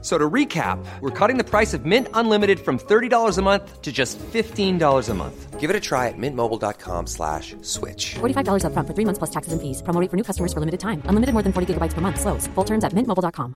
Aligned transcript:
So 0.00 0.16
to 0.16 0.30
recap, 0.30 0.78
we're 1.00 1.10
cutting 1.10 1.38
the 1.38 1.44
price 1.44 1.74
of 1.74 1.84
Mint 1.84 2.06
Unlimited 2.14 2.60
from 2.60 2.78
$30 2.78 3.36
a 3.36 3.42
month 3.42 3.82
to 3.82 3.90
just 3.90 4.16
$15 4.18 5.08
a 5.08 5.14
month. 5.14 5.58
Give 5.58 5.70
it 5.70 5.74
a 5.74 5.80
try 5.80 6.06
at 6.06 6.14
mintmobile.com 6.16 7.08
slash 7.08 7.56
switch. 7.62 8.14
$45 8.20 8.62
upfront 8.62 8.86
for 8.86 8.94
three 8.94 9.04
months 9.04 9.18
plus 9.18 9.30
taxes 9.30 9.52
and 9.52 9.60
fees. 9.60 9.82
Promo 9.82 10.00
rate 10.00 10.08
for 10.08 10.16
new 10.16 10.22
customers 10.22 10.52
for 10.52 10.60
limited 10.60 10.78
time. 10.78 11.02
Unlimited 11.06 11.32
more 11.32 11.42
than 11.42 11.52
40 11.52 11.74
gigabytes 11.74 11.94
per 11.94 12.00
month. 12.00 12.20
Slows. 12.20 12.46
Full 12.54 12.64
terms 12.64 12.84
at 12.84 12.92
mintmobile.com. 12.92 13.54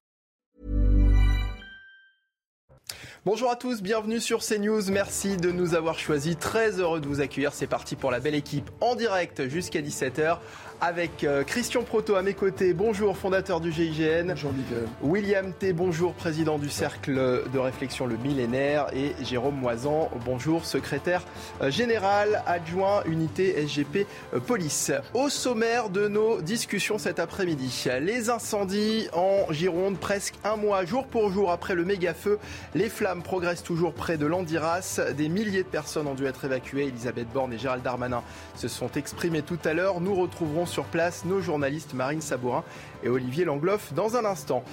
Bonjour 3.24 3.52
à 3.52 3.54
tous, 3.54 3.82
bienvenue 3.82 4.18
sur 4.18 4.40
CNews. 4.40 4.90
Merci 4.90 5.36
de 5.36 5.52
nous 5.52 5.76
avoir 5.76 5.96
choisis. 5.96 6.36
Très 6.36 6.80
heureux 6.80 7.00
de 7.00 7.06
vous 7.06 7.20
accueillir. 7.20 7.52
C'est 7.52 7.68
parti 7.68 7.94
pour 7.94 8.10
la 8.10 8.18
belle 8.18 8.34
équipe 8.34 8.68
en 8.80 8.96
direct 8.96 9.46
jusqu'à 9.46 9.80
17h 9.80 10.38
avec 10.82 11.22
euh, 11.22 11.44
Christian 11.44 11.84
Proto 11.84 12.16
à 12.16 12.22
mes 12.22 12.34
côtés. 12.34 12.74
Bonjour, 12.74 13.16
fondateur 13.16 13.60
du 13.60 13.70
GIGN. 13.70 14.26
Bonjour. 14.26 14.52
William 15.00 15.52
T. 15.52 15.72
Bonjour, 15.72 16.12
président 16.12 16.58
du 16.58 16.68
Cercle 16.68 17.44
de 17.52 17.58
réflexion 17.58 18.04
Le 18.04 18.16
Millénaire. 18.16 18.88
Et 18.92 19.14
Jérôme 19.24 19.54
Moisan. 19.54 20.10
Bonjour, 20.24 20.64
secrétaire 20.64 21.22
euh, 21.62 21.70
général 21.70 22.42
adjoint 22.46 23.04
unité 23.04 23.64
SGP 23.64 24.08
euh, 24.34 24.40
Police. 24.40 24.90
Au 25.14 25.28
sommaire 25.28 25.88
de 25.88 26.08
nos 26.08 26.40
discussions 26.40 26.98
cet 26.98 27.20
après-midi, 27.20 27.84
les 28.00 28.28
incendies 28.28 29.06
en 29.12 29.52
Gironde, 29.52 29.98
presque 29.98 30.34
un 30.42 30.56
mois, 30.56 30.84
jour 30.84 31.06
pour 31.06 31.30
jour 31.30 31.52
après 31.52 31.76
le 31.76 31.84
méga-feu. 31.84 32.40
Les 32.74 32.88
flammes 32.88 33.22
progressent 33.22 33.62
toujours 33.62 33.94
près 33.94 34.16
de 34.16 34.26
l'Andiras. 34.26 35.00
Des 35.16 35.28
milliers 35.28 35.62
de 35.62 35.68
personnes 35.68 36.08
ont 36.08 36.14
dû 36.14 36.26
être 36.26 36.44
évacuées. 36.44 36.88
Elisabeth 36.88 37.28
Borne 37.32 37.52
et 37.52 37.58
Gérald 37.58 37.84
Darmanin 37.84 38.24
se 38.56 38.66
sont 38.66 38.90
exprimés 38.96 39.42
tout 39.42 39.58
à 39.64 39.74
l'heure. 39.74 40.00
Nous 40.00 40.16
retrouverons 40.16 40.66
sur 40.72 40.84
place 40.84 41.26
nos 41.26 41.42
journalistes 41.42 41.92
Marine 41.92 42.22
Sabourin 42.22 42.64
et 43.04 43.10
Olivier 43.10 43.44
Langloff 43.44 43.92
dans 43.92 44.16
un 44.16 44.24
instant. 44.24 44.64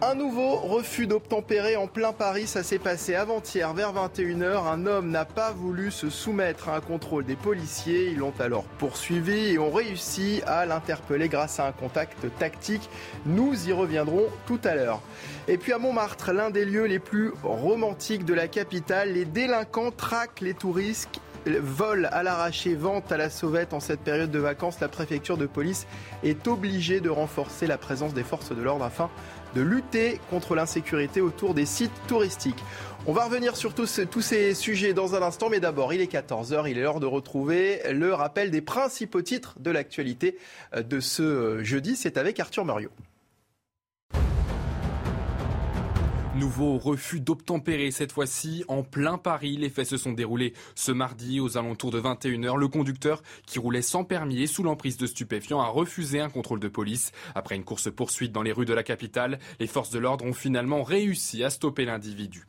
Un 0.00 0.14
nouveau 0.14 0.56
refus 0.56 1.06
d'obtempérer 1.06 1.76
en 1.76 1.86
plein 1.86 2.12
Paris, 2.12 2.46
ça 2.46 2.62
s'est 2.62 2.78
passé 2.78 3.14
avant-hier 3.14 3.72
vers 3.74 3.92
21h. 3.92 4.66
Un 4.66 4.86
homme 4.86 5.10
n'a 5.10 5.26
pas 5.26 5.52
voulu 5.52 5.90
se 5.90 6.08
soumettre 6.08 6.70
à 6.70 6.76
un 6.76 6.80
contrôle 6.80 7.26
des 7.26 7.36
policiers. 7.36 8.08
Ils 8.10 8.18
l'ont 8.18 8.32
alors 8.40 8.64
poursuivi 8.78 9.52
et 9.52 9.58
ont 9.58 9.70
réussi 9.70 10.42
à 10.46 10.64
l'interpeller 10.66 11.28
grâce 11.28 11.60
à 11.60 11.66
un 11.66 11.72
contact 11.72 12.26
tactique. 12.38 12.88
Nous 13.26 13.68
y 13.68 13.72
reviendrons 13.72 14.26
tout 14.46 14.60
à 14.64 14.74
l'heure. 14.74 15.00
Et 15.46 15.58
puis 15.58 15.72
à 15.72 15.78
Montmartre, 15.78 16.32
l'un 16.32 16.50
des 16.50 16.64
lieux 16.64 16.86
les 16.86 16.98
plus 16.98 17.32
romantiques 17.42 18.24
de 18.24 18.34
la 18.34 18.48
capitale, 18.48 19.12
les 19.12 19.26
délinquants 19.26 19.90
traquent 19.90 20.40
les 20.40 20.54
touristes 20.54 21.20
vol 21.46 22.08
à 22.12 22.22
l'arraché, 22.22 22.74
vente 22.74 23.12
à 23.12 23.16
la 23.16 23.30
sauvette 23.30 23.72
en 23.72 23.80
cette 23.80 24.00
période 24.00 24.30
de 24.30 24.38
vacances, 24.38 24.80
la 24.80 24.88
préfecture 24.88 25.36
de 25.36 25.46
police 25.46 25.86
est 26.22 26.46
obligée 26.48 27.00
de 27.00 27.10
renforcer 27.10 27.66
la 27.66 27.78
présence 27.78 28.14
des 28.14 28.22
forces 28.22 28.54
de 28.54 28.62
l'ordre 28.62 28.84
afin 28.84 29.10
de 29.54 29.60
lutter 29.60 30.20
contre 30.30 30.54
l'insécurité 30.54 31.20
autour 31.20 31.54
des 31.54 31.66
sites 31.66 31.92
touristiques. 32.08 32.62
On 33.06 33.12
va 33.12 33.24
revenir 33.24 33.56
sur 33.56 33.74
tous, 33.74 33.86
ces 33.86 34.54
sujets 34.54 34.94
dans 34.94 35.14
un 35.14 35.22
instant, 35.22 35.48
mais 35.48 35.60
d'abord, 35.60 35.92
il 35.92 36.00
est 36.00 36.10
14h, 36.10 36.68
il 36.70 36.78
est 36.78 36.82
l'heure 36.82 37.00
de 37.00 37.06
retrouver 37.06 37.82
le 37.92 38.14
rappel 38.14 38.50
des 38.50 38.62
principaux 38.62 39.22
titres 39.22 39.54
de 39.60 39.70
l'actualité 39.70 40.38
de 40.76 41.00
ce 41.00 41.62
jeudi. 41.62 41.96
C'est 41.96 42.16
avec 42.16 42.40
Arthur 42.40 42.64
Muriot. 42.64 42.90
Nouveau 46.36 46.78
refus 46.78 47.20
d'obtempérer 47.20 47.92
cette 47.92 48.10
fois-ci 48.10 48.64
en 48.66 48.82
plein 48.82 49.18
Paris. 49.18 49.56
Les 49.56 49.70
faits 49.70 49.86
se 49.86 49.96
sont 49.96 50.12
déroulés 50.12 50.52
ce 50.74 50.90
mardi 50.90 51.38
aux 51.38 51.56
alentours 51.56 51.92
de 51.92 52.00
21h. 52.00 52.58
Le 52.58 52.66
conducteur 52.66 53.22
qui 53.46 53.60
roulait 53.60 53.82
sans 53.82 54.02
permis 54.02 54.42
et 54.42 54.48
sous 54.48 54.64
l'emprise 54.64 54.96
de 54.96 55.06
stupéfiants 55.06 55.60
a 55.60 55.68
refusé 55.68 56.18
un 56.18 56.28
contrôle 56.28 56.58
de 56.58 56.66
police. 56.66 57.12
Après 57.36 57.54
une 57.54 57.62
course-poursuite 57.62 58.32
dans 58.32 58.42
les 58.42 58.50
rues 58.50 58.64
de 58.64 58.74
la 58.74 58.82
capitale, 58.82 59.38
les 59.60 59.68
forces 59.68 59.90
de 59.90 60.00
l'ordre 60.00 60.24
ont 60.24 60.32
finalement 60.32 60.82
réussi 60.82 61.44
à 61.44 61.50
stopper 61.50 61.84
l'individu. 61.84 62.46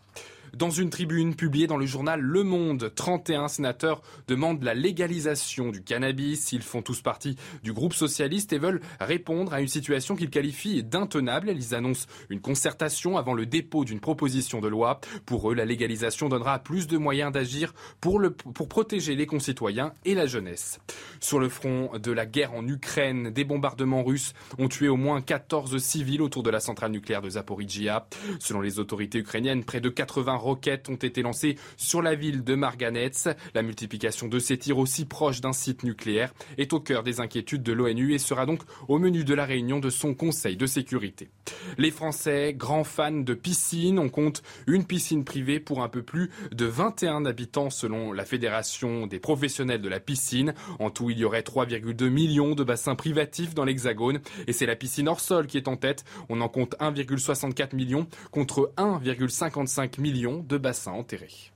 Dans 0.56 0.70
une 0.70 0.90
tribune 0.90 1.36
publiée 1.36 1.68
dans 1.68 1.76
le 1.76 1.86
journal 1.86 2.22
Le 2.22 2.44
Monde, 2.44 2.90
31 2.96 3.50
sénateurs 3.50 4.02
demandent 4.30 4.64
la 4.64 4.74
légalisation 4.74 5.70
du 5.70 5.84
cannabis. 5.84 6.54
Ils 6.54 6.62
font 6.62 6.82
tous 6.82 7.02
partie 7.02 7.36
du 7.62 7.74
groupe 7.74 7.94
socialiste 7.94 8.54
et 8.54 8.58
veulent 8.58 8.80
répondre 9.02 9.54
à 9.54 9.60
une 9.60 9.68
situation 9.68 10.16
qu'ils 10.16 10.30
qualifient 10.30 10.82
d'intenable. 10.82 11.52
Ils 11.54 11.76
annoncent 11.76 12.08
une 12.30 12.40
concertation 12.40 13.18
avant 13.18 13.34
le 13.34 13.46
dépôt 13.46 13.84
d'une 13.84 14.00
proposition 14.00 14.62
de 14.62 14.70
loi. 14.70 15.02
Pour 15.26 15.52
eux, 15.52 15.56
la 15.56 15.66
légalisation 15.66 16.30
donnera 16.30 16.60
plus 16.60 16.88
de 16.88 16.98
moyens 16.98 17.34
d'agir 17.34 17.74
pour, 18.00 18.22
pour 18.54 18.70
protéger 18.70 19.16
les 19.16 19.26
concitoyens 19.26 19.92
et 20.06 20.16
la 20.16 20.26
jeunesse. 20.26 20.80
Sur 21.20 21.40
le 21.40 21.50
front 21.50 21.92
de 22.02 22.14
la 22.14 22.26
guerre 22.26 22.54
en 22.54 22.66
Ukraine, 22.66 23.30
des 23.30 23.44
bombardements 23.44 24.06
russes 24.06 24.34
ont 24.58 24.70
tué 24.70 24.88
au 24.88 24.96
moins 24.96 25.22
14 25.22 25.78
civils 25.80 26.22
autour 26.22 26.44
de 26.44 26.50
la 26.50 26.62
centrale 26.62 26.92
nucléaire 26.92 27.22
de 27.22 27.32
Zaporizhia. 27.32 28.08
Selon 28.40 28.62
les 28.62 28.80
autorités 28.80 29.18
ukrainiennes, 29.18 29.66
près 29.66 29.82
de 29.82 29.90
80 29.90 30.45
roquettes 30.46 30.90
ont 30.90 30.96
été 30.96 31.22
lancées 31.22 31.58
sur 31.78 32.02
la 32.02 32.16
ville 32.16 32.44
de 32.44 32.56
Marganets. 32.56 33.12
La 33.54 33.62
multiplication 33.62 34.28
de 34.28 34.40
ces 34.40 34.58
tirs 34.58 34.78
aussi 34.78 35.06
proches 35.06 35.42
d'un 35.42 35.54
site 35.54 35.84
nucléaire 35.84 36.34
est 36.58 36.74
au 36.74 36.80
cœur 36.80 37.04
des 37.04 37.20
inquiétudes 37.20 37.64
de 37.64 37.74
l'ONU 37.74 38.14
et 38.14 38.20
sera 38.20 38.46
donc 38.46 38.62
au 38.88 39.00
menu 39.00 39.24
de 39.24 39.34
la 39.34 39.46
réunion 39.46 39.80
de 39.80 39.90
son 39.90 40.14
Conseil 40.14 40.56
de 40.56 40.66
sécurité. 40.66 41.30
Les 41.78 41.92
Français, 41.92 42.54
grands 42.54 42.84
fans 42.84 43.12
de 43.12 43.34
piscine, 43.34 44.00
on 44.00 44.10
compte 44.10 44.42
une 44.68 44.86
piscine 44.86 45.26
privée 45.26 45.60
pour 45.60 45.84
un 45.84 45.90
peu 45.90 46.04
plus 46.04 46.32
de 46.52 46.66
21 46.66 47.26
habitants 47.26 47.70
selon 47.70 48.14
la 48.14 48.26
Fédération 48.26 49.08
des 49.08 49.20
professionnels 49.20 49.82
de 49.82 49.90
la 49.90 50.00
piscine. 50.00 50.54
En 50.80 50.90
tout, 50.90 51.10
il 51.10 51.20
y 51.20 51.26
aurait 51.26 51.42
3,2 51.42 52.10
millions 52.10 52.56
de 52.56 52.64
bassins 52.64 52.96
privatifs 52.96 53.54
dans 53.54 53.66
l'Hexagone 53.66 54.20
et 54.48 54.54
c'est 54.54 54.66
la 54.66 54.76
piscine 54.76 55.08
hors 55.08 55.20
sol 55.20 55.48
qui 55.48 55.58
est 55.58 55.68
en 55.68 55.76
tête. 55.76 56.06
On 56.30 56.42
en 56.42 56.50
compte 56.50 56.76
1,64 56.80 57.76
million 57.76 58.08
contre 58.32 58.72
1,55 58.78 60.00
million 60.00 60.35
de 60.38 60.58
bassins 60.58 60.92
enterrés. 60.92 61.52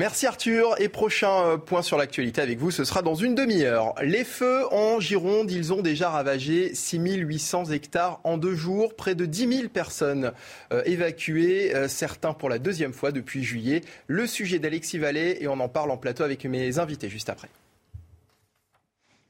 Merci 0.00 0.26
Arthur. 0.26 0.80
Et 0.80 0.88
prochain 0.88 1.58
point 1.58 1.82
sur 1.82 1.98
l'actualité 1.98 2.40
avec 2.40 2.58
vous, 2.58 2.70
ce 2.70 2.84
sera 2.84 3.02
dans 3.02 3.14
une 3.14 3.34
demi-heure. 3.34 3.94
Les 4.02 4.24
feux 4.24 4.64
en 4.72 4.98
Gironde, 4.98 5.50
ils 5.50 5.74
ont 5.74 5.82
déjà 5.82 6.08
ravagé 6.08 6.74
6800 6.74 7.66
hectares 7.66 8.18
en 8.24 8.38
deux 8.38 8.54
jours. 8.54 8.96
Près 8.96 9.14
de 9.14 9.26
10 9.26 9.56
000 9.58 9.68
personnes 9.68 10.32
euh, 10.72 10.82
évacuées, 10.86 11.76
euh, 11.76 11.86
certains 11.86 12.32
pour 12.32 12.48
la 12.48 12.58
deuxième 12.58 12.94
fois 12.94 13.12
depuis 13.12 13.44
juillet. 13.44 13.82
Le 14.06 14.26
sujet 14.26 14.58
d'Alexis 14.58 14.96
Vallée 14.96 15.36
et 15.38 15.48
on 15.48 15.60
en 15.60 15.68
parle 15.68 15.90
en 15.90 15.98
plateau 15.98 16.22
avec 16.22 16.46
mes 16.46 16.78
invités 16.78 17.10
juste 17.10 17.28
après. 17.28 17.50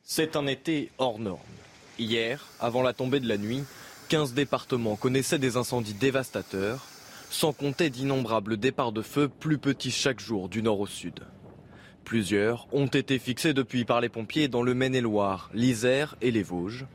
C'est 0.05 0.37
un 0.37 0.47
été 0.47 0.93
hors 0.99 1.19
norme. 1.19 1.41
Hier, 1.99 2.47
avant 2.61 2.83
la 2.83 2.93
tombée 2.93 3.19
de 3.19 3.29
la 3.29 3.39
nuit, 3.39 3.65
15 4.09 4.35
départements 4.35 4.95
connaissaient 4.95 5.41
des 5.41 5.57
incendies 5.57 5.95
dévastateurs 5.95 6.87
sans 7.31 7.53
compter 7.53 7.91
d'innombrables 7.91 8.57
départs 8.57 8.93
de 8.93 9.03
feu 9.03 9.29
plus 9.29 9.57
petits 9.57 9.93
chaque 9.93 10.21
jour 10.21 10.49
du 10.49 10.63
nord 10.63 10.81
au 10.81 10.87
sud. 10.87 11.21
Plusieurs 12.05 12.67
ont 12.73 12.89
été 12.89 13.21
fixés 13.21 13.55
depuis 13.55 13.85
par 13.85 14.01
les 14.01 14.09
pompiers 14.09 14.49
dans 14.49 14.63
le 14.63 14.75
Maine-et-Loire, 14.75 15.49
l'Isère 15.55 16.17
et 16.21 16.33
les 16.33 16.43
Vosges. 16.43 16.87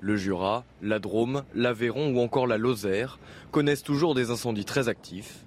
Le 0.00 0.16
Jura, 0.16 0.64
la 0.80 0.98
Drôme, 0.98 1.44
l'Aveyron 1.54 2.14
ou 2.14 2.20
encore 2.20 2.46
la 2.46 2.56
Lozère 2.56 3.18
connaissent 3.50 3.82
toujours 3.82 4.14
des 4.14 4.30
incendies 4.30 4.64
très 4.64 4.88
actifs. 4.88 5.44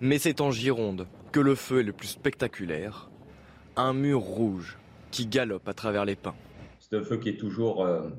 Mais 0.00 0.18
c'est 0.18 0.42
en 0.42 0.50
Gironde 0.50 1.06
que 1.32 1.40
le 1.40 1.54
feu 1.54 1.80
est 1.80 1.84
le 1.84 1.92
plus 1.94 2.08
spectaculaire. 2.08 3.08
Un 3.74 3.94
mur 3.94 4.20
rouge 4.20 4.76
qui 5.10 5.26
galope 5.26 5.66
à 5.66 5.72
travers 5.72 6.04
les 6.04 6.14
pins. 6.14 6.36
C'est 6.78 6.96
un 6.96 7.02
feu 7.02 7.16
qui 7.16 7.30
est 7.30 7.38
toujours 7.38 7.84
euh, 7.84 8.10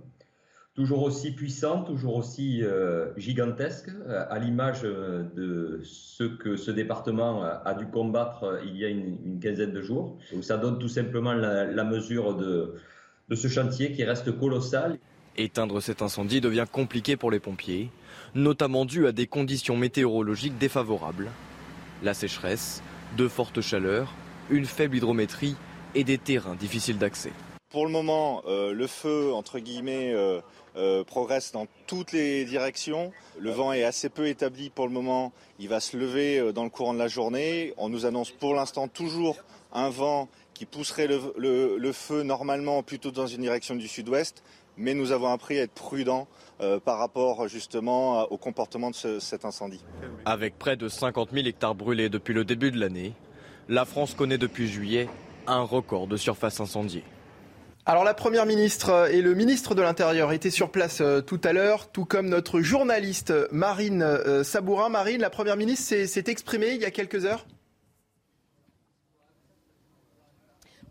toujours 0.80 1.04
aussi 1.04 1.32
puissant, 1.32 1.84
toujours 1.84 2.16
aussi 2.16 2.64
euh, 2.64 3.08
gigantesque, 3.18 3.90
euh, 3.90 4.24
à 4.30 4.40
l'image 4.40 4.80
euh, 4.86 5.24
de 5.36 5.82
ce 5.84 6.24
que 6.24 6.56
ce 6.56 6.72
département 6.72 7.44
a 7.44 7.74
dû 7.74 7.86
combattre 7.88 8.62
il 8.66 8.78
y 8.78 8.86
a 8.86 8.88
une, 8.88 9.42
quinzaine 9.42 9.74
de 9.74 9.82
jours. 9.82 10.18
Ça 10.42 10.56
donne 10.56 10.80
tout 10.80 10.88
simplement 10.88 11.34
la, 11.34 11.84
mesure 11.84 12.34
de 12.34 12.76
ce 13.36 13.50
chantier 13.50 13.92
qui 13.92 14.06
reste 14.06 14.32
colossal. 14.40 14.98
Éteindre 15.36 15.82
cet 15.82 16.02
incendie 16.02 16.40
devient 16.40 16.68
compliqué 16.72 17.18
pour 17.18 17.30
les 17.30 17.42
pompiers, 17.42 17.90
notamment 18.34 18.86
dû 18.86 19.06
à 19.06 19.12
des 19.12 19.28
conditions 19.28 19.76
météorologiques 19.76 20.58
défavorables. 20.58 21.28
La 22.04 22.14
sécheresse, 22.14 22.82
de 23.18 23.28
fortes 23.28 23.60
chaleurs, 23.60 24.14
une 24.50 24.66
faible 24.66 24.96
hydrométrie 24.96 25.58
et 25.94 26.06
des 26.06 26.18
terrains 26.18 26.56
difficiles 26.56 26.98
d'accès. 26.98 27.34
Pour 27.70 27.86
le 27.86 27.92
moment, 27.92 28.42
euh, 28.48 28.74
le 28.74 28.88
feu, 28.88 29.32
entre 29.32 29.60
guillemets, 29.60 30.12
euh, 30.12 30.42
euh, 30.76 31.04
progresse 31.04 31.52
dans 31.52 31.68
toutes 31.86 32.14
les 32.14 32.44
directions. 32.44 33.14
Le 33.38 33.52
vent 33.52 33.74
est 33.74 33.84
assez 33.84 34.10
peu 34.10 34.28
établi 34.28 34.72
pour 34.72 34.88
le 34.88 34.92
moment. 34.92 35.34
Il 35.60 35.70
va 35.70 35.80
se 35.80 35.96
lever 35.96 36.52
dans 36.52 36.64
le 36.64 36.72
courant 36.72 36.96
de 36.96 37.00
la 37.00 37.08
journée. 37.08 37.76
On 37.78 37.88
nous 37.88 38.08
annonce 38.08 38.32
pour 38.32 38.56
l'instant 38.56 38.88
toujours 38.88 39.38
un 39.72 39.90
vent 39.90 40.30
qui 40.56 40.66
pousserait 40.66 41.08
le, 41.08 41.92
feu 41.94 42.24
normalement 42.24 42.82
plutôt 42.82 43.12
dans 43.12 43.28
une 43.28 43.42
direction 43.42 43.76
du 43.76 43.88
sud-ouest. 43.88 44.44
mais 44.76 44.96
nous 44.96 45.12
avons 45.12 45.28
appris 45.28 45.60
à 45.60 45.64
être 45.64 45.74
prudents 45.74 46.28
par 46.86 46.98
rapport 46.98 47.48
justement 47.48 48.24
au 48.24 48.38
comportement 48.38 48.90
de 48.90 49.20
cet 49.20 49.46
incendie. 49.46 49.84
Avec 50.26 50.58
près 50.58 50.76
de 50.76 50.88
50 50.88 51.32
000 51.32 51.46
hectares 51.46 51.76
brûlés 51.76 52.10
depuis 52.10 52.34
le 52.34 52.46
début 52.46 52.72
de 52.72 52.80
l'année, 52.80 53.14
la 53.68 53.86
France 53.86 54.16
connaît 54.16 54.38
depuis 54.38 54.68
juillet 54.68 55.08
un 55.48 55.62
record 55.62 56.08
de 56.08 56.18
surface 56.18 56.60
incendiée. 56.60 57.04
Alors 57.86 58.04
la 58.04 58.14
Première 58.14 58.46
ministre 58.46 59.10
et 59.12 59.22
le 59.22 59.34
ministre 59.34 59.74
de 59.74 59.82
l'Intérieur 59.82 60.32
étaient 60.32 60.52
sur 60.52 60.70
place 60.70 61.02
euh, 61.02 61.22
tout 61.22 61.42
à 61.44 61.54
l'heure, 61.54 61.90
tout 61.92 62.06
comme 62.06 62.30
notre 62.30 62.62
journaliste 62.62 63.34
Marine 63.52 64.04
euh, 64.04 64.44
Sabourin. 64.44 64.90
Marine, 64.90 65.22
la 65.22 65.30
Première 65.30 65.58
ministre 65.58 65.96
s'est 66.06 66.24
exprimée 66.28 66.72
il 66.76 66.82
y 66.82 66.86
a 66.86 66.92
quelques 66.92 67.26
heures? 67.26 67.46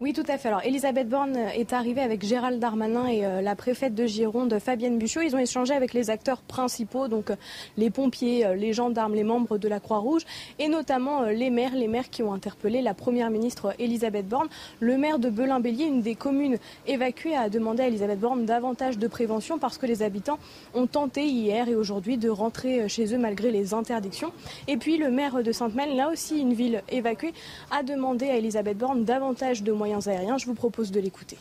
Oui, 0.01 0.13
tout 0.13 0.23
à 0.29 0.39
fait. 0.39 0.47
Alors, 0.47 0.63
Elisabeth 0.65 1.09
Borne 1.09 1.37
est 1.57 1.73
arrivée 1.73 2.03
avec 2.03 2.25
Gérald 2.25 2.61
Darmanin 2.61 3.09
et 3.09 3.27
euh, 3.27 3.41
la 3.41 3.57
préfète 3.57 3.97
de 3.97 4.07
Gironde, 4.07 4.57
Fabienne 4.61 4.97
Buchot. 4.97 5.23
Ils 5.23 5.35
ont 5.35 5.41
échangé 5.41 5.75
avec 5.75 5.93
les 5.93 6.09
acteurs 6.09 6.41
principaux, 6.41 7.09
donc 7.09 7.31
euh, 7.33 7.37
les 7.77 7.91
pompiers, 7.91 8.47
euh, 8.47 8.55
les 8.55 8.73
gendarmes, 8.73 9.17
les 9.17 9.25
membres 9.25 9.59
de 9.59 9.67
la 9.67 9.81
Croix-Rouge 9.81 10.23
et 10.61 10.69
notamment 10.69 11.23
les 11.23 11.51
maires, 11.51 11.75
les 11.75 11.89
maires 11.89 12.11
qui 12.11 12.23
ont 12.23 12.33
interpellé 12.33 12.81
la 12.81 12.95
première 12.95 13.29
ministre 13.31 13.75
Elisabeth 13.81 14.29
Borne. 14.29 14.47
Le 14.79 14.97
maire 14.99 15.19
de 15.19 15.31
Belin-Bélier, 15.31 15.87
une 15.87 16.01
des 16.01 16.15
communes 16.15 16.59
évacuées, 16.87 17.35
a 17.35 17.49
demandé 17.49 17.83
à 17.83 17.89
Elisabeth 17.89 18.21
Borne 18.21 18.45
davantage 18.45 18.99
de 18.99 19.09
prévention 19.09 19.59
parce 19.59 19.79
que 19.79 19.87
les 19.87 20.05
habitants 20.05 20.39
ont 20.75 20.87
tenté 20.87 21.27
hier 21.27 21.69
et 21.69 21.75
aujourd'hui 21.75 22.19
de 22.19 22.29
rentrer 22.29 22.89
chez 22.89 23.13
eux 23.13 23.19
malgré 23.19 23.51
les 23.51 23.75
interdictions. 23.75 24.33
Et 24.69 24.77
puis, 24.77 24.97
le 24.97 25.11
maire 25.11 25.43
de 25.43 25.51
Sainte-Maine, 25.51 25.97
là 25.97 26.09
aussi 26.09 26.39
une 26.39 26.53
ville 26.53 26.85
évacuée, 26.89 27.35
a 27.73 27.83
demandé 27.83 28.27
à 28.27 28.37
Elisabeth 28.37 28.79
Borne 28.79 29.03
davantage 29.03 29.65
de 29.65 29.73
moyens 29.73 29.88
aériens. 30.07 30.39
Je 30.39 30.47
vous 30.47 30.55
propose 30.55 30.91
de 30.91 31.01
l'écouter. 31.01 31.39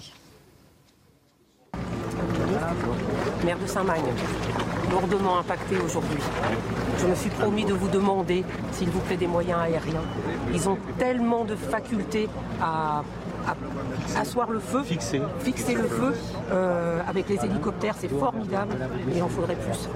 Maire 3.45 3.59
de 3.59 3.67
Saint-Magne, 3.67 4.11
lourdement 4.89 5.37
impacté 5.39 5.77
aujourd'hui. 5.77 6.19
Je 6.97 7.07
me 7.07 7.15
suis 7.15 7.29
promis 7.29 7.65
de 7.65 7.73
vous 7.73 7.87
demander, 7.87 8.43
s'il 8.71 8.89
vous 8.89 8.99
plaît, 9.01 9.17
des 9.17 9.27
moyens 9.27 9.59
aériens. 9.59 10.03
Ils 10.53 10.67
ont 10.67 10.77
tellement 10.97 11.45
de 11.45 11.55
facultés 11.55 12.27
à 12.61 13.03
asseoir 14.15 14.49
le 14.51 14.59
feu, 14.59 14.83
fixer, 14.83 15.21
fixer 15.39 15.75
le 15.75 15.83
feu 15.83 16.13
euh, 16.51 17.01
avec 17.07 17.29
les 17.29 17.43
hélicoptères, 17.43 17.95
c'est 17.97 18.09
formidable, 18.09 18.75
mais 19.07 19.17
il 19.17 19.23
en 19.23 19.27
faudrait 19.27 19.55
plus. 19.55 19.89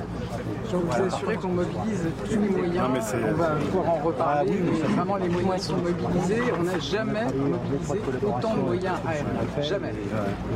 Je 0.72 0.78
vous 0.78 1.06
assurer 1.06 1.36
qu'on 1.36 1.50
mobilise 1.50 2.08
tous 2.24 2.40
les 2.40 2.50
moyens. 2.50 2.88
on 3.14 3.34
va 3.34 3.48
pouvoir 3.50 3.90
en 3.90 3.96
reparler, 3.96 4.54
mais 4.64 4.80
vraiment 4.96 5.18
les 5.18 5.28
moyens 5.28 5.64
sont 5.64 5.78
mobilisés. 5.78 6.44
On 6.58 6.64
n'a 6.64 6.80
jamais 6.80 7.26
mobilisé 7.26 8.00
autant 8.26 8.56
de 8.56 8.62
moyens 8.62 8.96
aériens. 9.06 9.62
Jamais. 9.62 9.94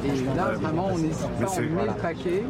Et 0.05 0.37
là, 0.37 0.51
vraiment, 0.53 0.87
on 0.93 0.97
n'hésite 0.97 1.27
pas, 1.27 1.51
on 1.57 1.61
met 1.61 1.85
le 1.85 2.01
paquet. 2.01 2.43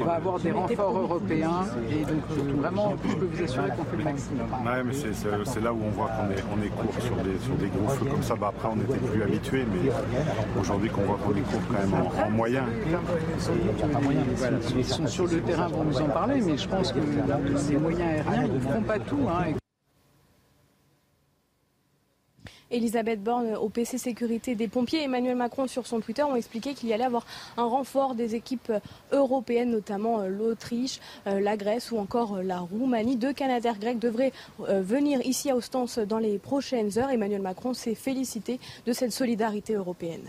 On 0.00 0.04
va 0.04 0.12
avoir 0.12 0.38
des 0.38 0.50
renforts 0.50 0.98
européens. 0.98 1.64
Et 1.90 2.04
donc, 2.04 2.60
vraiment, 2.60 2.94
je 3.08 3.14
peux 3.14 3.28
vous 3.32 3.42
assurer 3.42 3.68
qu'on 3.70 3.84
fait 3.84 3.96
le 3.96 4.04
maximum. 4.04 4.46
Ouais, 4.66 4.84
mais 4.84 4.92
c'est 5.44 5.60
là 5.62 5.72
où 5.72 5.78
on 5.86 5.90
voit 5.90 6.08
qu'on 6.08 6.30
est, 6.30 6.44
on 6.54 6.62
est 6.62 6.68
court 6.68 7.02
sur 7.02 7.16
des, 7.16 7.38
sur 7.42 7.54
des 7.54 7.68
gros 7.68 7.88
feux 7.88 8.06
comme 8.06 8.22
ça. 8.22 8.34
Bah, 8.34 8.52
après, 8.54 8.68
on 8.70 8.76
n'était 8.76 8.98
plus 8.98 9.22
habitué, 9.22 9.64
mais 9.72 9.77
aujourd'hui 10.60 10.90
qu'on 10.90 11.02
voit 11.02 11.16
qu'on 11.16 11.32
court 11.32 11.60
quand 11.68 11.78
même 11.78 11.94
en, 11.94 12.26
en 12.26 12.30
moyen. 12.30 12.64
Ils 14.76 14.84
sont 14.84 15.06
sur 15.06 15.26
le 15.26 15.40
terrain 15.40 15.68
pour 15.68 15.84
nous 15.84 16.00
en 16.00 16.08
parler, 16.08 16.40
mais 16.40 16.56
je 16.56 16.68
pense 16.68 16.92
que 16.92 16.98
les 17.70 17.76
moyens 17.78 18.26
aériens 18.26 18.48
ne 18.48 18.60
feront 18.60 18.82
pas 18.82 18.98
tout. 18.98 19.28
Hein. 19.28 19.54
Elisabeth 22.70 23.22
Borne 23.22 23.54
au 23.56 23.68
PC 23.68 23.98
Sécurité 23.98 24.54
des 24.54 24.68
pompiers. 24.68 25.02
Emmanuel 25.02 25.36
Macron 25.36 25.66
sur 25.66 25.86
son 25.86 26.00
Twitter 26.00 26.22
ont 26.22 26.36
expliqué 26.36 26.74
qu'il 26.74 26.88
y 26.88 26.92
allait 26.92 27.04
avoir 27.04 27.26
un 27.56 27.64
renfort 27.64 28.14
des 28.14 28.34
équipes 28.34 28.72
européennes, 29.12 29.70
notamment 29.70 30.20
euh, 30.20 30.28
l'Autriche, 30.28 31.00
euh, 31.26 31.40
la 31.40 31.56
Grèce 31.56 31.90
ou 31.90 31.98
encore 31.98 32.36
euh, 32.36 32.42
la 32.42 32.58
Roumanie. 32.60 33.16
Deux 33.16 33.32
Canadaires 33.32 33.78
grecs 33.78 33.98
devraient 33.98 34.32
venir 34.58 35.20
ici 35.24 35.50
à 35.50 35.56
Ostens 35.56 35.98
dans 35.98 36.18
les 36.18 36.38
prochaines 36.38 36.98
heures. 36.98 37.10
Emmanuel 37.10 37.42
Macron 37.42 37.74
s'est 37.74 37.94
félicité 37.94 38.60
de 38.86 38.92
cette 38.92 39.12
solidarité 39.12 39.74
européenne. 39.74 40.28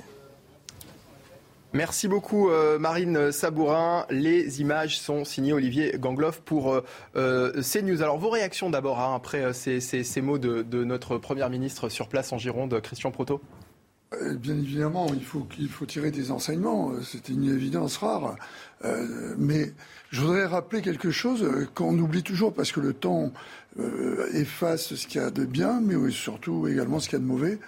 Merci 1.73 2.07
beaucoup 2.07 2.49
euh, 2.49 2.79
Marine 2.79 3.31
Sabourin. 3.31 4.07
Les 4.09 4.59
images 4.59 4.99
sont 4.99 5.23
signées 5.23 5.53
Olivier 5.53 5.93
Gangloff 5.99 6.41
pour 6.41 6.73
euh, 6.73 6.83
euh, 7.15 7.61
CNews. 7.61 8.01
Alors 8.01 8.17
vos 8.17 8.31
réactions 8.31 8.71
d'abord 8.71 8.99
hein, 8.99 9.13
après 9.15 9.53
ces, 9.53 10.21
mots 10.21 10.39
de, 10.39 10.83
notre 10.83 11.19
Première 11.19 11.51
ministre 11.51 11.89
sur 11.89 12.07
place 12.07 12.33
en 12.33 12.39
Gironde, 12.39 12.81
Christian 12.81 13.11
Proto 13.11 13.39
Bien 14.37 14.57
évidemment, 14.57 15.05
il 15.13 15.23
faut, 15.23 15.41
qu'il 15.41 15.69
faut 15.69 15.85
tirer 15.85 16.09
des 16.09 16.31
enseignements. 16.31 16.93
C'est 17.03 17.29
une 17.29 17.47
évidence 17.47 17.97
rare. 17.97 18.35
mais 19.37 19.71
je 20.09 20.21
voudrais 20.21 20.47
rappeler 20.47 20.81
quelque 20.81 21.11
chose 21.11 21.47
qu'on 21.75 21.95
oublie 21.99 22.23
toujours 22.23 22.51
parce 22.51 22.71
que 22.71 22.79
le 22.79 22.93
temps 22.93 23.31
efface 24.33 24.95
ce 24.95 25.05
qu'il 25.05 25.21
y 25.21 25.23
a 25.23 25.29
de 25.29 25.45
bien, 25.45 25.79
mais 25.79 26.09
surtout 26.09 26.67
également 26.67 26.99
ce 26.99 27.07
qu'il 27.07 27.19
y 27.19 27.21
a 27.21 27.23
de 27.23 27.29
mauvais. 27.29 27.59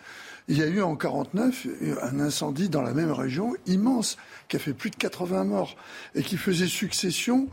Il 0.48 0.58
y 0.58 0.64
a 0.64 0.68
eu 0.68 0.82
en 0.82 0.96
49 0.96 1.68
un 2.02 2.20
incendie 2.20 2.68
dans 2.68 2.82
la 2.82 2.94
même 2.94 3.12
région 3.12 3.54
immense 3.68 4.18
qui 4.48 4.58
a 4.58 4.60
fait 4.60 4.74
plus 4.74 4.90
de 4.90 4.96
80 4.96 5.44
morts 5.46 5.76
et 6.16 6.24
qui 6.24 6.36
faisait 6.36 6.68
succession, 6.68 7.48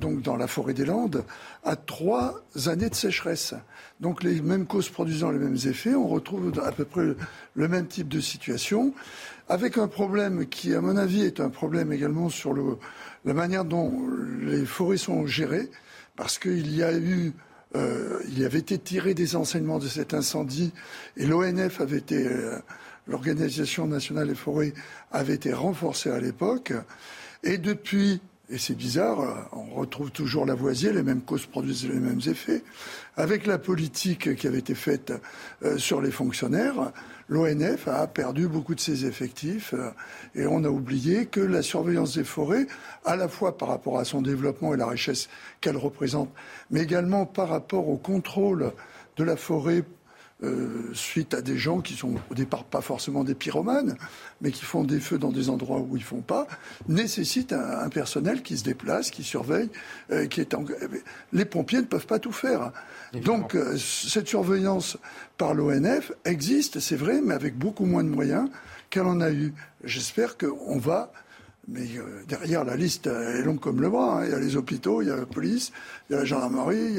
donc 0.00 0.22
dans 0.22 0.36
la 0.36 0.46
forêt 0.46 0.72
des 0.72 0.84
Landes, 0.84 1.24
à 1.64 1.76
trois 1.76 2.40
années 2.66 2.88
de 2.88 2.94
sécheresse. 2.94 3.54
Donc 4.00 4.22
les 4.22 4.40
mêmes 4.40 4.66
causes 4.66 4.88
produisant 4.88 5.30
les 5.30 5.38
mêmes 5.38 5.58
effets, 5.66 5.94
on 5.94 6.06
retrouve 6.06 6.52
à 6.64 6.72
peu 6.72 6.84
près 6.84 7.14
le 7.54 7.68
même 7.68 7.86
type 7.86 8.08
de 8.08 8.20
situation, 8.20 8.94
avec 9.48 9.76
un 9.76 9.88
problème 9.88 10.46
qui, 10.46 10.74
à 10.74 10.80
mon 10.80 10.96
avis, 10.96 11.22
est 11.22 11.40
un 11.40 11.50
problème 11.50 11.92
également 11.92 12.28
sur 12.30 12.54
la 13.24 13.34
manière 13.34 13.64
dont 13.64 13.92
les 14.40 14.64
forêts 14.64 14.96
sont 14.96 15.26
gérées, 15.26 15.68
parce 16.16 16.38
qu'il 16.38 16.74
y 16.74 16.82
a 16.82 16.96
eu 16.96 17.32
euh, 17.76 18.20
il 18.28 18.44
avait 18.44 18.58
été 18.58 18.78
tiré 18.78 19.14
des 19.14 19.36
enseignements 19.36 19.78
de 19.78 19.86
cet 19.86 20.12
incendie 20.12 20.72
et 21.16 21.26
l'ONF 21.26 21.80
avait 21.80 21.98
été, 21.98 22.26
euh, 22.26 22.58
l'Organisation 23.06 23.86
nationale 23.86 24.28
des 24.28 24.34
forêts 24.34 24.74
avait 25.12 25.34
été 25.34 25.52
renforcée 25.52 26.10
à 26.10 26.18
l'époque. 26.18 26.72
Et 27.44 27.58
depuis, 27.58 28.20
et 28.48 28.58
c'est 28.58 28.74
bizarre, 28.74 29.20
euh, 29.20 29.34
on 29.52 29.74
retrouve 29.74 30.10
toujours 30.10 30.46
Lavoisier, 30.46 30.92
les 30.92 31.04
mêmes 31.04 31.22
causes 31.22 31.46
produisent 31.46 31.88
les 31.88 32.00
mêmes 32.00 32.20
effets. 32.26 32.64
Avec 33.16 33.46
la 33.46 33.58
politique 33.58 34.34
qui 34.34 34.46
avait 34.46 34.58
été 34.58 34.74
faite 34.74 35.12
sur 35.76 36.00
les 36.00 36.10
fonctionnaires, 36.10 36.92
l'ONF 37.30 37.88
a 37.88 38.06
perdu 38.08 38.48
beaucoup 38.48 38.74
de 38.74 38.80
ses 38.80 39.06
effectifs 39.06 39.72
euh, 39.72 39.90
et 40.34 40.46
on 40.46 40.64
a 40.64 40.68
oublié 40.68 41.26
que 41.26 41.40
la 41.40 41.62
surveillance 41.62 42.14
des 42.14 42.24
forêts, 42.24 42.66
à 43.06 43.16
la 43.16 43.28
fois 43.28 43.56
par 43.56 43.68
rapport 43.68 43.98
à 43.98 44.04
son 44.04 44.20
développement 44.20 44.74
et 44.74 44.76
la 44.76 44.86
richesse 44.86 45.30
qu'elle 45.60 45.76
représente, 45.76 46.28
mais 46.70 46.82
également 46.82 47.24
par 47.24 47.48
rapport 47.48 47.88
au 47.88 47.96
contrôle 47.96 48.72
de 49.16 49.24
la 49.24 49.36
forêt 49.36 49.84
euh, 50.42 50.90
suite 50.94 51.34
à 51.34 51.42
des 51.42 51.58
gens 51.58 51.80
qui 51.82 51.94
sont 51.94 52.14
au 52.30 52.34
départ 52.34 52.64
pas 52.64 52.80
forcément 52.80 53.24
des 53.24 53.34
pyromanes, 53.34 53.96
mais 54.40 54.50
qui 54.50 54.64
font 54.64 54.84
des 54.84 54.98
feux 54.98 55.18
dans 55.18 55.30
des 55.30 55.50
endroits 55.50 55.80
où 55.80 55.98
ils 55.98 56.02
font 56.02 56.22
pas, 56.22 56.46
nécessite 56.88 57.52
un, 57.52 57.90
personnel 57.90 58.42
qui 58.42 58.56
se 58.56 58.64
déplace, 58.64 59.10
qui 59.10 59.22
surveille, 59.22 59.68
euh, 60.10 60.26
qui 60.26 60.40
est 60.40 60.56
les 61.32 61.44
pompiers 61.44 61.80
ne 61.80 61.86
peuvent 61.86 62.06
pas 62.06 62.18
tout 62.18 62.32
faire. 62.32 62.72
Donc 63.14 63.54
euh, 63.54 63.76
cette 63.76 64.28
surveillance 64.28 64.96
par 65.36 65.54
l'ONF 65.54 66.12
existe, 66.24 66.80
c'est 66.80 66.96
vrai, 66.96 67.20
mais 67.22 67.34
avec 67.34 67.56
beaucoup 67.56 67.86
moins 67.86 68.04
de 68.04 68.08
moyens 68.08 68.48
qu'elle 68.88 69.06
en 69.06 69.20
a 69.20 69.30
eu. 69.30 69.52
J'espère 69.84 70.36
qu'on 70.36 70.78
va 70.78 71.12
mais 71.68 71.86
derrière, 72.26 72.64
la 72.64 72.74
liste 72.74 73.06
est 73.06 73.42
longue 73.42 73.60
comme 73.60 73.80
le 73.80 73.88
bras. 73.88 74.20
Hein. 74.20 74.24
Il 74.24 74.30
y 74.32 74.34
a 74.34 74.40
les 74.40 74.56
hôpitaux, 74.56 75.02
il 75.02 75.08
y 75.08 75.10
a 75.10 75.16
la 75.16 75.26
police, 75.26 75.70
il 76.08 76.14
y 76.14 76.16
a 76.16 76.20
la 76.20 76.24
gendarmerie, 76.24 76.98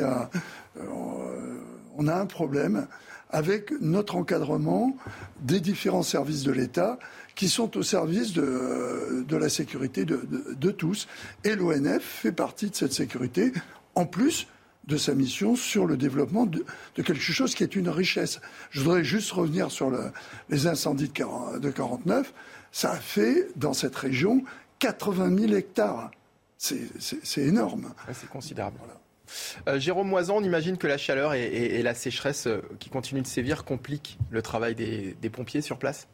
on 1.97 2.07
a 2.07 2.15
un 2.15 2.25
problème 2.25 2.87
avec 3.31 3.71
notre 3.81 4.15
encadrement 4.15 4.95
des 5.41 5.59
différents 5.59 6.03
services 6.03 6.43
de 6.43 6.51
l'État 6.51 6.99
qui 7.35 7.49
sont 7.49 7.77
au 7.77 7.83
service 7.83 8.33
de, 8.33 9.25
la 9.29 9.49
sécurité 9.49 10.05
de, 10.05 10.71
tous. 10.71 11.07
Et 11.43 11.55
l'ONF 11.55 12.03
fait 12.03 12.31
partie 12.31 12.69
de 12.69 12.75
cette 12.75 12.93
sécurité, 12.93 13.51
en 13.95 14.05
plus 14.05 14.47
de 14.91 14.97
sa 14.97 15.15
mission 15.15 15.55
sur 15.55 15.85
le 15.87 15.97
développement 15.97 16.45
de, 16.45 16.63
quelque 16.95 17.15
chose 17.15 17.55
qui 17.55 17.63
est 17.63 17.75
une 17.75 17.89
richesse. 17.89 18.41
Je 18.69 18.81
voudrais 18.81 19.03
juste 19.03 19.31
revenir 19.31 19.71
sur 19.71 19.91
les 20.49 20.67
incendies 20.67 21.07
de, 21.07 21.23
1949. 21.23 22.33
Ça 22.71 22.91
a 22.91 22.97
fait, 22.97 23.47
dans 23.55 23.73
cette 23.73 23.95
région, 23.95 24.43
80 24.79 25.37
000 25.37 25.53
hectares. 25.53 26.11
C'est 26.57 27.41
énorme. 27.41 27.93
c'est 28.13 28.29
considérable. 28.29 28.77
Euh, 29.67 29.79
Jérôme 29.79 30.09
Moisan, 30.09 30.37
on 30.37 30.43
imagine 30.43 30.77
que 30.77 30.87
la 30.87 30.97
chaleur 30.97 31.33
et, 31.33 31.81
la 31.81 31.93
sécheresse 31.93 32.47
euh, 32.47 32.61
qui 32.79 32.89
continuent 32.89 33.21
de 33.21 33.27
sévir 33.27 33.63
compliquent 33.63 34.17
le 34.29 34.41
travail 34.41 34.75
des, 34.75 35.29
pompiers 35.31 35.61
sur 35.61 35.77
place? 35.77 36.07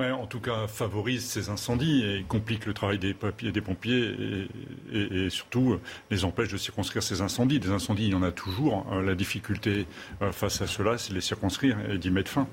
En 0.00 0.26
tout 0.26 0.38
cas, 0.38 0.68
favorise 0.68 1.24
ces 1.24 1.48
incendies 1.48 2.04
et 2.04 2.24
complique 2.28 2.66
le 2.66 2.72
travail 2.72 2.98
des, 2.98 3.16
des 3.42 3.60
pompiers 3.60 4.48
et, 4.92 5.28
surtout 5.28 5.72
euh, 5.72 5.80
les 6.10 6.24
empêche 6.24 6.52
de 6.52 6.56
circonscrire 6.56 7.02
ces 7.02 7.20
incendies. 7.20 7.58
Des 7.58 7.70
incendies, 7.70 8.06
il 8.06 8.12
y 8.12 8.14
en 8.14 8.22
a 8.22 8.30
toujours. 8.30 8.86
La 9.04 9.14
difficulté 9.14 9.86
face 10.32 10.62
à 10.62 10.68
cela, 10.68 10.98
c'est 10.98 11.10
de 11.10 11.14
les 11.16 11.20
circonscrire 11.20 11.78
et 11.90 11.98
d'y 11.98 12.10
mettre 12.10 12.30
fin. 12.30 12.46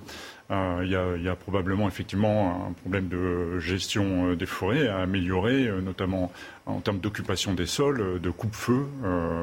Il 0.49 0.89
y, 0.89 1.27
a 1.27 1.35
probablement 1.35 1.87
effectivement 1.87 2.67
un 2.69 2.73
problème 2.73 3.07
de 3.07 3.59
gestion 3.59 4.33
des 4.33 4.45
forêts 4.45 4.87
à 4.87 4.99
améliorer, 4.99 5.69
notamment 5.81 6.31
en 6.67 6.81
termes 6.81 6.99
d'occupation 6.99 7.53
des 7.53 7.65
sols, 7.65 8.21
de 8.21 8.29
coupe-feu, 8.29 8.85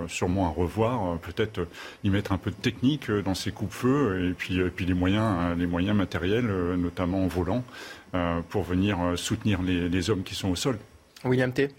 sûrement 0.06 0.46
à 0.46 0.50
revoir, 0.50 1.18
peut-être 1.18 1.66
y 2.04 2.10
mettre 2.10 2.30
un 2.30 2.38
peu 2.38 2.50
de 2.50 2.56
technique 2.56 3.10
dans 3.10 3.34
ces 3.34 3.50
coupe-feux 3.50 4.28
et 4.28 4.32
puis, 4.32 4.60
puis 4.70 4.86
les 4.86 4.94
moyens, 4.94 5.58
les 5.58 5.66
moyens 5.66 5.96
matériels, 5.96 6.46
notamment 6.78 7.24
en 7.24 7.28
volant, 7.28 7.64
pour 8.50 8.62
venir 8.62 8.98
soutenir 9.16 9.60
les, 9.62 9.88
les 9.88 10.10
hommes 10.10 10.22
qui 10.22 10.36
sont 10.36 10.50
au 10.50 10.56
sol. 10.56 10.78
William 11.24 11.52
T. 11.52 11.70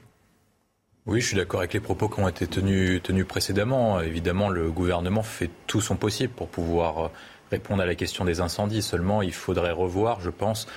Oui, 1.05 1.19
je 1.19 1.27
suis 1.27 1.35
d'accord 1.35 1.59
avec 1.59 1.73
les 1.73 1.81
propos 1.81 2.07
qui 2.07 2.21
ont 2.21 2.29
été 2.29 2.47
tenus, 2.47 3.03
tenus 3.03 3.27
précédemment. 3.27 3.99
Évidemment, 3.99 4.47
le 4.47 4.71
gouvernement 4.71 5.21
fait 5.21 5.49
tout 5.67 5.81
son 5.81 5.97
possible 5.97 6.31
pour 6.31 6.47
pouvoir 6.47 7.11
répondre 7.53 7.83
à 7.83 7.85
la 7.85 7.95
question 7.95 8.25
des 8.25 8.41
incendies. 8.41 8.81
Seulement, 8.81 9.21
il 9.21 9.33
faudrait 9.33 9.71
revoir, 9.71 10.19
je 10.21 10.31
pense, 10.31 10.67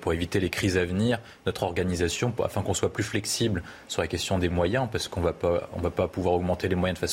pour, 0.00 0.12
éviter 0.14 0.40
les 0.40 0.48
crises 0.48 0.78
à 0.78 0.84
venir, 0.84 1.18
notre 1.44 1.62
organisation, 1.64 2.32
afin 2.42 2.62
qu'on 2.62 2.72
soit 2.72 2.92
plus 2.92 3.02
flexible 3.02 3.62
sur 3.86 4.00
la 4.00 4.08
question 4.08 4.38
des 4.38 4.48
moyens, 4.48 4.88
parce 4.90 5.08
qu'on 5.08 5.20
ne 5.20 5.26
va 5.26 5.90
pas 5.90 6.08
pouvoir 6.08 6.34
augmenter 6.34 6.68
les 6.68 6.74
moyens 6.74 6.98
de 6.98 7.06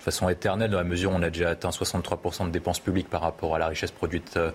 façon, 0.00 0.28
éternelle, 0.28 0.70
dans 0.70 0.78
la 0.78 0.84
mesure 0.84 1.12
où 1.12 1.14
on 1.14 1.22
a 1.22 1.30
déjà 1.30 1.50
atteint 1.50 1.70
63% 1.70 2.46
de 2.46 2.50
dépenses 2.50 2.80
publiques 2.80 3.08
par 3.08 3.20
rapport 3.20 3.54
à 3.54 3.58
la 3.58 3.68
richesse 3.68 3.92
produite 3.92 4.36
euh, 4.36 4.50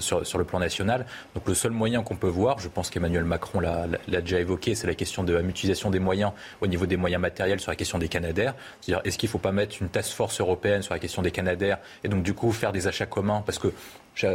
sur, 0.00 0.38
le 0.38 0.44
plan 0.44 0.58
national. 0.58 1.06
Donc 1.34 1.48
le 1.48 1.54
seul 1.54 1.70
moyen 1.70 2.02
qu'on 2.02 2.16
peut 2.16 2.28
voir, 2.28 2.58
je 2.58 2.68
pense 2.68 2.90
qu'Emmanuel 2.90 3.24
Macron 3.24 3.60
l'a 3.60 3.86
déjà 4.20 4.38
évoqué, 4.38 4.74
c'est 4.74 4.86
la 4.86 4.94
question 4.94 5.24
de 5.24 5.32
la 5.32 5.42
mutualisation 5.42 5.90
des 5.90 5.98
moyens 5.98 6.32
au 6.60 6.66
niveau 6.66 6.84
des 6.84 6.96
moyens 6.98 7.22
matériels 7.22 7.60
sur 7.60 7.70
la 7.70 7.76
question 7.76 7.98
des 7.98 8.08
Canadaires. 8.08 8.54
C'est-à-dire, 8.80 9.00
est-ce 9.06 9.16
qu'il 9.16 9.28
ne 9.28 9.32
faut 9.32 9.38
pas 9.38 9.52
mettre 9.52 9.76
une 9.80 9.88
task 9.88 10.12
force 10.12 10.40
européenne 10.40 10.82
sur 10.82 10.92
la 10.92 11.00
question 11.00 11.22
des 11.22 11.30
Canadaires 11.30 11.78
et 12.04 12.08
donc 12.08 12.22
du 12.22 12.34
coup 12.34 12.52
faire 12.52 12.72
des 12.72 12.86
achats 12.86 13.06
communs? 13.06 13.42
Parce 13.46 13.58
que 13.58 13.72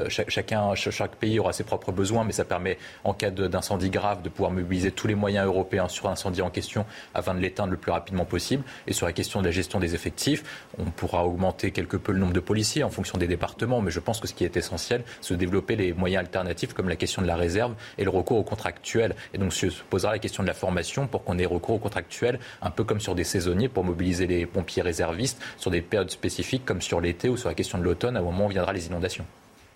chaque 0.09 1.15
pays 1.15 1.39
aura 1.39 1.53
ses 1.53 1.63
propres 1.63 1.91
besoins, 1.91 2.23
mais 2.23 2.31
ça 2.31 2.45
permet, 2.45 2.77
en 3.03 3.13
cas 3.13 3.31
d'incendie 3.31 3.89
grave, 3.89 4.21
de 4.21 4.29
pouvoir 4.29 4.51
mobiliser 4.51 4.91
tous 4.91 5.07
les 5.07 5.15
moyens 5.15 5.45
européens 5.45 5.87
sur 5.87 6.07
l'incendie 6.07 6.41
en 6.41 6.49
question 6.49 6.85
afin 7.13 7.33
de 7.33 7.39
l'éteindre 7.39 7.71
le 7.71 7.77
plus 7.77 7.91
rapidement 7.91 8.25
possible. 8.25 8.63
Et 8.87 8.93
sur 8.93 9.05
la 9.05 9.13
question 9.13 9.41
de 9.41 9.45
la 9.45 9.51
gestion 9.51 9.79
des 9.79 9.95
effectifs, 9.95 10.43
on 10.77 10.85
pourra 10.85 11.25
augmenter 11.25 11.71
quelque 11.71 11.97
peu 11.97 12.11
le 12.11 12.19
nombre 12.19 12.33
de 12.33 12.39
policiers 12.39 12.83
en 12.83 12.89
fonction 12.89 13.17
des 13.17 13.27
départements, 13.27 13.81
mais 13.81 13.91
je 13.91 13.99
pense 13.99 14.19
que 14.19 14.27
ce 14.27 14.33
qui 14.33 14.43
est 14.43 14.57
essentiel, 14.57 15.03
c'est 15.21 15.33
de 15.33 15.39
développer 15.39 15.75
les 15.75 15.93
moyens 15.93 16.21
alternatifs 16.21 16.73
comme 16.73 16.89
la 16.89 16.95
question 16.95 17.21
de 17.21 17.27
la 17.27 17.35
réserve 17.35 17.75
et 17.97 18.03
le 18.03 18.09
recours 18.09 18.37
au 18.37 18.43
contractuel. 18.43 19.15
Et 19.33 19.37
donc 19.37 19.53
se 19.53 19.67
posera 19.89 20.11
la 20.11 20.19
question 20.19 20.43
de 20.43 20.47
la 20.47 20.53
formation 20.53 21.07
pour 21.07 21.23
qu'on 21.23 21.37
ait 21.37 21.45
recours 21.45 21.75
au 21.75 21.79
contractuel, 21.79 22.39
un 22.61 22.71
peu 22.71 22.83
comme 22.83 22.99
sur 22.99 23.15
des 23.15 23.23
saisonniers 23.23 23.69
pour 23.69 23.83
mobiliser 23.83 24.27
les 24.27 24.45
pompiers 24.45 24.81
réservistes 24.81 25.41
sur 25.57 25.71
des 25.71 25.81
périodes 25.81 26.11
spécifiques 26.11 26.65
comme 26.65 26.81
sur 26.81 27.01
l'été 27.01 27.29
ou 27.29 27.37
sur 27.37 27.49
la 27.49 27.55
question 27.55 27.77
de 27.77 27.83
l'automne, 27.83 28.17
au 28.17 28.23
moment 28.23 28.45
où 28.45 28.49
viendra 28.49 28.73
les 28.73 28.87
inondations. 28.87 29.25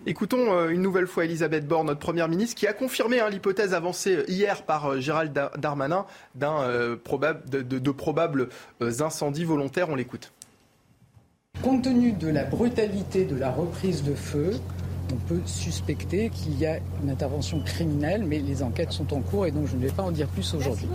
Écoutons 0.06 0.54
euh, 0.54 0.68
une 0.70 0.80
nouvelle 0.80 1.06
fois 1.06 1.26
Elisabeth 1.26 1.66
Borne, 1.66 1.88
notre 1.88 2.00
première 2.00 2.28
ministre, 2.28 2.56
qui 2.56 2.66
a 2.66 2.72
confirmé 2.72 3.20
hein, 3.20 3.28
l'hypothèse 3.28 3.74
avancée 3.74 4.16
euh, 4.16 4.24
hier 4.28 4.62
par 4.62 4.86
euh, 4.86 5.00
Gérald 5.00 5.38
Darmanin 5.58 6.06
d'un 6.34 6.96
probable, 7.04 7.42
de, 7.50 7.90
probables 7.90 8.48
incendies 8.80 9.44
volontaires. 9.44 9.90
On 9.90 9.94
l'écoute. 9.94 10.32
Compte 11.62 11.84
tenu 11.84 12.12
de 12.12 12.28
la 12.28 12.44
brutalité 12.44 13.24
de 13.24 13.36
la 13.36 13.50
reprise 13.50 14.02
de 14.02 14.14
feu, 14.14 14.52
on 15.12 15.16
peut 15.16 15.40
suspecter 15.44 16.30
qu'il 16.30 16.58
y 16.58 16.64
a 16.64 16.78
une 17.02 17.10
intervention 17.10 17.60
criminelle, 17.60 18.24
mais 18.24 18.38
les 18.38 18.62
enquêtes 18.62 18.92
sont 18.92 19.12
en 19.12 19.20
cours 19.20 19.46
et 19.46 19.50
donc 19.50 19.66
je 19.66 19.76
ne 19.76 19.82
vais 19.82 19.92
pas 19.92 20.02
en 20.02 20.12
dire 20.12 20.28
plus 20.28 20.54
aujourd'hui. 20.54 20.88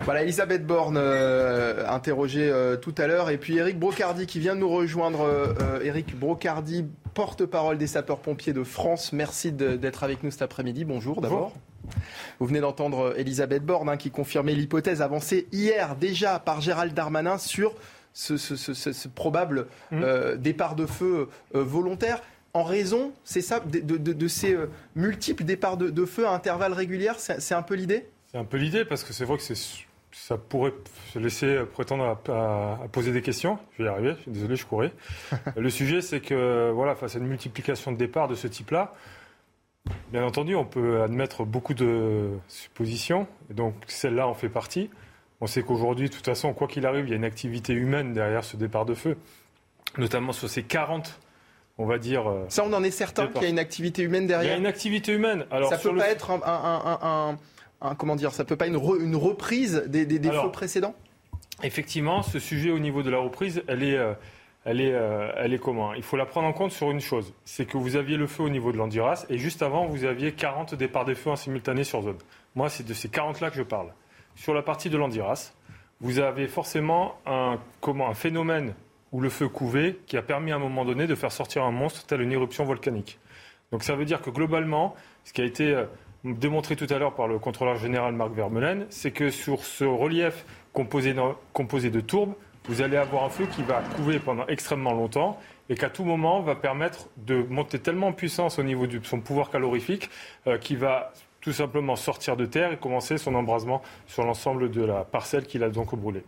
Voilà, 0.00 0.22
Elisabeth 0.22 0.66
Borne, 0.66 0.98
interrogée 0.98 2.52
tout 2.82 2.94
à 2.98 3.06
l'heure, 3.06 3.30
et 3.30 3.38
puis 3.38 3.56
Eric 3.56 3.78
Brocardi 3.78 4.26
qui 4.26 4.38
vient 4.38 4.54
de 4.54 4.60
nous 4.60 4.68
rejoindre. 4.68 5.26
Eric 5.82 6.16
Brocardi, 6.18 6.84
porte-parole 7.14 7.78
des 7.78 7.86
sapeurs-pompiers 7.86 8.52
de 8.52 8.62
France. 8.62 9.12
Merci 9.12 9.50
d'être 9.52 10.04
avec 10.04 10.22
nous 10.22 10.30
cet 10.30 10.42
après-midi. 10.42 10.84
Bonjour 10.84 11.22
d'abord. 11.22 11.54
Vous 12.38 12.46
venez 12.46 12.60
d'entendre 12.60 13.14
Elisabeth 13.16 13.64
Borne 13.64 13.88
hein, 13.88 13.96
qui 13.96 14.10
confirmait 14.10 14.54
l'hypothèse 14.54 15.02
avancée 15.02 15.46
hier 15.52 15.96
déjà 15.96 16.38
par 16.38 16.60
Gérald 16.60 16.94
Darmanin 16.94 17.38
sur 17.38 17.74
ce, 18.12 19.08
probable 19.08 19.66
mmh. 19.90 20.02
euh, 20.02 20.36
départ 20.36 20.74
de 20.74 20.86
feu 20.86 21.28
euh, 21.54 21.62
volontaire 21.62 22.22
en 22.54 22.64
raison, 22.64 23.12
c'est 23.24 23.42
ça, 23.42 23.60
de, 23.60 24.28
ces 24.28 24.54
euh, 24.54 24.70
multiples 24.94 25.44
départs 25.44 25.76
de, 25.76 26.04
feu 26.06 26.26
à 26.26 26.30
intervalles 26.30 26.72
réguliers 26.72 27.12
C'est 27.18 27.54
un 27.54 27.60
peu 27.60 27.74
l'idée? 27.74 28.08
C'est 28.30 28.38
un 28.38 28.44
peu 28.44 28.56
l'idée 28.56 28.86
parce 28.86 29.04
que 29.04 29.12
c'est 29.12 29.26
vrai 29.26 29.36
que 29.36 29.42
c'est 29.42 29.56
ça 30.16 30.38
pourrait 30.38 30.72
se 31.12 31.18
laisser 31.18 31.60
prétendre 31.72 32.18
à, 32.28 32.88
poser 32.90 33.12
des 33.12 33.20
questions. 33.20 33.58
Je 33.76 33.82
vais 33.82 33.88
y 33.88 33.92
arriver, 33.92 34.14
désolé, 34.26 34.56
je 34.56 34.64
courais. 34.64 34.92
le 35.56 35.68
sujet, 35.68 36.00
c'est 36.00 36.20
que 36.20 36.70
voilà, 36.70 36.94
face 36.94 37.16
à 37.16 37.18
une 37.18 37.26
multiplication 37.26 37.92
de 37.92 37.98
départs 37.98 38.26
de 38.26 38.34
ce 38.34 38.48
type-là, 38.48 38.94
bien 40.10 40.24
entendu, 40.24 40.56
on 40.56 40.64
peut 40.64 41.02
admettre 41.02 41.44
beaucoup 41.44 41.74
de 41.74 42.30
suppositions, 42.48 43.28
et 43.50 43.54
donc 43.54 43.74
celle-là 43.86 44.26
en 44.26 44.34
fait 44.34 44.48
partie. 44.48 44.90
On 45.42 45.46
sait 45.46 45.62
qu'aujourd'hui, 45.62 46.08
de 46.08 46.14
toute 46.14 46.24
façon, 46.24 46.54
quoi 46.54 46.66
qu'il 46.66 46.86
arrive, 46.86 47.04
il 47.04 47.10
y 47.10 47.12
a 47.12 47.16
une 47.16 47.24
activité 47.24 47.74
humaine 47.74 48.14
derrière 48.14 48.42
ce 48.42 48.56
départ 48.56 48.86
de 48.86 48.94
feu, 48.94 49.18
notamment 49.98 50.32
sur 50.32 50.48
ces 50.48 50.62
40 50.62 51.20
on 51.78 51.84
va 51.84 51.98
dire. 51.98 52.26
Euh, 52.26 52.46
ça, 52.48 52.64
on 52.64 52.72
en 52.72 52.82
est 52.82 52.90
certain 52.90 53.26
qu'il 53.26 53.42
y 53.42 53.44
a 53.44 53.48
une 53.50 53.58
activité 53.58 54.00
humaine 54.02 54.26
derrière. 54.26 54.52
Il 54.52 54.54
y 54.54 54.56
a 54.56 54.58
une 54.58 54.66
activité 54.66 55.12
humaine. 55.12 55.44
Alors, 55.50 55.68
ça 55.68 55.76
peut 55.76 55.94
pas 55.94 56.08
être 56.08 56.30
un, 56.30 57.36
comment 57.98 58.16
dire, 58.16 58.32
ça 58.32 58.44
peut 58.44 58.56
pas 58.56 58.66
être 58.66 59.00
une, 59.00 59.16
reprise 59.16 59.84
des, 59.86 60.06
des, 60.06 60.30
feux 60.30 60.50
précédents? 60.50 60.94
Effectivement, 61.62 62.22
ce 62.22 62.38
sujet 62.38 62.70
au 62.70 62.78
niveau 62.78 63.02
de 63.02 63.10
la 63.10 63.18
reprise, 63.18 63.62
elle 63.66 63.82
est, 63.82 63.96
euh, 63.96 64.12
elle 64.64 64.80
est, 64.80 64.92
euh, 64.92 65.32
elle 65.36 65.54
est 65.54 65.58
comment 65.58 65.94
Il 65.94 66.02
faut 66.02 66.16
la 66.16 66.26
prendre 66.26 66.46
en 66.48 66.52
compte 66.52 66.72
sur 66.72 66.90
une 66.90 67.00
chose, 67.00 67.32
c'est 67.44 67.66
que 67.66 67.78
vous 67.78 67.96
aviez 67.96 68.16
le 68.16 68.26
feu 68.26 68.42
au 68.42 68.48
niveau 68.48 68.72
de 68.72 68.76
l'Andiras 68.76 69.24
et 69.30 69.38
juste 69.38 69.62
avant, 69.62 69.86
vous 69.86 70.04
aviez 70.04 70.32
40 70.32 70.74
départs 70.74 71.04
des 71.04 71.14
feux 71.14 71.30
en 71.30 71.36
simultané 71.36 71.84
sur 71.84 72.02
zone. 72.02 72.18
Moi, 72.54 72.68
c'est 72.68 72.86
de 72.86 72.92
ces 72.92 73.08
40-là 73.08 73.50
que 73.50 73.56
je 73.56 73.62
parle. 73.62 73.92
Sur 74.34 74.52
la 74.52 74.62
partie 74.62 74.90
de 74.90 74.98
l'Andiras, 74.98 75.52
vous 76.00 76.18
avez 76.18 76.46
forcément 76.46 77.18
un, 77.24 77.58
comment, 77.80 78.08
un 78.08 78.14
phénomène 78.14 78.74
où 79.12 79.20
le 79.20 79.30
feu 79.30 79.48
couvait 79.48 79.98
qui 80.06 80.16
a 80.16 80.22
permis 80.22 80.52
à 80.52 80.56
un 80.56 80.58
moment 80.58 80.84
donné 80.84 81.06
de 81.06 81.14
faire 81.14 81.32
sortir 81.32 81.62
un 81.64 81.70
monstre 81.70 82.04
tel 82.04 82.20
une 82.20 82.32
éruption 82.32 82.64
volcanique. 82.64 83.18
Donc 83.72 83.82
ça 83.82 83.94
veut 83.96 84.04
dire 84.04 84.20
que 84.20 84.30
globalement, 84.30 84.94
ce 85.24 85.32
qui 85.32 85.40
a 85.40 85.44
été 85.44 85.72
euh, 85.72 85.86
démontré 86.34 86.76
tout 86.76 86.86
à 86.90 86.98
l'heure 86.98 87.14
par 87.14 87.28
le 87.28 87.38
contrôleur 87.38 87.76
général 87.76 88.14
Marc 88.14 88.32
Vermeulen, 88.32 88.86
c'est 88.90 89.10
que 89.10 89.30
sur 89.30 89.64
ce 89.64 89.84
relief 89.84 90.44
composé 90.72 91.14
de, 91.14 92.00
tourbes, 92.00 92.34
vous 92.64 92.82
allez 92.82 92.96
avoir 92.96 93.24
un 93.24 93.30
feu 93.30 93.46
qui 93.46 93.62
va 93.62 93.82
couver 93.96 94.18
pendant 94.18 94.46
extrêmement 94.46 94.92
longtemps 94.92 95.40
et 95.68 95.74
qu'à 95.74 95.90
tout 95.90 96.04
moment 96.04 96.40
va 96.40 96.54
permettre 96.54 97.08
de 97.16 97.42
monter 97.48 97.78
tellement 97.78 98.08
en 98.08 98.12
puissance 98.12 98.58
au 98.58 98.62
niveau 98.62 98.86
de 98.86 99.00
son 99.04 99.20
pouvoir 99.20 99.50
calorifique 99.50 100.10
euh, 100.46 100.58
qu'il 100.58 100.78
va 100.78 101.12
tout 101.40 101.52
simplement 101.52 101.96
sortir 101.96 102.36
de 102.36 102.44
terre 102.44 102.72
et 102.72 102.76
commencer 102.76 103.18
son 103.18 103.34
embrasement 103.34 103.82
sur 104.06 104.24
l'ensemble 104.24 104.70
de 104.70 104.84
la 104.84 105.04
parcelle 105.04 105.46
qu'il 105.46 105.62
a 105.62 105.70
donc 105.70 105.94
brûlée. 105.94 106.24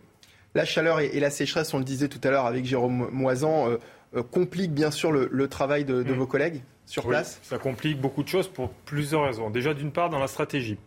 La 0.55 0.65
chaleur 0.65 0.99
et, 0.99 1.19
la 1.19 1.29
sécheresse, 1.29 1.73
on 1.73 1.77
le 1.77 1.83
disait 1.83 2.07
tout 2.07 2.21
à 2.23 2.31
l'heure 2.31 2.45
avec 2.45 2.65
Jérôme 2.65 3.09
Moisan, 3.11 3.69
euh, 3.69 3.77
euh, 4.15 4.23
compliquent 4.23 4.73
bien 4.73 4.89
sûr 4.89 5.11
le, 5.11 5.47
travail 5.47 5.85
de, 5.85 6.01
mm. 6.01 6.11
vos 6.13 6.25
collègues? 6.25 6.61
Sur 6.89 7.07
place 7.07 7.39
Ça 7.43 7.59
complique 7.59 8.01
beaucoup 8.01 8.23
de 8.23 8.27
choses 8.27 8.47
pour 8.47 8.71
plusieurs 8.71 9.25
raisons. 9.25 9.49
Déjà, 9.49 9.73
d'une 9.73 9.91
part, 9.91 10.09
dans 10.09 10.19
la 10.19 10.27
stratégie. 10.27 10.77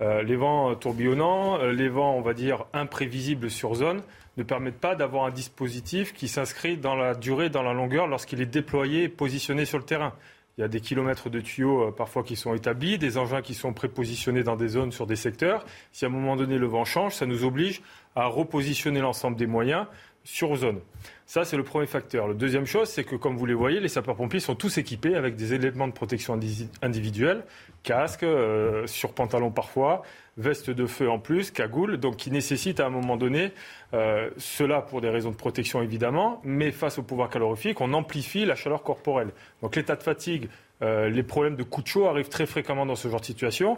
Euh, 0.00 0.22
les 0.22 0.36
vents 0.36 0.74
tourbillonnants, 0.74 1.60
euh, 1.60 1.72
les 1.72 1.88
vents, 1.88 2.14
on 2.14 2.20
va 2.20 2.34
dire, 2.34 2.66
imprévisibles 2.72 3.50
sur 3.50 3.74
zone, 3.74 4.02
ne 4.36 4.42
permettent 4.42 4.80
pas 4.80 4.94
d'avoir 4.94 5.24
un 5.24 5.30
dispositif 5.30 6.12
qui 6.12 6.28
s'inscrit 6.28 6.76
dans 6.76 6.94
la 6.94 7.14
durée, 7.14 7.50
dans 7.50 7.62
la 7.62 7.72
longueur, 7.72 8.06
lorsqu'il 8.06 8.40
est 8.40 8.46
déployé 8.46 9.04
et 9.04 9.08
positionné 9.08 9.64
sur 9.64 9.78
le 9.78 9.84
terrain. 9.84 10.12
Il 10.56 10.62
y 10.62 10.64
a 10.64 10.68
des 10.68 10.80
kilomètres 10.80 11.30
de 11.30 11.40
tuyaux 11.40 11.88
euh, 11.88 11.90
parfois 11.92 12.24
qui 12.24 12.34
sont 12.34 12.52
établis, 12.54 12.98
des 12.98 13.16
engins 13.16 13.42
qui 13.42 13.54
sont 13.54 13.72
prépositionnés 13.72 14.42
dans 14.42 14.56
des 14.56 14.68
zones 14.68 14.90
sur 14.90 15.06
des 15.06 15.14
secteurs. 15.14 15.64
Si 15.92 16.04
à 16.04 16.08
un 16.08 16.10
moment 16.10 16.34
donné 16.34 16.58
le 16.58 16.66
vent 16.66 16.84
change, 16.84 17.14
ça 17.14 17.26
nous 17.26 17.44
oblige 17.44 17.80
à 18.16 18.26
repositionner 18.26 19.00
l'ensemble 19.00 19.36
des 19.36 19.46
moyens 19.46 19.86
sur 20.24 20.56
zone. 20.56 20.80
Ça, 21.28 21.44
c'est 21.44 21.58
le 21.58 21.62
premier 21.62 21.86
facteur. 21.86 22.26
Le 22.26 22.32
deuxième 22.32 22.64
chose, 22.64 22.88
c'est 22.88 23.04
que, 23.04 23.14
comme 23.14 23.36
vous 23.36 23.44
les 23.44 23.52
voyez, 23.52 23.80
les 23.80 23.88
sapeurs-pompiers 23.88 24.40
sont 24.40 24.54
tous 24.54 24.78
équipés 24.78 25.14
avec 25.14 25.36
des 25.36 25.52
éléments 25.52 25.86
de 25.86 25.92
protection 25.92 26.40
individuelle, 26.80 27.44
casque, 27.82 28.22
euh, 28.22 28.86
sur 28.86 29.12
pantalon 29.12 29.50
parfois, 29.50 30.00
veste 30.38 30.70
de 30.70 30.86
feu 30.86 31.10
en 31.10 31.18
plus, 31.18 31.50
cagoule, 31.50 31.98
donc 31.98 32.16
qui 32.16 32.30
nécessitent 32.30 32.80
à 32.80 32.86
un 32.86 32.88
moment 32.88 33.18
donné, 33.18 33.52
euh, 33.92 34.30
cela 34.38 34.80
pour 34.80 35.02
des 35.02 35.10
raisons 35.10 35.30
de 35.30 35.36
protection 35.36 35.82
évidemment, 35.82 36.40
mais 36.44 36.70
face 36.70 36.96
au 36.96 37.02
pouvoir 37.02 37.28
calorifique, 37.28 37.82
on 37.82 37.92
amplifie 37.92 38.46
la 38.46 38.54
chaleur 38.54 38.82
corporelle. 38.82 39.32
Donc 39.60 39.76
l'état 39.76 39.96
de 39.96 40.02
fatigue, 40.02 40.48
euh, 40.80 41.10
les 41.10 41.22
problèmes 41.22 41.56
de 41.56 41.62
coups 41.62 41.84
de 41.84 41.88
chaud 41.90 42.06
arrivent 42.06 42.30
très 42.30 42.46
fréquemment 42.46 42.86
dans 42.86 42.96
ce 42.96 43.06
genre 43.06 43.20
de 43.20 43.26
situation. 43.26 43.76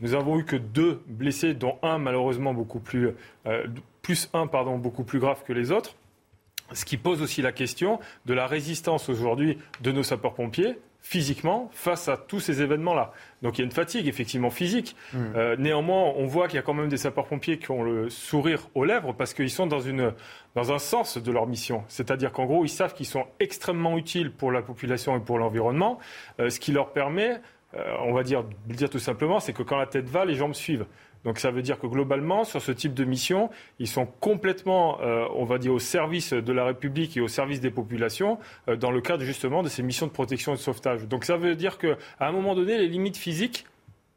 Nous 0.00 0.14
avons 0.14 0.38
eu 0.38 0.46
que 0.46 0.56
deux 0.56 1.02
blessés, 1.08 1.52
dont 1.52 1.76
un 1.82 1.98
malheureusement 1.98 2.54
beaucoup 2.54 2.80
plus, 2.80 3.10
plus 4.00 4.30
un 4.32 4.46
pardon, 4.46 4.78
beaucoup 4.78 5.04
plus 5.04 5.18
grave 5.18 5.42
que 5.46 5.52
les 5.52 5.72
autres. 5.72 5.94
Ce 6.72 6.84
qui 6.84 6.96
pose 6.96 7.22
aussi 7.22 7.42
la 7.42 7.52
question 7.52 8.00
de 8.26 8.34
la 8.34 8.46
résistance 8.46 9.08
aujourd'hui 9.08 9.58
de 9.82 9.92
nos 9.92 10.02
sapeurs-pompiers 10.02 10.78
physiquement 11.06 11.70
face 11.72 12.08
à 12.08 12.16
tous 12.16 12.40
ces 12.40 12.62
événements-là. 12.62 13.12
Donc 13.42 13.56
il 13.56 13.60
y 13.60 13.62
a 13.62 13.64
une 13.64 13.70
fatigue 13.70 14.08
effectivement 14.08 14.50
physique. 14.50 14.96
Mmh. 15.12 15.18
Euh, 15.36 15.56
néanmoins, 15.56 16.12
on 16.16 16.26
voit 16.26 16.48
qu'il 16.48 16.56
y 16.56 16.58
a 16.58 16.62
quand 16.62 16.74
même 16.74 16.88
des 16.88 16.96
sapeurs-pompiers 16.96 17.58
qui 17.60 17.70
ont 17.70 17.84
le 17.84 18.10
sourire 18.10 18.68
aux 18.74 18.84
lèvres 18.84 19.12
parce 19.12 19.32
qu'ils 19.32 19.50
sont 19.50 19.68
dans, 19.68 19.78
une, 19.78 20.12
dans 20.56 20.72
un 20.72 20.80
sens 20.80 21.16
de 21.16 21.30
leur 21.30 21.46
mission. 21.46 21.84
C'est-à-dire 21.86 22.32
qu'en 22.32 22.46
gros, 22.46 22.64
ils 22.64 22.68
savent 22.68 22.92
qu'ils 22.92 23.06
sont 23.06 23.24
extrêmement 23.38 23.96
utiles 23.96 24.32
pour 24.32 24.50
la 24.50 24.62
population 24.62 25.16
et 25.16 25.20
pour 25.20 25.38
l'environnement, 25.38 26.00
euh, 26.40 26.50
ce 26.50 26.58
qui 26.58 26.72
leur 26.72 26.92
permet, 26.92 27.40
euh, 27.74 27.94
on 28.00 28.12
va 28.12 28.24
dire, 28.24 28.42
dire 28.66 28.90
tout 28.90 28.98
simplement, 28.98 29.38
c'est 29.38 29.52
que 29.52 29.62
quand 29.62 29.78
la 29.78 29.86
tête 29.86 30.08
va, 30.08 30.24
les 30.24 30.34
jambes 30.34 30.54
suivent. 30.54 30.86
Donc 31.26 31.40
ça 31.40 31.50
veut 31.50 31.60
dire 31.60 31.80
que 31.80 31.88
globalement, 31.88 32.44
sur 32.44 32.62
ce 32.62 32.70
type 32.70 32.94
de 32.94 33.04
mission, 33.04 33.50
ils 33.80 33.88
sont 33.88 34.06
complètement, 34.06 35.00
euh, 35.00 35.26
on 35.34 35.44
va 35.44 35.58
dire, 35.58 35.72
au 35.72 35.80
service 35.80 36.32
de 36.32 36.52
la 36.52 36.64
République 36.64 37.16
et 37.16 37.20
au 37.20 37.26
service 37.26 37.60
des 37.60 37.72
populations 37.72 38.38
euh, 38.68 38.76
dans 38.76 38.92
le 38.92 39.00
cadre 39.00 39.24
justement 39.24 39.64
de 39.64 39.68
ces 39.68 39.82
missions 39.82 40.06
de 40.06 40.12
protection 40.12 40.52
et 40.52 40.56
de 40.56 40.60
sauvetage. 40.60 41.08
Donc 41.08 41.24
ça 41.24 41.36
veut 41.36 41.56
dire 41.56 41.78
qu'à 41.78 41.96
un 42.20 42.30
moment 42.30 42.54
donné, 42.54 42.78
les 42.78 42.86
limites 42.86 43.16
physiques 43.16 43.66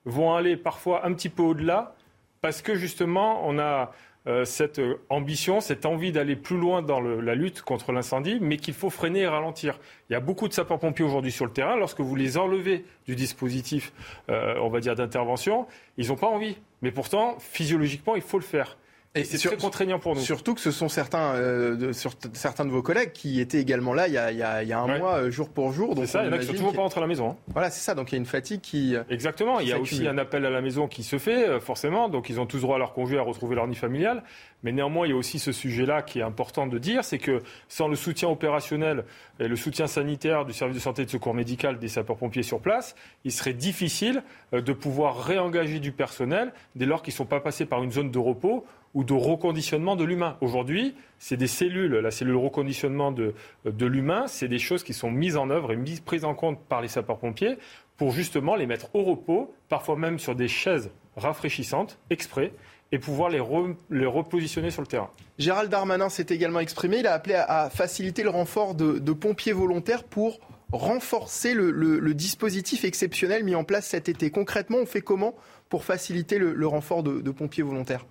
vont 0.06 0.36
aller 0.36 0.56
parfois 0.56 1.04
un 1.04 1.14
petit 1.14 1.30
peu 1.30 1.42
au-delà 1.42 1.96
parce 2.42 2.62
que 2.62 2.76
justement, 2.76 3.42
on 3.44 3.58
a 3.58 3.92
euh, 4.28 4.46
cette 4.46 4.80
ambition, 5.10 5.62
cette 5.62 5.88
envie 5.88 6.12
d'aller 6.12 6.36
plus 6.36 6.60
loin 6.60 6.84
dans 6.84 7.00
la 7.02 7.34
lutte 7.34 7.64
contre 7.64 7.92
l'incendie, 7.92 8.38
mais 8.40 8.58
qu'il 8.58 8.76
faut 8.76 8.92
freiner 8.92 9.22
et 9.22 9.28
ralentir. 9.28 9.80
Il 10.12 10.14
y 10.14 10.16
a 10.16 10.20
beaucoup 10.20 10.48
de 10.48 10.54
sapeurs-pompiers 10.54 11.06
aujourd'hui 11.06 11.32
sur 11.32 11.46
le 11.46 11.52
terrain. 11.52 11.76
Lorsque 11.76 12.02
vous 12.02 12.16
les 12.16 12.38
enlevez 12.38 12.86
du 13.08 13.16
dispositif, 13.16 13.94
on 14.28 14.70
va 14.70 14.80
dire, 14.80 14.94
d'intervention, 14.94 15.66
ils 15.98 16.10
n'ont 16.10 16.16
pas 16.16 16.28
envie. 16.28 16.58
Mais 16.82 16.92
pourtant, 16.92 17.38
physiologiquement, 17.40 18.16
il 18.16 18.22
faut 18.22 18.38
le 18.38 18.44
faire. 18.44 18.78
Et 19.16 19.24
c'est 19.24 19.40
très 19.40 19.58
contraignant 19.58 19.98
pour 19.98 20.14
nous. 20.14 20.22
Surtout 20.22 20.54
que 20.54 20.62
ce 20.62 20.70
sont 20.70 20.88
certains, 20.88 21.34
euh, 21.34 21.76
de, 21.76 21.92
sur- 21.94 22.12
certains 22.34 22.64
de 22.64 22.70
vos 22.70 22.84
collègues 22.84 23.12
qui 23.12 23.42
étaient 23.42 23.60
également 23.60 23.94
là 23.96 24.08
il 24.08 24.14
y 24.14 24.20
a, 24.20 24.32
il 24.32 24.38
y 24.38 24.44
a- 24.44 24.62
il 24.62 24.70
y 24.70 24.74
a 24.74 24.80
un 24.80 24.88
Ouais. 24.88 25.00
mois, 25.00 25.16
euh, 25.16 25.32
jour 25.32 25.50
pour 25.50 25.74
jour. 25.74 25.96
Donc 25.96 26.06
C'est 26.06 26.12
ça, 26.12 26.24
il 26.24 26.28
y 26.28 26.30
en 26.30 26.34
a 26.34 26.38
qui 26.38 26.46
sont 26.46 26.54
toujours 26.54 26.74
pas 26.74 26.82
rentrés 26.84 27.00
à 27.00 27.02
la 27.02 27.08
maison. 27.08 27.32
hein. 27.32 27.36
Voilà, 27.48 27.72
c'est 27.72 27.82
ça. 27.82 27.96
Donc 27.96 28.12
il 28.12 28.16
y 28.16 28.18
a 28.18 28.20
une 28.20 28.28
fatigue 28.28 28.62
qui. 28.62 28.96
euh, 28.96 29.02
Exactement. 29.10 29.60
Il 29.62 29.68
y 29.68 29.74
a 29.74 29.80
aussi 29.80 30.08
un 30.08 30.18
appel 30.20 30.46
à 30.46 30.52
la 30.52 30.62
maison 30.62 30.88
qui 30.88 31.02
se 31.02 31.18
fait, 31.18 31.50
euh, 31.50 31.60
forcément. 31.60 32.08
Donc, 32.08 32.30
ils 32.30 32.40
ont 32.40 32.46
tous 32.46 32.60
droit 32.62 32.76
à 32.76 32.80
leur 32.80 32.94
congé 32.94 33.18
à 33.18 33.24
retrouver 33.24 33.56
leur 33.56 33.68
nid 33.68 33.76
familial. 33.76 34.24
Mais 34.62 34.72
néanmoins, 34.74 35.08
il 35.08 35.10
y 35.10 35.14
a 35.14 35.16
aussi 35.16 35.40
ce 35.40 35.52
sujet-là 35.54 36.02
qui 36.04 36.20
est 36.20 36.24
important 36.24 36.68
de 36.68 36.78
dire 36.78 37.04
c'est 37.04 37.18
que 37.18 37.42
sans 37.68 37.88
le 37.88 37.96
soutien 37.96 38.28
opérationnel 38.30 39.06
et 39.40 39.48
le 39.48 39.56
soutien 39.56 39.88
sanitaire 39.88 40.46
du 40.46 40.54
service 40.54 40.76
de 40.76 40.82
santé 40.82 41.02
et 41.02 41.06
de 41.06 41.10
secours 41.10 41.34
médical 41.34 41.80
des 41.80 41.88
sapeurs-pompiers 41.88 42.44
sur 42.44 42.60
place, 42.60 42.94
il 43.24 43.32
serait 43.32 43.54
difficile 43.54 44.22
de 44.52 44.74
pouvoir 44.74 45.24
réengager 45.24 45.80
du 45.80 45.94
personnel 45.94 46.52
dès 46.76 46.86
lors 46.86 47.02
qu'ils 47.02 47.14
ne 47.14 47.18
sont 47.18 47.26
pas 47.26 47.40
passés 47.40 47.66
par 47.66 47.82
une 47.84 47.92
zone 47.92 48.12
de 48.12 48.20
repos 48.20 48.66
ou 48.94 49.04
de 49.04 49.14
reconditionnement 49.14 49.96
de 49.96 50.04
l'humain. 50.04 50.38
Aujourd'hui, 50.42 50.96
c'est 51.20 51.38
des 51.38 51.48
cellules, 51.48 51.96
la 51.96 52.12
cellule 52.12 52.36
reconditionnement 52.36 53.12
de, 53.12 53.34
de 53.66 53.86
l'humain, 53.86 54.26
c'est 54.28 54.48
des 54.48 54.60
choses 54.60 54.84
qui 54.84 54.94
sont 54.94 55.12
mises 55.12 55.38
en 55.38 55.50
œuvre 55.50 55.72
et 55.72 55.76
mises, 55.76 56.00
prises 56.00 56.26
en 56.26 56.34
compte 56.34 56.60
par 56.68 56.82
les 56.82 56.88
sapeurs-pompiers 56.88 57.58
pour 57.98 58.12
justement 58.12 58.56
les 58.56 58.66
mettre 58.66 58.96
au 58.96 59.04
repos, 59.04 59.54
parfois 59.68 59.98
même 59.98 60.20
sur 60.20 60.34
des 60.34 60.48
chaises 60.48 60.90
rafraîchissantes, 61.18 62.00
exprès, 62.10 62.54
et 62.92 62.98
pouvoir 62.98 63.30
les, 63.30 63.40
re- 63.40 63.76
les 63.92 64.06
repositionner 64.06 64.72
sur 64.72 64.82
le 64.82 64.88
terrain. 64.88 65.12
Gérald 65.38 65.70
Darmanin 65.70 66.10
s'est 66.10 66.26
également 66.30 66.60
exprimé. 66.60 67.00
Il 67.00 67.08
a 67.08 67.14
appelé 67.14 67.36
à, 67.36 67.70
faciliter 67.70 68.24
le 68.24 68.30
renfort 68.30 68.74
de, 68.74 69.14
pompiers 69.14 69.52
volontaires 69.52 70.04
pour 70.04 70.40
renforcer 70.72 71.54
le, 71.54 72.14
dispositif 72.14 72.86
exceptionnel 72.86 73.44
mis 73.44 73.54
en 73.54 73.64
place 73.64 73.86
cet 73.86 74.10
été. 74.10 74.32
Concrètement, 74.32 74.78
on 74.82 74.86
fait 74.86 75.02
comment 75.02 75.36
pour 75.68 75.84
faciliter 75.84 76.40
le, 76.40 76.68
renfort 76.68 77.04
de 77.04 77.32
pompiers 77.32 77.64
volontaires? 77.64 78.06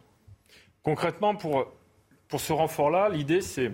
Concrètement, 0.89 1.35
pour, 1.35 1.67
ce 2.39 2.51
renfort-là, 2.55 3.11
l'idée, 3.11 3.43
c'est 3.43 3.73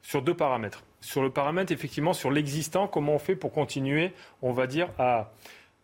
sur 0.00 0.22
deux 0.22 0.32
paramètres. 0.32 0.84
Sur 1.02 1.22
le 1.22 1.28
paramètre, 1.28 1.70
effectivement, 1.70 2.14
sur 2.14 2.30
l'existant, 2.30 2.88
comment 2.88 3.12
on 3.12 3.18
fait 3.18 3.36
pour 3.36 3.52
continuer, 3.52 4.14
on 4.40 4.52
va 4.52 4.66
dire, 4.66 4.88
à, 4.98 5.32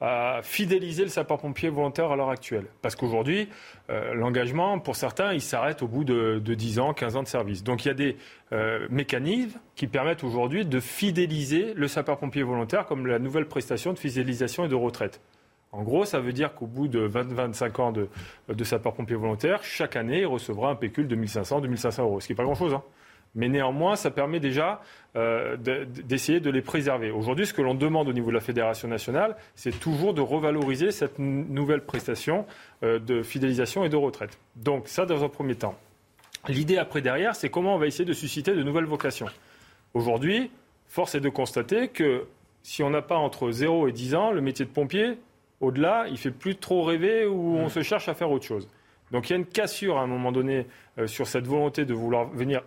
à 0.01 0.41
fidéliser 0.43 1.03
le 1.03 1.11
sapeur-pompier 1.11 1.69
volontaire 1.69 2.11
à 2.11 2.17
l'heure 2.17 2.31
actuelle. 2.31 2.65
Parce 2.81 2.97
qu'aujourd'hui, 2.97 3.51
euh, 3.91 4.15
l'engagement, 4.15 4.79
pour 4.79 4.97
certains, 4.97 5.35
il 5.35 5.43
s'arrête 5.43 5.83
au 5.83 5.89
bout 5.89 6.05
de, 6.05 6.41
de 6.43 6.55
10 6.55 6.79
ans, 6.79 6.95
15 6.95 7.17
ans 7.17 7.23
de 7.23 7.29
service. 7.29 7.63
Donc 7.63 7.85
il 7.85 7.89
y 7.89 7.91
a 7.91 7.95
des 7.95 8.17
euh, 8.53 8.87
mécanismes 8.89 9.61
qui 9.77 9.87
permettent 9.87 10.25
aujourd'hui 10.25 10.65
de 10.65 10.81
fidéliser 10.81 11.75
le 11.75 11.87
sapeur-pompier 11.87 12.45
volontaire, 12.45 12.87
comme 12.87 13.07
la 13.07 13.19
nouvelle 13.19 13.47
prestation 13.47 13.93
de 13.93 13.99
fidélisation 13.99 14.65
et 14.65 14.69
de 14.69 14.75
retraite. 14.75 15.21
En 15.73 15.83
gros, 15.83 16.05
ça 16.05 16.21
veut 16.21 16.33
dire 16.35 16.55
qu'au 16.55 16.67
bout 16.67 16.87
de 16.89 17.09
20-25 17.09 17.81
ans 17.81 17.93
de, 17.93 18.09
de 18.49 18.65
sapeur-pompier 18.65 19.17
volontaire, 19.17 19.65
chaque 19.65 19.97
année, 19.97 20.21
il 20.21 20.27
recevra 20.27 20.71
un 20.71 20.75
pécule 20.75 21.09
de 21.09 21.17
1500-2500 21.17 22.01
euros, 22.03 22.21
ce 22.21 22.27
qui 22.27 22.33
n'est 22.33 22.37
pas 22.37 22.45
grand-chose. 22.45 22.75
hein. 22.75 22.83
Mais 23.35 23.49
néanmoins, 23.49 23.97
ça 23.97 24.11
permet 24.11 24.41
déjà 24.41 24.83
euh, 25.17 25.57
de- 25.57 25.85
d'essayer 25.85 26.41
de 26.41 26.51
les 26.51 26.61
préserver. 26.61 27.11
Aujourd'hui, 27.11 27.47
ce 27.47 27.55
que 27.55 27.63
l'on 27.63 27.75
demande 27.75 28.07
au 28.09 28.13
niveau 28.13 28.29
de 28.29 28.35
la 28.35 28.41
Fédération 28.43 28.89
nationale, 28.89 29.37
c'est 29.55 29.71
toujours 29.81 30.13
de 30.13 30.21
revaloriser 30.21 30.91
cette 30.91 31.19
nouvelle 31.19 31.81
prestation 31.81 32.45
euh, 32.83 32.99
de 32.99 33.23
fidélisation 33.23 33.85
et 33.87 33.89
de 33.89 33.97
retraite. 33.97 34.39
Donc 34.57 34.87
ça, 34.89 35.07
dans 35.07 35.25
un 35.25 35.31
premier 35.31 35.55
temps. 35.55 35.79
L'idée 36.49 36.77
après 36.77 37.01
derrière, 37.01 37.35
c'est 37.35 37.49
comment 37.49 37.75
on 37.77 37.79
va 37.79 37.87
essayer 37.87 38.05
de 38.05 38.13
susciter 38.13 38.55
de 38.55 38.63
nouvelles 38.63 38.85
vocations. 38.85 39.29
Aujourd'hui, 39.95 40.51
force 40.89 41.15
est 41.15 41.21
de 41.21 41.29
constater 41.31 41.89
que 41.89 42.27
si 42.63 42.83
on 42.83 42.91
n'a 42.91 43.01
pas 43.03 43.17
entre 43.17 43.51
0 43.51 43.89
et 43.89 43.93
10 43.93 44.15
ans, 44.15 44.31
le 44.33 44.43
métier 44.43 44.67
de 44.67 44.71
pompier, 44.71 45.19
au-delà, 45.63 46.07
il 46.11 46.19
fait 46.19 46.33
plus 46.33 46.57
trop 46.57 46.83
rêver 46.83 47.25
ou 47.25 47.57
on 47.57 47.71
se 47.71 47.83
cherche 47.83 48.09
à 48.09 48.15
faire 48.15 48.31
autre 48.31 48.45
chose. 48.45 48.69
Donc 49.13 49.31
il 49.31 49.33
y 49.33 49.37
a 49.37 49.39
une 49.39 49.47
cassure 49.47 49.97
à 49.97 50.03
un 50.03 50.07
moment 50.07 50.33
donné 50.33 50.67
euh, 50.99 51.07
sur 51.07 51.27
cette 51.27 51.47
volonté 51.47 51.85
de 51.85 51.95
vouloir 51.95 52.29
venir 52.31 52.63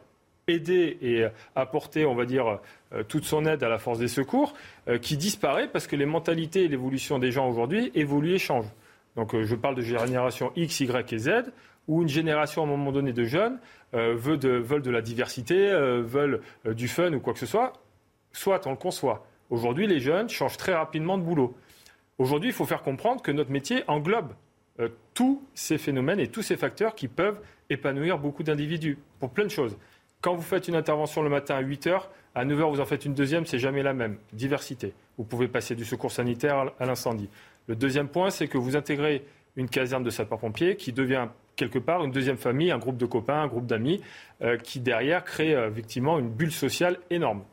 aider 0.47 0.97
et 1.01 1.25
apporter, 1.55 2.05
on 2.05 2.15
va 2.15 2.25
dire, 2.25 2.59
euh, 2.93 3.03
toute 3.03 3.25
son 3.25 3.45
aide 3.45 3.63
à 3.63 3.69
la 3.69 3.79
force 3.79 3.99
des 3.99 4.07
secours, 4.07 4.53
euh, 4.87 4.97
qui 4.97 5.17
disparaît 5.17 5.67
parce 5.67 5.87
que 5.87 5.95
les 5.95 6.05
mentalités 6.05 6.63
et 6.63 6.67
l'évolution 6.67 7.19
des 7.19 7.31
gens 7.31 7.49
aujourd'hui 7.49 7.91
évoluent 7.95 8.35
et 8.35 8.39
changent. 8.39 8.71
Donc 9.15 9.35
je 9.39 9.55
parle 9.55 9.75
de 9.75 9.81
génération 9.81 10.51
X, 10.55 10.81
Y 10.81 11.13
et 11.13 11.17
Z, 11.17 11.29
où 11.87 12.01
une 12.01 12.09
génération 12.09 12.61
à 12.61 12.65
un 12.65 12.69
moment 12.69 12.91
donné 12.91 13.13
de 13.13 13.23
jeunes 13.23 13.59
veut 13.93 14.35
de, 14.35 14.49
veulent 14.49 14.81
de 14.81 14.91
la 14.91 15.01
diversité, 15.01 15.69
veulent 16.01 16.41
du 16.65 16.89
fun 16.89 17.13
ou 17.13 17.21
quoi 17.21 17.31
que 17.31 17.39
ce 17.39 17.45
soit. 17.45 17.71
Soit 18.33 18.67
on 18.67 18.71
le 18.71 18.75
conçoit. 18.75 19.25
Aujourd'hui, 19.49 19.87
les 19.87 20.01
jeunes 20.01 20.27
changent 20.27 20.57
très 20.57 20.73
rapidement 20.73 21.17
de 21.17 21.23
boulot. 21.23 21.55
Aujourd'hui, 22.17 22.49
il 22.49 22.53
faut 22.53 22.65
faire 22.65 22.81
comprendre 22.81 23.21
que 23.21 23.31
notre 23.31 23.51
métier 23.51 23.83
englobe 23.87 24.33
euh, 24.79 24.89
tous 25.13 25.43
ces 25.53 25.77
phénomènes 25.77 26.19
et 26.19 26.27
tous 26.27 26.41
ces 26.41 26.57
facteurs 26.57 26.95
qui 26.95 27.07
peuvent 27.07 27.39
épanouir 27.69 28.19
beaucoup 28.19 28.43
d'individus 28.43 28.97
pour 29.19 29.31
plein 29.31 29.45
de 29.45 29.49
choses. 29.49 29.77
Quand 30.21 30.35
vous 30.35 30.41
faites 30.41 30.67
une 30.67 30.75
intervention 30.75 31.21
le 31.21 31.29
matin 31.29 31.55
à 31.55 31.61
8 31.61 31.87
heures, 31.87 32.09
à 32.33 32.45
9 32.45 32.59
heures, 32.61 32.69
vous 32.69 32.79
en 32.79 32.85
faites 32.85 33.05
une 33.05 33.13
deuxième, 33.13 33.45
c'est 33.45 33.59
jamais 33.59 33.83
la 33.83 33.93
même. 33.93 34.17
Diversité. 34.33 34.93
Vous 35.17 35.23
pouvez 35.23 35.47
passer 35.47 35.75
du 35.75 35.85
secours 35.85 36.11
sanitaire 36.11 36.71
à 36.79 36.85
l'incendie. 36.85 37.29
Le 37.67 37.75
deuxième 37.75 38.07
point, 38.07 38.29
c'est 38.29 38.47
que 38.47 38.57
vous 38.57 38.75
intégrez 38.75 39.25
une 39.55 39.69
caserne 39.69 40.03
de 40.03 40.09
sapeurs-pompiers 40.09 40.75
qui 40.75 40.91
devient 40.91 41.27
quelque 41.55 41.79
part 41.79 42.03
une 42.03 42.11
deuxième 42.11 42.37
famille, 42.37 42.71
un 42.71 42.77
groupe 42.77 42.97
de 42.97 43.05
copains, 43.05 43.41
un 43.41 43.47
groupe 43.47 43.65
d'amis, 43.65 44.01
euh, 44.41 44.57
qui 44.57 44.79
derrière 44.79 45.23
crée 45.23 45.55
euh, 45.55 45.69
effectivement 45.69 46.19
une 46.19 46.29
bulle 46.29 46.51
sociale 46.51 46.97
énorme. 47.09 47.43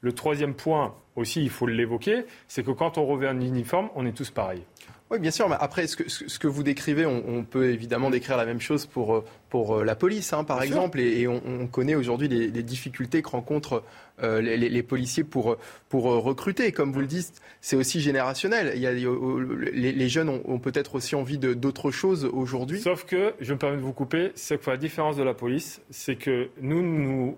Le 0.00 0.12
troisième 0.12 0.54
point 0.54 0.94
aussi, 1.16 1.42
il 1.42 1.50
faut 1.50 1.66
l'évoquer, 1.66 2.24
c'est 2.48 2.62
que 2.62 2.70
quand 2.70 2.98
on 2.98 3.06
revêt 3.06 3.28
un 3.28 3.40
uniforme, 3.40 3.90
on 3.94 4.06
est 4.06 4.12
tous 4.12 4.30
pareils. 4.30 4.62
Oui, 5.10 5.18
bien 5.18 5.30
sûr. 5.30 5.46
Mais 5.50 5.56
après, 5.60 5.86
ce 5.86 5.94
que, 5.94 6.08
ce 6.08 6.26
ce 6.26 6.38
que 6.38 6.46
vous 6.48 6.62
décrivez, 6.62 7.04
on, 7.04 7.22
on 7.28 7.44
peut 7.44 7.70
évidemment 7.70 8.08
décrire 8.08 8.38
la 8.38 8.46
même 8.46 8.62
chose 8.62 8.86
pour, 8.86 9.14
euh, 9.16 9.24
pour 9.50 9.76
euh, 9.76 9.84
la 9.84 9.94
police, 9.94 10.32
hein, 10.32 10.42
par 10.42 10.56
Bien 10.56 10.68
sûr. 10.68 10.76
exemple. 10.76 11.00
Et, 11.00 11.20
et 11.20 11.28
on, 11.28 11.42
on 11.46 11.66
connaît 11.66 11.94
aujourd'hui 11.94 12.28
les, 12.28 12.48
les 12.48 12.62
difficultés 12.62 13.20
que 13.20 13.28
rencontrent 13.28 13.82
euh, 14.22 14.40
les, 14.40 14.82
policiers 14.82 15.22
pour, 15.22 15.58
pour 15.90 16.04
recruter. 16.04 16.64
Et 16.66 16.72
comme 16.72 16.92
vous 16.92 17.00
le 17.00 17.06
dites, 17.06 17.42
c'est 17.60 17.76
aussi 17.76 18.00
générationnel. 18.00 18.72
Il 18.74 18.80
y 18.80 18.86
a, 18.86 18.92
les, 18.92 19.92
les 19.92 20.08
jeunes 20.08 20.30
ont, 20.30 20.40
ont 20.46 20.58
peut-être 20.58 20.94
aussi 20.94 21.14
envie 21.14 21.36
d'autres 21.36 21.90
choses 21.90 22.24
aujourd'hui. 22.24 22.80
Sauf 22.80 23.04
que, 23.04 23.34
je 23.38 23.52
me 23.52 23.58
permets 23.58 23.76
de 23.76 23.82
vous 23.82 23.92
couper, 23.92 24.32
c'est 24.34 24.58
que 24.58 24.70
la 24.70 24.78
différence 24.78 25.18
de 25.18 25.22
la 25.22 25.34
police, 25.34 25.82
c'est 25.90 26.16
que 26.16 26.48
nous, 26.62 26.80
nous, 26.80 27.36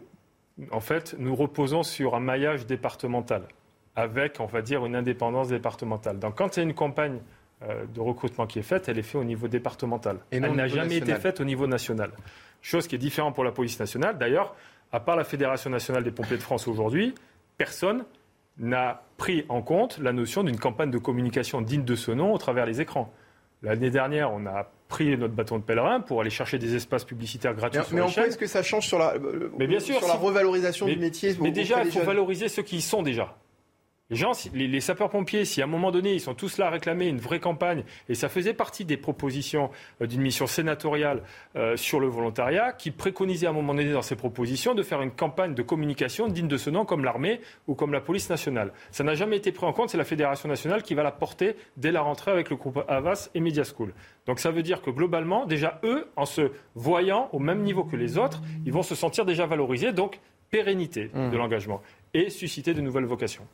en 0.70 0.80
fait, 0.80 1.16
nous 1.18 1.34
reposons 1.34 1.82
sur 1.82 2.14
un 2.14 2.20
maillage 2.20 2.66
départemental, 2.66 3.48
avec, 3.96 4.40
on 4.40 4.46
va 4.46 4.62
dire, 4.62 4.84
une 4.86 4.96
indépendance 4.96 5.48
départementale. 5.48 6.18
Donc, 6.18 6.36
quand 6.36 6.56
il 6.56 6.60
y 6.60 6.62
a 6.62 6.66
une 6.66 6.74
campagne 6.74 7.18
euh, 7.62 7.84
de 7.94 8.00
recrutement 8.00 8.46
qui 8.46 8.58
est 8.58 8.62
faite, 8.62 8.88
elle 8.88 8.98
est 8.98 9.02
faite 9.02 9.20
au 9.20 9.24
niveau 9.24 9.48
départemental. 9.48 10.18
Et 10.32 10.36
elle 10.36 10.52
n'a 10.52 10.66
jamais 10.66 10.96
été 10.96 11.12
national. 11.12 11.20
faite 11.20 11.40
au 11.40 11.44
niveau 11.44 11.66
national. 11.66 12.10
Chose 12.60 12.86
qui 12.86 12.94
est 12.94 12.98
différente 12.98 13.34
pour 13.34 13.44
la 13.44 13.52
police 13.52 13.78
nationale. 13.78 14.18
D'ailleurs, 14.18 14.54
à 14.92 15.00
part 15.00 15.16
la 15.16 15.24
Fédération 15.24 15.70
nationale 15.70 16.02
des 16.02 16.10
pompiers 16.10 16.36
de 16.36 16.42
France 16.42 16.66
aujourd'hui, 16.66 17.14
personne 17.56 18.04
n'a 18.58 19.02
pris 19.16 19.44
en 19.48 19.62
compte 19.62 19.98
la 19.98 20.12
notion 20.12 20.44
d'une 20.44 20.58
campagne 20.58 20.90
de 20.90 20.98
communication 20.98 21.60
digne 21.60 21.84
de 21.84 21.94
ce 21.94 22.10
nom 22.10 22.32
au 22.32 22.38
travers 22.38 22.66
les 22.66 22.80
écrans. 22.80 23.12
L'année 23.62 23.90
dernière, 23.90 24.32
on 24.32 24.46
a 24.46 24.70
pris 24.88 25.16
notre 25.16 25.34
bâton 25.34 25.58
de 25.58 25.62
pèlerin 25.62 26.00
pour 26.00 26.20
aller 26.20 26.30
chercher 26.30 26.58
des 26.58 26.74
espaces 26.74 27.04
publicitaires 27.04 27.54
gratuits 27.54 27.80
Mais, 27.80 27.86
sur 27.86 27.96
mais 27.96 28.02
en 28.02 28.10
quoi 28.10 28.26
est-ce 28.26 28.36
que 28.36 28.46
ça 28.46 28.62
change 28.62 28.86
sur 28.86 28.98
la, 28.98 29.14
euh, 29.14 29.50
Mais 29.58 29.66
bien 29.66 29.80
sûr, 29.80 29.98
sur 29.98 30.06
la 30.06 30.14
revalorisation 30.14 30.86
mais, 30.86 30.94
du 30.94 31.00
métier 31.00 31.34
mais 31.40 31.50
déjà, 31.50 31.82
il 31.82 31.86
faut 31.86 31.98
jeunes? 31.98 32.06
valoriser 32.06 32.48
ceux 32.48 32.62
qui 32.62 32.76
y 32.76 32.82
sont 32.82 33.02
déjà. 33.02 33.34
Les 34.14 34.20
gens, 34.20 34.30
les, 34.54 34.80
sapeurs-pompiers, 34.80 35.44
si 35.44 35.60
à 35.60 35.64
un 35.64 35.66
moment 35.66 35.90
donné, 35.90 36.14
ils 36.14 36.20
sont 36.20 36.34
tous 36.34 36.58
là 36.58 36.68
à 36.68 36.70
réclamer 36.70 37.08
une 37.08 37.18
vraie 37.18 37.40
campagne, 37.40 37.82
et 38.08 38.14
ça 38.14 38.28
faisait 38.28 38.54
partie 38.54 38.84
des 38.84 38.96
propositions 38.96 39.70
euh, 40.00 40.06
d'une 40.06 40.20
mission 40.20 40.46
sénatoriale 40.46 41.24
euh, 41.56 41.76
sur 41.76 41.98
le 41.98 42.06
volontariat, 42.06 42.70
qui 42.70 42.92
préconisait 42.92 43.48
à 43.48 43.50
un 43.50 43.52
moment 43.52 43.74
donné 43.74 43.92
dans 43.92 44.02
ses 44.02 44.14
propositions 44.14 44.72
de 44.72 44.84
faire 44.84 45.02
une 45.02 45.10
campagne 45.10 45.52
de 45.54 45.62
communication 45.62 46.28
digne 46.28 46.46
de 46.46 46.56
ce 46.56 46.70
nom, 46.70 46.84
comme 46.84 47.02
l'armée 47.02 47.40
ou 47.66 47.74
comme 47.74 47.92
la 47.92 48.00
police 48.00 48.30
nationale. 48.30 48.72
Ça 48.92 49.02
n'a 49.02 49.14
jamais 49.14 49.36
été 49.36 49.50
pris 49.50 49.66
en 49.66 49.72
compte, 49.72 49.90
c'est 49.90 49.98
la 49.98 50.04
Fédération 50.04 50.48
nationale 50.48 50.84
qui 50.84 50.94
va 50.94 51.02
la 51.02 51.10
porter 51.10 51.56
dès 51.76 51.90
la 51.90 52.02
rentrée 52.02 52.30
avec 52.30 52.50
le 52.50 52.56
groupe 52.56 52.84
Avas 52.86 53.30
et 53.34 53.40
Media 53.40 53.64
School. 53.64 53.94
Donc 54.26 54.38
ça 54.38 54.52
veut 54.52 54.62
dire 54.62 54.80
que 54.80 54.90
globalement, 54.90 55.44
déjà, 55.44 55.80
eux, 55.82 56.06
en 56.14 56.24
se 56.24 56.52
voyant 56.76 57.30
au 57.32 57.40
même 57.40 57.62
niveau 57.62 57.82
que 57.82 57.96
les 57.96 58.16
autres, 58.16 58.42
ils 58.64 58.72
vont 58.72 58.84
se 58.84 58.94
sentir 58.94 59.24
déjà 59.24 59.46
valorisés, 59.46 59.90
donc 59.90 60.20
pérennité 60.52 61.08
de 61.12 61.18
mmh. 61.18 61.36
l'engagement 61.36 61.82
et 62.12 62.30
susciter 62.30 62.74
de 62.74 62.80
nouvelles 62.80 63.06
vocations. 63.06 63.44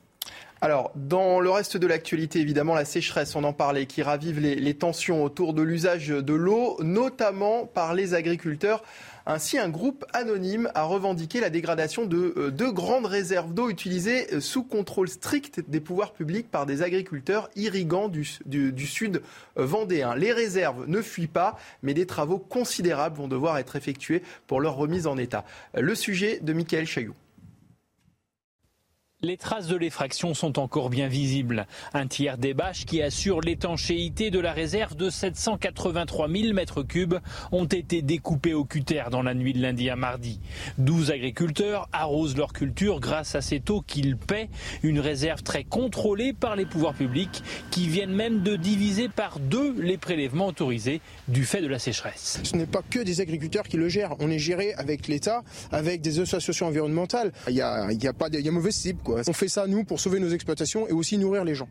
Alors, 0.62 0.92
dans 0.94 1.40
le 1.40 1.48
reste 1.48 1.78
de 1.78 1.86
l'actualité, 1.86 2.38
évidemment, 2.38 2.74
la 2.74 2.84
sécheresse, 2.84 3.34
on 3.34 3.44
en 3.44 3.54
parlait, 3.54 3.86
qui 3.86 4.02
ravive 4.02 4.40
les, 4.40 4.74
tensions 4.74 5.24
autour 5.24 5.54
de 5.54 5.62
l'usage 5.62 6.08
de 6.08 6.34
l'eau, 6.34 6.76
notamment 6.82 7.64
par 7.64 7.94
les 7.94 8.12
agriculteurs. 8.12 8.82
Ainsi, 9.24 9.56
un 9.56 9.70
groupe 9.70 10.04
anonyme 10.12 10.70
a 10.74 10.82
revendiqué 10.82 11.40
la 11.40 11.48
dégradation 11.48 12.04
de 12.04 12.34
euh, 12.36 12.50
deux 12.50 12.72
grandes 12.72 13.06
réserves 13.06 13.54
d'eau 13.54 13.70
utilisées 13.70 14.34
euh, 14.34 14.40
sous 14.40 14.62
contrôle 14.62 15.08
strict 15.08 15.62
des 15.68 15.80
pouvoirs 15.80 16.12
publics 16.12 16.50
par 16.50 16.66
des 16.66 16.82
agriculteurs 16.82 17.48
irrigants 17.56 18.08
du, 18.08 18.26
du 18.44 18.86
sud 18.86 19.22
euh, 19.58 19.64
vendéen. 19.64 20.14
Les 20.14 20.32
réserves 20.32 20.86
ne 20.88 21.00
fuient 21.00 21.26
pas, 21.26 21.58
mais 21.82 21.94
des 21.94 22.06
travaux 22.06 22.38
considérables 22.38 23.16
vont 23.16 23.28
devoir 23.28 23.56
être 23.58 23.76
effectués 23.76 24.22
pour 24.46 24.60
leur 24.60 24.76
remise 24.76 25.06
en 25.06 25.16
état. 25.16 25.44
Le 25.74 25.94
sujet 25.94 26.40
de 26.42 26.52
Michael 26.52 26.86
Chailloux. 26.86 27.14
Les 29.22 29.36
traces 29.36 29.66
de 29.66 29.76
l'effraction 29.76 30.32
sont 30.32 30.58
encore 30.58 30.88
bien 30.88 31.06
visibles. 31.06 31.66
Un 31.92 32.06
tiers 32.06 32.38
des 32.38 32.54
bâches 32.54 32.86
qui 32.86 33.02
assurent 33.02 33.42
l'étanchéité 33.42 34.30
de 34.30 34.40
la 34.40 34.54
réserve 34.54 34.96
de 34.96 35.10
783 35.10 36.26
000 36.26 36.54
mètres 36.54 36.82
cubes 36.82 37.16
ont 37.52 37.66
été 37.66 38.00
découpées 38.00 38.54
au 38.54 38.64
cutter 38.64 39.04
dans 39.10 39.20
la 39.20 39.34
nuit 39.34 39.52
de 39.52 39.60
lundi 39.60 39.90
à 39.90 39.96
mardi. 39.96 40.40
12 40.78 41.10
agriculteurs 41.10 41.86
arrosent 41.92 42.34
leur 42.34 42.54
culture 42.54 42.98
grâce 42.98 43.34
à 43.34 43.42
cette 43.42 43.68
eau 43.68 43.82
qu'ils 43.86 44.16
paient, 44.16 44.48
une 44.82 45.00
réserve 45.00 45.42
très 45.42 45.64
contrôlée 45.64 46.32
par 46.32 46.56
les 46.56 46.64
pouvoirs 46.64 46.94
publics 46.94 47.42
qui 47.70 47.88
viennent 47.88 48.14
même 48.14 48.42
de 48.42 48.56
diviser 48.56 49.10
par 49.10 49.38
deux 49.38 49.78
les 49.82 49.98
prélèvements 49.98 50.46
autorisés 50.46 51.02
du 51.28 51.44
fait 51.44 51.60
de 51.60 51.66
la 51.66 51.78
sécheresse. 51.78 52.40
Ce 52.42 52.56
n'est 52.56 52.64
pas 52.64 52.80
que 52.88 53.00
des 53.00 53.20
agriculteurs 53.20 53.68
qui 53.68 53.76
le 53.76 53.90
gèrent, 53.90 54.16
on 54.18 54.30
est 54.30 54.38
géré 54.38 54.72
avec 54.78 55.08
l'État, 55.08 55.42
avec 55.72 56.00
des 56.00 56.20
associations 56.20 56.68
environnementales. 56.68 57.32
Il 57.48 57.52
n'y 57.52 57.60
a, 57.60 57.92
y 57.92 58.08
a, 58.08 58.14
pas 58.14 58.30
de, 58.30 58.40
cible. 58.70 59.09
On 59.26 59.32
fait 59.32 59.48
ça, 59.48 59.66
nous, 59.66 59.84
pour 59.84 60.00
sauver 60.00 60.20
nos 60.20 60.30
exploitations 60.30 60.86
et 60.88 60.92
aussi 60.92 61.18
nourrir 61.18 61.44
les 61.44 61.54
gens. 61.54 61.68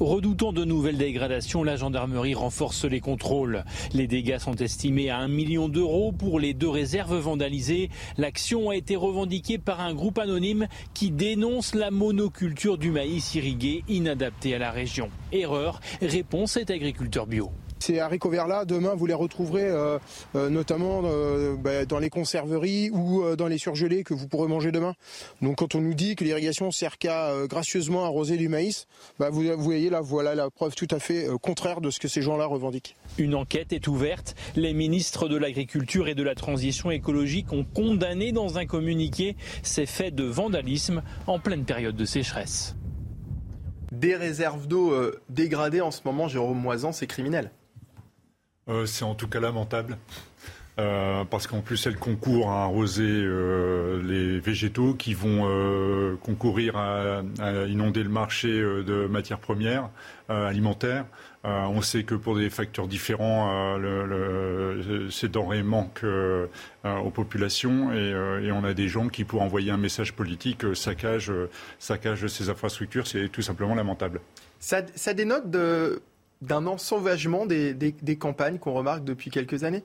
Redoutant 0.00 0.52
de 0.52 0.64
nouvelles 0.64 0.96
dégradations, 0.96 1.62
la 1.62 1.76
gendarmerie 1.76 2.34
renforce 2.34 2.84
les 2.84 3.00
contrôles. 3.00 3.64
Les 3.92 4.08
dégâts 4.08 4.38
sont 4.38 4.56
estimés 4.56 5.10
à 5.10 5.18
1 5.18 5.28
million 5.28 5.68
d'euros 5.68 6.10
pour 6.10 6.40
les 6.40 6.54
deux 6.54 6.68
réserves 6.68 7.16
vandalisées. 7.16 7.88
L'action 8.16 8.70
a 8.70 8.76
été 8.76 8.96
revendiquée 8.96 9.58
par 9.58 9.80
un 9.80 9.94
groupe 9.94 10.18
anonyme 10.18 10.66
qui 10.92 11.10
dénonce 11.10 11.74
la 11.74 11.92
monoculture 11.92 12.78
du 12.78 12.90
maïs 12.90 13.34
irrigué 13.36 13.84
inadapté 13.88 14.54
à 14.54 14.58
la 14.58 14.72
région. 14.72 15.08
Erreur, 15.30 15.80
réponse 16.00 16.56
est 16.56 16.70
agriculteur 16.70 17.26
bio. 17.26 17.50
Ces 17.82 17.98
haricots 17.98 18.30
verts-là, 18.30 18.64
demain, 18.64 18.94
vous 18.94 19.06
les 19.06 19.14
retrouverez 19.14 19.64
euh, 19.64 19.98
euh, 20.36 20.48
notamment 20.48 21.02
euh, 21.04 21.56
bah, 21.56 21.84
dans 21.84 21.98
les 21.98 22.10
conserveries 22.10 22.90
ou 22.90 23.34
dans 23.34 23.48
les 23.48 23.58
surgelés 23.58 24.04
que 24.04 24.14
vous 24.14 24.28
pourrez 24.28 24.46
manger 24.46 24.70
demain. 24.70 24.94
Donc 25.40 25.56
quand 25.56 25.74
on 25.74 25.80
nous 25.80 25.92
dit 25.92 26.14
que 26.14 26.22
l'irrigation 26.22 26.70
sert 26.70 26.96
qu'à 26.96 27.32
gracieusement 27.48 28.04
arroser 28.04 28.36
du 28.36 28.48
maïs, 28.48 28.86
bah, 29.18 29.30
vous, 29.30 29.42
voyez 29.58 29.90
là, 29.90 30.00
voilà 30.00 30.36
la 30.36 30.48
preuve 30.48 30.76
tout 30.76 30.86
à 30.92 31.00
fait 31.00 31.26
contraire 31.42 31.80
de 31.80 31.90
ce 31.90 31.98
que 31.98 32.06
ces 32.06 32.22
gens-là 32.22 32.46
revendiquent. 32.46 32.94
Une 33.18 33.34
enquête 33.34 33.72
est 33.72 33.88
ouverte. 33.88 34.36
Les 34.54 34.74
ministres 34.74 35.26
de 35.26 35.36
l'Agriculture 35.36 36.06
et 36.06 36.14
de 36.14 36.22
la 36.22 36.36
Transition 36.36 36.92
écologique 36.92 37.52
ont 37.52 37.64
condamné 37.64 38.30
dans 38.30 38.58
un 38.58 38.66
communiqué 38.66 39.34
ces 39.64 39.86
faits 39.86 40.14
de 40.14 40.22
vandalisme 40.22 41.02
en 41.26 41.40
pleine 41.40 41.64
période 41.64 41.96
de 41.96 42.04
sécheresse. 42.04 42.76
Des 43.90 44.14
réserves 44.14 44.68
d'eau 44.68 44.94
dégradées 45.28 45.80
en 45.80 45.90
ce 45.90 46.02
moment, 46.04 46.28
Jérôme 46.28 46.60
Moisan, 46.60 46.92
c'est 46.92 47.08
criminel. 47.08 47.50
Euh, 48.68 48.86
c'est 48.86 49.04
en 49.04 49.14
tout 49.14 49.28
cas 49.28 49.40
lamentable. 49.40 49.98
Euh, 50.78 51.24
parce 51.24 51.46
qu'en 51.46 51.60
plus, 51.60 51.86
elle 51.86 51.96
concourt 51.96 52.50
à 52.50 52.62
arroser 52.62 53.04
euh, 53.06 54.02
les 54.02 54.40
végétaux 54.40 54.94
qui 54.94 55.12
vont 55.12 56.16
concourir 56.22 56.76
à, 56.76 57.22
inonder 57.68 58.02
le 58.02 58.08
marché 58.08 58.48
de 58.48 59.06
matières 59.06 59.38
premières 59.38 59.90
alimentaires. 60.30 61.04
on 61.44 61.82
sait 61.82 62.04
que 62.04 62.14
pour 62.14 62.36
des 62.36 62.48
facteurs 62.48 62.88
différents, 62.88 63.76
ces 65.10 65.28
denrées 65.28 65.62
manquent 65.62 66.06
aux 66.84 67.10
populations 67.10 67.92
et, 67.92 68.50
on 68.50 68.64
a 68.64 68.72
des 68.72 68.88
gens 68.88 69.08
qui, 69.08 69.24
pour 69.24 69.42
envoyer 69.42 69.72
un 69.72 69.76
message 69.76 70.14
politique, 70.14 70.64
saccagent, 70.74 71.32
ces 71.78 72.48
infrastructures. 72.48 73.06
C'est 73.06 73.28
tout 73.28 73.42
simplement 73.42 73.74
lamentable. 73.74 74.22
Ça 74.58 75.12
dénote 75.12 75.50
de 75.50 76.00
d'un 76.42 76.66
ensauvagement 76.66 77.46
des, 77.46 77.72
des, 77.72 78.16
campagnes 78.16 78.58
qu'on 78.58 78.72
remarque 78.72 79.04
depuis 79.04 79.30
quelques 79.30 79.64
années? 79.64 79.84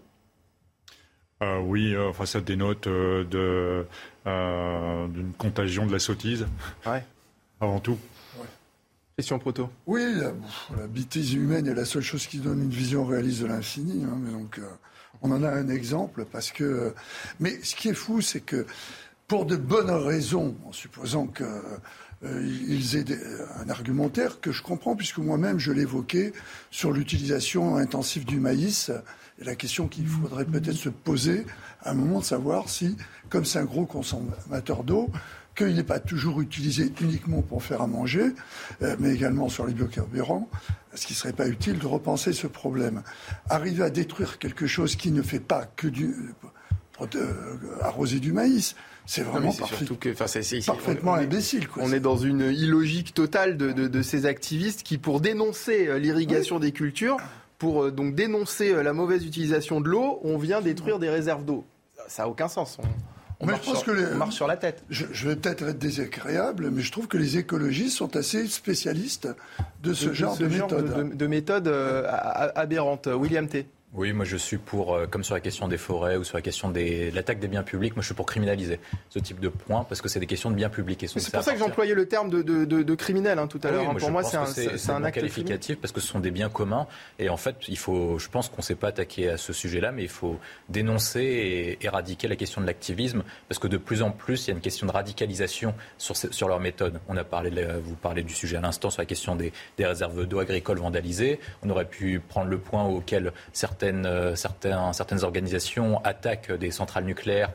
Euh, 1.43 1.59
oui, 1.59 1.93
euh, 1.93 2.09
enfin, 2.09 2.25
ça 2.25 2.41
dénote 2.41 2.87
euh, 2.87 3.85
d'une 4.25 5.33
contagion 5.37 5.85
de 5.85 5.91
la 5.91 5.99
sottise. 5.99 6.47
Ouais. 6.85 7.05
Avant 7.61 7.79
tout. 7.79 7.97
Question 9.15 9.39
proto. 9.39 9.69
Oui, 9.87 10.03
la, 10.15 10.87
bêtise 10.87 11.33
humaine 11.33 11.67
est 11.67 11.73
la 11.73 11.85
seule 11.85 12.03
chose 12.03 12.27
qui 12.27 12.37
donne 12.37 12.61
une 12.61 12.69
vision 12.69 13.05
réaliste 13.05 13.41
de 13.41 13.47
l'infini. 13.47 14.03
Hein, 14.03 14.17
donc, 14.31 14.59
on 15.21 15.31
en 15.31 15.43
a 15.43 15.49
un 15.49 15.69
exemple 15.69 16.25
parce 16.31 16.51
que. 16.51 16.93
Mais 17.39 17.59
ce 17.63 17.75
qui 17.75 17.89
est 17.89 17.95
fou, 17.95 18.21
c'est 18.21 18.41
que 18.41 18.67
pour 19.27 19.45
de 19.45 19.55
bonnes 19.55 19.89
raisons, 19.89 20.55
en 20.65 20.71
supposant 20.71 21.25
que 21.25 21.43
euh, 22.23 22.43
ils 22.67 22.95
aient 22.95 23.05
un 23.63 23.69
argumentaire 23.69 24.39
que 24.41 24.51
je 24.51 24.63
comprends, 24.63 24.95
puisque 24.95 25.19
moi-même 25.19 25.59
je 25.59 25.71
l'évoquais 25.71 26.33
sur 26.71 26.91
l'utilisation 26.91 27.77
intensive 27.77 28.25
du 28.25 28.39
maïs, 28.39 28.91
et 29.39 29.43
la 29.43 29.55
question 29.55 29.87
qu'il 29.87 30.07
faudrait 30.07 30.45
peut-être 30.45 30.77
se 30.77 30.89
poser 30.89 31.45
à 31.83 31.91
un 31.91 31.93
moment 31.93 32.19
de 32.19 32.25
savoir 32.25 32.69
si, 32.69 32.97
comme 33.29 33.45
c'est 33.45 33.59
un 33.59 33.65
gros 33.65 33.85
consommateur 33.85 34.83
d'eau, 34.83 35.09
qu'il 35.55 35.75
n'est 35.75 35.83
pas 35.83 35.99
toujours 35.99 36.41
utilisé 36.41 36.91
uniquement 37.01 37.41
pour 37.41 37.63
faire 37.63 37.81
à 37.81 37.87
manger, 37.87 38.33
euh, 38.81 38.95
mais 38.99 39.13
également 39.13 39.49
sur 39.49 39.65
les 39.65 39.73
biocarburants, 39.73 40.49
est-ce 40.93 41.07
qu'il 41.07 41.15
ne 41.15 41.19
serait 41.19 41.33
pas 41.33 41.47
utile 41.47 41.79
de 41.79 41.87
repenser 41.87 42.33
ce 42.33 42.47
problème. 42.47 43.03
Arriver 43.49 43.83
à 43.83 43.89
détruire 43.89 44.39
quelque 44.39 44.67
chose 44.67 44.95
qui 44.95 45.11
ne 45.11 45.21
fait 45.21 45.39
pas 45.39 45.65
que 45.65 45.87
du, 45.87 46.15
euh, 47.15 47.33
arroser 47.81 48.19
du 48.19 48.33
maïs, 48.33 48.75
c'est 49.07 49.21
vraiment 49.23 49.53
parfaitement 49.53 51.13
imbécile. 51.13 51.67
On 51.77 51.93
est 51.93 52.01
dans 52.01 52.17
une 52.17 52.41
illogique 52.41 53.13
totale 53.13 53.55
de, 53.57 54.01
ces 54.01 54.25
activistes 54.25 54.83
qui, 54.83 54.97
pour 54.97 55.21
dénoncer 55.21 55.87
euh, 55.87 55.97
l'irrigation 55.97 56.59
des 56.59 56.73
cultures, 56.73 57.17
pour 57.57 57.85
euh, 57.85 57.91
donc 57.91 58.15
dénoncer 58.15 58.73
euh, 58.73 58.83
la 58.83 58.93
mauvaise 58.93 59.25
utilisation 59.25 59.79
de 59.79 59.89
l'eau, 59.89 60.19
on 60.23 60.37
vient 60.37 60.61
détruire 60.61 60.99
des 60.99 61.09
réserves 61.09 61.45
d'eau. 61.45 61.65
Ça 62.07 62.23
n'a 62.23 62.29
aucun 62.29 62.49
sens. 62.49 62.77
On, 63.39 63.45
marche, 63.45 63.65
sur, 63.65 63.93
marche, 64.15 64.35
sur, 64.35 64.47
la 64.47 64.57
tête. 64.57 64.83
Je, 64.89 65.05
vais 65.27 65.35
peut-être 65.35 65.63
être 65.63 65.77
désagréable, 65.77 66.69
mais 66.69 66.81
je 66.81 66.91
trouve 66.91 67.07
que 67.07 67.17
les 67.17 67.37
écologistes 67.37 67.95
sont 67.95 68.15
assez 68.17 68.47
spécialistes 68.47 69.29
de 69.83 69.93
ce 69.93 70.11
genre 70.11 70.37
de, 70.37 70.47
méthode. 70.47 71.15
De, 71.15 71.27
méthode 71.27 71.67
aberrante. 72.55 73.07
William 73.07 73.47
T. 73.47 73.67
Oui, 73.93 74.11
moi 74.11 74.25
je 74.25 74.35
suis 74.35 74.57
pour, 74.57 74.93
euh, 74.93 75.07
comme 75.07 75.23
sur 75.23 75.33
la 75.33 75.39
question 75.39 75.69
des 75.69 75.77
forêts 75.77 76.17
ou 76.17 76.25
sur 76.25 76.35
la 76.35 76.41
question 76.41 76.69
de 76.69 77.15
l'attaque 77.15 77.39
des 77.39 77.47
biens 77.47 77.63
publics, 77.63 77.95
moi 77.95 78.01
je 78.01 78.07
suis 78.07 78.15
pour 78.15 78.25
criminaliser 78.25 78.81
ce 79.09 79.17
type 79.17 79.39
de 79.39 79.47
points 79.47 79.85
parce 79.85 80.01
que 80.01 80.09
c'est 80.09 80.19
des 80.19 80.25
questions 80.25 80.51
de 80.51 80.55
biens 80.55 80.67
publics. 80.67 81.05
C'est 81.07 81.31
pour 81.31 81.41
ça 81.41 81.53
que 81.53 81.59
j'employais 81.59 81.93
le 81.93 82.05
terme 82.05 82.29
de, 82.29 82.41
de, 82.41 82.95
criminel 82.95 83.39
hein, 83.39 83.47
tout 83.47 83.61
à 83.63 83.71
l'heure. 83.71 83.95
pour 83.95 84.11
moi, 84.11 84.23
c'est 84.23 84.35
un, 84.35 84.95
un, 84.95 85.03
acte 85.05 85.15
qualificatif 85.15 85.77
parce 85.77 85.93
que 85.93 86.01
ce 86.01 86.07
sont 86.07 86.19
des 86.19 86.31
biens 86.31 86.49
communs 86.49 86.85
et 87.17 87.29
en 87.29 87.37
fait, 87.37 87.55
il 87.69 87.77
faut, 87.77 88.19
je 88.19 88.27
pense 88.27 88.49
qu'on 88.49 88.57
ne 88.57 88.63
s'est 88.63 88.75
pas 88.75 88.89
attaqué 88.89 89.29
à 89.29 89.37
ce 89.37 89.53
sujet-là, 89.53 89.93
mais 89.93 90.03
il 90.03 90.09
faut 90.09 90.37
dénoncer 90.67 91.21
et 91.21 91.85
éradiquer 91.85 92.27
la 92.27 92.35
question 92.35 92.59
de 92.59 92.65
l'activisme 92.65 93.23
parce 93.47 93.57
que 93.57 93.69
de 93.69 93.77
plus 93.77 94.01
en 94.01 94.11
plus, 94.11 94.45
il 94.45 94.47
y 94.49 94.51
a 94.51 94.55
une 94.55 94.61
question 94.61 94.85
de 94.85 94.91
radicalisation 94.91 95.73
sur, 95.97 96.17
sur 96.17 96.49
leur 96.49 96.59
méthode. 96.59 96.99
On 97.07 97.15
a 97.15 97.23
parlé, 97.23 97.65
vous 97.83 97.95
parlez 97.95 98.23
du 98.23 98.33
sujet 98.33 98.57
à 98.57 98.61
l'instant 98.61 98.89
sur 98.89 99.01
la 99.01 99.05
question 99.05 99.37
des, 99.37 99.53
des 99.77 99.85
réserves 99.85 100.25
d'eau 100.25 100.39
agricoles 100.39 100.79
vandalisées. 100.79 101.39
On 101.63 101.69
aurait 101.69 101.85
pu 101.85 102.19
prendre 102.19 102.49
le 102.49 102.57
point 102.57 102.83
auquel 102.83 103.31
certains 103.53 103.76
certaines, 103.77 104.35
certaines, 104.35 104.93
certaines 104.93 105.23
organisations 105.23 106.03
attaquent 106.03 106.51
des 106.51 106.71
centrales 106.71 107.05
nucléaires 107.05 107.51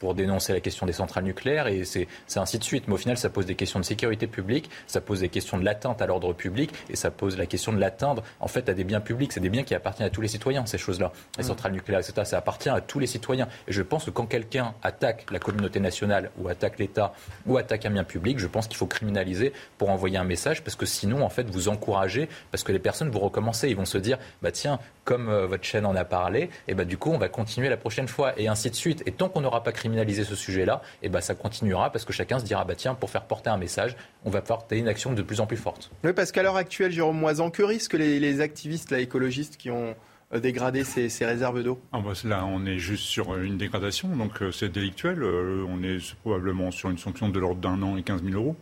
pour 0.00 0.14
dénoncer 0.14 0.52
la 0.52 0.60
question 0.60 0.86
des 0.86 0.94
centrales 0.94 1.24
nucléaires 1.24 1.68
et 1.68 1.84
c'est 1.84 2.08
ainsi 2.34 2.58
de 2.58 2.64
suite. 2.64 2.88
Mais 2.88 2.94
au 2.94 2.96
final, 2.96 3.16
ça 3.16 3.28
pose 3.28 3.46
des 3.46 3.54
questions 3.54 3.78
de 3.78 3.84
sécurité 3.84 4.26
publique, 4.26 4.68
ça 4.88 5.00
pose 5.00 5.20
des 5.20 5.28
questions 5.28 5.58
de 5.58 5.64
l'atteinte 5.64 6.02
à 6.02 6.06
l'ordre 6.06 6.32
public 6.32 6.72
et 6.88 6.96
ça 6.96 7.10
pose 7.10 7.36
la 7.36 7.46
question 7.46 7.72
de 7.72 7.78
l'atteindre 7.78 8.24
en 8.40 8.48
fait 8.48 8.68
à 8.68 8.74
des 8.74 8.82
biens 8.82 9.00
publics. 9.00 9.32
C'est 9.32 9.40
des 9.40 9.50
biens 9.50 9.62
qui 9.62 9.74
appartiennent 9.74 10.08
à 10.08 10.10
tous 10.10 10.22
les 10.22 10.28
citoyens, 10.28 10.64
ces 10.64 10.78
choses-là. 10.78 11.12
Les 11.36 11.44
mm. 11.44 11.46
centrales 11.46 11.72
nucléaires, 11.72 12.00
etc., 12.00 12.22
ça 12.24 12.38
appartient 12.38 12.70
à 12.70 12.80
tous 12.80 12.98
les 12.98 13.06
citoyens. 13.06 13.46
Et 13.68 13.72
je 13.72 13.82
pense 13.82 14.06
que 14.06 14.10
quand 14.10 14.24
quelqu'un 14.24 14.74
attaque 14.82 15.26
la 15.30 15.38
communauté 15.38 15.80
nationale 15.80 16.30
ou 16.38 16.48
attaque 16.48 16.78
l'État 16.78 17.12
ou 17.46 17.58
attaque 17.58 17.84
un 17.84 17.90
bien 17.90 18.04
public, 18.04 18.38
je 18.38 18.46
pense 18.46 18.68
qu'il 18.68 18.78
faut 18.78 18.86
criminaliser 18.86 19.52
pour 19.76 19.90
envoyer 19.90 20.16
un 20.16 20.24
message 20.24 20.64
parce 20.64 20.76
que 20.76 20.86
sinon, 20.86 21.22
en 21.22 21.28
fait, 21.28 21.50
vous 21.50 21.68
encouragez, 21.68 22.30
parce 22.50 22.64
que 22.64 22.72
les 22.72 22.78
personnes 22.78 23.10
vont 23.10 23.20
recommencer, 23.20 23.68
ils 23.68 23.76
vont 23.76 23.84
se 23.84 23.98
dire, 23.98 24.18
bah 24.40 24.50
tiens, 24.50 24.78
comme 25.10 25.28
euh, 25.28 25.44
votre 25.44 25.64
chaîne 25.64 25.86
en 25.86 25.96
a 25.96 26.04
parlé, 26.04 26.50
et 26.68 26.74
bah 26.74 26.84
du 26.84 26.96
coup, 26.96 27.10
on 27.10 27.18
va 27.18 27.28
continuer 27.28 27.68
la 27.68 27.76
prochaine 27.76 28.06
fois 28.06 28.32
et 28.38 28.46
ainsi 28.46 28.70
de 28.70 28.76
suite. 28.76 29.02
Et 29.06 29.10
tant 29.10 29.28
qu'on 29.28 29.40
n'aura 29.40 29.64
pas 29.64 29.72
criminalisé 29.72 30.22
ce 30.22 30.36
sujet-là, 30.36 30.82
et 31.02 31.08
bah 31.08 31.20
ça 31.20 31.34
continuera 31.34 31.90
parce 31.90 32.04
que 32.04 32.12
chacun 32.12 32.38
se 32.38 32.44
dira, 32.44 32.64
bah 32.64 32.76
tiens, 32.76 32.94
pour 32.94 33.10
faire 33.10 33.24
porter 33.24 33.50
un 33.50 33.56
message, 33.56 33.96
on 34.24 34.30
va 34.30 34.40
porter 34.40 34.78
une 34.78 34.86
action 34.86 35.12
de 35.12 35.22
plus 35.22 35.40
en 35.40 35.46
plus 35.46 35.56
forte. 35.56 35.90
Oui, 36.04 36.12
parce 36.12 36.30
qu'à 36.30 36.44
l'heure 36.44 36.54
actuelle, 36.54 36.92
Jérôme 36.92 37.18
Moisan, 37.18 37.50
que 37.50 37.64
risquent 37.64 37.94
les, 37.94 38.40
activistes, 38.40 38.92
les 38.92 39.02
écologistes 39.02 39.56
qui 39.56 39.72
ont 39.72 39.96
euh, 40.32 40.38
dégradé 40.38 40.84
ces, 40.84 41.08
réserves 41.26 41.64
d'eau? 41.64 41.80
Ah 41.90 41.98
bah, 41.98 42.12
Là, 42.22 42.44
on 42.46 42.64
est 42.64 42.78
juste 42.78 43.02
sur 43.02 43.36
une 43.36 43.58
dégradation, 43.58 44.10
donc 44.10 44.40
euh, 44.42 44.52
c'est 44.52 44.68
délictuel. 44.68 45.24
on 45.24 45.82
est 45.82 46.14
probablement 46.20 46.70
sur 46.70 46.88
une 46.88 46.98
sanction 46.98 47.30
de 47.30 47.40
l'ordre 47.40 47.60
d'un 47.60 47.82
an 47.82 47.96
et 47.96 48.04
15 48.04 48.22
000 48.22 48.40
euros. 48.40 48.54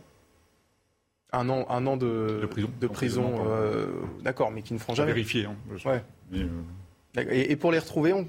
Un 1.31 1.47
an, 1.49 1.65
un 1.69 1.85
an 1.85 1.95
de, 1.95 2.47
prison. 2.49 2.69
De 2.81 2.87
prison, 2.87 3.33
euh, 3.47 3.87
d'accord, 4.23 4.49
mais 4.49 4.63
qui 4.63 4.73
ne 4.73 4.79
feront 4.79 4.95
jamais. 4.95 5.13
Vérifier. 5.13 5.45
Hein, 5.45 5.55
ouais. 5.85 6.01
Euh, 6.35 6.47
et, 7.15 7.55
pour 7.55 7.71
les 7.71 7.77
retrouver, 7.77 8.13
on, 8.13 8.25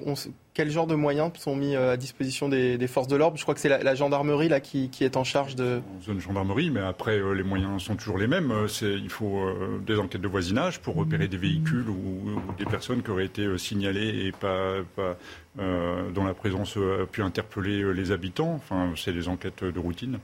quel 0.52 0.70
genre 0.70 0.86
de 0.86 0.94
moyens 0.94 1.30
sont 1.38 1.56
mis 1.56 1.76
euh, 1.76 1.92
à 1.92 1.96
disposition 1.96 2.50
des, 2.50 2.86
forces 2.88 3.08
de 3.08 3.16
l'ordre? 3.16 3.38
Je 3.38 3.42
crois 3.42 3.54
que 3.54 3.60
c'est 3.60 3.70
la, 3.70 3.94
gendarmerie 3.94 4.50
là 4.50 4.60
qui, 4.60 4.90
est 5.00 5.16
en 5.16 5.24
charge 5.24 5.56
de. 5.56 5.80
En 5.96 6.02
zone 6.02 6.20
gendarmerie, 6.20 6.70
mais 6.70 6.80
après 6.80 7.18
les 7.34 7.42
moyens 7.42 7.82
sont 7.82 7.96
toujours 7.96 8.18
les 8.18 8.26
mêmes. 8.26 8.52
il 8.82 9.08
faut 9.08 9.48
des 9.86 9.98
enquêtes 9.98 10.20
de 10.20 10.28
voisinage 10.28 10.80
pour 10.80 10.94
repérer 10.94 11.26
des 11.26 11.38
véhicules 11.38 11.88
ou, 11.88 12.42
des 12.58 12.66
personnes 12.66 13.02
qui 13.02 13.10
auraient 13.10 13.26
été 13.26 13.56
signalées 13.56 14.26
et 14.26 14.32
pas, 14.32 14.74
pas 14.94 15.16
dont 15.56 16.24
la 16.24 16.34
présence 16.34 16.76
a 16.76 17.06
pu 17.06 17.22
interpeller 17.22 17.94
les 17.94 18.12
habitants. 18.12 18.52
Enfin, 18.54 18.92
c'est 18.94 19.14
des 19.14 19.28
enquêtes 19.28 19.64
de 19.64 19.78
routine. 19.78 20.18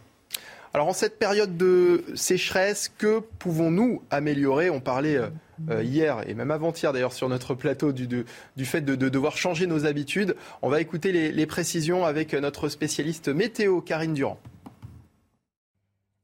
Alors 0.76 0.88
en 0.88 0.92
cette 0.92 1.18
période 1.18 1.56
de 1.56 2.04
sécheresse, 2.16 2.92
que 2.98 3.20
pouvons-nous 3.38 4.02
améliorer? 4.10 4.68
On 4.68 4.80
parlait 4.80 5.16
euh, 5.16 5.28
euh, 5.70 5.82
hier 5.82 6.22
et 6.28 6.34
même 6.34 6.50
avant-hier 6.50 6.92
d'ailleurs 6.92 7.14
sur 7.14 7.30
notre 7.30 7.54
plateau 7.54 7.92
du, 7.92 8.26
fait 8.62 8.82
de, 8.82 8.94
devoir 8.94 9.38
changer 9.38 9.66
nos 9.66 9.86
habitudes. 9.86 10.36
On 10.60 10.68
va 10.68 10.82
écouter 10.82 11.32
les 11.32 11.46
précisions 11.46 12.04
avec 12.04 12.34
notre 12.34 12.68
spécialiste 12.68 13.28
météo, 13.28 13.80
Karine 13.80 14.12
Durand. 14.12 14.38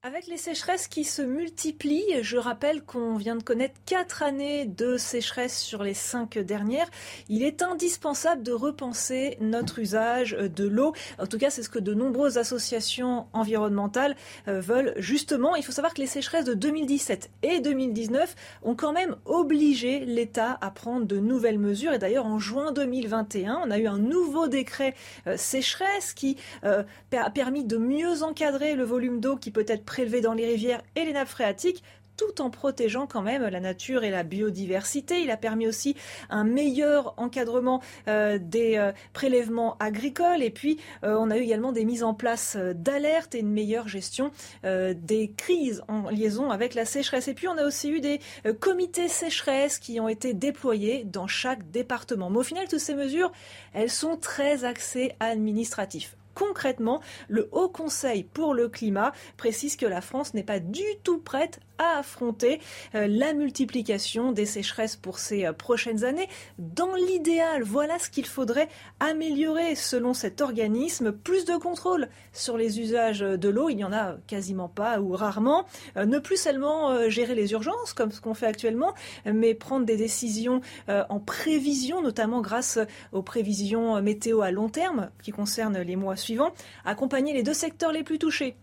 Avec 0.04 0.26
les 0.26 0.36
sécheresses 0.36 0.88
qui 0.88 1.04
se 1.04 1.22
multiplient, 1.22 2.22
je 2.22 2.36
rappelle 2.36 2.82
qu'on 2.82 3.14
vient 3.14 3.36
de 3.36 3.42
connaître 3.44 3.76
quatre 3.86 4.24
années 4.24 4.64
de 4.66 4.96
sécheresse 4.96 5.56
sur 5.56 5.84
les 5.84 5.94
cinq 5.94 6.38
dernières. 6.38 6.90
Il 7.28 7.44
est 7.44 7.62
indispensable 7.62 8.42
de 8.42 8.50
repenser 8.50 9.36
notre 9.40 9.78
usage 9.78 10.32
de 10.32 10.66
l'eau. 10.66 10.92
En 11.20 11.28
tout 11.28 11.38
cas, 11.38 11.50
c'est 11.50 11.62
ce 11.62 11.68
que 11.68 11.78
de 11.78 11.94
nombreuses 11.94 12.36
associations 12.36 13.28
environnementales 13.32 14.16
euh, 14.48 14.60
veulent. 14.60 14.92
Justement, 14.96 15.54
il 15.54 15.62
faut 15.62 15.70
savoir 15.70 15.94
que 15.94 16.00
les 16.00 16.08
sécheresses 16.08 16.46
de 16.46 16.54
2017 16.54 17.30
et 17.44 17.60
2019 17.60 18.34
ont 18.64 18.74
quand 18.74 18.92
même 18.92 19.14
obligé 19.24 20.00
l'État 20.00 20.58
à 20.62 20.72
prendre 20.72 21.06
de 21.06 21.20
nouvelles 21.20 21.60
mesures. 21.60 21.92
Et 21.92 22.00
d'ailleurs, 22.00 22.26
en 22.26 22.40
juin 22.40 22.72
2021, 22.72 23.62
on 23.64 23.70
a 23.70 23.78
eu 23.78 23.86
un 23.86 23.98
nouveau 23.98 24.48
décret 24.48 24.96
euh, 25.28 25.36
sécheresse 25.36 26.12
qui 26.12 26.38
euh, 26.64 26.82
a 27.16 27.30
permis 27.30 27.62
de 27.62 27.76
mieux 27.76 28.24
encadrer 28.24 28.74
le 28.74 28.82
volume 28.82 29.20
d'eau 29.20 29.36
qui 29.36 29.52
peut 29.52 29.64
être 29.68 29.84
prélevé 29.92 30.22
dans 30.22 30.32
les 30.32 30.46
rivières 30.46 30.80
et 30.96 31.04
les 31.04 31.12
nappes 31.12 31.28
phréatiques 31.28 31.82
tout 32.16 32.40
en 32.40 32.48
protégeant 32.48 33.06
quand 33.06 33.20
même 33.20 33.42
la 33.42 33.60
nature 33.60 34.04
et 34.04 34.10
la 34.10 34.22
biodiversité. 34.22 35.20
Il 35.22 35.30
a 35.30 35.36
permis 35.36 35.66
aussi 35.66 35.96
un 36.30 36.44
meilleur 36.44 37.12
encadrement 37.18 37.82
euh, 38.08 38.38
des 38.40 38.76
euh, 38.76 38.92
prélèvements 39.12 39.76
agricoles 39.80 40.42
et 40.42 40.50
puis 40.50 40.78
euh, 41.04 41.16
on 41.18 41.30
a 41.30 41.36
eu 41.36 41.42
également 41.42 41.72
des 41.72 41.84
mises 41.84 42.02
en 42.02 42.14
place 42.14 42.56
d'alertes 42.56 43.34
et 43.34 43.40
une 43.40 43.52
meilleure 43.52 43.88
gestion 43.88 44.30
des 44.62 45.32
crises 45.36 45.82
en 45.88 46.08
liaison 46.08 46.50
avec 46.50 46.74
la 46.74 46.84
sécheresse. 46.84 47.28
Et 47.28 47.34
puis 47.34 47.48
on 47.48 47.58
a 47.58 47.64
aussi 47.64 47.90
eu 47.90 48.00
des 48.00 48.20
comités 48.60 49.08
sécheresse 49.08 49.78
qui 49.78 50.00
ont 50.00 50.08
été 50.08 50.32
déployés 50.32 51.04
dans 51.04 51.26
chaque 51.26 51.70
département. 51.70 52.30
Mais 52.30 52.38
au 52.38 52.42
final, 52.42 52.68
toutes 52.68 52.80
ces 52.80 52.94
mesures, 52.94 53.32
elles 53.74 53.90
sont 53.90 54.16
très 54.16 54.64
axées 54.64 55.12
administratifs. 55.20 56.16
Concrètement, 56.34 57.00
le 57.28 57.48
Haut 57.52 57.68
Conseil 57.68 58.24
pour 58.24 58.54
le 58.54 58.68
climat 58.68 59.12
précise 59.36 59.76
que 59.76 59.86
la 59.86 60.00
France 60.00 60.34
n'est 60.34 60.42
pas 60.42 60.60
du 60.60 60.82
tout 61.02 61.18
prête 61.18 61.60
à 61.78 61.98
affronter 61.98 62.60
euh, 62.94 63.06
la 63.08 63.32
multiplication 63.32 64.32
des 64.32 64.46
sécheresses 64.46 64.96
pour 64.96 65.18
ces 65.18 65.46
euh, 65.46 65.52
prochaines 65.52 66.04
années. 66.04 66.28
Dans 66.58 66.94
l'idéal, 66.94 67.62
voilà 67.62 67.98
ce 67.98 68.08
qu'il 68.08 68.26
faudrait 68.26 68.68
améliorer 69.00 69.74
selon 69.74 70.14
cet 70.14 70.40
organisme. 70.40 71.12
Plus 71.12 71.44
de 71.44 71.56
contrôle 71.56 72.08
sur 72.32 72.56
les 72.56 72.80
usages 72.80 73.20
de 73.20 73.48
l'eau, 73.48 73.68
il 73.68 73.76
n'y 73.76 73.84
en 73.84 73.92
a 73.92 74.16
quasiment 74.26 74.68
pas 74.68 75.00
ou 75.00 75.12
rarement. 75.12 75.66
Euh, 75.96 76.04
ne 76.06 76.18
plus 76.18 76.40
seulement 76.40 77.08
gérer 77.08 77.34
les 77.34 77.52
urgences 77.52 77.92
comme 77.92 78.12
ce 78.12 78.20
qu'on 78.20 78.34
fait 78.34 78.46
actuellement, 78.46 78.94
mais 79.24 79.54
prendre 79.54 79.86
des 79.86 79.96
décisions 79.96 80.60
en 80.88 81.20
prévision, 81.20 82.02
notamment 82.02 82.40
grâce 82.40 82.78
aux 83.12 83.22
prévisions 83.22 84.00
météo 84.02 84.42
à 84.42 84.50
long 84.50 84.68
terme 84.68 85.10
qui 85.22 85.30
concernent 85.30 85.80
les 85.80 85.96
mois 85.96 86.16
suivants. 86.22 86.52
Accompagner 86.84 87.32
les 87.32 87.42
deux 87.42 87.54
secteurs 87.54 87.92
les 87.92 88.02
plus 88.02 88.18
touchés 88.18 88.56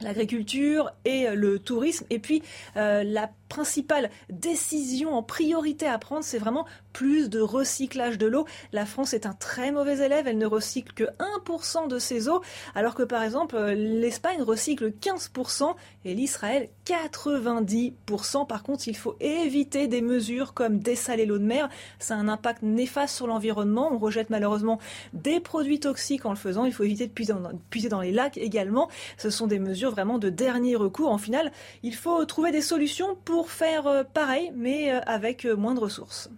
l'agriculture 0.00 0.92
et 1.04 1.26
le 1.34 1.58
tourisme. 1.58 2.04
Et 2.10 2.18
puis 2.18 2.42
euh, 2.76 3.02
la 3.02 3.30
principale 3.48 4.10
décision 4.30 5.14
en 5.14 5.22
priorité 5.22 5.86
à 5.86 5.98
prendre, 5.98 6.24
c'est 6.24 6.38
vraiment 6.38 6.66
plus 6.92 7.28
de 7.28 7.40
recyclage 7.40 8.18
de 8.18 8.26
l'eau. 8.26 8.46
La 8.72 8.86
France 8.86 9.12
est 9.12 9.26
un 9.26 9.34
très 9.34 9.70
mauvais 9.70 10.04
élève, 10.04 10.26
elle 10.26 10.38
ne 10.38 10.46
recycle 10.46 10.92
que 10.94 11.04
1% 11.44 11.88
de 11.88 11.98
ses 11.98 12.28
eaux, 12.28 12.42
alors 12.74 12.94
que 12.94 13.02
par 13.02 13.22
exemple 13.22 13.56
euh, 13.56 13.74
l'Espagne 13.74 14.42
recycle 14.42 14.90
15% 14.90 15.74
et 16.04 16.14
l'Israël 16.14 16.70
90%. 16.86 18.46
Par 18.46 18.62
contre, 18.62 18.88
il 18.88 18.96
faut 18.96 19.16
éviter 19.20 19.88
des 19.88 20.00
mesures 20.00 20.54
comme 20.54 20.78
dessaler 20.78 21.26
l'eau 21.26 21.38
de 21.38 21.44
mer. 21.44 21.68
Ça 21.98 22.14
a 22.14 22.18
un 22.18 22.28
impact 22.28 22.62
néfaste 22.62 23.16
sur 23.16 23.26
l'environnement. 23.26 23.90
On 23.92 23.98
rejette 23.98 24.30
malheureusement 24.30 24.78
des 25.12 25.40
produits 25.40 25.80
toxiques 25.80 26.24
en 26.24 26.30
le 26.30 26.36
faisant. 26.36 26.64
Il 26.64 26.72
faut 26.72 26.84
éviter 26.84 27.06
de 27.06 27.12
puiser 27.12 27.88
dans, 27.88 28.00
les 28.00 28.12
lacs 28.12 28.38
également. 28.38 28.88
Ce 29.18 29.30
sont 29.30 29.46
des 29.46 29.58
mesures 29.58 29.90
vraiment 29.90 30.18
de 30.18 30.30
dernier 30.30 30.76
recours. 30.76 31.10
En 31.10 31.18
final, 31.18 31.52
il 31.82 31.94
faut 31.94 32.24
trouver 32.24 32.52
des 32.52 32.62
solutions 32.62 33.16
pour 33.24 33.35
faire 33.44 33.86
euh, 33.86 34.04
pareil, 34.04 34.52
mais 34.54 34.92
euh, 34.92 35.00
avec 35.06 35.44
moins 35.44 35.74
de 35.74 35.80
ressources. 35.80 36.30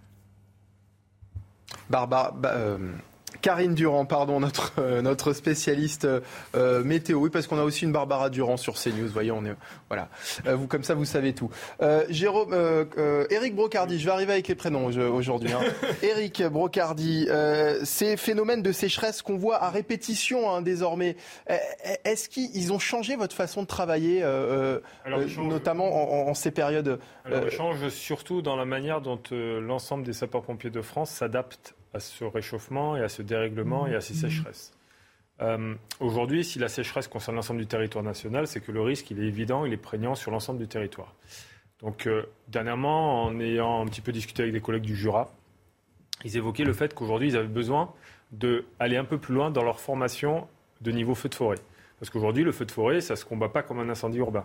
Barbara, 1.90 2.34
euh, 2.44 2.92
Karine 3.42 3.74
Durand, 3.74 4.05
pardon, 4.05 4.40
notre, 4.40 4.72
euh, 4.79 5.03
notre 5.03 5.33
spécialiste 5.33 6.07
euh, 6.55 6.85
météo. 6.85 7.18
Oui, 7.18 7.31
parce 7.31 7.46
qu'on 7.46 7.59
a 7.59 7.62
aussi 7.62 7.85
une 7.85 7.92
Barbara 7.92 8.31
Durand 8.31 8.57
sur 8.57 8.74
CNews. 8.74 9.09
Voyez, 9.09 9.31
on 9.31 9.44
est 9.44 9.55
voilà. 9.88 10.09
vous 10.44 10.66
comme 10.66 10.83
ça, 10.83 10.94
vous 10.94 11.05
savez 11.05 11.33
tout. 11.33 11.51
Jérôme, 12.09 12.55
Eric 13.31 13.55
Brocardi, 13.55 13.98
je 13.98 14.05
vais 14.05 14.11
arriver 14.11 14.33
avec 14.33 14.48
les 14.48 14.55
prénoms 14.55 14.87
aujourd'hui. 14.87 15.53
Hein. 15.53 15.61
Eric 16.03 16.42
Brocardi, 16.44 17.29
ces 17.85 18.16
phénomènes 18.16 18.62
de 18.62 18.72
sécheresse 18.72 19.22
qu'on 19.22 19.37
voit 19.37 19.62
à 19.62 19.70
répétition 19.70 20.51
hein, 20.51 20.61
désormais, 20.62 21.16
est-ce 22.05 22.29
qu'ils 22.29 22.72
ont 22.72 22.79
changé 22.79 23.16
votre 23.16 23.35
façon 23.35 23.62
de 23.62 23.66
travailler, 23.66 24.22
notamment 25.38 26.29
en, 26.29 26.35
ces 26.35 26.51
périodes 26.51 26.98
Alors, 27.24 27.44
ils 27.44 27.51
changent 27.51 27.88
surtout 27.88 28.42
dans 28.42 28.57
la 28.57 28.66
manière 28.66 29.01
dont 29.01 29.20
l'ensemble 29.31 30.05
des 30.05 30.12
sapeurs-pompiers 30.12 30.70
de 30.70 30.83
France 30.83 31.11
s'adaptent 31.11 31.74
à 31.98 32.00
ce 32.00 32.24
réchauffement 32.24 32.96
et 32.96 33.02
à 33.02 33.08
ce 33.08 33.22
dérèglement 33.22 33.87
et 33.88 33.94
à 33.96 34.00
ces 34.00 34.14
sécheresses. 34.14 34.72
Euh, 35.40 35.74
aujourd'hui, 35.98 36.44
si 36.44 36.58
la 36.58 36.68
sécheresse 36.68 37.08
concerne 37.08 37.37
l'ensemble 37.37 37.61
du 37.61 37.66
territoire 37.66 38.04
national, 38.04 38.46
c'est 38.46 38.61
que 38.61 38.70
le 38.72 38.80
risque, 38.80 39.11
il 39.11 39.20
est 39.20 39.26
évident, 39.26 39.64
il 39.64 39.72
est 39.72 39.76
prégnant 39.76 40.14
sur 40.14 40.30
l'ensemble 40.30 40.61
du 40.61 40.68
territoire. 40.68 41.14
Donc, 41.80 42.06
euh, 42.06 42.24
dernièrement, 42.48 43.24
en 43.24 43.38
ayant 43.40 43.82
un 43.82 43.87
petit 43.87 44.00
peu 44.00 44.12
discuté 44.12 44.42
avec 44.42 44.52
des 44.52 44.61
collègues 44.61 44.82
du 44.82 44.96
Jura, 44.96 45.30
ils 46.24 46.37
évoquaient 46.37 46.64
le 46.64 46.72
fait 46.72 46.94
qu'aujourd'hui, 46.94 47.28
ils 47.28 47.37
avaient 47.37 47.46
besoin 47.46 47.92
d'aller 48.30 48.96
un 48.96 49.04
peu 49.04 49.18
plus 49.18 49.34
loin 49.34 49.50
dans 49.50 49.62
leur 49.62 49.80
formation 49.80 50.48
de 50.80 50.92
niveau 50.92 51.14
feu 51.14 51.28
de 51.28 51.34
forêt. 51.34 51.58
Parce 51.98 52.11
qu'aujourd'hui, 52.11 52.44
le 52.44 52.52
feu 52.52 52.64
de 52.64 52.70
forêt, 52.70 53.00
ça 53.00 53.14
ne 53.14 53.18
se 53.18 53.24
combat 53.24 53.48
pas 53.48 53.62
comme 53.62 53.80
un 53.80 53.88
incendie 53.88 54.18
urbain. 54.18 54.44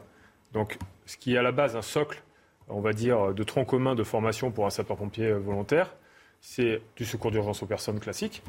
Donc, 0.54 0.78
ce 1.06 1.18
qui 1.18 1.34
est 1.34 1.38
à 1.38 1.44
la 1.44 1.52
base 1.52 1.76
un 1.76 1.82
socle, 1.82 2.24
on 2.68 2.82
va 2.82 2.94
dire, 2.94 3.34
de 3.34 3.44
tronc 3.44 3.66
commun 3.66 3.94
de 3.94 4.04
formation 4.04 4.52
pour 4.52 4.66
un 4.66 4.70
sapeur-pompier 4.70 5.34
volontaire, 5.34 5.96
c'est 6.44 6.82
du 6.98 7.06
secours 7.06 7.32
d'urgence 7.32 7.64
aux 7.64 7.66
personnes 7.66 8.00
classiques, 8.00 8.44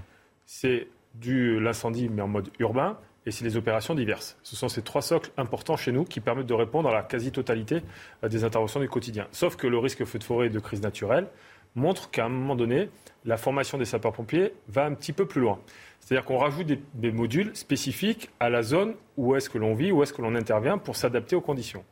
c'est 0.45 0.89
du 1.15 1.61
l'incendie 1.61 2.11
mais 2.11 2.21
en 2.21 2.29
mode 2.29 2.51
urbain, 2.59 2.99
et 3.25 3.31
c'est 3.31 3.45
les 3.45 3.57
opérations 3.57 3.95
diverses. 3.95 4.37
Ce 4.43 4.57
sont 4.57 4.69
ces 4.69 4.83
trois 4.83 5.01
socles 5.01 5.31
importants 5.39 5.77
chez 5.77 5.93
nous 5.93 6.05
qui 6.05 6.21
permettent 6.21 6.49
de 6.49 6.55
répondre 6.55 6.91
à 6.91 6.93
la 6.93 7.03
quasi-totalité 7.03 7.83
euh, 8.23 8.29
des 8.29 8.45
interventions 8.45 8.81
du 8.81 8.89
quotidien. 8.89 9.27
Sauf 9.33 9.57
que 9.57 9.67
le 9.67 9.79
risque 9.79 10.05
feu 10.05 10.19
de 10.19 10.25
forêt 10.25 10.51
de 10.51 10.59
crise 10.59 10.83
naturelle 10.83 11.29
montrent 11.77 12.11
qu'à 12.11 12.27
un 12.27 12.29
moment 12.29 12.57
donné, 12.57 12.91
la 13.25 13.37
formation 13.37 13.79
des 13.79 13.85
sapeurs-pompiers 13.85 14.53
va 14.69 14.85
un 14.85 14.93
petit 14.95 15.13
peu 15.13 15.27
plus 15.27 15.41
loin. 15.41 15.59
C'est-à-dire 16.01 16.27
qu'on 16.27 16.37
rajoute 16.37 16.67
des, 16.95 17.13
modules 17.13 17.57
spécifiques 17.57 18.29
à 18.41 18.51
la 18.51 18.63
zone 18.63 18.95
où 19.17 19.35
est-ce 19.37 19.49
que 19.49 19.57
l'on 19.57 19.75
vit, 19.75 19.91
où 19.91 20.03
est-ce 20.03 20.13
que 20.13 20.21
l'on 20.21 20.35
intervient 20.35 20.77
pour 20.77 20.97
s'adapter 20.97 21.35
aux 21.35 21.41
conditions. 21.41 21.85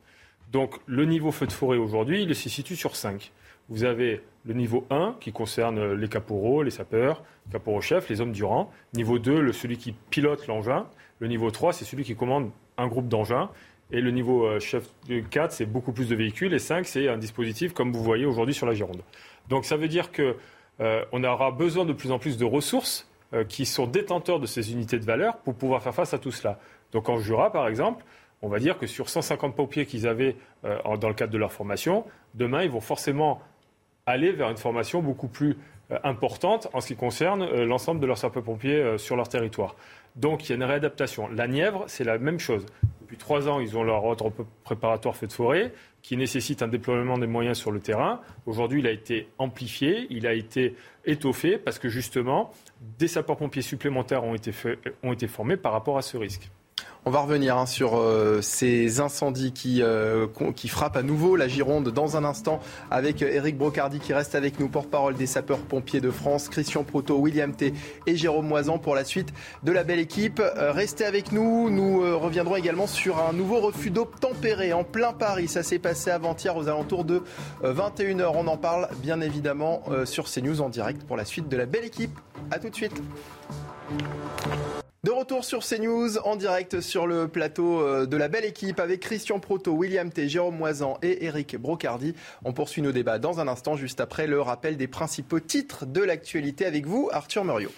Donc 0.50 0.74
le 0.86 1.06
niveau 1.06 1.32
feu 1.32 1.46
de 1.46 1.52
forêt 1.52 1.78
aujourd'hui, 1.78 2.22
il 2.22 2.34
se 2.34 2.48
situe 2.50 2.76
sur 2.76 2.94
5. 2.94 3.32
Vous 3.72 3.84
avez 3.84 4.20
le 4.44 4.52
niveau 4.52 4.86
1 4.90 5.16
qui 5.18 5.32
concerne 5.32 5.94
les 5.94 6.08
caporaux, 6.08 6.62
les 6.62 6.70
sapeurs, 6.70 7.22
caporaux 7.50 7.80
chefs, 7.80 8.10
les 8.10 8.20
hommes 8.20 8.32
du 8.32 8.44
rang. 8.44 8.70
Niveau 8.92 9.18
2, 9.18 9.40
le, 9.40 9.52
celui 9.54 9.78
qui 9.78 9.92
pilote 10.10 10.46
l'engin. 10.46 10.86
Le 11.20 11.26
niveau 11.26 11.50
3, 11.50 11.72
c'est 11.72 11.86
celui 11.86 12.04
qui 12.04 12.14
commande 12.14 12.50
un 12.76 12.86
groupe 12.86 13.08
d'engins. 13.08 13.48
Et 13.90 14.02
le 14.02 14.10
niveau 14.10 14.44
euh, 14.44 14.60
chef 14.60 14.90
4, 15.30 15.52
c'est 15.52 15.64
beaucoup 15.64 15.92
plus 15.92 16.06
de 16.06 16.14
véhicules. 16.14 16.52
Et 16.52 16.58
5, 16.58 16.84
c'est 16.84 17.08
un 17.08 17.16
dispositif 17.16 17.72
comme 17.72 17.92
vous 17.92 18.02
voyez 18.02 18.26
aujourd'hui 18.26 18.52
sur 18.52 18.66
la 18.66 18.74
Gironde. 18.74 19.00
Donc 19.48 19.64
ça 19.64 19.78
veut 19.78 19.88
dire 19.88 20.12
qu'on 20.12 20.34
euh, 20.80 21.04
aura 21.24 21.50
besoin 21.50 21.86
de 21.86 21.94
plus 21.94 22.12
en 22.12 22.18
plus 22.18 22.36
de 22.36 22.44
ressources 22.44 23.08
euh, 23.32 23.42
qui 23.42 23.64
sont 23.64 23.86
détenteurs 23.86 24.38
de 24.38 24.46
ces 24.46 24.72
unités 24.72 24.98
de 24.98 25.06
valeur 25.06 25.38
pour 25.38 25.54
pouvoir 25.54 25.82
faire 25.82 25.94
face 25.94 26.12
à 26.12 26.18
tout 26.18 26.30
cela. 26.30 26.58
Donc 26.92 27.08
en 27.08 27.16
Jura, 27.16 27.50
par 27.50 27.68
exemple, 27.68 28.04
on 28.42 28.48
va 28.48 28.58
dire 28.58 28.76
que 28.76 28.86
sur 28.86 29.08
150 29.08 29.56
pompiers 29.56 29.86
qu'ils 29.86 30.06
avaient 30.06 30.36
dans 30.64 31.08
le 31.08 31.14
cadre 31.14 31.32
de 31.32 31.38
leur 31.38 31.52
formation, 31.52 32.04
demain, 32.34 32.64
ils 32.64 32.70
vont 32.70 32.80
forcément 32.80 33.40
aller 34.06 34.32
vers 34.32 34.50
une 34.50 34.56
formation 34.56 35.02
beaucoup 35.02 35.28
plus 35.28 35.56
euh, 35.90 35.98
importante 36.04 36.68
en 36.72 36.80
ce 36.80 36.88
qui 36.88 36.96
concerne 36.96 37.44
l'ensemble 37.64 38.00
de 38.00 38.06
leurs 38.06 38.18
sapeurs-pompiers 38.18 38.98
sur 38.98 39.16
leur 39.16 39.28
territoire. 39.28 39.76
Donc 40.16 40.44
il 40.44 40.50
y 40.50 40.52
a 40.52 40.56
une 40.56 40.64
réadaptation. 40.64 41.28
La 41.28 41.48
Nièvre, 41.48 41.84
c'est 41.86 42.04
la 42.04 42.18
même 42.18 42.38
chose. 42.38 42.66
Depuis 43.00 43.16
trois 43.16 43.48
ans, 43.48 43.60
ils 43.60 43.76
ont 43.76 43.82
leur 43.82 44.04
ordre 44.04 44.32
préparatoire 44.64 45.16
fait 45.16 45.26
de 45.26 45.32
forêt 45.32 45.72
qui 46.02 46.16
nécessite 46.16 46.62
un 46.62 46.68
déploiement 46.68 47.18
des 47.18 47.26
moyens 47.26 47.58
sur 47.58 47.70
le 47.70 47.80
terrain. 47.80 48.20
Aujourd'hui, 48.46 48.80
il 48.80 48.86
a 48.86 48.90
été 48.90 49.28
amplifié, 49.38 50.06
il 50.10 50.26
a 50.26 50.34
été 50.34 50.74
étoffé 51.04 51.58
parce 51.58 51.78
que 51.78 51.88
justement, 51.88 52.52
des 52.98 53.08
sapeurs-pompiers 53.08 53.62
supplémentaires 53.62 54.24
ont 54.24 54.34
été 54.34 55.28
formés 55.28 55.56
par 55.56 55.72
rapport 55.72 55.98
à 55.98 56.02
ce 56.02 56.16
risque. 56.16 56.50
On 57.04 57.10
va 57.10 57.18
revenir 57.18 57.58
hein, 57.58 57.66
sur 57.66 57.98
euh, 57.98 58.40
ces 58.42 59.00
incendies 59.00 59.52
qui, 59.52 59.82
euh, 59.82 60.28
qui 60.54 60.68
frappent 60.68 60.96
à 60.96 61.02
nouveau 61.02 61.34
la 61.34 61.48
Gironde 61.48 61.88
dans 61.88 62.16
un 62.16 62.22
instant 62.22 62.60
avec 62.92 63.22
Eric 63.22 63.58
Brocardi 63.58 63.98
qui 63.98 64.14
reste 64.14 64.36
avec 64.36 64.60
nous, 64.60 64.68
porte-parole 64.68 65.14
des 65.14 65.26
sapeurs-pompiers 65.26 66.00
de 66.00 66.12
France, 66.12 66.48
Christian 66.48 66.84
Proto, 66.84 67.16
William 67.16 67.56
T 67.56 67.74
et 68.06 68.14
Jérôme 68.14 68.46
Moisan 68.46 68.78
pour 68.78 68.94
la 68.94 69.04
suite 69.04 69.32
de 69.64 69.72
la 69.72 69.82
belle 69.82 69.98
équipe. 69.98 70.38
Euh, 70.38 70.70
restez 70.70 71.04
avec 71.04 71.32
nous, 71.32 71.70
nous 71.70 72.02
reviendrons 72.20 72.54
également 72.54 72.86
sur 72.86 73.18
un 73.18 73.32
nouveau 73.32 73.58
refus 73.58 73.90
d'eau 73.90 74.08
tempéré 74.20 74.72
en 74.72 74.84
plein 74.84 75.12
Paris. 75.12 75.48
Ça 75.48 75.64
s'est 75.64 75.80
passé 75.80 76.10
avant-hier 76.10 76.56
aux 76.56 76.68
alentours 76.68 77.04
de 77.04 77.24
21h. 77.64 78.30
On 78.36 78.46
en 78.46 78.56
parle 78.56 78.88
bien 79.02 79.20
évidemment 79.20 79.82
sur 80.04 80.30
CNews 80.30 80.60
en 80.60 80.68
direct 80.68 81.02
pour 81.02 81.16
la 81.16 81.24
suite 81.24 81.48
de 81.48 81.56
la 81.56 81.66
belle 81.66 81.84
équipe. 81.84 82.16
A 82.52 82.60
tout 82.60 82.70
de 82.70 82.76
suite. 82.76 83.02
De 85.04 85.10
retour 85.10 85.44
sur 85.44 85.64
CNews 85.66 86.18
en 86.18 86.36
direct 86.36 86.80
sur 86.80 87.08
le 87.08 87.26
plateau 87.26 87.80
euh, 87.80 88.06
de 88.06 88.16
la 88.16 88.28
belle 88.28 88.44
équipe 88.44 88.78
avec 88.78 89.00
Christian 89.00 89.40
Proto, 89.40 89.72
William 89.72 90.12
T, 90.12 90.28
Jérôme 90.28 90.56
Moisan 90.56 90.96
et 91.02 91.24
Eric 91.24 91.56
Brocardi. 91.56 92.14
On 92.44 92.52
poursuit 92.52 92.82
nos 92.82 92.92
débats 92.92 93.18
dans 93.18 93.40
un 93.40 93.48
instant, 93.48 93.74
juste 93.74 94.00
après 94.00 94.28
le 94.28 94.40
rappel 94.40 94.76
des 94.76 94.86
principaux 94.86 95.40
titres 95.40 95.86
de 95.86 96.02
l'actualité 96.02 96.66
avec 96.66 96.86
vous, 96.86 97.08
Arthur 97.12 97.44
Muriot. 97.44 97.72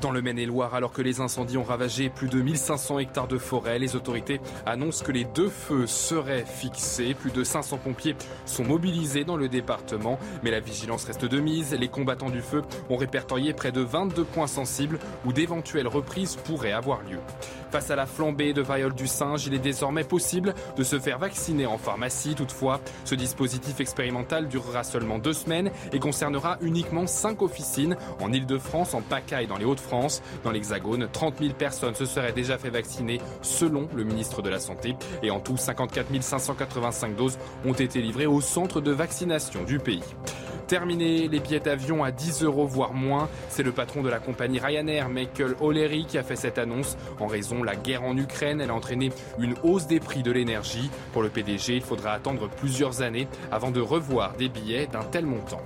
Dans 0.00 0.10
le 0.10 0.22
Maine-et-Loire, 0.22 0.74
alors 0.74 0.92
que 0.92 1.02
les 1.02 1.20
incendies 1.20 1.56
ont 1.56 1.62
ravagé 1.62 2.08
plus 2.08 2.28
de 2.28 2.40
1500 2.40 2.98
hectares 2.98 3.28
de 3.28 3.38
forêt, 3.38 3.78
les 3.78 3.94
autorités 3.94 4.40
annoncent 4.66 5.04
que 5.04 5.12
les 5.12 5.24
deux 5.24 5.48
feux 5.48 5.86
seraient 5.86 6.44
fixés. 6.44 7.14
Plus 7.14 7.30
de 7.30 7.44
500 7.44 7.78
pompiers 7.78 8.16
sont 8.44 8.64
mobilisés 8.64 9.24
dans 9.24 9.36
le 9.36 9.48
département, 9.48 10.18
mais 10.42 10.50
la 10.50 10.60
vigilance 10.60 11.04
reste 11.04 11.24
de 11.24 11.38
mise. 11.38 11.74
Les 11.74 11.88
combattants 11.88 12.30
du 12.30 12.40
feu 12.40 12.62
ont 12.90 12.96
répertorié 12.96 13.52
près 13.52 13.70
de 13.70 13.82
22 13.82 14.24
points 14.24 14.48
sensibles 14.48 14.98
où 15.24 15.32
d'éventuelles 15.32 15.88
reprises 15.88 16.36
pourraient 16.36 16.72
avoir 16.72 17.00
lieu. 17.02 17.18
Face 17.74 17.90
à 17.90 17.96
la 17.96 18.06
flambée 18.06 18.52
de 18.52 18.62
variole 18.62 18.94
du 18.94 19.08
singe, 19.08 19.48
il 19.48 19.54
est 19.54 19.58
désormais 19.58 20.04
possible 20.04 20.54
de 20.76 20.84
se 20.84 21.00
faire 21.00 21.18
vacciner 21.18 21.66
en 21.66 21.76
pharmacie. 21.76 22.36
Toutefois, 22.36 22.80
ce 23.04 23.16
dispositif 23.16 23.80
expérimental 23.80 24.46
durera 24.46 24.84
seulement 24.84 25.18
deux 25.18 25.32
semaines 25.32 25.72
et 25.92 25.98
concernera 25.98 26.56
uniquement 26.60 27.08
cinq 27.08 27.42
officines 27.42 27.96
en 28.20 28.32
Ile-de-France, 28.32 28.94
en 28.94 29.02
PACA 29.02 29.42
et 29.42 29.48
dans 29.48 29.56
les 29.56 29.64
Hauts-de-France. 29.64 30.22
Dans 30.44 30.52
l'Hexagone, 30.52 31.08
30 31.12 31.40
000 31.40 31.54
personnes 31.54 31.96
se 31.96 32.06
seraient 32.06 32.30
déjà 32.30 32.58
fait 32.58 32.70
vacciner 32.70 33.20
selon 33.42 33.88
le 33.92 34.04
ministre 34.04 34.40
de 34.40 34.50
la 34.50 34.60
Santé. 34.60 34.94
Et 35.24 35.32
en 35.32 35.40
tout, 35.40 35.56
54 35.56 36.22
585 36.22 37.16
doses 37.16 37.38
ont 37.64 37.72
été 37.72 38.00
livrées 38.00 38.26
au 38.26 38.40
centre 38.40 38.80
de 38.80 38.92
vaccination 38.92 39.64
du 39.64 39.80
pays. 39.80 40.04
Terminé 40.68 41.28
les 41.28 41.40
billets 41.40 41.60
d'avion 41.60 42.04
à 42.04 42.10
10 42.10 42.42
euros 42.44 42.66
voire 42.66 42.94
moins. 42.94 43.28
C'est 43.48 43.62
le 43.62 43.72
patron 43.72 44.02
de 44.02 44.08
la 44.08 44.18
compagnie 44.18 44.58
Ryanair, 44.58 45.10
Michael 45.10 45.56
O'Leary, 45.60 46.06
qui 46.06 46.16
a 46.16 46.22
fait 46.22 46.36
cette 46.36 46.56
annonce. 46.56 46.96
En 47.20 47.26
raison 47.26 47.63
la 47.64 47.76
guerre 47.76 48.04
en 48.04 48.16
Ukraine, 48.16 48.60
a 48.60 48.72
entraîné 48.72 49.10
une 49.38 49.54
hausse 49.62 49.86
des 49.86 50.00
prix 50.00 50.22
de 50.22 50.30
l'énergie. 50.30 50.90
Pour 51.12 51.22
le 51.22 51.28
PDG, 51.28 51.76
il 51.76 51.82
faudra 51.82 52.12
attendre 52.12 52.48
plusieurs 52.48 53.02
années 53.02 53.28
avant 53.50 53.70
de 53.70 53.80
revoir 53.80 54.36
des 54.36 54.48
billets 54.48 54.86
d'un 54.86 55.04
tel 55.04 55.26
montant. 55.26 55.62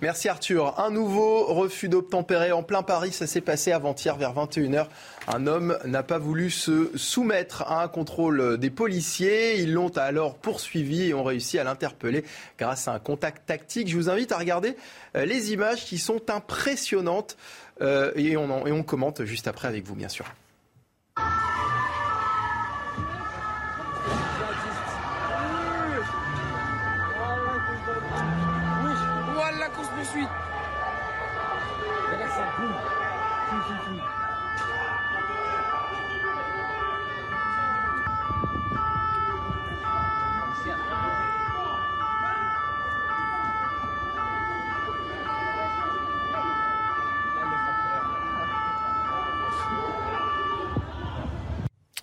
Merci 0.00 0.28
Arthur. 0.28 0.78
Un 0.78 0.92
nouveau 0.92 1.44
refus 1.46 1.88
d'obtempérer 1.88 2.52
en 2.52 2.62
plein 2.62 2.84
Paris. 2.84 3.10
Ça 3.10 3.26
s'est 3.26 3.40
passé 3.40 3.72
avant-hier 3.72 4.14
vers 4.14 4.32
21h. 4.32 4.86
Un 5.26 5.48
homme 5.48 5.76
n'a 5.84 6.04
pas 6.04 6.18
voulu 6.18 6.50
se 6.50 6.96
soumettre 6.96 7.62
à 7.62 7.82
un 7.82 7.88
contrôle 7.88 8.58
des 8.58 8.70
policiers. 8.70 9.58
Ils 9.58 9.72
l'ont 9.72 9.90
alors 9.96 10.36
poursuivi 10.36 11.08
et 11.08 11.14
ont 11.14 11.24
réussi 11.24 11.58
à 11.58 11.64
l'interpeller 11.64 12.24
grâce 12.60 12.86
à 12.86 12.92
un 12.92 13.00
contact 13.00 13.44
tactique. 13.46 13.88
Je 13.88 13.96
vous 13.96 14.08
invite 14.08 14.30
à 14.30 14.38
regarder 14.38 14.76
euh, 15.16 15.24
les 15.24 15.52
images 15.52 15.84
qui 15.84 15.98
sont 15.98 16.30
impressionnantes 16.30 17.36
euh, 17.80 18.12
et 18.14 18.36
on, 18.36 18.66
et 18.66 18.72
on 18.72 18.82
commente 18.82 19.24
juste 19.24 19.48
après 19.48 19.68
avec 19.68 19.84
vous, 19.84 19.94
bien 19.94 20.08
sûr. 20.08 20.26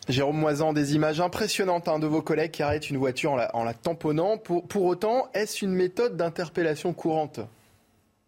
Jérôme 0.08 0.38
Moisan, 0.38 0.74
des 0.74 0.96
images 0.96 1.20
impressionnantes 1.20 1.88
de 2.00 2.08
vos 2.08 2.22
collègues 2.22 2.52
qui 2.52 2.64
arrêtent 2.64 2.90
une 2.90 2.98
voiture 2.98 3.32
en 3.54 3.64
la, 3.64 3.74
tamponnant. 3.74 4.38
Pour, 4.38 4.68
pour 4.68 4.86
autant, 4.86 5.30
est-ce 5.34 5.66
une 5.66 5.74
méthode 5.74 6.16
d'interpellation 6.16 6.94
courante? 6.94 7.40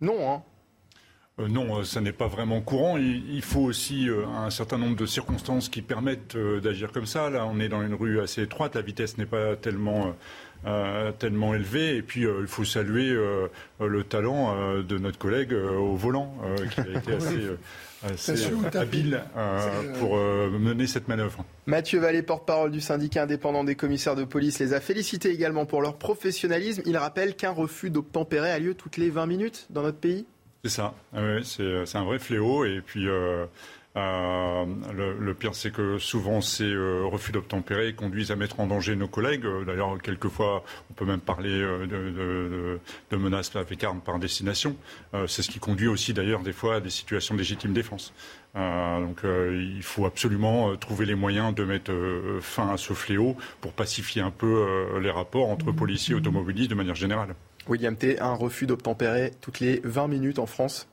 Non, 0.02 0.32
hein 0.32 0.44
euh, 1.40 1.48
non, 1.48 1.80
euh, 1.80 1.84
ça 1.84 2.02
n'est 2.02 2.14
pas 2.14 2.28
vraiment 2.28 2.62
courant. 2.62 2.98
Il, 2.98 3.42
faut 3.44 3.62
aussi 3.62 4.10
euh, 4.10 4.26
un 4.26 4.50
certain 4.50 4.78
nombre 4.78 4.96
de 4.96 5.06
circonstances 5.06 5.70
qui 5.70 5.82
permettent 5.82 6.36
d'agir 6.36 6.92
comme 6.92 7.06
ça. 7.06 7.30
Là, 7.30 7.46
on 7.46 7.60
est 7.60 7.70
dans 7.70 7.82
une 7.82 7.94
rue 7.94 8.20
assez 8.20 8.42
étroite, 8.42 8.76
la 8.76 8.82
vitesse 8.82 9.18
n'est 9.18 9.26
pas 9.26 9.56
tellement, 9.56 10.16
tellement 11.20 11.54
élevée. 11.54 11.98
Et 11.98 12.02
puis, 12.02 12.22
il 12.24 12.48
faut 12.48 12.66
saluer 12.66 13.16
le 13.80 14.04
talent 14.04 14.82
de 14.82 14.98
notre 14.98 15.18
collègue 15.18 15.54
au 15.54 15.96
volant, 15.96 16.36
qui 16.72 16.82
a 16.82 17.00
été 17.00 17.14
assez, 18.04 18.48
habile 18.74 19.24
pour 20.00 20.18
mener 20.18 20.88
cette 20.88 21.08
manœuvre. 21.08 21.46
Mathieu 21.68 22.00
Vallée, 22.00 22.24
porte-parole 22.24 22.72
du 22.72 22.82
syndicat 22.82 23.24
indépendant 23.24 23.64
des 23.64 23.76
commissaires 23.76 24.16
de 24.16 24.24
police, 24.24 24.60
les 24.60 24.74
a 24.74 24.82
félicités 24.82 25.32
également 25.32 25.66
pour 25.66 25.82
leur 25.82 25.98
professionnalisme. 25.98 26.82
Il 26.86 26.98
rappelle 26.98 27.36
qu'un 27.36 27.52
refus 27.52 27.90
d'obtempérer 27.90 28.52
a 28.52 28.60
lieu 28.60 28.74
toutes 28.74 28.98
les 28.98 29.10
20 29.10 29.26
minutes 29.28 29.68
dans 29.70 29.84
notre 29.84 30.00
pays 30.00 30.26
c'est 30.68 30.76
ça, 30.82 30.94
ah 31.16 31.22
c'est 31.44 31.98
un 31.98 32.04
vrai 32.04 32.20
fléau. 32.20 32.66
Et 32.66 32.82
puis, 32.86 33.08
euh, 33.08 33.46
euh, 33.96 34.66
le, 35.18 35.34
pire, 35.34 35.56
c'est 35.56 35.72
que 35.72 35.98
souvent, 35.98 36.42
ces 36.42 36.66
euh, 36.66 37.06
refus 37.06 37.32
d'obtempérer 37.32 37.94
conduisent 37.94 38.32
à 38.32 38.36
mettre 38.36 38.60
en 38.60 38.68
danger 38.68 38.98
nos 38.98 39.08
collègues. 39.08 39.46
D'ailleurs, 39.66 39.98
quelquefois, 40.02 40.66
on 40.92 40.94
peut 40.94 41.06
même 41.06 41.22
parler 41.22 41.58
de, 41.58 42.80
menaces 43.12 43.56
avec 43.56 43.82
armes 43.84 44.02
par 44.02 44.20
destination. 44.20 44.76
c'est 45.28 45.42
ce 45.42 45.50
qui 45.50 45.60
conduit 45.60 45.88
aussi, 45.88 46.14
d'ailleurs, 46.14 46.42
des 46.42 46.54
fois 46.54 46.76
à 46.76 46.80
des 46.82 46.90
situations 46.90 47.34
de 47.34 47.40
légitime 47.40 47.72
défense. 47.72 48.14
donc, 48.56 49.22
il 49.24 49.84
faut 49.84 50.06
absolument 50.06 50.76
trouver 50.76 51.06
les 51.06 51.16
moyens 51.16 51.56
de 51.56 51.64
mettre 51.64 51.94
fin 52.42 52.74
à 52.74 52.78
ce 52.78 52.92
fléau 52.92 53.38
pour 53.62 53.72
pacifier 53.72 54.22
un 54.22 54.32
peu 54.32 55.00
les 55.02 55.12
rapports 55.12 55.50
entre 55.50 55.72
policiers 55.72 56.14
et 56.14 56.18
automobilistes 56.18 56.70
de 56.70 56.76
manière 56.76 56.96
générale. 56.96 57.36
William 57.70 57.96
T, 57.96 58.20
un 58.20 58.34
refus 58.34 58.66
d'obtempérer 58.68 59.32
toutes 59.42 59.60
les 59.60 59.82
20 59.84 60.08
minutes 60.08 60.40
en 60.40 60.46
France 60.46 60.88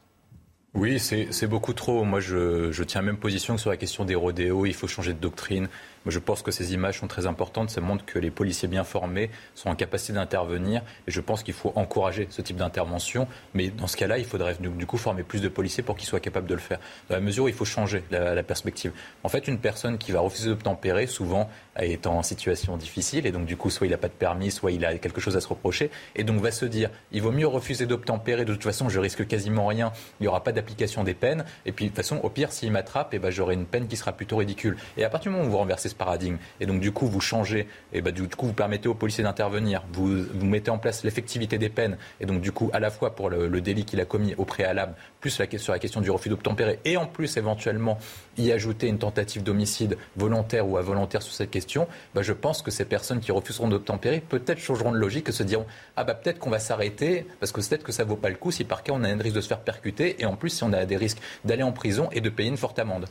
Oui, 0.75 0.99
c'est 0.99 1.47
beaucoup 1.47 1.73
trop. 1.73 2.05
Moi, 2.05 2.21
je, 2.21 2.73
je, 2.73 2.85
tiens 2.85 3.03
même 3.03 3.19
position 3.19 3.55
que 3.55 3.61
sur 3.61 3.71
la 3.71 3.77
question 3.77 4.05
des 4.05 4.15
rodéos, 4.15 4.67
il 4.67 4.75
faut 4.75 4.89
changer 4.89 5.13
de 5.13 5.19
doctrine. 5.21 5.69
Je 6.07 6.19
pense 6.19 6.43
que 6.43 6.51
ces 6.51 6.75
images 6.75 6.99
sont 7.01 7.07
très 7.07 7.27
importantes. 7.27 7.71
Ça 7.71 7.81
montre 7.81 8.05
que 8.05 8.19
les 8.19 8.31
policiers 8.31 8.69
bien 8.69 8.85
formés 8.85 9.31
sont 9.55 9.71
en 9.71 9.75
capacité 9.75 10.13
d'intervenir. 10.13 10.83
Et 11.07 11.11
je 11.11 11.21
pense 11.21 11.43
qu'il 11.43 11.55
faut 11.55 11.73
encourager 11.77 12.27
ce 12.31 12.43
type 12.43 12.57
d'intervention. 12.57 13.27
Mais 13.55 13.69
dans 13.69 13.87
ce 13.87 13.97
cas-là, 13.97 14.19
il 14.19 14.25
faudrait 14.25 14.57
du 14.59 14.87
coup 14.87 14.99
former 14.99 15.23
plus 15.23 15.41
de 15.41 15.49
policiers 15.49 15.83
pour 15.83 15.97
qu'ils 15.97 16.09
soient 16.09 16.21
capables 16.21 16.47
de 16.47 16.55
le 16.55 16.61
faire. 16.61 16.79
Dans 17.09 17.15
la 17.15 17.21
mesure 17.21 17.45
où 17.45 17.49
il 17.49 17.55
faut 17.55 17.65
changer 17.65 18.05
la, 18.11 18.43
perspective. 18.43 18.93
En 19.23 19.29
fait, 19.31 19.49
une 19.49 19.59
personne 19.59 19.97
qui 19.97 20.13
va 20.13 20.21
refuser 20.21 20.51
d'obtempérer, 20.51 21.07
souvent, 21.07 21.49
est 21.77 22.07
en 22.07 22.23
situation 22.23 22.77
difficile. 22.77 23.27
Et 23.27 23.33
donc, 23.33 23.47
du 23.47 23.57
coup, 23.57 23.71
soit 23.71 23.87
il 23.87 23.91
n'a 23.91 23.97
pas 23.97 24.09
de 24.09 24.13
permis, 24.13 24.51
soit 24.51 24.73
il 24.73 24.85
a 24.85 24.99
quelque 24.99 25.21
chose 25.21 25.37
à 25.37 25.41
se 25.41 25.49
reprocher. 25.49 25.91
Et 26.15 26.25
donc, 26.25 26.41
va 26.41 26.51
se 26.51 26.67
dire, 26.67 26.91
il 27.13 27.23
vaut 27.23 27.33
mieux 27.33 27.47
refuser 27.47 27.87
d'obtempérer. 27.87 28.45
De 28.45 28.53
toute 28.53 28.63
façon, 28.63 28.91
je 28.91 29.01
risque 29.01 29.27
quasiment 29.27 29.67
rien. 29.67 29.93
Il 30.21 30.25
n'y 30.25 30.29
aura 30.29 30.45
pas 30.45 30.53
d'application 30.53 31.05
des 31.05 31.15
peines. 31.15 31.45
Et 31.65 31.73
puis, 31.73 31.87
de 31.87 31.91
toute 31.91 31.97
façon, 31.97 32.21
au 32.23 32.29
pire, 32.29 32.53
s'il 32.53 32.71
m'attrape, 32.71 33.15
eh 33.15 33.19
ben, 33.19 33.31
j'aurai 33.31 33.55
une 33.55 33.67
peine 33.67 33.89
qui 33.89 33.97
sera 33.97 34.13
plutôt 34.13 34.37
ridicule. 34.37 34.77
Et 34.99 35.05
à 35.05 35.09
partir 35.09 35.31
du 35.31 35.37
moment 35.37 35.49
où 35.49 35.53
vous 35.53 35.59
renversez 35.59 35.89
paradigme. 35.95 36.37
Et 36.61 36.67
donc, 36.67 36.81
du 36.81 36.93
coup, 36.93 37.07
vous 37.07 37.21
changez, 37.21 37.69
et 37.93 38.01
bah, 38.01 38.11
du 38.11 38.29
coup, 38.29 38.47
vous 38.47 38.53
permettez 38.53 38.89
aux 38.89 38.95
policiers 38.95 39.25
d'intervenir, 39.25 39.83
vous, 39.93 40.25
mettez 40.43 40.71
en 40.71 40.79
place 40.79 41.05
l'effectivité 41.05 41.59
des 41.59 41.69
peines, 41.69 41.97
et 42.21 42.27
donc, 42.27 42.41
du 42.41 42.53
coup, 42.53 42.71
à 42.73 42.81
la 42.81 42.91
fois 42.91 43.15
pour 43.15 43.31
le, 43.31 43.61
délit 43.61 43.85
qu'il 43.85 44.01
a 44.01 44.05
commis 44.05 44.35
au 44.37 44.45
préalable, 44.45 44.95
plus 45.21 45.31
sur 45.31 45.73
la 45.73 45.79
question 45.79 46.01
du 46.01 46.11
refus 46.11 46.29
d'obtempérer, 46.29 46.79
et 46.85 46.97
en 46.97 47.07
plus, 47.07 47.37
éventuellement, 47.37 47.99
y 48.37 48.53
ajouter 48.53 48.89
une 48.89 48.99
tentative 48.99 49.43
d'homicide 49.43 49.97
volontaire 50.17 50.69
ou 50.69 50.77
involontaire 50.77 51.23
sur 51.23 51.33
cette 51.33 51.51
question, 51.51 51.89
bah, 52.15 52.23
je 52.23 52.33
pense 52.33 52.63
que 52.63 52.71
ces 52.71 52.85
personnes 52.85 53.21
qui 53.21 53.33
refuseront 53.33 53.69
d'obtempérer, 53.69 54.21
peut-être 54.21 54.59
changeront 54.59 54.93
de 54.93 54.99
logique 54.99 55.29
et 55.29 55.33
se 55.33 55.43
diront 55.43 55.67
Ah, 55.97 56.05
bah, 56.05 56.15
peut-être 56.15 56.39
qu'on 56.39 56.51
va 56.51 56.59
s'arrêter, 56.59 57.27
parce 57.41 57.53
que 57.53 57.61
peut-être 57.61 57.85
que 57.85 57.93
ça 57.93 58.05
vaut 58.05 58.17
pas 58.17 58.29
le 58.29 58.37
coup 58.37 58.51
si 58.51 58.65
par 58.65 58.83
cas 58.83 58.93
on 58.95 59.03
a 59.05 59.09
un 59.09 59.19
risque 59.19 59.37
de 59.37 59.41
se 59.41 59.49
faire 59.49 59.61
percuter, 59.61 60.21
et 60.21 60.27
en 60.27 60.37
plus, 60.37 60.51
si 60.51 60.65
on 60.65 60.73
a 60.73 60.85
des 60.85 60.97
risques 60.97 61.19
d'aller 61.45 61.63
en 61.63 61.73
prison 61.73 62.09
et 62.13 62.21
de 62.21 62.29
payer 62.29 62.49
une 62.49 62.57
forte 62.57 62.79
amende. 62.79 63.07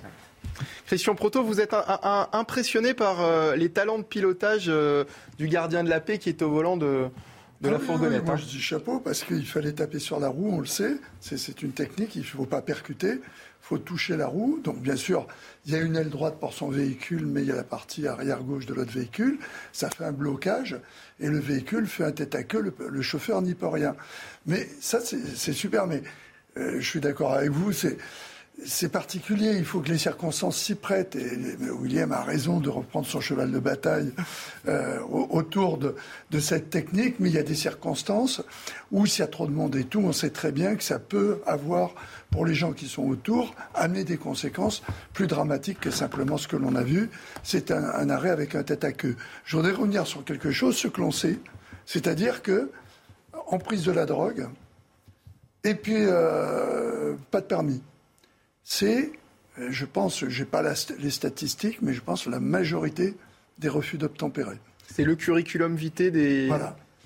Christian 0.85 1.15
Proto, 1.15 1.43
vous 1.43 1.59
êtes 1.59 1.75
impressionné 2.33 2.93
par 2.93 3.21
euh, 3.21 3.55
les 3.55 3.69
talents 3.69 3.97
de 3.97 4.03
pilotage 4.03 4.65
euh, 4.67 5.05
du 5.37 5.47
gardien 5.47 5.83
de 5.83 5.89
la 5.89 5.99
paix 5.99 6.19
qui 6.19 6.29
est 6.29 6.41
au 6.41 6.51
volant 6.51 6.77
de, 6.77 7.07
la 7.61 7.75
ah 7.75 7.79
fourgonnette. 7.79 8.25
moi, 8.25 8.33
hein. 8.33 8.37
je 8.37 8.45
dis 8.45 8.61
chapeau 8.61 8.99
parce 8.99 9.23
qu'il 9.23 9.45
fallait 9.47 9.71
taper 9.71 9.99
sur 9.99 10.19
la 10.19 10.27
roue, 10.27 10.51
on 10.51 10.59
le 10.59 10.65
sait. 10.65 10.97
C'est 11.21 11.63
une 11.63 11.71
technique, 11.71 12.15
il 12.15 12.21
ne 12.21 12.25
faut 12.25 12.45
pas 12.45 12.61
percuter, 12.61 13.13
il 13.13 13.21
faut 13.61 13.77
toucher 13.77 14.17
la 14.17 14.27
roue. 14.27 14.59
Donc, 14.63 14.81
bien 14.81 14.97
sûr, 14.97 15.25
il 15.65 15.71
y 15.71 15.75
a 15.75 15.79
une 15.79 15.95
aile 15.95 16.09
droite 16.09 16.35
pour 16.39 16.53
son 16.53 16.67
véhicule, 16.67 17.25
mais 17.25 17.41
il 17.41 17.47
y 17.47 17.51
a 17.51 17.55
la 17.55 17.63
partie 17.63 18.05
arrière 18.05 18.43
gauche 18.43 18.65
de 18.65 18.73
l'autre 18.73 18.91
véhicule. 18.91 19.39
Ça 19.71 19.89
fait 19.89 20.03
un 20.03 20.11
blocage 20.11 20.77
et 21.19 21.27
le 21.27 21.39
véhicule 21.39 21.87
fait 21.87 22.03
un 22.03 22.11
tête 22.11 22.35
à 22.35 22.43
queue. 22.43 22.73
Le, 22.77 23.01
chauffeur 23.01 23.41
n'y 23.41 23.55
peut 23.55 23.67
rien. 23.67 23.95
Mais 24.45 24.67
ça, 24.81 24.99
c'est 24.99 25.53
super. 25.53 25.87
Mais 25.87 26.03
euh, 26.57 26.75
je 26.79 26.87
suis 26.87 26.99
d'accord 26.99 27.33
avec 27.33 27.49
vous. 27.49 27.71
C'est 27.71 27.97
c'est 28.65 28.89
particulier, 28.89 29.55
il 29.57 29.65
faut 29.65 29.81
que 29.81 29.89
les 29.89 29.97
circonstances 29.97 30.57
s'y 30.57 30.75
prêtent. 30.75 31.15
Et 31.15 31.37
William 31.71 32.11
a 32.11 32.21
raison 32.21 32.59
de 32.59 32.69
reprendre 32.69 33.05
son 33.05 33.19
cheval 33.19 33.51
de 33.51 33.59
bataille 33.59 34.13
euh, 34.67 34.99
autour 35.01 35.77
de, 35.77 35.95
cette 36.39 36.69
technique, 36.69 37.15
mais 37.19 37.29
il 37.29 37.35
y 37.35 37.39
a 37.39 37.43
des 37.43 37.55
circonstances 37.55 38.41
où 38.91 39.05
s'il 39.05 39.21
y 39.21 39.23
a 39.23 39.27
trop 39.27 39.47
de 39.47 39.51
monde 39.51 39.75
et 39.75 39.83
tout, 39.83 39.99
on 39.99 40.13
sait 40.13 40.29
très 40.29 40.51
bien 40.51 40.75
que 40.75 40.83
ça 40.83 40.99
peut 40.99 41.41
avoir, 41.45 41.95
pour 42.29 42.45
les 42.45 42.53
gens 42.53 42.73
qui 42.73 42.87
sont 42.87 43.03
autour, 43.03 43.55
amener 43.73 44.03
des 44.03 44.17
conséquences 44.17 44.83
plus 45.13 45.27
dramatiques 45.27 45.79
que 45.79 45.91
simplement 45.91 46.37
ce 46.37 46.47
que 46.47 46.55
l'on 46.55 46.75
a 46.75 46.83
vu. 46.83 47.09
C'est 47.43 47.71
un, 47.71 48.09
arrêt 48.09 48.29
avec 48.29 48.55
un 48.55 48.63
tête 48.63 48.83
à 48.83 48.91
queue. 48.91 49.15
Je 49.45 49.57
voudrais 49.57 49.71
revenir 49.73 50.05
sur 50.05 50.23
quelque 50.23 50.51
chose, 50.51 50.77
ce 50.77 50.87
que 50.87 51.01
l'on 51.01 51.11
sait, 51.11 51.39
c'est-à-dire 51.85 52.43
que 52.43 52.71
en 53.47 53.57
prise 53.57 53.83
de 53.83 53.91
la 53.91 54.05
drogue, 54.05 54.47
et 55.63 55.75
puis 55.75 55.95
euh, 55.97 57.15
pas 57.31 57.41
de 57.41 57.45
permis 57.45 57.81
c'est, 58.63 59.11
euh, 59.59 59.67
je 59.69 59.85
pense, 59.85 60.25
je 60.27 60.39
n'ai 60.39 60.45
pas 60.45 60.63
les 60.99 61.09
statistiques, 61.09 61.81
mais 61.81 61.93
je 61.93 62.01
pense 62.01 62.25
la 62.27 62.39
majorité 62.39 63.15
des 63.59 63.69
refus 63.69 63.97
d'obtempérer. 63.97 64.57
C'est 64.87 65.03
le 65.03 65.15
curriculum 65.15 65.75
vitae 65.75 66.11
des, 66.11 66.49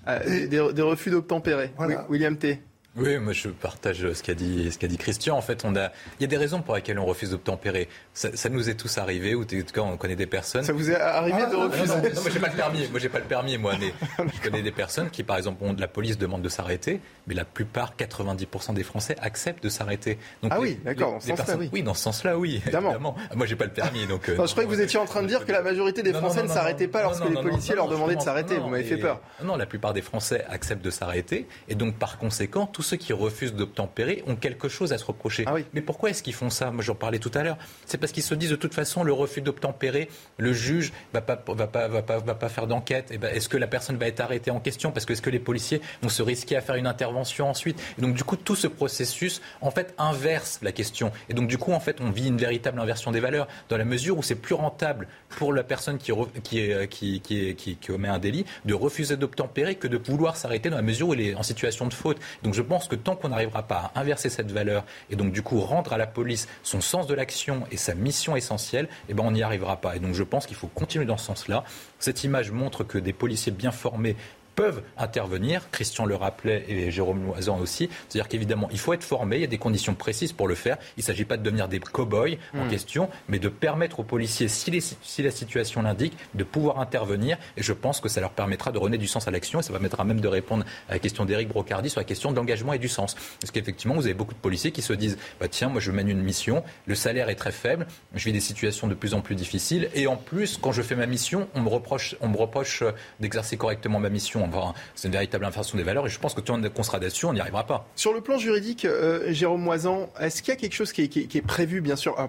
euh, 0.08 0.48
des, 0.48 0.82
refus 0.82 1.10
d'obtempérer. 1.10 1.72
William 2.10 2.38
T. 2.38 2.62
Oui, 2.98 3.20
moi 3.20 3.32
je 3.32 3.50
partage 3.50 4.12
ce 4.12 4.24
qu'a 4.24 4.34
dit, 4.34 4.72
ce 4.72 4.80
qu'a 4.80 4.88
dit 4.88 4.98
Christian. 4.98 5.38
En 5.38 5.42
fait, 5.42 5.64
on 5.66 5.76
a, 5.76 5.92
il 6.20 6.22
y 6.22 6.24
a 6.24 6.28
des 6.28 6.38
raisons 6.38 6.64
pour 6.64 6.76
lesquelles 6.76 6.98
on 6.98 7.06
refuse 7.06 7.30
d'obtempérer. 7.30 7.90
Ça, 8.16 8.36
ça 8.36 8.50
nous 8.50 8.72
est 8.72 8.74
tous 8.74 8.98
arrivé, 8.98 9.36
ou 9.36 9.44
en 9.44 9.46
tout 9.46 9.56
cas 9.72 9.82
on 9.82 9.98
connaît 9.98 10.16
des 10.16 10.26
personnes. 10.26 10.64
Ça 10.64 10.74
vous 10.74 10.90
est 10.90 10.96
arrivé 10.96 11.46
de 11.46 11.56
refuser 11.56 11.88
Non, 11.88 12.02
non, 12.02 12.22
moi 12.22 12.32
j'ai 12.32 12.40
pas 12.40 12.50
le 12.50 12.56
permis. 12.56 12.88
Moi 12.90 13.00
j'ai 13.00 13.10
pas 13.10 13.20
le 13.20 13.26
permis, 13.26 13.58
moi. 13.60 13.74
Mais 13.80 13.94
je 14.36 14.42
connais 14.42 14.64
des 14.64 14.72
personnes 14.72 15.12
qui, 15.12 15.22
par 15.22 15.38
exemple, 15.38 15.64
ont, 15.64 15.76
la 15.78 15.88
police 15.88 16.18
demande 16.18 16.42
de 16.42 16.50
s'arrêter, 16.50 17.00
mais 17.28 17.36
la 17.36 17.46
plupart, 17.46 17.94
90% 17.96 18.74
des 18.74 18.84
Français 18.84 19.16
acceptent 19.22 19.64
de 19.64 19.70
s'arrêter. 19.70 20.18
ah 20.50 20.60
oui, 20.60 20.80
d'accord. 20.84 21.14
Dans 21.14 21.20
ce 21.20 21.36
sens-là, 21.36 21.56
oui. 21.58 21.70
Oui, 21.72 21.84
dans 21.84 21.94
ce 21.94 22.02
sens-là, 22.02 22.38
oui. 22.38 22.62
Évidemment. 22.64 23.16
Moi 23.36 23.46
j'ai 23.46 23.56
pas 23.56 23.66
le 23.66 23.72
permis, 23.74 24.08
donc. 24.08 24.28
Euh, 24.28 24.38
je 24.38 24.52
croyais 24.52 24.68
que 24.68 24.74
vous 24.74 24.82
étiez 24.82 24.98
en 24.98 25.06
train 25.06 25.22
de 25.22 25.28
dire 25.28 25.46
que 25.46 25.52
la 25.52 25.62
majorité 25.62 26.02
des 26.02 26.14
Français 26.14 26.42
ne 26.42 26.48
s'arrêtaient 26.48 26.88
pas 26.88 27.04
lorsque 27.04 27.30
les 27.30 27.36
policiers 27.36 27.76
leur 27.76 27.88
demandaient 27.88 28.16
de 28.16 28.22
s'arrêter. 28.22 28.58
Vous 28.58 28.70
m'avez 28.70 28.84
fait 28.84 28.98
peur. 28.98 29.22
Non, 29.44 29.56
la 29.56 29.68
plupart 29.68 29.94
des 29.94 30.02
Français 30.02 30.44
acceptent 30.50 30.84
de 30.84 30.90
s'arrêter, 30.90 31.48
et 31.70 31.76
donc 31.76 31.96
par 31.98 32.18
conséquent, 32.18 32.66
tous 32.66 32.87
ceux 32.88 32.98
qui 32.98 33.14
refusent 33.14 33.54
de 33.54 33.66
tempérés 33.66 34.24
ont 34.28 34.36
quelque 34.36 34.70
chose 34.70 34.94
à 34.94 34.98
se 34.98 35.06
reprocher. 35.06 35.44
Ah 35.46 35.56
Mais 35.74 35.82
pourquoi 35.82 36.10
est-ce 36.10 36.24
qu'ils 36.24 36.34
font 36.34 36.50
ça? 36.50 36.72
Moi, 36.72 36.84
j'en 36.84 36.96
parlais 36.96 37.20
tout 37.20 37.32
à 37.34 37.44
l'heure. 37.44 37.58
C'est 37.86 37.98
parce 37.98 38.12
qu'ils 38.12 38.24
se 38.24 38.34
disent 38.34 38.50
de 38.50 38.56
toute 38.56 38.74
façon, 38.74 39.04
le 39.04 39.14
refus 39.14 39.42
d'obtempérer, 39.42 40.10
le 40.38 40.54
juge 40.54 40.94
va 41.14 41.22
pas, 41.22 41.44
va 41.48 41.68
pas, 41.68 41.88
va 41.88 42.02
pas, 42.02 42.20
va 42.20 42.36
pas 42.36 42.50
faire 42.50 42.68
d'enquête. 42.68 43.10
Eh 43.12 43.18
ben, 43.18 43.34
est-ce 43.34 43.50
que 43.50 43.58
la 43.58 43.68
personne 43.68 43.98
va 43.98 44.08
être 44.08 44.22
arrêtée 44.22 44.52
en 44.52 44.60
question? 44.60 44.92
Parce 44.92 45.06
que 45.06 45.14
est-ce 45.14 45.22
que 45.22 45.30
les 45.30 45.40
policiers 45.40 45.82
vont 46.02 46.10
se 46.10 46.22
risquer 46.22 46.56
à 46.56 46.62
faire 46.62 46.76
une 46.76 46.88
intervention 46.88 47.50
ensuite? 47.50 47.82
Et 47.98 48.02
donc, 48.02 48.16
du 48.16 48.24
coup, 48.24 48.38
tout 48.38 48.56
ce 48.56 48.68
processus, 48.68 49.42
en 49.62 49.72
fait, 49.72 49.94
inverse 49.98 50.60
la 50.62 50.72
question. 50.72 51.12
Et 51.30 51.34
donc, 51.34 51.48
du 51.48 51.58
coup, 51.58 51.74
en 51.74 51.80
fait, 51.80 52.00
on 52.00 52.12
vit 52.12 52.28
une 52.28 52.38
véritable 52.38 52.80
inversion 52.80 53.12
des 53.12 53.20
valeurs 53.20 53.48
dans 53.70 53.78
la 53.78 53.86
mesure 53.86 54.18
où 54.18 54.24
c'est 54.24 54.36
plus 54.36 54.56
rentable 54.56 55.08
pour 55.30 55.52
la 55.52 55.64
personne 55.64 55.98
qui, 55.98 56.12
qui, 56.44 56.60
est, 56.60 56.88
qui, 56.88 57.22
qui, 57.22 57.56
qui, 57.56 57.76
qui 57.76 57.88
commet 57.88 58.08
un 58.08 58.20
délit 58.20 58.46
de 58.66 58.74
refuser 58.74 59.18
d'obtempérer 59.18 59.76
que 59.76 59.88
de 59.88 59.98
vouloir 59.98 60.38
s'arrêter 60.38 60.70
dans 60.70 60.78
la 60.78 60.82
mesure 60.82 61.10
où 61.10 61.14
il 61.14 61.22
est 61.22 61.36
en 61.36 61.44
situation 61.44 61.88
de 61.88 61.94
faute. 61.94 62.18
Donc, 62.44 62.54
je 62.54 62.62
pense 62.62 62.77
que 62.86 62.96
tant 62.96 63.16
qu'on 63.16 63.30
n'arrivera 63.30 63.64
pas 63.64 63.92
à 63.96 64.02
inverser 64.02 64.30
cette 64.30 64.52
valeur 64.52 64.84
et 65.10 65.16
donc 65.16 65.32
du 65.32 65.42
coup 65.42 65.60
rendre 65.60 65.94
à 65.94 65.98
la 65.98 66.06
police 66.06 66.48
son 66.62 66.82
sens 66.82 67.08
de 67.08 67.16
l'action 67.16 67.64
et 67.72 67.78
sa 67.78 67.96
mission 67.96 68.36
essentielle, 68.36 68.88
eh 69.10 69.16
ben 69.16 69.24
on 69.26 69.32
n'y 69.32 69.42
arrivera 69.42 69.78
pas. 69.78 69.96
Et 69.96 70.00
donc 70.00 70.14
je 70.14 70.24
pense 70.24 70.46
qu'il 70.46 70.56
faut 70.56 70.68
continuer 70.68 71.06
dans 71.06 71.18
ce 71.18 71.26
sens-là. 71.26 71.64
Cette 71.98 72.24
image 72.24 72.52
montre 72.52 72.84
que 72.84 73.00
des 73.00 73.14
policiers 73.14 73.52
bien 73.52 73.72
formés 73.72 74.16
peuvent 74.58 74.82
intervenir. 74.98 75.70
Christian 75.72 76.06
le 76.06 76.16
rappelait 76.16 76.66
et 76.68 76.90
Jérôme 76.90 77.24
Loisan 77.28 77.60
aussi. 77.60 77.90
C'est-à-dire 78.10 78.28
qu'évidemment, 78.28 78.68
il 78.72 78.80
faut 78.80 78.92
être 78.92 79.04
formé, 79.04 79.38
il 79.38 79.42
y 79.42 79.46
a 79.46 79.48
des 79.48 79.60
conditions 79.60 79.94
précises 79.94 80.34
pour 80.34 80.48
le 80.48 80.56
faire. 80.56 80.78
Il 80.98 81.02
ne 81.02 81.04
s'agit 81.04 81.26
pas 81.26 81.38
de 81.38 81.44
devenir 81.44 81.68
des 81.68 81.80
cow-boys 81.80 82.38
en 82.56 82.66
hmm. 82.66 82.68
question, 82.68 83.10
mais 83.30 83.38
de 83.38 83.50
permettre 83.50 84.00
aux 84.00 84.04
policiers, 84.04 84.48
si, 84.48 85.22
la 85.22 85.32
situation 85.32 85.84
l'indique, 85.84 86.18
de 86.34 86.44
pouvoir 86.44 86.80
intervenir. 86.80 87.38
Et 87.56 87.62
je 87.62 87.72
pense 87.72 88.02
que 88.02 88.10
ça 88.10 88.20
leur 88.20 88.32
permettra 88.32 88.72
de 88.72 88.80
redonner 88.80 88.98
du 88.98 89.06
sens 89.06 89.28
à 89.28 89.32
l'action 89.32 89.60
et 89.60 89.64
ça 89.64 89.72
permettra 89.72 90.04
même 90.04 90.22
de 90.22 90.28
répondre 90.28 90.66
à 90.90 90.94
la 90.94 91.00
question 91.00 91.24
d'Éric 91.24 91.50
Brocardi 91.50 91.92
sur 91.92 92.00
la 92.00 92.06
question 92.06 92.32
de 92.32 92.36
l'engagement 92.36 92.74
et 92.74 92.80
du 92.80 92.88
sens. 92.88 93.16
Parce 93.40 93.52
qu'effectivement, 93.52 93.94
vous 93.94 94.06
avez 94.06 94.16
beaucoup 94.16 94.34
de 94.34 94.40
policiers 94.40 94.72
qui 94.72 94.82
se 94.82 94.94
disent 94.94 95.20
bah, 95.40 95.48
tiens, 95.48 95.70
moi 95.70 95.82
je 95.82 95.92
mène 95.92 96.10
une 96.10 96.24
mission, 96.24 96.64
le 96.88 96.96
salaire 96.96 97.30
est 97.30 97.36
très 97.36 97.52
faible, 97.52 97.86
je 98.16 98.26
vis 98.26 98.34
des 98.34 98.40
situations 98.40 98.88
de 98.88 98.96
plus 98.96 99.14
en 99.14 99.22
plus 99.22 99.36
difficiles 99.36 99.90
et 99.94 100.08
en 100.08 100.18
plus, 100.18 100.58
quand 100.58 100.72
je 100.72 100.82
fais 100.82 100.96
ma 100.96 101.06
mission, 101.06 101.48
on 101.54 101.62
me 101.62 101.70
reproche, 101.70 102.16
on 102.22 102.28
me 102.28 102.38
reproche 102.38 102.84
d'exercer 103.20 103.56
correctement 103.56 104.00
ma 104.00 104.10
mission 104.10 104.47
c'est 104.96 105.08
une 105.08 105.14
véritable 105.14 105.46
inflation 105.46 105.78
des 105.78 105.84
valeurs 105.84 106.06
et 106.06 106.10
je 106.10 106.20
pense 106.20 106.34
que 106.34 106.42
tout 106.42 106.54
qu'on 106.74 106.84
sera 106.84 107.00
dessus, 107.00 107.26
on 107.26 107.34
n'y 107.34 107.40
arrivera 107.40 107.66
pas. 107.66 107.88
Sur 107.96 108.14
le 108.14 108.22
plan 108.22 108.38
juridique, 108.38 108.86
euh, 108.86 109.32
Jérôme 109.32 109.62
Moisan, 109.62 110.10
est-ce 110.20 110.42
qu'il 110.42 110.54
y 110.54 110.58
a 110.58 110.60
quelque 110.60 110.74
chose 110.74 110.92
qui 110.92 111.04
est, 111.04 111.42
prévu, 111.42 111.82
bien 111.82 111.96
sûr 111.96 112.20
euh, 112.20 112.28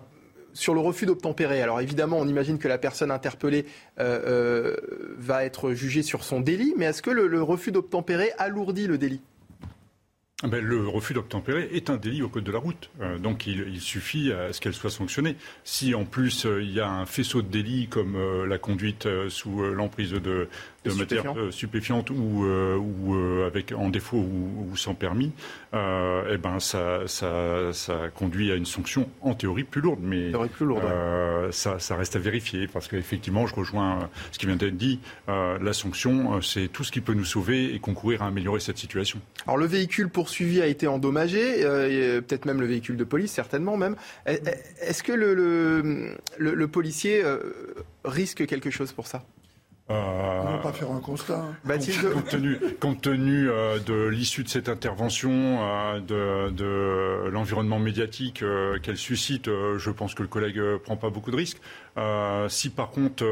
sur 0.55 0.75
le 0.75 0.81
refus 0.81 1.07
d'obtempérer, 1.07 1.63
alors 1.63 1.81
évidemment, 1.81 2.19
on 2.19 2.27
imagine 2.27 2.59
que 2.59 2.69
la 2.69 2.79
personne 2.79 3.11
interpellée 3.11 3.67
euh, 4.01 4.77
va 5.17 5.45
être 5.45 5.73
jugée 5.73 6.03
sur 6.03 6.25
son 6.25 6.41
délit, 6.41 6.75
mais 6.77 6.87
est-ce 6.87 7.03
que 7.03 7.11
le 7.11 7.43
refus 7.43 7.71
d'obtempérer 7.71 8.33
alourdit 8.39 8.87
le 8.87 8.99
délit? 8.99 9.21
Ah 10.45 10.47
ben, 10.47 10.65
le 10.65 10.87
refus 10.87 11.15
d'obtempérer 11.15 11.69
est 11.73 11.91
un 11.91 11.97
délit 11.97 12.23
au 12.23 12.29
code 12.29 12.45
de 12.45 12.53
la 12.53 12.61
route. 12.61 12.91
Euh, 13.01 13.19
donc 13.19 13.49
il, 13.49 13.81
suffit 13.81 14.33
à 14.33 14.53
ce 14.53 14.61
qu'elle 14.61 14.73
soit 14.73 14.89
sanctionnée. 14.89 15.35
Si 15.65 15.97
en 15.97 16.05
plus 16.05 16.47
euh, 16.47 16.63
il 16.63 16.71
y 16.73 16.79
a 16.79 16.89
un 16.89 17.07
faisceau 17.07 17.43
de 17.43 17.49
délits 17.49 17.89
comme 17.89 18.15
euh, 18.15 18.47
la 18.47 18.57
conduite 18.57 19.09
sous 19.31 19.61
l'emprise 19.65 20.13
de, 20.13 20.49
de 20.89 20.99
matière 20.99 21.35
stupéfiante 21.51 22.11
ou, 22.11 22.45
ou 22.45 23.43
avec 23.45 23.73
en 23.73 23.89
défaut 23.89 24.19
ou, 24.19 24.77
sans 24.77 24.95
permis, 24.95 25.33
eh 25.73 26.37
ben 26.39 26.61
ça, 26.61 27.01
ça, 27.07 27.73
ça, 27.73 28.09
conduit 28.15 28.53
à 28.53 28.55
une 28.55 28.67
sanction 28.67 29.09
en 29.23 29.35
théorie 29.35 29.65
plus 29.65 29.81
lourde. 29.81 30.01
Mais 30.03 30.31
plus 30.53 30.67
lourde, 30.67 30.85
ça, 31.51 31.79
ça, 31.79 31.97
reste 31.97 32.17
à 32.17 32.19
vérifier 32.19 32.67
parce 32.69 32.89
qu'effectivement, 32.89 33.47
je 33.47 33.55
rejoins 33.55 34.09
ce 34.33 34.39
qui 34.39 34.47
vient 34.47 34.57
d'être 34.57 34.77
dit. 34.77 35.01
la 35.27 35.73
sanction, 35.73 36.41
c'est 36.43 36.69
tout 36.69 36.85
ce 36.85 36.93
qui 36.93 37.01
peut 37.01 37.15
nous 37.15 37.25
sauver 37.25 37.75
et 37.75 37.79
concourir 37.79 38.23
à 38.23 38.27
améliorer 38.27 38.61
cette 38.61 38.79
situation. 38.79 39.21
Alors 39.47 39.57
le 39.57 39.67
véhicule 39.67 40.09
pour 40.09 40.29
poursuivi 40.29 40.61
a 40.61 40.67
été 40.67 40.87
endommagé, 40.87 41.65
euh, 41.65 42.21
peut-être 42.21 42.45
même 42.45 42.61
le 42.61 42.67
véhicule 42.67 42.99
de 42.99 43.05
police, 43.05 43.33
certainement 43.33 43.79
même. 43.79 43.97
Est-ce 44.27 45.03
que 45.03 45.13
le, 45.13 46.15
le, 46.37 46.69
policier 46.69 47.25
euh, 47.25 47.39
risque 48.05 48.47
quelque 48.47 48.69
chose 48.69 48.93
pour 48.93 49.07
ça? 49.07 49.25
Euh, 49.91 50.43
on 50.43 50.51
ne 50.51 50.57
va 50.57 50.63
pas 50.63 50.73
faire 50.73 50.91
un 50.91 51.01
constat. 51.01 51.45
Compte, 52.13 52.29
tenu, 52.29 52.59
compte 52.79 53.01
tenu 53.01 53.49
euh, 53.49 53.79
de 53.79 54.07
l'issue 54.09 54.45
de 54.45 54.49
cette 54.49 54.69
intervention, 54.69 55.31
euh, 55.33 56.01
de, 56.01 56.51
de 56.51 57.31
l'environnement 57.31 57.79
médiatique 57.79 58.43
euh, 58.43 58.79
qu'elle 58.81 58.99
suscite, 58.99 59.47
je 59.47 59.91
pense 59.91 60.15
que 60.15 60.23
le 60.23 60.29
collègue 60.29 60.61
prend 60.85 60.97
pas 60.97 61.09
beaucoup 61.09 61.31
de 61.31 61.37
risques. 61.37 61.61
si 62.49 62.71
par 62.71 62.91
contre 62.91 63.25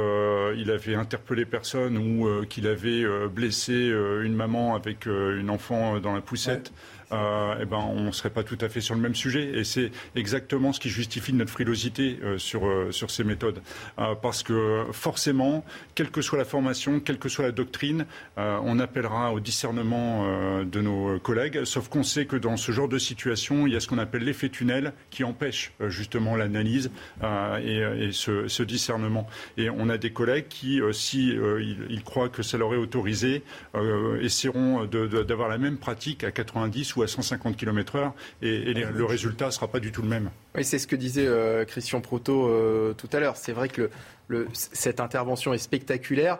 il 0.57 0.70
avait 0.70 0.94
interpellé 0.94 1.44
personne 1.44 1.98
ou 1.98 2.44
qu'il 2.46 2.66
avait 2.66 3.04
blessé 3.28 3.74
une 3.74 4.34
maman 4.34 4.74
avec 4.74 5.07
une 5.07 5.50
enfant 5.50 6.00
dans 6.00 6.14
la 6.14 6.20
poussette 6.20 6.72
euh, 7.12 7.54
eh 7.61 7.64
ben, 7.64 7.78
on 7.78 8.02
ne 8.02 8.11
serait 8.11 8.30
pas 8.30 8.42
tout 8.42 8.59
à 8.61 8.68
fait 8.68 8.80
sur 8.80 8.94
le 8.94 9.00
même 9.00 9.14
sujet. 9.14 9.59
Et 9.59 9.64
c'est 9.64 9.90
exactement 10.14 10.72
ce 10.72 10.80
qui 10.80 10.88
justifie 10.88 11.32
notre 11.32 11.50
frilosité 11.50 12.18
euh, 12.22 12.38
sur, 12.38 12.66
euh, 12.66 12.90
sur 12.90 13.11
ces 13.11 13.24
méthodes. 13.24 13.61
Parce 14.22 14.42
que 14.42 14.84
forcément, 14.92 15.64
quelle 15.94 16.11
que 16.11 16.20
soit 16.20 16.38
la 16.38 16.44
formation, 16.44 17.00
quelle 17.00 17.18
que 17.18 17.28
soit 17.28 17.44
la 17.44 17.52
doctrine, 17.52 18.07
on 18.36 18.78
appellera 18.78 19.32
au 19.32 19.40
discernement 19.40 20.26
de 20.64 20.80
nos 20.80 21.18
collègues, 21.18 21.64
sauf 21.64 21.88
qu'on 21.88 22.02
sait 22.02 22.26
que 22.26 22.36
dans 22.36 22.57
ce 22.57 22.72
genre 22.72 22.88
de 22.88 22.98
situation, 22.98 23.66
il 23.66 23.72
y 23.72 23.76
a 23.76 23.80
ce 23.80 23.88
qu'on 23.88 23.98
appelle 23.98 24.24
l'effet 24.24 24.48
tunnel 24.48 24.92
qui 25.11 25.24
empêche 25.24 25.72
justement 25.88 26.36
l'analyse 26.36 26.90
et, 27.22 28.11
ce, 28.12 28.62
discernement. 28.62 29.26
Et 29.57 29.70
on 29.70 29.88
a 29.88 29.98
des 29.98 30.12
collègues 30.12 30.48
qui, 30.48 30.80
si 30.92 31.28
ils, 31.28 32.02
croient 32.04 32.28
que 32.28 32.42
ça 32.42 32.59
leur 32.59 32.74
est 32.74 32.78
autorisé, 32.78 33.42
essaieront 34.20 34.84
d'avoir 34.84 35.48
la 35.48 35.59
même 35.59 35.78
pratique 35.78 36.24
à 36.24 36.30
90 36.30 36.95
ou 36.97 37.03
à 37.03 37.09
150 37.09 37.57
km/h 37.57 38.12
et, 38.42 38.74
le 38.74 39.05
résultat 39.05 39.47
ne 39.47 39.51
sera 39.51 39.68
pas 39.68 39.80
du 39.80 39.92
tout 39.92 40.03
le 40.03 40.09
même. 40.09 40.30
Oui, 40.55 40.64
c'est 40.64 40.78
ce 40.78 40.86
que 40.86 40.97
disait 40.97 41.26
euh, 41.26 41.64
Christian 41.64 42.01
Proto 42.01 42.49
euh, 42.49 42.94
tout 42.94 43.09
à 43.12 43.20
l'heure. 43.20 43.36
C'est 43.36 43.53
vrai 43.53 43.68
que 43.68 43.90
le, 44.28 44.49
cette 44.53 45.01
intervention 45.01 45.53
est 45.55 45.59
spectaculaire. 45.59 46.38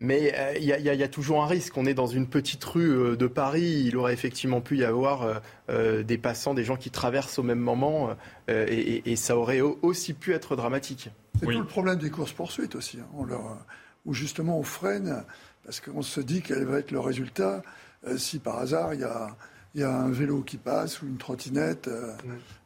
Mais 0.00 0.34
euh, 0.36 0.54
il 0.56 0.64
y, 0.64 0.66
y, 0.68 1.02
a 1.02 1.08
toujours 1.08 1.42
un 1.42 1.46
risque. 1.46 1.76
On 1.76 1.86
est 1.86 1.94
dans 1.94 2.08
une 2.08 2.26
petite 2.26 2.64
rue 2.64 3.16
de 3.16 3.26
Paris. 3.26 3.84
Il 3.86 3.96
aurait 3.96 4.12
effectivement 4.12 4.60
pu 4.60 4.78
y 4.78 4.84
avoir 4.84 5.40
des 5.68 6.18
passants, 6.18 6.52
des 6.52 6.64
gens 6.64 6.76
qui 6.76 6.90
traversent 6.90 7.38
au 7.38 7.44
même 7.44 7.60
moment, 7.60 8.10
et, 8.48 9.10
et, 9.10 9.16
ça 9.16 9.36
aurait 9.36 9.60
aussi 9.60 10.12
pu 10.12 10.34
être 10.34 10.56
dramatique. 10.56 11.10
C'est 11.38 11.46
tout 11.46 11.52
le 11.52 11.64
problème 11.64 11.98
des 11.98 12.10
courses-poursuites 12.10 12.74
aussi, 12.74 12.98
hein. 12.98 13.06
on 13.16 13.24
leur, 13.24 13.56
où 14.04 14.14
justement 14.14 14.58
on 14.58 14.62
freine 14.62 15.24
parce 15.64 15.80
qu'on 15.80 16.02
se 16.02 16.20
dit 16.20 16.42
quel 16.42 16.64
va 16.64 16.78
être 16.78 16.90
le 16.90 17.00
résultat 17.00 17.56
euh, 17.56 17.60
si 18.16 18.38
par 18.38 18.58
hasard 18.58 18.94
il 18.94 19.00
y 19.00 19.82
a, 19.82 19.90
un 19.90 20.10
vélo 20.10 20.42
qui 20.42 20.56
passe 20.56 21.02
ou 21.02 21.06
une 21.06 21.16
trottinette. 21.16 21.88
Euh, 21.88 22.12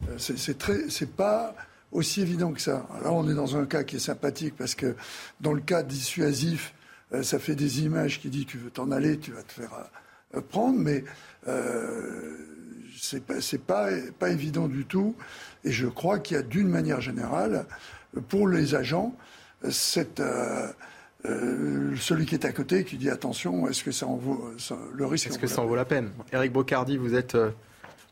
euh, 0.09 0.19
c'est 0.19 0.59
très, 0.59 0.91
c'est 0.91 1.11
pas 1.11 1.55
aussi 1.91 2.21
évident 2.21 2.53
que 2.53 2.61
ça. 2.61 2.87
Là, 3.03 3.13
on 3.13 3.29
est 3.29 3.35
dans 3.35 3.57
un 3.57 3.65
cas 3.65 3.83
qui 3.83 3.97
est 3.97 4.01
sympathique 4.01 4.55
parce 4.57 4.75
que 4.75 4.95
dans 5.41 5.53
le 5.53 5.61
cas 5.61 5.83
dissuasif, 5.83 6.75
ça 7.23 7.39
fait 7.39 7.55
des 7.55 7.81
images 7.83 8.21
qui 8.21 8.29
disent 8.29 8.45
tu 8.45 8.59
veux 8.59 8.71
t'en 8.71 8.91
aller, 8.91 9.19
tu 9.19 9.33
vas 9.33 9.43
te 9.43 9.53
faire 9.53 9.71
prendre, 10.51 10.79
mais 10.79 11.05
euh, 11.47 12.37
c'est 13.01 13.25
pas, 13.25 13.37
pas, 13.67 13.91
pas 14.19 14.31
évident 14.31 14.69
du 14.69 14.85
tout. 14.85 15.17
Et 15.65 15.73
je 15.73 15.87
crois 15.87 16.19
qu'il 16.19 16.37
y 16.37 16.41
a 16.41 16.43
d'une 16.43 16.69
manière 16.69 17.01
générale, 17.01 17.65
pour 18.29 18.49
les 18.49 18.75
agents, 18.75 19.15
cette 19.71 20.21
euh, 20.21 20.69
celui 21.25 22.27
qui 22.27 22.35
est 22.35 22.45
à 22.45 22.53
côté 22.53 22.85
qui 22.85 22.97
dit 22.97 23.11
attention, 23.11 23.69
est-ce 23.69 23.83
que 23.83 23.91
ça 23.91 24.07
en 24.07 24.17
vaut 24.17 24.53
le 24.93 25.07
risque 25.07 25.29
Est-ce 25.29 25.39
que 25.39 25.47
ça 25.47 25.63
en 25.63 25.67
vaut 25.67 25.77
la 25.77 25.85
peine 25.85 26.11
Eric 26.33 26.53
Bocardi, 26.53 26.97
vous 26.97 27.15
êtes 27.15 27.35
euh, 27.35 27.51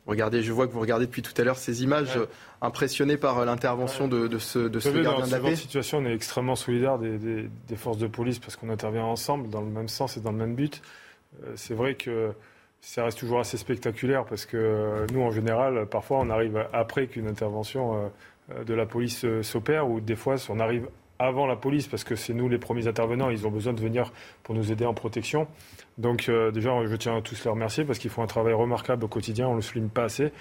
regardez, 0.07 0.43
je 0.43 0.53
vois 0.53 0.67
que 0.67 0.73
vous 0.73 0.81
regardez 0.81 1.07
depuis 1.07 1.23
tout 1.23 1.33
à 1.41 1.45
l'heure 1.45 1.57
ces 1.57 1.83
images, 1.83 2.17
euh, 2.17 2.27
impressionné 2.61 3.17
par 3.17 3.45
l'intervention 3.45 4.09
de, 4.09 4.27
de, 4.27 4.39
ce, 4.39 4.59
de 4.59 4.81
ce 4.81 4.89
gardien 4.89 5.27
de 5.27 5.31
la 5.31 5.39
paix. 5.39 5.51
Dans 5.51 5.57
situation, 5.57 5.99
on 5.99 6.07
est 6.07 6.15
extrêmement 6.15 6.57
solidaire 6.57 6.99
des, 6.99 7.19
des, 7.19 7.77
forces 7.77 7.99
de 7.99 8.07
police 8.07 8.39
parce 8.39 8.57
qu'on 8.57 8.71
intervient 8.71 9.05
ensemble 9.05 9.51
dans 9.51 9.61
le 9.61 9.71
même 9.71 9.89
sens 9.89 10.17
et 10.17 10.21
dans 10.21 10.33
le 10.33 10.39
même 10.39 10.55
but. 10.55 10.83
c'est 11.55 11.75
vrai 11.75 11.95
que 11.95 12.33
ça 12.81 13.05
reste 13.05 13.19
toujours 13.19 13.41
assez 13.41 13.57
spectaculaire 13.57 14.25
parce 14.25 14.47
que 14.47 15.07
nous, 15.13 15.23
en 15.23 15.31
général, 15.31 15.87
parfois, 15.87 16.19
on 16.21 16.31
arrive 16.31 16.67
après 16.73 17.07
qu'une 17.07 17.27
intervention 17.27 18.11
de 18.65 18.75
la 18.75 18.87
police 18.87 19.27
s'opère 19.43 19.89
ou 19.89 20.01
des 20.01 20.17
fois, 20.17 20.37
on 20.49 20.61
arrive 20.61 20.89
avant 21.19 21.47
la 21.47 21.57
police, 21.57 21.87
parce 21.87 22.05
que 22.05 22.15
c'est 22.15 22.35
nous 22.35 22.49
les 22.49 22.59
premiers 22.59 22.87
intervenants, 22.87 23.31
ils 23.31 23.47
ont 23.47 23.51
besoin 23.51 23.73
de 23.73 23.81
venir 23.81 24.13
pour 24.43 24.55
nous 24.55 24.73
aider 24.73 24.85
en 24.85 24.95
protection. 24.95 25.47
Donc 25.99 26.29
euh, 26.29 26.51
déjà, 26.51 26.71
je 26.87 26.97
tiens 26.97 27.17
à 27.17 27.23
tous 27.23 27.43
les 27.45 27.51
remercier 27.51 27.85
parce 27.85 27.99
qu'ils 27.99 28.11
font 28.11 28.23
un 28.23 28.27
travail 28.27 28.53
remarquable 28.53 29.05
au 29.05 29.09
quotidien, 29.09 29.49
on 29.49 29.53
ne 29.53 29.57
le 29.57 29.63
souligne 29.63 29.89
pas 29.89 30.05
assez. 30.05 30.33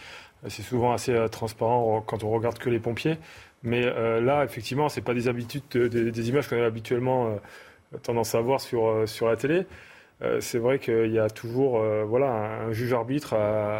C'est 0.47 0.63
souvent 0.63 0.91
assez 0.91 1.13
euh, 1.13 1.27
transparent 1.27 2.01
quand 2.05 2.23
on 2.23 2.29
regarde 2.29 2.59
que 2.59 2.69
les 2.69 2.79
pompiers. 2.79 3.17
Mais 3.63 3.83
euh, 3.85 4.21
là, 4.21 4.43
effectivement, 4.43 4.89
ce 4.89 4.99
pas 4.99 5.13
des 5.13 5.27
habitudes, 5.27 5.63
des, 5.73 6.29
images 6.29 6.47
qu'on 6.47 6.61
a 6.61 6.65
habituellement 6.65 7.39
tendance 8.03 8.35
à 8.35 8.41
voir 8.41 8.59
sur, 8.61 9.07
sur 9.07 9.27
la 9.27 9.37
télé. 9.37 9.65
c'est 10.39 10.59
vrai 10.59 10.77
qu'il 10.77 11.11
y 11.11 11.17
a 11.17 11.29
toujours 11.29 11.81
voilà, 12.05 12.27
un, 12.67 12.71
juge 12.73 12.93
arbitre 12.93 13.33
à, 13.33 13.79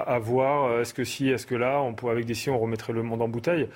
à, 0.00 0.18
voir. 0.20 0.80
Est-ce 0.80 0.94
que 0.94 1.02
si, 1.02 1.28
est-ce 1.28 1.46
que 1.46 1.56
là, 1.56 1.80
on 1.80 1.94
peut, 1.94 2.08
avec 2.08 2.24
des 2.24 2.34
si, 2.34 2.50
on 2.50 2.58
remettrait 2.58 2.92
le 2.92 3.02
monde 3.02 3.22
en 3.22 3.28
bouteille 3.28 3.68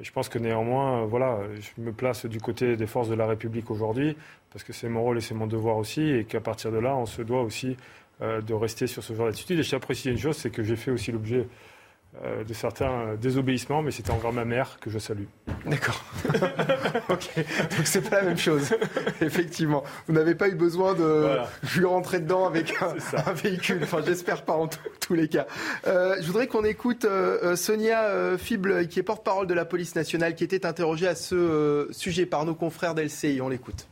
je 0.00 0.10
pense 0.10 0.28
que 0.28 0.38
néanmoins, 0.38 1.02
euh, 1.02 1.06
voilà, 1.06 1.40
je 1.60 1.82
me 1.82 1.92
place 1.92 2.26
du 2.26 2.40
côté 2.40 2.76
des 2.76 2.86
forces 2.86 3.08
de 3.08 3.14
la 3.14 3.26
République 3.26 3.70
aujourd'hui, 3.70 4.16
parce 4.50 4.64
que 4.64 4.72
c'est 4.72 4.88
mon 4.88 5.02
rôle 5.02 5.18
et 5.18 5.20
c'est 5.20 5.34
mon 5.34 5.46
devoir 5.46 5.76
aussi, 5.76 6.02
et 6.02 6.24
qu'à 6.24 6.40
partir 6.40 6.72
de 6.72 6.78
là, 6.78 6.96
on 6.96 7.06
se 7.06 7.22
doit 7.22 7.42
aussi 7.42 7.76
euh, 8.22 8.40
de 8.40 8.54
rester 8.54 8.86
sur 8.86 9.02
ce 9.02 9.12
genre 9.14 9.26
d'attitude. 9.26 9.58
Et 9.58 9.62
j'apprécie 9.62 10.10
une 10.10 10.18
chose, 10.18 10.36
c'est 10.36 10.50
que 10.50 10.62
j'ai 10.62 10.76
fait 10.76 10.90
aussi 10.90 11.12
l'objet 11.12 11.46
euh, 12.22 12.44
de 12.44 12.52
certains 12.52 13.14
désobéissements, 13.14 13.80
mais 13.80 13.90
c'était 13.90 14.10
encore 14.10 14.34
ma 14.34 14.44
mère 14.44 14.76
que 14.80 14.90
je 14.90 14.98
salue. 14.98 15.24
D'accord. 15.64 16.04
ok, 17.08 17.30
donc 17.36 17.86
c'est 17.86 18.02
pas 18.02 18.16
la 18.20 18.28
même 18.28 18.36
chose, 18.36 18.70
effectivement. 19.22 19.82
Vous 20.06 20.12
n'avez 20.12 20.34
pas 20.34 20.48
eu 20.48 20.54
besoin 20.54 20.92
de 20.92 21.38
lui 21.74 21.86
rentrer 21.86 22.20
dedans 22.20 22.44
avec 22.46 22.74
un, 22.82 23.32
véhicule, 23.32 23.80
enfin 23.82 24.00
j'espère 24.04 24.42
pas 24.42 24.52
en 24.52 24.68
tous 25.00 25.14
les 25.14 25.26
cas. 25.26 25.46
Euh, 25.86 26.16
je 26.20 26.26
voudrais 26.26 26.48
qu'on 26.48 26.64
écoute 26.64 27.06
euh, 27.06 27.56
Sonia 27.56 28.36
Fible, 28.36 28.88
qui 28.88 28.98
est 28.98 29.02
porte-parole 29.02 29.46
de 29.46 29.54
la 29.54 29.64
police 29.64 29.94
nationale, 29.94 30.34
qui 30.34 30.44
était 30.44 30.66
interrogée 30.66 31.08
à 31.08 31.14
ce 31.14 31.88
sujet 31.92 32.26
par 32.26 32.44
nos 32.44 32.54
confrères 32.54 32.94
d'LCI. 32.94 33.40
On 33.40 33.48
l'écoute. 33.48 33.88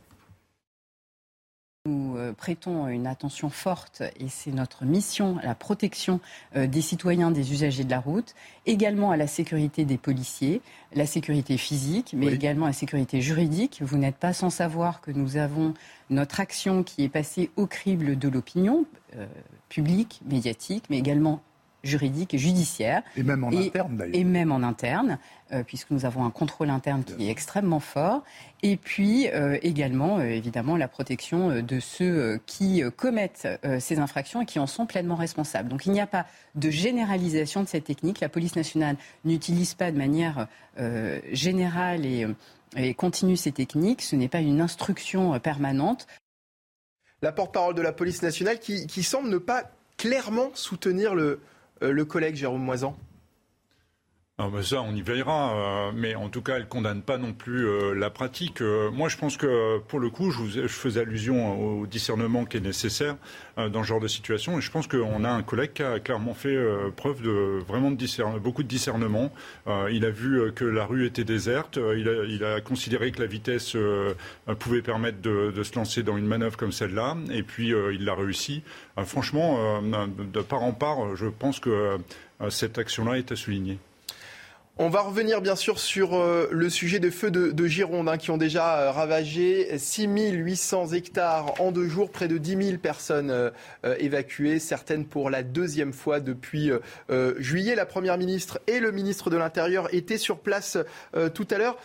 Nous 1.87 2.15
euh, 2.15 2.31
prêtons 2.31 2.87
une 2.89 3.07
attention 3.07 3.49
forte, 3.49 4.03
et 4.19 4.29
c'est 4.29 4.51
notre 4.51 4.85
mission, 4.85 5.39
à 5.39 5.47
la 5.47 5.55
protection 5.55 6.19
euh, 6.55 6.67
des 6.67 6.79
citoyens, 6.79 7.31
des 7.31 7.53
usagers 7.53 7.83
de 7.83 7.89
la 7.89 7.99
route, 7.99 8.35
également 8.67 9.09
à 9.09 9.17
la 9.17 9.25
sécurité 9.25 9.83
des 9.83 9.97
policiers, 9.97 10.61
la 10.93 11.07
sécurité 11.07 11.57
physique, 11.57 12.13
mais 12.15 12.27
également 12.27 12.67
la 12.67 12.73
sécurité 12.73 13.19
juridique. 13.19 13.81
Vous 13.81 13.97
n'êtes 13.97 14.17
pas 14.17 14.31
sans 14.31 14.51
savoir 14.51 15.01
que 15.01 15.09
nous 15.09 15.37
avons 15.37 15.73
notre 16.11 16.39
action 16.39 16.83
qui 16.83 17.03
est 17.03 17.09
passée 17.09 17.49
au 17.55 17.65
crible 17.65 18.15
de 18.15 18.29
l'opinion 18.29 18.85
euh, 19.15 19.25
publique, 19.67 20.21
médiatique, 20.23 20.83
mais 20.91 20.99
également 20.99 21.41
juridique 21.83 22.33
et 22.33 22.37
judiciaire. 22.37 23.03
Et 23.17 23.23
même 23.23 23.43
en 23.43 23.51
interne 23.51 23.97
d'ailleurs. 23.97 24.15
Et 24.15 24.23
même 24.23 24.51
en 24.51 24.63
interne, 24.63 25.17
euh, 25.51 25.63
puisque 25.63 25.91
nous 25.91 26.05
avons 26.05 26.23
un 26.25 26.29
contrôle 26.29 26.69
interne 26.69 27.03
qui 27.03 27.27
est 27.27 27.31
extrêmement 27.31 27.79
fort. 27.79 28.23
Et 28.63 28.77
puis 28.77 29.27
euh, 29.29 29.57
également, 29.61 30.19
euh, 30.19 30.25
évidemment, 30.25 30.77
la 30.77 30.87
protection 30.87 31.61
de 31.61 31.79
ceux 31.79 32.39
qui 32.45 32.83
commettent 32.95 33.47
ces 33.79 33.99
infractions 33.99 34.41
et 34.41 34.45
qui 34.45 34.59
en 34.59 34.67
sont 34.67 34.85
pleinement 34.85 35.15
responsables. 35.15 35.69
Donc 35.69 35.85
il 35.85 35.91
n'y 35.91 36.01
a 36.01 36.07
pas 36.07 36.25
de 36.55 36.69
généralisation 36.69 37.63
de 37.63 37.67
cette 37.67 37.85
technique. 37.85 38.19
La 38.19 38.29
police 38.29 38.55
nationale 38.55 38.97
n'utilise 39.25 39.73
pas 39.73 39.91
de 39.91 39.97
manière 39.97 40.47
générale 41.31 42.05
et, 42.05 42.27
et 42.75 42.93
continue 42.93 43.37
ces 43.37 43.51
techniques. 43.51 44.01
Ce 44.01 44.15
n'est 44.15 44.29
pas 44.29 44.39
une 44.39 44.61
instruction 44.61 45.39
permanente. 45.39 46.07
La 47.21 47.31
porte-parole 47.31 47.75
de 47.75 47.81
la 47.81 47.91
police 47.91 48.21
nationale 48.23 48.59
qui, 48.59 48.87
qui 48.87 49.03
semble 49.03 49.29
ne 49.29 49.37
pas 49.37 49.71
clairement 49.97 50.49
soutenir 50.53 51.13
le, 51.13 51.39
le 51.81 52.05
collègue 52.05 52.35
Jérôme 52.35 52.63
Moisan 52.63 52.95
ah 54.43 54.63
ça, 54.63 54.81
on 54.81 54.95
y 54.95 55.03
veillera, 55.03 55.53
euh, 55.53 55.91
mais 55.93 56.15
en 56.15 56.27
tout 56.27 56.41
cas, 56.41 56.55
elle 56.55 56.67
condamne 56.67 57.03
pas 57.03 57.19
non 57.19 57.31
plus 57.31 57.67
euh, 57.67 57.93
la 57.93 58.09
pratique. 58.09 58.61
moi, 58.91 59.07
je 59.07 59.17
pense 59.17 59.37
que 59.37 59.77
pour 59.87 59.99
le 59.99 60.09
coup, 60.09 60.31
je, 60.31 60.67
faisais 60.67 61.01
allusion 61.01 61.79
au 61.81 61.85
discernement 61.85 62.45
qui 62.45 62.57
est 62.57 62.61
nécessaire 62.61 63.17
dans 63.57 63.83
ce 63.83 63.87
genre 63.89 63.99
de 63.99 64.07
situation, 64.07 64.57
et 64.57 64.61
je 64.61 64.71
pense 64.71 64.87
qu'on 64.87 65.23
a 65.23 65.29
un 65.29 65.43
collègue 65.43 65.73
qui 65.73 65.83
a 65.83 65.99
clairement 65.99 66.33
fait 66.33 66.57
preuve 66.95 67.21
de 67.21 67.59
vraiment 67.67 67.91
de 67.91 68.39
beaucoup 68.39 68.63
de 68.63 68.67
discernement. 68.67 69.31
il 69.91 70.05
a 70.05 70.09
vu 70.09 70.51
que 70.53 70.65
la 70.65 70.85
rue 70.85 71.05
était 71.05 71.23
déserte, 71.23 71.77
il 71.77 72.43
a, 72.43 72.61
considéré 72.61 73.11
que 73.11 73.21
la 73.21 73.27
vitesse 73.27 73.75
pouvait 74.59 74.81
permettre 74.81 75.21
de, 75.21 75.51
de, 75.51 75.63
se 75.63 75.75
lancer 75.75 76.01
dans 76.01 76.17
une 76.17 76.25
manœuvre 76.25 76.57
comme 76.57 76.71
celle-là, 76.71 77.17
et 77.31 77.43
puis 77.43 77.73
il 77.93 78.05
l'a 78.05 78.15
réussi. 78.15 78.63
franchement, 79.05 79.81
de 79.81 80.41
part 80.41 80.63
en 80.63 80.73
part, 80.73 81.15
je 81.15 81.27
pense 81.27 81.59
que 81.59 81.97
cette 82.49 82.79
action-là 82.79 83.17
est 83.17 83.31
à 83.31 83.35
souligner. 83.35 83.77
On 84.77 84.87
va 84.87 85.01
revenir 85.01 85.41
bien 85.41 85.57
sûr 85.57 85.79
sur 85.79 86.15
euh, 86.15 86.47
le 86.49 86.69
sujet 86.69 86.99
de 86.99 87.09
feux 87.09 87.29
de, 87.29 87.67
Gironde 87.67 88.07
hein, 88.07 88.17
qui 88.17 88.31
ont 88.31 88.37
déjà 88.37 88.77
euh, 88.79 88.91
ravagé 88.91 89.77
6800 89.77 90.93
hectares 90.93 91.59
en 91.59 91.73
deux 91.73 91.89
jours, 91.89 92.09
près 92.09 92.29
de 92.29 92.37
10 92.37 92.65
000 92.65 92.77
personnes 92.77 93.31
euh, 93.31 93.51
évacuées, 93.99 94.59
certaines 94.59 95.05
pour 95.05 95.29
la 95.29 95.43
deuxième 95.43 95.91
fois 95.91 96.21
depuis 96.21 96.71
juillet. 97.37 97.75
La 97.75 97.85
Première 97.85 98.17
ministre 98.17 98.59
et 98.67 98.79
le 98.79 98.91
ministre 98.91 99.29
de 99.29 99.35
l'Intérieur 99.35 99.93
étaient 99.93 100.17
sur 100.17 100.39
place 100.39 100.77
tout 101.33 101.47
à 101.51 101.57
l'heure. 101.57 101.77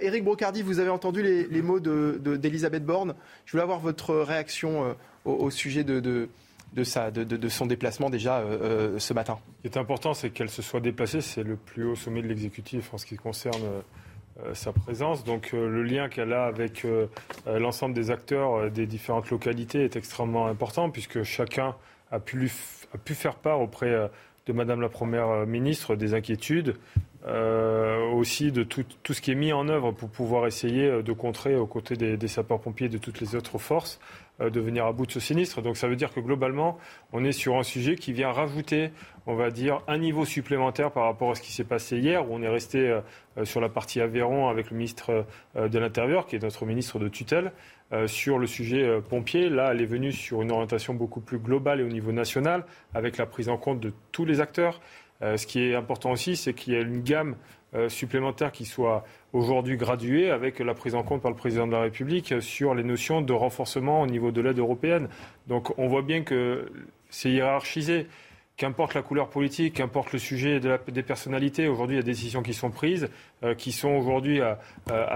Éric 0.00 0.24
Brocardi, 0.24 0.62
vous 0.62 0.78
avez 0.78 0.90
entendu 0.90 1.22
les, 1.22 1.62
mots 1.62 1.80
d'Elisabeth 1.80 2.84
Borne. 2.84 3.14
Je 3.44 3.52
voulais 3.52 3.62
avoir 3.62 3.80
votre 3.80 4.14
réaction 4.16 4.96
au, 5.24 5.50
sujet 5.50 5.84
de 5.84 6.28
de, 6.74 7.48
son 7.48 7.66
déplacement 7.66 8.10
déjà 8.10 8.38
euh, 8.38 8.58
euh, 8.94 8.98
ce 8.98 9.12
matin. 9.12 9.38
Ce 9.56 9.68
qui 9.68 9.74
est 9.74 9.80
important, 9.80 10.14
c'est 10.14 10.30
qu'elle 10.30 10.48
se 10.48 10.62
soit 10.62 10.80
déplacée. 10.80 11.20
C'est 11.20 11.42
le 11.42 11.56
plus 11.56 11.84
haut 11.84 11.94
sommet 11.94 12.22
de 12.22 12.28
l'exécutif 12.28 12.92
en 12.94 12.98
ce 12.98 13.06
qui 13.06 13.16
concerne 13.16 13.62
euh, 14.42 14.54
sa 14.54 14.72
présence. 14.72 15.24
Donc 15.24 15.52
le 15.52 15.82
lien 15.82 16.08
qu'elle 16.08 16.32
a 16.32 16.44
avec 16.44 16.86
l'ensemble 17.46 17.94
des 17.94 18.10
acteurs 18.10 18.70
des 18.70 18.86
différentes 18.86 19.30
localités 19.30 19.84
est 19.84 19.94
extrêmement 19.94 20.46
important 20.46 20.88
puisque 20.88 21.22
chacun 21.22 21.76
a 22.10 22.18
pu, 22.18 22.48
faire 22.48 23.34
part 23.34 23.60
auprès 23.60 24.10
de 24.46 24.52
Madame 24.54 24.80
la 24.80 24.88
Première 24.88 25.46
ministre 25.46 25.96
des 25.96 26.14
inquiétudes, 26.14 26.76
aussi 28.14 28.52
de 28.52 28.62
tout, 28.62 28.84
ce 29.12 29.20
qui 29.20 29.32
est 29.32 29.36
mis 29.36 29.52
en 29.52 29.68
œuvre 29.68 29.92
pour 29.92 30.08
pouvoir 30.08 30.46
essayer 30.46 31.02
de 31.02 31.12
contrer 31.12 31.54
aux 31.54 31.66
côtés 31.66 31.96
des, 31.96 32.16
des 32.16 32.28
sapeurs-pompiers 32.28 32.88
de 32.88 32.96
toutes 32.96 33.20
les 33.20 33.34
autres 33.34 33.58
forces 33.58 34.00
de 34.40 34.60
venir 34.60 34.86
à 34.86 34.92
bout 34.92 35.06
de 35.06 35.12
ce 35.12 35.20
sinistre. 35.20 35.62
Donc 35.62 35.76
ça 35.76 35.88
veut 35.88 35.96
dire 35.96 36.12
que 36.12 36.20
globalement, 36.20 36.78
on 37.12 37.24
est 37.24 37.32
sur 37.32 37.56
un 37.56 37.62
sujet 37.62 37.96
qui 37.96 38.12
vient 38.12 38.32
rajouter, 38.32 38.90
on 39.26 39.34
va 39.34 39.50
dire, 39.50 39.80
un 39.86 39.98
niveau 39.98 40.24
supplémentaire 40.24 40.90
par 40.90 41.04
rapport 41.04 41.30
à 41.30 41.34
ce 41.34 41.42
qui 41.42 41.52
s'est 41.52 41.64
passé 41.64 41.98
hier, 41.98 42.28
où 42.28 42.34
on 42.34 42.42
est 42.42 42.48
resté 42.48 42.78
euh, 42.78 43.00
euh, 43.38 43.44
sur 43.44 43.60
la 43.60 43.68
partie 43.68 44.00
Aveyron 44.00 44.48
avec 44.48 44.70
le 44.70 44.76
ministre 44.76 45.26
de 45.54 45.78
l'Intérieur, 45.78 46.26
qui 46.26 46.36
est 46.36 46.42
notre 46.42 46.66
ministre 46.66 46.98
de 46.98 47.08
tutelle, 47.08 47.52
sur 48.06 48.38
le 48.38 48.46
sujet 48.46 49.00
pompier. 49.02 49.50
Là, 49.50 49.72
elle 49.72 49.82
est 49.82 49.86
venue 49.86 50.12
sur 50.12 50.40
une 50.40 50.50
orientation 50.50 50.94
beaucoup 50.94 51.20
plus 51.20 51.38
globale 51.38 51.80
et 51.80 51.82
au 51.82 51.88
niveau 51.88 52.10
national, 52.10 52.64
avec 52.94 53.18
la 53.18 53.26
prise 53.26 53.50
en 53.50 53.58
compte 53.58 53.80
de 53.80 53.92
tous 54.12 54.24
les 54.24 54.40
acteurs. 54.40 54.80
Ce 55.20 55.46
qui 55.46 55.60
est 55.60 55.74
important 55.74 56.10
aussi, 56.10 56.36
c'est 56.36 56.54
qu'il 56.54 56.72
y 56.72 56.76
a 56.76 56.80
une 56.80 57.02
gamme 57.02 57.36
supplémentaire 57.88 58.50
qui 58.50 58.64
soit 58.64 59.04
aujourd'hui 59.32 59.76
gradué 59.76 60.30
avec 60.30 60.58
la 60.58 60.74
prise 60.74 60.94
en 60.94 61.02
compte 61.02 61.22
par 61.22 61.30
le 61.30 61.36
président 61.36 61.66
de 61.66 61.72
la 61.72 61.80
République 61.80 62.34
sur 62.40 62.74
les 62.74 62.84
notions 62.84 63.22
de 63.22 63.32
renforcement 63.32 64.02
au 64.02 64.06
niveau 64.06 64.30
de 64.30 64.40
l'aide 64.40 64.58
européenne. 64.58 65.08
Donc 65.46 65.76
on 65.78 65.88
voit 65.88 66.02
bien 66.02 66.22
que 66.22 66.70
c'est 67.08 67.30
hiérarchisé. 67.30 68.06
Qu'importe 68.58 68.92
la 68.92 69.02
couleur 69.02 69.30
politique, 69.30 69.74
qu'importe 69.74 70.12
le 70.12 70.18
sujet 70.18 70.60
des 70.60 71.02
personnalités, 71.02 71.68
aujourd'hui 71.68 71.96
il 71.96 72.00
y 72.00 72.02
a 72.02 72.04
des 72.04 72.12
décisions 72.12 72.42
qui 72.42 72.52
sont 72.52 72.70
prises, 72.70 73.08
euh, 73.42 73.54
qui 73.54 73.72
sont 73.72 73.88
aujourd'hui 73.88 74.42
à, 74.42 74.58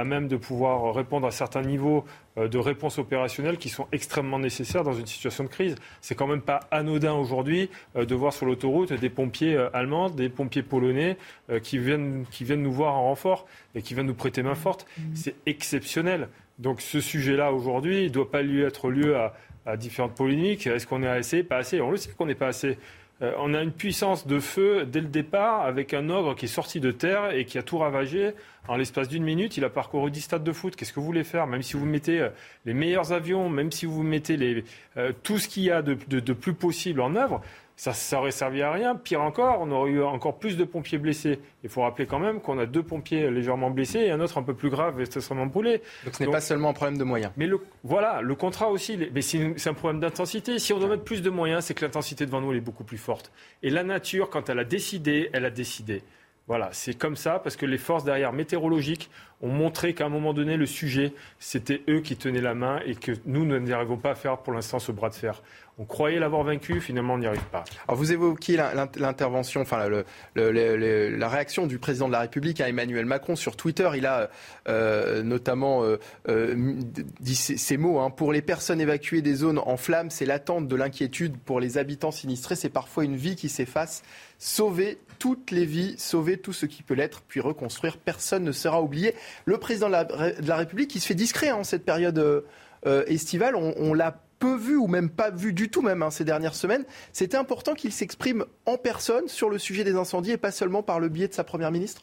même 0.04 0.26
de 0.26 0.36
pouvoir 0.36 0.94
répondre 0.94 1.26
à 1.26 1.30
certains 1.30 1.60
niveaux 1.60 2.04
euh, 2.38 2.48
de 2.48 2.56
réponse 2.56 2.98
opérationnelle 2.98 3.58
qui 3.58 3.68
sont 3.68 3.86
extrêmement 3.92 4.38
nécessaires 4.38 4.84
dans 4.84 4.94
une 4.94 5.06
situation 5.06 5.44
de 5.44 5.50
crise. 5.50 5.76
C'est 6.00 6.14
quand 6.14 6.26
même 6.26 6.40
pas 6.40 6.60
anodin 6.70 7.12
aujourd'hui 7.12 7.68
euh, 7.94 8.06
de 8.06 8.14
voir 8.14 8.32
sur 8.32 8.46
l'autoroute 8.46 8.94
des 8.94 9.10
pompiers 9.10 9.56
allemands, 9.74 10.08
des 10.08 10.30
pompiers 10.30 10.62
polonais 10.62 11.18
qui, 11.62 11.78
viennent, 11.78 12.24
qui 12.30 12.44
viennent 12.44 12.62
nous 12.62 12.72
voir 12.72 12.94
en 12.94 13.02
renfort 13.02 13.46
et 13.74 13.82
qui 13.82 13.92
viennent 13.92 14.06
nous 14.06 14.14
prêter 14.14 14.42
main 14.42 14.54
forte. 14.54 14.86
C'est 15.14 15.34
exceptionnel. 15.44 16.28
Donc 16.58 16.80
ce 16.80 17.00
sujet-là 17.00 17.52
aujourd'hui, 17.52 18.00
il 18.00 18.08
ne 18.08 18.14
doit 18.14 18.30
pas 18.30 18.40
lui 18.40 18.62
être 18.62 18.88
lieu 18.88 19.16
à, 19.16 19.34
à 19.66 19.76
différentes 19.76 20.14
polémiques. 20.14 20.66
Est-ce 20.66 20.86
qu'on 20.86 21.02
est 21.02 21.08
assez? 21.08 21.42
Pas 21.42 21.58
assez. 21.58 21.80
On 21.80 21.90
le 21.90 21.96
sait 21.96 22.10
qu'on 22.16 22.26
n'est 22.26 22.34
pas 22.34 22.48
assez. 22.48 22.78
Euh, 23.22 23.32
on 23.38 23.54
a 23.54 23.62
une 23.62 23.72
puissance 23.72 24.26
de 24.26 24.38
feu 24.40 24.84
dès 24.84 25.00
le 25.00 25.06
départ 25.08 25.62
avec 25.62 25.94
un 25.94 26.10
ogre 26.10 26.34
qui 26.34 26.44
est 26.44 26.48
sorti 26.48 26.80
de 26.80 26.90
terre 26.90 27.30
et 27.32 27.46
qui 27.46 27.56
a 27.56 27.62
tout 27.62 27.78
ravagé. 27.78 28.34
En 28.68 28.76
l'espace 28.76 29.08
d'une 29.08 29.24
minute, 29.24 29.56
il 29.56 29.64
a 29.64 29.70
parcouru 29.70 30.10
10 30.10 30.20
stades 30.20 30.44
de 30.44 30.52
foot. 30.52 30.76
Qu'est-ce 30.76 30.92
que 30.92 31.00
vous 31.00 31.06
voulez 31.06 31.24
faire? 31.24 31.46
Même 31.46 31.62
si 31.62 31.74
vous 31.74 31.86
mettez 31.86 32.20
euh, 32.20 32.28
les 32.66 32.74
meilleurs 32.74 33.12
avions, 33.12 33.48
même 33.48 33.72
si 33.72 33.86
vous 33.86 34.02
mettez 34.02 34.64
euh, 34.96 35.12
tout 35.22 35.38
ce 35.38 35.48
qu'il 35.48 35.62
y 35.62 35.70
a 35.70 35.80
de, 35.80 35.94
plus 35.94 36.52
possible 36.52 37.00
en 37.00 37.14
œuvre, 37.16 37.40
ça, 37.76 37.92
ça 37.92 38.18
aurait 38.18 38.30
servi 38.30 38.62
à 38.62 38.72
rien. 38.72 38.96
Pire 38.96 39.20
encore, 39.20 39.58
on 39.60 39.70
aurait 39.70 39.90
eu 39.90 40.02
encore 40.02 40.38
plus 40.38 40.56
de 40.56 40.64
pompiers 40.64 40.96
blessés. 40.96 41.38
Il 41.62 41.68
faut 41.68 41.82
rappeler 41.82 42.06
quand 42.06 42.18
même 42.18 42.40
qu'on 42.40 42.58
a 42.58 42.64
deux 42.64 42.82
pompiers 42.82 43.30
légèrement 43.30 43.70
blessés 43.70 44.00
et 44.00 44.10
un 44.10 44.20
autre 44.20 44.38
un 44.38 44.42
peu 44.42 44.54
plus 44.54 44.70
grave, 44.70 44.98
extrêmement 45.00 45.46
brûlé. 45.46 45.82
Donc 46.04 46.14
ce 46.14 46.24
n'est 46.24 46.30
pas 46.30 46.40
seulement 46.40 46.70
un 46.70 46.72
problème 46.72 46.96
de 46.96 47.04
moyens. 47.04 47.32
Mais 47.36 47.46
le, 47.46 47.60
voilà, 47.84 48.22
le 48.22 48.34
contrat 48.34 48.68
aussi, 48.68 48.98
mais 49.12 49.20
c'est 49.20 49.68
un 49.68 49.74
problème 49.74 50.00
d'intensité. 50.00 50.58
Si 50.58 50.72
on 50.72 50.78
doit 50.78 50.88
mettre 50.88 51.04
plus 51.04 51.20
de 51.20 51.28
moyens, 51.28 51.64
c'est 51.64 51.74
que 51.74 51.84
l'intensité 51.84 52.24
devant 52.24 52.40
nous 52.40 52.50
elle 52.50 52.58
est 52.58 52.62
beaucoup 52.62 52.84
plus 52.84 52.98
forte. 52.98 53.30
Et 53.62 53.68
la 53.68 53.84
nature, 53.84 54.30
quand 54.30 54.48
elle 54.48 54.58
a 54.58 54.64
décidé, 54.64 55.28
elle 55.34 55.44
a 55.44 55.50
décidé. 55.50 56.02
Voilà, 56.48 56.70
c'est 56.72 56.96
comme 56.96 57.16
ça 57.16 57.40
parce 57.40 57.56
que 57.56 57.66
les 57.66 57.76
forces 57.76 58.04
derrière 58.04 58.32
météorologiques 58.32 59.10
ont 59.42 59.48
montré 59.48 59.94
qu'à 59.94 60.06
un 60.06 60.08
moment 60.08 60.32
donné, 60.32 60.56
le 60.56 60.66
sujet, 60.66 61.12
c'était 61.38 61.82
eux 61.88 62.00
qui 62.00 62.16
tenaient 62.16 62.40
la 62.40 62.54
main 62.54 62.80
et 62.86 62.94
que 62.94 63.12
nous, 63.26 63.44
nous 63.44 63.58
n'y 63.58 63.72
arrivons 63.72 63.98
pas 63.98 64.10
à 64.10 64.14
faire 64.14 64.38
pour 64.38 64.52
l'instant 64.52 64.78
ce 64.78 64.92
bras 64.92 65.10
de 65.10 65.14
fer. 65.14 65.42
On 65.78 65.84
croyait 65.84 66.18
l'avoir 66.18 66.42
vaincu, 66.42 66.80
finalement 66.80 67.14
on 67.14 67.18
n'y 67.18 67.26
arrive 67.26 67.44
pas. 67.52 67.64
Alors 67.86 67.98
vous 67.98 68.10
évoquiez 68.10 68.56
l'intervention, 68.96 69.60
enfin 69.60 69.86
la 70.34 71.28
réaction 71.28 71.66
du 71.66 71.78
président 71.78 72.06
de 72.06 72.12
la 72.12 72.20
République 72.20 72.62
à 72.62 72.68
Emmanuel 72.70 73.04
Macron 73.04 73.36
sur 73.36 73.56
Twitter. 73.56 73.90
Il 73.94 74.06
a 74.06 74.30
euh, 74.68 75.22
notamment 75.22 75.84
euh, 75.84 75.98
euh, 76.30 76.74
dit 77.20 77.34
ces, 77.34 77.76
mots 77.76 77.98
hein. 77.98 78.08
pour 78.08 78.32
les 78.32 78.40
personnes 78.40 78.80
évacuées 78.80 79.20
des 79.20 79.34
zones 79.34 79.58
en 79.58 79.76
flammes, 79.76 80.08
c'est 80.08 80.24
l'attente 80.24 80.66
de 80.66 80.76
l'inquiétude 80.76 81.36
pour 81.36 81.60
les 81.60 81.76
habitants 81.76 82.10
sinistrés. 82.10 82.56
C'est 82.56 82.70
parfois 82.70 83.04
une 83.04 83.16
vie 83.16 83.36
qui 83.36 83.50
s'efface. 83.50 84.02
Sauver 84.38 84.98
toutes 85.18 85.50
les 85.50 85.64
vies, 85.64 85.94
sauver 85.98 86.38
tout 86.38 86.52
ce 86.52 86.66
qui 86.66 86.82
peut 86.82 86.94
l'être, 86.94 87.22
puis 87.26 87.40
reconstruire. 87.40 87.96
Personne 87.96 88.44
ne 88.44 88.52
sera 88.52 88.82
oublié. 88.82 89.14
Le 89.44 89.58
président 89.58 89.88
de 89.88 90.46
la, 90.46 90.56
République, 90.56 90.90
qui 90.90 91.00
se 91.00 91.06
fait 91.06 91.14
discret 91.14 91.50
en 91.52 91.64
cette 91.64 91.84
période 91.84 92.44
estivale, 92.84 93.56
on, 93.56 93.74
on 93.76 93.94
l'a 93.94 94.20
peu 94.38 94.56
vu 94.56 94.76
ou 94.76 94.86
même 94.86 95.10
pas 95.10 95.30
vu 95.30 95.52
du 95.52 95.70
tout 95.70 95.82
même 95.82 96.02
hein, 96.02 96.10
ces 96.10 96.24
dernières 96.24 96.54
semaines. 96.54 96.84
C'était 97.12 97.36
important 97.36 97.74
qu'il 97.74 97.92
s'exprime 97.92 98.44
en 98.66 98.76
personne 98.76 99.28
sur 99.28 99.48
le 99.48 99.58
sujet 99.58 99.82
des 99.82 99.96
incendies 99.96 100.32
et 100.32 100.36
pas 100.36 100.50
seulement 100.50 100.82
par 100.82 101.00
le 101.00 101.08
biais 101.08 101.28
de 101.28 101.34
sa 101.34 101.44
première 101.44 101.70
ministre? 101.70 102.02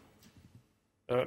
Euh, 1.12 1.26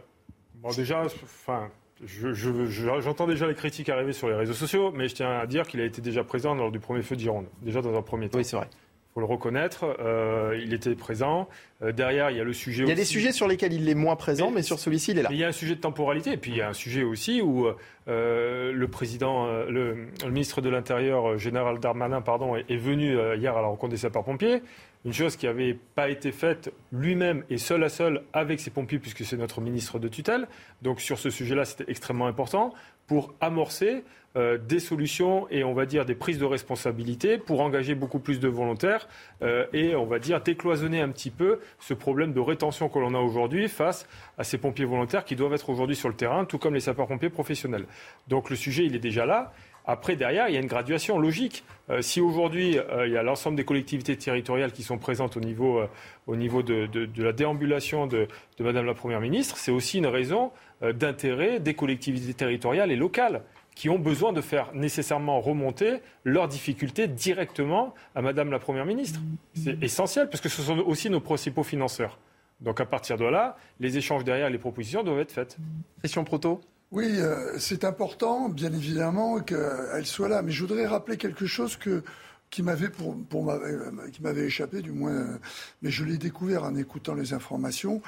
Bon, 0.56 0.72
déjà, 0.72 1.02
enfin. 1.04 1.70
J'entends 2.04 3.26
déjà 3.26 3.46
les 3.46 3.54
critiques 3.54 3.88
arriver 3.88 4.12
sur 4.12 4.28
les 4.28 4.34
réseaux 4.34 4.52
sociaux, 4.52 4.92
mais 4.92 5.08
je 5.08 5.14
tiens 5.14 5.38
à 5.38 5.46
dire 5.46 5.66
qu'il 5.66 5.80
a 5.80 5.84
été 5.84 6.02
déjà 6.02 6.24
présent 6.24 6.54
lors 6.54 6.70
du 6.70 6.78
premier 6.78 7.02
feu 7.02 7.14
de 7.14 7.20
Gironde, 7.20 7.46
déjà 7.62 7.80
dans 7.80 7.96
un 7.96 8.02
premier 8.02 8.28
temps. 8.28 8.36
Oui, 8.36 8.44
c'est 8.44 8.56
vrai 8.56 8.68
faut 9.16 9.20
le 9.20 9.26
reconnaître. 9.26 9.96
Euh, 9.98 10.60
il 10.62 10.74
était 10.74 10.94
présent. 10.94 11.48
Euh, 11.80 11.90
derrière, 11.90 12.30
il 12.30 12.36
y 12.36 12.40
a 12.40 12.44
le 12.44 12.52
sujet. 12.52 12.82
Il 12.82 12.88
y 12.90 12.92
a 12.92 12.94
des 12.94 13.06
sujets 13.06 13.32
sur 13.32 13.48
lesquels 13.48 13.72
il 13.72 13.88
est 13.88 13.94
moins 13.94 14.14
présent, 14.14 14.50
mais, 14.50 14.60
sur 14.60 14.78
celui-ci, 14.78 15.12
il 15.12 15.18
est 15.18 15.22
là. 15.22 15.30
il 15.32 15.38
y 15.38 15.44
a 15.44 15.48
un 15.48 15.52
sujet 15.52 15.74
de 15.74 15.80
temporalité, 15.80 16.32
et 16.32 16.36
puis 16.36 16.50
il 16.50 16.58
y 16.58 16.60
a 16.60 16.68
un 16.68 16.74
sujet 16.74 17.02
aussi 17.02 17.40
où 17.40 17.66
euh, 18.08 18.72
le 18.72 18.88
président, 18.88 19.46
le, 19.46 20.08
ministre 20.28 20.60
de 20.60 20.68
l'Intérieur, 20.68 21.38
général 21.38 21.80
Darmanin, 21.80 22.20
pardon, 22.20 22.56
est, 22.56 22.76
venu 22.76 23.16
hier 23.36 23.56
à 23.56 23.62
la 23.62 23.68
rencontre 23.68 23.92
des 23.92 23.96
sapeurs-pompiers. 23.96 24.60
Une 25.06 25.12
chose 25.12 25.36
qui 25.36 25.46
n'avait 25.46 25.78
pas 25.94 26.08
été 26.08 26.32
faite 26.32 26.72
lui-même 26.90 27.44
et 27.48 27.58
seul 27.58 27.84
à 27.84 27.88
seul 27.88 28.24
avec 28.32 28.58
ses 28.58 28.70
pompiers, 28.70 28.98
puisque 28.98 29.24
c'est 29.24 29.36
notre 29.36 29.60
ministre 29.60 30.00
de 30.00 30.08
tutelle. 30.08 30.48
Donc 30.82 31.00
sur 31.00 31.20
ce 31.20 31.30
sujet-là, 31.30 31.64
c'était 31.64 31.88
extrêmement 31.88 32.26
important 32.26 32.74
pour 33.06 33.32
amorcer 33.40 34.02
euh, 34.36 34.58
des 34.58 34.80
solutions 34.80 35.46
et 35.48 35.62
on 35.62 35.74
va 35.74 35.86
dire 35.86 36.06
des 36.06 36.16
prises 36.16 36.38
de 36.38 36.44
responsabilité 36.44 37.38
pour 37.38 37.60
engager 37.60 37.94
beaucoup 37.94 38.18
plus 38.18 38.40
de 38.40 38.48
volontaires 38.48 39.08
euh, 39.42 39.66
et 39.72 39.94
on 39.94 40.06
va 40.06 40.18
dire 40.18 40.42
décloisonner 40.42 41.00
un 41.00 41.10
petit 41.10 41.30
peu 41.30 41.60
ce 41.78 41.94
problème 41.94 42.32
de 42.32 42.40
rétention 42.40 42.88
que 42.88 42.98
l'on 42.98 43.14
a 43.14 43.20
aujourd'hui 43.20 43.68
face 43.68 44.08
à 44.38 44.44
ces 44.44 44.58
pompiers 44.58 44.84
volontaires 44.86 45.24
qui 45.24 45.36
doivent 45.36 45.54
être 45.54 45.70
aujourd'hui 45.70 45.94
sur 45.94 46.08
le 46.08 46.16
terrain, 46.16 46.44
tout 46.44 46.58
comme 46.58 46.74
les 46.74 46.80
sapeurs-pompiers 46.80 47.30
professionnels. 47.30 47.86
Donc 48.26 48.50
le 48.50 48.56
sujet, 48.56 48.84
il 48.84 48.96
est 48.96 48.98
déjà 48.98 49.24
là. 49.24 49.52
Après, 49.86 50.16
derrière, 50.16 50.48
il 50.48 50.54
y 50.54 50.56
a 50.56 50.60
une 50.60 50.66
graduation 50.66 51.18
logique. 51.18 51.64
Euh, 51.90 52.02
si 52.02 52.20
aujourd'hui, 52.20 52.78
il 53.04 53.12
y 53.12 53.16
a 53.16 53.22
l'ensemble 53.22 53.56
des 53.56 53.64
collectivités 53.64 54.16
territoriales 54.16 54.72
qui 54.72 54.82
sont 54.82 54.98
présentes 54.98 55.36
au 55.36 55.40
niveau, 55.40 55.80
au 56.26 56.36
niveau 56.36 56.62
de, 56.62 56.88
la 57.16 57.32
déambulation 57.32 58.06
de, 58.06 58.26
de 58.58 58.64
Madame 58.64 58.86
la 58.86 58.94
Première 58.94 59.20
ministre, 59.20 59.56
c'est 59.56 59.70
aussi 59.70 59.98
une 59.98 60.06
raison 60.06 60.50
d'intérêt 60.82 61.60
des 61.60 61.74
collectivités 61.74 62.34
territoriales 62.34 62.90
et 62.90 62.96
locales 62.96 63.42
qui 63.76 63.90
ont 63.90 63.98
besoin 63.98 64.32
de 64.32 64.40
faire 64.40 64.74
nécessairement 64.74 65.38
remonter 65.38 65.98
leurs 66.24 66.48
difficultés 66.48 67.06
directement 67.06 67.94
à 68.14 68.22
Madame 68.22 68.50
la 68.50 68.58
Première 68.58 68.86
ministre. 68.86 69.20
C'est 69.54 69.80
essentiel, 69.82 70.28
parce 70.30 70.40
que 70.40 70.48
ce 70.48 70.62
sont 70.62 70.78
aussi 70.78 71.10
nos 71.10 71.20
principaux 71.20 71.62
financeurs. 71.62 72.18
Donc 72.60 72.80
à 72.80 72.86
partir 72.86 73.18
de 73.18 73.26
là, 73.26 73.58
les 73.78 73.98
échanges 73.98 74.24
derrière 74.24 74.48
les 74.48 74.58
propositions 74.58 75.02
doivent 75.02 75.20
être 75.20 75.30
faites. 75.30 75.58
Question 76.00 76.24
Proto 76.24 76.62
oui, 76.92 77.16
euh, 77.18 77.58
c'est 77.58 77.84
important, 77.84 78.48
bien 78.48 78.72
évidemment, 78.72 79.40
qu'elle 79.40 80.06
soit 80.06 80.28
là. 80.28 80.42
Mais 80.42 80.52
je 80.52 80.60
voudrais 80.62 80.86
rappeler 80.86 81.16
quelque 81.16 81.46
chose 81.46 81.76
euh, 81.88 82.02
qui 82.50 82.62
m'avait 82.62 84.44
échappé 84.44 84.82
du 84.82 84.92
moins, 84.92 85.10
euh, 85.10 85.38
mais 85.82 85.90
je 85.90 86.04
l'ai 86.04 86.16
découvert 86.16 86.62
en 86.62 86.76
écoutant 86.76 87.14
les 87.14 87.32
informations, 87.32 88.00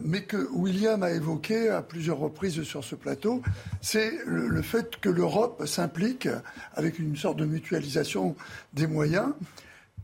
mais 0.00 0.22
que 0.22 0.48
William 0.52 1.02
a 1.02 1.10
évoqué 1.10 1.68
à 1.68 1.82
plusieurs 1.82 2.18
reprises 2.18 2.62
sur 2.62 2.82
ce 2.82 2.94
plateau, 2.94 3.42
c'est 3.82 4.12
le, 4.26 4.62
fait 4.62 4.98
que 5.00 5.10
l'Europe 5.10 5.66
s'implique 5.66 6.28
avec 6.74 6.98
une 6.98 7.14
sorte 7.14 7.36
de 7.36 7.44
mutualisation 7.44 8.36
des 8.72 8.86
moyens. 8.86 9.34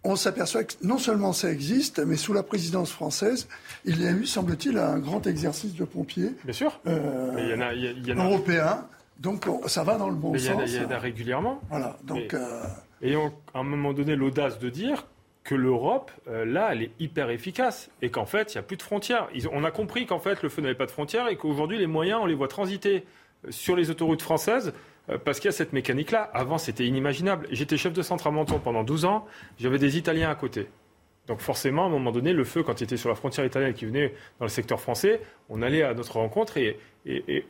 On 0.04 0.16
s'aperçoit 0.16 0.64
que 0.64 0.74
non 0.82 0.98
seulement 0.98 1.32
ça 1.32 1.50
existe, 1.50 1.98
mais 1.98 2.16
sous 2.16 2.32
la 2.32 2.42
présidence 2.42 2.92
française, 2.92 3.48
il 3.84 4.02
y 4.02 4.06
a 4.06 4.10
eu, 4.10 4.26
semble-t-il, 4.26 4.78
un 4.78 4.98
grand 4.98 5.26
exercice 5.26 5.74
de 5.74 5.84
pompiers. 5.84 6.32
Bien 6.44 6.52
sûr. 6.52 6.80
Européen. 8.26 8.86
Donc 9.18 9.46
ça 9.66 9.84
va 9.84 9.96
dans 9.96 10.10
le 10.10 10.16
bon 10.16 10.36
sens. 10.38 10.62
Il 10.66 10.82
y 10.82 10.84
en 10.84 10.90
a 10.90 10.98
régulièrement. 10.98 11.60
Voilà. 11.70 11.96
Donc. 12.04 12.36
Et, 13.02 13.14
à 13.14 13.58
un 13.58 13.62
moment 13.64 13.92
donné 13.92 14.16
l'audace 14.16 14.58
de 14.58 14.70
dire 14.70 15.06
que 15.44 15.54
l'Europe, 15.54 16.10
euh, 16.26 16.44
là, 16.46 16.70
elle 16.72 16.82
est 16.82 16.90
hyper 16.98 17.28
efficace 17.28 17.90
et 18.00 18.10
qu'en 18.10 18.24
fait, 18.24 18.54
il 18.54 18.56
n'y 18.56 18.60
a 18.60 18.62
plus 18.62 18.78
de 18.78 18.82
frontières. 18.82 19.28
on 19.52 19.62
a 19.62 19.70
compris 19.70 20.06
qu'en 20.06 20.18
fait, 20.18 20.42
le 20.42 20.48
feu 20.48 20.62
n'avait 20.62 20.74
pas 20.74 20.86
de 20.86 20.90
frontières 20.90 21.28
et 21.28 21.36
qu'aujourd'hui, 21.36 21.78
les 21.78 21.86
moyens, 21.86 22.20
on 22.22 22.26
les 22.26 22.34
voit 22.34 22.48
transiter 22.48 23.04
euh, 23.44 23.50
sur 23.50 23.76
les 23.76 23.90
autoroutes 23.90 24.22
françaises 24.22 24.68
euh, 24.68 24.72
parce 25.24 25.38
qu'il 25.38 25.48
y 25.48 25.50
a 25.50 25.52
cette 25.52 25.72
mécanique-là. 25.72 26.30
Avant, 26.32 26.58
c'était 26.58 26.86
inimaginable. 26.86 27.46
J'étais 27.50 27.76
chef 27.76 27.92
de 27.92 28.02
centre 28.02 28.26
à 28.26 28.30
Menton 28.30 28.58
pendant 28.58 28.84
12 28.84 29.04
ans, 29.04 29.26
j'avais 29.58 29.78
des 29.78 29.96
Italiens 29.98 30.30
à 30.30 30.34
côté. 30.34 30.68
Donc 31.26 31.40
forcément, 31.40 31.84
à 31.84 31.86
un 31.86 31.90
moment 31.90 32.12
donné, 32.12 32.32
le 32.32 32.44
feu, 32.44 32.62
quand 32.62 32.80
il 32.80 32.84
était 32.84 32.96
sur 32.96 33.08
la 33.08 33.14
frontière 33.14 33.46
italienne 33.46 33.72
qui 33.72 33.86
venait 33.86 34.14
dans 34.38 34.44
le 34.44 34.50
secteur 34.50 34.80
français, 34.80 35.22
on 35.48 35.62
allait 35.62 35.82
à 35.82 35.94
notre 35.94 36.16
rencontre 36.16 36.58
et, 36.58 36.78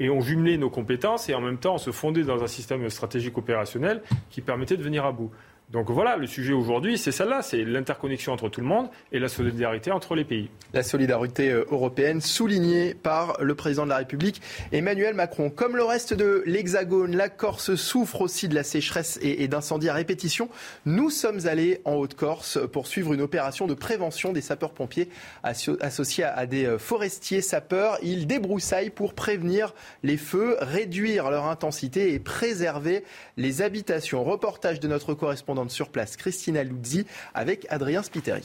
on 0.01 0.21
jumelait 0.21 0.57
nos 0.57 0.71
compétences 0.71 1.29
et 1.29 1.35
en 1.35 1.41
même 1.41 1.59
temps, 1.59 1.75
on 1.75 1.79
se 1.79 1.91
fondait 1.91 2.23
dans 2.23 2.43
un 2.43 2.47
système 2.47 2.89
stratégique 2.89 3.37
opérationnel 3.37 4.03
qui 4.31 4.43
permettait 4.43 4.77
de 4.77 4.83
venir 4.83 5.05
à 5.05 5.13
bout. 5.13 5.31
Donc 5.71 5.91
voilà, 5.91 6.17
le 6.17 6.27
sujet 6.27 6.53
aujourd'hui, 6.53 6.99
c'est 6.99 7.11
celle-là, 7.11 7.41
c'est 7.41 7.65
l'interconnexion 7.65 8.33
entre 8.33 8.51
tout 8.51 8.61
le 8.61 8.67
monde 8.67 8.89
et 9.13 9.19
la 9.19 9.29
solidarité 9.29 9.91
entre 9.91 10.15
les 10.15 10.25
pays. 10.25 10.51
La 10.75 10.83
solidarité 10.83 11.51
euh, 11.51 11.65
européenne 11.71 12.21
soulignée 12.21 12.93
par 12.93 13.39
le 13.41 13.55
président 13.55 13.85
de 13.85 13.89
la 13.89 13.97
République, 13.97 14.43
Emmanuel 14.73 15.15
Macron. 15.15 15.49
Comme 15.49 15.75
le 15.75 15.83
reste 15.83 16.13
de 16.13 16.43
l'Hexagone, 16.45 17.17
la 17.17 17.31
Corse 17.31 17.77
souffre 17.77 18.21
aussi 18.21 18.47
de 18.47 18.55
la 18.55 18.63
sécheresse 18.63 19.19
et 19.23 19.49
d'incendies 19.49 19.89
à 19.89 19.95
répétition. 19.95 20.51
Nous 20.85 21.09
sommes 21.09 21.47
allés 21.47 21.81
en 21.87 21.95
Haute-Corse 21.95 22.59
pour 22.71 22.87
suivre 22.87 23.15
une 23.15 23.23
opération 23.23 23.67
de 23.67 23.75
prévention 23.75 24.33
des 24.33 24.43
sapeurs-pompiers 24.43 25.09
associés 25.43 26.25
à 26.25 26.47
des 26.47 26.67
euh, 26.67 26.79
forestiers 26.79 27.41
sapeurs. 27.41 27.99
Ils 28.03 28.27
débroussaillent 28.27 28.91
pour 28.91 29.15
prévenir 29.15 29.75
les 30.03 30.19
feux, 30.19 30.57
réduire 30.61 31.31
leur 31.31 31.47
intensité 31.47 32.13
et 32.13 32.19
préserver 32.19 33.03
les 33.39 33.63
habitations. 33.63 34.23
Reportage 34.23 34.79
de 34.79 34.89
notre 34.89 35.15
correspondant 35.15 35.64
sur 35.71 35.91
place, 35.91 36.17
Christina 36.17 36.65
Luzzi, 36.65 37.07
avec 37.35 37.67
Adrien 37.71 38.03
Spiteri. 38.03 38.43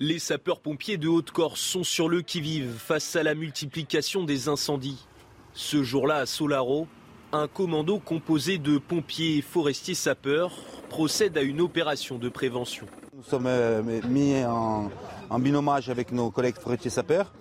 Les 0.00 0.18
sapeurs-pompiers 0.20 0.96
de 0.96 1.08
Haute-Corse 1.08 1.60
sont 1.60 1.82
sur 1.82 2.08
le 2.08 2.22
qui-vive 2.22 2.72
face 2.78 3.16
à 3.16 3.24
la 3.24 3.34
multiplication 3.34 4.22
des 4.22 4.48
incendies. 4.48 5.06
Ce 5.54 5.82
jour-là, 5.82 6.18
à 6.18 6.26
Solaro, 6.26 6.86
un 7.32 7.48
commando 7.48 7.98
composé 7.98 8.58
de 8.58 8.78
pompiers 8.78 9.38
et 9.38 9.42
forestiers 9.42 9.96
sapeurs 9.96 10.52
procède 10.88 11.36
à 11.36 11.42
une 11.42 11.60
opération 11.60 12.16
de 12.16 12.28
prévention. 12.28 12.86
Nous 13.14 13.24
sommes 13.24 13.46
euh, 13.46 13.82
mis 14.08 14.36
en, 14.44 14.90
en 15.28 15.38
binomage 15.38 15.90
avec 15.90 16.12
nos 16.12 16.30
collègues 16.30 16.58
forestiers 16.58 16.90
sapeurs, 16.90 17.32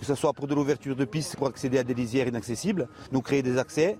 que 0.00 0.06
ce 0.06 0.14
soit 0.14 0.32
pour 0.32 0.46
de 0.46 0.54
l'ouverture 0.54 0.96
de 0.96 1.04
pistes 1.04 1.36
pour 1.36 1.46
accéder 1.46 1.78
à 1.78 1.84
des 1.84 1.94
lisières 1.94 2.26
inaccessibles, 2.26 2.88
nous 3.12 3.20
créer 3.20 3.42
des 3.42 3.58
accès, 3.58 3.98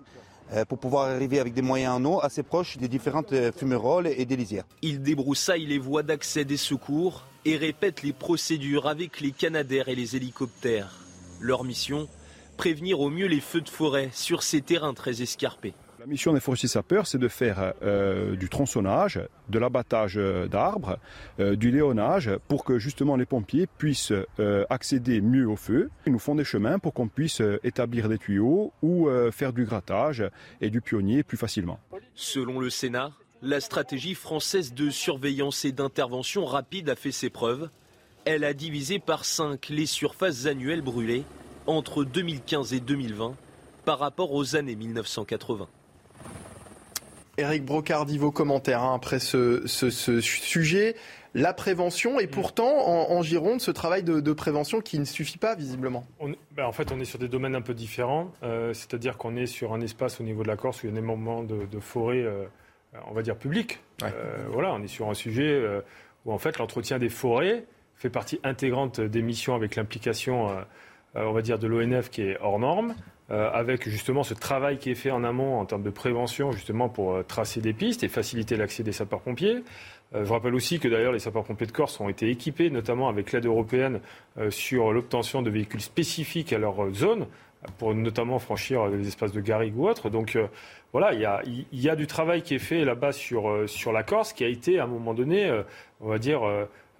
pour 0.68 0.78
pouvoir 0.78 1.08
arriver 1.08 1.40
avec 1.40 1.54
des 1.54 1.62
moyens 1.62 1.94
en 1.94 2.04
eau 2.04 2.20
assez 2.22 2.42
proches 2.42 2.76
des 2.78 2.88
différentes 2.88 3.32
euh, 3.32 3.52
fumerolles 3.52 4.06
et 4.06 4.24
des 4.24 4.36
lisières. 4.36 4.64
Ils 4.82 5.02
débroussaillent 5.02 5.66
les 5.66 5.78
voies 5.78 6.02
d'accès 6.02 6.44
des 6.44 6.56
secours 6.56 7.24
et 7.44 7.56
répètent 7.56 8.02
les 8.02 8.12
procédures 8.12 8.86
avec 8.86 9.20
les 9.20 9.32
canadaires 9.32 9.88
et 9.88 9.94
les 9.94 10.16
hélicoptères. 10.16 10.92
Leur 11.40 11.64
mission 11.64 12.08
Prévenir 12.56 13.00
au 13.00 13.10
mieux 13.10 13.26
les 13.26 13.40
feux 13.40 13.60
de 13.60 13.68
forêt 13.68 14.08
sur 14.12 14.42
ces 14.42 14.62
terrains 14.62 14.94
très 14.94 15.20
escarpés. 15.20 15.74
La 16.06 16.10
mission 16.10 16.32
des 16.32 16.38
forestiers 16.38 16.68
sapeurs, 16.68 17.08
c'est 17.08 17.18
de 17.18 17.26
faire 17.26 17.74
euh, 17.82 18.36
du 18.36 18.48
tronçonnage, 18.48 19.20
de 19.48 19.58
l'abattage 19.58 20.14
d'arbres, 20.48 21.00
euh, 21.40 21.56
du 21.56 21.72
léonnage, 21.72 22.30
pour 22.46 22.64
que 22.64 22.78
justement 22.78 23.16
les 23.16 23.26
pompiers 23.26 23.66
puissent 23.66 24.12
euh, 24.38 24.64
accéder 24.70 25.20
mieux 25.20 25.48
au 25.48 25.56
feu. 25.56 25.90
Ils 26.06 26.12
nous 26.12 26.20
font 26.20 26.36
des 26.36 26.44
chemins 26.44 26.78
pour 26.78 26.94
qu'on 26.94 27.08
puisse 27.08 27.42
établir 27.64 28.08
des 28.08 28.18
tuyaux 28.18 28.72
ou 28.82 29.08
faire 29.32 29.52
du 29.52 29.64
grattage 29.64 30.22
et 30.60 30.70
du 30.70 30.80
pionnier 30.80 31.24
plus 31.24 31.36
facilement. 31.36 31.80
Selon 32.14 32.60
le 32.60 32.70
Sénat, 32.70 33.10
la 33.42 33.58
stratégie 33.58 34.14
française 34.14 34.74
de 34.74 34.90
surveillance 34.90 35.64
et 35.64 35.72
d'intervention 35.72 36.44
rapide 36.44 36.88
a 36.88 36.94
fait 36.94 37.10
ses 37.10 37.30
preuves. 37.30 37.68
Elle 38.24 38.44
a 38.44 38.54
divisé 38.54 39.00
par 39.00 39.24
5 39.24 39.70
les 39.70 39.86
surfaces 39.86 40.46
annuelles 40.46 40.82
brûlées 40.82 41.24
entre 41.66 42.04
2015 42.04 42.74
et 42.74 42.80
2020 42.80 43.34
par 43.84 43.98
rapport 43.98 44.32
aux 44.32 44.54
années 44.54 44.76
1980. 44.76 45.66
Eric 47.38 47.64
Brocardi, 47.64 48.18
vos 48.18 48.30
commentaires 48.30 48.82
hein, 48.82 48.94
après 48.94 49.18
ce, 49.18 49.66
sujet. 49.66 50.96
La 51.34 51.52
prévention, 51.52 52.18
et 52.18 52.26
pourtant, 52.26 52.88
en, 52.88 53.20
Gironde, 53.20 53.60
ce 53.60 53.70
travail 53.70 54.02
de, 54.02 54.32
prévention 54.32 54.80
qui 54.80 54.98
ne 54.98 55.04
suffit 55.04 55.36
pas, 55.36 55.54
visiblement. 55.54 56.06
Ben, 56.52 56.64
en 56.64 56.72
fait, 56.72 56.92
on 56.92 56.98
est 56.98 57.04
sur 57.04 57.18
des 57.18 57.28
domaines 57.28 57.54
un 57.54 57.60
peu 57.60 57.74
différents. 57.74 58.32
Euh, 58.42 58.72
c'est-à-dire 58.72 59.18
qu'on 59.18 59.36
est 59.36 59.46
sur 59.46 59.74
un 59.74 59.82
espace 59.82 60.18
au 60.18 60.24
niveau 60.24 60.42
de 60.42 60.48
la 60.48 60.56
Corse 60.56 60.82
où 60.82 60.86
il 60.86 60.94
y 60.94 60.96
a 60.96 60.98
énormément 60.98 61.42
de, 61.42 61.66
de 61.66 61.78
forêts, 61.78 62.22
euh, 62.22 62.46
on 63.06 63.12
va 63.12 63.20
dire, 63.20 63.36
publiques. 63.36 63.80
Euh, 64.02 64.46
voilà, 64.50 64.72
on 64.72 64.82
est 64.82 64.88
sur 64.88 65.10
un 65.10 65.14
sujet 65.14 65.62
où, 66.24 66.32
en 66.32 66.38
fait, 66.38 66.56
l'entretien 66.56 66.98
des 66.98 67.10
forêts 67.10 67.64
fait 67.96 68.10
partie 68.10 68.40
intégrante 68.42 69.00
des 69.00 69.20
missions 69.20 69.54
avec 69.54 69.76
l'implication, 69.76 70.48
on 71.14 71.32
va 71.32 71.42
dire, 71.42 71.58
de 71.58 71.66
l'ONF 71.66 72.08
qui 72.08 72.22
est 72.22 72.38
hors 72.40 72.58
norme. 72.58 72.94
Euh, 73.32 73.50
avec 73.52 73.88
justement 73.88 74.22
ce 74.22 74.34
travail 74.34 74.78
qui 74.78 74.90
est 74.90 74.94
fait 74.94 75.10
en 75.10 75.24
amont 75.24 75.58
en 75.58 75.64
termes 75.64 75.82
de 75.82 75.90
prévention, 75.90 76.52
justement 76.52 76.88
pour 76.88 77.12
euh, 77.12 77.22
tracer 77.24 77.60
des 77.60 77.72
pistes 77.72 78.04
et 78.04 78.08
faciliter 78.08 78.56
l'accès 78.56 78.84
des 78.84 78.92
sapeurs-pompiers. 78.92 79.64
Euh, 80.14 80.24
je 80.24 80.32
rappelle 80.32 80.54
aussi 80.54 80.78
que 80.78 80.86
d'ailleurs 80.86 81.10
les 81.10 81.18
sapeurs-pompiers 81.18 81.66
de 81.66 81.72
Corse 81.72 81.98
ont 81.98 82.08
été 82.08 82.30
équipés, 82.30 82.70
notamment 82.70 83.08
avec 83.08 83.32
l'aide 83.32 83.46
européenne, 83.46 84.00
sur 84.50 84.92
l'obtention 84.92 85.42
de 85.42 85.50
véhicules 85.50 85.80
spécifiques 85.80 86.52
à 86.52 86.58
leur 86.58 86.92
zone, 86.92 87.26
pour 87.78 87.92
notamment 87.96 88.38
franchir 88.38 88.88
des 88.90 89.08
espaces 89.08 89.32
de 89.32 89.40
garrigue 89.40 89.76
ou 89.76 89.88
autres. 89.88 90.08
Donc 90.08 90.38
voilà, 90.92 91.12
il 91.14 91.20
y 91.20 91.24
a, 91.24 91.42
y 91.72 91.88
a, 91.88 91.96
du 91.96 92.06
travail 92.06 92.42
qui 92.42 92.54
est 92.54 92.60
fait 92.60 92.84
là-bas 92.84 93.10
sur, 93.10 93.68
sur 93.68 93.92
la 93.92 94.04
Corse, 94.04 94.32
qui 94.32 94.44
a 94.44 94.48
été 94.48 94.78
à 94.78 94.84
un 94.84 94.86
moment 94.86 95.14
donné, 95.14 95.50
on 96.00 96.08
va 96.08 96.18
dire, 96.18 96.42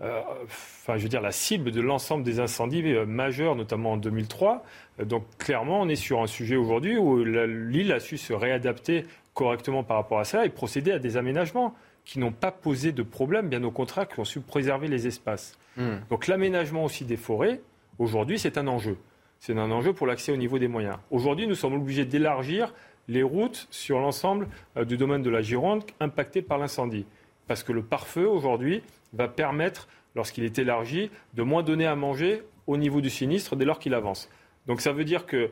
euh, 0.02 0.20
enfin, 0.44 0.98
je 0.98 1.02
veux 1.04 1.08
dire, 1.08 1.22
la 1.22 1.32
cible 1.32 1.70
de 1.70 1.80
l'ensemble 1.80 2.22
des 2.22 2.38
incendies 2.38 2.82
euh, 2.82 3.06
majeurs, 3.06 3.56
notamment 3.56 3.92
en 3.92 3.96
2003. 3.96 4.64
Euh, 5.00 5.04
donc, 5.04 5.24
clairement, 5.38 5.80
on 5.80 5.88
est 5.88 5.96
sur 5.96 6.20
un 6.20 6.26
sujet 6.26 6.56
aujourd'hui 6.56 6.98
où 6.98 7.24
l'île 7.24 7.92
a 7.92 8.00
su 8.00 8.18
se 8.18 8.32
réadapter 8.32 9.06
correctement 9.32 9.84
par 9.84 9.96
rapport 9.96 10.18
à 10.18 10.24
ça 10.24 10.44
et 10.44 10.50
procéder 10.50 10.92
à 10.92 10.98
des 10.98 11.16
aménagements 11.16 11.74
qui 12.04 12.18
n'ont 12.18 12.32
pas 12.32 12.52
posé 12.52 12.92
de 12.92 13.02
problème, 13.02 13.48
bien 13.48 13.64
au 13.64 13.70
contraire, 13.70 14.06
qui 14.06 14.20
ont 14.20 14.24
su 14.24 14.40
préserver 14.40 14.88
les 14.88 15.06
espaces. 15.06 15.58
Hmm. 15.76 15.96
Donc, 16.10 16.26
l'aménagement 16.26 16.84
aussi 16.84 17.04
des 17.04 17.16
forêts, 17.16 17.60
aujourd'hui, 17.98 18.38
c'est 18.38 18.58
un 18.58 18.66
enjeu. 18.66 18.98
C'est 19.40 19.56
un 19.58 19.70
enjeu 19.70 19.92
pour 19.92 20.06
l'accès 20.06 20.32
au 20.32 20.36
niveau 20.36 20.58
des 20.58 20.68
moyens. 20.68 20.96
Aujourd'hui, 21.10 21.46
nous 21.46 21.54
sommes 21.54 21.74
obligés 21.74 22.04
d'élargir 22.04 22.72
les 23.08 23.22
routes 23.22 23.66
sur 23.70 23.98
l'ensemble 23.98 24.48
du 24.86 24.96
domaine 24.96 25.22
de 25.22 25.30
la 25.30 25.42
Gironde 25.42 25.84
impacté 26.00 26.42
par 26.42 26.58
l'incendie. 26.58 27.06
Parce 27.46 27.62
que 27.62 27.72
le 27.72 27.82
pare-feu, 27.82 28.26
aujourd'hui, 28.26 28.82
va 29.12 29.28
permettre, 29.28 29.88
lorsqu'il 30.14 30.44
est 30.44 30.58
élargi, 30.58 31.10
de 31.34 31.42
moins 31.42 31.62
donner 31.62 31.86
à 31.86 31.94
manger 31.96 32.42
au 32.66 32.76
niveau 32.76 33.00
du 33.00 33.10
sinistre 33.10 33.56
dès 33.56 33.64
lors 33.64 33.78
qu'il 33.78 33.94
avance. 33.94 34.28
Donc 34.66 34.80
ça 34.80 34.92
veut 34.92 35.04
dire 35.04 35.26
que 35.26 35.50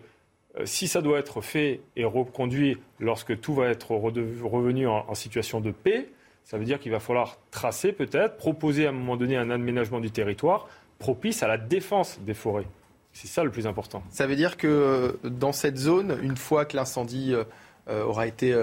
euh, 0.59 0.67
si 0.67 0.89
ça 0.89 1.03
doit 1.03 1.19
être 1.19 1.41
fait 1.41 1.81
et 1.97 2.05
reconduit 2.05 2.79
lorsque 3.01 3.41
tout 3.41 3.55
va 3.55 3.69
être 3.69 3.93
revenu 3.93 4.87
en, 4.87 5.15
situation 5.15 5.61
de 5.61 5.71
paix, 5.71 6.09
ça 6.45 6.59
veut 6.59 6.65
dire 6.65 6.79
qu'il 6.79 6.93
va 6.93 7.01
falloir 7.01 7.39
tracer 7.51 7.93
peut-être, 7.93 8.37
proposer 8.37 8.87
à 8.87 8.91
un 8.91 8.93
moment 8.93 9.17
donné 9.17 9.37
un 9.37 9.51
aménagement 9.51 10.01
du 10.01 10.11
territoire 10.11 10.69
propice 10.99 11.43
à 11.43 11.49
la 11.49 11.59
défense 11.59 12.21
des 12.21 12.35
forêts. 12.35 12.67
C'est 13.13 13.27
ça 13.27 13.45
le 13.45 13.51
plus 13.51 13.67
important. 13.67 14.03
Ça 14.11 14.27
veut 14.27 14.37
dire 14.37 14.57
que 14.57 14.67
euh, 14.67 15.13
dans 15.29 15.53
cette 15.53 15.77
zone, 15.77 16.19
une 16.23 16.37
fois 16.37 16.65
que 16.65 16.77
l'incendie 16.77 17.33
euh, 17.35 18.05
aura 18.05 18.27
été 18.27 18.57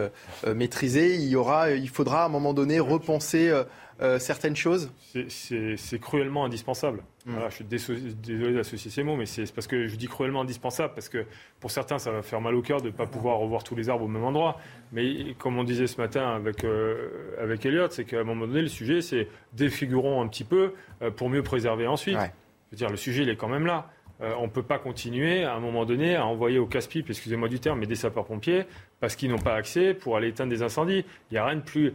maîtrisé, 0.48 1.14
il, 1.14 1.28
y 1.28 1.36
aura, 1.36 1.70
il 1.72 1.90
faudra 1.90 2.24
à 2.24 2.26
un 2.26 2.30
moment 2.30 2.54
donné 2.56 2.80
repenser 2.80 3.54
euh, 4.02 4.18
certaines 4.18 4.56
choses 4.56 4.92
C'est 5.30 6.00
cruellement 6.00 6.46
indispensable. 6.46 7.04
Hmm. 7.28 7.36
je 7.50 7.54
suis 7.54 7.64
désolé 7.64 8.54
d'associer 8.54 8.90
ces 8.90 9.04
mots, 9.04 9.16
mais 9.16 9.28
c'est 9.28 9.54
parce 9.54 9.68
que 9.68 9.86
je 9.86 9.96
dis 9.96 10.08
cruellement 10.08 10.42
indispensable, 10.42 10.94
parce 10.96 11.08
que 11.08 11.26
pour 11.60 11.70
certains, 11.70 12.00
ça 12.00 12.10
va 12.10 12.24
faire 12.24 12.42
mal 12.42 12.56
au 12.56 12.64
cœur 12.64 12.82
de 12.82 12.88
ne 12.88 12.92
pas 12.92 13.06
pouvoir 13.06 13.38
revoir 13.38 13.64
tous 13.64 13.76
les 13.76 13.90
arbres 13.90 14.06
au 14.06 14.08
même 14.08 14.24
endroit. 14.24 14.58
Mais 14.92 15.36
comme 15.38 15.60
on 15.60 15.64
disait 15.64 15.86
ce 15.86 16.02
matin 16.02 16.28
avec, 16.36 16.64
euh, 16.64 17.36
avec 17.40 17.64
Elliot, 17.64 17.90
c'est 17.92 18.06
qu'à 18.06 18.22
un 18.22 18.24
moment 18.24 18.48
donné, 18.48 18.64
le 18.64 18.70
sujet, 18.70 19.02
c'est 19.02 19.28
défigurons 19.54 20.20
un 20.20 20.28
petit 20.28 20.46
peu 20.46 20.74
euh, 21.04 21.12
pour 21.12 21.30
mieux 21.30 21.44
préserver 21.44 21.86
ensuite. 21.86 22.18
Je 22.18 22.72
veux 22.72 22.78
dire, 22.78 22.90
le 22.90 22.98
sujet, 22.98 23.22
il 23.22 23.30
est 23.30 23.36
quand 23.36 23.50
même 23.50 23.68
là. 23.68 23.92
on 24.20 24.44
ne 24.44 24.52
peut 24.52 24.64
pas 24.64 24.80
continuer 24.80 25.44
à 25.44 25.54
un 25.54 25.60
moment 25.60 25.86
donné 25.86 26.16
à 26.16 26.26
envoyer 26.26 26.58
au 26.58 26.66
casse-pipe, 26.66 27.10
excusez-moi 27.10 27.50
du 27.50 27.60
terme, 27.60 27.80
mais 27.80 27.86
des 27.86 27.96
sapeurs-pompiers, 27.96 28.64
parce 29.00 29.16
qu'ils 29.16 29.30
n'ont 29.30 29.38
pas 29.38 29.54
accès 29.54 29.94
pour 29.94 30.16
aller 30.16 30.30
éteindre 30.30 30.50
des 30.50 30.64
incendies. 30.64 31.06
Il 31.30 31.34
n'y 31.34 31.38
a 31.38 31.46
rien 31.46 31.58
de 31.58 31.62
plus 31.62 31.94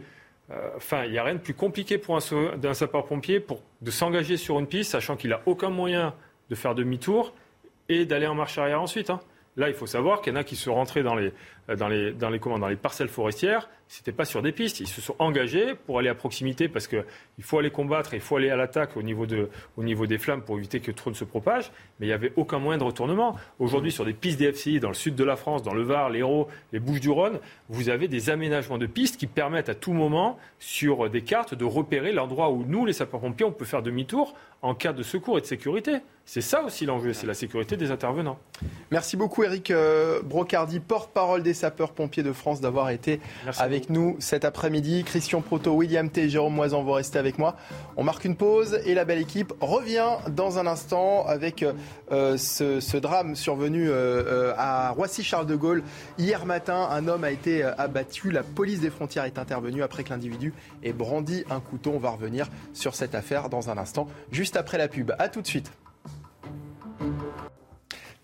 enfin, 0.75 1.05
il 1.05 1.11
n'y 1.11 1.17
a 1.17 1.23
rien 1.23 1.35
de 1.35 1.39
plus 1.39 1.53
compliqué 1.53 1.97
pour 1.97 2.15
un, 2.15 2.73
sapeur-pompier 2.73 3.45
de 3.81 3.91
s'engager 3.91 4.37
sur 4.37 4.59
une 4.59 4.67
piste, 4.67 4.91
sachant 4.91 5.15
qu'il 5.15 5.31
n'a 5.31 5.41
aucun 5.45 5.69
moyen 5.69 6.13
de 6.49 6.55
faire 6.55 6.75
demi-tour 6.75 7.33
et 7.89 8.05
d'aller 8.05 8.27
en 8.27 8.35
marche 8.35 8.57
arrière 8.57 8.81
ensuite. 8.81 9.09
Hein. 9.09 9.19
Là, 9.57 9.69
il 9.69 9.75
faut 9.75 9.87
savoir 9.87 10.21
qu'il 10.21 10.33
y 10.33 10.35
en 10.35 10.39
a 10.39 10.43
qui 10.43 10.55
sont 10.55 10.73
rentrés 10.73 11.03
dans 11.03 11.15
les, 11.15 11.33
dans 11.75 11.87
les, 11.87 12.11
dans 12.13 12.29
les, 12.29 12.39
comment, 12.39 12.59
dans 12.59 12.67
les 12.67 12.75
parcelles 12.75 13.09
forestières 13.09 13.67
c'était 13.87 14.11
pas 14.11 14.25
sur 14.25 14.41
des 14.41 14.51
pistes. 14.51 14.79
Ils 14.79 14.87
se 14.87 15.01
sont 15.01 15.15
engagés 15.19 15.75
pour 15.85 15.99
aller 15.99 16.09
à 16.09 16.15
proximité 16.15 16.67
parce 16.67 16.87
qu'il 16.87 17.03
faut 17.41 17.59
aller 17.59 17.69
combattre 17.69 18.13
il 18.13 18.19
faut 18.19 18.35
aller 18.37 18.49
à 18.49 18.55
l'attaque 18.55 18.97
au, 18.97 19.01
niveau 19.01 19.25
au 19.77 19.83
niveau 19.83 20.05
des 20.05 20.17
flammes 20.17 20.41
pour 20.41 20.57
éviter 20.57 20.79
que 20.79 20.91
trop 20.91 21.09
ne 21.09 21.15
se 21.15 21.23
propage. 21.23 21.71
Mais 21.99 22.07
il 22.07 22.09
n'y 22.09 22.13
avait 22.13 22.33
aucun 22.35 22.59
moyen 22.59 22.77
de 22.77 22.83
retournement. 22.83 23.35
Aujourd'hui, 23.59 23.91
sur 23.91 24.05
des 24.05 24.13
pistes 24.13 24.39
DFCI 24.39 24.79
dans 24.79 24.89
le 24.89 24.93
sud 24.93 25.15
de 25.15 25.23
la 25.23 25.35
France, 25.35 25.63
dans 25.63 25.73
le 25.73 25.83
Var, 25.83 26.09
l'Hérault, 26.09 26.47
les 26.73 26.79
Bouches-du-Rhône, 26.79 27.39
vous 27.69 27.89
avez 27.89 28.07
des 28.07 28.29
aménagements 28.29 28.77
de 28.77 28.85
pistes 28.85 29.17
qui 29.17 29.27
permettent 29.27 29.69
à 29.69 29.75
tout 29.75 29.93
moment, 29.93 30.37
sur 30.59 31.09
des 31.09 31.21
cartes, 31.21 31.53
de 31.53 31.65
repérer 31.65 32.11
l'endroit 32.11 32.49
où 32.49 32.65
nous, 32.65 32.85
les 32.85 32.93
sapeurs-pompiers, 32.93 33.45
on 33.45 33.51
peut 33.51 33.65
faire 33.65 33.81
demi-tour 33.81 34.35
en 34.61 34.73
cas 34.73 34.93
de 34.93 35.03
secours 35.03 35.37
et 35.37 35.41
de 35.41 35.45
sécurité. 35.45 35.97
C'est 36.25 36.41
ça 36.41 36.63
aussi 36.63 36.85
l'enjeu, 36.85 37.13
c'est 37.13 37.27
la 37.27 37.33
sécurité 37.33 37.77
des 37.77 37.91
intervenants. 37.91 38.37
Merci 38.91 39.15
beaucoup 39.15 39.43
Eric 39.43 39.71
euh, 39.71 40.21
Brocardi, 40.21 40.79
porte-parole 40.79 41.41
des 41.41 41.53
sapeurs-pompiers 41.57 42.23
de 42.23 42.31
France, 42.31 42.61
d'avoir 42.61 42.89
été 42.89 43.19
avec 43.57 43.89
nous 43.89 44.15
cet 44.19 44.45
après-midi. 44.45 45.03
Christian 45.03 45.41
Proto, 45.41 45.73
William 45.73 46.09
T, 46.09 46.29
Jérôme 46.29 46.53
Moisan 46.53 46.83
vont 46.83 46.93
rester 46.93 47.19
avec 47.19 47.37
moi. 47.37 47.55
On 47.95 48.03
marque 48.03 48.25
une 48.25 48.35
pause 48.35 48.79
et 48.85 48.93
la 48.93 49.05
belle 49.05 49.19
équipe 49.19 49.53
revient 49.59 50.17
dans 50.29 50.59
un 50.59 50.67
instant 50.67 51.25
avec 51.25 51.65
euh, 52.11 52.37
ce, 52.37 52.97
drame 52.97 53.35
survenu 53.35 53.89
euh, 53.89 54.53
à 54.57 54.91
Roissy-Charles 54.91 55.47
de 55.47 55.55
Gaulle. 55.55 55.83
Hier 56.17 56.45
matin, 56.45 56.87
un 56.91 57.07
homme 57.07 57.23
a 57.23 57.31
été 57.31 57.63
abattu. 57.63 58.31
La 58.31 58.43
police 58.43 58.79
des 58.79 58.89
frontières 58.89 59.25
est 59.25 59.39
intervenue 59.39 59.83
après 59.83 60.03
que 60.03 60.09
l'individu 60.09 60.53
ait 60.83 60.93
brandi 60.93 61.43
un 61.49 61.59
couteau. 61.59 61.91
On 61.95 61.99
va 61.99 62.11
revenir 62.11 62.47
sur 62.73 62.95
cette 62.95 63.15
affaire 63.15 63.49
dans 63.49 63.69
un 63.69 63.77
instant, 63.77 64.07
juste 64.31 64.55
après 64.55 64.77
la 64.77 64.87
pub. 64.87 65.11
A 65.19 65.29
tout 65.29 65.41
de 65.41 65.47
suite. 65.47 65.71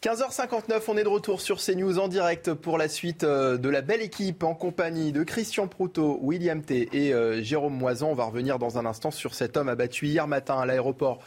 15h59, 0.04 0.82
on 0.90 0.98
est 0.98 1.04
de 1.04 1.08
retour 1.08 1.40
sur 1.40 1.62
CNews 1.62 1.98
en 1.98 2.10
direct 2.10 2.54
pour 2.54 2.78
la 2.78 2.90
suite 2.90 3.24
euh, 3.24 3.58
de 3.58 3.70
la 3.70 3.80
belle 3.80 4.02
équipe 4.02 4.44
en 4.44 4.54
compagnie 4.54 5.14
de 5.14 5.24
Christian 5.24 5.70
Proutot, 5.70 6.20
William 6.22 6.62
T 6.62 6.90
et 6.92 7.14
euh, 7.14 7.42
Jérôme 7.42 7.78
Moisan. 7.78 8.10
On 8.10 8.14
va 8.14 8.26
revenir 8.26 8.60
dans 8.60 8.78
un 8.78 8.86
instant 8.86 9.12
sur 9.12 9.34
cet 9.34 9.56
homme 9.56 9.70
abattu 9.70 10.08
hier 10.08 10.28
matin 10.28 10.60
à 10.60 10.66
l'aéroport 10.66 11.20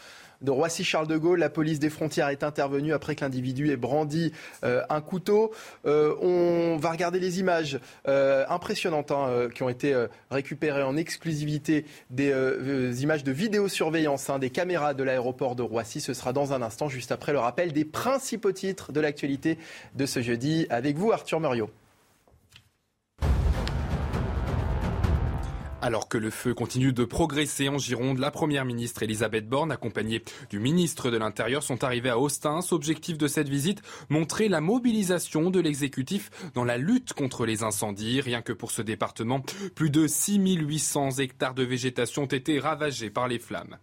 de 0.43 0.51
Roissy-Charles 0.51 1.07
de 1.07 1.16
Gaulle. 1.16 1.39
La 1.39 1.51
police 1.51 1.78
des 1.78 1.91
frontières 1.91 2.28
est 2.28 2.43
intervenue 2.43 2.93
après 2.93 3.14
que 3.14 3.22
l'individu 3.22 3.70
ait 3.70 3.76
brandi 3.76 4.32
euh, 4.64 4.82
un 4.89 5.01
couteau. 5.01 5.53
Euh, 5.87 6.14
on 6.20 6.76
va 6.76 6.91
regarder 6.91 7.20
les 7.20 7.41
images 7.41 7.78
euh, 8.09 8.45
impressionnantes 8.49 9.11
hein, 9.11 9.49
qui 9.55 9.62
ont 9.62 9.68
été 9.68 9.95
récupérées 10.30 10.82
en 10.82 10.97
exclusivité 10.97 11.84
des 12.11 13.03
images 13.03 13.24
de 13.24 13.32
vidéosurveillance 13.32 14.30
hein, 14.30 14.39
des 14.39 14.51
caméras 14.51 14.95
de 14.95 15.03
l'aéroport 15.03 15.57
de 15.57 15.62
Roissy. 15.62 16.01
Ce 16.01 16.14
sera 16.14 16.32
dans 16.32 16.53
un 16.53 16.62
instant, 16.62 16.89
juste 16.89 17.12
après 17.12 17.32
le 17.32 17.39
rappel 17.39 17.72
des 17.72 17.84
principaux 17.84 18.53
titres 18.53 18.93
de 18.93 19.01
l'actualité 19.01 19.59
de 19.95 20.07
ce 20.07 20.20
jeudi. 20.20 20.66
Avec 20.70 20.97
vous, 20.97 21.12
Arthur 21.12 21.41
Muriot. 21.41 21.70
Alors 25.87 26.09
que 26.09 26.18
le 26.18 26.30
feu 26.30 26.53
continue 26.53 26.93
de 26.93 27.05
progresser 27.05 27.68
en 27.68 27.78
Gironde, 27.78 28.18
la 28.18 28.32
première 28.32 28.64
ministre 28.64 29.05
Elisabeth 29.05 29.49
Borne, 29.49 29.70
accompagnée 29.70 30.24
du 30.51 30.59
ministre 30.59 31.12
de 31.12 31.16
l'Intérieur, 31.16 31.62
sont 31.62 31.84
arrivés 31.84 32.11
à 32.11 32.18
Austin. 32.18 32.59
Objectif 32.72 33.16
de 33.18 33.28
cette 33.28 33.49
visite, 33.49 33.82
montrer 34.09 34.49
la 34.49 34.61
mobilisation 34.61 35.49
de 35.49 35.61
l'exécutif 35.61 36.30
dans 36.55 36.64
la 36.64 36.76
lutte 36.76 37.12
contre 37.12 37.47
les 37.47 37.62
incendies. 37.62 38.20
Rien 38.20 38.43
que 38.43 38.53
pour 38.53 38.72
ce 38.72 38.82
département, 38.82 39.45
plus 39.76 39.91
de 39.91 40.09
6800 40.09 41.18
hectares 41.18 41.55
de 41.55 41.62
végétation 41.62 42.24
ont 42.24 42.26
été 42.26 42.59
ravagés 42.59 43.11
par 43.11 43.28
les 43.28 43.39
flammes. 43.39 43.76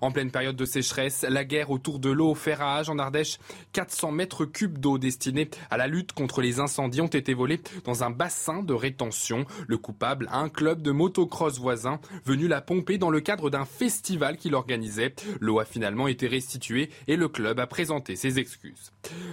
En 0.00 0.10
pleine 0.10 0.32
période 0.32 0.56
de 0.56 0.64
sécheresse, 0.64 1.24
la 1.28 1.44
guerre 1.44 1.70
autour 1.70 2.00
de 2.00 2.10
l'eau 2.10 2.34
fait 2.34 2.54
rage 2.54 2.88
en 2.90 2.98
Ardèche. 2.98 3.38
400 3.74 4.10
mètres 4.10 4.44
cubes 4.44 4.78
d'eau 4.78 4.98
destinés 4.98 5.48
à 5.70 5.76
la 5.76 5.86
lutte 5.86 6.14
contre 6.14 6.42
les 6.42 6.58
incendies 6.58 7.00
ont 7.00 7.06
été 7.06 7.32
volés 7.32 7.60
dans 7.84 8.02
un 8.02 8.10
bassin 8.10 8.64
de 8.64 8.74
rétention. 8.74 9.46
Le 9.68 9.78
coupable, 9.78 10.28
un 10.32 10.48
club 10.48 10.82
de 10.82 10.90
motocross 10.90 11.43
voisin 11.48 12.00
venu 12.24 12.48
la 12.48 12.60
pomper 12.60 12.98
dans 12.98 13.10
le 13.10 13.20
cadre 13.20 13.50
d'un 13.50 13.64
festival 13.64 14.36
qu'il 14.36 14.54
organisait. 14.54 15.14
L'eau 15.40 15.58
a 15.58 15.64
finalement 15.64 16.08
été 16.08 16.26
restituée 16.26 16.90
et 17.06 17.16
le 17.16 17.28
club 17.28 17.60
a 17.60 17.66
présenté 17.66 18.16
ses 18.16 18.38
excuses. 18.38 18.92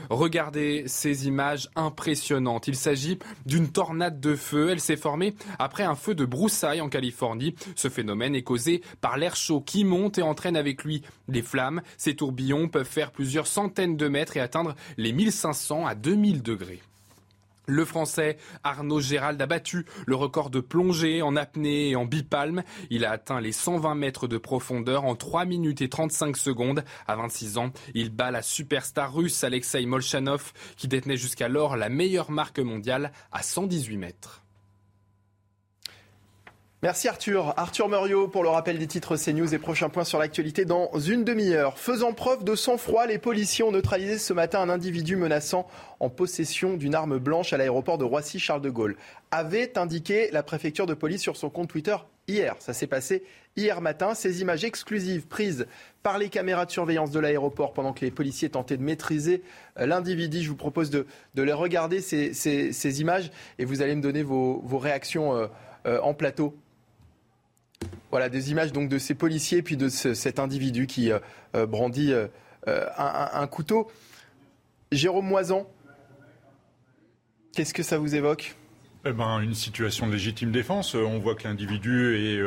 Regardez 0.09 0.83
ces 0.87 1.27
images 1.27 1.69
impressionnantes. 1.75 2.67
Il 2.67 2.75
s'agit 2.75 3.19
d'une 3.45 3.71
tornade 3.71 4.19
de 4.19 4.35
feu. 4.35 4.69
Elle 4.69 4.79
s'est 4.79 4.97
formée 4.97 5.35
après 5.59 5.83
un 5.83 5.95
feu 5.95 6.15
de 6.15 6.25
broussailles 6.25 6.81
en 6.81 6.89
Californie. 6.89 7.55
Ce 7.75 7.89
phénomène 7.89 8.35
est 8.35 8.43
causé 8.43 8.81
par 8.99 9.17
l'air 9.17 9.35
chaud 9.35 9.61
qui 9.61 9.83
monte 9.83 10.17
et 10.17 10.21
entraîne 10.21 10.55
avec 10.55 10.83
lui 10.83 11.01
les 11.27 11.41
flammes. 11.41 11.81
Ces 11.97 12.15
tourbillons 12.15 12.67
peuvent 12.67 12.85
faire 12.85 13.11
plusieurs 13.11 13.47
centaines 13.47 13.97
de 13.97 14.07
mètres 14.07 14.37
et 14.37 14.41
atteindre 14.41 14.75
les 14.97 15.13
1500 15.13 15.85
à 15.85 15.95
2000 15.95 16.41
degrés. 16.41 16.81
Le 17.67 17.85
Français 17.85 18.37
Arnaud 18.63 18.99
Gérald 18.99 19.41
a 19.41 19.45
battu 19.45 19.85
le 20.05 20.15
record 20.15 20.49
de 20.49 20.59
plongée 20.59 21.21
en 21.21 21.35
apnée 21.35 21.89
et 21.89 21.95
en 21.95 22.05
bipalme. 22.05 22.63
Il 22.89 23.05
a 23.05 23.11
atteint 23.11 23.39
les 23.39 23.51
120 23.51 23.95
mètres 23.95 24.27
de 24.27 24.37
profondeur 24.37 25.05
en 25.05 25.15
3 25.15 25.45
minutes 25.45 25.81
et 25.81 25.89
35 25.89 26.37
secondes. 26.37 26.83
À 27.07 27.15
26 27.15 27.57
ans, 27.57 27.71
il 27.93 28.09
bat 28.09 28.31
la 28.31 28.41
superstar 28.41 29.13
russe 29.13 29.43
Alexei 29.43 29.85
Molchanov 29.85 30.53
qui 30.75 30.87
détenait 30.87 31.17
jusqu'alors 31.17 31.77
la 31.77 31.89
meilleure 31.89 32.31
marque 32.31 32.59
mondiale 32.59 33.11
à 33.31 33.43
118 33.43 33.97
mètres. 33.97 34.40
Merci 36.83 37.07
Arthur. 37.07 37.53
Arthur 37.57 37.89
Muriot 37.89 38.27
pour 38.27 38.41
le 38.41 38.49
rappel 38.49 38.79
des 38.79 38.87
titres 38.87 39.15
CNews 39.15 39.53
et 39.53 39.59
prochain 39.59 39.89
point 39.89 40.03
sur 40.03 40.17
l'actualité 40.17 40.65
dans 40.65 40.89
une 40.97 41.23
demi-heure. 41.23 41.77
Faisant 41.77 42.11
preuve 42.11 42.43
de 42.43 42.55
sang-froid, 42.55 43.05
les 43.05 43.19
policiers 43.19 43.63
ont 43.63 43.71
neutralisé 43.71 44.17
ce 44.17 44.33
matin 44.33 44.61
un 44.61 44.69
individu 44.69 45.15
menaçant 45.15 45.67
en 45.99 46.09
possession 46.09 46.77
d'une 46.77 46.95
arme 46.95 47.19
blanche 47.19 47.53
à 47.53 47.57
l'aéroport 47.57 47.99
de 47.99 48.03
Roissy-Charles 48.03 48.63
de 48.63 48.71
Gaulle. 48.71 48.97
Avait 49.29 49.77
indiqué 49.77 50.31
la 50.31 50.41
préfecture 50.41 50.87
de 50.87 50.95
police 50.95 51.21
sur 51.21 51.37
son 51.37 51.51
compte 51.51 51.69
Twitter 51.69 51.97
hier. 52.27 52.55
Ça 52.57 52.73
s'est 52.73 52.87
passé 52.87 53.25
hier 53.55 53.79
matin. 53.79 54.15
Ces 54.15 54.41
images 54.41 54.63
exclusives 54.63 55.27
prises 55.27 55.67
par 56.01 56.17
les 56.17 56.29
caméras 56.29 56.65
de 56.65 56.71
surveillance 56.71 57.11
de 57.11 57.19
l'aéroport 57.19 57.73
pendant 57.73 57.93
que 57.93 58.03
les 58.03 58.09
policiers 58.09 58.49
tentaient 58.49 58.77
de 58.77 58.83
maîtriser 58.83 59.43
euh, 59.79 59.85
l'individu. 59.85 60.41
Je 60.41 60.49
vous 60.49 60.55
propose 60.55 60.89
de, 60.89 61.05
les 61.35 61.53
regarder, 61.53 62.01
ces, 62.01 63.01
images, 63.01 63.29
et 63.59 63.65
vous 63.65 63.83
allez 63.83 63.95
me 63.95 64.01
donner 64.01 64.23
vos, 64.23 64.79
réactions 64.79 65.35
euh, 65.35 65.45
euh, 65.85 65.99
en 66.01 66.15
plateau. 66.15 66.57
Voilà, 68.11 68.27
des 68.27 68.51
images 68.51 68.73
donc 68.73 68.89
de 68.89 68.97
ces 68.97 69.15
policiers 69.15 69.61
puis 69.61 69.77
de 69.77 69.87
cet 69.87 70.37
individu 70.37 70.85
qui 70.85 71.11
euh, 71.11 71.19
euh, 71.55 71.65
brandit 71.65 72.11
euh, 72.11 72.27
un, 72.97 73.47
couteau. 73.47 73.89
Jérôme 74.91 75.25
Moisan, 75.25 75.65
qu'est-ce 77.55 77.73
que 77.73 77.83
ça 77.83 77.97
vous 77.97 78.13
évoque? 78.13 78.55
Eh 79.05 79.13
ben, 79.13 79.39
une 79.39 79.55
situation 79.55 80.07
de 80.07 80.11
légitime 80.11 80.51
défense. 80.51 80.93
On 80.93 81.19
voit 81.19 81.35
que 81.35 81.45
l'individu 81.45 82.17
est, 82.17 82.39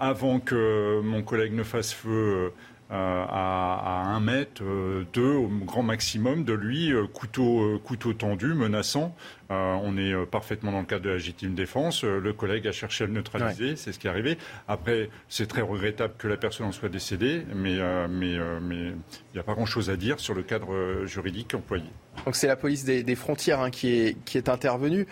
avant 0.00 0.40
que 0.40 1.00
mon 1.02 1.22
collègue 1.22 1.52
ne 1.52 1.62
fasse 1.62 1.92
feu, 1.92 2.52
euh, 2.92 3.24
à, 3.28 4.02
un 4.04 4.18
mètre, 4.18 4.64
euh, 4.64 5.04
deux 5.12 5.34
au 5.34 5.46
grand 5.46 5.84
maximum 5.84 6.42
de 6.42 6.52
lui, 6.52 6.92
euh, 6.92 7.06
couteau, 7.06 7.80
couteau 7.84 8.14
tendu, 8.14 8.52
menaçant. 8.52 9.14
on 9.48 9.96
est 9.96 10.14
parfaitement 10.26 10.72
dans 10.72 10.80
le 10.80 10.86
cadre 10.86 11.04
de 11.04 11.08
la 11.10 11.14
légitime 11.16 11.54
défense. 11.54 12.04
le 12.04 12.32
collègue 12.32 12.66
a 12.66 12.72
cherché 12.72 13.04
à 13.04 13.06
le 13.06 13.12
neutraliser, 13.12 13.76
c'est 13.76 13.92
ce 13.92 13.98
qui 13.98 14.06
est 14.06 14.10
arrivé. 14.10 14.38
Après, 14.68 15.10
c'est 15.28 15.46
très 15.46 15.60
regrettable 15.60 16.14
que 16.18 16.28
la 16.28 16.36
personne 16.36 16.66
en 16.66 16.72
soit 16.72 16.88
décédée, 16.88 17.42
mais 17.54 17.74
il 17.74 18.94
n'y 19.34 19.40
a 19.40 19.42
pas 19.44 19.54
grand-chose 19.54 19.90
à 19.90 19.96
dire 19.96 20.20
sur 20.20 20.34
le 20.34 20.42
cadre 20.42 21.04
juridique 21.04 21.54
employé. 21.54 21.90
Donc 22.24 22.36
c'est 22.36 22.46
la 22.46 22.56
police 22.56 22.84
des, 22.84 23.14
frontières 23.14 23.60
hein, 23.60 23.70
qui 23.70 23.88
est 23.88 24.16
qui 24.24 24.38
est 24.38 24.48
intervenue 24.48 25.06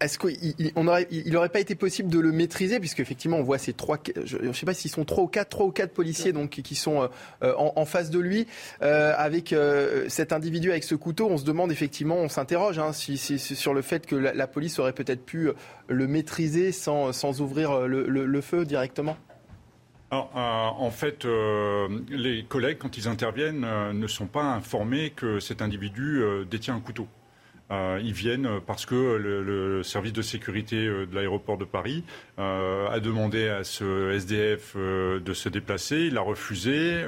est-ce 0.00 0.18
qu'il 0.18 0.72
n'aurait 0.76 1.48
pas 1.48 1.60
été 1.60 1.74
possible 1.74 2.10
de 2.10 2.18
le 2.18 2.32
maîtriser 2.32 2.80
puisque 2.80 3.00
effectivement 3.00 3.36
on 3.36 3.42
voit 3.42 3.58
ces 3.58 3.72
trois, 3.72 3.98
je 4.24 4.38
ne 4.38 4.52
sais 4.52 4.66
pas 4.66 4.74
s'ils 4.74 4.90
sont 4.90 5.04
trois 5.04 5.24
ou 5.24 5.28
quatre, 5.28 5.50
trois 5.50 5.66
ou 5.66 5.72
quatre 5.72 5.92
policiers 5.92 6.32
donc 6.32 6.50
qui 6.50 6.74
sont 6.74 7.02
euh, 7.02 7.08
euh, 7.42 7.54
en, 7.56 7.84
face 7.84 8.10
de 8.10 8.18
lui 8.18 8.46
euh, 8.82 9.12
avec 9.16 9.54
cet 10.08 10.32
individu 10.32 10.70
avec 10.70 10.84
ce 10.84 10.94
couteau. 10.94 11.28
On 11.30 11.36
se 11.36 11.44
demande 11.44 11.70
effectivement, 11.70 12.16
on 12.16 12.28
s'interroge 12.28 12.78
hein, 12.78 12.92
sur 12.92 13.74
le 13.74 13.82
fait 13.82 14.06
que 14.06 14.16
la, 14.16 14.46
police 14.46 14.78
aurait 14.78 14.92
peut-être 14.92 15.24
pu 15.24 15.50
le 15.88 16.06
maîtriser 16.06 16.72
sans, 16.72 17.40
ouvrir 17.40 17.86
le, 17.86 18.40
feu 18.40 18.64
directement? 18.64 19.16
en 20.12 20.90
fait, 20.90 21.24
les 22.10 22.44
collègues, 22.44 22.78
quand 22.78 22.96
ils 22.96 23.06
interviennent, 23.06 23.66
ne 23.92 24.06
sont 24.06 24.26
pas 24.26 24.42
informés 24.42 25.10
que 25.10 25.40
cet 25.40 25.62
individu 25.62 26.22
détient 26.50 26.74
un 26.74 26.80
couteau. 26.80 27.06
Ils 27.70 28.12
viennent 28.12 28.60
parce 28.66 28.86
que 28.86 28.94
le, 28.94 29.82
service 29.82 30.12
de 30.12 30.22
sécurité 30.22 30.76
de 30.76 31.14
l'aéroport 31.14 31.58
de 31.58 31.64
Paris 31.64 32.04
a 32.38 32.98
demandé 33.00 33.48
à 33.48 33.64
ce 33.64 34.12
SDF 34.12 34.76
de 34.76 35.32
se 35.32 35.48
déplacer. 35.48 36.06
Il 36.06 36.16
a 36.16 36.20
refusé. 36.20 37.04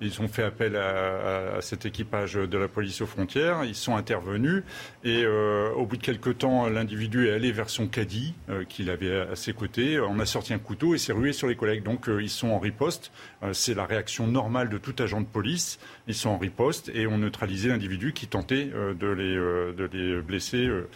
ils 0.00 0.20
ont 0.20 0.28
fait 0.28 0.42
appel 0.42 0.76
à, 0.76 1.60
cet 1.60 1.86
équipage 1.86 2.34
de 2.34 2.58
la 2.58 2.68
police 2.68 3.00
aux 3.00 3.06
frontières. 3.06 3.64
Ils 3.64 3.74
sont 3.74 3.96
intervenus 3.96 4.62
et 5.04 5.26
au 5.26 5.86
bout 5.86 5.96
de 5.96 6.02
quelques 6.02 6.38
temps, 6.38 6.68
l'individu 6.68 7.28
est 7.28 7.32
allé 7.32 7.52
vers 7.52 7.70
son 7.70 7.86
caddie 7.86 8.34
qu'il 8.68 8.90
avait 8.90 9.20
à 9.20 9.36
ses 9.36 9.52
côtés. 9.52 10.00
On 10.00 10.18
a 10.18 10.26
sorti 10.26 10.54
un 10.54 10.58
couteau 10.58 10.94
et 10.94 10.98
s'est 10.98 11.12
rué 11.12 11.32
sur 11.32 11.48
les 11.48 11.56
collègues. 11.56 11.82
Donc 11.82 12.08
ils 12.08 12.30
sont 12.30 12.48
en 12.48 12.58
riposte. 12.58 13.10
C'est 13.52 13.74
la 13.74 13.86
réaction 13.86 14.26
normale 14.26 14.68
de 14.68 14.78
tout 14.78 14.94
agent 14.98 15.20
de 15.20 15.26
police. 15.26 15.78
Ils 16.08 16.14
sont 16.14 16.30
en 16.30 16.38
riposte 16.38 16.90
et 16.94 17.06
ont 17.06 17.18
neutralisé 17.18 17.68
l'individu 17.68 18.14
qui 18.14 18.26
tentait 18.26 18.70
euh, 18.74 18.94
de 18.94 19.06
les, 19.06 19.36
euh, 19.36 19.74
de 19.74 19.84
les 19.84 20.22
blesser, 20.22 20.66
euh, 20.66 20.86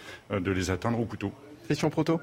de 0.40 0.50
les 0.50 0.70
atteindre 0.70 0.98
au 0.98 1.04
couteau. 1.04 1.32
Question 1.68 1.90
proto 1.90 2.20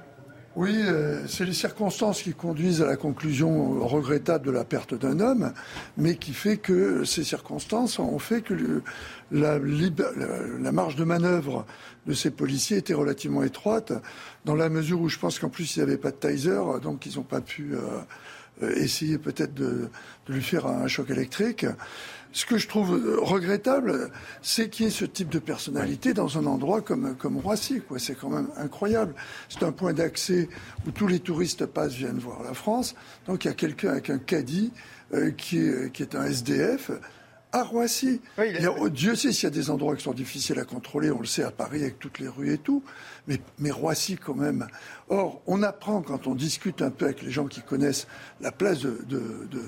oui, 0.55 0.83
c'est 1.27 1.45
les 1.45 1.53
circonstances 1.53 2.23
qui 2.23 2.33
conduisent 2.33 2.81
à 2.81 2.87
la 2.87 2.97
conclusion 2.97 3.85
regrettable 3.87 4.47
de 4.47 4.51
la 4.51 4.65
perte 4.65 4.95
d'un 4.95 5.19
homme, 5.19 5.53
mais 5.95 6.15
qui 6.15 6.33
fait 6.33 6.57
que 6.57 7.05
ces 7.05 7.23
circonstances 7.23 7.99
ont 7.99 8.17
fait 8.17 8.41
que 8.41 8.81
la, 9.31 9.59
la, 9.59 10.71
marge 10.71 10.95
de 10.95 11.03
manœuvre 11.03 11.67
de 12.07 12.13
ces 12.13 12.31
policiers 12.31 12.77
était 12.77 12.95
relativement 12.95 13.43
étroite, 13.43 13.93
dans 14.43 14.55
la 14.55 14.69
mesure 14.69 14.99
où 14.99 15.07
je 15.07 15.19
pense 15.19 15.37
qu'en 15.37 15.49
plus 15.49 15.75
il 15.75 15.79
n'y 15.79 15.83
avait 15.83 15.99
pas 15.99 16.11
de 16.11 16.17
taser, 16.17 16.59
donc 16.81 17.05
ils 17.05 17.15
n'ont 17.17 17.23
pas 17.23 17.41
pu 17.41 17.75
essayer 18.75 19.19
peut-être 19.19 19.53
de, 19.53 19.87
de, 20.25 20.33
lui 20.33 20.41
faire 20.41 20.65
un 20.65 20.87
choc 20.87 21.11
électrique. 21.11 21.67
Ce 22.31 22.45
que 22.45 22.57
je 22.59 22.67
trouve 22.67 22.91
regrettable, 23.21 24.11
c'est 24.43 24.69
qu'il 24.69 24.85
y 24.85 24.89
ait 24.89 24.91
ce 24.91 25.05
type 25.05 25.29
de 25.29 25.39
personnalité 25.39 26.13
dans 26.13 26.37
un 26.37 26.45
endroit 26.45 26.81
comme, 26.81 27.15
comme 27.15 27.37
Roissy. 27.37 27.81
C'est 27.97 28.15
quand 28.15 28.29
même 28.29 28.49
incroyable. 28.55 29.15
C'est 29.49 29.63
un 29.63 29.71
point 29.71 29.93
d'accès 29.93 30.47
où 30.85 30.91
tous 30.91 31.07
les 31.07 31.19
touristes 31.19 31.65
passent, 31.65 31.93
viennent 31.93 32.19
voir 32.19 32.43
la 32.43 32.53
France. 32.53 32.93
Donc 33.25 33.45
il 33.45 33.47
y 33.47 33.51
a 33.51 33.55
quelqu'un 33.55 33.89
avec 33.89 34.11
un 34.11 34.19
caddie 34.19 34.71
euh, 35.13 35.31
qui, 35.31 35.57
est, 35.57 35.91
qui 35.91 36.03
est 36.03 36.13
un 36.15 36.25
SDF 36.25 36.91
à 37.51 37.63
Roissy. 37.63 38.21
Dieu 38.91 39.15
sait 39.15 39.31
s'il 39.31 39.45
y 39.45 39.47
a 39.47 39.49
des 39.49 39.71
endroits 39.71 39.95
qui 39.95 40.03
sont 40.03 40.13
difficiles 40.13 40.59
à 40.59 40.65
contrôler, 40.65 41.09
on 41.09 41.19
le 41.19 41.25
sait 41.25 41.43
à 41.43 41.49
Paris 41.49 41.81
avec 41.81 41.97
toutes 41.97 42.19
les 42.19 42.27
rues 42.27 42.53
et 42.53 42.59
tout, 42.59 42.83
mais, 43.27 43.39
mais 43.57 43.71
Roissy 43.71 44.17
quand 44.17 44.35
même. 44.35 44.67
Or, 45.09 45.41
on 45.47 45.63
apprend 45.63 46.03
quand 46.03 46.27
on 46.27 46.35
discute 46.35 46.83
un 46.83 46.91
peu 46.91 47.05
avec 47.05 47.23
les 47.23 47.31
gens 47.31 47.47
qui 47.47 47.61
connaissent 47.61 48.05
la 48.39 48.51
place 48.51 48.81
de, 48.81 49.01
de, 49.07 49.47
de, 49.49 49.63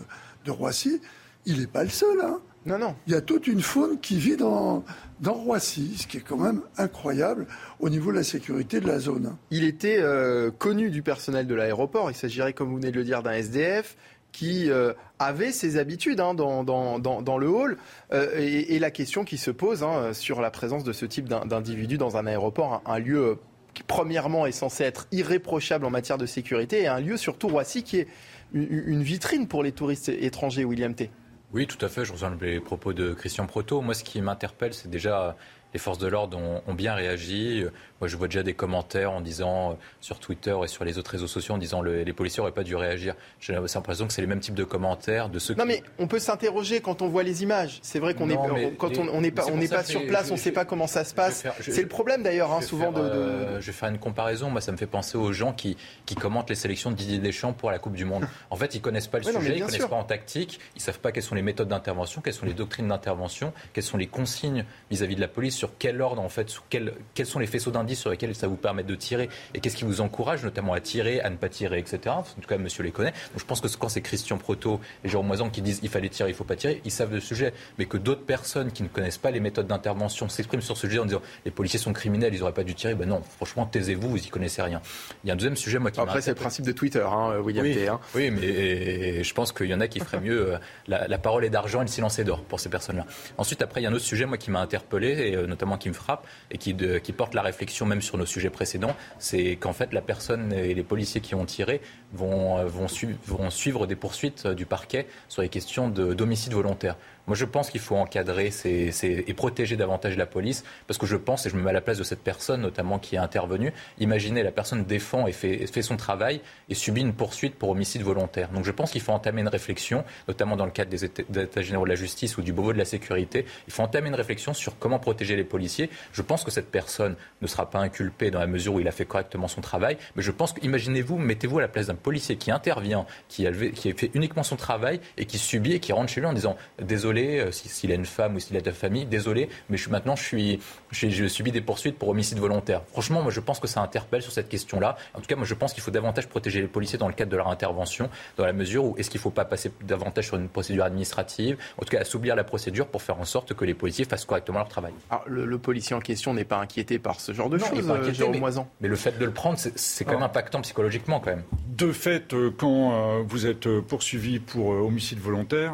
de 0.46 0.52
Roissy, 0.52 1.02
il 1.48 1.60
n'est 1.60 1.68
pas 1.68 1.84
le 1.84 1.90
seul. 1.90 2.22
Hein. 2.22 2.40
Non, 2.66 2.78
non. 2.78 2.96
Il 3.08 3.14
y 3.14 3.16
a 3.16 3.22
toute 3.22 3.48
une 3.48 3.62
faune 3.62 4.00
qui 4.00 4.18
vit 4.18 4.38
dans, 4.38 4.84
dans 5.20 5.34
Roissy, 5.34 5.98
ce 5.98 6.08
qui 6.08 6.18
est 6.18 6.22
quand 6.22 6.38
même 6.38 6.62
incroyable 6.78 7.48
au 7.80 7.90
niveau 7.90 8.12
de 8.12 8.18
la 8.18 8.24
sécurité 8.24 8.80
de 8.80 8.88
la 8.88 9.00
zone. 9.00 9.36
Il 9.50 9.64
était 9.64 9.98
euh, 10.00 10.52
connu 10.52 10.92
du 10.92 11.02
personnel 11.02 11.48
de 11.48 11.56
l'aéroport. 11.56 12.12
Il 12.12 12.16
s'agirait, 12.16 12.54
comme 12.54 12.70
vous 12.70 12.76
venez 12.76 12.92
de 12.92 12.98
le 12.98 13.04
dire, 13.04 13.24
d'un 13.24 13.32
SDF 13.32 13.98
qui 14.32 14.70
euh, 14.70 14.94
avait 15.20 15.52
ses 15.52 15.78
habitudes 15.78 16.20
hein, 16.20 16.34
dans, 16.36 16.64
dans, 16.64 17.00
dans, 17.00 17.38
le 17.38 17.50
hall. 17.50 17.78
Euh, 18.14 18.30
et, 18.38 18.78
la 18.80 18.92
question 18.92 19.26
qui 19.26 19.38
se 19.38 19.52
pose 19.52 19.84
hein, 19.84 20.14
sur 20.14 20.40
la 20.40 20.52
présence 20.52 20.84
de 20.84 20.94
ce 20.94 21.06
type 21.06 21.28
d'individu 21.28 21.98
dans 21.98 22.16
un 22.16 22.28
aéroport, 22.28 22.82
un, 22.86 23.00
lieu 23.00 23.40
qui, 23.74 23.84
premièrement, 23.84 24.46
est 24.46 24.52
censé 24.52 24.84
être 24.84 25.08
irréprochable 25.12 25.86
en 25.86 25.90
matière 25.90 26.18
de 26.18 26.26
sécurité, 26.28 26.84
et 26.84 26.88
un 26.88 27.00
lieu, 27.00 27.18
surtout 27.18 27.50
Roissy, 27.50 27.84
qui 27.84 27.98
est 27.98 28.08
une 28.54 29.02
vitrine 29.02 29.48
pour 29.48 29.64
les 29.64 29.72
touristes 29.72 30.10
étrangers, 30.10 30.64
William 30.64 30.94
T. 30.94 31.10
Oui, 31.54 31.68
tout 31.68 31.84
à 31.84 31.90
fait. 31.90 32.06
Je 32.06 32.14
rejoins 32.14 32.36
les 32.40 32.62
propos 32.62 32.94
de 32.94 33.14
Christian 33.14 33.46
Proto. 33.46 33.82
Moi, 33.82 33.94
ce 33.94 34.06
qui 34.06 34.22
m'interpelle, 34.22 34.74
c'est 34.74 34.90
déjà 34.90 35.36
les 35.74 35.80
forces 35.80 35.98
de 35.98 36.08
l'ordre 36.08 36.38
ont, 36.66 36.74
bien 36.74 36.94
réagi. 36.94 37.66
Moi, 38.02 38.08
je 38.08 38.18
vois 38.18 38.28
déjà 38.28 38.42
des 38.42 38.56
commentaires 38.56 39.12
en 39.12 39.22
disant 39.22 39.72
euh, 39.72 39.74
sur 40.00 40.18
Twitter 40.18 40.56
et 40.64 40.68
sur 40.68 40.84
les 40.84 40.98
autres 40.98 41.12
réseaux 41.12 41.28
sociaux 41.28 41.54
en 41.54 41.60
disant 41.60 41.82
le, 41.82 42.02
les 42.02 42.14
policiers 42.14 42.42
n'auraient 42.42 42.52
pas 42.52 42.64
dû 42.64 42.76
réagir. 42.76 43.14
J'ai 43.40 43.54
l'impression 43.54 44.08
que 44.08 44.14
c'est 44.14 44.22
les 44.22 44.28
mêmes 44.28 44.40
types 44.40 44.56
de 44.56 44.64
commentaires 44.64 45.30
de 45.30 45.38
ceux. 45.38 45.54
Non, 45.54 45.66
mais 45.66 45.84
on 46.00 46.08
peut 46.08 46.18
s'interroger 46.18 46.82
quand 46.82 47.04
on 47.04 47.10
voit 47.10 47.22
les 47.22 47.44
images. 47.44 47.80
C'est 47.84 48.00
vrai 48.00 48.16
qu'on 48.16 48.32
est 48.32 48.36
quand 48.78 48.98
on 48.98 49.22
n'est 49.22 49.30
pas 49.30 49.46
on 49.52 49.58
n'est 49.58 49.68
pas 49.68 49.84
sur 49.84 50.06
place, 50.08 50.32
on 50.32 50.34
ne 50.34 50.40
sait 50.40 50.52
pas 50.52 50.66
comment 50.66 50.88
ça 50.88 51.04
se 51.04 51.14
passe. 51.14 51.46
C'est 51.62 51.84
le 51.84 51.88
problème 51.88 52.24
d'ailleurs, 52.24 52.52
hein, 52.52 52.62
souvent 52.62 52.92
de, 52.92 53.02
euh, 53.02 53.62
je 53.62 53.68
vais 53.68 53.72
faire 53.72 53.90
une 53.90 54.00
comparaison. 54.00 54.50
Moi, 54.50 54.62
ça 54.62 54.72
me 54.72 54.78
fait 54.78 54.88
penser 54.88 55.18
aux 55.18 55.32
gens 55.32 55.54
qui 55.54 55.78
qui 56.08 56.16
commentent 56.16 56.50
les 56.50 56.56
sélections 56.56 56.90
de 56.90 56.96
Didier 56.96 57.20
Deschamps 57.20 57.54
pour 57.54 57.70
la 57.70 57.78
Coupe 57.78 57.94
du 57.94 58.06
Monde. 58.06 58.26
En 58.50 58.56
fait, 58.56 58.74
ils 58.74 58.82
connaissent 58.82 59.08
pas 59.08 59.20
le 59.20 59.26
sujet, 59.26 59.58
ils 59.58 59.64
connaissent 59.64 59.86
pas 59.86 59.96
en 59.96 60.04
tactique, 60.04 60.60
ils 60.76 60.82
savent 60.82 61.00
pas 61.00 61.12
quelles 61.12 61.22
sont 61.22 61.36
les 61.36 61.44
méthodes 61.44 61.68
d'intervention, 61.68 62.22
quelles 62.22 62.34
sont 62.34 62.48
les 62.48 62.56
doctrines 62.56 62.88
d'intervention, 62.88 63.54
quelles 63.74 63.84
sont 63.84 63.98
les 63.98 64.08
consignes 64.08 64.66
vis-à-vis 64.90 65.16
de 65.16 65.22
la 65.22 65.28
police, 65.28 65.56
sur 65.56 65.78
quel 65.78 66.02
ordre 66.02 66.22
en 66.22 66.30
fait, 66.30 66.52
quels 66.70 67.26
sont 67.26 67.38
les 67.38 67.46
faisceaux 67.46 67.70
d'indices 67.70 67.91
sur 67.96 68.10
lesquels 68.10 68.36
ça 68.36 68.48
vous 68.48 68.56
permet 68.56 68.84
de 68.84 68.96
tirer 68.96 69.30
et 69.54 69.60
qu'est-ce 69.60 69.76
qui 69.76 69.86
vous 69.86 70.02
encourage 70.02 70.44
notamment 70.44 70.74
à 70.74 70.80
tirer, 70.80 71.22
à 71.22 71.30
ne 71.30 71.36
pas 71.36 71.50
tirer, 71.50 71.80
etc. 71.80 72.00
En 72.08 72.24
tout 72.24 72.48
cas, 72.48 72.58
monsieur 72.58 72.84
les 72.84 72.92
connaît. 72.92 73.12
Donc 73.12 73.40
je 73.40 73.46
pense 73.46 73.62
que 73.62 73.68
quand 73.78 73.90
c'est 73.90 74.02
Christian 74.02 74.38
Proto 74.38 74.80
et 75.04 75.10
Jérôme 75.10 75.28
Moisan 75.28 75.50
qui 75.50 75.62
disent 75.62 75.80
il 75.84 75.90
fallait 75.90 76.10
tirer, 76.10 76.30
il 76.30 76.36
faut 76.36 76.44
pas 76.44 76.56
tirer, 76.56 76.82
ils 76.86 76.92
savent 76.92 77.12
le 77.12 77.20
sujet. 77.20 77.54
Mais 77.78 77.86
que 77.86 77.98
d'autres 77.98 78.24
personnes 78.24 78.72
qui 78.72 78.84
ne 78.84 78.88
connaissent 78.88 79.18
pas 79.18 79.32
les 79.32 79.40
méthodes 79.40 79.68
d'intervention 79.68 80.30
s'expriment 80.30 80.62
sur 80.62 80.78
ce 80.78 80.88
sujet 80.88 81.00
en 81.00 81.06
disant 81.06 81.22
les 81.46 81.52
policiers 81.52 81.80
sont 81.80 81.94
criminels, 81.94 82.34
ils 82.34 82.40
n'auraient 82.40 82.54
pas 82.54 82.64
dû 82.64 82.76
tirer, 82.76 82.96
ben 82.96 83.08
non, 83.08 83.22
franchement, 83.36 83.66
taisez-vous, 83.66 84.10
vous 84.10 84.24
y 84.24 84.30
connaissez 84.30 84.62
rien. 84.62 84.82
Il 85.24 85.28
y 85.28 85.32
a 85.32 85.34
un 85.34 85.38
deuxième 85.38 85.56
sujet, 85.56 85.80
moi 85.80 85.92
qui 85.92 86.00
Après, 86.00 86.22
c'est 86.22 86.32
le 86.32 86.36
principe 86.36 86.66
de 86.66 86.72
Twitter, 86.72 87.06
hein, 87.06 87.40
William 87.40 87.66
oui, 87.66 87.88
hein. 87.88 88.00
Oui, 88.16 88.32
mais 88.32 89.24
je 89.24 89.34
pense 89.34 89.52
qu'il 89.52 89.68
y 89.68 89.74
en 89.74 89.80
a 89.82 89.88
qui 89.88 90.00
feraient 90.00 90.20
mieux. 90.20 90.54
Euh, 90.54 90.58
la, 90.88 91.18
parole 91.18 91.46
est 91.46 91.50
d'argent 91.50 91.82
et 91.82 91.86
le 91.86 91.90
silence 91.90 92.20
est 92.20 92.24
d'or 92.24 92.42
pour 92.44 92.60
ces 92.60 92.70
personnes-là. 92.70 93.06
Ensuite, 93.38 93.62
après, 93.62 93.82
il 93.82 93.84
y 93.84 93.88
a 93.88 93.90
un 93.90 93.94
autre 93.94 94.06
sujet, 94.06 94.26
moi, 94.26 94.38
qui 94.38 94.52
m'a 94.52 94.60
interpellé 94.60 95.30
et 95.30 95.36
euh, 95.36 95.48
notamment 95.48 95.78
qui 95.78 95.90
me 95.90 95.94
frappe 95.94 96.28
et 96.50 96.58
qui, 96.58 96.76
qui 96.76 97.14
porte 97.14 97.34
la 97.34 97.42
réflexion 97.42 97.81
même 97.86 98.02
sur 98.02 98.18
nos 98.18 98.26
sujets 98.26 98.50
précédents, 98.50 98.96
c'est 99.20 99.56
qu'en 99.56 99.74
fait 99.74 99.94
la 99.94 100.02
personne 100.02 100.54
et 100.54 100.74
les 100.74 100.84
policiers 100.84 101.22
qui 101.22 101.36
ont 101.36 101.46
tiré 101.46 101.82
vont, 102.14 102.58
euh, 102.58 102.66
vont 102.66 103.50
suivre 103.50 103.88
des 103.88 103.96
poursuites 103.96 104.44
euh, 104.46 104.54
du 104.54 104.66
parquet 104.66 105.08
sur 105.28 105.42
les 105.42 105.50
questions 105.50 105.90
d'homicide 105.90 106.54
volontaire. 106.54 106.96
Moi, 107.28 107.36
je 107.36 107.46
pense 107.46 107.70
qu'il 107.70 107.82
faut 107.82 107.96
encadrer 107.96 108.52
et 108.66 109.34
protéger 109.34 109.76
davantage 109.76 110.18
la 110.18 110.26
police, 110.26 110.64
parce 110.88 110.98
que 110.98 111.06
je 111.06 111.16
pense, 111.16 111.46
et 111.46 111.50
je 111.50 111.56
me 111.56 111.62
mets 111.62 111.70
à 111.70 111.74
la 111.74 111.82
place 111.82 111.98
de 111.98 112.04
cette 112.04 112.22
personne, 112.22 112.62
notamment 112.62 113.00
qui 113.00 113.16
est 113.16 113.20
intervenue, 113.20 113.74
imaginez 114.00 114.44
la 114.44 114.52
personne 114.52 114.86
défend 114.86 115.28
et 115.28 115.32
fait, 115.32 115.82
son 115.82 115.98
travail 115.98 116.42
et 116.70 116.76
subit 116.76 117.02
une 117.02 117.14
poursuite 117.14 117.56
pour 117.56 117.70
homicide 117.70 118.04
volontaire. 118.04 118.50
Donc 118.50 118.66
je 118.66 118.72
pense 118.72 118.92
qu'il 118.92 119.02
faut 119.02 119.12
entamer 119.12 119.42
une 119.42 119.48
réflexion, 119.48 120.04
notamment 120.28 120.56
dans 120.56 120.66
le 120.66 120.72
cadre 120.72 120.92
des 120.92 121.06
États, 121.06 121.62
généraux 121.62 121.86
de 121.86 121.90
la 121.90 121.96
justice 121.96 122.38
ou 122.38 122.42
du 122.42 122.54
Beauvau 122.54 122.74
de 122.74 122.78
la 122.78 122.86
sécurité, 122.86 123.46
il 123.68 123.74
faut 123.74 123.84
entamer 123.84 124.10
une 124.10 124.16
réflexion 124.16 124.54
sur 124.54 124.78
comment 124.78 125.00
protéger 125.00 125.36
les 125.36 125.44
policiers. 125.44 125.90
Je 126.14 126.22
pense 126.22 126.44
que 126.44 126.52
cette 126.52 126.72
personne 126.72 127.16
ne 127.42 127.48
sera 127.48 127.70
pas 127.70 127.80
inculpée 127.80 128.32
dans 128.32 128.40
la 128.40 128.48
mesure 128.48 128.76
où 128.76 128.80
il 128.80 128.88
a 128.88 128.92
fait 128.92 129.06
correctement 129.06 129.48
son 129.48 129.62
travail, 129.62 129.98
mais 130.16 130.22
je 130.22 130.32
pense 130.32 130.54
que, 130.54 130.64
imaginez-vous, 130.64 131.18
mettez-vous 131.18 131.60
à 131.60 131.62
la 131.62 131.68
place 131.68 131.88
d'un 131.88 131.96
policier 131.96 132.36
qui 132.36 132.52
intervient, 132.52 133.06
qui 133.28 133.48
a, 133.48 133.52
qui 133.52 133.90
a 133.90 133.94
fait 133.94 134.12
uniquement 134.14 134.44
son 134.44 134.56
travail 134.56 135.00
et 135.18 135.26
qui 135.26 135.38
subit 135.38 135.74
et 135.74 135.80
qui 135.80 135.94
rentre 135.94 136.12
chez 136.12 136.22
lui 136.22 136.28
en 136.28 136.34
disant 136.34 136.56
désolé, 136.80 137.11
euh, 137.20 137.52
s'il 137.52 137.92
a 137.92 137.96
une 137.96 138.06
femme 138.06 138.36
ou 138.36 138.40
s'il 138.40 138.56
a 138.58 138.62
de 138.62 138.66
la 138.66 138.72
famille, 138.72 139.06
désolé, 139.06 139.50
mais 139.70 139.78
je, 139.78 139.90
maintenant 139.90 140.16
je 140.16 140.24
suis, 140.24 140.60
je, 140.92 141.28
subis 141.28 141.52
des 141.52 141.62
poursuites 141.62 141.98
pour 141.98 142.10
homicide 142.10 142.40
volontaire. 142.40 142.82
Franchement, 142.92 143.22
moi 143.22 143.32
je 143.32 143.40
pense 143.40 143.60
que 143.60 143.68
ça 143.68 143.82
interpelle 143.82 144.22
sur 144.22 144.32
cette 144.32 144.50
question-là. 144.50 144.98
En 145.14 145.20
tout 145.20 145.28
cas, 145.28 145.36
moi 145.36 145.46
je 145.46 145.54
pense 145.54 145.74
qu'il 145.74 145.84
faut 145.84 145.92
davantage 145.92 146.28
protéger 146.28 146.62
les 146.62 146.68
policiers 146.68 146.98
dans 146.98 147.08
le 147.08 147.14
cadre 147.14 147.32
de 147.32 147.38
leur 147.38 147.50
intervention, 147.50 148.10
dans 148.38 148.46
la 148.46 148.54
mesure 148.54 148.86
où 148.86 148.96
est-ce 148.98 149.10
qu'il 149.10 149.20
ne 149.20 149.24
faut 149.24 149.32
pas 149.32 149.46
passer 149.46 149.72
davantage 149.82 150.28
sur 150.28 150.38
une 150.38 150.50
procédure 150.50 150.84
administrative, 150.84 151.58
en 151.78 151.84
tout 151.84 151.90
cas 151.90 152.02
assouplir 152.02 152.36
la 152.36 152.44
procédure 152.44 152.88
pour 152.88 153.02
faire 153.02 153.20
en 153.20 153.26
sorte 153.26 153.54
que 153.54 153.66
les 153.66 153.74
policiers 153.74 154.06
fassent 154.06 154.26
correctement 154.26 154.60
leur 154.60 154.68
travail. 154.68 154.94
Alors, 155.10 155.24
le, 155.28 155.58
policier 155.58 155.96
en 155.96 156.00
question 156.00 156.34
n'est 156.34 156.46
pas 156.46 156.58
inquiété 156.58 156.98
par 156.98 157.20
ce 157.20 157.34
genre 157.34 157.50
de 157.50 157.58
choses, 157.58 157.70
il 157.76 157.86
pas 157.86 157.94
inquiété, 157.94 158.28
mais, 158.30 158.42
mais, 158.82 158.88
le 158.88 158.96
fait 158.96 159.18
de 159.18 159.26
le 159.26 159.32
prendre, 159.32 159.58
c'est 159.60 160.06
quand 160.06 160.14
même 160.14 160.24
impactant 160.24 160.62
psychologiquement 160.62 161.20
quand 161.20 161.32
même. 161.32 161.44
De 161.68 161.92
fait, 161.92 162.34
euh, 162.34 162.52
quand 162.56 162.94
euh, 162.94 163.24
vous 163.28 163.46
êtes 163.46 163.68
poursuivi 163.82 164.40
pour 164.40 164.70
homicide 164.70 165.20
volontaire, 165.20 165.74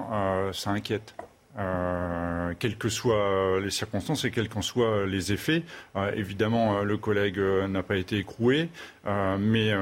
ça 0.54 0.72
inquiète. 0.72 1.16
Euh, 1.58 2.54
quelles 2.60 2.78
que 2.78 2.90
soient 2.90 3.60
les 3.60 3.72
circonstances 3.72 4.26
et 4.26 4.32
quels 4.32 4.48
qu'en 4.48 4.62
soient 4.62 5.08
les 5.08 5.34
effets. 5.34 5.64
Euh, 5.96 6.12
évidemment, 6.16 6.84
le 6.84 6.98
collègue 6.98 7.40
euh, 7.40 7.68
n'a 7.68 7.82
pas 7.82 7.98
été 7.98 8.18
écroué, 8.18 8.70
mais 9.40 9.74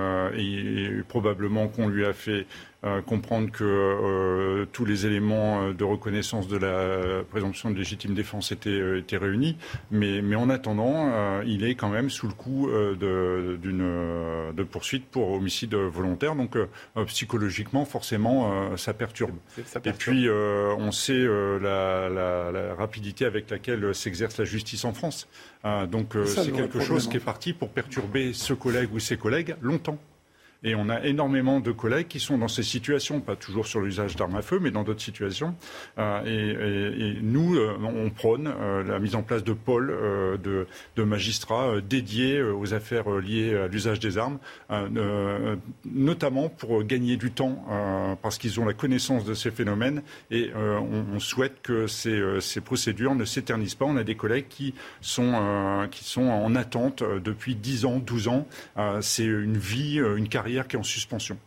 probablement 1.07 1.67
qu'on 1.67 1.87
lui 1.87 2.05
a 2.05 2.13
fait 2.13 2.45
euh, 2.85 3.01
comprendre 3.01 3.49
que 3.51 3.63
euh, 3.63 4.65
tous 4.71 4.85
les 4.85 5.07
éléments 5.07 5.63
euh, 5.63 5.73
de 5.73 5.83
reconnaissance 5.83 6.47
de 6.47 6.57
la 6.57 7.23
présomption 7.23 7.71
de 7.71 7.75
légitime 7.75 8.13
défense 8.13 8.51
étaient, 8.51 8.99
étaient 8.99 9.17
réunis. 9.17 9.57
Mais, 9.89 10.21
mais 10.21 10.35
en 10.35 10.49
attendant, 10.51 11.41
il 11.41 11.63
est 11.63 11.73
quand 11.75 11.89
même 11.89 12.09
sous 12.09 12.27
le 12.27 12.33
coup 12.33 12.69
d'une 13.01 14.53
de 14.55 14.63
poursuite 14.63 15.05
pour 15.05 15.31
homicide 15.31 15.73
volontaire. 15.75 16.35
Donc 16.35 16.57
psychologiquement, 17.07 17.85
forcément, 17.85 18.75
ça 18.77 18.93
perturbe. 18.93 19.35
Et 19.85 19.91
puis, 19.91 20.29
on 20.29 20.91
sait 20.91 21.25
la, 21.61 22.09
la, 22.09 22.51
la, 22.51 22.75
rapidité 22.75 23.25
avec 23.25 23.49
laquelle 23.49 23.93
s'exerce 23.95 24.37
la 24.37 24.45
justice 24.45 24.85
en 24.85 24.93
France. 24.93 25.27
donc 25.89 26.15
c'est 26.25 26.51
quelque 26.51 26.79
chose 26.79 27.07
qui 27.07 27.17
est 27.17 27.25
parti 27.25 27.53
pour 27.53 27.69
perturber 27.69 28.33
ce 28.33 28.53
collègue 28.53 28.93
ou 28.93 28.99
ses 28.99 29.17
collègues 29.17 29.55
longtemps. 29.61 29.97
Et 30.63 30.75
on 30.75 30.89
a 30.89 31.03
énormément 31.03 31.59
de 31.59 31.71
collègues 31.71 32.07
qui 32.07 32.19
sont 32.19 32.37
dans 32.37 32.47
ces 32.47 32.63
situations, 32.63 33.19
pas 33.19 33.35
toujours 33.35 33.67
sur 33.67 33.81
l'usage 33.81 34.15
d'armes 34.15 34.35
à 34.35 34.41
feu, 34.41 34.59
mais 34.59 34.71
dans 34.71 34.83
d'autres 34.83 35.01
situations. 35.01 35.55
Euh, 35.97 36.23
et, 36.25 37.19
nous, 37.21 37.57
on 37.57 38.09
prône 38.09 38.51
la 38.85 38.99
mise 38.99 39.15
en 39.15 39.21
place 39.21 39.43
de 39.43 39.53
pôles 39.53 39.95
de, 40.41 41.03
magistrats 41.03 41.81
dédiés 41.81 42.41
aux 42.41 42.73
affaires 42.73 43.09
liées 43.09 43.55
à 43.55 43.67
l'usage 43.67 43.99
des 43.99 44.17
armes, 44.17 44.39
notamment 45.85 46.49
pour 46.49 46.83
gagner 46.83 47.17
du 47.17 47.31
temps, 47.31 48.17
parce 48.21 48.37
qu'ils 48.37 48.59
ont 48.59 48.65
la 48.65 48.73
connaissance 48.73 49.25
de 49.25 49.33
ces 49.33 49.51
phénomènes 49.51 50.01
et 50.31 50.51
on, 50.55 51.19
souhaite 51.19 51.61
que 51.61 51.87
ces, 51.87 52.21
ces 52.41 52.61
procédures 52.61 53.15
ne 53.15 53.25
s'éternisent 53.25 53.75
pas. 53.75 53.85
On 53.85 53.97
a 53.97 54.03
des 54.03 54.15
collègues 54.15 54.47
qui 54.49 54.73
sont, 55.01 55.87
qui 55.91 56.03
sont 56.03 56.23
en 56.23 56.55
attente 56.55 57.03
depuis 57.03 57.55
10 57.55 57.85
ans, 57.85 57.99
12 57.99 58.27
ans. 58.27 58.47
C'est 59.01 59.25
une 59.25 59.57
vie, 59.57 59.97
une 59.97 60.27
carrière 60.27 60.54
qui 60.63 60.75
est 60.75 60.79
en 60.79 60.83
suspension. 60.83 61.37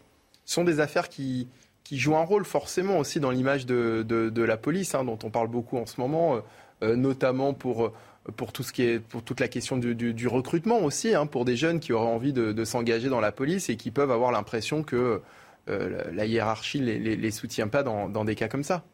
Ce 0.44 0.54
sont 0.54 0.64
des 0.64 0.80
affaires 0.80 1.08
qui, 1.08 1.48
qui 1.88 1.98
jouent 1.98 2.16
un 2.16 2.24
rôle 2.24 2.44
forcément 2.44 2.98
aussi 2.98 3.18
dans 3.18 3.30
l'image 3.30 3.64
de, 3.64 4.02
de, 4.06 4.42
la 4.42 4.58
police, 4.58 4.94
hein, 4.94 5.04
dont 5.04 5.18
on 5.24 5.30
parle 5.30 5.48
beaucoup 5.48 5.78
en 5.78 5.86
ce 5.86 5.98
moment, 5.98 6.36
euh, 6.36 6.40
euh, 6.82 6.96
notamment 6.96 7.54
pour, 7.54 7.86
euh, 7.86 7.92
pour, 8.36 8.52
tout 8.52 8.62
ce 8.62 8.74
qui 8.74 8.82
est, 8.82 8.98
pour 8.98 9.22
toute 9.22 9.40
la 9.40 9.48
question 9.48 9.78
du, 9.78 9.94
du, 9.94 10.28
recrutement 10.28 10.80
aussi, 10.80 11.14
hein, 11.14 11.26
pour 11.26 11.46
des 11.46 11.56
jeunes 11.56 11.80
qui 11.80 11.94
auraient 11.94 12.12
envie 12.12 12.34
de, 12.34 12.52
de 12.52 12.64
s'engager 12.66 13.08
dans 13.08 13.20
la 13.20 13.32
police 13.32 13.70
et 13.70 13.76
qui 13.76 13.90
peuvent 13.90 14.10
avoir 14.10 14.32
l'impression 14.32 14.82
que 14.82 15.22
la 15.66 16.24
hiérarchie 16.24 16.78
les, 16.78 16.98
les, 16.98 17.14
les, 17.14 17.30
soutient 17.30 17.68
pas 17.68 17.82
dans, 17.82 18.08
dans 18.08 18.24
des 18.24 18.34
cas 18.34 18.48
comme 18.48 18.64
ça. 18.64 18.84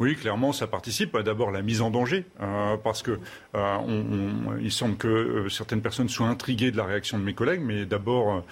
Oui, 0.00 0.16
clairement, 0.16 0.52
ça 0.52 0.66
participe 0.66 1.16
d'abord 1.18 1.52
la 1.52 1.62
mise 1.62 1.80
en 1.80 1.88
danger, 1.88 2.24
euh, 2.40 2.76
parce 2.76 3.00
que 3.00 3.12
euh, 3.54 3.76
on, 3.86 4.56
il 4.60 4.72
semble 4.72 4.96
que 4.96 5.06
euh, 5.06 5.48
certaines 5.48 5.82
personnes 5.82 6.08
soient 6.08 6.26
intriguées 6.26 6.72
de 6.72 6.76
la 6.76 6.84
réaction 6.84 7.16
de 7.16 7.22
mes 7.22 7.32
collègues, 7.32 7.60
mais 7.62 7.86
d'abord, 7.86 8.44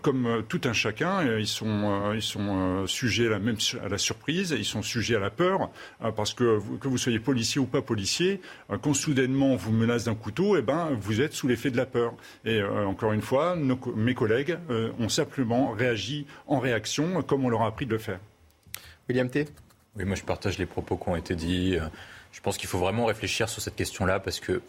comme 0.00 0.42
tout 0.48 0.60
un 0.64 0.72
chacun, 0.72 1.22
ils 1.36 1.46
sont, 1.46 2.86
sujets 2.86 3.26
à 3.26 3.30
la, 3.30 3.38
même, 3.38 3.56
à 3.84 3.88
la 3.88 3.98
surprise, 3.98 4.54
ils 4.56 4.64
sont 4.64 4.80
sujets 4.82 5.16
à 5.16 5.20
la 5.20 5.28
peur, 5.28 5.70
parce 6.16 6.32
que 6.32 6.60
que 6.80 6.88
vous 6.88 6.98
soyez 6.98 7.18
policier 7.18 7.60
ou 7.60 7.66
pas 7.66 7.82
policier, 7.82 8.40
quand 8.80 8.94
soudainement 8.94 9.54
vous 9.54 9.72
menace 9.72 10.04
d'un 10.04 10.14
couteau, 10.14 10.56
eh 10.56 10.62
ben, 10.62 10.90
vous 10.98 11.20
êtes 11.20 11.34
sous 11.34 11.46
l'effet 11.46 11.70
de 11.70 11.76
la 11.76 11.86
peur. 11.86 12.14
Et 12.46 12.62
encore 12.62 13.12
une 13.12 13.20
fois, 13.20 13.54
mes 13.56 14.14
collègues 14.14 14.56
ont 14.98 15.10
simplement 15.10 15.72
réagi 15.72 16.26
en 16.46 16.58
réaction, 16.58 17.22
comme 17.22 17.44
on 17.44 17.50
leur 17.50 17.62
a 17.62 17.66
appris 17.66 17.84
de 17.84 17.92
le 17.92 17.98
faire. 17.98 18.20
William 19.08 19.28
T. 19.28 19.46
Oui, 19.96 20.04
moi 20.04 20.14
je 20.14 20.22
partage 20.22 20.58
les 20.58 20.66
propos 20.66 20.96
qui 20.96 21.08
ont 21.08 21.16
été 21.16 21.34
dits. 21.34 21.78
Je 22.32 22.40
pense 22.40 22.58
qu'il 22.58 22.68
faut 22.68 22.78
vraiment 22.78 23.06
réfléchir 23.06 23.48
sur 23.48 23.62
cette 23.62 23.76
question-là 23.76 24.20
parce 24.20 24.40
que 24.40 24.60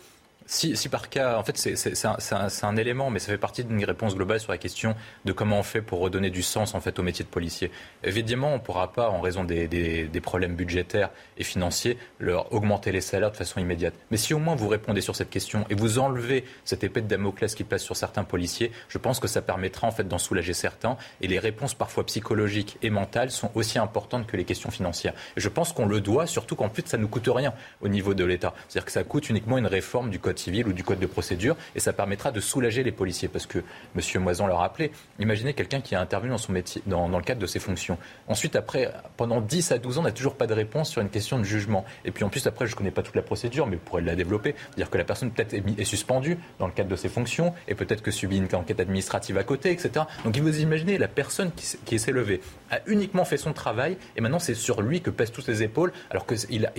si, 0.49 0.89
par 0.89 1.09
cas, 1.09 1.37
en 1.37 1.43
fait, 1.43 1.57
c'est 1.57 2.63
un, 2.63 2.75
élément, 2.77 3.09
mais 3.09 3.19
ça 3.19 3.27
fait 3.27 3.37
partie 3.37 3.65
d'une 3.65 3.83
réponse 3.83 4.15
globale 4.15 4.39
sur 4.39 4.51
la 4.51 4.57
question 4.57 4.95
de 5.25 5.33
comment 5.33 5.59
on 5.59 5.63
fait 5.63 5.81
pour 5.81 5.99
redonner 5.99 6.29
du 6.29 6.41
sens 6.41 6.73
en 6.73 6.79
fait 6.79 6.99
au 6.99 7.03
métier 7.03 7.25
de 7.25 7.29
policier. 7.29 7.69
Évidemment, 8.03 8.51
on 8.51 8.55
ne 8.55 8.61
pourra 8.61 8.93
pas, 8.93 9.09
en 9.09 9.19
raison 9.19 9.43
des, 9.43 10.09
problèmes 10.23 10.55
budgétaires 10.55 11.09
et 11.37 11.43
financiers, 11.43 11.97
leur 12.19 12.53
augmenter 12.53 12.91
les 12.91 13.01
salaires 13.01 13.31
de 13.31 13.35
façon 13.35 13.59
immédiate. 13.59 13.93
Mais 14.09 14.17
si 14.17 14.33
au 14.33 14.39
moins 14.39 14.55
vous 14.55 14.67
répondez 14.69 15.01
sur 15.01 15.15
cette 15.15 15.29
question 15.29 15.65
et 15.69 15.75
vous 15.75 15.99
enlevez 15.99 16.45
cette 16.63 16.83
épée 16.83 17.01
de 17.01 17.07
Damoclès 17.07 17.53
qui 17.53 17.63
passe 17.63 17.83
sur 17.83 17.95
certains 17.95 18.23
policiers, 18.23 18.71
je 18.87 18.97
pense 18.97 19.19
que 19.19 19.27
ça 19.27 19.41
permettra 19.41 19.87
en 19.87 19.91
fait 19.91 20.07
d'en 20.07 20.17
soulager 20.17 20.53
certains. 20.53 20.97
Et 21.21 21.27
les 21.27 21.39
réponses 21.39 21.73
parfois 21.73 22.05
psychologiques 22.05 22.77
et 22.81 22.89
mentales 22.89 23.31
sont 23.31 23.51
aussi 23.55 23.79
importantes 23.79 24.27
que 24.27 24.37
les 24.37 24.45
questions 24.45 24.71
financières. 24.71 25.13
Et 25.35 25.41
je 25.41 25.49
pense 25.49 25.73
qu'on 25.73 25.85
le 25.85 25.99
doit, 25.99 26.25
surtout 26.25 26.55
qu'en 26.55 26.69
plus 26.69 26.83
ça 26.85 26.97
ne 26.97 27.05
coûte 27.05 27.27
rien 27.27 27.53
au 27.81 27.89
niveau 27.89 28.13
de 28.13 28.23
l'État. 28.23 28.53
C'est-à-dire 28.67 28.85
que 28.85 28.91
ça 28.91 29.03
coûte 29.03 29.29
uniquement 29.29 29.57
une 29.57 29.67
réforme 29.67 30.09
du 30.09 30.19
code 30.19 30.36
civil 30.39 30.67
ou 30.67 30.73
du 30.73 30.83
code 30.83 30.99
de 30.99 31.05
procédure, 31.05 31.55
et 31.75 31.79
ça 31.79 31.93
permettra 31.93 32.31
de 32.31 32.39
soulager 32.39 32.83
les 32.83 32.91
policiers. 32.91 33.27
Parce 33.27 33.45
que 33.45 33.59
M. 33.95 34.21
Moison 34.21 34.47
l'a 34.47 34.55
rappelé, 34.55 34.91
imaginez 35.19 35.53
quelqu'un 35.53 35.81
qui 35.81 35.95
a 35.95 36.01
intervenu 36.01 36.31
dans 36.31 36.37
son 36.37 36.51
métier, 36.51 36.81
dans, 36.85 37.07
le 37.07 37.23
cadre 37.23 37.41
de 37.41 37.47
ses 37.47 37.59
fonctions. 37.59 37.97
Ensuite, 38.27 38.55
après, 38.55 38.91
pendant 39.15 39.41
10 39.41 39.71
à 39.71 39.77
12 39.77 39.97
ans, 39.97 40.01
on 40.01 40.03
n'a 40.03 40.11
toujours 40.11 40.35
pas 40.35 40.47
de 40.47 40.53
réponse 40.53 40.89
sur 40.89 41.01
une 41.01 41.09
question 41.09 41.39
de 41.39 41.43
jugement. 41.43 41.85
Et 42.05 42.11
puis 42.11 42.23
en 42.23 42.29
plus, 42.29 42.45
après, 42.47 42.67
je 42.67 42.73
ne 42.73 42.77
connais 42.77 42.91
pas 42.91 43.03
toute 43.03 43.15
la 43.15 43.21
procédure, 43.21 43.67
mais 43.67 43.75
vous 43.75 43.81
pourrez 43.83 44.01
la 44.01 44.15
développer. 44.15 44.55
Dire 44.75 44.89
que 44.89 44.97
la 44.97 45.03
personne 45.03 45.31
peut-être 45.31 45.53
est, 45.53 45.83
suspendue 45.83 46.37
dans 46.59 46.67
le 46.67 46.73
cadre 46.73 46.89
de 46.89 46.95
ses 46.95 47.09
fonctions, 47.09 47.53
et 47.67 47.75
peut-être 47.75 48.01
que 48.01 48.11
subit 48.11 48.37
une 48.37 48.47
enquête 48.53 48.79
administrative 48.79 49.37
à 49.37 49.43
côté, 49.43 49.71
etc. 49.71 50.05
Donc 50.23 50.35
vous 50.37 50.61
imaginez, 50.61 50.97
la 50.97 51.07
personne 51.07 51.51
qui, 51.51 51.99
s'est 51.99 52.11
levée 52.11 52.41
a 52.69 52.79
uniquement 52.85 53.25
fait 53.25 53.37
son 53.37 53.53
travail, 53.53 53.97
et 54.15 54.21
maintenant 54.21 54.39
c'est 54.39 54.53
sur 54.53 54.81
lui 54.81 55.01
que 55.01 55.09
pèsent 55.09 55.31
toutes 55.31 55.45
ses 55.45 55.63
épaules, 55.63 55.91
alors 56.09 56.25
qu'il 56.25 56.65
a, 56.65 56.71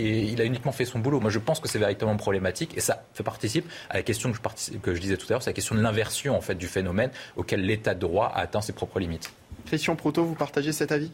uniquement 0.45 0.73
fait 0.73 0.85
son 0.85 0.99
boulot. 0.99 1.21
Moi, 1.21 1.31
je 1.31 1.39
pense 1.39 1.61
que 1.61 1.69
c'est 1.69 1.79
véritablement 1.79 2.17
problématique, 2.17 2.77
et 2.77 2.81
ça 2.81 3.05
fait 3.15 3.23
participe 3.49 3.71
à 3.91 3.97
la 3.97 4.03
question 4.03 4.31
que 4.31 4.37
je, 4.37 4.79
que 4.79 4.95
je 4.95 5.01
disais 5.01 5.17
tout 5.17 5.27
à 5.29 5.33
l'heure, 5.33 5.43
c'est 5.43 5.51
la 5.51 5.55
question 5.55 5.75
de 5.75 5.81
l'inversion 5.81 6.37
en 6.37 6.41
fait 6.41 6.55
du 6.55 6.67
phénomène 6.67 7.11
auquel 7.37 7.63
l'État 7.65 7.95
de 7.95 8.01
droit 8.01 8.31
a 8.35 8.41
atteint 8.41 8.61
ses 8.61 8.73
propres 8.73 9.01
limites. 9.01 9.31
Christian 9.67 9.97
Proto, 9.97 10.25
vous 10.25 10.35
partagez 10.35 10.73
cet 10.73 10.93
avis? 10.93 11.11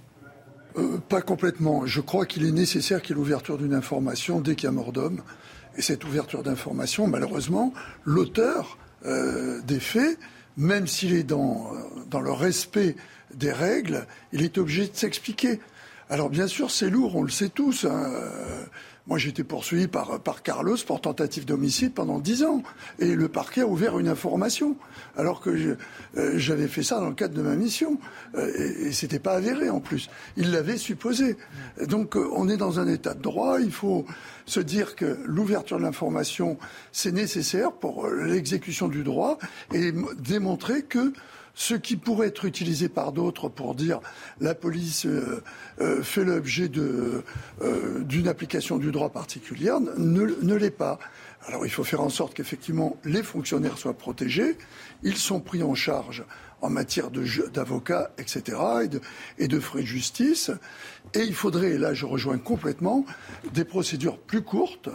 Euh, 0.77 0.99
Pas 1.09 1.23
complètement. 1.23 1.87
Je 1.87 2.01
crois 2.01 2.27
qu'il 2.27 2.45
est 2.45 2.53
nécessaire 2.53 3.01
qu'il 3.03 3.11
y 3.11 3.13
ait 3.13 3.23
l'ouverture 3.23 3.59
d'une 3.59 3.75
information 3.75 4.41
dès 4.41 4.57
qu'il 4.57 4.65
y 4.65 4.69
a 4.69 4.73
mort 4.73 4.93
d'homme. 4.93 5.23
Et 5.77 5.83
cette 5.83 6.05
ouverture 6.05 6.43
d'information, 6.43 7.07
malheureusement, 7.07 7.73
l'auteur 8.05 8.79
euh, 9.07 9.61
des 9.63 9.81
faits, 9.81 10.19
même 10.57 10.87
s'il 10.87 11.15
est 11.15 11.25
dans, 11.25 11.73
euh, 11.73 11.79
dans 12.11 12.21
le 12.21 12.33
respect 12.33 12.97
des 13.35 13.53
règles, 13.53 14.07
il 14.33 14.43
est 14.43 14.59
obligé 14.59 14.87
de 14.87 14.95
s'expliquer. 14.97 15.61
Alors 16.11 16.31
bien 16.31 16.47
sûr, 16.47 16.71
c'est 16.71 16.91
lourd, 16.91 17.17
on 17.17 17.23
le 17.23 17.31
sait 17.31 17.49
tous. 17.49 17.87
Hein. 17.87 18.11
Moi, 19.07 19.19
j'ai 19.19 19.29
été 19.29 19.45
poursuivi 19.45 19.87
par, 19.87 20.43
Carlos 20.43 20.79
pour 20.87 20.99
tentative 20.99 21.45
d'homicide 21.45 21.93
pendant 21.93 22.19
dix 22.19 22.43
ans. 22.43 22.63
Et 22.99 23.15
le 23.15 23.29
parquet 23.29 23.61
a 23.61 23.67
ouvert 23.67 23.99
une 23.99 24.09
information. 24.09 24.77
Alors 25.19 25.43
que 25.43 25.77
euh, 26.17 26.39
j'avais 26.39 26.69
fait 26.69 26.83
ça 26.83 27.01
dans 27.01 27.11
le 27.11 27.15
cadre 27.15 27.35
de 27.35 27.43
ma 27.43 27.55
mission. 27.55 27.99
Euh, 28.35 28.51
et, 28.57 28.87
et 28.87 28.93
c'était 28.93 29.19
pas 29.19 29.35
avéré 29.35 29.69
en 29.69 29.81
plus. 29.81 30.09
Il 30.39 30.53
l'avait 30.53 30.79
supposé. 30.79 31.37
Donc, 31.87 32.17
euh, 32.17 32.27
on 32.35 32.49
est 32.49 32.57
dans 32.57 32.81
un 32.81 32.89
état 32.89 33.13
de 33.13 33.21
droit. 33.21 33.61
Il 33.61 33.73
faut 33.73 34.07
se 34.47 34.61
dire 34.61 34.97
que 34.97 35.19
l'ouverture 35.27 35.77
de 35.77 35.83
l'information, 35.83 36.57
c'est 36.91 37.13
nécessaire 37.13 37.73
pour 37.73 38.09
l'exécution 38.09 38.89
du 38.89 39.03
droit 39.03 39.39
et 39.75 39.93
démontrer 40.19 40.83
que 40.83 41.13
ce 41.55 41.75
qui 41.75 41.97
pourrait 41.97 42.29
être 42.29 42.45
utilisé 42.45 42.89
par 42.89 43.13
d'autres 43.13 43.49
pour 43.49 43.75
dire 43.75 44.01
la 44.41 44.55
police 44.55 45.07
euh, 45.07 45.43
euh, 45.81 46.03
fait 46.03 46.25
l'objet 46.25 46.71
euh, 46.77 47.23
d'une 48.01 48.29
application 48.29 48.79
du 48.79 48.91
droit 48.91 49.11
particulière 49.11 49.79
ne, 49.81 50.55
l'est 50.55 50.71
pas. 50.71 50.99
Alors 51.47 51.65
il 51.65 51.71
faut 51.71 51.85
faire 51.85 52.01
en 52.01 52.09
sorte 52.09 52.35
qu'effectivement 52.35 52.97
les 53.05 53.23
fonctionnaires 53.23 53.79
soient 53.79 53.97
protégés, 53.97 54.59
ils 55.03 55.17
sont 55.17 55.41
pris 55.41 55.63
en 55.63 55.75
charge 55.75 56.25
en 56.61 56.71
matière 56.71 57.11
d'avocats, 57.11 58.11
etc., 58.17 58.57
et 58.85 58.89
de, 58.89 59.01
et 59.39 59.49
de 59.49 59.61
frais 59.61 59.83
de 59.83 59.87
justice. 59.87 60.51
Et 61.13 61.21
il 61.21 61.35
faudrait, 61.35 61.73
et 61.73 61.79
là 61.79 61.93
je 61.93 62.07
rejoins 62.07 62.39
complètement, 62.39 63.05
des 63.53 63.65
procédures 63.65 64.19
plus 64.19 64.43
courtes 64.43 64.89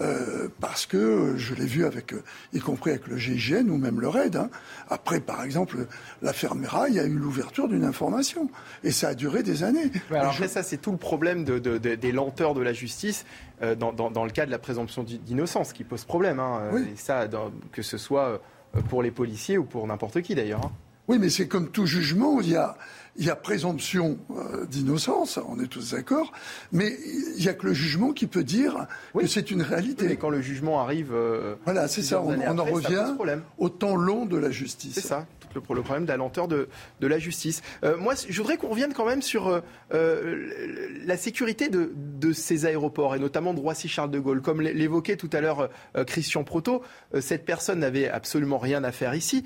euh, 0.00 0.48
parce 0.60 0.86
que 0.86 1.34
je 1.36 1.54
l'ai 1.54 1.66
vu 1.66 1.84
avec, 1.84 2.14
euh, 2.14 2.22
y 2.52 2.58
compris 2.58 2.90
avec 2.90 3.06
le 3.06 3.16
GIGN 3.16 3.68
ou 3.68 3.76
même 3.76 4.00
le 4.00 4.08
RAID. 4.08 4.34
Hein. 4.34 4.50
Après, 4.88 5.20
par 5.20 5.44
exemple, 5.44 5.86
l'affaire 6.20 6.56
Mera, 6.56 6.88
il 6.88 6.96
y 6.96 6.98
a 6.98 7.04
eu 7.04 7.14
l'ouverture 7.14 7.68
d'une 7.68 7.84
information 7.84 8.50
et 8.82 8.90
ça 8.90 9.08
a 9.08 9.14
duré 9.14 9.44
des 9.44 9.62
années. 9.62 9.92
alors 10.10 10.32
après, 10.32 10.48
ça, 10.48 10.64
c'est 10.64 10.78
tout 10.78 10.90
le 10.90 10.98
problème 10.98 11.44
de, 11.44 11.58
des 11.78 12.12
lenteurs 12.12 12.54
de 12.54 12.60
la 12.60 12.72
justice 12.72 13.24
euh, 13.62 13.76
dans, 13.76 13.92
dans, 13.92 14.24
le 14.24 14.30
cas 14.30 14.46
de 14.46 14.50
la 14.50 14.58
présomption 14.58 15.04
d'innocence 15.04 15.72
qui 15.72 15.84
pose 15.84 16.04
problème. 16.04 16.40
Hein. 16.40 16.72
Et 16.92 16.96
ça, 16.96 17.28
que 17.70 17.82
ce 17.82 17.96
soit 17.96 18.40
pour 18.88 19.00
les 19.00 19.12
policiers 19.12 19.58
ou 19.58 19.64
pour 19.64 19.86
n'importe 19.86 20.22
qui 20.22 20.34
d'ailleurs. 20.34 20.64
Hein. 20.64 20.72
Oui, 21.06 21.18
mais 21.18 21.28
c'est 21.28 21.46
comme 21.46 21.70
tout 21.70 21.86
jugement, 21.86 22.40
il 22.40 22.50
y 22.50 22.56
a, 22.56 22.76
il 23.16 23.24
y 23.24 23.30
a 23.30 23.36
présomption 23.36 24.18
euh, 24.30 24.64
d'innocence, 24.66 25.38
on 25.48 25.60
est 25.60 25.68
tous 25.68 25.92
d'accord, 25.92 26.32
mais 26.72 26.96
il 27.36 27.42
n'y 27.42 27.48
a 27.48 27.54
que 27.54 27.66
le 27.66 27.72
jugement 27.72 28.12
qui 28.12 28.26
peut 28.26 28.44
dire 28.44 28.86
que 29.16 29.26
c'est 29.26 29.50
une 29.50 29.62
réalité. 29.62 30.10
Et 30.10 30.16
quand 30.16 30.30
le 30.30 30.40
jugement 30.40 30.80
arrive. 30.80 31.12
Euh, 31.12 31.54
voilà, 31.64 31.88
c'est 31.88 32.02
ça, 32.02 32.20
on, 32.20 32.40
en 32.40 32.64
revient 32.64 33.14
au 33.58 33.68
temps 33.68 33.96
long 33.96 34.26
de 34.26 34.36
la 34.36 34.50
justice. 34.50 34.94
C'est 34.94 35.00
ça, 35.06 35.26
tout 35.54 35.74
le, 35.74 35.82
problème 35.82 36.04
de 36.04 36.10
la 36.10 36.16
lenteur 36.16 36.48
de, 36.48 36.68
la 37.00 37.18
justice. 37.18 37.62
Euh, 37.84 37.96
moi, 37.96 38.14
je 38.28 38.36
voudrais 38.40 38.56
qu'on 38.56 38.68
revienne 38.68 38.92
quand 38.92 39.06
même 39.06 39.22
sur 39.22 39.62
la 39.90 41.16
sécurité 41.16 41.68
de, 41.68 42.32
ces 42.32 42.66
aéroports, 42.66 43.14
et 43.14 43.18
notamment 43.18 43.54
de 43.54 43.60
Roissy-Charles 43.60 44.10
de 44.10 44.18
Gaulle. 44.18 44.42
Comme 44.42 44.60
l'évoquait 44.60 45.16
tout 45.16 45.30
à 45.32 45.40
l'heure 45.40 45.68
Christian 46.06 46.44
Proto, 46.44 46.82
cette 47.20 47.44
personne 47.44 47.80
n'avait 47.80 48.08
absolument 48.08 48.58
rien 48.58 48.82
à 48.84 48.92
faire 48.92 49.14
ici. 49.14 49.44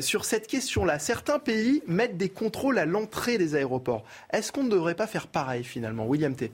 sur 0.00 0.24
cette 0.24 0.46
question-là, 0.46 0.98
certains 0.98 1.38
pays 1.38 1.82
mettent 1.86 2.16
des 2.16 2.28
contrôles 2.28 2.78
à 2.78 2.86
l'entrée 2.86 3.38
des 3.38 3.54
aéroports. 3.54 4.04
Est-ce 4.32 4.52
qu'on 4.52 4.64
ne 4.64 4.70
devrait 4.70 4.94
pas 4.94 5.06
faire 5.06 5.26
pareil 5.26 5.64
finalement? 5.64 6.06
William 6.06 6.34
T. 6.34 6.52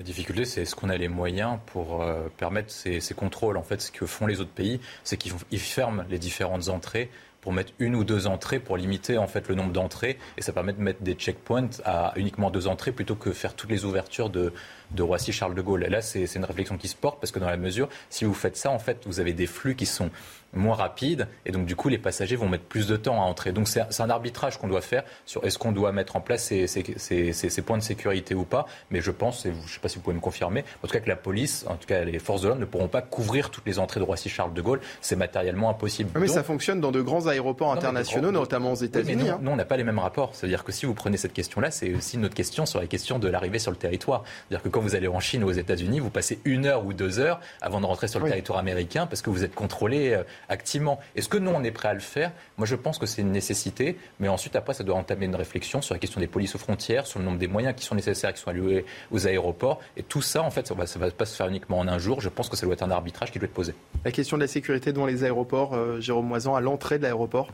La 0.00 0.04
difficulté, 0.04 0.46
c'est 0.46 0.62
est-ce 0.62 0.74
qu'on 0.74 0.88
a 0.88 0.96
les 0.96 1.08
moyens 1.08 1.58
pour 1.66 2.02
euh, 2.02 2.28
permettre 2.38 2.70
ces, 2.70 3.00
contrôles? 3.14 3.58
En 3.58 3.62
fait, 3.62 3.82
ce 3.82 3.92
que 3.92 4.06
font 4.06 4.26
les 4.26 4.40
autres 4.40 4.50
pays, 4.50 4.80
c'est 5.04 5.18
qu'ils 5.18 5.60
ferment 5.60 6.04
les 6.08 6.18
différentes 6.18 6.70
entrées 6.70 7.10
pour 7.40 7.52
mettre 7.52 7.72
une 7.78 7.94
ou 7.94 8.04
deux 8.04 8.26
entrées 8.26 8.58
pour 8.58 8.76
limiter 8.76 9.18
en 9.18 9.26
fait 9.26 9.48
le 9.48 9.54
nombre 9.54 9.72
d'entrées 9.72 10.18
et 10.36 10.42
ça 10.42 10.52
permet 10.52 10.72
de 10.72 10.80
mettre 10.80 11.02
des 11.02 11.14
checkpoints 11.14 11.70
à 11.84 12.12
uniquement 12.16 12.50
deux 12.50 12.66
entrées 12.66 12.92
plutôt 12.92 13.14
que 13.14 13.32
faire 13.32 13.54
toutes 13.54 13.70
les 13.70 13.84
ouvertures 13.84 14.30
de, 14.30 14.52
de 14.92 15.02
Roissy-Charles 15.02 15.54
de 15.54 15.62
Gaulle. 15.62 15.84
là, 15.84 16.02
c'est 16.02 16.34
une 16.34 16.44
réflexion 16.44 16.76
qui 16.76 16.88
se 16.88 16.96
porte 16.96 17.20
parce 17.20 17.32
que 17.32 17.38
dans 17.38 17.48
la 17.48 17.56
mesure, 17.56 17.88
si 18.08 18.24
vous 18.24 18.34
faites 18.34 18.56
ça, 18.56 18.70
en 18.70 18.78
fait, 18.78 19.02
vous 19.06 19.20
avez 19.20 19.32
des 19.32 19.46
flux 19.46 19.74
qui 19.74 19.86
sont 19.86 20.10
moins 20.52 20.74
rapides 20.74 21.28
et 21.46 21.52
donc 21.52 21.66
du 21.66 21.76
coup 21.76 21.88
les 21.88 21.98
passagers 21.98 22.36
vont 22.36 22.48
mettre 22.48 22.64
plus 22.64 22.86
de 22.86 22.96
temps 22.96 23.22
à 23.22 23.24
entrer. 23.24 23.52
Donc 23.52 23.68
c'est 23.68 24.00
un 24.00 24.10
arbitrage 24.10 24.58
qu'on 24.58 24.68
doit 24.68 24.80
faire 24.80 25.04
sur 25.26 25.44
est-ce 25.44 25.58
qu'on 25.58 25.72
doit 25.72 25.92
mettre 25.92 26.16
en 26.16 26.20
place 26.20 26.44
ces, 26.44 26.66
ces, 26.66 27.62
points 27.62 27.78
de 27.78 27.82
sécurité 27.82 28.34
ou 28.34 28.44
pas. 28.44 28.66
Mais 28.90 29.00
je 29.00 29.10
pense, 29.10 29.46
et 29.46 29.52
je 29.52 29.62
ne 29.62 29.68
sais 29.68 29.80
pas 29.80 29.88
si 29.88 29.96
vous 29.96 30.02
pouvez 30.02 30.16
me 30.16 30.20
confirmer, 30.20 30.64
en 30.82 30.86
tout 30.86 30.92
cas 30.92 31.00
que 31.00 31.08
la 31.08 31.16
police, 31.16 31.64
en 31.68 31.76
tout 31.76 31.86
cas 31.86 32.04
les 32.04 32.18
forces 32.18 32.42
de 32.42 32.48
l'ordre 32.48 32.60
ne 32.60 32.66
pourront 32.66 32.88
pas 32.88 33.02
couvrir 33.02 33.50
toutes 33.50 33.66
les 33.66 33.78
entrées 33.78 34.00
de 34.00 34.04
Roissy-Charles 34.04 34.52
de 34.52 34.62
Gaulle. 34.62 34.80
C'est 35.00 35.16
matériellement 35.16 35.70
impossible. 35.70 36.10
Mais 36.18 36.28
ça 36.28 36.42
fonctionne 36.42 36.80
dans 36.80 36.92
de 36.92 37.00
grands 37.00 37.26
aéroports 37.26 37.72
internationaux, 37.72 38.30
notamment 38.30 38.72
aux 38.72 38.76
États-Unis. 38.76 39.30
Hein. 39.30 39.38
nous, 39.42 39.50
on 39.50 39.56
n'a 39.56 39.64
pas 39.64 39.76
les 39.76 39.84
mêmes 39.84 39.98
rapports. 39.98 40.34
C'est-à-dire 40.34 40.64
que 40.64 40.72
si 40.72 40.86
vous 40.86 40.94
prenez 40.94 41.16
cette 41.16 41.32
question-là, 41.32 41.70
c'est 41.70 41.94
aussi 41.94 42.18
notre 42.18 42.34
question 42.34 42.66
sur 42.66 42.80
la 42.80 42.86
question 42.86 43.18
de 43.18 43.28
l'arrivée 43.28 43.58
sur 43.58 43.70
le 43.70 43.76
territoire. 43.76 44.24
C'est-à-dire 44.48 44.62
que 44.62 44.68
quand 44.68 44.80
vous 44.80 44.94
allez 44.94 45.08
en 45.08 45.20
Chine 45.20 45.44
ou 45.44 45.48
aux 45.48 45.52
États-Unis, 45.52 46.00
vous 46.00 46.10
passez 46.10 46.40
une 46.44 46.66
heure 46.66 46.84
ou 46.84 46.92
deux 46.92 47.18
heures 47.18 47.40
avant 47.60 47.80
de 47.80 47.86
rentrer 47.86 48.08
sur 48.08 48.20
le 48.20 48.28
territoire 48.28 48.58
américain 48.58 49.06
parce 49.06 49.22
que 49.22 49.30
vous 49.30 49.44
êtes 49.44 49.54
contrôlé 49.54 50.12
euh, 50.12 50.22
activement. 50.50 51.00
Est-ce 51.16 51.28
que 51.28 51.38
nous, 51.38 51.50
on 51.50 51.64
est 51.64 51.70
prêt 51.70 51.88
à 51.88 51.94
le 51.94 52.00
faire? 52.00 52.32
Moi, 52.58 52.66
je 52.66 52.74
pense 52.74 52.98
que 52.98 53.06
c'est 53.06 53.22
une 53.22 53.32
nécessité, 53.32 53.96
mais 54.18 54.28
ensuite, 54.28 54.56
après, 54.56 54.74
ça 54.74 54.84
doit 54.84 54.96
entamer 54.96 55.26
une 55.26 55.34
réflexion 55.34 55.80
sur 55.80 55.94
la 55.94 55.98
question 55.98 56.20
des 56.20 56.26
polices 56.26 56.54
aux 56.54 56.58
frontières, 56.58 57.06
sur 57.06 57.18
le 57.18 57.24
nombre 57.24 57.38
des 57.38 57.48
moyens 57.48 57.74
qui 57.74 57.84
sont 57.84 57.94
nécessaires, 57.94 58.34
qui 58.34 58.40
sont 58.42 58.50
alloués 58.50 58.84
aux 59.10 59.26
aéroports. 59.26 59.80
Et 59.96 60.02
tout 60.02 60.22
ça, 60.22 60.42
en 60.42 60.50
fait, 60.50 60.66
ça 60.66 60.74
ne 60.74 60.98
va, 60.98 61.10
pas 61.10 61.26
se 61.26 61.36
faire 61.36 61.48
uniquement 61.48 61.78
en 61.78 61.88
un 61.88 61.98
jour. 61.98 62.20
Je 62.20 62.28
pense 62.28 62.48
que 62.48 62.56
ça 62.56 62.66
doit 62.66 62.74
être 62.74 62.82
un 62.82 62.90
arbitrage 62.90 63.30
qui 63.30 63.38
doit 63.38 63.46
être 63.46 63.54
posé. 63.54 63.74
La 64.04 64.12
question 64.12 64.36
de 64.36 64.42
la 64.42 64.48
sécurité 64.48 64.92
devant 64.92 65.06
les 65.06 65.24
aéroports, 65.24 65.74
euh, 65.74 66.00
Jérôme 66.00 66.26
Moisan, 66.26 66.54
à 66.54 66.60
l'entrée 66.60 66.98
de 66.98 67.04
l'aéroport? 67.04 67.50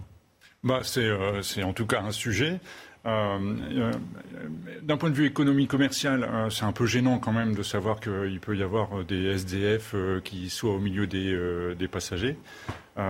Bah, 0.62 0.80
euh, 0.96 1.42
C'est 1.42 1.62
en 1.62 1.72
tout 1.72 1.86
cas 1.86 2.00
un 2.00 2.10
sujet. 2.10 2.58
Euh, 3.06 3.38
euh, 3.72 3.92
d'un 4.82 4.96
point 4.96 5.10
de 5.10 5.14
vue 5.14 5.26
économie 5.26 5.68
commerciale, 5.68 6.24
euh, 6.24 6.50
c'est 6.50 6.64
un 6.64 6.72
peu 6.72 6.86
gênant 6.86 7.18
quand 7.18 7.32
même 7.32 7.54
de 7.54 7.62
savoir 7.62 8.00
qu'il 8.00 8.40
peut 8.40 8.56
y 8.56 8.62
avoir 8.64 9.04
des 9.04 9.26
SDF 9.26 9.94
qui 10.24 10.50
soient 10.50 10.72
au 10.74 10.80
milieu 10.80 11.06
des, 11.06 11.88
passagers. 11.88 12.36
mais 12.96 13.02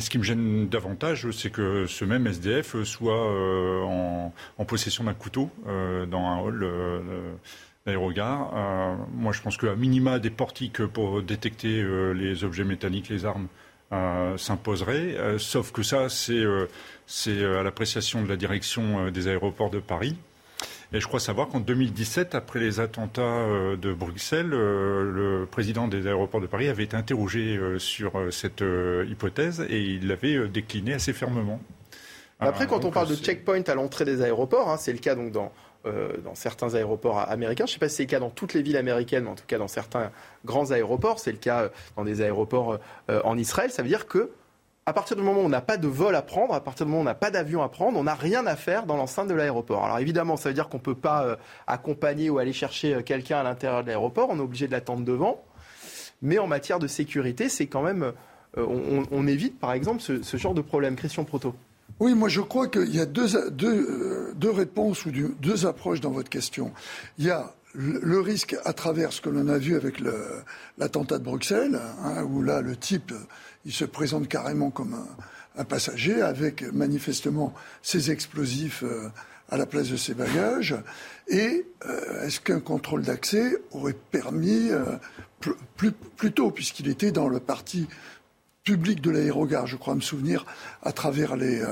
ce 0.00 0.10
qui 0.10 0.18
me 0.18 0.22
gêne 0.22 0.68
davantage, 0.68 1.30
c'est 1.32 1.50
que 1.50 1.86
ce 1.86 2.04
même 2.04 2.26
SDF 2.26 2.82
soit 2.84 3.84
en, 3.84 4.32
possession 4.66 5.04
d'un 5.04 5.14
couteau 5.14 5.50
dans 5.66 6.26
un 6.26 6.38
hall 6.38 6.66
d'aérogare. 7.86 8.52
moi, 9.12 9.32
je 9.32 9.42
pense 9.42 9.56
qu'à 9.56 9.74
minima, 9.74 10.18
des 10.18 10.30
portiques 10.30 10.86
pour 10.86 11.22
détecter 11.22 11.84
les 12.14 12.44
objets 12.44 12.64
métalliques, 12.64 13.08
les 13.08 13.24
armes, 13.24 13.48
s'imposeraient. 14.36 15.38
sauf 15.38 15.72
que 15.72 15.82
ça, 15.82 16.08
c'est 16.08 16.44
c'est 17.06 17.42
euh, 17.42 17.60
à 17.60 17.62
l'appréciation 17.62 18.22
de 18.22 18.28
la 18.28 18.36
direction 18.36 19.06
euh, 19.06 19.10
des 19.10 19.28
aéroports 19.28 19.70
de 19.70 19.80
Paris. 19.80 20.16
Et 20.92 21.00
je 21.00 21.08
crois 21.08 21.18
savoir 21.18 21.48
qu'en 21.48 21.60
2017, 21.60 22.34
après 22.34 22.60
les 22.60 22.78
attentats 22.78 23.22
euh, 23.22 23.76
de 23.76 23.92
Bruxelles, 23.92 24.48
le 24.48 25.46
président 25.50 25.88
des 25.88 26.06
aéroports 26.06 26.40
de 26.40 26.46
Paris 26.46 26.68
avait 26.68 26.84
été 26.84 26.96
interrogé 26.96 27.58
sur 27.78 28.12
cette 28.30 28.62
hypothèse 29.08 29.66
et 29.68 29.80
il 29.80 30.06
l'avait 30.06 30.46
décliné 30.48 30.94
assez 30.94 31.12
fermement. 31.12 31.60
Après, 32.38 32.66
quand 32.66 32.84
on 32.84 32.90
parle 32.90 33.08
de 33.08 33.16
checkpoint 33.16 33.62
à 33.62 33.74
l'entrée 33.74 34.04
des 34.04 34.22
aéroports, 34.22 34.70
hein, 34.70 34.76
c'est 34.76 34.92
le 34.92 34.98
cas 34.98 35.14
donc 35.14 35.32
dans, 35.32 35.52
dans 36.24 36.34
certains 36.34 36.74
aéroports 36.74 37.18
américains. 37.18 37.66
Je 37.66 37.72
ne 37.72 37.74
sais 37.74 37.78
pas 37.78 37.88
si 37.88 37.96
c'est 37.96 38.02
le 38.04 38.08
cas 38.08 38.20
dans 38.20 38.30
toutes 38.30 38.54
les 38.54 38.62
villes 38.62 38.76
américaines, 38.76 39.24
mais 39.24 39.30
en 39.30 39.34
tout 39.34 39.44
cas 39.46 39.58
dans 39.58 39.68
certains 39.68 40.10
grands 40.44 40.70
aéroports. 40.70 41.18
C'est 41.18 41.32
le 41.32 41.38
cas 41.38 41.68
dans 41.96 42.04
des 42.04 42.22
aéroports 42.22 42.78
en 43.08 43.36
Israël. 43.36 43.70
Ça 43.70 43.82
veut 43.82 43.88
dire 43.88 44.06
que 44.06 44.30
à 44.86 44.92
partir 44.92 45.16
du 45.16 45.22
moment 45.22 45.40
où 45.40 45.44
on 45.44 45.48
n'a 45.48 45.62
pas 45.62 45.78
de 45.78 45.88
vol 45.88 46.14
à 46.14 46.22
prendre, 46.22 46.54
à 46.54 46.62
partir 46.62 46.84
du 46.84 46.90
moment 46.90 47.00
où 47.00 47.02
on 47.02 47.06
n'a 47.06 47.14
pas 47.14 47.30
d'avion 47.30 47.62
à 47.62 47.68
prendre, 47.68 47.98
on 47.98 48.04
n'a 48.04 48.14
rien 48.14 48.46
à 48.46 48.54
faire 48.54 48.84
dans 48.84 48.96
l'enceinte 48.96 49.28
de 49.28 49.34
l'aéroport. 49.34 49.84
Alors 49.84 49.98
évidemment, 49.98 50.36
ça 50.36 50.50
veut 50.50 50.54
dire 50.54 50.68
qu'on 50.68 50.76
ne 50.76 50.82
peut 50.82 50.94
pas 50.94 51.24
euh, 51.24 51.36
accompagner 51.66 52.28
ou 52.28 52.38
aller 52.38 52.52
chercher 52.52 52.94
euh, 52.94 53.02
quelqu'un 53.02 53.38
à 53.38 53.42
l'intérieur 53.42 53.82
de 53.82 53.88
l'aéroport, 53.88 54.28
on 54.30 54.38
est 54.38 54.42
obligé 54.42 54.66
de 54.66 54.72
l'attendre 54.72 55.04
devant. 55.04 55.42
Mais 56.20 56.38
en 56.38 56.46
matière 56.46 56.78
de 56.78 56.86
sécurité, 56.86 57.48
c'est 57.48 57.66
quand 57.66 57.82
même... 57.82 58.12
Euh, 58.56 59.04
on, 59.10 59.26
évite 59.26 59.58
par 59.58 59.72
exemple 59.72 60.00
ce, 60.00 60.36
genre 60.36 60.54
de 60.54 60.60
problème. 60.60 60.94
Christian 60.94 61.24
Proto. 61.24 61.54
Oui, 62.00 62.14
moi 62.14 62.28
je 62.28 62.40
crois 62.40 62.68
qu'il 62.68 62.94
y 62.94 63.00
a 63.00 63.06
deux, 63.06 63.50
deux, 63.50 64.50
réponses 64.50 65.06
ou 65.06 65.12
deux 65.12 65.66
approches 65.66 66.00
dans 66.00 66.10
votre 66.10 66.28
question. 66.28 66.72
Il 67.18 67.26
y 67.26 67.30
a 67.30 67.54
le 67.74 68.20
risque 68.20 68.56
à 68.64 68.72
travers 68.72 69.12
ce 69.12 69.20
que 69.20 69.28
l'on 69.28 69.48
a 69.48 69.58
vu 69.58 69.76
avec 69.76 70.00
l'attentat 70.78 71.18
de 71.18 71.24
Bruxelles, 71.24 71.80
hein, 72.02 72.22
où 72.24 72.42
là 72.42 72.60
le 72.60 72.76
type 72.76 73.12
il 73.64 73.72
se 73.72 73.84
présente 73.84 74.28
carrément 74.28 74.70
comme 74.70 74.96
un, 75.56 75.64
passager 75.64 76.20
avec 76.20 76.62
manifestement 76.72 77.54
ses 77.82 78.10
explosifs 78.10 78.82
euh, 78.82 79.08
à 79.48 79.56
la 79.56 79.66
place 79.66 79.88
de 79.88 79.96
ses 79.96 80.14
bagages. 80.14 80.74
Et 81.28 81.66
euh, 81.86 82.26
est-ce 82.26 82.40
qu'un 82.40 82.60
contrôle 82.60 83.02
d'accès 83.02 83.56
aurait 83.70 83.96
permis, 84.10 84.70
euh, 84.70 84.84
plus, 85.76 86.32
tôt, 86.32 86.50
puisqu'il 86.50 86.88
était 86.88 87.12
dans 87.12 87.28
le 87.28 87.40
parti 87.40 87.86
public 88.64 89.00
de 89.00 89.10
l'aérogare, 89.10 89.66
je 89.66 89.76
crois 89.76 89.94
me 89.94 90.00
souvenir, 90.00 90.46
à 90.82 90.92
travers 90.92 91.36
les, 91.36 91.62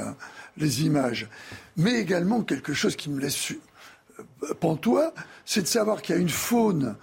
les 0.59 0.85
images. 0.85 1.29
Mais 1.77 1.95
également 1.95 2.43
quelque 2.43 2.75
chose 2.75 2.97
qui 2.97 3.11
me 3.11 3.21
laisse 3.21 3.55
pantois, 4.61 5.15
c'est 5.45 5.63
de 5.63 5.67
savoir 5.67 6.03
qu'il 6.03 6.15
y 6.15 6.19
a 6.19 6.21
une 6.21 6.29
faune 6.29 6.97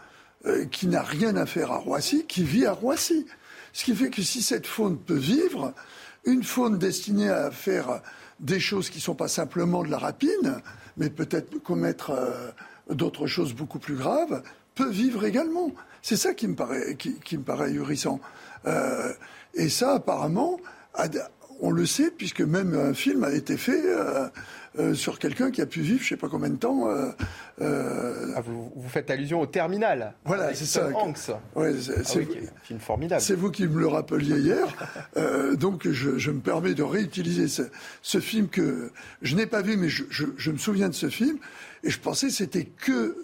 qui 0.71 0.87
n'a 0.87 1.01
rien 1.01 1.35
à 1.35 1.45
faire 1.45 1.71
à 1.71 1.77
Roissy, 1.77 2.25
qui 2.27 2.43
vit 2.43 2.65
à 2.65 2.71
Roissy. 2.71 3.25
Ce 3.73 3.83
qui 3.83 3.95
fait 3.95 4.09
que 4.09 4.21
si 4.21 4.41
cette 4.41 4.67
faune 4.67 4.97
peut 4.97 5.17
vivre, 5.17 5.73
une 6.25 6.43
faune 6.43 6.77
destinée 6.77 7.29
à 7.29 7.51
faire 7.51 8.01
des 8.39 8.59
choses 8.59 8.89
qui 8.89 8.97
ne 8.97 9.03
sont 9.03 9.15
pas 9.15 9.27
simplement 9.27 9.83
de 9.83 9.89
la 9.89 9.97
rapine, 9.97 10.61
mais 10.97 11.09
peut-être 11.09 11.57
commettre 11.59 12.11
euh, 12.11 12.51
d'autres 12.89 13.27
choses 13.27 13.53
beaucoup 13.53 13.79
plus 13.79 13.95
graves, 13.95 14.41
peut 14.75 14.89
vivre 14.89 15.25
également. 15.25 15.71
C'est 16.01 16.15
ça 16.15 16.33
qui 16.33 16.47
me 16.47 16.55
paraît, 16.55 16.95
qui, 16.95 17.37
me 17.37 17.43
paraît. 17.43 17.73
Euh, 18.65 19.13
et 19.59 19.69
ça, 19.69 19.95
apparemment, 19.95 20.57
on 21.59 21.71
le 21.71 21.85
sait, 21.85 22.11
puisque 22.11 22.41
même 22.41 22.73
un 22.73 22.93
film 22.93 23.23
a 23.23 23.31
été 23.33 23.57
fait 23.57 23.81
euh, 23.85 24.27
euh, 24.79 24.93
sur 24.93 25.19
quelqu'un 25.19 25.51
qui 25.51 25.61
a 25.61 25.65
pu 25.65 25.81
vivre 25.81 25.99
je 25.99 26.05
ne 26.05 26.09
sais 26.09 26.17
pas 26.17 26.29
combien 26.29 26.49
de 26.49 26.55
temps. 26.55 26.87
Euh, 27.61 28.33
ah, 28.35 28.41
vous, 28.41 28.71
faites 28.87 29.11
allusion 29.11 29.41
au 29.41 29.45
terminal. 29.45 30.13
Voilà, 30.23 30.53
c'est 30.53 30.65
ça. 30.65 30.89
Ouais, 31.55 31.73
c'est 32.03 32.25
ah 32.25 32.47
film 32.63 32.79
formidable. 32.79 33.21
C'est 33.21 33.35
vous 33.35 33.51
qui 33.51 33.67
me 33.67 33.79
le 33.79 33.87
rappeliez 33.87 34.39
hier. 34.39 34.67
donc 35.57 35.89
je, 35.89 36.31
me 36.31 36.39
permets 36.39 36.73
de 36.73 36.83
réutiliser 36.83 37.47
ce, 38.01 38.19
film 38.19 38.47
que 38.47 38.91
je 39.21 39.35
n'ai 39.35 39.45
pas 39.45 39.61
vu, 39.61 39.75
mais 39.75 39.89
je, 39.89 40.51
me 40.51 40.57
souviens 40.57 40.87
de 40.87 40.95
ce 40.95 41.09
film. 41.09 41.37
Et 41.83 41.89
je 41.89 41.99
pensais 41.99 42.27
que 42.27 42.33
c'était 42.33 42.65
que 42.65 43.15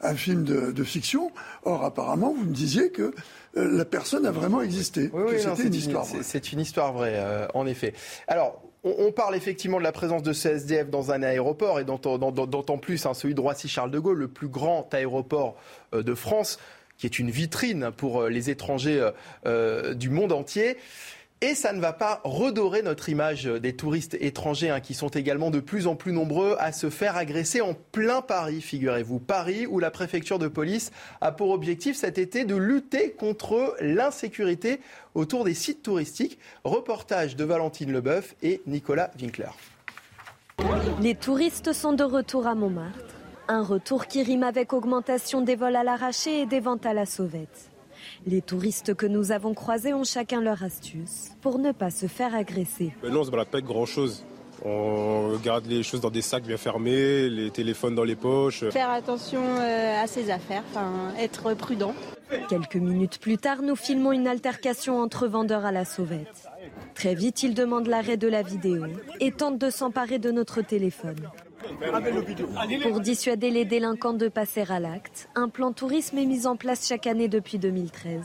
un 0.00 0.14
film 0.14 0.44
de, 0.44 0.84
fiction. 0.84 1.30
Or, 1.64 1.84
apparemment, 1.84 2.32
vous 2.32 2.44
me 2.44 2.54
disiez 2.54 2.90
que 2.90 3.12
la 3.54 3.84
personne 3.84 4.26
a 4.26 4.30
vraiment 4.30 4.60
existé. 4.60 5.10
Oui, 5.12 5.34
c'était 5.38 5.68
une 5.68 5.74
histoire. 5.74 6.06
C'est 6.22 6.52
une 6.52 6.60
histoire 6.60 6.92
vraie, 6.92 7.48
en 7.54 7.66
effet. 7.66 7.94
Alors, 8.26 8.62
on, 8.82 9.12
parle 9.12 9.36
effectivement 9.36 9.78
de 9.78 9.82
la 9.82 9.92
présence 9.92 10.22
de 10.22 10.32
CSDF 10.32 10.88
dans 10.88 11.12
un 11.12 11.22
aéroport 11.22 11.80
et 11.80 11.84
d'autant 11.84 12.78
plus 12.78 13.04
hein, 13.04 13.14
celui 13.14 13.34
de 13.34 13.40
Roissy-Charles 13.40 13.90
de 13.90 13.98
Gaulle, 13.98 14.18
le 14.18 14.28
plus 14.28 14.48
grand 14.48 14.92
aéroport 14.94 15.56
euh, 15.94 16.02
de 16.02 16.14
France, 16.14 16.58
qui 16.96 17.06
est 17.06 17.18
une 17.18 17.30
vitrine 17.30 17.90
pour 17.96 18.22
euh, 18.22 18.28
les 18.30 18.48
étrangers 18.50 19.10
euh, 19.46 19.94
du 19.94 20.08
monde 20.08 20.32
entier. 20.32 20.76
Et 21.42 21.54
ça 21.54 21.72
ne 21.72 21.80
va 21.80 21.94
pas 21.94 22.20
redorer 22.22 22.82
notre 22.82 23.08
image 23.08 23.44
des 23.44 23.74
touristes 23.74 24.14
étrangers 24.20 24.68
hein, 24.68 24.80
qui 24.80 24.92
sont 24.92 25.08
également 25.08 25.50
de 25.50 25.58
plus 25.58 25.86
en 25.86 25.96
plus 25.96 26.12
nombreux 26.12 26.54
à 26.58 26.70
se 26.70 26.90
faire 26.90 27.16
agresser 27.16 27.62
en 27.62 27.72
plein 27.72 28.20
Paris, 28.20 28.60
figurez-vous. 28.60 29.20
Paris 29.20 29.66
où 29.66 29.78
la 29.78 29.90
préfecture 29.90 30.38
de 30.38 30.48
police 30.48 30.90
a 31.22 31.32
pour 31.32 31.50
objectif 31.50 31.96
cet 31.96 32.18
été 32.18 32.44
de 32.44 32.56
lutter 32.56 33.12
contre 33.12 33.74
l'insécurité 33.80 34.80
autour 35.14 35.44
des 35.44 35.54
sites 35.54 35.82
touristiques. 35.82 36.38
Reportage 36.64 37.36
de 37.36 37.44
Valentine 37.44 37.90
Leboeuf 37.90 38.34
et 38.42 38.60
Nicolas 38.66 39.10
Winkler. 39.18 39.48
Les 41.00 41.14
touristes 41.14 41.72
sont 41.72 41.94
de 41.94 42.04
retour 42.04 42.46
à 42.46 42.54
Montmartre. 42.54 43.14
Un 43.48 43.62
retour 43.62 44.08
qui 44.08 44.22
rime 44.22 44.42
avec 44.42 44.74
augmentation 44.74 45.40
des 45.40 45.56
vols 45.56 45.76
à 45.76 45.84
l'arraché 45.84 46.42
et 46.42 46.46
des 46.46 46.60
ventes 46.60 46.84
à 46.84 46.92
la 46.92 47.06
sauvette. 47.06 47.69
Les 48.26 48.42
touristes 48.42 48.94
que 48.94 49.06
nous 49.06 49.32
avons 49.32 49.54
croisés 49.54 49.94
ont 49.94 50.04
chacun 50.04 50.40
leur 50.40 50.62
astuce 50.62 51.30
pour 51.40 51.58
ne 51.58 51.72
pas 51.72 51.90
se 51.90 52.06
faire 52.06 52.34
agresser. 52.34 52.92
Ben 53.02 53.12
non, 53.12 53.20
on 53.20 53.24
se 53.24 53.30
balade 53.30 53.48
pas 53.48 53.58
avec 53.58 53.66
grand 53.66 53.86
chose. 53.86 54.24
On 54.62 55.38
garde 55.42 55.66
les 55.66 55.82
choses 55.82 56.02
dans 56.02 56.10
des 56.10 56.20
sacs 56.20 56.42
bien 56.42 56.58
fermés, 56.58 57.30
les 57.30 57.50
téléphones 57.50 57.94
dans 57.94 58.04
les 58.04 58.16
poches. 58.16 58.68
Faire 58.68 58.90
attention 58.90 59.40
euh, 59.42 60.02
à 60.02 60.06
ses 60.06 60.30
affaires, 60.30 60.64
être 61.18 61.54
prudent. 61.54 61.94
Quelques 62.48 62.76
minutes 62.76 63.18
plus 63.18 63.38
tard, 63.38 63.62
nous 63.62 63.74
filmons 63.74 64.12
une 64.12 64.28
altercation 64.28 65.00
entre 65.00 65.26
vendeurs 65.26 65.64
à 65.64 65.72
la 65.72 65.86
sauvette. 65.86 66.46
Très 66.94 67.14
vite, 67.14 67.42
ils 67.42 67.54
demandent 67.54 67.88
l'arrêt 67.88 68.18
de 68.18 68.28
la 68.28 68.42
vidéo 68.42 68.84
et 69.18 69.32
tentent 69.32 69.58
de 69.58 69.70
s'emparer 69.70 70.18
de 70.18 70.30
notre 70.30 70.60
téléphone. 70.60 71.16
Pour 72.82 73.00
dissuader 73.00 73.50
les 73.50 73.64
délinquants 73.64 74.12
de 74.12 74.28
passer 74.28 74.64
à 74.68 74.80
l'acte, 74.80 75.28
un 75.34 75.48
plan 75.48 75.72
tourisme 75.72 76.18
est 76.18 76.26
mis 76.26 76.46
en 76.46 76.56
place 76.56 76.86
chaque 76.86 77.06
année 77.06 77.28
depuis 77.28 77.58
2013. 77.58 78.22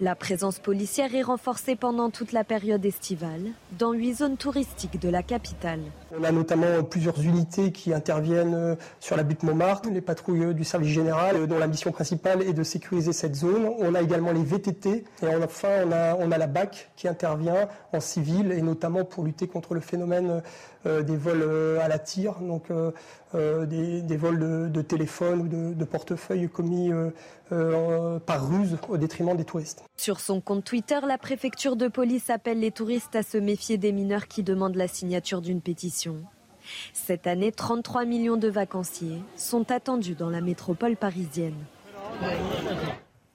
La 0.00 0.14
présence 0.14 0.58
policière 0.58 1.14
est 1.14 1.22
renforcée 1.22 1.76
pendant 1.76 2.10
toute 2.10 2.32
la 2.32 2.44
période 2.44 2.84
estivale 2.84 3.52
dans 3.78 3.92
huit 3.92 4.14
zones 4.14 4.36
touristiques 4.36 5.00
de 5.00 5.08
la 5.08 5.22
capitale. 5.22 5.80
On 6.18 6.24
a 6.24 6.32
notamment 6.32 6.82
plusieurs 6.82 7.20
unités 7.20 7.70
qui 7.70 7.92
interviennent 7.92 8.54
euh, 8.54 8.76
sur 8.98 9.16
la 9.16 9.22
butte 9.22 9.42
Montmartre, 9.42 9.90
les 9.90 10.00
patrouilles 10.00 10.54
du 10.54 10.64
service 10.64 10.90
général 10.90 11.36
euh, 11.36 11.46
dont 11.46 11.58
la 11.58 11.66
mission 11.66 11.92
principale 11.92 12.42
est 12.42 12.52
de 12.52 12.62
sécuriser 12.62 13.12
cette 13.12 13.34
zone. 13.34 13.70
On 13.78 13.94
a 13.94 14.00
également 14.00 14.32
les 14.32 14.42
VTT 14.42 15.04
et 15.22 15.26
enfin 15.44 15.68
on 15.86 15.92
a, 15.92 16.16
on 16.16 16.32
a 16.32 16.38
la 16.38 16.46
BAC 16.46 16.90
qui 16.96 17.06
intervient 17.06 17.68
en 17.92 18.00
civil 18.00 18.52
et 18.52 18.62
notamment 18.62 19.04
pour 19.04 19.24
lutter 19.24 19.48
contre 19.48 19.74
le 19.74 19.80
phénomène 19.80 20.30
euh, 20.30 20.40
des 20.84 21.16
vols 21.16 21.78
à 21.80 21.88
la 21.88 21.98
tire, 21.98 22.40
donc 22.40 22.68
des, 23.34 24.16
vols 24.16 24.38
de, 24.38 24.68
de 24.68 24.82
téléphone 24.82 25.40
ou 25.42 25.48
de, 25.48 25.74
de 25.74 25.84
portefeuille 25.84 26.48
commis 26.48 26.90
par 27.50 28.48
ruse 28.48 28.78
au 28.88 28.96
détriment 28.96 29.36
des 29.36 29.44
touristes. 29.44 29.84
Sur 29.96 30.20
son 30.20 30.40
compte 30.40 30.64
Twitter, 30.64 31.00
la 31.06 31.18
préfecture 31.18 31.76
de 31.76 31.88
police 31.88 32.30
appelle 32.30 32.60
les 32.60 32.70
touristes 32.70 33.16
à 33.16 33.22
se 33.22 33.38
méfier 33.38 33.78
des 33.78 33.92
mineurs 33.92 34.28
qui 34.28 34.42
demandent 34.42 34.76
la 34.76 34.88
signature 34.88 35.40
d'une 35.40 35.60
pétition. 35.60 36.24
Cette 36.92 37.26
année, 37.26 37.52
33 37.52 38.04
millions 38.04 38.36
de 38.36 38.48
vacanciers 38.48 39.22
sont 39.36 39.70
attendus 39.70 40.14
dans 40.14 40.30
la 40.30 40.40
métropole 40.40 40.96
parisienne. 40.96 41.54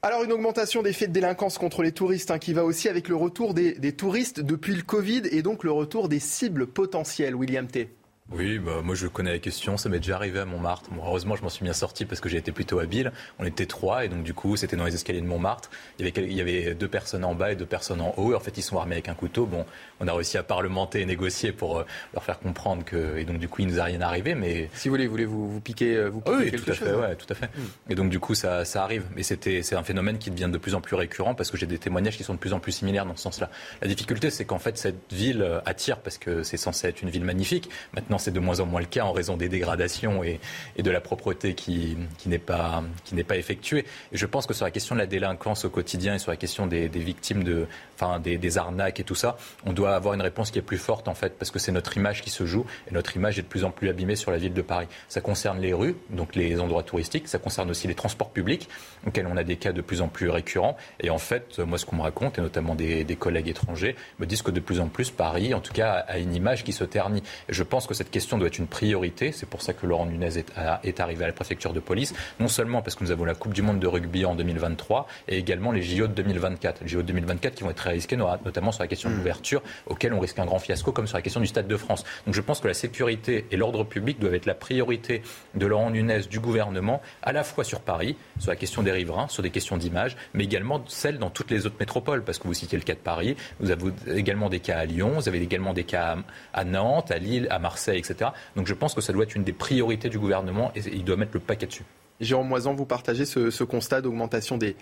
Alors 0.05 0.23
une 0.23 0.31
augmentation 0.33 0.83
des 0.83 0.93
faits 0.93 1.09
de 1.09 1.13
délinquance 1.15 1.57
contre 1.57 1.81
les 1.81 1.91
touristes 1.91 2.29
hein, 2.29 2.37
qui 2.37 2.53
va 2.53 2.63
aussi 2.63 2.89
avec 2.89 3.07
le 3.07 3.15
retour 3.15 3.55
des, 3.55 3.73
des 3.73 3.91
touristes 3.91 4.39
depuis 4.39 4.75
le 4.75 4.83
Covid 4.83 5.23
et 5.31 5.41
donc 5.41 5.63
le 5.63 5.71
retour 5.71 6.09
des 6.09 6.19
cibles 6.19 6.67
potentielles, 6.67 7.33
William 7.33 7.65
T. 7.65 7.89
Oui, 8.31 8.57
bah, 8.57 8.81
moi 8.83 8.95
je 8.95 9.05
connais 9.05 9.31
la 9.31 9.37
question, 9.37 9.77
ça 9.77 9.87
m'est 9.87 9.99
déjà 9.99 10.15
arrivé 10.15 10.39
à 10.39 10.45
Montmartre. 10.45 10.89
heureusement, 10.97 11.35
je 11.35 11.43
m'en 11.43 11.49
suis 11.49 11.63
bien 11.63 11.73
sorti 11.73 12.05
parce 12.05 12.19
que 12.19 12.27
j'ai 12.27 12.37
été 12.37 12.51
plutôt 12.51 12.79
habile. 12.79 13.11
On 13.37 13.45
était 13.45 13.67
trois 13.67 14.03
et 14.03 14.09
donc 14.09 14.23
du 14.23 14.33
coup, 14.33 14.55
c'était 14.55 14.75
dans 14.75 14.85
les 14.85 14.95
escaliers 14.95 15.21
de 15.21 15.27
Montmartre. 15.27 15.69
Il 15.99 16.05
y, 16.05 16.09
avait, 16.09 16.23
il 16.23 16.33
y 16.33 16.41
avait 16.41 16.73
deux 16.73 16.87
personnes 16.87 17.23
en 17.23 17.35
bas 17.35 17.51
et 17.51 17.55
deux 17.55 17.67
personnes 17.67 18.01
en 18.01 18.15
haut. 18.17 18.31
Et 18.31 18.35
en 18.35 18.39
fait, 18.39 18.57
ils 18.57 18.63
sont 18.63 18.79
armés 18.79 18.95
avec 18.95 19.09
un 19.09 19.13
couteau. 19.13 19.45
Bon, 19.45 19.63
on 19.99 20.07
a 20.07 20.13
réussi 20.13 20.39
à 20.39 20.43
parlementer 20.43 21.01
et 21.01 21.05
négocier 21.05 21.51
pour 21.51 21.77
euh, 21.77 21.85
leur 22.15 22.23
faire 22.23 22.39
comprendre 22.39 22.83
que. 22.83 23.15
Et 23.17 23.25
donc 23.25 23.37
du 23.37 23.47
coup, 23.47 23.61
il 23.61 23.67
nous 23.67 23.79
a 23.79 23.83
rien 23.83 24.01
arrivé. 24.01 24.33
Mais 24.33 24.71
si 24.73 24.87
vous 24.87 24.93
voulez, 24.93 25.05
voulez-vous 25.05 25.47
vous 25.47 25.61
piquer, 25.61 25.95
euh, 25.95 26.09
vous 26.09 26.21
piquer 26.21 26.35
oui, 26.35 26.51
quelque 26.51 26.65
tout 26.65 26.71
à 26.71 26.73
chose 26.73 26.87
fait, 26.87 26.95
ouais, 26.95 27.15
tout 27.15 27.27
à 27.29 27.35
fait. 27.35 27.45
Hmm. 27.45 27.91
Et 27.91 27.95
donc 27.95 28.09
du 28.09 28.19
coup, 28.19 28.33
ça, 28.33 28.65
ça 28.65 28.83
arrive. 28.83 29.03
Mais 29.15 29.21
c'était, 29.21 29.61
c'est 29.61 29.75
un 29.75 29.83
phénomène 29.83 30.17
qui 30.17 30.31
devient 30.31 30.49
de 30.51 30.57
plus 30.57 30.73
en 30.73 30.81
plus 30.81 30.95
récurrent 30.95 31.35
parce 31.35 31.51
que 31.51 31.57
j'ai 31.57 31.67
des 31.67 31.77
témoignages 31.77 32.17
qui 32.17 32.23
sont 32.23 32.33
de 32.33 32.39
plus 32.39 32.53
en 32.53 32.59
plus 32.59 32.71
similaires 32.71 33.05
dans 33.05 33.15
ce 33.15 33.21
sens-là. 33.21 33.51
La 33.83 33.87
difficulté, 33.87 34.31
c'est 34.31 34.45
qu'en 34.45 34.59
fait, 34.59 34.79
cette 34.79 35.13
ville 35.13 35.43
euh, 35.43 35.59
attire 35.67 35.99
parce 35.99 36.17
que 36.17 36.41
c'est 36.41 36.57
censé 36.57 36.87
être 36.87 37.03
une 37.03 37.11
ville 37.11 37.23
magnifique. 37.23 37.69
Maintenant, 37.93 38.14
c'est 38.17 38.31
de 38.31 38.39
moins 38.39 38.59
en 38.59 38.65
moins 38.65 38.81
le 38.81 38.87
cas 38.87 39.03
en 39.03 39.11
raison 39.11 39.37
des 39.37 39.49
dégradations 39.49 40.23
et, 40.23 40.39
de 40.77 40.91
la 40.91 41.01
propreté 41.01 41.53
qui, 41.53 41.97
n'est 42.25 42.37
pas, 42.39 42.83
qui 43.03 43.15
effectuée. 43.15 43.85
Et 44.11 44.17
je 44.17 44.25
pense 44.25 44.45
que 44.45 44.53
sur 44.53 44.65
la 44.65 44.71
question 44.71 44.95
de 44.95 44.99
la 44.99 45.07
délinquance 45.07 45.65
au 45.65 45.69
quotidien 45.69 46.15
et 46.15 46.19
sur 46.19 46.31
la 46.31 46.37
question 46.37 46.67
des, 46.67 46.87
victimes 46.87 47.43
de, 47.43 47.67
enfin, 47.95 48.19
des, 48.19 48.57
arnaques 48.57 48.99
et 48.99 49.03
tout 49.03 49.15
ça, 49.15 49.37
on 49.65 49.73
doit 49.73 49.95
avoir 49.95 50.13
une 50.13 50.21
réponse 50.21 50.51
qui 50.51 50.59
est 50.59 50.63
plus 50.63 50.77
forte 50.77 51.07
en 51.07 51.15
fait, 51.15 51.37
parce 51.37 51.51
que 51.51 51.59
c'est 51.59 51.71
notre 51.71 51.97
image 51.97 52.21
qui 52.21 52.29
se 52.29 52.45
joue 52.45 52.65
et 52.89 52.93
notre 52.93 53.15
image 53.15 53.39
est 53.39 53.41
de 53.41 53.47
plus 53.47 53.63
en 53.63 53.71
plus 53.71 53.89
abîmée 53.89 54.15
sur 54.15 54.31
la 54.31 54.37
ville 54.37 54.53
de 54.53 54.61
Paris. 54.61 54.87
Ça 55.09 55.21
concerne 55.21 55.59
les 55.59 55.73
rues, 55.73 55.95
donc 56.09 56.35
les 56.35 56.59
endroits 56.59 56.83
touristiques, 56.83 57.27
ça 57.27 57.39
concerne 57.39 57.69
aussi 57.69 57.87
les 57.87 57.95
transports 57.95 58.29
publics, 58.29 58.69
auxquels 59.05 59.27
on 59.27 59.37
a 59.37 59.43
des 59.43 59.55
cas 59.57 59.71
de 59.71 59.81
plus 59.81 60.01
en 60.01 60.07
plus 60.07 60.29
récurrents. 60.29 60.77
Et 60.99 61.09
en 61.09 61.17
fait, 61.17 61.59
moi, 61.59 61.77
ce 61.77 61.85
qu'on 61.85 61.97
me 61.97 62.01
raconte, 62.01 62.37
et 62.37 62.41
notamment 62.41 62.75
des, 62.75 63.05
collègues 63.19 63.49
étrangers, 63.49 63.95
me 64.19 64.25
disent 64.25 64.41
que 64.41 64.51
de 64.51 64.59
plus 64.59 64.79
en 64.79 64.87
plus 64.87 65.11
Paris, 65.11 65.53
en 65.53 65.61
tout 65.61 65.73
cas, 65.73 66.05
a 66.07 66.17
une 66.17 66.35
image 66.35 66.63
qui 66.63 66.73
se 66.73 66.83
ternit. 66.83 67.23
Je 67.49 67.63
pense 67.63 67.87
que 67.87 67.93
cette 67.93 68.04
question 68.09 68.37
doit 68.37 68.47
être 68.47 68.59
une 68.59 68.67
priorité 68.67 69.25
c'est 69.31 69.47
pour 69.47 69.61
ça 69.61 69.73
que 69.73 69.85
Laurent 69.85 70.05
Nunez 70.05 70.37
est, 70.37 70.99
arrivé 70.99 71.23
à 71.23 71.27
la 71.27 71.33
préfecture 71.33 71.73
de 71.73 71.79
police. 71.79 72.13
Non 72.39 72.47
seulement 72.47 72.81
parce 72.81 72.95
que 72.95 73.03
nous 73.03 73.11
avons 73.11 73.25
la 73.25 73.35
Coupe 73.35 73.53
du 73.53 73.61
Monde 73.61 73.79
de 73.79 73.87
rugby 73.87 74.25
en 74.25 74.35
2023 74.35 75.07
et 75.27 75.37
également 75.37 75.71
les 75.71 75.81
JO 75.81 76.07
de 76.07 76.13
2024. 76.13 76.81
Les 76.81 76.87
JO 76.87 77.01
de 77.01 77.07
2024 77.07 77.55
qui 77.55 77.63
vont 77.63 77.69
être 77.69 77.77
très 77.77 77.91
risqués, 77.91 78.17
notamment 78.17 78.71
sur 78.71 78.83
la 78.83 78.87
question 78.87 79.09
de 79.09 79.15
l'ouverture, 79.15 79.61
auquel 79.87 80.13
on 80.13 80.19
risque 80.19 80.39
un 80.39 80.45
grand 80.45 80.59
fiasco, 80.59 80.91
comme 80.91 81.07
sur 81.07 81.17
la 81.17 81.21
question 81.21 81.41
du 81.41 81.47
Stade 81.47 81.67
de 81.67 81.77
France. 81.77 82.03
Donc 82.25 82.33
je 82.35 82.41
pense 82.41 82.59
que 82.59 82.67
la 82.67 82.73
sécurité 82.73 83.45
et 83.51 83.57
l'ordre 83.57 83.83
public 83.83 84.19
doivent 84.19 84.35
être 84.35 84.45
la 84.45 84.55
priorité 84.55 85.21
de 85.53 85.65
Laurent 85.65 85.89
Nunez, 85.89 86.21
du 86.29 86.39
gouvernement, 86.39 87.01
à 87.21 87.31
la 87.31 87.43
fois 87.43 87.63
sur 87.63 87.81
Paris, 87.81 88.15
sur 88.39 88.51
la 88.51 88.55
question 88.55 88.83
des 88.83 88.91
riverains, 88.91 89.27
sur 89.27 89.43
des 89.43 89.51
questions 89.51 89.77
d'image, 89.77 90.15
mais 90.33 90.43
également 90.43 90.83
celle 90.87 91.17
dans 91.17 91.29
toutes 91.29 91.51
les 91.51 91.65
autres 91.65 91.77
métropoles. 91.79 92.23
Parce 92.23 92.39
que 92.39 92.47
vous 92.47 92.53
citiez 92.53 92.77
le 92.77 92.83
cas 92.83 92.93
de 92.93 92.99
Paris, 92.99 93.35
vous 93.59 93.71
avez 93.71 93.91
également 94.15 94.49
des 94.49 94.59
cas 94.59 94.79
à 94.79 94.85
Lyon, 94.85 95.13
vous 95.15 95.27
avez 95.27 95.41
également 95.41 95.73
des 95.73 95.83
cas 95.83 96.17
à 96.53 96.63
Nantes, 96.63 97.11
à 97.11 97.17
Lille, 97.17 97.47
à 97.49 97.59
Marseille, 97.95 98.13
etc. 98.13 98.31
Donc 98.55 98.67
je 98.67 98.73
pense 98.73 98.93
que 98.93 99.01
ça 99.01 99.13
doit 99.13 99.23
être 99.23 99.35
une 99.35 99.43
des 99.43 99.53
priorités 99.53 100.09
du 100.09 100.19
gouvernement 100.19 100.71
et 100.75 100.81
il 100.93 101.03
doit 101.03 101.17
mettre 101.17 101.33
le 101.33 101.39
paquet 101.39 101.67
dessus. 101.67 101.83
Jérôme 102.21 102.47
Moisan, 102.47 102.73
vous 102.73 102.85
partagez 102.85 103.25
ce, 103.25 103.63
constat 103.63 104.01
d'augmentation 104.01 104.57
des, 104.57 104.75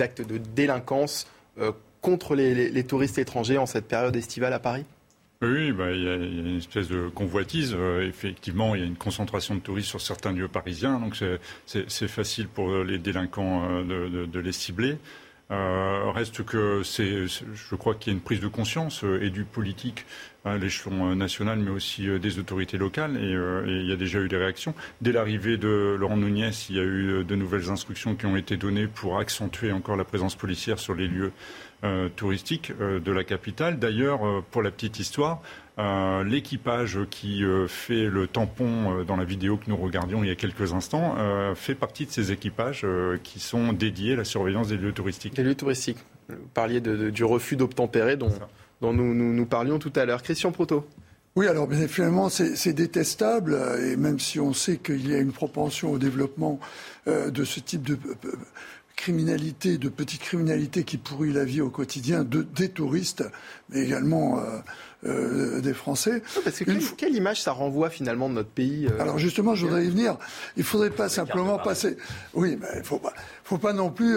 actes 0.00 0.22
de 0.22 0.38
délinquance 0.38 1.26
euh, 1.58 1.72
contre 2.00 2.34
les, 2.34 2.84
touristes 2.84 3.18
étrangers 3.18 3.58
en 3.58 3.66
cette 3.66 3.88
période 3.88 4.14
estivale 4.16 4.52
à 4.52 4.58
Paris? 4.58 4.84
Oui, 5.42 5.72
bah, 5.72 5.90
il, 5.90 6.02
y 6.02 6.08
a, 6.08 6.14
une 6.14 6.58
espèce 6.58 6.88
de 6.88 7.08
convoitise. 7.08 7.74
Euh, 7.76 8.06
effectivement, 8.06 8.74
il 8.74 8.80
y 8.80 8.84
a 8.84 8.86
une 8.86 8.96
concentration 8.96 9.54
de 9.54 9.60
touristes 9.60 9.88
sur 9.88 10.00
certains 10.00 10.32
lieux 10.32 10.48
parisiens, 10.48 11.00
donc 11.00 11.16
c'est 11.66 12.08
facile 12.08 12.48
pour 12.48 12.84
les 12.84 12.98
délinquants 12.98 13.66
euh, 13.70 14.26
de, 14.26 14.40
les 14.40 14.52
cibler. 14.52 14.98
reste 15.48 16.44
que 16.44 16.82
c'est, 16.82 17.26
je 17.26 17.74
crois 17.76 17.94
qu'il 17.94 18.12
y 18.12 18.14
a 18.14 18.18
une 18.18 18.22
prise 18.22 18.40
de 18.40 18.48
conscience 18.48 19.04
et 19.22 19.30
du 19.30 19.44
politique 19.44 20.04
à 20.44 20.58
l'échelon 20.58 21.10
euh, 21.10 21.14
national, 21.14 21.58
mais 21.58 21.70
aussi 21.70 22.08
euh, 22.08 22.18
des 22.18 22.38
autorités 22.38 22.76
locales. 22.76 23.16
Euh, 23.16 23.66
et, 23.66 23.80
il 23.80 23.88
y 23.88 23.92
a 23.92 23.96
déjà 23.96 24.20
eu 24.20 24.28
des 24.28 24.36
réactions. 24.36 24.74
Dès 25.00 25.12
l'arrivée 25.12 25.56
de 25.56 25.96
Laurent 25.98 26.16
Nunez, 26.16 26.50
il 26.68 26.76
y 26.76 26.78
a 26.78 26.84
eu 26.84 27.24
de 27.24 27.34
nouvelles 27.34 27.70
instructions 27.70 28.14
qui 28.14 28.26
ont 28.26 28.36
été 28.36 28.56
données 28.56 28.86
pour 28.86 29.18
accentuer 29.18 29.72
encore 29.72 29.96
la 29.96 30.04
présence 30.04 30.34
policière 30.34 30.78
sur 30.78 30.94
les 30.94 31.08
lieux 31.08 31.32
touristiques 32.16 32.72
de 32.78 33.12
la 33.12 33.24
capitale. 33.24 33.78
D'ailleurs, 33.78 34.42
pour 34.50 34.62
la 34.62 34.70
petite 34.70 34.98
histoire, 34.98 35.42
l'équipage 36.24 36.98
qui 37.10 37.44
fait 37.68 38.06
le 38.06 38.26
tampon 38.26 39.04
dans 39.04 39.16
la 39.16 39.24
vidéo 39.24 39.58
que 39.58 39.68
nous 39.68 39.76
regardions 39.76 40.24
il 40.24 40.28
y 40.28 40.30
a 40.30 40.34
quelques 40.34 40.72
instants 40.72 41.14
fait 41.54 41.74
partie 41.74 42.06
de 42.06 42.10
ces 42.10 42.32
équipages 42.32 42.86
qui 43.22 43.38
sont 43.38 43.74
dédiés 43.74 44.14
à 44.14 44.16
la 44.16 44.24
surveillance 44.24 44.68
des 44.68 44.78
lieux 44.78 44.92
touristiques. 44.92 45.34
Des 45.34 45.42
lieux 45.42 45.54
touristiques. 45.54 45.98
Vous 46.30 46.48
parliez 46.54 46.80
du 46.80 47.24
refus 47.24 47.56
d'obtempérer 47.56 48.16
dont 48.16 48.32
dont 48.80 48.92
nous, 48.92 49.14
nous, 49.14 49.46
parlions 49.46 49.78
tout 49.78 49.92
à 49.96 50.04
l'heure. 50.04 50.22
Christian 50.22 50.52
Proto. 50.52 50.86
Oui, 51.36 51.48
alors 51.48 51.66
bien 51.66 51.88
finalement, 51.88 52.28
c'est 52.28 52.72
détestable, 52.72 53.58
et 53.82 53.96
même 53.96 54.20
si 54.20 54.38
on 54.38 54.52
sait 54.52 54.76
qu'il 54.76 55.08
y 55.10 55.14
a 55.14 55.18
une 55.18 55.32
propension 55.32 55.90
au 55.90 55.98
développement 55.98 56.60
euh, 57.08 57.30
de 57.30 57.44
ce 57.44 57.58
type 57.58 57.82
de 57.82 57.94
euh, 57.94 58.36
criminalité, 58.94 59.76
de 59.76 59.88
petite 59.88 60.20
criminalité 60.20 60.84
qui 60.84 60.96
pourrit 60.96 61.32
la 61.32 61.44
vie 61.44 61.60
au 61.60 61.70
quotidien 61.70 62.22
de, 62.22 62.42
des 62.42 62.68
touristes, 62.68 63.24
mais 63.70 63.80
également 63.80 64.38
euh, 64.38 64.60
euh, 65.04 65.60
des 65.60 65.74
Français. 65.74 66.22
parce 66.44 66.58
que 66.58 66.94
quelle, 66.96 67.14
image 67.14 67.42
ça 67.42 67.52
renvoie 67.52 67.90
finalement 67.90 68.28
de 68.28 68.34
notre 68.34 68.50
pays 68.50 68.86
euh, 68.86 69.00
Alors 69.00 69.18
justement, 69.18 69.54
je 69.54 69.66
voudrais 69.66 69.86
y 69.86 69.90
venir. 69.90 70.16
Il 70.56 70.64
faudrait 70.64 70.90
pas 70.90 71.08
simplement 71.08 71.58
passer. 71.58 71.96
Oui, 72.32 72.58
mais 72.60 72.68
il 72.76 72.84
faut 72.84 72.98
pas, 72.98 73.12
faut 73.44 73.58
pas 73.58 73.72
non 73.72 73.90
plus. 73.90 74.16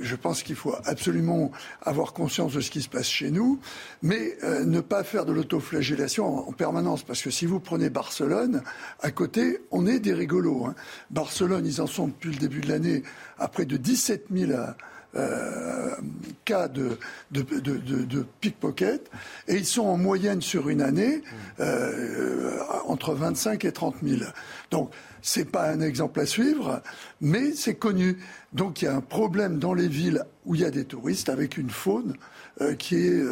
je 0.00 0.16
pense 0.16 0.42
qu'il 0.42 0.56
faut 0.56 0.74
absolument 0.84 1.50
avoir 1.82 2.12
conscience 2.12 2.54
de 2.54 2.60
ce 2.60 2.70
qui 2.70 2.82
se 2.82 2.88
passe 2.88 3.08
chez 3.08 3.30
nous, 3.30 3.60
mais 4.02 4.36
ne 4.64 4.80
pas 4.80 5.04
faire 5.04 5.24
de 5.24 5.32
l'autoflagellation 5.32 6.48
en, 6.48 6.52
permanence, 6.52 7.02
parce 7.02 7.22
que 7.22 7.30
si 7.30 7.46
vous 7.46 7.60
prenez 7.60 7.90
Barcelone, 7.90 8.62
à 9.00 9.10
côté, 9.10 9.60
on 9.70 9.86
est 9.86 9.98
des 9.98 10.14
rigolos. 10.14 10.66
Hein. 10.66 10.74
Barcelone, 11.10 11.66
ils 11.66 11.80
en 11.80 11.86
sont 11.86 12.08
depuis 12.08 12.30
le 12.30 12.38
début 12.38 12.60
de 12.60 12.68
l'année 12.68 13.02
à 13.38 13.48
près 13.48 13.64
de 13.64 13.76
17 13.76 14.26
000 14.32 14.52
euh, 15.16 15.90
cas 16.44 16.68
de, 16.68 16.98
de, 17.32 18.24
pickpocket 18.40 19.10
et 19.48 19.56
ils 19.56 19.66
sont 19.66 19.82
en 19.82 19.96
moyenne 19.96 20.40
sur 20.40 20.68
une 20.68 20.82
année 20.82 21.22
euh, 21.58 22.58
entre 22.86 23.14
25 23.14 23.64
et 23.64 23.72
30 23.72 23.96
000. 24.04 24.22
Donc 24.70 24.92
c'est 25.20 25.50
pas 25.50 25.68
un 25.68 25.80
exemple 25.80 26.20
à 26.20 26.26
suivre, 26.26 26.80
mais 27.20 27.52
c'est 27.52 27.74
connu. 27.74 28.18
Donc 28.52 28.82
il 28.82 28.84
y 28.84 28.88
a 28.88 28.94
un 28.94 29.00
problème 29.00 29.58
dans 29.58 29.74
les 29.74 29.88
villes 29.88 30.24
où 30.46 30.54
il 30.54 30.60
y 30.60 30.64
a 30.64 30.70
des 30.70 30.84
touristes 30.84 31.28
avec 31.28 31.56
une 31.58 31.70
faune 31.70 32.14
euh, 32.60 32.74
qui 32.74 32.96
est 32.96 33.22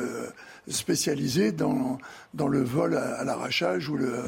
spécialisée 0.69 1.53
dans, 1.53 1.99
dans 2.35 2.49
le 2.49 2.63
vol 2.63 2.97
à, 2.97 3.25
l'arrachage 3.25 3.89
ou 3.89 3.97
le, 3.97 4.25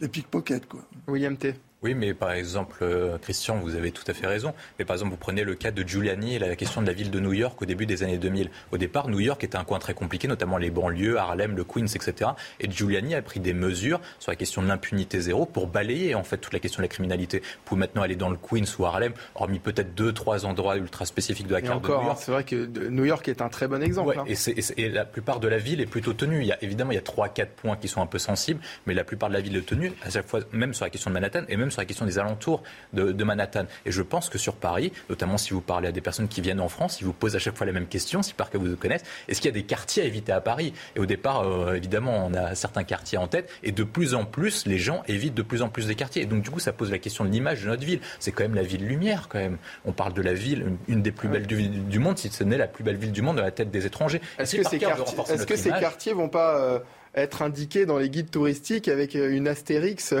les 0.00 0.08
pickpockets. 0.08 0.64
William 1.08 1.36
T. 1.36 1.54
Oui, 1.84 1.92
mais 1.94 2.14
par 2.14 2.32
exemple, 2.32 2.78
euh, 2.80 3.18
Christian, 3.18 3.58
vous 3.58 3.74
avez 3.74 3.90
tout 3.90 4.04
à 4.06 4.14
fait 4.14 4.26
raison. 4.26 4.54
Mais 4.78 4.86
par 4.86 4.96
exemple, 4.96 5.10
vous 5.10 5.18
prenez 5.18 5.44
le 5.44 5.54
cas 5.54 5.70
de 5.70 5.86
Giuliani 5.86 6.34
et 6.34 6.38
la 6.38 6.56
question 6.56 6.80
de 6.80 6.86
la 6.86 6.94
ville 6.94 7.10
de 7.10 7.20
New 7.20 7.34
York 7.34 7.60
au 7.60 7.66
début 7.66 7.84
des 7.84 8.02
années 8.02 8.16
2000. 8.16 8.48
Au 8.72 8.78
départ, 8.78 9.10
New 9.10 9.20
York 9.20 9.44
était 9.44 9.58
un 9.58 9.64
coin 9.64 9.78
très 9.78 9.92
compliqué, 9.92 10.26
notamment 10.26 10.56
les 10.56 10.70
banlieues, 10.70 11.18
Harlem, 11.18 11.54
le 11.54 11.62
Queens, 11.62 11.94
etc. 11.94 12.30
Et 12.58 12.70
Giuliani 12.70 13.14
a 13.14 13.20
pris 13.20 13.38
des 13.38 13.52
mesures 13.52 14.00
sur 14.18 14.32
la 14.32 14.36
question 14.36 14.62
de 14.62 14.68
l'impunité 14.68 15.20
zéro 15.20 15.44
pour 15.44 15.66
balayer 15.66 16.14
en 16.14 16.24
fait 16.24 16.38
toute 16.38 16.54
la 16.54 16.58
question 16.58 16.78
de 16.80 16.84
la 16.84 16.88
criminalité. 16.88 17.42
Pour 17.66 17.76
maintenant 17.76 18.00
aller 18.00 18.16
dans 18.16 18.30
le 18.30 18.38
Queens 18.38 18.64
ou 18.78 18.86
Harlem, 18.86 19.12
hormis 19.34 19.58
peut-être 19.58 19.94
deux, 19.94 20.14
trois 20.14 20.46
endroits 20.46 20.78
ultra 20.78 21.04
spécifiques 21.04 21.48
de 21.48 21.52
la 21.52 21.60
carte 21.60 21.84
de 21.84 21.88
New 21.88 22.02
York. 22.02 22.18
C'est 22.18 22.32
vrai 22.32 22.44
que 22.44 22.88
New 22.88 23.04
York 23.04 23.28
est 23.28 23.42
un 23.42 23.50
très 23.50 23.68
bon 23.68 23.82
exemple. 23.82 24.18
Hein. 24.18 24.24
et, 24.26 24.88
la 24.88 25.04
plupart 25.04 25.38
de 25.38 25.48
la 25.48 25.58
ville 25.58 25.82
est 25.82 25.86
plutôt 25.86 26.14
tenue. 26.14 26.40
Il 26.40 26.46
y 26.46 26.52
a 26.52 26.62
évidemment 26.64 26.92
il 26.92 26.94
y 26.94 26.98
a 26.98 27.02
trois, 27.02 27.28
quatre 27.28 27.52
points 27.52 27.76
qui 27.76 27.88
sont 27.88 28.00
un 28.00 28.06
peu 28.06 28.18
sensibles, 28.18 28.60
mais 28.86 28.94
la 28.94 29.04
plupart 29.04 29.28
de 29.28 29.34
la 29.34 29.42
ville 29.42 29.56
est 29.56 29.66
tenue 29.66 29.92
à 30.02 30.08
chaque 30.08 30.26
fois, 30.26 30.40
même 30.52 30.72
sur 30.72 30.86
la 30.86 30.90
question 30.90 31.10
de 31.10 31.14
Manhattan 31.14 31.42
et 31.50 31.58
même 31.58 31.70
sur 31.74 31.82
la 31.82 31.86
question 31.86 32.06
des 32.06 32.18
alentours 32.18 32.62
de, 32.92 33.24
Manhattan. 33.24 33.64
Et 33.86 33.90
je 33.90 34.02
pense 34.02 34.28
que 34.28 34.38
sur 34.38 34.54
Paris, 34.54 34.92
notamment 35.08 35.38
si 35.38 35.52
vous 35.52 35.60
parlez 35.60 35.88
à 35.88 35.92
des 35.92 36.00
personnes 36.00 36.28
qui 36.28 36.40
viennent 36.40 36.60
en 36.60 36.68
France, 36.68 37.00
ils 37.00 37.04
vous 37.04 37.12
posent 37.12 37.36
à 37.36 37.38
chaque 37.38 37.56
fois 37.56 37.66
la 37.66 37.72
même 37.72 37.86
question, 37.86 38.22
si 38.22 38.34
par 38.34 38.50
que 38.50 38.58
vous 38.58 38.76
connaissez, 38.76 39.04
est-ce 39.28 39.40
qu'il 39.40 39.48
y 39.48 39.54
a 39.54 39.54
des 39.54 39.64
quartiers 39.64 40.02
à 40.02 40.06
éviter 40.06 40.32
à 40.32 40.40
Paris? 40.40 40.72
Et 40.96 41.00
au 41.00 41.06
départ, 41.06 41.40
euh, 41.40 41.74
évidemment, 41.74 42.26
on 42.26 42.34
a 42.34 42.54
certains 42.54 42.84
quartiers 42.84 43.18
en 43.18 43.26
tête, 43.26 43.50
et 43.62 43.72
de 43.72 43.82
plus 43.82 44.14
en 44.14 44.24
plus, 44.24 44.66
les 44.66 44.78
gens 44.78 45.02
évitent 45.08 45.34
de 45.34 45.42
plus 45.42 45.62
en 45.62 45.68
plus 45.68 45.86
des 45.86 45.94
quartiers. 45.94 46.22
Et 46.22 46.26
donc, 46.26 46.42
du 46.42 46.50
coup, 46.50 46.60
ça 46.60 46.72
pose 46.72 46.90
la 46.90 46.98
question 46.98 47.24
de 47.24 47.30
l'image 47.30 47.62
de 47.62 47.68
notre 47.68 47.84
ville. 47.84 48.00
C'est 48.20 48.32
quand 48.32 48.44
même 48.44 48.54
la 48.54 48.62
ville 48.62 48.86
lumière, 48.86 49.28
quand 49.28 49.38
même. 49.38 49.58
On 49.84 49.92
parle 49.92 50.12
de 50.12 50.22
la 50.22 50.34
ville, 50.34 50.76
une, 50.88 51.02
des 51.02 51.12
plus 51.12 51.28
belles 51.28 51.46
du, 51.46 51.98
monde, 51.98 52.18
si 52.18 52.28
ce 52.30 52.44
n'est 52.44 52.58
la 52.58 52.68
plus 52.68 52.84
belle 52.84 52.96
ville 52.96 53.12
du 53.12 53.22
monde 53.22 53.36
dans 53.36 53.42
la 53.42 53.50
tête 53.50 53.70
des 53.70 53.86
étrangers. 53.86 54.20
Est-ce 54.38 54.56
que, 54.56 54.68
ces, 54.68 54.78
quartiers, 54.78 55.34
est 55.34 55.46
que 55.46 55.56
ces 55.56 55.70
quartiers 55.70 56.12
vont 56.12 56.28
pas 56.28 56.58
euh, 56.58 56.78
être 57.14 57.42
indiqués 57.42 57.86
dans 57.86 57.98
les 57.98 58.10
guides 58.10 58.30
touristiques 58.30 58.88
avec 58.88 59.16
euh, 59.16 59.30
une 59.30 59.48
astérix. 59.48 60.14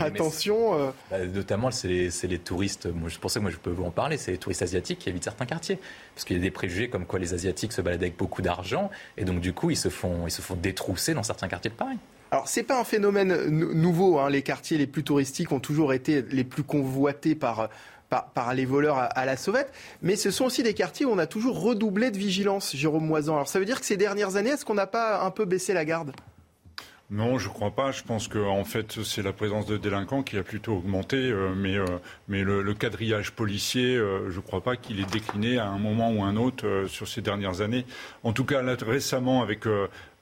Attention. 0.00 0.78
Euh. 0.78 0.90
Bah, 1.10 1.24
notamment, 1.24 1.70
c'est 1.70 1.88
les, 1.88 2.10
les, 2.28 2.38
touristes. 2.38 2.86
Moi, 2.86 3.10
c'est 3.10 3.20
pour 3.20 3.30
ça 3.30 3.40
que 3.40 3.42
moi 3.42 3.50
je 3.50 3.56
peux 3.56 3.70
vous 3.70 3.84
en 3.84 3.90
parler. 3.90 4.16
C'est 4.16 4.32
les 4.32 4.38
touristes 4.38 4.62
asiatiques 4.62 5.00
qui 5.00 5.08
habitent 5.08 5.24
certains 5.24 5.46
quartiers, 5.46 5.78
parce 6.14 6.24
qu'il 6.24 6.36
y 6.36 6.40
a 6.40 6.42
des 6.42 6.50
préjugés 6.50 6.88
comme 6.88 7.06
quoi 7.06 7.18
les 7.18 7.34
asiatiques 7.34 7.72
se 7.72 7.82
baladent 7.82 8.02
avec 8.02 8.16
beaucoup 8.16 8.42
d'argent, 8.42 8.90
et 9.16 9.24
donc 9.24 9.40
du 9.40 9.52
coup 9.52 9.70
ils 9.70 9.76
se 9.76 9.88
font 9.88 10.26
ils 10.26 10.30
se 10.30 10.42
font 10.42 10.54
détrousser 10.54 11.14
dans 11.14 11.22
certains 11.22 11.48
quartiers 11.48 11.70
de 11.70 11.76
Paris. 11.76 11.98
Alors, 12.32 12.46
c'est 12.46 12.62
pas 12.62 12.80
un 12.80 12.84
phénomène 12.84 13.46
nouveau. 13.48 14.20
Hein. 14.20 14.30
Les 14.30 14.42
quartiers 14.42 14.78
les 14.78 14.86
plus 14.86 15.02
touristiques 15.02 15.50
ont 15.50 15.58
toujours 15.58 15.92
été 15.92 16.22
les 16.30 16.44
plus 16.44 16.62
convoités 16.62 17.34
par, 17.34 17.68
par, 18.10 18.54
les 18.54 18.64
voleurs 18.64 18.98
à, 18.98 19.24
la 19.24 19.36
sauvette. 19.36 19.72
Mais 20.02 20.16
ce 20.16 20.30
sont 20.30 20.44
aussi 20.44 20.62
des 20.62 20.74
quartiers 20.74 21.06
où 21.06 21.10
on 21.10 21.18
a 21.18 21.26
toujours 21.26 21.60
redoublé 21.62 22.10
de 22.10 22.18
vigilance, 22.18 22.74
Jérôme 22.74 23.06
Moisan. 23.06 23.34
Alors 23.34 23.48
ça 23.48 23.58
veut 23.58 23.64
dire 23.64 23.80
que 23.80 23.86
ces 23.86 23.96
dernières 23.96 24.36
années, 24.36 24.50
est-ce 24.50 24.64
qu'on 24.64 24.74
n'a 24.74 24.86
pas 24.86 25.22
un 25.22 25.30
peu 25.30 25.44
baissé 25.44 25.72
la 25.72 25.84
garde? 25.84 26.12
Non, 27.10 27.38
je 27.38 27.48
crois 27.48 27.72
pas. 27.72 27.90
Je 27.90 28.04
pense 28.04 28.28
que 28.28 28.38
en 28.38 28.62
fait, 28.62 29.02
c'est 29.02 29.22
la 29.22 29.32
présence 29.32 29.66
de 29.66 29.76
délinquants 29.76 30.22
qui 30.22 30.38
a 30.38 30.44
plutôt 30.44 30.74
augmenté. 30.74 31.16
Euh, 31.16 31.52
mais 31.56 31.76
euh, 31.76 31.84
mais 32.28 32.42
le, 32.44 32.72
quadrillage 32.74 33.32
policier, 33.32 33.96
euh, 33.96 34.30
je 34.30 34.38
crois 34.38 34.60
pas 34.60 34.76
qu'il 34.76 35.00
ait 35.00 35.10
décliné 35.10 35.58
à 35.58 35.66
un 35.66 35.78
moment 35.78 36.12
ou 36.12 36.22
un 36.22 36.36
autre 36.36 36.84
sur 36.86 37.08
ces 37.08 37.20
dernières 37.20 37.62
années. 37.62 37.84
En 38.22 38.32
tout 38.32 38.44
cas, 38.44 38.62
récemment, 38.62 39.42
avec 39.42 39.64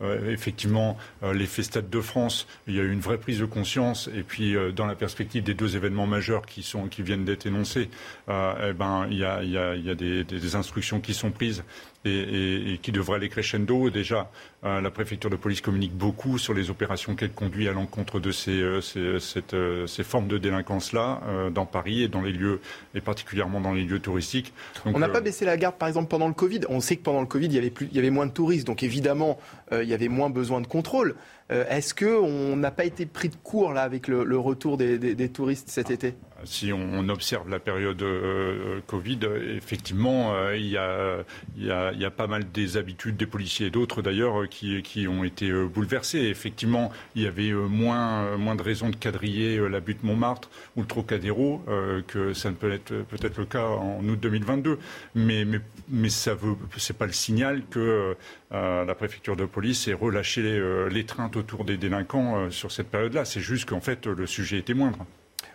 effectivement 0.01 0.97
l'effet 1.23 1.63
Stade 1.63 1.91
de 1.91 2.01
France, 2.01 2.47
il 2.67 2.75
y 2.75 2.81
a 2.81 2.83
eu 2.83 2.93
une 2.93 3.01
vraie 3.01 3.19
prise 3.19 3.41
de 3.41 3.45
conscience. 3.45 4.09
Et 4.15 4.23
puis, 4.23 4.57
dans 4.75 4.87
la 4.87 4.95
perspective 4.95 5.43
des 5.43 5.55
deux 5.55 5.77
événements 5.77 6.07
majeurs 6.07 6.47
qui 6.47 6.63
sont 6.63 6.87
qui 6.89 7.03
viennent 7.03 7.25
d'être 7.25 7.47
énoncés, 7.47 7.91
eh 8.29 8.73
ben 8.75 9.07
il 9.11 9.19
y 9.19 9.25
a 9.25 9.43
il 9.43 9.97
des, 9.97 10.57
instructions 10.57 11.01
qui 11.01 11.15
sont 11.15 11.31
prises 11.31 11.65
et, 12.05 12.79
qui 12.83 12.93
devrait 12.93 13.17
aller 13.17 13.29
crescendo. 13.29 13.91
Déjà, 13.91 14.31
euh, 14.65 14.81
la 14.81 14.91
préfecture 14.91 15.31
de 15.31 15.37
police 15.37 15.61
communique 15.61 15.95
beaucoup 15.95 16.39
sur 16.39 16.55
les 16.55 16.71
opérations 16.71 17.15
qu'elle 17.15 17.33
conduit 17.33 17.69
à 17.69 17.73
l'encontre 17.73 18.21
de 18.21 18.31
ces, 18.31 18.61
euh, 18.61 18.81
euh, 18.97 19.87
ces, 19.87 20.03
formes 20.05 20.29
de 20.29 20.39
délinquance-là 20.39 21.21
dans 21.53 21.67
Paris 21.67 22.03
et 22.03 22.09
dans 22.09 22.23
les 22.23 22.33
lieux, 22.33 22.61
et 22.95 23.01
particulièrement 23.01 23.61
dans 23.61 23.73
les 23.73 23.85
lieux 23.85 24.01
touristiques. 24.01 24.53
On 24.85 24.99
n'a 24.99 25.09
pas 25.09 25.21
baissé 25.21 25.45
la 25.45 25.57
garde, 25.57 25.77
par 25.77 25.89
exemple, 25.89 26.09
pendant 26.09 26.29
le 26.29 26.35
Covid. 26.35 26.61
On 26.69 26.81
sait 26.81 26.97
que 26.97 27.03
pendant 27.03 27.21
le 27.21 27.27
Covid, 27.27 27.47
il 27.47 27.55
y 27.55 27.59
avait, 27.59 27.71
plus, 27.71 27.89
il 27.91 27.97
y 27.97 27.99
avait 27.99 28.11
moins 28.11 28.27
de 28.27 28.33
touristes, 28.33 28.67
donc 28.67 28.83
évidemment, 28.83 29.39
il 29.73 29.89
y 29.89 29.95
avait 29.95 30.09
moins 30.09 30.31
besoin 30.31 30.61
de 30.61 30.67
contrôle. 30.67 31.15
Est-ce 31.51 31.95
qu'on 31.95 32.57
n'a 32.57 32.71
pas 32.71 32.85
été 32.85 33.07
pris 33.07 33.29
de 33.29 33.37
court 33.37 33.73
là 33.73 33.83
avec 33.83 34.09
le, 34.09 34.39
retour 34.39 34.77
des 34.77 35.29
touristes 35.29 35.69
cet 35.69 35.91
été? 35.91 36.15
Si 36.45 36.73
on, 36.73 37.09
observe 37.09 37.49
la 37.49 37.59
période 37.59 38.03
euh, 38.03 38.81
Covid, 38.87 39.21
effectivement, 39.57 40.35
euh, 40.35 40.57
il, 40.57 40.67
y 40.67 40.77
a, 40.77 42.11
pas 42.11 42.27
mal 42.27 42.51
des 42.51 42.77
habitudes 42.77 43.17
des 43.17 43.27
policiers 43.27 43.69
et 43.69 43.71
d'autres 43.71 44.03
d'ailleurs 44.03 44.49
qui, 44.49 45.09
ont 45.09 45.25
été 45.25 45.51
euh, 45.51 45.67
bouleversées. 45.67 46.19
Effectivement, 46.19 46.93
il 47.15 47.23
y 47.23 47.27
avait 47.27 47.53
moins, 47.53 48.37
moins 48.37 48.57
de 48.57 48.63
raisons 48.63 48.91
de 48.91 48.97
quadriller 48.97 49.69
la 49.69 49.81
butte 49.81 50.03
Montmartre 50.03 50.51
ou 50.77 50.83
le 50.83 50.87
Trocadéro 50.87 51.63
que 52.07 52.33
ça 52.33 52.51
ne 52.51 52.55
peut 52.55 52.73
être 52.73 52.95
peut-être 53.09 53.39
le 53.39 53.47
cas 53.47 53.67
en 53.67 54.07
août 54.07 54.19
2022. 54.21 54.79
Mais, 55.15 55.45
mais, 55.45 55.61
mais 55.89 56.09
ça 56.09 56.35
veut, 56.35 56.57
pas 56.99 57.07
le 57.07 57.13
signal 57.13 57.63
que 57.71 58.17
la 58.51 58.95
préfecture 58.95 59.37
de 59.37 59.45
police 59.45 59.89
ait 59.89 59.95
relâché 59.95 60.61
l'étreinte 60.91 61.37
autour 61.37 61.65
des 61.65 61.77
délinquants 61.77 62.51
sur 62.51 62.73
cette 62.73 62.89
période-là. 62.89 63.25
C'est 63.25 63.41
juste 63.41 63.69
qu'en 63.69 63.81
fait, 63.81 64.07
le 64.07 64.27
sujet 64.27 64.59
était 64.59 64.75
moindre. 64.75 65.07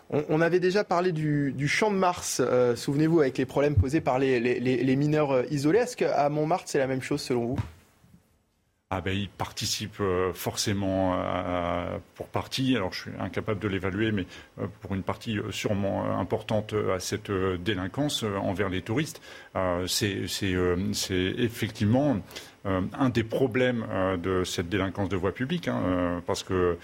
On, 0.09 0.41
avait 0.41 0.59
déjà 0.59 0.83
parlé 0.83 1.11
du, 1.11 1.67
champ 1.67 1.89
de 1.89 1.95
Mars, 1.95 2.39
euh, 2.43 2.75
souvenez-vous, 2.75 3.21
avec 3.21 3.37
les 3.37 3.45
problèmes 3.45 3.75
posés 3.75 4.01
par 4.01 4.19
les, 4.19 4.95
mineurs 4.95 5.31
euh, 5.31 5.43
isolés. 5.49 5.79
Est-ce 5.79 5.97
qu'à 5.97 6.29
Montmartre, 6.29 6.65
c'est 6.67 6.77
la 6.77 6.87
même 6.87 7.01
chose 7.01 7.21
selon 7.21 7.45
vous? 7.45 7.59
Ah 8.91 9.01
ben, 9.01 9.17
il 9.17 9.27
participe 9.27 9.99
euh, 10.01 10.31
forcément 10.33 11.17
pour 12.13 12.27
partie, 12.27 12.75
alors 12.75 12.93
je 12.93 13.01
suis 13.01 13.11
incapable 13.19 13.59
de 13.59 13.67
l'évaluer, 13.67 14.11
mais 14.11 14.27
pour 14.81 14.93
une 14.93 15.01
partie 15.01 15.39
sûrement 15.49 16.19
importante 16.19 16.75
à 16.93 16.99
cette 16.99 17.31
délinquance 17.31 18.21
envers 18.23 18.69
les 18.69 18.83
touristes. 18.83 19.19
c'est 19.87 20.27
effectivement 21.09 22.17
euh, 22.65 22.81
un 22.97 23.09
des 23.09 23.23
problèmes 23.23 23.85
euh, 23.91 24.15
de 24.15 24.43
cette 24.45 24.69
délinquance 24.69 25.09
de 25.09 25.17
voie 25.17 25.33
publique, 25.33 25.67
hein, 25.67 25.81
euh, 25.85 26.19
parce 26.25 26.43
que 26.43 26.77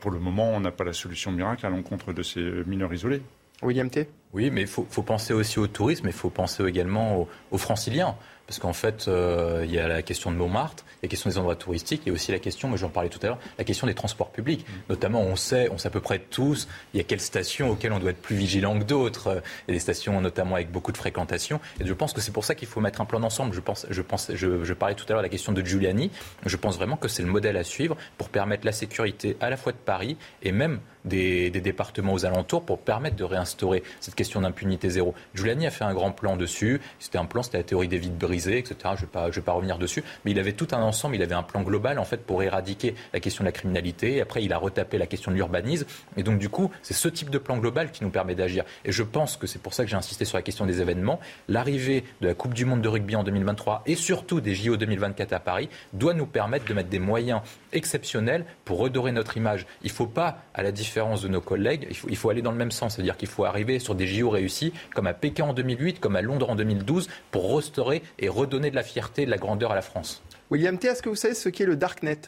pour 0.00 0.10
le 0.10 0.18
moment, 0.18 0.50
on 0.50 0.60
n'a 0.60 0.70
pas 0.70 0.84
la 0.84 0.92
solution 0.92 1.32
miracle 1.32 1.64
à 1.66 1.70
l'encontre 1.70 2.12
de 2.12 2.22
ces 2.22 2.40
mineurs 2.66 2.92
isolés. 2.92 3.22
William 3.62 3.90
T. 3.90 4.08
Oui, 4.32 4.50
mais 4.50 4.62
il 4.62 4.66
faut, 4.66 4.84
penser 5.02 5.32
aussi 5.32 5.58
au 5.58 5.66
tourisme, 5.66 6.04
mais 6.04 6.10
il 6.10 6.16
faut 6.16 6.30
penser 6.30 6.64
également 6.64 7.26
aux 7.50 7.58
franciliens. 7.58 8.14
Parce 8.48 8.60
qu'en 8.60 8.72
fait, 8.72 9.08
euh, 9.08 9.62
il 9.66 9.70
y 9.70 9.78
a 9.78 9.86
la 9.86 10.00
question 10.00 10.32
de 10.32 10.36
Montmartre, 10.36 10.82
la 11.02 11.08
question 11.10 11.28
des 11.28 11.36
endroits 11.36 11.54
touristiques, 11.54 12.00
il 12.06 12.08
y 12.08 12.10
a 12.10 12.14
aussi 12.14 12.32
la 12.32 12.38
question, 12.38 12.70
mais 12.70 12.78
j'en 12.78 12.88
parlais 12.88 13.10
tout 13.10 13.18
à 13.22 13.26
l'heure, 13.26 13.38
la 13.58 13.64
question 13.64 13.86
des 13.86 13.94
transports 13.94 14.30
publics. 14.30 14.66
Mm. 14.66 14.72
Notamment, 14.88 15.20
on 15.20 15.36
sait, 15.36 15.68
on 15.70 15.76
sait 15.76 15.88
à 15.88 15.90
peu 15.90 16.00
près 16.00 16.18
tous, 16.18 16.66
il 16.94 16.96
y 16.96 17.00
a 17.00 17.04
quelles 17.04 17.20
stations 17.20 17.68
auxquelles 17.68 17.92
on 17.92 17.98
doit 17.98 18.10
être 18.10 18.22
plus 18.22 18.36
vigilant 18.36 18.78
que 18.78 18.84
d'autres. 18.84 19.42
Il 19.66 19.72
y 19.72 19.72
a 19.72 19.74
des 19.74 19.80
stations 19.80 20.18
notamment 20.22 20.54
avec 20.54 20.72
beaucoup 20.72 20.92
de 20.92 20.96
fréquentation. 20.96 21.60
Et 21.78 21.86
je 21.86 21.92
pense 21.92 22.14
que 22.14 22.22
c'est 22.22 22.32
pour 22.32 22.46
ça 22.46 22.54
qu'il 22.54 22.68
faut 22.68 22.80
mettre 22.80 23.02
un 23.02 23.04
plan 23.04 23.20
d'ensemble. 23.20 23.52
Je, 23.52 23.60
pense, 23.60 23.84
je, 23.90 24.00
pense, 24.00 24.32
je, 24.34 24.72
parlais 24.72 24.94
tout 24.94 25.04
à 25.08 25.12
l'heure 25.12 25.20
de 25.20 25.26
la 25.26 25.28
question 25.28 25.52
de 25.52 25.62
Giuliani. 25.62 26.10
Je 26.46 26.56
pense 26.56 26.78
vraiment 26.78 26.96
que 26.96 27.08
c'est 27.08 27.22
le 27.22 27.28
modèle 27.28 27.58
à 27.58 27.64
suivre 27.64 27.98
pour 28.16 28.30
permettre 28.30 28.64
la 28.64 28.72
sécurité 28.72 29.36
à 29.42 29.50
la 29.50 29.58
fois 29.58 29.72
de 29.72 29.76
Paris 29.76 30.16
et 30.42 30.52
même 30.52 30.80
des, 31.04 31.50
départements 31.50 32.12
aux 32.12 32.24
alentours 32.24 32.64
pour 32.64 32.78
permettre 32.78 33.16
de 33.16 33.24
réinstaurer 33.24 33.82
cette 34.00 34.14
question 34.14 34.40
d'impunité 34.40 34.90
zéro. 34.90 35.14
Giuliani 35.34 35.66
a 35.66 35.70
fait 35.70 35.84
un 35.84 35.94
grand 35.94 36.12
plan 36.12 36.36
dessus. 36.36 36.80
C'était 36.98 37.18
un 37.18 37.24
plan, 37.24 37.42
c'était 37.42 37.58
la 37.58 37.64
théorie 37.64 37.88
des 37.88 37.98
vides 37.98 38.16
brisés, 38.16 38.58
etc. 38.58 38.76
Je 38.96 39.04
ne 39.04 39.30
vais, 39.30 39.40
pas, 39.42 39.52
revenir 39.52 39.78
dessus. 39.78 40.02
Mais 40.24 40.30
il 40.30 40.38
avait 40.38 40.52
tout 40.52 40.68
un 40.72 40.80
ensemble, 40.80 41.16
il 41.16 41.22
avait 41.22 41.34
un 41.34 41.42
plan 41.42 41.62
global 41.62 41.98
en 41.98 42.04
fait 42.04 42.24
pour 42.24 42.42
éradiquer 42.42 42.94
la 43.12 43.20
question 43.20 43.42
de 43.44 43.48
la 43.48 43.52
criminalité. 43.52 44.20
Après, 44.20 44.42
il 44.42 44.52
a 44.52 44.58
retapé 44.58 44.98
la 44.98 45.06
question 45.06 45.30
de 45.30 45.36
l'urbanisme. 45.36 45.86
Et 46.16 46.22
donc, 46.22 46.38
du 46.38 46.48
coup, 46.48 46.70
c'est 46.82 46.94
ce 46.94 47.08
type 47.08 47.30
de 47.30 47.38
plan 47.38 47.58
global 47.58 47.90
qui 47.90 48.04
nous 48.04 48.10
permet 48.10 48.34
d'agir. 48.34 48.64
Et 48.84 48.92
je 48.92 49.02
pense 49.02 49.36
que 49.36 49.46
c'est 49.46 49.60
pour 49.60 49.74
ça 49.74 49.84
que 49.84 49.90
j'ai 49.90 49.96
insisté 49.96 50.24
sur 50.24 50.36
la 50.36 50.42
question 50.42 50.66
des 50.66 50.80
événements. 50.80 51.20
L'arrivée 51.48 52.04
de 52.20 52.28
la 52.28 52.34
Coupe 52.34 52.54
du 52.54 52.64
Monde 52.64 52.82
de 52.82 52.88
rugby 52.88 53.16
en 53.16 53.24
2023 53.24 53.82
et 53.86 53.94
surtout 53.94 54.40
des 54.40 54.54
JO 54.54 54.76
2024 54.76 55.32
à 55.32 55.40
Paris 55.40 55.68
doit 55.92 56.14
nous 56.14 56.26
permettre 56.26 56.64
de 56.66 56.74
mettre 56.74 56.88
des 56.88 56.98
moyens 56.98 57.40
exceptionnels 57.72 58.44
pour 58.64 58.78
redorer 58.78 59.12
notre 59.12 59.36
image. 59.36 59.66
Il 59.82 59.88
ne 59.88 59.96
faut 59.96 60.06
pas, 60.06 60.38
à 60.54 60.62
la 60.62 60.72
différence 60.72 60.87
de 60.94 61.28
nos 61.28 61.40
collègues, 61.40 61.86
il 61.90 61.96
faut, 61.96 62.08
il 62.10 62.16
faut 62.16 62.30
aller 62.30 62.42
dans 62.42 62.52
le 62.52 62.56
même 62.56 62.70
sens. 62.70 62.96
C'est-à-dire 62.96 63.16
qu'il 63.16 63.28
faut 63.28 63.44
arriver 63.44 63.78
sur 63.78 63.94
des 63.94 64.06
JO 64.06 64.30
réussis, 64.30 64.72
comme 64.94 65.06
à 65.06 65.14
Pékin 65.14 65.44
en 65.44 65.52
2008, 65.52 66.00
comme 66.00 66.16
à 66.16 66.22
Londres 66.22 66.50
en 66.50 66.56
2012, 66.56 67.08
pour 67.30 67.56
restaurer 67.56 68.02
et 68.18 68.28
redonner 68.28 68.70
de 68.70 68.76
la 68.76 68.82
fierté, 68.82 69.24
de 69.24 69.30
la 69.30 69.38
grandeur 69.38 69.72
à 69.72 69.74
la 69.74 69.82
France. 69.82 70.22
William 70.50 70.78
T, 70.78 70.88
est-ce 70.88 71.02
que 71.02 71.08
vous 71.08 71.14
savez 71.14 71.34
ce 71.34 71.48
qu'est 71.48 71.66
le 71.66 71.76
Darknet? 71.76 72.20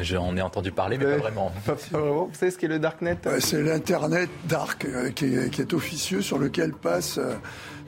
J'en 0.00 0.34
ai 0.34 0.40
entendu 0.40 0.72
parler, 0.72 0.96
mais 0.96 1.04
pas 1.16 1.16
vraiment. 1.16 1.52
Vous 1.66 2.34
savez 2.34 2.50
ce 2.50 2.58
qu'est 2.58 2.68
le 2.68 2.78
Darknet? 2.78 3.18
C'est 3.40 3.62
l'Internet 3.62 4.30
dark 4.48 4.86
euh, 4.86 5.10
qui, 5.10 5.26
est, 5.26 5.74
officieux 5.74 6.22
sur 6.22 6.38
lequel 6.38 6.72
passent 6.72 7.18
euh, 7.18 7.34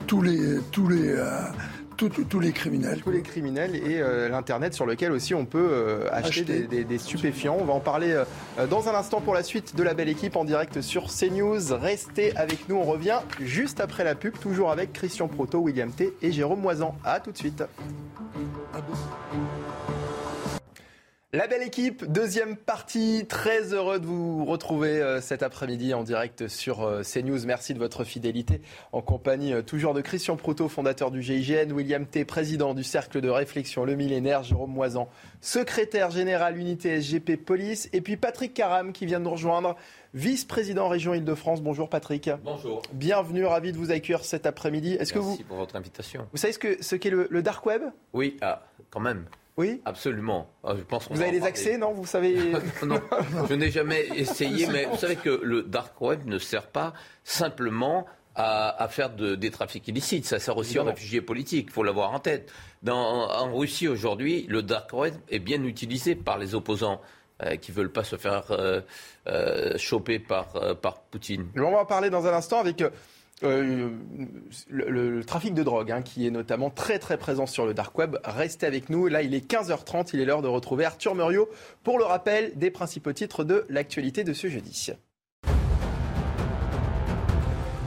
tous 0.05 0.21
les, 0.21 0.59
tous 0.71 0.87
les, 0.87 1.09
euh, 1.09 1.41
tous 1.97 2.39
les 2.39 2.51
criminels. 2.51 3.01
Tous 3.01 3.11
les 3.11 3.21
criminels 3.21 3.75
et 3.75 3.99
euh, 3.99 4.29
l'Internet 4.29 4.73
sur 4.73 4.85
lequel 4.85 5.11
aussi 5.11 5.33
on 5.33 5.45
peut 5.45 5.69
euh, 5.71 6.07
acheter, 6.11 6.67
Des, 6.67 6.97
stupéfiants. 6.97 7.57
On 7.59 7.65
va 7.65 7.73
en 7.73 7.79
parler 7.79 8.11
euh, 8.11 8.67
dans 8.67 8.87
un 8.87 8.93
instant 8.93 9.19
pour 9.19 9.33
la 9.33 9.43
suite 9.43 9.75
de 9.75 9.83
la 9.83 9.93
belle 9.93 10.09
équipe 10.09 10.35
en 10.35 10.45
direct 10.45 10.81
sur 10.81 11.07
CNews. 11.07 11.73
Restez 11.73 12.35
avec 12.37 12.69
nous, 12.69 12.75
on 12.75 12.83
revient 12.83 13.19
juste 13.41 13.79
après 13.79 14.03
la 14.03 14.15
pub, 14.15 14.37
toujours 14.39 14.71
avec 14.71 14.93
Christian 14.93 15.27
Proto, 15.27 15.59
William 15.59 15.91
T 15.91 16.13
et 16.21 16.31
Jérôme 16.31 16.61
Moisan. 16.61 16.95
A 17.03 17.19
tout 17.19 17.31
de 17.31 17.37
suite. 17.37 17.63
La 21.37 21.45
belle 21.45 21.61
équipe, 21.61 22.03
deuxième 22.03 22.55
partie. 22.57 23.27
Très 23.29 23.71
heureux 23.71 23.99
de 23.99 24.07
vous 24.07 24.43
retrouver 24.43 24.99
euh, 24.99 25.21
cet 25.21 25.43
après-midi 25.43 25.93
en 25.93 26.01
direct 26.01 26.47
sur 26.47 26.81
euh, 26.81 27.03
CNews. 27.03 27.45
Merci 27.45 27.75
de 27.75 27.77
votre 27.77 28.03
fidélité 28.03 28.59
en 28.91 29.03
compagnie 29.03 29.53
euh, 29.53 29.61
toujours 29.61 29.93
de 29.93 30.01
Christian 30.01 30.35
Proto, 30.35 30.67
fondateur 30.67 31.11
du 31.11 31.21
GIGN, 31.21 31.71
William 31.73 32.07
T, 32.07 32.25
président 32.25 32.73
du 32.73 32.83
Cercle 32.83 33.21
de 33.21 33.29
réflexion 33.29 33.85
Le 33.85 33.93
Millénaire, 33.95 34.41
Jérôme 34.41 34.71
Moisan, 34.71 35.09
secrétaire 35.39 36.09
général 36.09 36.57
unité 36.57 36.99
SGP 36.99 37.35
Police, 37.35 37.87
et 37.93 38.01
puis 38.01 38.17
Patrick 38.17 38.55
Caram 38.55 38.91
qui 38.91 39.05
vient 39.05 39.19
de 39.19 39.25
nous 39.25 39.29
rejoindre, 39.29 39.75
vice-président 40.15 40.87
région 40.87 41.13
Île-de-France. 41.13 41.61
Bonjour 41.61 41.87
Patrick. 41.87 42.31
Bonjour. 42.43 42.81
Bienvenue, 42.93 43.45
ravi 43.45 43.73
de 43.73 43.77
vous 43.77 43.91
accueillir 43.91 44.25
cet 44.25 44.47
après-midi. 44.47 44.95
Est-ce 44.95 45.13
que 45.13 45.19
vous... 45.19 45.37
pour 45.47 45.57
votre 45.57 45.75
invitation. 45.75 46.25
Vous 46.31 46.39
savez 46.39 46.53
ce 46.53 46.57
qu'est 46.57 46.81
ce 46.81 47.09
le, 47.09 47.27
le 47.29 47.43
dark 47.43 47.63
web? 47.67 47.83
Oui, 48.13 48.37
ah, 48.41 48.63
quand 48.89 49.01
même. 49.01 49.27
Oui 49.57 49.81
Absolument. 49.85 50.49
Ah, 50.63 50.73
je 50.77 50.83
pense 50.83 51.09
vous 51.09 51.19
avez 51.19 51.31
les 51.31 51.43
accès, 51.43 51.77
non 51.77 51.93
Vous 51.93 52.05
savez 52.05 52.53
Non, 52.85 53.01
je 53.49 53.53
n'ai 53.55 53.71
jamais 53.71 54.07
essayé, 54.15 54.67
mais 54.71 54.85
vous 54.85 54.97
savez 54.97 55.15
que 55.15 55.41
le 55.43 55.63
dark 55.63 55.99
web 55.99 56.25
ne 56.25 56.37
sert 56.37 56.67
pas 56.67 56.93
simplement 57.23 58.05
à, 58.35 58.87
faire 58.91 59.09
des 59.09 59.49
trafics 59.49 59.87
illicites. 59.87 60.25
Ça 60.25 60.37
sert 60.37 60.55
aussi 60.57 60.77
aux 60.77 60.83
réfugiés 60.83 61.21
politiques, 61.21 61.67
il 61.69 61.73
faut 61.73 61.81
l'avoir 61.81 62.13
en 62.13 62.19
tête. 62.19 62.51
en 62.87 63.51
Russie 63.55 63.87
aujourd'hui, 63.87 64.45
le 64.47 64.61
dark 64.61 64.93
web 64.93 65.15
est 65.29 65.39
bien 65.39 65.63
utilisé 65.63 66.13
par 66.13 66.37
les 66.37 66.53
opposants. 66.53 67.01
Euh, 67.43 67.55
qui 67.55 67.69
ne 67.69 67.75
veulent 67.75 67.91
pas 67.91 68.03
se 68.03 68.15
faire 68.15 68.49
euh, 68.49 68.81
euh, 69.27 69.77
choper 69.77 70.17
par, 70.17 70.75
par 70.81 71.01
Poutine. 71.01 71.45
On 71.55 71.71
va 71.71 71.81
en 71.81 71.85
parler 71.85 72.09
dans 72.09 72.25
un 72.25 72.33
instant 72.33 72.59
avec 72.59 72.83
le, 73.41 75.21
trafic 75.23 75.53
de 75.53 75.63
drogue, 75.63 75.91
hein, 75.91 76.01
qui 76.01 76.25
est 76.25 76.31
notamment 76.31 76.69
très 76.69 76.99
très 76.99 77.17
présent 77.17 77.45
sur 77.45 77.65
le 77.65 77.73
dark 77.73 77.97
web. 77.97 78.17
Restez 78.23 78.65
avec 78.65 78.89
nous. 78.89 79.07
Là, 79.07 79.21
il 79.21 79.33
est 79.33 79.49
15h30. 79.49 80.09
Il 80.13 80.21
est 80.21 80.25
l'heure 80.25 80.41
de 80.41 80.47
retrouver 80.47 80.85
Arthur 80.85 81.15
Muriot 81.15 81.49
pour 81.83 81.97
le 81.99 82.05
rappel 82.05 82.57
des 82.57 82.71
principaux 82.71 83.13
titres 83.13 83.43
de 83.43 83.65
l'actualité 83.69 84.23
de 84.23 84.33
ce 84.33 84.47
jeudi. 84.47 84.91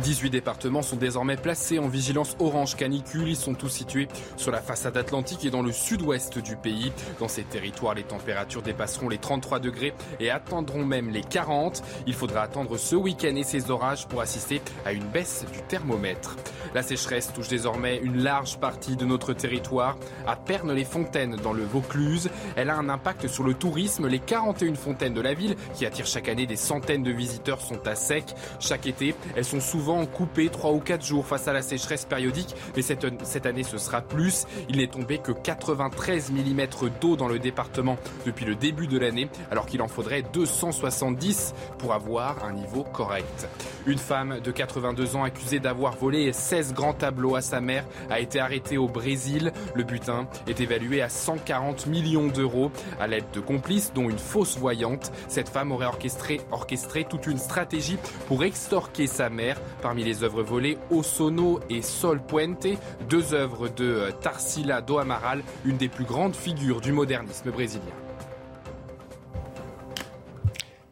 18 0.01 0.31
départements 0.31 0.83
sont 0.83 0.97
désormais 0.97 1.37
placés 1.37 1.79
en 1.79 1.89
vigilance 1.89 2.35
orange 2.39 2.75
canicule. 2.77 3.29
Ils 3.29 3.37
sont 3.37 3.55
tous 3.55 3.69
situés 3.69 4.09
sur 4.37 4.51
la 4.51 4.61
façade 4.61 4.97
atlantique 4.97 5.45
et 5.45 5.51
dans 5.51 5.63
le 5.63 5.73
sud-ouest 5.73 6.39
du 6.39 6.57
pays. 6.57 6.91
Dans 7.19 7.29
ces 7.29 7.43
territoires, 7.43 7.95
les 7.95 8.03
températures 8.03 8.63
dépasseront 8.63 9.09
les 9.09 9.19
33 9.19 9.61
degrés 9.61 9.93
et 10.19 10.31
atteindront 10.31 10.85
même 10.85 11.11
les 11.11 11.23
40. 11.23 11.83
Il 12.07 12.15
faudra 12.15 12.43
attendre 12.43 12.79
ce 12.79 12.97
week-end 12.97 13.37
et 13.37 13.45
ces 13.45 13.71
orages 13.71 14.09
pour 14.09 14.23
assister 14.23 14.63
à 14.87 14.93
une 14.93 15.05
baisse 15.05 15.45
du 15.53 15.61
thermomètre. 15.63 16.37
La 16.75 16.83
sécheresse 16.83 17.33
touche 17.33 17.49
désormais 17.49 17.99
une 17.99 18.23
large 18.23 18.59
partie 18.59 18.97
de 18.97 19.05
notre 19.05 19.33
territoire. 19.33 19.99
À 20.27 20.37
Pernes-les-Fontaines, 20.37 21.37
dans 21.37 21.53
le 21.53 21.65
Vaucluse, 21.65 22.31
elle 22.57 22.71
a 22.71 22.77
un 22.77 22.89
impact 22.89 23.29
sur 23.29 23.45
le 23.45 23.55
tourisme. 23.55 24.07
Les 24.07 24.21
41 24.21 24.75
fontaines 24.75 25.15
de 25.15 25.21
la 25.21 25.35
ville, 25.35 25.57
qui 25.75 25.85
attirent 25.85 26.07
chaque 26.07 26.29
année 26.29 26.47
des 26.47 26.57
centaines 26.57 27.03
de 27.03 27.11
visiteurs, 27.11 27.61
sont 27.61 27.87
à 27.87 27.95
sec. 27.95 28.25
Chaque 28.61 28.87
été, 28.87 29.15
elles 29.37 29.45
sont 29.45 29.61
souvent 29.61 29.90
coupé 30.07 30.49
3 30.49 30.73
ou 30.73 30.81
4 30.81 31.05
jours 31.05 31.27
face 31.27 31.49
à 31.49 31.53
la 31.53 31.63
sécheresse 31.63 32.05
périodique, 32.05 32.55
mais 32.77 32.83
cette, 32.83 33.07
cette 33.25 33.47
année 33.47 33.63
ce 33.63 33.79
sera 33.79 34.01
plus. 34.01 34.47
Il 34.69 34.77
n'est 34.77 34.87
tombé 34.87 35.19
que 35.19 35.33
93 35.33 36.31
mm 36.31 36.67
d'eau 37.01 37.17
dans 37.17 37.29
le 37.29 37.39
département 37.39 37.97
depuis 38.27 38.45
le 38.45 38.55
début 38.55 38.87
de 38.87 38.99
l'année, 38.99 39.29
alors 39.51 39.67
qu'il 39.67 39.83
en 39.83 39.89
faudrait 39.89 40.23
270 40.23 41.55
pour 41.79 41.93
avoir 41.93 42.45
un 42.45 42.53
niveau 42.53 42.85
correct. 42.85 43.49
Une 43.87 43.99
femme 43.99 44.41
de 44.41 44.51
82 44.51 45.17
ans 45.17 45.25
accusée 45.25 45.59
d'avoir 45.59 45.97
volé 45.97 46.33
16 46.33 46.75
grands 46.75 46.93
tableaux 46.93 47.35
à 47.35 47.41
sa 47.41 47.61
mère 47.61 47.85
a 48.11 48.21
été 48.21 48.39
arrêtée 48.41 48.79
au 48.79 48.89
Brésil. 48.89 49.53
Le 49.75 49.85
butin 49.85 50.27
est 50.47 50.61
évalué 50.61 51.03
à 51.03 51.09
140 51.09 51.87
millions 51.87 52.29
d'euros 52.29 52.71
à 53.01 53.07
l'aide 53.07 53.25
de 53.33 53.41
complices, 53.41 53.93
dont 53.95 54.09
une 54.11 54.19
fausse 54.19 54.59
voyante. 54.59 55.13
Cette 55.29 55.49
femme 55.49 55.73
aurait 55.73 55.87
orchestré, 55.87 56.41
orchestré 56.51 57.05
toute 57.05 57.27
une 57.27 57.39
stratégie 57.39 57.99
pour 58.29 58.45
extorquer 58.45 59.07
sa 59.07 59.31
mère 59.31 59.61
Parmi 59.83 60.05
les 60.05 60.23
œuvres 60.23 60.43
volées, 60.43 60.77
Osono 60.91 61.61
et 61.71 61.83
Sol 61.83 62.21
Puente, 62.21 62.67
deux 63.09 63.33
œuvres 63.33 63.69
de 63.69 63.85
euh, 63.85 64.11
Tarsila 64.11 64.83
do 64.83 64.99
Amaral, 64.99 65.43
une 65.65 65.77
des 65.77 65.89
plus 65.89 66.05
grandes 66.05 66.37
figures 66.37 66.81
du 66.81 66.93
modernisme 66.93 67.51
brésilien. 67.51 67.85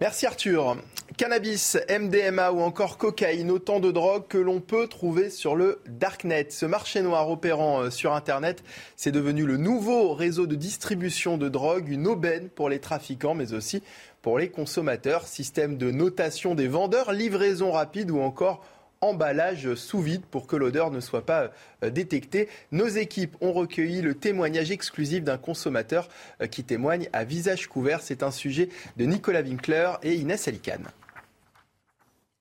Merci 0.01 0.27
Arthur. 0.27 0.77
Cannabis, 1.19 1.77
MDMA 1.91 2.53
ou 2.53 2.61
encore 2.61 2.97
cocaïne, 2.97 3.51
autant 3.51 3.81
de 3.81 3.91
drogues 3.91 4.29
que 4.29 4.39
l'on 4.39 4.61
peut 4.61 4.87
trouver 4.87 5.31
sur 5.31 5.57
le 5.57 5.81
Darknet. 5.89 6.47
Ce 6.51 6.65
marché 6.65 7.03
noir 7.03 7.29
opérant 7.29 7.81
euh, 7.81 7.91
sur 7.91 8.15
Internet, 8.15 8.63
c'est 8.95 9.11
devenu 9.11 9.45
le 9.45 9.57
nouveau 9.57 10.15
réseau 10.15 10.47
de 10.47 10.55
distribution 10.55 11.37
de 11.37 11.49
drogue, 11.49 11.89
une 11.89 12.07
aubaine 12.07 12.49
pour 12.49 12.69
les 12.69 12.79
trafiquants, 12.79 13.35
mais 13.35 13.53
aussi 13.53 13.83
pour 14.23 14.39
les 14.39 14.49
consommateurs. 14.49 15.27
Système 15.27 15.77
de 15.77 15.91
notation 15.91 16.55
des 16.55 16.69
vendeurs, 16.69 17.13
livraison 17.13 17.73
rapide 17.73 18.13
ou 18.13 18.21
encore 18.21 18.63
emballage 19.01 19.75
sous 19.75 20.01
vide 20.01 20.25
pour 20.31 20.47
que 20.47 20.57
l'odeur 20.57 20.91
ne 20.91 21.01
soit 21.01 21.25
pas 21.25 21.51
euh, 21.85 21.91
détectée. 21.91 22.49
Nos 22.73 22.89
équipes 22.89 23.37
ont 23.41 23.53
recueilli 23.53 24.03
le 24.03 24.15
témoignage 24.15 24.71
exclusif 24.71 25.23
d'un 25.23 25.39
consommateur 25.39 26.09
euh, 26.41 26.47
qui 26.47 26.65
témoigne 26.65 27.09
à 27.13 27.25
visage 27.25 27.67
couvert. 27.69 28.01
C'est 28.01 28.23
un 28.23 28.31
sujet 28.31 28.69
de 28.97 29.05
Nicolas 29.05 29.43
Winkler 29.43 29.93
et 30.03 30.15
Inès 30.15 30.49
Alicane. 30.49 30.89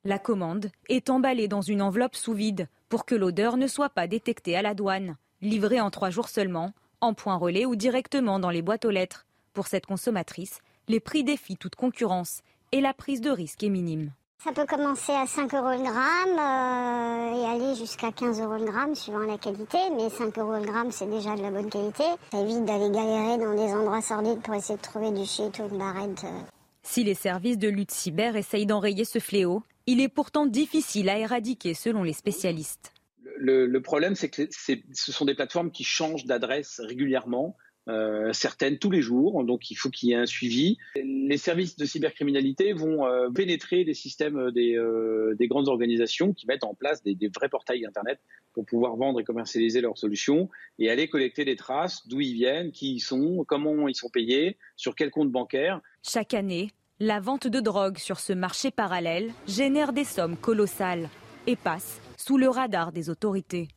La 0.03 0.19
commande 0.19 0.71
est 0.89 1.09
emballée 1.09 1.47
dans 1.47 1.61
une 1.61 1.81
enveloppe 1.81 2.15
sous 2.15 2.33
vide 2.33 2.67
pour 2.87 3.05
que 3.05 3.15
l'odeur 3.15 3.57
ne 3.57 3.67
soit 3.67 3.89
pas 3.89 4.07
détectée 4.07 4.55
à 4.55 4.61
la 4.61 4.73
douane. 4.73 5.17
Livrée 5.41 5.81
en 5.81 5.91
trois 5.91 6.09
jours 6.09 6.29
seulement, 6.29 6.71
en 7.01 7.13
point 7.13 7.35
relais 7.35 7.65
ou 7.65 7.75
directement 7.75 8.39
dans 8.39 8.49
les 8.49 8.61
boîtes 8.61 8.85
aux 8.85 8.91
lettres. 8.91 9.25
Pour 9.53 9.67
cette 9.67 9.85
consommatrice, 9.85 10.59
les 10.87 10.99
prix 10.99 11.23
défient 11.23 11.57
toute 11.57 11.75
concurrence 11.75 12.41
et 12.71 12.81
la 12.81 12.93
prise 12.93 13.21
de 13.21 13.29
risque 13.29 13.63
est 13.63 13.69
minime. 13.69 14.11
Ça 14.43 14.51
peut 14.51 14.67
commencer 14.67 15.13
à 15.13 15.25
5 15.25 15.51
euros 15.55 15.71
le 15.71 15.83
gramme 15.83 16.37
euh, 16.37 17.41
et 17.41 17.45
aller 17.55 17.75
jusqu'à 17.75 18.11
15 18.11 18.39
euros 18.39 18.57
le 18.57 18.65
gramme 18.65 18.93
suivant 18.93 19.19
la 19.19 19.39
qualité, 19.39 19.79
mais 19.95 20.11
5 20.11 20.37
euros 20.37 20.57
le 20.57 20.65
gramme 20.65 20.91
c'est 20.91 21.09
déjà 21.09 21.35
de 21.35 21.41
la 21.41 21.49
bonne 21.49 21.71
qualité. 21.71 22.03
Ça 22.31 22.39
évite 22.39 22.63
d'aller 22.63 22.91
galérer 22.91 23.39
dans 23.39 23.55
des 23.55 23.73
endroits 23.73 24.01
sordides 24.01 24.41
pour 24.43 24.53
essayer 24.53 24.77
de 24.77 24.83
trouver 24.83 25.09
du 25.09 25.25
shit 25.25 25.57
ou 25.57 25.67
une 25.71 25.79
barrette. 25.79 26.23
Euh. 26.23 26.41
Si 26.83 27.03
les 27.03 27.15
services 27.15 27.57
de 27.57 27.67
lutte 27.67 27.89
cyber 27.89 28.35
essayent 28.35 28.67
d'enrayer 28.67 29.05
ce 29.05 29.17
fléau, 29.17 29.63
il 29.87 30.01
est 30.01 30.07
pourtant 30.07 30.45
difficile 30.45 31.09
à 31.09 31.17
éradiquer 31.17 31.73
selon 31.73 32.03
les 32.03 32.13
spécialistes. 32.13 32.93
Le, 33.39 33.79
problème, 33.79 34.15
c'est 34.15 34.29
que 34.29 34.47
ce 34.51 35.11
sont 35.11 35.25
des 35.25 35.35
plateformes 35.35 35.71
qui 35.71 35.83
changent 35.83 36.25
d'adresse 36.25 36.79
régulièrement. 36.83 37.55
Euh, 37.89 38.33
certaines 38.33 38.77
tous 38.79 38.91
les 38.91 39.01
jours, 39.01 39.43
donc 39.45 39.71
il 39.71 39.75
faut 39.75 39.89
qu'il 39.89 40.09
y 40.09 40.11
ait 40.11 40.15
un 40.15 40.25
suivi. 40.25 40.77
Les 40.95 41.37
services 41.37 41.77
de 41.77 41.85
cybercriminalité 41.85 42.73
vont 42.73 43.05
euh, 43.05 43.29
pénétrer 43.29 43.83
les 43.85 43.93
systèmes 43.93 44.51
des, 44.51 44.75
euh, 44.75 45.35
des, 45.39 45.47
grandes 45.47 45.69
organisations 45.69 46.33
qui 46.33 46.47
mettent 46.47 46.65
en 46.65 46.73
place 46.73 47.01
des, 47.03 47.15
des, 47.15 47.29
vrais 47.29 47.47
portails 47.47 47.85
Internet 47.85 48.19
pour 48.53 48.65
pouvoir 48.65 48.97
vendre 48.97 49.21
et 49.21 49.23
commercialiser 49.23 49.79
leurs 49.79 49.97
solutions 49.97 50.49
et 50.79 50.89
aller 50.89 51.07
collecter 51.07 51.45
des 51.45 51.55
traces 51.55 52.05
d'où 52.07 52.19
ils 52.19 52.33
viennent, 52.33 52.71
qui 52.71 52.95
ils 52.95 52.99
sont, 52.99 53.45
comment 53.47 53.87
ils 53.87 53.95
sont 53.95 54.09
payés, 54.09 54.57
sur 54.75 54.93
quel 54.93 55.09
compte 55.09 55.31
bancaire. 55.31 55.79
Chaque 56.03 56.33
année, 56.33 56.71
la 56.99 57.21
vente 57.21 57.47
de 57.47 57.59
drogue 57.59 57.97
sur 57.99 58.19
ce 58.19 58.33
marché 58.33 58.71
parallèle 58.71 59.31
génère 59.47 59.93
des 59.93 60.03
sommes 60.03 60.35
colossales 60.35 61.09
et 61.45 61.55
passe 61.55 62.01
sous 62.17 62.37
le 62.37 62.49
radar 62.49 62.91
des 62.91 63.09
autorités. 63.09 63.69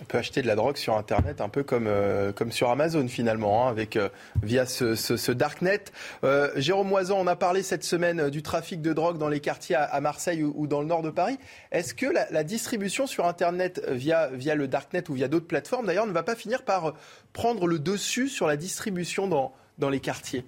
On 0.00 0.04
peut 0.04 0.16
acheter 0.16 0.40
de 0.40 0.46
la 0.46 0.56
drogue 0.56 0.78
sur 0.78 0.96
Internet 0.96 1.42
un 1.42 1.50
peu 1.50 1.62
comme, 1.62 1.86
euh, 1.86 2.32
comme 2.32 2.50
sur 2.50 2.70
Amazon 2.70 3.06
finalement, 3.08 3.66
hein, 3.66 3.70
avec, 3.70 3.96
euh, 3.96 4.08
via 4.42 4.64
ce, 4.64 5.32
darknet. 5.32 5.84
Euh, 6.24 6.50
Jérôme 6.56 6.88
Moisan, 6.88 7.18
on 7.20 7.26
a 7.26 7.36
parlé 7.36 7.62
cette 7.62 7.84
semaine 7.84 8.30
du 8.30 8.42
trafic 8.42 8.80
de 8.80 8.94
drogue 8.94 9.18
dans 9.18 9.28
les 9.28 9.40
quartiers 9.40 9.76
à, 9.76 10.00
Marseille 10.00 10.42
ou, 10.42 10.66
dans 10.66 10.80
le 10.80 10.86
nord 10.86 11.02
de 11.02 11.10
Paris. 11.10 11.38
Est-ce 11.72 11.92
que 11.92 12.06
la, 12.06 12.42
distribution 12.42 13.06
sur 13.06 13.26
Internet 13.26 13.82
via, 13.90 14.28
via 14.28 14.54
le 14.54 14.66
darknet 14.66 15.10
ou 15.10 15.14
via 15.14 15.28
d'autres 15.28 15.46
plateformes 15.46 15.86
d'ailleurs 15.86 16.06
ne 16.06 16.12
va 16.12 16.22
pas 16.22 16.36
finir 16.36 16.64
par 16.64 16.94
prendre 17.34 17.66
le 17.66 17.78
dessus 17.78 18.28
sur 18.28 18.46
la 18.46 18.56
distribution 18.56 19.28
dans, 19.28 19.52
dans 19.76 19.90
les 19.90 20.00
quartiers? 20.00 20.46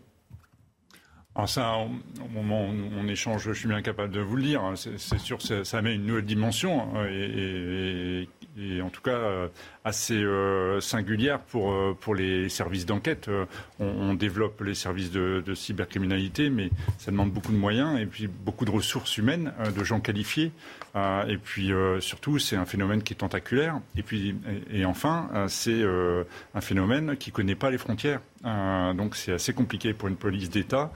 Alors 1.34 1.48
ça, 1.48 1.74
au 1.78 2.28
moment 2.28 2.66
où 2.68 2.72
on 2.96 3.08
échange, 3.08 3.42
je 3.42 3.52
suis 3.52 3.68
bien 3.68 3.82
capable 3.82 4.12
de 4.12 4.20
vous 4.20 4.36
le 4.36 4.42
dire. 4.42 4.62
Hein, 4.62 4.74
c'est 4.76 5.18
sûr, 5.18 5.42
ça, 5.42 5.64
ça 5.64 5.82
met 5.82 5.94
une 5.94 6.06
nouvelle 6.06 6.24
dimension 6.24 6.80
hein, 6.80 7.06
et, 7.10 8.28
et, 8.58 8.82
en 8.82 8.90
tout 8.90 9.00
cas 9.00 9.12
euh, 9.12 9.48
assez 9.84 10.14
euh, 10.14 10.80
singulière 10.80 11.40
pour 11.40 11.72
euh, 11.72 11.96
pour 11.98 12.14
les 12.14 12.48
services 12.48 12.86
d'enquête. 12.86 13.30
On, 13.80 14.14
développe 14.14 14.60
les 14.60 14.74
services 14.74 15.10
de, 15.10 15.42
cybercriminalité, 15.54 16.48
mais 16.48 16.70
ça 16.98 17.10
demande 17.10 17.32
beaucoup 17.32 17.52
de 17.52 17.56
moyens 17.56 17.98
et 17.98 18.06
puis 18.06 18.28
beaucoup 18.28 18.64
de 18.64 18.70
ressources 18.70 19.18
humaines, 19.18 19.52
de 19.76 19.84
gens 19.84 19.98
qualifiés. 20.00 20.52
et 20.94 21.36
puis 21.36 21.72
surtout, 21.98 22.38
c'est 22.38 22.56
un 22.56 22.64
phénomène 22.64 23.02
qui 23.02 23.12
est 23.12 23.16
tentaculaire. 23.16 23.80
Et 23.96 24.02
puis 24.02 24.36
et, 24.70 24.84
enfin, 24.84 25.28
c'est 25.48 25.82
un 26.54 26.60
phénomène 26.60 27.16
qui 27.16 27.32
connaît 27.32 27.56
pas 27.56 27.70
les 27.70 27.78
frontières. 27.78 28.20
donc 28.94 29.16
c'est 29.16 29.32
assez 29.32 29.52
compliqué 29.52 29.92
pour 29.92 30.08
une 30.08 30.16
police 30.16 30.48
d'État 30.48 30.92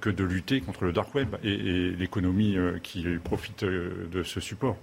que 0.00 0.10
de 0.10 0.24
lutter 0.24 0.60
contre 0.60 0.84
le 0.84 0.92
dark 0.92 1.12
web 1.14 1.34
et, 1.42 1.90
l'économie 1.90 2.56
qui 2.82 3.04
profite 3.24 3.64
de 3.64 4.22
ce 4.22 4.40
support. 4.40 4.76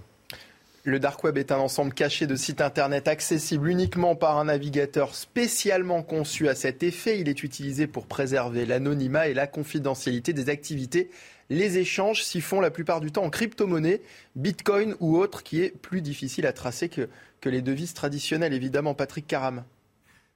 Le 0.87 1.01
dark 1.01 1.21
web 1.25 1.37
est 1.37 1.51
un 1.51 1.57
ensemble 1.57 1.93
caché 1.93 2.27
de 2.27 2.37
sites 2.37 2.61
internet 2.61 3.09
accessibles 3.09 3.67
uniquement 3.67 4.15
par 4.15 4.37
un 4.37 4.45
navigateur 4.45 5.15
spécialement 5.15 6.01
conçu 6.01 6.47
à 6.47 6.55
cet 6.55 6.81
effet. 6.81 7.19
Il 7.19 7.27
est 7.27 7.43
utilisé 7.43 7.87
pour 7.87 8.07
préserver 8.07 8.65
l'anonymat 8.65 9.27
et 9.27 9.33
la 9.33 9.47
confidentialité 9.47 10.31
des 10.31 10.47
activités. 10.47 11.09
Les 11.49 11.77
échanges 11.77 12.23
s'y 12.23 12.39
font 12.39 12.61
la 12.61 12.71
plupart 12.71 13.01
du 13.01 13.11
temps 13.11 13.25
en 13.25 13.29
crypto-monnaie, 13.29 14.01
bitcoin 14.37 14.95
ou 15.01 15.17
autre, 15.17 15.43
qui 15.43 15.61
est 15.61 15.77
plus 15.77 16.01
difficile 16.01 16.47
à 16.47 16.53
tracer 16.53 16.87
que, 16.87 17.09
les 17.43 17.61
devises 17.61 17.93
traditionnelles, 17.93 18.53
évidemment. 18.53 18.93
Patrick 18.93 19.27
Caram. 19.27 19.65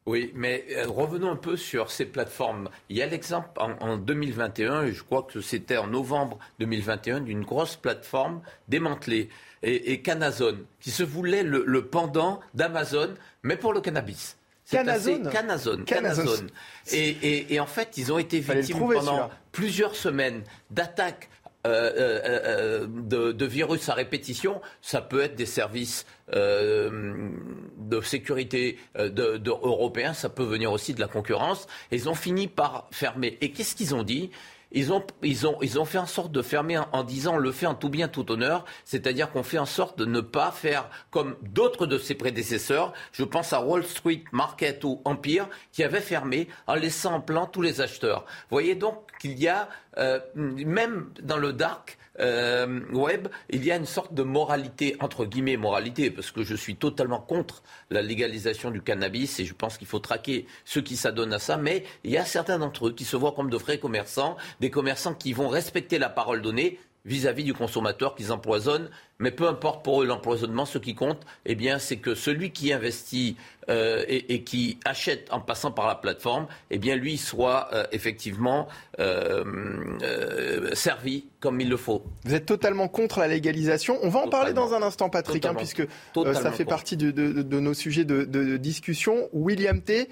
Oui, 0.06 0.32
mais 0.36 0.66
euh, 0.72 0.86
revenons 0.88 1.32
un 1.32 1.36
peu 1.38 1.56
sur 1.56 1.92
ces 1.92 2.06
plateformes. 2.06 2.70
Il 2.90 2.98
y 2.98 3.02
a 3.02 3.06
l'exemple 3.06 3.50
en, 3.58 3.98
2021, 3.98 4.84
et 4.84 4.92
je 4.92 5.04
crois 5.04 5.24
que 5.24 5.40
c'était 5.40 5.78
en 5.78 5.88
novembre 5.88 6.40
2021, 6.60 7.22
d'une 7.22 7.44
grosse 7.44 7.78
plateforme 7.78 8.42
démantelée, 8.68 9.30
et, 9.64 9.94
et 9.94 10.02
Canazon, 10.02 10.58
qui 10.80 10.92
se 10.92 11.04
voulait 11.04 11.44
le, 11.44 11.86
pendant 11.86 12.40
d'Amazon, 12.54 13.14
mais 13.44 13.58
pour 13.58 13.74
le 13.74 13.82
cannabis. 13.82 14.38
Canazone. 14.70 15.30
Canazone. 15.30 15.84
Canazone. 15.84 16.50
Et, 16.92 17.60
en 17.60 17.66
fait, 17.66 17.98
ils 17.98 18.12
ont 18.12 18.18
été 18.18 18.40
victimes 18.40 18.80
pendant 18.80 19.30
plusieurs 19.52 19.96
semaines 19.96 20.44
d'attaques 20.70 21.30
euh, 21.68 21.92
euh, 21.96 22.22
euh, 22.26 23.34
de, 23.34 23.46
virus 23.46 23.88
à 23.90 23.94
répétition, 23.94 24.62
ça 24.82 25.00
peut 25.00 25.22
être 25.22 25.36
des 25.36 25.46
services 25.46 26.08
de 26.32 28.02
sécurité 28.02 28.80
de, 28.96 29.50
européens, 29.50 30.14
ça 30.14 30.30
peut 30.30 30.44
venir 30.44 30.72
aussi 30.72 30.96
de 30.96 31.00
la 31.00 31.08
concurrence. 31.08 31.68
ils 31.92 32.10
ont 32.10 32.16
fini 32.16 32.48
par 32.48 32.88
fermer. 32.92 33.38
Et 33.42 33.52
qu'est-ce 33.52 33.76
qu'ils 33.76 33.94
ont 33.94 34.04
dit? 34.04 34.32
Ils 34.72 34.94
ont, 34.94 35.04
ils, 35.22 35.48
ont, 35.48 35.58
ils 35.62 35.80
ont 35.80 35.86
fait 35.86 35.98
en 35.98 36.06
sorte 36.06 36.32
de 36.32 36.42
fermer 36.42 36.78
en, 36.78 37.04
disant 37.04 37.38
le 37.38 37.52
fait 37.52 37.66
en 37.66 37.76
tout 37.76 37.90
bien, 37.90 38.08
tout 38.08 38.32
honneur, 38.32 38.66
c'est-à-dire 38.86 39.32
qu'on 39.32 39.44
fait 39.44 39.58
en 39.58 39.66
sorte 39.66 39.98
de 39.98 40.06
ne 40.06 40.22
pas 40.22 40.52
faire 40.52 40.90
comme 41.10 41.36
d'autres 41.42 41.86
de 41.86 41.98
ses 41.98 42.16
prédécesseurs. 42.16 42.94
Je 43.12 43.24
pense 43.24 43.54
à 43.54 43.62
Wall 43.62 43.84
Street 43.84 44.24
Market 44.32 44.84
ou 44.84 45.02
Empire 45.06 45.48
qui 45.72 45.84
avaient 45.84 46.02
fermé 46.02 46.48
en 46.68 46.76
laissant 46.76 47.16
en 47.16 47.22
plan 47.22 47.46
tous 47.46 47.62
les 47.62 47.82
acheteurs. 47.82 48.22
Vous 48.22 48.56
voyez 48.56 48.76
donc 48.76 48.96
qu'il 49.20 49.38
y 49.40 49.48
a, 49.48 49.70
euh, 49.98 50.20
même 50.36 51.10
dans 51.22 51.38
le 51.38 51.54
dark, 51.54 51.98
euh, 52.22 52.82
web, 52.94 53.28
il 53.50 53.66
y 53.66 53.72
a 53.72 53.76
une 53.76 53.86
sorte 53.86 54.14
de 54.14 54.24
moralité, 54.24 54.96
entre 55.00 55.26
guillemets 55.26 55.58
moralité, 55.58 56.12
parce 56.12 56.32
que 56.32 56.44
je 56.44 56.56
suis 56.56 56.76
totalement 56.76 57.20
contre 57.20 57.64
la 57.90 58.02
légalisation 58.02 58.72
du 58.72 58.82
cannabis 58.82 59.40
et 59.40 59.46
je 59.46 59.54
pense 59.54 59.78
qu'il 59.78 59.88
faut 59.88 60.00
traquer 60.00 60.46
ceux 60.66 60.82
qui 60.82 60.96
s'adonnent 60.96 61.34
à 61.34 61.40
ça, 61.40 61.58
mais 61.58 61.84
il 62.04 62.12
y 62.12 62.18
a 62.18 62.26
certains 62.26 62.60
d'entre 62.60 62.88
eux 62.88 62.94
qui 62.94 63.06
se 63.06 63.16
voient 63.16 63.34
comme 63.34 63.50
de 63.50 63.58
vrais 63.58 63.80
commerçants, 63.80 64.38
des 64.60 64.70
commerçants 64.70 65.14
qui 65.14 65.34
vont 65.34 65.48
respecter 65.48 66.00
la 66.00 66.10
parole 66.10 66.42
donnée, 66.42 66.80
vis-à-vis 67.06 67.44
du 67.44 67.54
consommateur 67.54 68.16
qu'ils 68.16 68.32
empoisonnent. 68.32 68.90
Mais 69.22 69.30
peu 69.30 69.48
importe 69.48 69.86
pour 69.86 70.02
eux 70.02 70.06
l'empoisonnement, 70.06 70.66
ce 70.66 70.80
qui 70.80 70.96
compte, 70.96 71.22
eh 71.46 71.54
bien, 71.54 71.78
c'est 71.78 71.98
que 71.98 72.16
celui 72.16 72.52
qui 72.52 72.74
investit 72.74 73.38
euh, 73.70 74.04
et, 74.08 74.44
qui 74.44 74.80
achète 74.84 75.32
en 75.32 75.40
passant 75.40 75.72
par 75.72 75.88
la 75.88 75.94
plateforme, 75.94 76.48
eh 76.72 76.80
bien, 76.80 76.96
lui 76.96 77.18
soit 77.18 77.70
euh, 77.72 77.86
effectivement 77.92 78.68
euh, 79.00 80.74
servi 80.74 81.26
comme 81.40 81.62
il 81.62 81.70
le 81.70 81.78
faut. 81.78 82.04
Vous 82.26 82.34
êtes 82.34 82.48
totalement 82.48 82.88
contre 82.88 83.20
la 83.20 83.28
légalisation. 83.28 84.00
On 84.02 84.10
va 84.10 84.22
en 84.22 84.28
parler 84.28 84.54
dans 84.54 84.74
un 84.74 84.82
instant, 84.82 85.10
Patrick, 85.10 85.46
hein, 85.46 85.54
puisque 85.56 85.84
ça 86.16 86.52
fait 86.52 86.66
partie 86.66 86.98
de, 86.98 87.60
nos 87.60 87.76
sujets 87.76 88.06
de, 88.06 88.58
discussion. 88.58 89.30
William 89.34 89.82
T. 89.82 90.10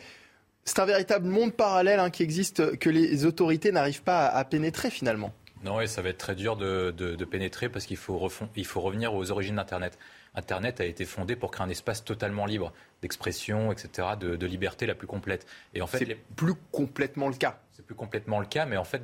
C'est 0.66 0.80
un 0.80 0.86
véritable 0.86 1.28
monde 1.28 1.54
parallèle 1.54 2.00
hein, 2.00 2.12
qui 2.12 2.22
existe, 2.22 2.78
que 2.78 2.92
les 2.92 3.26
autorités 3.26 3.72
n'arrivent 3.72 4.04
pas 4.04 4.28
à 4.28 4.46
pénétrer 4.46 4.92
finalement. 4.92 5.34
Non, 5.64 5.82
et 5.82 5.88
ça 5.88 6.02
va 6.02 6.10
être 6.10 6.18
très 6.18 6.36
dur 6.36 6.56
de, 6.56 7.26
pénétrer 7.26 7.70
parce 7.70 7.86
qu'il 7.86 7.98
faut, 7.98 8.30
il 8.56 8.66
faut 8.66 8.82
revenir 8.82 9.14
aux 9.14 9.32
origines 9.32 9.58
d'Internet. 9.58 9.98
Internet 10.36 10.80
a 10.80 10.86
été 10.86 11.06
fondé 11.06 11.36
pour 11.36 11.52
créer 11.52 11.66
un 11.66 11.70
espace 11.70 12.04
totalement 12.04 12.46
libre 12.46 12.72
d'expression, 13.02 13.72
etc., 13.72 14.10
de, 14.20 14.46
liberté 14.46 14.86
la 14.86 14.96
plus 14.96 15.08
complète. 15.08 15.46
Et 15.74 15.82
en 15.82 15.88
fait, 15.88 16.00
c'est 16.00 16.16
plus 16.36 16.54
complètement 16.72 17.30
le 17.30 17.36
cas. 17.36 17.60
C'est 17.72 17.86
plus 17.86 17.96
complètement 17.96 18.40
le 18.40 18.46
cas, 18.46 18.66
mais 18.66 18.78
en 18.78 18.84
fait, 18.84 19.02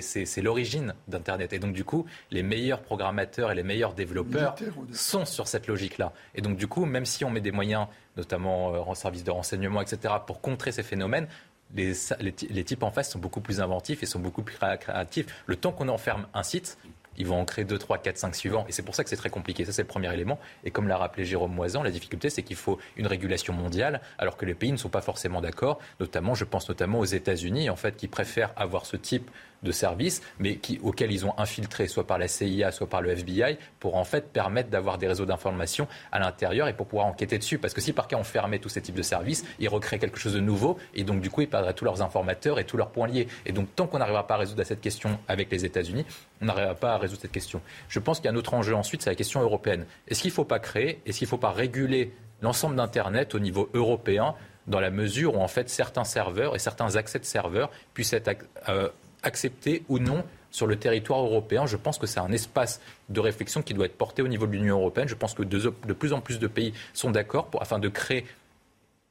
c'est 0.00 0.42
l'origine 0.42 0.94
d'Internet. 1.06 1.52
Et 1.52 1.58
donc, 1.58 1.72
du 1.74 1.84
coup, 1.84 2.06
les 2.30 2.42
meilleurs 2.42 2.82
programmateurs 2.82 3.52
et 3.52 3.54
les 3.54 3.62
meilleurs 3.62 3.94
développeurs 3.94 4.54
sont 4.92 5.24
sur 5.24 5.48
cette 5.48 5.66
logique-là. 5.66 6.12
Et 6.34 6.40
donc, 6.40 6.56
du 6.56 6.66
coup, 6.66 6.84
même 6.84 7.04
si 7.04 7.24
on 7.24 7.30
met 7.30 7.40
des 7.40 7.52
moyens, 7.52 7.88
notamment 8.16 8.74
euh, 8.74 8.78
en 8.78 8.94
service 8.94 9.22
de 9.24 9.30
renseignement, 9.30 9.82
etc., 9.82 10.14
pour 10.26 10.40
contrer 10.40 10.72
ces 10.72 10.82
phénomènes, 10.82 11.28
les, 11.74 12.64
types 12.64 12.82
en 12.82 12.90
face 12.90 13.10
sont 13.10 13.18
beaucoup 13.18 13.40
plus 13.40 13.60
inventifs 13.60 14.02
et 14.02 14.06
sont 14.06 14.20
beaucoup 14.20 14.42
plus 14.42 14.56
créatifs. 14.56 15.26
Le 15.46 15.56
temps 15.56 15.72
qu'on 15.72 15.88
enferme 15.88 16.26
un 16.32 16.42
site, 16.42 16.78
ils 17.18 17.26
vont 17.26 17.40
en 17.40 17.44
créer 17.44 17.64
2, 17.64 17.78
3, 17.78 17.98
4, 17.98 18.18
5 18.18 18.34
suivants. 18.34 18.66
Et 18.68 18.72
c'est 18.72 18.82
pour 18.82 18.94
ça 18.94 19.02
que 19.02 19.10
c'est 19.10 19.16
très 19.16 19.30
compliqué. 19.30 19.64
Ça, 19.64 19.72
c'est 19.72 19.82
le 19.82 19.88
premier 19.88 20.12
élément. 20.12 20.38
Et 20.64 20.70
comme 20.70 20.88
l'a 20.88 20.96
rappelé 20.96 21.24
Jérôme 21.24 21.54
Moisan, 21.54 21.82
la 21.82 21.90
difficulté, 21.90 22.30
c'est 22.30 22.42
qu'il 22.42 22.56
faut 22.56 22.78
une 22.96 23.06
régulation 23.06 23.52
mondiale, 23.52 24.00
alors 24.18 24.36
que 24.36 24.44
les 24.44 24.54
pays 24.54 24.72
ne 24.72 24.76
sont 24.76 24.88
pas 24.88 25.00
forcément 25.00 25.40
d'accord. 25.40 25.78
Notamment, 26.00 26.34
je 26.34 26.44
pense 26.44 26.68
notamment 26.68 26.98
aux 26.98 27.04
États-Unis, 27.04 27.70
en 27.70 27.76
fait, 27.76 27.96
qui 27.96 28.08
préfèrent 28.08 28.52
avoir 28.56 28.86
ce 28.86 28.96
type 28.96 29.30
de 29.66 29.72
services, 29.72 30.22
mais 30.38 30.58
auxquels 30.82 31.12
ils 31.12 31.26
ont 31.26 31.34
infiltré 31.38 31.88
soit 31.88 32.06
par 32.06 32.18
la 32.18 32.28
CIA, 32.28 32.72
soit 32.72 32.88
par 32.88 33.02
le 33.02 33.10
FBI, 33.10 33.58
pour 33.80 33.96
en 33.96 34.04
fait 34.04 34.32
permettre 34.32 34.70
d'avoir 34.70 34.98
des 34.98 35.06
réseaux 35.08 35.26
d'information 35.26 35.86
à 36.12 36.18
l'intérieur 36.18 36.68
et 36.68 36.72
pour 36.72 36.86
pouvoir 36.86 37.06
enquêter 37.06 37.38
dessus. 37.38 37.58
Parce 37.58 37.74
que 37.74 37.80
si 37.80 37.92
par 37.92 38.08
cas 38.08 38.16
on 38.16 38.24
fermait 38.24 38.58
tous 38.58 38.68
ces 38.68 38.80
types 38.80 38.94
de 38.94 39.02
services, 39.02 39.44
ils 39.58 39.68
recréent 39.68 39.98
quelque 39.98 40.18
chose 40.18 40.34
de 40.34 40.40
nouveau 40.40 40.78
et 40.94 41.04
donc 41.04 41.20
du 41.20 41.30
coup 41.30 41.42
ils 41.42 41.48
perdraient 41.48 41.74
tous 41.74 41.84
leurs 41.84 42.02
informateurs 42.02 42.58
et 42.58 42.64
tous 42.64 42.76
leurs 42.76 42.90
points 42.90 43.08
liés. 43.08 43.28
Et 43.44 43.52
donc 43.52 43.68
tant 43.76 43.86
qu'on 43.86 43.98
n'arrivera 43.98 44.26
pas 44.26 44.34
à 44.34 44.38
résoudre 44.38 44.62
cette 44.64 44.80
question 44.80 45.18
avec 45.28 45.50
les 45.50 45.64
États-Unis, 45.64 46.06
on 46.40 46.46
n'arrivera 46.46 46.74
pas 46.74 46.94
à 46.94 46.98
résoudre 46.98 47.22
cette 47.22 47.32
question. 47.32 47.60
Je 47.88 47.98
pense 47.98 48.18
qu'il 48.18 48.26
y 48.26 48.28
a 48.28 48.32
un 48.32 48.36
autre 48.36 48.54
enjeu 48.54 48.74
ensuite, 48.74 49.02
c'est 49.02 49.10
la 49.10 49.16
question 49.16 49.40
européenne. 49.42 49.86
Est-ce 50.08 50.22
qu'il 50.22 50.30
ne 50.30 50.34
faut 50.34 50.44
pas 50.44 50.58
créer, 50.58 51.00
est-ce 51.06 51.18
qu'il 51.18 51.26
ne 51.26 51.30
faut 51.30 51.38
pas 51.38 51.50
réguler 51.50 52.12
l'ensemble 52.42 52.76
d'Internet 52.76 53.34
au 53.34 53.38
niveau 53.38 53.68
européen 53.74 54.34
dans 54.66 54.80
la 54.80 54.90
mesure 54.90 55.36
où 55.36 55.40
en 55.40 55.48
fait 55.48 55.68
certains 55.68 56.04
serveurs 56.04 56.54
et 56.54 56.58
certains 56.58 56.96
accès 56.96 57.18
de 57.18 57.24
serveurs 57.24 57.70
puissent 57.94 58.12
être 58.12 58.46
euh, 58.68 58.88
accepter 59.26 59.84
ou 59.88 59.98
non 59.98 60.24
sur 60.50 60.66
le 60.66 60.76
territoire 60.76 61.20
européen. 61.20 61.66
Je 61.66 61.76
pense 61.76 61.98
que 61.98 62.06
c'est 62.06 62.20
un 62.20 62.32
espace 62.32 62.80
de 63.10 63.20
réflexion 63.20 63.60
qui 63.60 63.74
doit 63.74 63.86
être 63.86 63.98
porté 63.98 64.22
au 64.22 64.28
niveau 64.28 64.46
de 64.46 64.52
l'Union 64.52 64.78
européenne. 64.78 65.08
Je 65.08 65.14
pense 65.14 65.34
que 65.34 65.42
de, 65.42 65.92
plus 65.92 66.12
en 66.14 66.20
plus 66.20 66.38
de 66.38 66.46
pays 66.46 66.72
sont 66.94 67.10
d'accord 67.10 67.50
afin 67.60 67.78
de 67.78 67.88
créer 67.88 68.24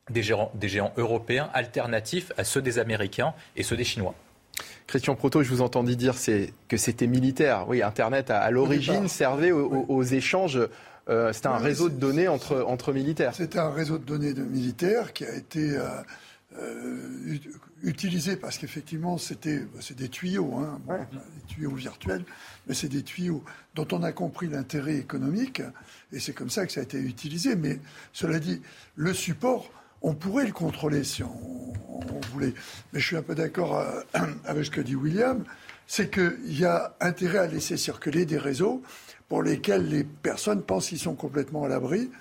des 0.09 0.23
géants, 0.23 0.51
des 0.55 0.69
géants 0.69 0.93
européens 0.97 1.49
alternatifs 1.53 2.31
à 2.37 2.43
ceux 2.43 2.61
des 2.61 2.79
Américains 2.79 3.33
et 3.55 3.63
ceux 3.63 3.77
des 3.77 3.83
Chinois. 3.83 4.15
Christian 4.87 5.15
Proto, 5.15 5.43
je 5.43 5.49
vous 5.49 5.61
entendis 5.61 5.95
dire 5.95 6.15
que 6.67 6.77
c'était 6.77 7.07
militaire. 7.07 7.65
Oui, 7.67 7.83
Internet, 7.83 8.31
à, 8.31 8.49
l'origine, 8.51 9.07
servait 9.07 9.51
aux, 9.51 10.03
échanges. 10.03 10.59
Euh, 11.09 11.33
c'était 11.33 11.47
un 11.47 11.57
réseau 11.57 11.89
de 11.89 11.99
données 11.99 12.27
entre, 12.27 12.63
entre 12.67 12.93
militaires. 12.93 13.35
C'était 13.35 13.59
un 13.59 13.69
réseau 13.69 13.97
de 13.97 14.05
données 14.05 14.33
de 14.33 14.43
militaires 14.43 15.13
qui 15.13 15.25
a 15.25 15.35
été 15.35 15.77
euh, 15.77 15.87
euh, 16.59 17.37
utilisé 17.83 18.35
parce 18.35 18.57
qu'effectivement, 18.57 19.17
c'était 19.17 19.59
bah, 19.59 19.79
c'est 19.81 19.97
des 19.97 20.09
tuyaux, 20.09 20.53
hein, 20.55 20.79
des 20.87 21.53
tuyaux 21.53 21.73
virtuels, 21.75 22.23
mais 22.67 22.73
c'est 22.73 22.87
des 22.87 23.03
tuyaux 23.03 23.43
dont 23.75 23.87
on 23.91 24.03
a 24.03 24.11
compris 24.11 24.47
l'intérêt 24.47 24.95
économique, 24.95 25.61
et 26.11 26.19
c'est 26.19 26.33
comme 26.33 26.49
ça 26.49 26.65
que 26.65 26.71
ça 26.71 26.79
a 26.79 26.83
été 26.83 26.97
utilisé. 26.97 27.55
Mais 27.55 27.79
cela 28.13 28.39
dit, 28.39 28.61
le 28.95 29.13
support, 29.13 29.69
on 30.01 30.13
pourrait 30.13 30.45
le 30.45 30.53
contrôler 30.53 31.03
si 31.03 31.23
on, 31.23 31.73
voulait. 32.31 32.53
Mais 32.93 32.99
je 32.99 33.05
suis 33.05 33.17
un 33.17 33.21
peu 33.21 33.35
d'accord 33.35 33.77
euh, 33.77 34.01
avec 34.45 34.65
ce 34.65 34.71
que 34.71 34.81
dit 34.81 34.95
William, 34.95 35.43
c'est 35.87 36.09
qu'il 36.09 36.59
y 36.59 36.65
a 36.65 36.95
intérêt 37.01 37.39
à 37.39 37.47
laisser 37.47 37.77
circuler 37.77 38.25
des 38.25 38.37
réseaux 38.37 38.81
pour 39.29 39.43
lesquels 39.43 39.87
les 39.89 40.03
personnes 40.03 40.61
pensent 40.61 40.89
qu'ils 40.89 40.99
sont 40.99 41.15
complètement 41.15 41.63
à 41.63 41.67
l'abri, 41.67 42.11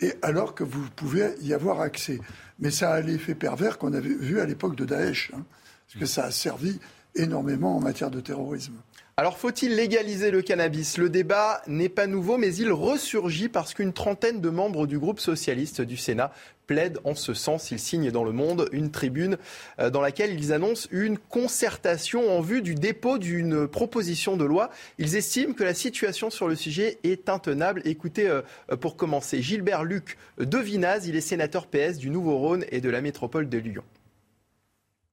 et 0.00 0.14
alors 0.22 0.54
que 0.54 0.64
vous 0.64 0.88
pouvez 0.94 1.34
y 1.42 1.54
avoir 1.54 1.80
accès. 1.80 2.20
Mais 2.58 2.70
ça 2.70 2.92
a 2.92 3.00
l'effet 3.00 3.34
pervers 3.34 3.78
qu'on 3.78 3.92
avait 3.92 4.14
vu 4.14 4.40
à 4.40 4.46
l'époque 4.46 4.76
de 4.76 4.84
Daesh, 4.84 5.32
hein, 5.34 5.44
parce 5.86 6.00
que 6.00 6.06
ça 6.06 6.24
a 6.24 6.30
servi 6.30 6.78
énormément 7.14 7.76
en 7.76 7.80
matière 7.80 8.10
de 8.10 8.20
terrorisme. 8.20 8.74
Alors 9.18 9.38
faut-il 9.38 9.74
légaliser 9.74 10.30
le 10.30 10.42
cannabis? 10.42 10.98
Le 10.98 11.08
débat 11.08 11.62
n'est 11.66 11.88
pas 11.88 12.06
nouveau, 12.06 12.36
mais 12.36 12.54
il 12.54 12.70
ressurgit 12.70 13.48
parce 13.48 13.72
qu'une 13.72 13.94
trentaine 13.94 14.42
de 14.42 14.50
membres 14.50 14.86
du 14.86 14.98
groupe 14.98 15.20
socialiste 15.20 15.80
du 15.80 15.96
Sénat 15.96 16.34
plaident 16.66 17.00
en 17.02 17.14
ce 17.14 17.32
sens. 17.32 17.70
Ils 17.70 17.78
signent 17.78 18.10
dans 18.10 18.24
le 18.24 18.32
monde 18.32 18.68
une 18.72 18.90
tribune 18.90 19.38
euh, 19.78 19.88
dans 19.88 20.02
laquelle 20.02 20.38
ils 20.38 20.52
annoncent 20.52 20.86
une 20.90 21.16
concertation 21.16 22.30
en 22.30 22.42
vue 22.42 22.60
du 22.60 22.74
dépôt 22.74 23.16
d'une 23.16 23.66
proposition 23.66 24.36
de 24.36 24.44
loi. 24.44 24.68
Ils 24.98 25.16
estiment 25.16 25.54
que 25.54 25.64
la 25.64 25.72
situation 25.72 26.28
sur 26.28 26.46
le 26.46 26.54
sujet 26.54 26.98
est 27.02 27.30
intenable. 27.30 27.80
Écoutez, 27.86 28.28
euh, 28.28 28.42
pour 28.78 28.98
commencer, 28.98 29.40
Gilbert 29.40 29.84
Luc 29.84 30.18
de 30.36 30.58
Vinaz, 30.58 31.08
il 31.08 31.16
est 31.16 31.22
sénateur 31.22 31.68
PS 31.68 31.96
du 31.96 32.10
Nouveau-Rhône 32.10 32.66
et 32.68 32.82
de 32.82 32.90
la 32.90 33.00
métropole 33.00 33.48
de 33.48 33.56
Lyon. 33.56 33.84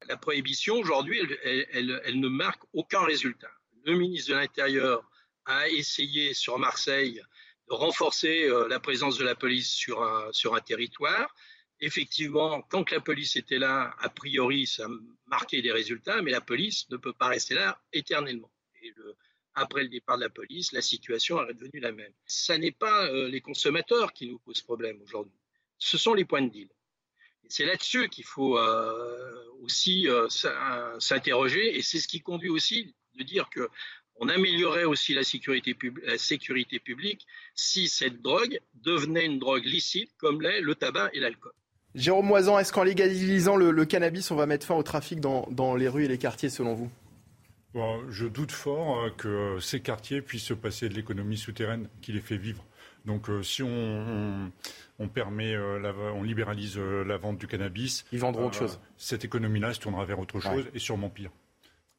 La 0.10 0.18
prohibition, 0.18 0.76
aujourd'hui, 0.76 1.22
elle 1.46 2.20
ne 2.20 2.28
marque 2.28 2.64
aucun 2.74 3.06
résultat 3.06 3.48
le 3.84 3.98
ministre 3.98 4.32
de 4.32 4.36
l'Intérieur 4.36 5.04
a 5.46 5.70
essayé 5.70 6.34
sur 6.34 6.58
Marseille 6.58 7.22
de 7.70 7.74
renforcer 7.74 8.46
euh, 8.46 8.68
la 8.68 8.80
présence 8.80 9.18
de 9.18 9.24
la 9.24 9.36
police 9.36 9.70
sur 9.70 10.04
un, 10.04 10.60
territoire. 10.62 11.34
Effectivement, 11.80 12.62
que 12.62 12.96
la 12.96 13.02
police 13.02 13.36
était 13.36 13.58
là, 13.58 13.94
a 14.00 14.10
priori, 14.10 14.68
ça 14.68 14.88
marquait 15.28 15.62
des 15.62 15.72
résultats, 15.72 16.22
mais 16.22 16.32
la 16.32 16.42
police 16.42 16.90
ne 16.90 16.98
peut 16.98 17.14
pas 17.14 17.28
rester 17.28 17.56
là 17.56 17.82
éternellement. 17.92 18.50
Après 19.56 19.84
le 19.84 19.90
départ 19.90 20.18
de 20.18 20.24
la 20.24 20.30
police, 20.30 20.72
la 20.72 20.82
situation 20.82 21.46
est 21.48 21.54
devenue 21.54 21.80
la 21.80 21.92
même. 21.92 22.14
Ce 22.26 22.54
n'est 22.54 22.72
pas 22.72 23.06
euh, 23.08 23.28
les 23.28 23.42
consommateurs 23.42 24.14
qui 24.14 24.28
nous 24.28 24.40
posent 24.40 24.62
problème 24.62 25.00
aujourd'hui, 25.02 25.38
ce 25.78 25.98
sont 25.98 26.14
les 26.14 26.26
points 26.26 26.42
de 26.42 26.50
deal. 26.50 26.70
C'est 27.50 27.66
là-dessus 27.66 28.08
qu'il 28.08 28.24
faut 28.24 28.58
euh, 28.58 29.44
aussi 29.62 30.08
s'interroger, 31.00 31.78
et 31.78 31.82
c'est 31.82 32.00
ce 32.00 32.08
qui 32.08 32.22
conduit 32.22 32.50
aussi 32.50 32.96
de 33.18 33.24
dire 33.24 33.50
que 33.50 33.70
on 34.18 34.30
améliorerait 34.30 34.84
aussi 34.84 35.14
la 35.14 35.24
sécurité, 35.24 35.76
la 36.06 36.18
sécurité 36.18 36.80
publique 36.80 37.26
si 37.56 37.88
cette 37.88 38.22
drogue 38.22 38.60
devenait 38.76 39.26
une 39.26 39.40
drogue 39.40 39.66
licite 39.66 40.12
comme 40.18 40.42
l'est 40.42 40.62
le 40.62 40.76
tabac 40.76 41.10
et 41.14 41.20
l'alcool. 41.20 41.52
Jérôme 41.96 42.28
Moisan, 42.28 42.58
est-ce 42.58 42.74
qu'en 42.74 42.84
légalisant 42.84 43.56
le, 43.56 43.86
cannabis, 43.86 44.32
on 44.32 44.36
va 44.36 44.46
mettre 44.46 44.66
fin 44.66 44.76
au 44.76 44.84
trafic 44.84 45.20
dans, 45.20 45.48
dans 45.52 45.76
les 45.76 45.88
rues 45.88 46.06
et 46.06 46.08
les 46.08 46.18
quartiers 46.18 46.50
selon 46.50 46.74
vous? 46.74 46.90
Je 48.10 48.28
doute 48.28 48.52
fort 48.52 49.00
euh, 49.00 49.10
que 49.10 49.58
ces 49.60 49.80
quartiers 49.80 50.22
puissent 50.22 50.46
se 50.46 50.54
passer 50.54 50.90
de 50.90 50.94
l'économie 50.94 51.38
souterraine 51.38 51.90
qui 52.02 52.12
les 52.12 52.22
fait 52.22 52.38
vivre. 52.38 52.64
Donc 53.06 53.28
si 53.42 53.64
on, 53.64 54.52
on, 54.98 55.08
permet, 55.10 55.58
on 55.58 56.24
libéralise 56.24 56.78
la 56.78 57.18
vente 57.18 57.38
du 57.38 57.48
cannabis, 57.48 58.06
ils 58.14 58.20
vendront 58.20 58.46
autre 58.46 58.58
chose. 58.58 58.80
Cette 58.96 59.26
économie-là 59.26 59.74
se 59.74 59.82
tournera 59.82 60.06
vers 60.06 60.20
autre 60.20 60.40
chose 60.40 60.70
et 60.74 60.80
sûrement 60.80 61.10
pire. 61.10 61.32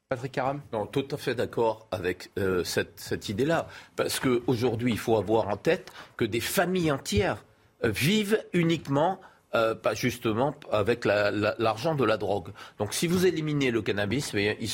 Patrick 0.08 0.32
Caram 0.32 0.60
Non, 0.72 0.86
tout 0.86 1.06
à 1.10 1.16
fait 1.16 1.34
d'accord 1.34 1.86
avec 1.90 2.30
cette, 2.64 3.00
cette 3.00 3.28
idée-là. 3.28 3.68
Parce 3.96 4.20
qu'aujourd'hui, 4.20 4.92
il 4.92 4.98
faut 4.98 5.16
avoir 5.16 5.48
en 5.48 5.56
tête 5.56 5.90
que 6.16 6.24
des 6.24 6.40
familles 6.40 6.92
entières 6.92 7.44
vivent 7.82 8.44
uniquement 8.52 9.20
euh, 9.54 9.76
pas 9.76 9.94
justement 9.94 10.56
avec 10.72 11.04
l'argent 11.04 11.94
de 11.94 12.02
la 12.02 12.16
drogue. 12.16 12.48
Donc 12.78 12.92
si 12.92 13.06
vous 13.06 13.24
éliminez 13.24 13.70
le 13.70 13.82
cannabis, 13.82 14.32
ils, 14.34 14.68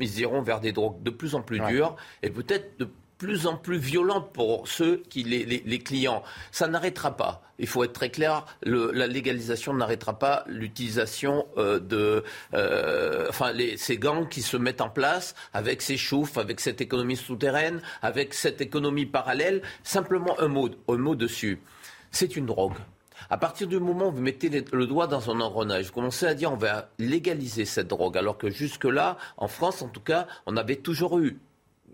ils 0.00 0.18
iront 0.18 0.42
vers 0.42 0.60
des 0.60 0.72
drogues 0.72 1.00
de 1.04 1.10
plus 1.10 1.36
en 1.36 1.42
plus 1.42 1.60
dures 1.60 1.94
et 2.24 2.30
peut-être 2.30 2.76
de 2.80 2.88
plus 3.18 3.46
en 3.46 3.56
plus 3.56 3.78
violentes 3.78 4.32
pour 4.32 4.68
ceux 4.68 5.02
qui 5.08 5.22
les, 5.22 5.78
clients. 5.78 6.22
Ça 6.50 6.68
n'arrêtera 6.68 7.16
pas. 7.16 7.42
Il 7.58 7.66
faut 7.66 7.84
être 7.84 7.92
très 7.92 8.10
clair. 8.10 8.44
la 8.62 9.06
légalisation 9.06 9.72
n'arrêtera 9.72 10.18
pas 10.18 10.44
l'utilisation 10.46 11.46
euh, 11.56 11.78
de, 11.78 12.22
euh, 12.54 13.26
enfin, 13.28 13.52
ces 13.76 13.96
gangs 13.96 14.28
qui 14.28 14.42
se 14.42 14.56
mettent 14.56 14.82
en 14.82 14.90
place 14.90 15.34
avec 15.54 15.80
ces 15.80 15.96
chouffes, 15.96 16.36
avec 16.36 16.60
cette 16.60 16.80
économie 16.80 17.16
souterraine, 17.16 17.80
avec 18.02 18.34
cette 18.34 18.60
économie 18.60 19.06
parallèle. 19.06 19.62
Simplement 19.82 20.38
un 20.40 20.48
mot, 20.48 20.68
un 20.88 20.96
mot 20.96 21.14
dessus. 21.14 21.60
C'est 22.10 22.36
une 22.36 22.46
drogue. 22.46 22.76
À 23.30 23.38
partir 23.38 23.66
du 23.66 23.78
moment 23.80 24.08
où 24.08 24.12
vous 24.12 24.22
mettez 24.22 24.64
le 24.72 24.86
doigt 24.86 25.06
dans 25.06 25.30
un 25.30 25.40
engrenage, 25.40 25.86
vous 25.86 25.92
commencez 25.92 26.26
à 26.26 26.34
dire 26.34 26.52
on 26.52 26.56
va 26.56 26.90
légaliser 26.98 27.64
cette 27.64 27.88
drogue, 27.88 28.16
alors 28.16 28.38
que 28.38 28.50
jusque-là, 28.50 29.16
en 29.36 29.48
France 29.48 29.82
en 29.82 29.88
tout 29.88 30.00
cas, 30.00 30.26
on 30.46 30.56
avait 30.56 30.76
toujours 30.76 31.18
eu 31.18 31.38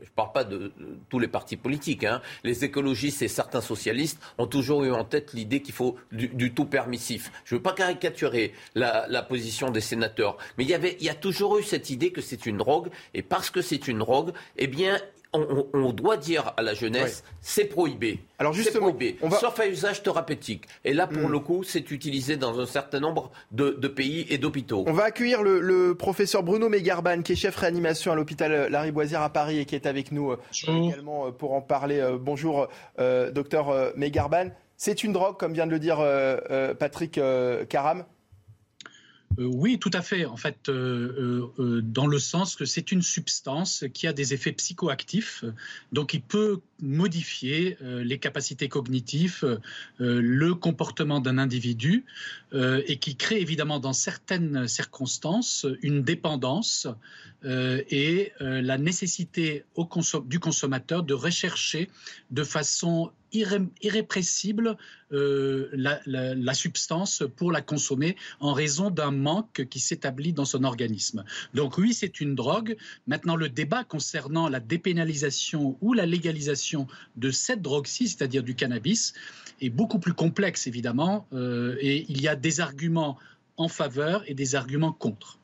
je 0.02 0.10
ne 0.10 0.14
parle 0.14 0.32
pas 0.32 0.44
de, 0.44 0.72
tous 1.08 1.18
les 1.18 1.28
partis 1.28 1.56
politiques, 1.56 2.04
hein. 2.04 2.20
les 2.44 2.64
écologistes 2.64 3.22
et 3.22 3.28
certains 3.28 3.60
socialistes 3.60 4.20
ont 4.38 4.46
toujours 4.46 4.84
eu 4.84 4.92
en 4.92 5.04
tête 5.04 5.32
l'idée 5.32 5.62
qu'il 5.62 5.74
faut 5.74 5.96
du, 6.10 6.52
tout 6.52 6.64
permissif. 6.64 7.30
Je 7.44 7.54
ne 7.54 7.58
veux 7.58 7.62
pas 7.62 7.72
caricaturer 7.72 8.52
la, 8.74 9.22
position 9.22 9.70
des 9.70 9.80
sénateurs, 9.80 10.36
mais 10.58 10.64
il 10.64 10.70
y, 10.70 10.74
avait, 10.74 10.96
il 11.00 11.06
y 11.06 11.10
a 11.10 11.14
toujours 11.14 11.58
eu 11.58 11.62
cette 11.62 11.90
idée 11.90 12.10
que 12.10 12.20
c'est 12.20 12.46
une 12.46 12.56
drogue, 12.56 12.88
et 13.14 13.22
parce 13.22 13.50
que 13.50 13.62
c'est 13.62 13.88
une 13.88 13.98
drogue, 13.98 14.32
eh 14.56 14.66
bien, 14.66 14.98
on, 15.32 15.92
doit 15.92 16.16
dire 16.16 16.52
à 16.56 16.62
la 16.62 16.74
jeunesse, 16.74 17.24
c'est 17.40 17.64
prohibé. 17.64 18.20
Alors 18.38 18.52
justement, 18.52 18.92
prohibé, 18.92 19.16
sauf 19.40 19.58
à 19.58 19.66
usage 19.66 20.02
thérapeutique. 20.02 20.64
Et 20.84 20.92
là, 20.92 21.06
pour 21.06 21.28
hmm. 21.28 21.32
le 21.32 21.38
coup, 21.38 21.64
c'est 21.64 21.90
utilisé 21.90 22.36
dans 22.36 22.60
un 22.60 22.66
certain 22.66 23.00
nombre 23.00 23.30
de, 23.50 23.70
pays 23.88 24.26
et 24.30 24.38
d'hôpitaux. 24.38 24.84
On 24.86 24.92
va 24.92 25.04
accueillir 25.04 25.42
le, 25.42 25.94
professeur 25.94 26.42
Bruno 26.42 26.68
Megarban, 26.68 27.22
qui 27.22 27.32
est 27.32 27.36
chef 27.36 27.56
réanimation 27.56 28.12
à 28.12 28.14
l'hôpital 28.14 28.70
Lariboisière 28.70 29.22
à 29.22 29.30
Paris 29.30 29.58
et 29.58 29.64
qui 29.64 29.74
est 29.74 29.86
avec 29.86 30.12
nous 30.12 30.32
euh, 30.32 30.38
également 30.66 31.26
euh, 31.26 31.30
pour 31.30 31.52
en 31.54 31.60
parler. 31.60 32.00
Euh, 32.00 32.18
bonjour, 32.20 32.68
docteur 32.98 33.92
Megarban. 33.96 34.48
C'est 34.76 35.04
une 35.04 35.12
drogue, 35.12 35.36
comme 35.36 35.52
vient 35.52 35.66
de 35.66 35.70
le 35.70 35.78
dire 35.78 35.98
Patrick 36.78 37.20
Caram 37.68 38.04
euh, 39.38 39.44
oui, 39.44 39.78
tout 39.78 39.90
à 39.92 40.02
fait. 40.02 40.24
En 40.24 40.36
fait, 40.36 40.68
euh, 40.68 41.48
euh, 41.58 41.80
dans 41.82 42.06
le 42.06 42.18
sens 42.18 42.56
que 42.56 42.64
c'est 42.64 42.92
une 42.92 43.02
substance 43.02 43.84
qui 43.94 44.06
a 44.06 44.12
des 44.12 44.34
effets 44.34 44.52
psychoactifs, 44.52 45.44
donc 45.92 46.14
il 46.14 46.22
peut 46.22 46.60
modifier 46.82 47.78
les 47.80 48.18
capacités 48.18 48.68
cognitives, 48.68 49.60
le 49.98 50.54
comportement 50.54 51.20
d'un 51.20 51.38
individu, 51.38 52.04
et 52.52 52.98
qui 52.98 53.16
crée 53.16 53.40
évidemment 53.40 53.78
dans 53.78 53.92
certaines 53.92 54.68
circonstances 54.68 55.66
une 55.82 56.02
dépendance 56.02 56.88
et 57.44 58.32
la 58.40 58.78
nécessité 58.78 59.64
du 60.26 60.40
consommateur 60.40 61.02
de 61.02 61.14
rechercher 61.14 61.88
de 62.30 62.42
façon 62.44 63.12
irrépressible 63.32 64.76
euh, 65.12 65.68
la, 65.74 66.54
substance 66.54 67.22
pour 67.36 67.52
la 67.52 67.60
consommer 67.60 68.16
en 68.40 68.52
raison 68.52 68.90
d'un 68.90 69.10
manque 69.10 69.66
qui 69.68 69.80
s'établit 69.80 70.32
dans 70.32 70.44
son 70.44 70.64
organisme. 70.64 71.24
Donc 71.54 71.78
oui, 71.78 71.94
c'est 71.94 72.20
une 72.20 72.34
drogue. 72.34 72.76
Maintenant, 73.06 73.36
le 73.36 73.48
débat 73.48 73.84
concernant 73.84 74.48
la 74.48 74.60
dépénalisation 74.60 75.76
ou 75.80 75.92
la 75.92 76.06
légalisation 76.06 76.71
de 77.16 77.30
cette 77.30 77.62
drogue-ci, 77.62 78.08
c'est-à-dire 78.08 78.42
du 78.42 78.54
cannabis, 78.54 79.14
est 79.60 79.70
beaucoup 79.70 79.98
plus 79.98 80.14
complexe, 80.14 80.66
évidemment, 80.66 81.26
euh, 81.32 81.76
et 81.80 82.04
il 82.08 82.20
y 82.20 82.28
a 82.28 82.36
des 82.36 82.60
arguments 82.60 83.18
en 83.56 83.68
faveur 83.68 84.24
et 84.26 84.34
des 84.34 84.54
arguments 84.54 84.92
contre. 84.92 85.38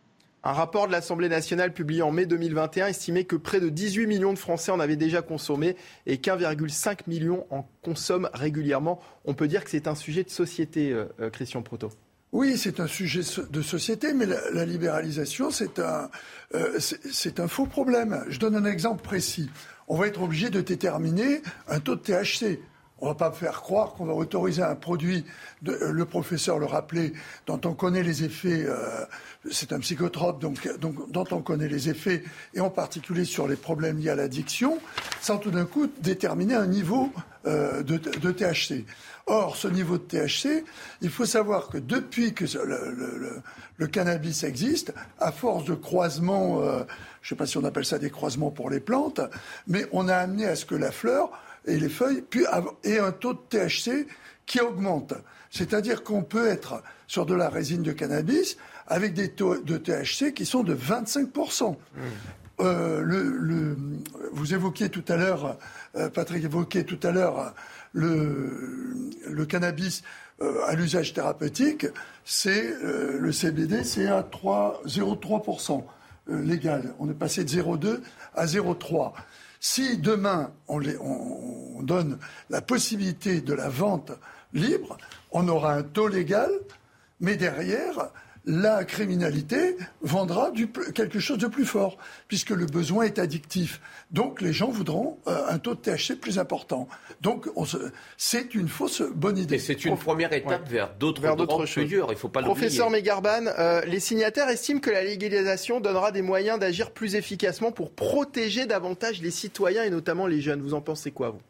Un 0.45 0.53
rapport 0.53 0.87
de 0.87 0.93
l'Assemblée 0.93 1.29
nationale 1.29 1.73
publié 1.73 2.01
en 2.03 2.13
mai 2.13 2.25
2021 2.25 2.87
estimait 2.87 3.25
que 3.25 3.35
près 3.35 3.61
de 3.61 3.69
18 3.69 4.07
millions 4.07 4.33
de 4.33 4.39
Français 4.39 4.71
en 4.71 4.79
avaient 4.79 4.97
déjà 4.97 5.21
consommé 5.21 5.77
et 6.07 6.19
qu'1,5 6.19 7.01
million 7.09 7.45
en 7.51 7.69
consomment 7.83 8.31
régulièrement. 8.33 9.01
On 9.25 9.35
peut 9.35 9.49
dire 9.49 9.65
que 9.65 9.71
c'est 9.71 9.89
un 9.89 9.97
sujet 9.97 10.23
de 10.23 10.31
société, 10.31 10.93
euh, 10.93 11.07
euh, 11.21 11.31
Christian 11.31 11.63
Proto. 11.63 11.91
Oui, 12.31 12.57
c'est 12.57 12.79
un 12.79 12.87
sujet 12.87 13.23
de 13.51 13.63
société, 13.63 14.13
mais 14.13 14.27
la, 14.27 14.65
libéralisation, 14.65 15.51
c'est 15.51 15.79
un, 15.79 16.11
euh, 16.55 16.79
c'est 16.79 17.41
un 17.41 17.49
faux 17.49 17.67
problème. 17.67 18.23
Je 18.29 18.39
donne 18.39 18.55
un 18.55 18.67
exemple 18.67 19.03
précis. 19.03 19.51
On 19.89 19.97
va 19.97 20.07
être 20.07 20.23
obligé 20.23 20.51
de 20.51 20.61
déterminer 20.61 21.41
un 21.67 21.81
taux 21.81 21.97
de 21.97 22.01
THC. 22.01 22.61
On 23.01 23.07
ne 23.07 23.11
va 23.11 23.15
pas 23.15 23.31
faire 23.31 23.63
croire 23.63 23.95
qu'on 23.95 24.05
va 24.05 24.13
autoriser 24.13 24.63
un 24.63 24.75
produit, 24.75 25.25
euh, 25.69 25.93
le 25.93 26.05
professeur 26.05 26.59
le 26.59 26.67
rappelait, 26.67 27.13
dont 27.47 27.61
on 27.65 27.73
connaît 27.73 28.03
les 28.03 28.25
effets, 28.25 28.65
euh, 28.67 29.05
c'est 29.51 29.73
un 29.73 29.79
psychotrope, 29.79 30.41
donc, 30.41 30.69
dont 30.81 31.25
on 31.31 31.41
connaît 31.41 31.69
les 31.69 31.89
effets, 31.89 32.25
et 32.55 32.61
en 32.61 32.71
particulier 32.71 33.25
sur 33.25 33.47
les 33.47 33.55
problèmes 33.55 33.99
liés 33.99 34.11
à 34.11 34.17
l'addiction, 34.17 34.79
sans 35.21 35.39
tout 35.39 35.53
d'un 35.53 35.65
coup 35.65 35.89
déterminer 36.01 36.55
un 36.55 36.67
niveau 36.67 37.13
euh, 37.47 37.85
de, 37.85 37.99
THC. 37.99 38.85
Or, 39.27 39.57
ce 39.57 39.69
niveau 39.69 39.97
de 39.97 40.03
THC, 40.03 40.65
il 41.01 41.11
faut 41.11 41.25
savoir 41.25 41.69
que 41.69 41.79
depuis 41.79 42.35
que 42.35 42.47
le, 43.79 43.87
cannabis 43.87 44.43
existe, 44.43 44.93
à 45.21 45.31
force 45.31 45.65
de 45.65 45.75
croisements, 45.75 46.63
je 47.29 47.35
ne 47.35 47.37
sais 47.37 47.41
pas 47.41 47.47
si 47.47 47.59
on 47.59 47.65
appelle 47.65 47.85
ça 47.85 47.99
des 47.99 48.09
croisements 48.09 48.51
pour 48.51 48.71
les 48.71 48.81
plantes, 48.81 49.21
mais 49.67 49.85
on 49.93 50.09
a 50.09 50.17
amené 50.17 50.47
à 50.47 50.57
ce 50.57 50.65
que 50.65 50.75
la 50.75 50.91
fleur 50.91 51.31
et 51.67 51.77
les 51.77 51.91
feuilles, 51.91 52.25
et 52.85 52.99
un 52.99 53.13
taux 53.13 53.35
de 53.35 53.41
THC 53.51 54.07
qui 54.47 54.61
augmente. 54.61 55.13
C'est-à-dire 55.51 56.05
qu'on 56.05 56.23
peut 56.23 56.49
être 56.49 56.83
sur 57.07 57.27
de 57.27 57.35
la 57.35 57.51
résine 57.51 57.83
de 57.83 57.93
cannabis 57.93 58.57
avec 58.87 59.13
des 59.13 59.29
taux 59.29 59.59
de 59.59 59.77
THC 59.77 60.33
qui 60.33 60.47
sont 60.47 60.63
de 60.63 60.75
25%. 60.75 61.73
Mmh. 61.73 62.01
Euh, 62.61 63.75
vous 64.33 64.55
évoquiez 64.55 64.89
tout 64.89 65.05
à 65.09 65.19
l'heure, 65.19 65.59
euh, 65.97 66.09
Patrick 66.09 66.43
évoquait 66.43 66.85
tout 66.85 67.01
à 67.03 67.11
l'heure 67.11 67.53
le, 67.93 69.45
cannabis 69.47 70.03
euh, 70.41 70.65
à 70.67 70.75
l'usage 70.75 71.13
thérapeutique, 71.13 71.89
c'est 72.25 72.73
le 72.83 73.33
CBD, 73.33 73.85
c'est 73.85 74.07
à 74.07 74.23
0,3% 74.23 75.85
légal. 76.29 76.95
On 76.99 77.09
est 77.09 77.15
passé 77.15 77.45
de 77.45 77.49
0,2 77.49 78.01
à 78.35 78.47
0,3. 78.47 79.13
Si 79.61 79.99
demain 79.99 80.53
on, 80.69 80.81
donne 81.83 82.19
la 82.51 82.61
possibilité 82.61 83.41
de 83.41 83.55
la 83.55 83.69
vente 83.69 84.13
libre, 84.53 84.97
on 85.33 85.49
aura 85.49 85.75
un 85.75 85.83
taux 85.83 86.09
légal, 86.09 86.51
mais 87.21 87.37
derrière, 87.37 88.11
la 88.49 88.83
criminalité 88.85 89.77
vendra 90.01 90.51
quelque 90.95 91.21
chose 91.21 91.37
de 91.37 91.49
plus 91.49 91.67
fort, 91.67 91.99
puisque 92.29 92.51
le 92.51 92.65
besoin 92.65 93.05
est 93.05 93.19
addictif. 93.19 93.81
Donc 94.11 94.41
les 94.41 94.55
gens 94.55 94.71
voudront 94.71 95.19
euh, 95.27 95.49
un 95.49 95.59
taux 95.59 95.75
de 95.75 95.81
THC 95.81 96.19
plus 96.19 96.39
important. 96.39 96.89
Donc 97.21 97.47
c'est 98.17 98.55
une 98.55 98.69
fausse 98.69 99.03
bonne 99.15 99.37
idée. 99.37 99.57
Et 99.57 99.59
c'est 99.59 99.85
une 99.85 99.99
première 99.99 100.33
étape 100.33 100.67
vers 100.67 100.95
d'autres 100.95 101.67
choses. 101.67 101.91
Il 101.91 102.17
faut 102.17 102.31
pas 102.31 102.43
Professeur 102.43 102.89
Megarban, 102.89 103.47
euh, 103.59 103.83
les 103.85 104.01
signataires 104.01 104.49
estiment 104.49 104.81
que 104.81 104.91
la 104.91 105.05
légalisation 105.05 105.81
donnera 105.81 106.11
des 106.11 106.23
moyens 106.23 106.59
d'agir 106.59 106.93
plus 106.93 107.17
efficacement 107.17 107.71
pour 107.71 107.93
protéger 107.93 108.65
davantage 108.65 109.21
les 109.21 109.31
citoyens 109.31 109.85
et 109.85 109.91
notamment 109.91 110.27
les 110.27 110.41
jeunes. 110.41 110.63
Vous 110.63 110.73
en 110.73 110.81
pensez 110.81 111.11
quoi, 111.11 111.31
vous? 111.31 111.43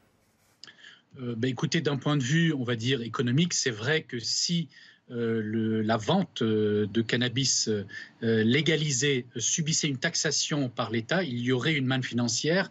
Euh, 1.23 1.35
ben, 1.37 1.49
Écoutez, 1.49 1.81
d'un 1.81 1.97
point 1.97 2.17
de 2.17 2.25
vue, 2.25 2.53
on 2.53 2.65
va 2.65 2.75
dire, 2.75 3.03
économique, 3.03 3.55
c'est 3.55 3.71
vrai 3.71 4.03
que 4.03 4.19
si 4.19 4.69
euh, 5.11 5.83
la 5.85 5.97
vente 5.97 6.43
euh, 6.43 6.87
de 6.87 7.01
cannabis 7.01 7.69
euh, 7.69 7.85
légalisé 8.21 9.25
subissait 9.37 9.89
une 9.89 9.97
taxation 9.97 10.69
par 10.69 10.91
l'État, 10.91 11.23
il 11.23 11.39
y 11.39 11.53
aurait 11.53 11.75
une 11.75 11.87
manne 11.87 12.03
financière 12.03 12.69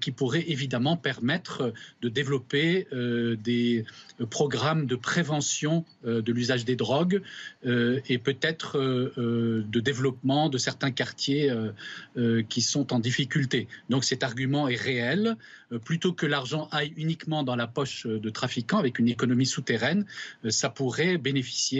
qui 0.00 0.12
pourrait 0.12 0.44
évidemment 0.46 0.96
permettre 0.96 1.74
de 2.00 2.08
développer 2.08 2.86
des 2.92 3.84
programmes 4.30 4.86
de 4.86 4.94
prévention 4.94 5.84
de 6.04 6.32
l'usage 6.32 6.64
des 6.64 6.76
drogues 6.76 7.22
et 7.64 8.18
peut-être 8.18 8.78
de 8.78 9.80
développement 9.80 10.48
de 10.48 10.58
certains 10.58 10.92
quartiers 10.92 11.52
qui 12.48 12.62
sont 12.62 12.92
en 12.92 13.00
difficulté. 13.00 13.66
Donc 13.90 14.04
cet 14.04 14.22
argument 14.22 14.68
est 14.68 14.80
réel. 14.80 15.36
Plutôt 15.84 16.12
que 16.12 16.26
l'argent 16.26 16.68
aille 16.70 16.92
uniquement 16.96 17.42
dans 17.42 17.56
la 17.56 17.66
poche 17.66 18.06
de 18.06 18.30
trafiquants 18.30 18.78
avec 18.78 19.00
une 19.00 19.08
économie 19.08 19.46
souterraine, 19.46 20.06
ça 20.48 20.70
pourrait 20.70 21.18
bénéficier 21.18 21.73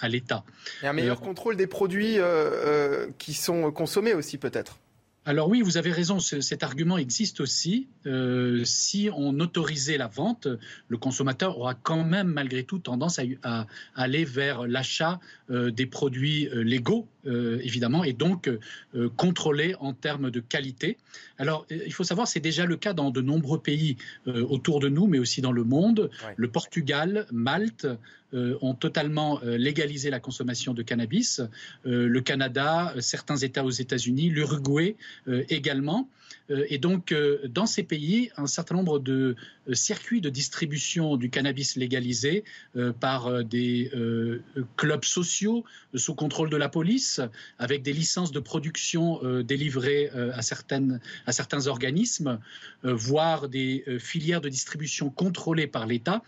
à 0.00 0.08
l'État. 0.08 0.44
Et 0.82 0.86
un 0.86 0.92
meilleur 0.92 1.18
euh, 1.18 1.24
contrôle 1.24 1.56
des 1.56 1.66
produits 1.66 2.18
euh, 2.18 2.24
euh, 2.24 3.06
qui 3.18 3.34
sont 3.34 3.70
consommés 3.72 4.14
aussi 4.14 4.38
peut-être 4.38 4.78
alors 5.26 5.48
oui, 5.48 5.60
vous 5.60 5.76
avez 5.76 5.92
raison, 5.92 6.18
cet 6.18 6.62
argument 6.62 6.96
existe 6.96 7.40
aussi. 7.40 7.88
Euh, 8.06 8.64
si 8.64 9.10
on 9.14 9.38
autorisait 9.38 9.98
la 9.98 10.06
vente, 10.06 10.48
le 10.88 10.96
consommateur 10.96 11.58
aura 11.58 11.74
quand 11.74 12.04
même 12.04 12.28
malgré 12.28 12.64
tout 12.64 12.78
tendance 12.78 13.20
à, 13.42 13.66
aller 13.94 14.24
vers 14.24 14.66
l'achat 14.66 15.20
euh, 15.50 15.70
des 15.70 15.84
produits 15.84 16.48
euh, 16.48 16.62
légaux, 16.62 17.06
évidemment, 17.24 18.04
et 18.04 18.12
donc 18.12 18.50
contrôlés 19.16 19.74
en 19.80 19.92
termes 19.92 20.30
de 20.30 20.40
qualité. 20.40 20.96
Alors 21.38 21.66
il 21.70 21.92
faut 21.92 22.04
savoir, 22.04 22.26
c'est 22.26 22.40
déjà 22.40 22.64
le 22.64 22.76
cas 22.76 22.92
dans 22.92 23.10
de 23.10 23.20
nombreux 23.20 23.60
pays 23.60 23.96
autour 24.26 24.80
de 24.80 24.88
nous, 24.88 25.06
mais 25.06 25.18
aussi 25.18 25.40
dans 25.40 25.52
le 25.52 25.64
monde. 25.64 26.10
Le 26.36 26.48
Portugal, 26.48 27.26
Malte, 27.32 27.86
ont 28.32 28.74
totalement 28.74 29.40
légalisé 29.42 30.10
la 30.10 30.20
consommation 30.20 30.72
de 30.72 30.82
cannabis. 30.82 31.40
le 31.84 32.20
Canada, 32.20 32.94
certains 33.00 33.36
États 33.36 33.64
aux 33.64 33.70
États-Unis, 33.70 34.30
l'Uruguay 34.30 34.96
euh, 35.28 35.44
également. 35.48 36.08
Euh, 36.50 36.64
et 36.68 36.78
donc, 36.78 37.12
euh, 37.12 37.40
dans 37.48 37.66
ces 37.66 37.82
pays, 37.82 38.30
un 38.36 38.46
certain 38.46 38.74
nombre 38.74 38.98
de 38.98 39.36
circuits 39.72 40.20
de 40.20 40.30
distribution 40.30 41.16
du 41.16 41.30
cannabis 41.30 41.76
légalisé 41.76 42.44
par 42.98 43.44
des 43.44 43.90
clubs 44.76 45.04
sociaux 45.04 45.64
sous 45.94 46.14
contrôle 46.14 46.50
de 46.50 46.56
la 46.56 46.68
police, 46.68 47.09
avec 47.58 47.82
des 47.82 47.92
licences 47.92 48.30
de 48.32 48.40
production 48.40 49.20
délivrées 49.42 50.10
à, 50.34 50.42
certaines, 50.42 51.00
à 51.26 51.32
certains 51.32 51.66
organismes, 51.66 52.38
voire 52.82 53.48
des 53.48 53.84
filières 53.98 54.40
de 54.40 54.48
distribution 54.48 55.10
contrôlées 55.10 55.66
par 55.66 55.86
l'État, 55.86 56.22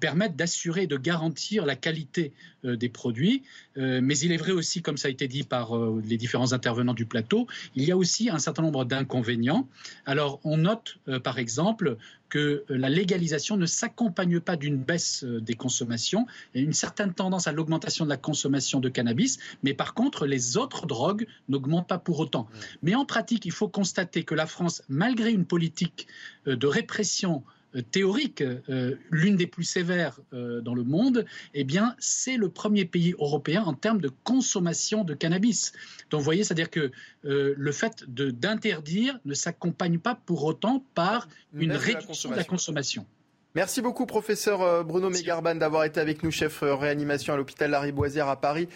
permettent 0.00 0.36
d'assurer, 0.36 0.86
de 0.86 0.96
garantir 0.96 1.66
la 1.66 1.76
qualité 1.76 2.32
des 2.64 2.88
produits. 2.88 3.42
mais 3.76 4.18
il 4.18 4.32
est 4.32 4.36
vrai 4.36 4.52
aussi, 4.52 4.82
comme 4.82 4.96
ça 4.96 5.08
a 5.08 5.10
été 5.10 5.28
dit 5.28 5.42
par 5.42 5.72
les 6.04 6.16
différents 6.16 6.52
intervenants 6.52 6.94
du 6.94 7.06
plateau, 7.06 7.46
il 7.74 7.84
y 7.84 7.92
a 7.92 7.96
aussi 7.96 8.30
un 8.30 8.38
certain 8.38 8.62
nombre 8.62 8.84
d'inconvénients. 8.84 9.68
Alors, 10.06 10.40
on 10.44 10.58
note, 10.58 10.98
euh, 11.08 11.20
par 11.20 11.38
exemple, 11.38 11.96
que 12.28 12.64
la 12.68 12.88
légalisation 12.88 13.56
ne 13.56 13.66
s'accompagne 13.66 14.40
pas 14.40 14.56
d'une 14.56 14.76
baisse 14.76 15.22
euh, 15.24 15.40
des 15.40 15.54
consommations. 15.54 16.26
Il 16.54 16.60
y 16.60 16.64
a 16.64 16.66
une 16.66 16.72
certaine 16.72 17.14
tendance 17.14 17.46
à 17.46 17.52
l'augmentation 17.52 18.04
de 18.04 18.10
la 18.10 18.16
consommation 18.16 18.80
de 18.80 18.88
cannabis, 18.88 19.38
mais 19.62 19.74
par 19.74 19.94
contre, 19.94 20.26
les 20.26 20.56
autres 20.56 20.86
drogues 20.86 21.26
n'augmentent 21.48 21.88
pas 21.88 21.98
pour 21.98 22.18
autant. 22.18 22.48
Mais 22.82 22.94
en 22.94 23.04
pratique, 23.04 23.44
il 23.44 23.52
faut 23.52 23.68
constater 23.68 24.24
que 24.24 24.34
la 24.34 24.46
France, 24.46 24.82
malgré 24.88 25.30
une 25.30 25.44
politique 25.44 26.08
euh, 26.48 26.56
de 26.56 26.66
répression 26.66 27.44
euh, 27.46 27.50
théorique, 27.82 28.42
euh, 28.42 28.96
l'une 29.10 29.36
des 29.36 29.46
plus 29.46 29.64
sévères 29.64 30.20
euh, 30.32 30.60
dans 30.60 30.74
le 30.74 30.84
monde, 30.84 31.24
eh 31.54 31.64
bien, 31.64 31.96
c'est 31.98 32.36
le 32.36 32.48
premier 32.48 32.84
pays 32.84 33.14
européen 33.18 33.62
en 33.64 33.74
termes 33.74 34.00
de 34.00 34.10
consommation 34.22 35.04
de 35.04 35.14
cannabis. 35.14 35.72
Donc, 36.10 36.20
vous 36.20 36.24
voyez, 36.24 36.44
c'est-à-dire 36.44 36.70
que 36.70 36.92
le 37.22 37.72
fait 37.72 38.04
d'interdire 38.08 39.18
ne 39.24 39.34
s'accompagne 39.34 39.98
pas 39.98 40.14
pour 40.14 40.44
autant 40.44 40.84
par 40.94 41.28
une, 41.54 41.72
réduction 41.72 42.30
de 42.30 42.36
la 42.36 42.44
consommation. 42.44 43.06
Merci 43.54 43.80
beaucoup, 43.80 44.04
professeur 44.04 44.84
Bruno 44.84 45.10
Mégarban, 45.10 45.54
d'avoir 45.54 45.84
été 45.84 46.00
avec 46.00 46.22
nous, 46.22 46.30
chef 46.30 46.60
réanimation 46.62 47.32
à 47.32 47.36
l'hôpital 47.36 47.70
Lariboisière 47.70 48.28
à 48.28 48.40
Paris. 48.40 48.68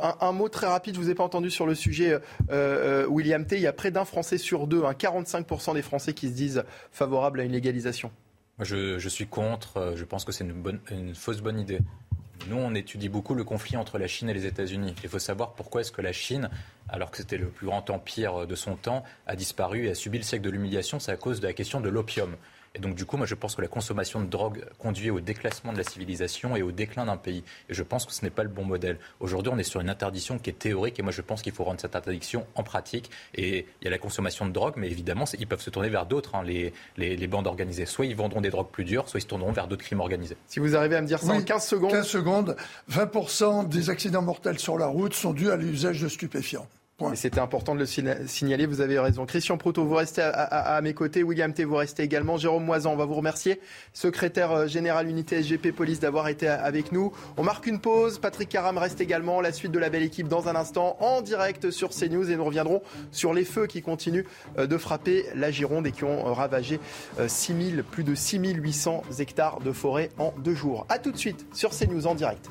un, 0.00 0.32
mot 0.32 0.48
très 0.48 0.66
rapide, 0.66 0.94
je 0.94 1.00
vous 1.00 1.10
ai 1.10 1.14
pas 1.14 1.24
entendu 1.24 1.50
sur 1.50 1.66
le 1.66 1.74
sujet, 1.74 2.18
William 3.08 3.44
T. 3.44 3.56
Il 3.56 3.62
y 3.62 3.66
a 3.66 3.72
près 3.72 3.90
d'un 3.90 4.04
Français 4.04 4.38
sur 4.38 4.66
deux, 4.66 4.80
45% 4.80 5.74
des 5.74 5.82
Français 5.82 6.14
qui 6.14 6.28
se 6.28 6.32
disent 6.32 6.64
favorables 6.90 7.40
à 7.40 7.44
une 7.44 7.52
légalisation. 7.52 8.10
Je, 8.60 9.08
suis 9.08 9.26
contre. 9.26 9.78
Euh, 9.78 9.96
je 9.96 10.04
pense 10.04 10.24
que 10.24 10.32
c'est 10.32 10.44
une, 10.44 10.80
une 10.90 11.14
fausse 11.14 11.40
bonne 11.40 11.58
idée. 11.58 11.80
Nous, 12.48 12.56
on 12.56 12.74
étudie 12.74 13.08
beaucoup 13.08 13.34
le 13.34 13.44
conflit 13.44 13.76
entre 13.76 13.98
la 13.98 14.06
Chine 14.06 14.28
et 14.30 14.34
les 14.34 14.46
États-Unis. 14.46 14.94
Il 15.02 15.08
faut 15.08 15.18
savoir 15.18 15.52
pourquoi 15.52 15.82
est-ce 15.82 15.92
que 15.92 16.00
la 16.00 16.12
Chine, 16.12 16.48
alors 16.88 17.10
que 17.10 17.18
c'était 17.18 17.36
le 17.36 17.48
plus 17.48 17.66
grand 17.66 17.88
empire 17.90 18.46
de 18.46 18.54
son 18.54 18.76
temps, 18.76 19.04
a 19.26 19.36
disparu 19.36 19.86
et 19.86 19.90
a 19.90 19.94
subi 19.94 20.18
le 20.18 20.24
siècle 20.24 20.44
de 20.44 20.50
l'humiliation. 20.50 20.98
C'est 21.00 21.12
à 21.12 21.16
cause 21.16 21.40
de 21.40 21.46
la 21.46 21.52
question 21.52 21.80
de 21.80 21.88
l'opium. 21.88 22.36
Et 22.74 22.78
donc, 22.78 22.94
du 22.94 23.04
coup, 23.04 23.16
moi, 23.16 23.26
je 23.26 23.34
pense 23.34 23.56
que 23.56 23.62
la 23.62 23.68
consommation 23.68 24.20
de 24.20 24.26
drogue 24.26 24.64
conduit 24.78 25.10
au 25.10 25.18
déclassement 25.18 25.72
de 25.72 25.78
la 25.78 25.82
civilisation 25.82 26.54
et 26.54 26.62
au 26.62 26.70
déclin 26.70 27.04
d'un 27.04 27.16
pays. 27.16 27.42
Et 27.68 27.74
je 27.74 27.82
pense 27.82 28.06
que 28.06 28.12
ce 28.12 28.24
n'est 28.24 28.30
pas 28.30 28.44
le 28.44 28.48
bon 28.48 28.64
modèle. 28.64 28.98
Aujourd'hui, 29.18 29.52
on 29.52 29.58
est 29.58 29.64
sur 29.64 29.80
une 29.80 29.90
interdiction 29.90 30.38
qui 30.38 30.50
est 30.50 30.58
théorique. 30.58 30.98
Et 31.00 31.02
moi, 31.02 31.10
je 31.10 31.20
pense 31.20 31.42
qu'il 31.42 31.52
faut 31.52 31.64
rendre 31.64 31.80
cette 31.80 31.96
interdiction 31.96 32.46
en 32.54 32.62
pratique. 32.62 33.10
Et 33.34 33.66
il 33.80 33.84
y 33.84 33.88
a 33.88 33.90
la 33.90 33.98
consommation 33.98 34.46
de 34.46 34.52
drogue, 34.52 34.74
mais 34.76 34.88
évidemment, 34.88 35.24
ils 35.36 35.48
peuvent 35.48 35.60
se 35.60 35.70
tourner 35.70 35.88
vers 35.88 36.06
d'autres, 36.06 36.36
hein, 36.36 36.44
les, 36.44 36.72
les, 36.96 37.26
bandes 37.26 37.48
organisées. 37.48 37.86
Soit 37.86 38.06
ils 38.06 38.14
vendront 38.14 38.40
des 38.40 38.50
drogues 38.50 38.70
plus 38.70 38.84
dures, 38.84 39.08
soit 39.08 39.18
ils 39.18 39.24
se 39.24 39.28
tourneront 39.28 39.52
vers 39.52 39.66
d'autres 39.66 39.84
crimes 39.84 40.00
organisés. 40.00 40.36
Si 40.46 40.60
vous 40.60 40.76
arrivez 40.76 40.94
à 40.94 41.02
me 41.02 41.06
dire 41.08 41.18
ça 41.18 41.32
en 41.32 41.42
15 41.42 41.66
secondes. 41.66 41.90
15 41.90 42.06
secondes. 42.06 42.56
20% 42.90 43.68
des 43.68 43.90
accidents 43.90 44.22
mortels 44.22 44.60
sur 44.60 44.78
la 44.78 44.86
route 44.86 45.14
sont 45.14 45.32
dus 45.32 45.50
à 45.50 45.56
l'usage 45.56 46.00
de 46.00 46.08
stupéfiants. 46.08 46.68
C'était 47.14 47.40
important 47.40 47.74
de 47.74 47.80
le 47.80 47.86
signaler, 48.26 48.66
vous 48.66 48.80
avez 48.80 48.98
raison. 48.98 49.26
Christian 49.26 49.56
Proto, 49.56 49.84
vous 49.84 49.94
restez 49.94 50.22
à, 50.22 50.80
mes 50.82 50.94
côtés. 50.94 51.22
William 51.22 51.52
T, 51.52 51.64
vous 51.64 51.76
restez 51.76 52.02
également. 52.02 52.36
Jérôme 52.36 52.64
Moisan, 52.64 52.92
on 52.92 52.96
va 52.96 53.04
vous 53.04 53.14
remercier. 53.14 53.60
Secrétaire 53.92 54.52
euh, 54.52 54.66
général 54.66 55.08
unité 55.08 55.42
SGP 55.42 55.72
Police 55.72 56.00
d'avoir 56.00 56.28
été 56.28 56.48
avec 56.48 56.92
nous. 56.92 57.12
On 57.36 57.42
marque 57.42 57.66
une 57.66 57.80
pause. 57.80 58.18
Patrick 58.18 58.48
Caram 58.48 58.78
reste 58.78 59.00
également. 59.00 59.40
La 59.40 59.52
suite 59.52 59.72
de 59.72 59.78
la 59.78 59.90
belle 59.90 60.02
équipe 60.02 60.28
dans 60.28 60.48
un 60.48 60.56
instant 60.56 60.96
en 61.00 61.22
direct 61.22 61.70
sur 61.70 61.90
CNews 61.90 62.30
et 62.30 62.36
nous 62.36 62.44
reviendrons 62.44 62.82
sur 63.10 63.32
les 63.32 63.44
feux 63.44 63.66
qui 63.66 63.82
continuent 63.82 64.24
euh, 64.58 64.66
de 64.66 64.76
frapper 64.76 65.26
la 65.34 65.50
Gironde 65.50 65.86
et 65.86 65.92
qui 65.92 66.04
ont 66.04 66.26
euh, 66.26 66.32
ravagé 66.32 66.80
6000, 67.26 67.84
plus 67.84 68.04
de 68.04 68.14
6800 68.14 69.02
hectares 69.18 69.60
de 69.60 69.72
forêt 69.72 70.10
en 70.18 70.32
deux 70.38 70.54
jours. 70.54 70.86
A 70.88 70.98
tout 70.98 71.12
de 71.12 71.16
suite 71.16 71.46
sur 71.52 71.70
CNews 71.70 72.06
en 72.06 72.14
direct. 72.14 72.50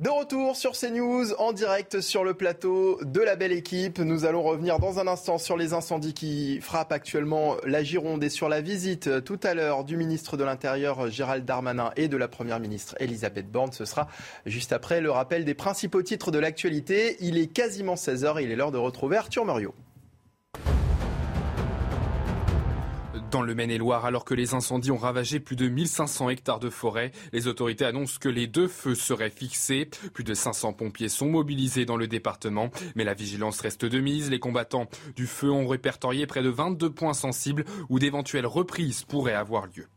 De 0.00 0.10
retour 0.10 0.56
sur 0.56 0.72
CNews 0.72 1.34
en 1.38 1.52
direct 1.52 2.00
sur 2.00 2.24
le 2.24 2.34
plateau 2.34 2.98
de 3.04 3.20
la 3.20 3.36
belle 3.36 3.52
équipe. 3.52 4.00
Nous 4.00 4.24
allons 4.24 4.42
revenir 4.42 4.80
dans 4.80 4.98
un 4.98 5.06
instant 5.06 5.38
sur 5.38 5.56
les 5.56 5.72
incendies 5.72 6.14
qui 6.14 6.60
frappent 6.60 6.90
actuellement 6.90 7.54
la 7.64 7.84
Gironde 7.84 8.24
et 8.24 8.28
sur 8.28 8.48
la 8.48 8.60
visite 8.60 9.22
tout 9.24 9.38
à 9.44 9.54
l'heure 9.54 9.84
du 9.84 9.96
ministre 9.96 10.36
de 10.36 10.42
l'Intérieur 10.42 11.08
Gérald 11.10 11.44
Darmanin 11.44 11.92
et 11.94 12.08
de 12.08 12.16
la 12.16 12.26
Première 12.26 12.58
ministre 12.58 12.96
Elisabeth 12.98 13.48
Borne. 13.48 13.70
Ce 13.70 13.84
sera 13.84 14.08
juste 14.46 14.72
après 14.72 15.00
le 15.00 15.12
rappel 15.12 15.44
des 15.44 15.54
principaux 15.54 16.02
titres 16.02 16.32
de 16.32 16.40
l'actualité. 16.40 17.16
Il 17.20 17.38
est 17.38 17.46
quasiment 17.46 17.94
16h 17.94 18.40
et 18.40 18.42
il 18.42 18.50
est 18.50 18.56
l'heure 18.56 18.72
de 18.72 18.78
retrouver 18.78 19.16
Arthur 19.16 19.44
Muriot. 19.44 19.76
Dans 23.34 23.42
le 23.42 23.56
Maine-et-Loire, 23.56 24.04
alors 24.04 24.24
que 24.24 24.32
les 24.32 24.54
incendies 24.54 24.92
ont 24.92 24.96
ravagé 24.96 25.40
plus 25.40 25.56
de 25.56 25.66
1500 25.66 26.30
hectares 26.30 26.60
de 26.60 26.70
forêt, 26.70 27.10
les 27.32 27.48
autorités 27.48 27.84
annoncent 27.84 28.18
que 28.20 28.28
les 28.28 28.46
deux 28.46 28.68
feux 28.68 28.94
seraient 28.94 29.28
fixés. 29.28 29.90
Plus 30.12 30.22
de 30.22 30.34
500 30.34 30.72
pompiers 30.72 31.08
sont 31.08 31.28
mobilisés 31.28 31.84
dans 31.84 31.96
le 31.96 32.06
département, 32.06 32.70
mais 32.94 33.02
la 33.02 33.14
vigilance 33.14 33.60
reste 33.60 33.84
de 33.86 33.98
mise. 33.98 34.30
Les 34.30 34.38
combattants 34.38 34.86
du 35.16 35.26
feu 35.26 35.50
ont 35.50 35.66
répertorié 35.66 36.28
près 36.28 36.44
de 36.44 36.48
22 36.48 36.90
points 36.90 37.12
sensibles 37.12 37.64
où 37.88 37.98
d'éventuelles 37.98 38.46
reprises 38.46 39.02
pourraient 39.02 39.34
avoir 39.34 39.66
lieu. 39.66 39.88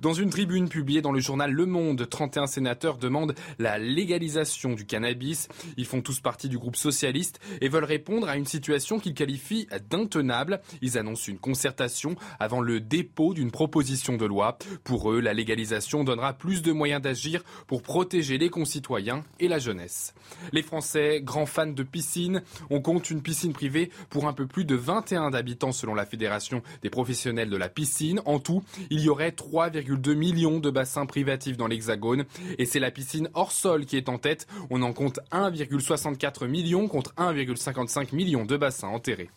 Dans 0.00 0.14
une 0.14 0.30
tribune 0.30 0.68
publiée 0.68 1.02
dans 1.02 1.12
le 1.12 1.20
journal 1.20 1.50
Le 1.50 1.66
Monde, 1.66 2.08
31 2.08 2.46
sénateurs 2.46 2.98
demandent 2.98 3.34
la 3.58 3.78
légalisation 3.78 4.74
du 4.74 4.86
cannabis. 4.86 5.48
Ils 5.76 5.86
font 5.86 6.02
tous 6.02 6.20
partie 6.20 6.48
du 6.48 6.58
groupe 6.58 6.76
socialiste 6.76 7.40
et 7.60 7.68
veulent 7.68 7.84
répondre 7.84 8.28
à 8.28 8.36
une 8.36 8.44
situation 8.44 8.98
qu'ils 8.98 9.14
qualifient 9.14 9.66
d'intenable. 9.90 10.60
Ils 10.82 10.98
annoncent 10.98 11.30
une 11.30 11.38
concertation 11.38 12.14
avant 12.38 12.60
le 12.60 12.80
dépôt 12.80 13.34
d'une 13.34 13.50
proposition 13.50 14.16
de 14.16 14.24
loi. 14.24 14.58
Pour 14.84 15.10
eux, 15.10 15.20
la 15.20 15.34
légalisation 15.34 16.04
donnera 16.04 16.32
plus 16.32 16.62
de 16.62 16.72
moyens 16.72 17.02
d'agir 17.02 17.42
pour 17.66 17.82
protéger 17.82 18.38
les 18.38 18.50
concitoyens 18.50 19.24
et 19.40 19.48
la 19.48 19.58
jeunesse. 19.58 20.14
Les 20.52 20.62
Français, 20.62 21.20
grands 21.22 21.46
fans 21.46 21.66
de 21.66 21.82
piscine, 21.82 22.42
on 22.70 22.80
compte 22.80 23.10
une 23.10 23.22
piscine 23.22 23.52
privée 23.52 23.90
pour 24.10 24.28
un 24.28 24.32
peu 24.32 24.46
plus 24.46 24.64
de 24.64 24.76
21 24.76 25.34
habitants 25.34 25.72
selon 25.72 25.94
la 25.94 26.06
Fédération 26.06 26.62
des 26.82 26.90
professionnels 26.90 27.50
de 27.50 27.56
la 27.56 27.68
piscine. 27.68 28.20
En 28.26 28.38
tout, 28.38 28.62
il 28.90 29.00
y 29.00 29.08
aurait 29.08 29.32
3 29.32 29.55
3,2 29.56 30.14
millions 30.14 30.58
de 30.58 30.68
bassins 30.68 31.06
privatifs 31.06 31.56
dans 31.56 31.66
l'Hexagone. 31.66 32.26
Et 32.58 32.66
c'est 32.66 32.78
la 32.78 32.90
piscine 32.90 33.30
hors 33.32 33.52
sol 33.52 33.86
qui 33.86 33.96
est 33.96 34.10
en 34.10 34.18
tête. 34.18 34.46
On 34.68 34.82
en 34.82 34.92
compte 34.92 35.18
1,64 35.32 36.46
millions 36.46 36.88
contre 36.88 37.14
1,55 37.14 38.14
millions 38.14 38.44
de 38.44 38.56
bassins 38.58 38.88
enterrés. 38.88 39.30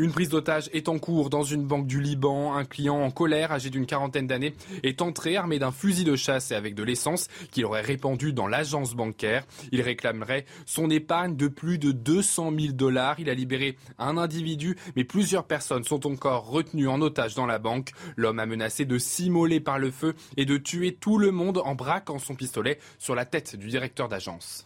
Une 0.00 0.12
prise 0.12 0.28
d'otage 0.28 0.70
est 0.72 0.88
en 0.88 1.00
cours 1.00 1.28
dans 1.28 1.42
une 1.42 1.66
banque 1.66 1.88
du 1.88 2.00
Liban. 2.00 2.54
Un 2.54 2.64
client 2.64 3.02
en 3.02 3.10
colère, 3.10 3.50
âgé 3.50 3.68
d'une 3.68 3.84
quarantaine 3.84 4.28
d'années, 4.28 4.54
est 4.84 5.02
entré 5.02 5.36
armé 5.36 5.58
d'un 5.58 5.72
fusil 5.72 6.04
de 6.04 6.14
chasse 6.14 6.52
et 6.52 6.54
avec 6.54 6.76
de 6.76 6.84
l'essence 6.84 7.26
qu'il 7.50 7.64
aurait 7.64 7.80
répandu 7.80 8.32
dans 8.32 8.46
l'agence 8.46 8.94
bancaire. 8.94 9.44
Il 9.72 9.80
réclamerait 9.80 10.44
son 10.66 10.88
épargne 10.88 11.34
de 11.34 11.48
plus 11.48 11.78
de 11.78 11.90
200 11.90 12.52
000 12.56 12.72
dollars. 12.74 13.18
Il 13.18 13.28
a 13.28 13.34
libéré 13.34 13.76
un 13.98 14.18
individu, 14.18 14.76
mais 14.94 15.02
plusieurs 15.02 15.48
personnes 15.48 15.82
sont 15.82 16.06
encore 16.06 16.48
retenues 16.48 16.86
en 16.86 17.00
otage 17.00 17.34
dans 17.34 17.46
la 17.46 17.58
banque. 17.58 17.90
L'homme 18.16 18.38
a 18.38 18.46
menacé 18.46 18.84
de 18.84 18.98
s'immoler 18.98 19.58
par 19.58 19.80
le 19.80 19.90
feu 19.90 20.14
et 20.36 20.44
de 20.44 20.58
tuer 20.58 20.94
tout 20.94 21.18
le 21.18 21.32
monde 21.32 21.60
en 21.64 21.74
braquant 21.74 22.20
son 22.20 22.36
pistolet 22.36 22.78
sur 23.00 23.16
la 23.16 23.24
tête 23.24 23.56
du 23.56 23.66
directeur 23.66 24.08
d'agence. 24.08 24.64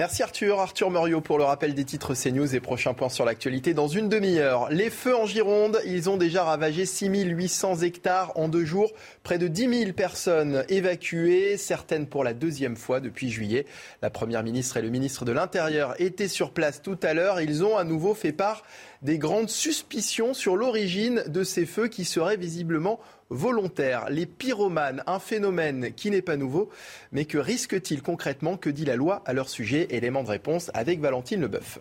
Merci 0.00 0.22
Arthur, 0.22 0.60
Arthur 0.60 0.90
Muriot 0.90 1.20
pour 1.20 1.36
le 1.36 1.44
rappel 1.44 1.74
des 1.74 1.84
titres 1.84 2.14
CNews 2.14 2.54
et 2.54 2.60
prochain 2.60 2.94
point 2.94 3.10
sur 3.10 3.26
l'actualité 3.26 3.74
dans 3.74 3.86
une 3.86 4.08
demi-heure. 4.08 4.70
Les 4.70 4.88
feux 4.88 5.14
en 5.14 5.26
Gironde, 5.26 5.78
ils 5.84 6.08
ont 6.08 6.16
déjà 6.16 6.42
ravagé 6.42 6.86
6800 6.86 7.82
hectares 7.82 8.32
en 8.34 8.48
deux 8.48 8.64
jours, 8.64 8.92
près 9.22 9.36
de 9.36 9.46
10 9.46 9.80
000 9.82 9.92
personnes 9.92 10.64
évacuées, 10.70 11.58
certaines 11.58 12.06
pour 12.06 12.24
la 12.24 12.32
deuxième 12.32 12.76
fois 12.76 13.00
depuis 13.00 13.28
juillet. 13.28 13.66
La 14.00 14.08
Première 14.08 14.42
ministre 14.42 14.78
et 14.78 14.82
le 14.82 14.88
ministre 14.88 15.26
de 15.26 15.32
l'Intérieur 15.32 15.94
étaient 16.00 16.28
sur 16.28 16.52
place 16.52 16.80
tout 16.80 16.98
à 17.02 17.12
l'heure, 17.12 17.38
ils 17.38 17.62
ont 17.62 17.76
à 17.76 17.84
nouveau 17.84 18.14
fait 18.14 18.32
part 18.32 18.62
des 19.02 19.18
grandes 19.18 19.48
suspicions 19.48 20.34
sur 20.34 20.56
l'origine 20.56 21.22
de 21.26 21.42
ces 21.42 21.66
feux 21.66 21.88
qui 21.88 22.04
seraient 22.04 22.36
visiblement 22.36 23.00
volontaires. 23.30 24.10
Les 24.10 24.26
pyromanes, 24.26 25.02
un 25.06 25.18
phénomène 25.18 25.92
qui 25.94 26.10
n'est 26.10 26.22
pas 26.22 26.36
nouveau, 26.36 26.68
mais 27.12 27.24
que 27.24 27.38
risque-t-il 27.38 28.02
concrètement? 28.02 28.56
Que 28.56 28.70
dit 28.70 28.84
la 28.84 28.96
loi 28.96 29.22
à 29.24 29.32
leur 29.32 29.48
sujet? 29.48 29.86
Élément 29.90 30.22
de 30.22 30.28
réponse 30.28 30.70
avec 30.74 31.00
Valentine 31.00 31.40
Leboeuf. 31.40 31.78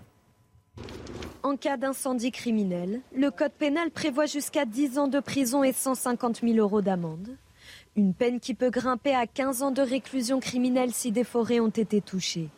En 1.41 1.55
cas 1.55 1.77
d'incendie 1.77 2.31
criminel, 2.31 3.01
le 3.15 3.31
Code 3.31 3.53
pénal 3.53 3.91
prévoit 3.91 4.25
jusqu'à 4.25 4.65
10 4.65 4.99
ans 4.99 5.07
de 5.07 5.19
prison 5.19 5.63
et 5.63 5.73
150 5.73 6.41
000 6.41 6.57
euros 6.57 6.81
d'amende. 6.81 7.37
Une 7.95 8.13
peine 8.13 8.39
qui 8.39 8.53
peut 8.53 8.69
grimper 8.69 9.15
à 9.15 9.25
15 9.25 9.63
ans 9.63 9.71
de 9.71 9.81
réclusion 9.81 10.39
criminelle 10.39 10.91
si 10.93 11.11
des 11.11 11.23
forêts 11.23 11.59
ont 11.59 11.69
été 11.69 12.01
touchées. 12.01 12.49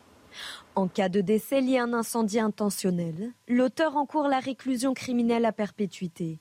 En 0.74 0.88
cas 0.88 1.10
de 1.10 1.20
décès 1.20 1.60
lié 1.60 1.76
à 1.76 1.84
un 1.84 1.92
incendie 1.92 2.40
intentionnel, 2.40 3.32
l'auteur 3.46 3.96
encourt 3.96 4.26
la 4.28 4.38
réclusion 4.38 4.94
criminelle 4.94 5.44
à 5.44 5.52
perpétuité. 5.52 6.40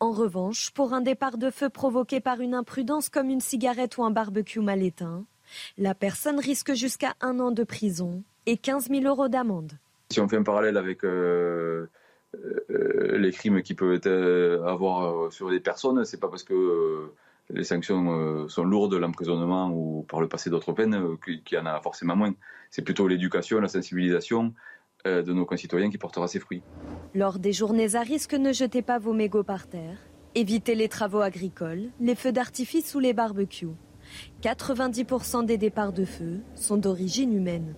En 0.00 0.10
revanche, 0.10 0.72
pour 0.72 0.92
un 0.92 1.00
départ 1.00 1.38
de 1.38 1.50
feu 1.50 1.68
provoqué 1.68 2.18
par 2.18 2.40
une 2.40 2.54
imprudence 2.54 3.08
comme 3.08 3.30
une 3.30 3.40
cigarette 3.40 3.96
ou 3.96 4.02
un 4.02 4.10
barbecue 4.10 4.58
mal 4.58 4.82
éteint, 4.82 5.24
la 5.78 5.94
personne 5.94 6.40
risque 6.40 6.74
jusqu'à 6.74 7.14
un 7.20 7.38
an 7.38 7.52
de 7.52 7.62
prison 7.62 8.24
et 8.46 8.56
15 8.56 8.88
000 8.88 9.04
euros 9.04 9.28
d'amende. 9.28 9.72
Si 10.10 10.20
on 10.20 10.28
fait 10.28 10.36
un 10.36 10.42
parallèle 10.42 10.76
avec 10.76 11.04
euh, 11.04 11.86
euh, 12.34 13.18
les 13.18 13.30
crimes 13.30 13.62
qui 13.62 13.74
peuvent 13.74 14.00
euh, 14.06 14.64
avoir 14.64 15.32
sur 15.32 15.48
des 15.48 15.60
personnes, 15.60 16.04
c'est 16.04 16.18
pas 16.18 16.28
parce 16.28 16.42
que 16.42 17.08
les 17.50 17.64
sanctions 17.64 18.48
sont 18.48 18.64
lourdes, 18.64 18.94
l'emprisonnement 18.94 19.70
ou 19.70 20.04
par 20.08 20.20
le 20.20 20.28
passé 20.28 20.50
d'autres 20.50 20.72
peines, 20.72 21.16
qu'il 21.24 21.40
y 21.52 21.58
en 21.58 21.66
a 21.66 21.80
forcément 21.80 22.16
moins. 22.16 22.34
C'est 22.74 22.82
plutôt 22.82 23.06
l'éducation, 23.06 23.60
la 23.60 23.68
sensibilisation 23.68 24.52
de 25.04 25.32
nos 25.32 25.44
concitoyens 25.46 25.90
qui 25.90 25.98
portera 25.98 26.26
ses 26.26 26.40
fruits. 26.40 26.60
Lors 27.14 27.38
des 27.38 27.52
journées 27.52 27.94
à 27.94 28.00
risque, 28.00 28.34
ne 28.34 28.52
jetez 28.52 28.82
pas 28.82 28.98
vos 28.98 29.12
mégots 29.12 29.44
par 29.44 29.68
terre. 29.68 29.96
Évitez 30.34 30.74
les 30.74 30.88
travaux 30.88 31.20
agricoles, 31.20 31.90
les 32.00 32.16
feux 32.16 32.32
d'artifice 32.32 32.96
ou 32.96 32.98
les 32.98 33.12
barbecues. 33.12 33.68
90% 34.42 35.46
des 35.46 35.56
départs 35.56 35.92
de 35.92 36.04
feu 36.04 36.40
sont 36.56 36.76
d'origine 36.76 37.32
humaine. 37.32 37.76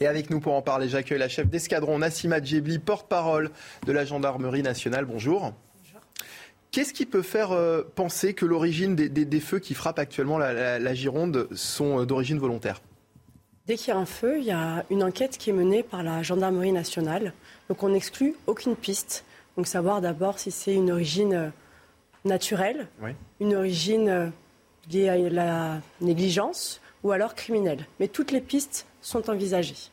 Et 0.00 0.06
avec 0.06 0.28
nous 0.28 0.38
pour 0.38 0.52
en 0.52 0.60
parler, 0.60 0.90
j'accueille 0.90 1.18
la 1.18 1.30
chef 1.30 1.48
d'escadron 1.48 2.00
Nassima 2.00 2.42
Djebli, 2.42 2.78
porte-parole 2.78 3.50
de 3.86 3.92
la 3.92 4.04
gendarmerie 4.04 4.62
nationale. 4.62 5.06
Bonjour. 5.06 5.54
Qu'est-ce 6.72 6.92
qui 6.92 7.06
peut 7.06 7.22
faire 7.22 7.52
euh, 7.52 7.82
penser 7.94 8.34
que 8.34 8.44
l'origine 8.44 8.94
des, 8.94 9.40
feux 9.40 9.60
qui 9.60 9.72
frappent 9.72 9.98
actuellement 9.98 10.36
la 10.36 10.94
Gironde 10.94 11.48
sont 11.52 12.02
euh, 12.02 12.04
d'origine 12.04 12.38
volontaire? 12.38 12.82
Dès 13.68 13.76
qu'il 13.76 13.88
y 13.88 13.90
a 13.90 13.98
un 13.98 14.06
feu, 14.06 14.38
il 14.38 14.46
y 14.46 14.50
a 14.50 14.86
une 14.88 15.02
enquête 15.02 15.36
qui 15.36 15.50
est 15.50 15.52
menée 15.52 15.82
par 15.82 16.02
la 16.02 16.22
gendarmerie 16.22 16.72
nationale. 16.72 17.34
Donc 17.68 17.82
on 17.82 17.90
n'exclut 17.90 18.34
aucune 18.46 18.74
piste. 18.74 19.26
Donc 19.58 19.66
savoir 19.66 20.00
d'abord 20.00 20.38
si 20.38 20.50
c'est 20.50 20.74
une 20.74 20.90
origine 20.90 21.34
euh, 21.34 21.48
naturelle, 22.24 22.88
une 23.40 23.54
origine 23.54 24.08
euh, 24.08 24.28
liée 24.90 25.10
à 25.10 25.16
la 25.28 25.82
négligence 26.00 26.80
ou 27.02 27.12
alors 27.12 27.34
criminelle. 27.34 27.84
Mais 28.00 28.08
toutes 28.08 28.32
les 28.32 28.40
pistes 28.40 28.86
sont 29.02 29.28
envisagées. 29.28 29.90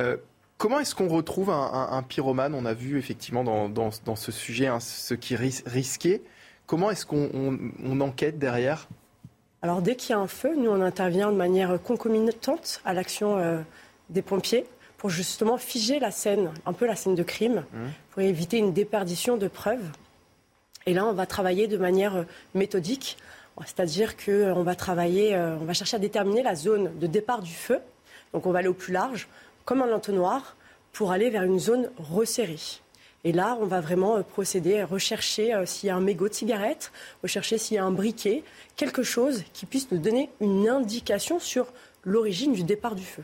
Euh, 0.00 0.16
comment 0.56 0.78
est-ce 0.78 0.94
qu'on 0.94 1.08
retrouve 1.08 1.50
un, 1.50 2.04
pyromane? 2.08 2.54
On 2.54 2.64
a 2.64 2.72
vu 2.72 3.00
effectivement 3.00 3.42
dans, 3.42 4.16
ce 4.16 4.30
sujet 4.30 4.68
ce 4.78 5.14
qui 5.14 5.34
risquait. 5.34 6.22
Comment 6.66 6.92
est-ce 6.92 7.04
qu'on 7.04 8.00
enquête 8.00 8.38
derrière? 8.38 8.86
Alors 9.62 9.80
dès 9.80 9.94
qu'il 9.94 10.10
y 10.10 10.12
a 10.12 10.18
un 10.18 10.26
feu, 10.26 10.54
nous 10.56 10.70
on 10.70 10.80
intervient 10.80 11.30
de 11.30 11.36
manière 11.36 11.80
concomitante 11.80 12.80
à 12.84 12.92
l'action 12.92 13.38
euh, 13.38 13.60
des 14.10 14.20
pompiers 14.20 14.66
pour 14.98 15.08
justement 15.08 15.56
figer 15.56 16.00
la 16.00 16.10
scène, 16.10 16.52
un 16.66 16.72
peu 16.72 16.84
la 16.84 16.96
scène 16.96 17.14
de 17.14 17.22
crime, 17.22 17.64
mmh. 17.72 17.78
pour 18.10 18.22
éviter 18.22 18.58
une 18.58 18.72
déperdition 18.72 19.36
de 19.36 19.46
preuves. 19.48 19.84
Et 20.86 20.94
là, 20.94 21.06
on 21.06 21.12
va 21.12 21.26
travailler 21.26 21.68
de 21.68 21.76
manière 21.76 22.16
euh, 22.16 22.24
méthodique, 22.54 23.16
c'est-à-dire 23.64 24.16
qu'on 24.16 24.32
euh, 24.32 24.62
va 24.64 24.74
travailler, 24.74 25.36
on 25.36 25.64
va 25.64 25.74
chercher 25.74 25.96
à 25.96 26.00
déterminer 26.00 26.42
la 26.42 26.56
zone 26.56 26.98
de 26.98 27.06
départ 27.06 27.40
du 27.40 27.52
feu. 27.52 27.78
Donc 28.32 28.46
on 28.46 28.50
va 28.50 28.60
aller 28.60 28.68
au 28.68 28.74
plus 28.74 28.92
large, 28.92 29.28
comme 29.64 29.82
un 29.82 29.92
entonnoir, 29.92 30.56
pour 30.92 31.12
aller 31.12 31.30
vers 31.30 31.44
une 31.44 31.60
zone 31.60 31.88
resserrée. 31.98 32.80
Et 33.24 33.32
là, 33.32 33.56
on 33.60 33.66
va 33.66 33.80
vraiment 33.80 34.16
euh, 34.16 34.22
procéder 34.22 34.80
à 34.80 34.86
rechercher 34.86 35.54
euh, 35.54 35.64
s'il 35.64 35.86
y 35.86 35.90
a 35.90 35.96
un 35.96 36.00
mégot 36.00 36.28
de 36.28 36.34
cigarette, 36.34 36.90
rechercher 37.22 37.56
s'il 37.56 37.76
y 37.76 37.78
a 37.78 37.84
un 37.84 37.92
briquet, 37.92 38.42
quelque 38.76 39.02
chose 39.02 39.44
qui 39.52 39.64
puisse 39.64 39.90
nous 39.92 39.98
donner 39.98 40.28
une 40.40 40.68
indication 40.68 41.38
sur 41.38 41.72
l'origine 42.04 42.52
du 42.52 42.64
départ 42.64 42.96
du 42.96 43.04
feu. 43.04 43.22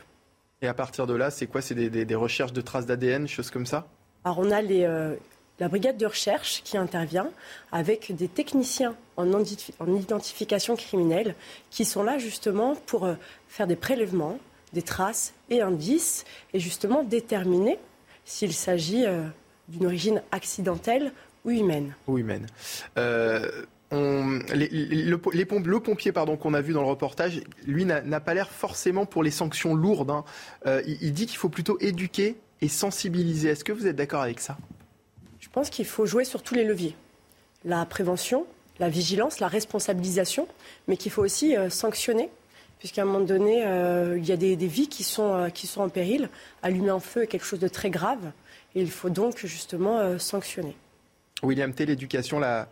Et 0.62 0.68
à 0.68 0.74
partir 0.74 1.06
de 1.06 1.14
là, 1.14 1.30
c'est 1.30 1.46
quoi? 1.46 1.62
C'est 1.62 1.74
des, 1.74 2.14
recherches 2.14 2.52
de 2.52 2.60
traces 2.60 2.86
d'ADN, 2.86 3.26
choses 3.26 3.50
comme 3.50 3.66
ça? 3.66 3.88
Alors 4.24 4.38
on 4.38 4.50
a 4.50 4.62
euh, 4.62 5.16
la 5.58 5.68
brigade 5.68 5.96
de 5.96 6.06
recherche 6.06 6.62
qui 6.64 6.76
intervient 6.76 7.30
avec 7.72 8.14
des 8.14 8.28
techniciens 8.28 8.94
en, 9.16 9.32
en, 9.32 9.94
identification 9.96 10.76
criminelle 10.76 11.34
qui 11.70 11.84
sont 11.84 12.04
là 12.04 12.18
justement 12.18 12.76
pour 12.86 13.08
faire 13.48 13.66
des 13.66 13.76
prélèvements, 13.76 14.38
des 14.72 14.82
traces 14.82 15.32
et 15.50 15.60
indices 15.60 16.24
et 16.52 16.60
justement 16.60 17.02
déterminer 17.04 17.78
s'il 18.24 18.52
s'agit 18.52 19.06
d'une 19.68 19.86
origine 19.86 20.22
accidentelle 20.32 21.12
ou 21.44 21.50
humaine. 21.50 21.94
Ou 22.06 22.18
humaine. 22.18 22.46
Euh, 22.96 23.48
le, 23.90 25.16
pompier 25.78 26.12
pardon, 26.12 26.36
qu'on 26.36 26.54
a 26.54 26.60
vu 26.60 26.72
dans 26.72 26.82
le 26.82 26.88
reportage, 26.88 27.40
lui 27.66 27.84
n'a 27.84 28.20
pas 28.20 28.34
l'air 28.34 28.50
forcément 28.50 29.06
pour 29.06 29.22
les 29.22 29.30
sanctions 29.30 29.74
lourdes. 29.74 30.10
Hein. 30.10 30.24
Euh, 30.66 30.82
il, 30.86 31.12
dit 31.12 31.26
qu'il 31.26 31.38
faut 31.38 31.48
plutôt 31.48 31.78
éduquer 31.80 32.36
et 32.60 32.68
sensibiliser. 32.68 33.50
Est-ce 33.50 33.64
que 33.64 33.72
vous 33.72 33.86
êtes 33.86 33.96
d'accord 33.96 34.22
avec 34.22 34.40
ça? 34.40 34.56
Je 35.40 35.48
pense 35.48 35.70
qu'il 35.70 35.86
faut 35.86 36.06
jouer 36.06 36.24
sur 36.24 36.42
tous 36.42 36.54
les 36.54 36.64
leviers. 36.64 36.96
La 37.64 37.84
prévention, 37.86 38.46
la 38.78 38.88
vigilance, 38.88 39.40
la 39.40 39.48
responsabilisation, 39.48 40.48
mais 40.86 40.96
qu'il 40.96 41.12
faut 41.12 41.22
aussi 41.22 41.56
euh, 41.56 41.70
sanctionner, 41.70 42.30
puisqu'à 42.78 43.02
un 43.02 43.04
moment 43.06 43.20
donné, 43.20 43.62
il 44.16 44.24
y 44.24 44.30
a 44.30 44.36
des, 44.36 44.54
vies 44.54 44.88
qui 44.88 45.02
sont, 45.02 45.50
qui 45.52 45.66
sont 45.66 45.80
en 45.80 45.88
péril. 45.88 46.28
Allumer 46.62 46.90
un 46.90 47.00
feu 47.00 47.24
est 47.24 47.26
quelque 47.26 47.44
chose 47.44 47.58
de 47.58 47.66
très 47.66 47.90
grave 47.90 48.30
il 48.74 48.90
faut 48.90 49.10
donc 49.10 49.44
justement 49.44 49.98
euh, 49.98 50.18
sanctionner. 50.18 50.76
William 51.42 51.72
T, 51.72 51.86
l'éducation, 51.86 52.38
la, 52.38 52.68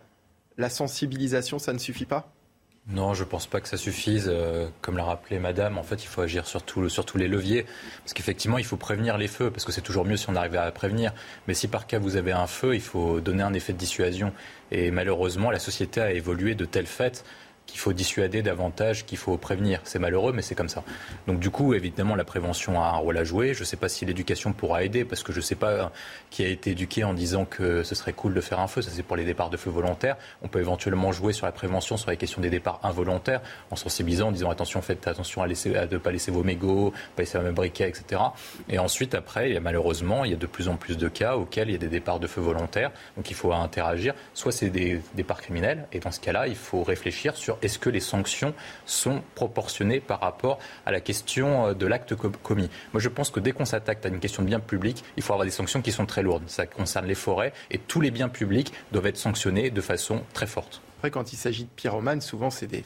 la 0.57 0.69
sensibilisation, 0.69 1.59
ça 1.59 1.73
ne 1.73 1.79
suffit 1.79 2.05
pas? 2.05 2.31
Non, 2.89 3.13
je 3.13 3.23
ne 3.23 3.27
pense 3.27 3.47
pas 3.47 3.59
que 3.59 3.67
ça 3.67 3.75
suffise. 3.75 4.29
Euh, 4.31 4.69
comme 4.81 4.95
l'a 4.95 5.03
rappelé 5.03 5.39
Madame, 5.39 5.77
en 5.77 5.83
fait, 5.83 6.03
il 6.03 6.07
faut 6.07 6.21
agir 6.21 6.47
sur, 6.47 6.61
sur 6.89 7.05
tous 7.05 7.17
les 7.17 7.27
leviers. 7.27 7.65
Parce 8.03 8.13
qu'effectivement, 8.13 8.57
il 8.57 8.63
faut 8.63 8.77
prévenir 8.77 9.17
les 9.17 9.27
feux, 9.27 9.51
parce 9.51 9.65
que 9.65 9.73
c'est 9.73 9.81
toujours 9.81 10.05
mieux 10.05 10.15
si 10.15 10.29
on 10.29 10.35
arrive 10.35 10.55
à 10.55 10.71
prévenir. 10.71 11.13
Mais 11.47 11.53
si 11.53 11.67
par 11.67 11.85
cas 11.85 11.99
vous 11.99 12.15
avez 12.15 12.31
un 12.31 12.47
feu, 12.47 12.75
il 12.75 12.81
faut 12.81 13.19
donner 13.19 13.43
un 13.43 13.53
effet 13.53 13.73
de 13.73 13.77
dissuasion. 13.77 14.31
Et 14.71 14.89
malheureusement, 14.91 15.51
la 15.51 15.59
société 15.59 15.99
a 15.99 16.13
évolué 16.13 16.55
de 16.55 16.63
telle 16.63 16.85
fait 16.85 17.25
qu'il 17.67 17.79
faut 17.79 17.93
dissuader 17.93 18.41
davantage, 18.41 19.05
qu'il 19.05 19.17
faut 19.17 19.37
prévenir. 19.37 19.81
C'est 19.83 19.99
malheureux, 19.99 20.33
mais 20.33 20.41
c'est 20.41 20.55
comme 20.55 20.69
ça. 20.69 20.83
Donc 21.27 21.39
du 21.39 21.51
coup, 21.51 21.73
évidemment, 21.73 22.15
la 22.15 22.23
prévention 22.23 22.81
a 22.81 22.87
un 22.87 22.97
rôle 22.97 23.17
à 23.17 23.23
jouer. 23.23 23.53
Je 23.53 23.59
ne 23.59 23.65
sais 23.65 23.77
pas 23.77 23.89
si 23.89 24.05
l'éducation 24.05 24.53
pourra 24.53 24.83
aider, 24.83 25.05
parce 25.05 25.21
que 25.21 25.31
je 25.31 25.37
ne 25.37 25.43
sais 25.43 25.55
pas 25.55 25.91
qui 26.31 26.43
a 26.43 26.47
été 26.47 26.71
éduqué 26.71 27.03
en 27.03 27.13
disant 27.13 27.45
que 27.45 27.83
ce 27.83 27.93
serait 27.93 28.13
cool 28.13 28.33
de 28.33 28.41
faire 28.41 28.59
un 28.59 28.67
feu. 28.67 28.81
Ça, 28.81 28.89
c'est 28.91 29.03
pour 29.03 29.15
les 29.15 29.25
départs 29.25 29.49
de 29.49 29.57
feu 29.57 29.69
volontaires. 29.69 30.17
On 30.41 30.47
peut 30.47 30.59
éventuellement 30.59 31.11
jouer 31.11 31.33
sur 31.33 31.45
la 31.45 31.51
prévention, 31.51 31.97
sur 31.97 32.09
les 32.09 32.17
questions 32.17 32.41
des 32.41 32.49
départs 32.49 32.79
involontaires, 32.83 33.41
en 33.69 33.75
sensibilisant, 33.75 34.29
en 34.29 34.31
disant 34.31 34.49
attention, 34.49 34.81
faites 34.81 35.07
attention 35.07 35.41
à, 35.41 35.45
à 35.45 35.47
ne 35.47 35.97
pas 35.97 36.11
laisser 36.11 36.31
vos 36.31 36.43
mégots, 36.43 36.93
pas 37.15 37.23
laisser 37.23 37.37
un 37.37 37.51
briquet, 37.51 37.89
etc. 37.89 38.21
Et 38.69 38.79
ensuite, 38.79 39.13
après, 39.13 39.49
il 39.49 39.53
y 39.53 39.57
a, 39.57 39.59
malheureusement, 39.59 40.25
il 40.25 40.31
y 40.31 40.33
a 40.33 40.37
de 40.37 40.47
plus 40.47 40.69
en 40.69 40.77
plus 40.77 40.97
de 40.97 41.09
cas 41.09 41.35
auxquels 41.35 41.69
il 41.69 41.73
y 41.73 41.75
a 41.75 41.79
des 41.79 41.87
départs 41.87 42.19
de 42.19 42.27
feu 42.27 42.41
volontaires. 42.41 42.91
Donc 43.15 43.29
il 43.29 43.35
faut 43.35 43.51
interagir. 43.53 44.13
Soit 44.33 44.51
c'est 44.51 44.69
des 44.69 45.01
départs 45.15 45.41
criminels, 45.41 45.87
et 45.91 45.99
dans 45.99 46.11
ce 46.11 46.19
cas-là, 46.19 46.47
il 46.47 46.55
faut 46.55 46.83
réfléchir 46.83 47.35
sur 47.35 47.56
est-ce 47.61 47.79
que 47.79 47.89
les 47.89 47.99
sanctions 47.99 48.53
sont 48.85 49.21
proportionnées 49.35 49.99
par 49.99 50.19
rapport 50.19 50.59
à 50.85 50.91
la 50.91 50.99
question 50.99 51.67
euh, 51.67 51.73
de 51.73 51.85
l'acte 51.85 52.15
commis? 52.15 52.69
Moi, 52.93 53.01
je 53.01 53.09
pense 53.09 53.29
que 53.29 53.39
dès 53.39 53.51
qu'on 53.51 53.65
s'attaque 53.65 54.05
à 54.05 54.09
une 54.09 54.19
question 54.19 54.43
de 54.43 54.47
bien 54.47 54.59
public, 54.59 55.03
il 55.17 55.23
faut 55.23 55.33
avoir 55.33 55.45
des 55.45 55.51
sanctions 55.51 55.81
qui 55.81 55.91
sont 55.91 56.05
très 56.05 56.23
lourdes. 56.23 56.43
Ça 56.47 56.65
concerne 56.65 57.05
les 57.05 57.15
forêts 57.15 57.53
et 57.71 57.77
tous 57.77 58.01
les 58.01 58.11
biens 58.11 58.29
publics 58.29 58.73
doivent 58.91 59.07
être 59.07 59.17
sanctionnés 59.17 59.69
de 59.69 59.81
façon 59.81 60.21
très 60.33 60.47
forte. 60.47 60.81
Après, 60.97 61.11
quand 61.11 61.31
il 61.33 61.37
s'agit 61.37 61.65
de 61.65 61.69
pyromanes, 61.69 62.21
souvent 62.21 62.49
c'est 62.49 62.67
des, 62.67 62.83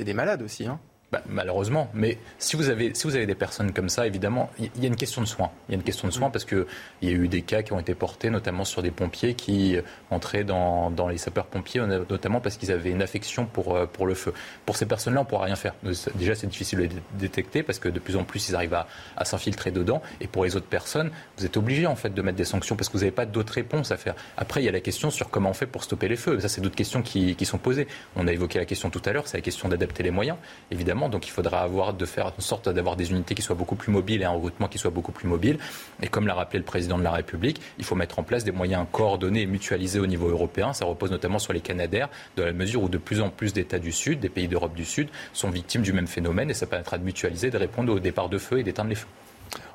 des 0.00 0.14
malades 0.14 0.42
aussi. 0.42 0.66
Hein. 0.66 0.80
Bah, 1.12 1.20
malheureusement, 1.28 1.90
mais 1.92 2.16
si 2.38 2.56
vous, 2.56 2.70
avez, 2.70 2.94
si 2.94 3.06
vous 3.06 3.16
avez 3.16 3.26
des 3.26 3.34
personnes 3.34 3.74
comme 3.74 3.90
ça, 3.90 4.06
évidemment, 4.06 4.48
il 4.58 4.70
y, 4.82 4.86
a 4.86 4.88
une 4.88 4.96
question 4.96 5.20
de 5.20 5.26
soins. 5.26 5.50
Il 5.68 5.72
y 5.72 5.74
a 5.74 5.76
une 5.76 5.82
question 5.82 6.08
de 6.08 6.12
soins 6.12 6.28
mm. 6.28 6.32
parce 6.32 6.46
qu'il 6.46 6.64
y 7.02 7.08
a 7.08 7.10
eu 7.10 7.28
des 7.28 7.42
cas 7.42 7.62
qui 7.62 7.74
ont 7.74 7.78
été 7.78 7.94
portés, 7.94 8.30
notamment 8.30 8.64
sur 8.64 8.80
des 8.80 8.90
pompiers 8.90 9.34
qui 9.34 9.76
entraient 10.10 10.44
dans, 10.44 10.90
dans 10.90 11.08
les 11.08 11.18
sapeurs-pompiers, 11.18 11.82
notamment 12.08 12.40
parce 12.40 12.56
qu'ils 12.56 12.72
avaient 12.72 12.88
une 12.88 13.02
affection 13.02 13.44
pour, 13.44 13.76
euh, 13.76 13.84
pour 13.84 14.06
le 14.06 14.14
feu. 14.14 14.32
Pour 14.64 14.76
ces 14.76 14.86
personnes-là, 14.86 15.20
on 15.20 15.24
ne 15.24 15.28
pourra 15.28 15.44
rien 15.44 15.54
faire. 15.54 15.74
Déjà, 16.14 16.34
c'est 16.34 16.46
difficile 16.46 16.78
de 16.78 16.88
détecter 17.18 17.62
parce 17.62 17.78
que 17.78 17.90
de 17.90 17.98
plus 17.98 18.16
en 18.16 18.24
plus, 18.24 18.48
ils 18.48 18.56
arrivent 18.56 18.72
à, 18.72 18.86
à 19.18 19.26
s'infiltrer 19.26 19.70
dedans. 19.70 20.00
Et 20.22 20.26
pour 20.26 20.44
les 20.44 20.56
autres 20.56 20.64
personnes, 20.64 21.10
vous 21.36 21.44
êtes 21.44 21.58
obligé 21.58 21.86
en 21.86 21.94
fait 21.94 22.14
de 22.14 22.22
mettre 22.22 22.38
des 22.38 22.46
sanctions 22.46 22.74
parce 22.74 22.88
que 22.88 22.94
vous 22.94 23.00
n'avez 23.00 23.10
pas 23.10 23.26
d'autres 23.26 23.52
réponses 23.52 23.90
à 23.90 23.98
faire. 23.98 24.14
Après, 24.38 24.62
il 24.62 24.64
y 24.64 24.68
a 24.70 24.72
la 24.72 24.80
question 24.80 25.10
sur 25.10 25.28
comment 25.28 25.50
on 25.50 25.54
fait 25.54 25.66
pour 25.66 25.84
stopper 25.84 26.08
les 26.08 26.16
feux. 26.16 26.40
Ça, 26.40 26.48
c'est 26.48 26.62
d'autres 26.62 26.74
questions 26.74 27.02
qui, 27.02 27.36
qui 27.36 27.44
sont 27.44 27.58
posées. 27.58 27.86
On 28.16 28.26
a 28.26 28.32
évoqué 28.32 28.58
la 28.58 28.64
question 28.64 28.88
tout 28.88 29.02
à 29.04 29.12
l'heure, 29.12 29.28
c'est 29.28 29.36
la 29.36 29.42
question 29.42 29.68
d'adapter 29.68 30.02
les 30.02 30.10
moyens, 30.10 30.38
évidemment. 30.70 31.01
Donc 31.08 31.26
il 31.26 31.30
faudra 31.30 31.60
avoir 31.62 31.94
de 31.94 32.04
faire 32.04 32.26
en 32.26 32.40
sorte 32.40 32.68
d'avoir 32.68 32.96
des 32.96 33.10
unités 33.10 33.34
qui 33.34 33.42
soient 33.42 33.56
beaucoup 33.56 33.76
plus 33.76 33.92
mobiles 33.92 34.22
et 34.22 34.24
un 34.24 34.30
regroupement 34.30 34.68
qui 34.68 34.78
soit 34.78 34.90
beaucoup 34.90 35.12
plus 35.12 35.28
mobile. 35.28 35.58
Et 36.02 36.08
comme 36.08 36.26
l'a 36.26 36.34
rappelé 36.34 36.58
le 36.58 36.64
président 36.64 36.98
de 36.98 37.02
la 37.02 37.10
République, 37.10 37.60
il 37.78 37.84
faut 37.84 37.94
mettre 37.94 38.18
en 38.18 38.22
place 38.22 38.44
des 38.44 38.52
moyens 38.52 38.86
coordonnés 38.90 39.42
et 39.42 39.46
mutualisés 39.46 40.00
au 40.00 40.06
niveau 40.06 40.28
européen. 40.28 40.72
Ça 40.72 40.84
repose 40.84 41.10
notamment 41.10 41.38
sur 41.38 41.52
les 41.52 41.60
Canadaires, 41.60 42.08
dans 42.36 42.44
la 42.44 42.52
mesure 42.52 42.82
où 42.82 42.88
de 42.88 42.98
plus 42.98 43.20
en 43.20 43.30
plus 43.30 43.52
d'États 43.52 43.78
du 43.78 43.92
Sud, 43.92 44.20
des 44.20 44.28
pays 44.28 44.48
d'Europe 44.48 44.74
du 44.74 44.84
Sud, 44.84 45.08
sont 45.32 45.50
victimes 45.50 45.82
du 45.82 45.92
même 45.92 46.06
phénomène 46.06 46.50
et 46.50 46.54
ça 46.54 46.66
permettra 46.66 46.98
de 46.98 47.04
mutualiser, 47.04 47.50
de 47.50 47.58
répondre 47.58 47.92
au 47.92 48.00
départ 48.00 48.28
de 48.28 48.38
feu 48.38 48.58
et 48.58 48.62
d'éteindre 48.62 48.90
les 48.90 48.96
feux. 48.96 49.08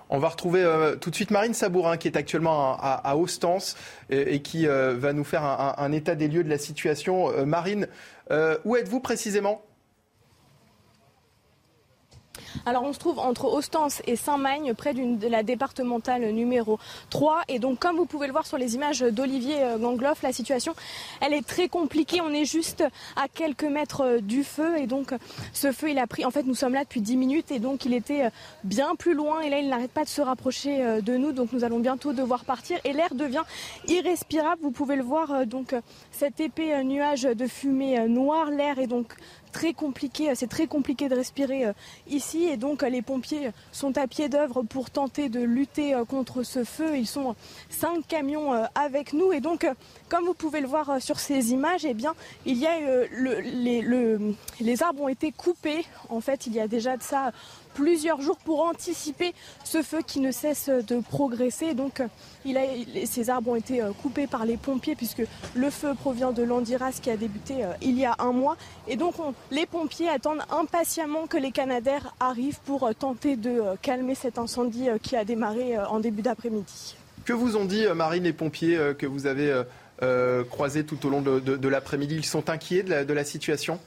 On 0.10 0.20
va 0.20 0.30
retrouver 0.30 0.64
euh, 0.64 0.96
tout 0.96 1.10
de 1.10 1.16
suite 1.16 1.32
Marine 1.32 1.54
Sabourin 1.54 1.98
qui 1.98 2.08
est 2.08 2.16
actuellement 2.16 2.78
à, 2.80 3.02
à, 3.04 3.16
et, 4.10 4.42
qui 4.42 4.68
euh, 4.68 4.96
va 4.98 5.12
nous 5.12 5.26
faire 5.26 5.44
un, 5.44 5.92
état 5.92 6.16
des 6.16 6.30
lieux 6.30 6.44
de 6.44 6.50
la 6.50 6.58
situation. 6.58 7.30
Euh, 7.32 7.46
Marine, 7.46 7.88
où 8.64 8.76
êtes-vous 8.76 9.00
précisément? 9.00 9.67
Alors 12.66 12.84
on 12.84 12.94
se 12.94 13.00
trouve 13.00 13.20
entre 13.20 13.46
Ostens 13.46 14.02
et 14.06 14.16
Saint-Magne, 14.16 14.74
près 14.74 14.94
de 14.94 15.28
la 15.28 15.44
départementale 15.44 16.32
numéro 16.32 16.80
3. 17.10 17.44
Et 17.48 17.60
donc 17.60 17.80
comme 17.80 17.98
vous 17.98 18.06
pouvez 18.06 18.28
le 18.28 18.34
voir 18.34 18.46
sur 18.46 18.58
les 18.58 18.76
images 18.76 19.00
d'Olivier 19.00 19.56
euh, 19.60 19.78
Gangloff, 19.78 20.22
la 20.22 20.34
situation 20.34 20.74
elle 21.22 21.34
est 21.34 21.46
très 21.46 21.68
compliquée. 21.68 22.22
On 22.22 22.32
est 22.32 22.46
juste 22.46 22.84
à 23.16 23.28
quelques 23.28 23.64
mètres 23.64 24.02
euh, 24.02 24.20
du 24.20 24.44
feu. 24.44 24.78
Et 24.78 24.88
donc 24.88 25.14
ce 25.54 25.72
feu 25.72 25.90
il 25.90 26.00
a 26.00 26.08
pris, 26.08 26.26
en 26.26 26.32
fait 26.32 26.44
nous 26.44 26.56
sommes 26.56 26.74
là 26.74 26.84
depuis 26.84 27.02
10 27.02 27.18
minutes 27.18 27.52
et 27.52 27.60
donc 27.60 27.86
il 27.86 27.94
était 27.94 28.26
euh, 28.26 28.30
bien 28.64 28.96
plus 28.96 29.14
loin. 29.14 29.42
Et 29.42 29.50
là 29.50 29.60
il 29.60 29.70
n'arrête 29.70 29.92
pas 29.92 30.04
de 30.04 30.10
se 30.10 30.22
rapprocher 30.22 31.02
de 31.02 31.18
nous. 31.18 31.32
Donc 31.32 31.54
nous 31.54 31.64
allons 31.64 31.80
bientôt 31.80 32.14
devoir 32.14 32.46
partir. 32.46 32.80
Et 32.84 32.94
l'air 32.94 33.14
devient 33.14 33.44
irrespirable. 33.88 34.62
Vous 34.62 34.72
pouvez 34.72 34.96
le 34.96 35.04
voir, 35.04 35.46
donc 35.46 35.76
cet 36.12 36.40
épais 36.40 36.84
nuage 36.84 37.24
de 37.24 37.48
fumée 37.48 38.08
noire. 38.08 38.50
L'air 38.50 38.80
est 38.80 38.88
donc 38.88 39.14
très 39.52 39.74
compliqué, 39.74 40.34
c'est 40.36 40.48
très 40.48 40.68
compliqué 40.68 41.10
de 41.10 41.16
respirer 41.16 41.66
euh, 41.66 41.74
ici 42.08 42.46
et 42.46 42.58
donc 42.58 42.82
les 42.82 43.02
pompiers 43.02 43.52
sont 43.72 43.98
à 43.98 44.08
pied 44.08 44.30
d'œuvre 44.30 44.64
pour 44.64 44.90
tenter 44.90 45.30
de 45.30 45.42
lutter 45.42 45.94
euh, 45.94 46.06
contre 46.06 46.44
ce 46.44 46.64
feu. 46.64 46.98
Ils 46.98 47.08
sont 47.08 47.36
cinq 47.70 48.08
camions 48.08 48.54
euh, 48.54 48.66
avec 48.76 49.14
nous 49.14 49.32
et 49.34 49.40
donc 49.40 49.68
comme 50.10 50.26
vous 50.26 50.34
pouvez 50.34 50.62
le 50.62 50.68
voir 50.68 51.02
sur 51.02 51.20
ces 51.20 51.52
images, 51.52 51.86
eh 51.86 51.94
bien 51.94 52.14
il 52.46 52.58
y 52.58 52.68
a 52.68 52.78
les 54.60 54.84
arbres 54.84 55.04
ont 55.04 55.08
été 55.08 55.32
coupés. 55.32 55.86
En 56.10 56.22
fait, 56.22 56.48
il 56.48 56.54
y 56.54 56.60
a 56.60 56.68
déjà 56.68 56.98
de 56.98 57.04
ça 57.04 57.32
plusieurs 57.78 58.22
jours 58.22 58.38
pour 58.38 58.64
anticiper 58.64 59.34
ce 59.64 59.84
feu 59.84 60.00
qui 60.06 60.20
ne 60.20 60.32
cesse 60.32 60.68
de 60.70 61.00
progresser. 61.00 61.76
Donc 61.76 62.02
ces 63.06 63.30
arbres 63.30 63.52
ont 63.52 63.56
été 63.56 63.84
euh, 63.84 63.92
coupés 64.02 64.26
par 64.26 64.46
les 64.46 64.58
pompiers 64.58 64.96
puisque 64.96 65.22
le 65.56 65.70
feu 65.70 65.94
provient 65.94 66.32
de 66.32 66.42
l'Andiras 66.42 66.98
qui 67.02 67.12
a 67.12 67.18
débuté 67.18 67.64
euh, 67.64 67.74
il 67.84 68.00
y 68.00 68.06
a 68.06 68.16
un 68.18 68.32
mois. 68.32 68.58
Et 68.88 68.96
donc 68.96 69.14
les 69.52 69.68
pompiers 69.68 70.10
attendent 70.10 70.42
impatiemment 70.50 71.28
que 71.28 71.38
les 71.38 71.52
Canadaires 71.52 72.16
arrivent 72.20 72.60
pour 72.66 72.84
euh, 72.84 72.94
tenter 72.94 73.36
de 73.36 73.62
calmer 73.84 74.16
cet 74.16 74.40
incendie 74.40 74.88
qui 75.04 75.16
a 75.16 75.24
démarré 75.24 75.78
en 75.78 76.00
début 76.00 76.24
d'après-midi. 76.24 76.96
Que 77.26 77.34
vous 77.34 77.58
ont 77.58 77.66
dit, 77.66 77.86
Marine, 77.96 78.24
les 78.24 78.34
pompiers 78.34 78.80
que 78.98 79.06
vous 79.06 79.28
avez 79.28 79.64
croisés 80.50 80.86
tout 80.86 81.06
au 81.06 81.10
long 81.10 81.22
de, 81.22 81.68
l'après-midi? 81.68 82.16
Ils 82.16 82.26
sont 82.26 82.50
inquiets 82.50 82.84
de 82.84 83.14
la 83.14 83.26
situation? 83.26 83.80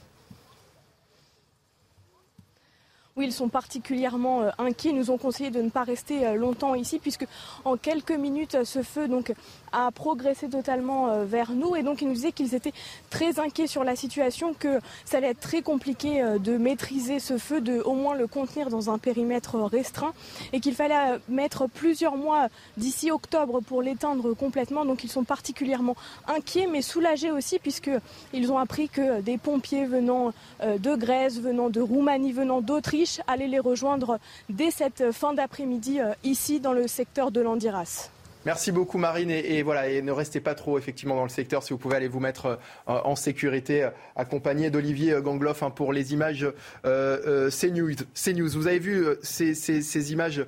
Ils 3.23 3.33
sont 3.33 3.49
particulièrement 3.49 4.41
euh, 4.41 4.49
inquiets. 4.57 4.89
Ils 4.89 4.95
nous 4.95 5.11
ont 5.11 5.17
conseillé 5.17 5.51
de 5.51 5.61
ne 5.61 5.69
pas 5.69 5.83
rester 5.83 6.25
euh, 6.25 6.35
longtemps 6.35 6.75
ici, 6.75 6.99
puisque 6.99 7.25
en 7.65 7.77
quelques 7.77 8.11
minutes, 8.11 8.63
ce 8.63 8.81
feu 8.81 9.07
donc, 9.07 9.33
a 9.71 9.91
progressé 9.91 10.49
totalement 10.49 11.09
euh, 11.09 11.25
vers 11.25 11.51
nous. 11.51 11.75
Et 11.75 11.83
donc, 11.83 12.01
ils 12.01 12.07
nous 12.07 12.13
disaient 12.13 12.31
qu'ils 12.31 12.55
étaient 12.55 12.73
très 13.09 13.39
inquiets 13.39 13.67
sur 13.67 13.83
la 13.83 13.95
situation, 13.95 14.53
que 14.53 14.79
ça 15.05 15.17
allait 15.17 15.31
être 15.31 15.39
très 15.39 15.61
compliqué 15.61 16.23
de 16.39 16.57
maîtriser 16.57 17.19
ce 17.19 17.37
feu, 17.37 17.61
de 17.61 17.79
au 17.81 17.93
moins 17.93 18.15
le 18.15 18.27
contenir 18.27 18.69
dans 18.69 18.89
un 18.89 18.97
périmètre 18.97 19.59
restreint, 19.59 20.13
et 20.53 20.59
qu'il 20.59 20.73
fallait 20.73 21.19
mettre 21.29 21.67
plusieurs 21.67 22.15
mois 22.15 22.47
d'ici 22.77 23.11
octobre 23.11 23.61
pour 23.61 23.81
l'éteindre 23.81 24.33
complètement. 24.33 24.85
Donc, 24.85 25.03
ils 25.03 25.09
sont 25.09 25.23
particulièrement 25.23 25.95
inquiets, 26.27 26.67
mais 26.67 26.81
soulagés 26.81 27.31
aussi, 27.31 27.59
puisqu'ils 27.59 28.51
ont 28.51 28.57
appris 28.57 28.89
que 28.89 29.21
des 29.21 29.37
pompiers 29.37 29.85
venant 29.85 30.33
de 30.61 30.95
Grèce, 30.95 31.39
venant 31.39 31.69
de 31.69 31.81
Roumanie, 31.81 32.31
venant 32.31 32.61
d'Autriche, 32.61 33.10
Allez 33.27 33.47
les 33.47 33.59
rejoindre 33.59 34.19
dès 34.49 34.71
cette 34.71 35.11
fin 35.11 35.33
d'après-midi 35.33 35.99
euh, 35.99 36.13
ici 36.23 36.59
dans 36.59 36.73
le 36.73 36.87
secteur 36.87 37.31
de 37.31 37.41
l'Andiras. 37.41 38.09
Merci 38.43 38.71
beaucoup 38.71 38.97
Marine 38.97 39.29
et, 39.29 39.61
voilà 39.61 39.87
et 39.87 40.01
ne 40.01 40.11
restez 40.11 40.39
pas 40.39 40.55
trop 40.55 40.79
effectivement 40.79 41.15
dans 41.15 41.23
le 41.23 41.29
secteur 41.29 41.61
si 41.61 41.73
vous 41.73 41.77
pouvez 41.77 41.97
aller 41.97 42.07
vous 42.07 42.19
mettre 42.19 42.47
euh, 42.47 42.99
en 43.03 43.15
sécurité 43.15 43.83
euh, 43.83 43.89
accompagné 44.15 44.71
d'Olivier 44.71 45.15
Gangloff 45.21 45.61
hein, 45.61 45.69
pour 45.69 45.93
les 45.93 46.13
images 46.13 46.47
CNews. 46.83 47.95
CNews. 48.15 48.49
Vous 48.49 48.67
avez 48.67 48.79
vu 48.79 49.05
ces, 49.21 50.11
images 50.11 50.43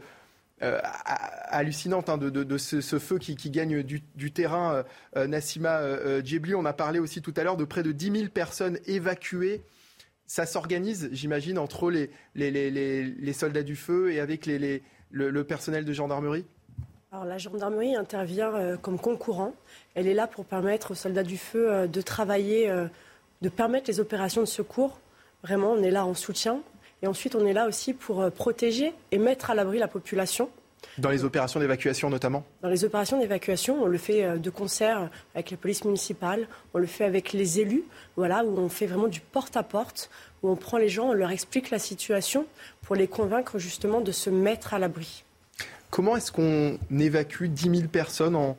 hallucinantes 0.60 2.10
hein, 2.10 2.18
de, 2.18 2.58
ce, 2.58 2.98
feu 2.98 3.20
qui, 3.20 3.36
gagne 3.52 3.84
du, 3.84 4.32
terrain. 4.32 4.84
Nassima 5.16 5.82
Djebli, 6.24 6.56
on 6.56 6.66
a 6.66 6.74
parlé 6.74 7.00
aussi 7.00 7.22
tout 7.22 7.34
à 7.38 7.44
l'heure 7.44 7.58
de 7.58 7.66
près 7.66 7.84
de 7.84 7.92
10 7.92 8.12
000 8.12 8.30
personnes 8.30 8.80
évacuées 8.88 9.62
ça 10.34 10.48
s'organise, 10.48 11.10
j'imagine, 11.12 11.60
entre 11.60 11.92
les, 11.92 12.10
les, 12.34 13.34
soldats 13.34 13.62
du 13.62 13.76
feu 13.76 14.12
et 14.12 14.20
avec 14.20 14.48
le, 14.48 15.44
personnel 15.44 15.86
de 15.86 15.94
gendarmerie? 15.94 16.44
Alors, 17.12 17.26
la 17.26 17.38
gendarmerie 17.38 17.96
intervient 17.96 18.52
euh, 18.56 18.76
comme 18.76 18.98
concurrent. 18.98 19.54
Elle 19.94 20.08
est 20.08 20.16
là 20.16 20.26
pour 20.26 20.46
permettre 20.46 20.90
aux 20.90 20.96
soldats 20.96 21.22
du 21.22 21.38
feu 21.38 21.72
euh, 21.72 21.86
de 21.86 22.02
travailler, 22.02 22.68
euh, 22.68 22.88
de 23.44 23.50
permettre 23.50 23.88
les 23.92 24.00
opérations 24.00 24.42
de 24.42 24.48
secours. 24.48 25.00
Vraiment, 25.44 25.74
on 25.74 25.84
est 25.84 25.92
là 25.92 26.04
en 26.04 26.16
soutien. 26.16 26.62
Et 27.04 27.08
ensuite, 27.08 27.36
on 27.36 27.46
est 27.46 27.54
là 27.54 27.68
aussi 27.68 27.94
pour 27.94 28.32
protéger 28.32 28.96
et 29.12 29.20
mettre 29.20 29.52
à 29.52 29.54
l'abri 29.54 29.78
la 29.78 29.88
population. 29.88 30.50
Dans 30.98 31.10
les 31.10 31.24
opérations 31.24 31.60
d'évacuation 31.60 32.10
notamment 32.10 32.44
Dans 32.62 32.70
les 32.70 32.86
opérations 32.86 33.20
d'évacuation, 33.20 33.84
on 33.84 33.88
le 33.88 33.98
fait 33.98 34.24
euh, 34.24 34.38
de 34.38 34.50
concert 34.50 35.10
avec 35.34 35.52
la 35.52 35.58
police 35.58 35.86
municipale, 35.86 36.48
on 36.74 36.78
le 36.78 36.86
fait 36.86 37.06
avec 37.06 37.34
les 37.34 37.60
élus, 37.60 37.84
voilà, 38.16 38.44
où 38.46 38.58
on 38.58 38.70
fait 38.70 38.86
vraiment 38.86 39.08
du 39.08 39.20
porte-à-porte, 39.20 40.10
où 40.44 40.50
on 40.50 40.56
prend 40.56 40.78
les 40.78 40.90
gens, 40.90 41.10
on 41.10 41.14
leur 41.14 41.32
explique 41.32 41.72
la 41.72 41.80
situation 41.80 42.46
pour 42.82 42.96
les 42.96 43.08
convaincre 43.08 43.58
justement 43.58 44.02
de 44.02 44.12
se 44.12 44.30
mettre 44.30 44.74
à 44.74 44.80
l'abri. 44.80 45.24
Comment 45.90 46.16
est-ce 46.18 46.32
qu'on 46.32 46.78
évacue 46.92 47.46
10 47.46 47.78
000 47.78 47.88
personnes 47.88 48.36
en, 48.36 48.58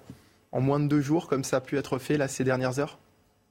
en, 0.53 0.61
moins 0.61 0.81
de 0.81 0.87
deux 0.87 1.01
jours, 1.01 1.29
comme 1.29 1.45
ça 1.45 1.59
a 1.59 1.61
pu 1.61 1.77
être 1.79 1.99
fait 1.99 2.17
là, 2.17 2.29
ces 2.29 2.45
dernières 2.45 2.79
heures? 2.79 2.99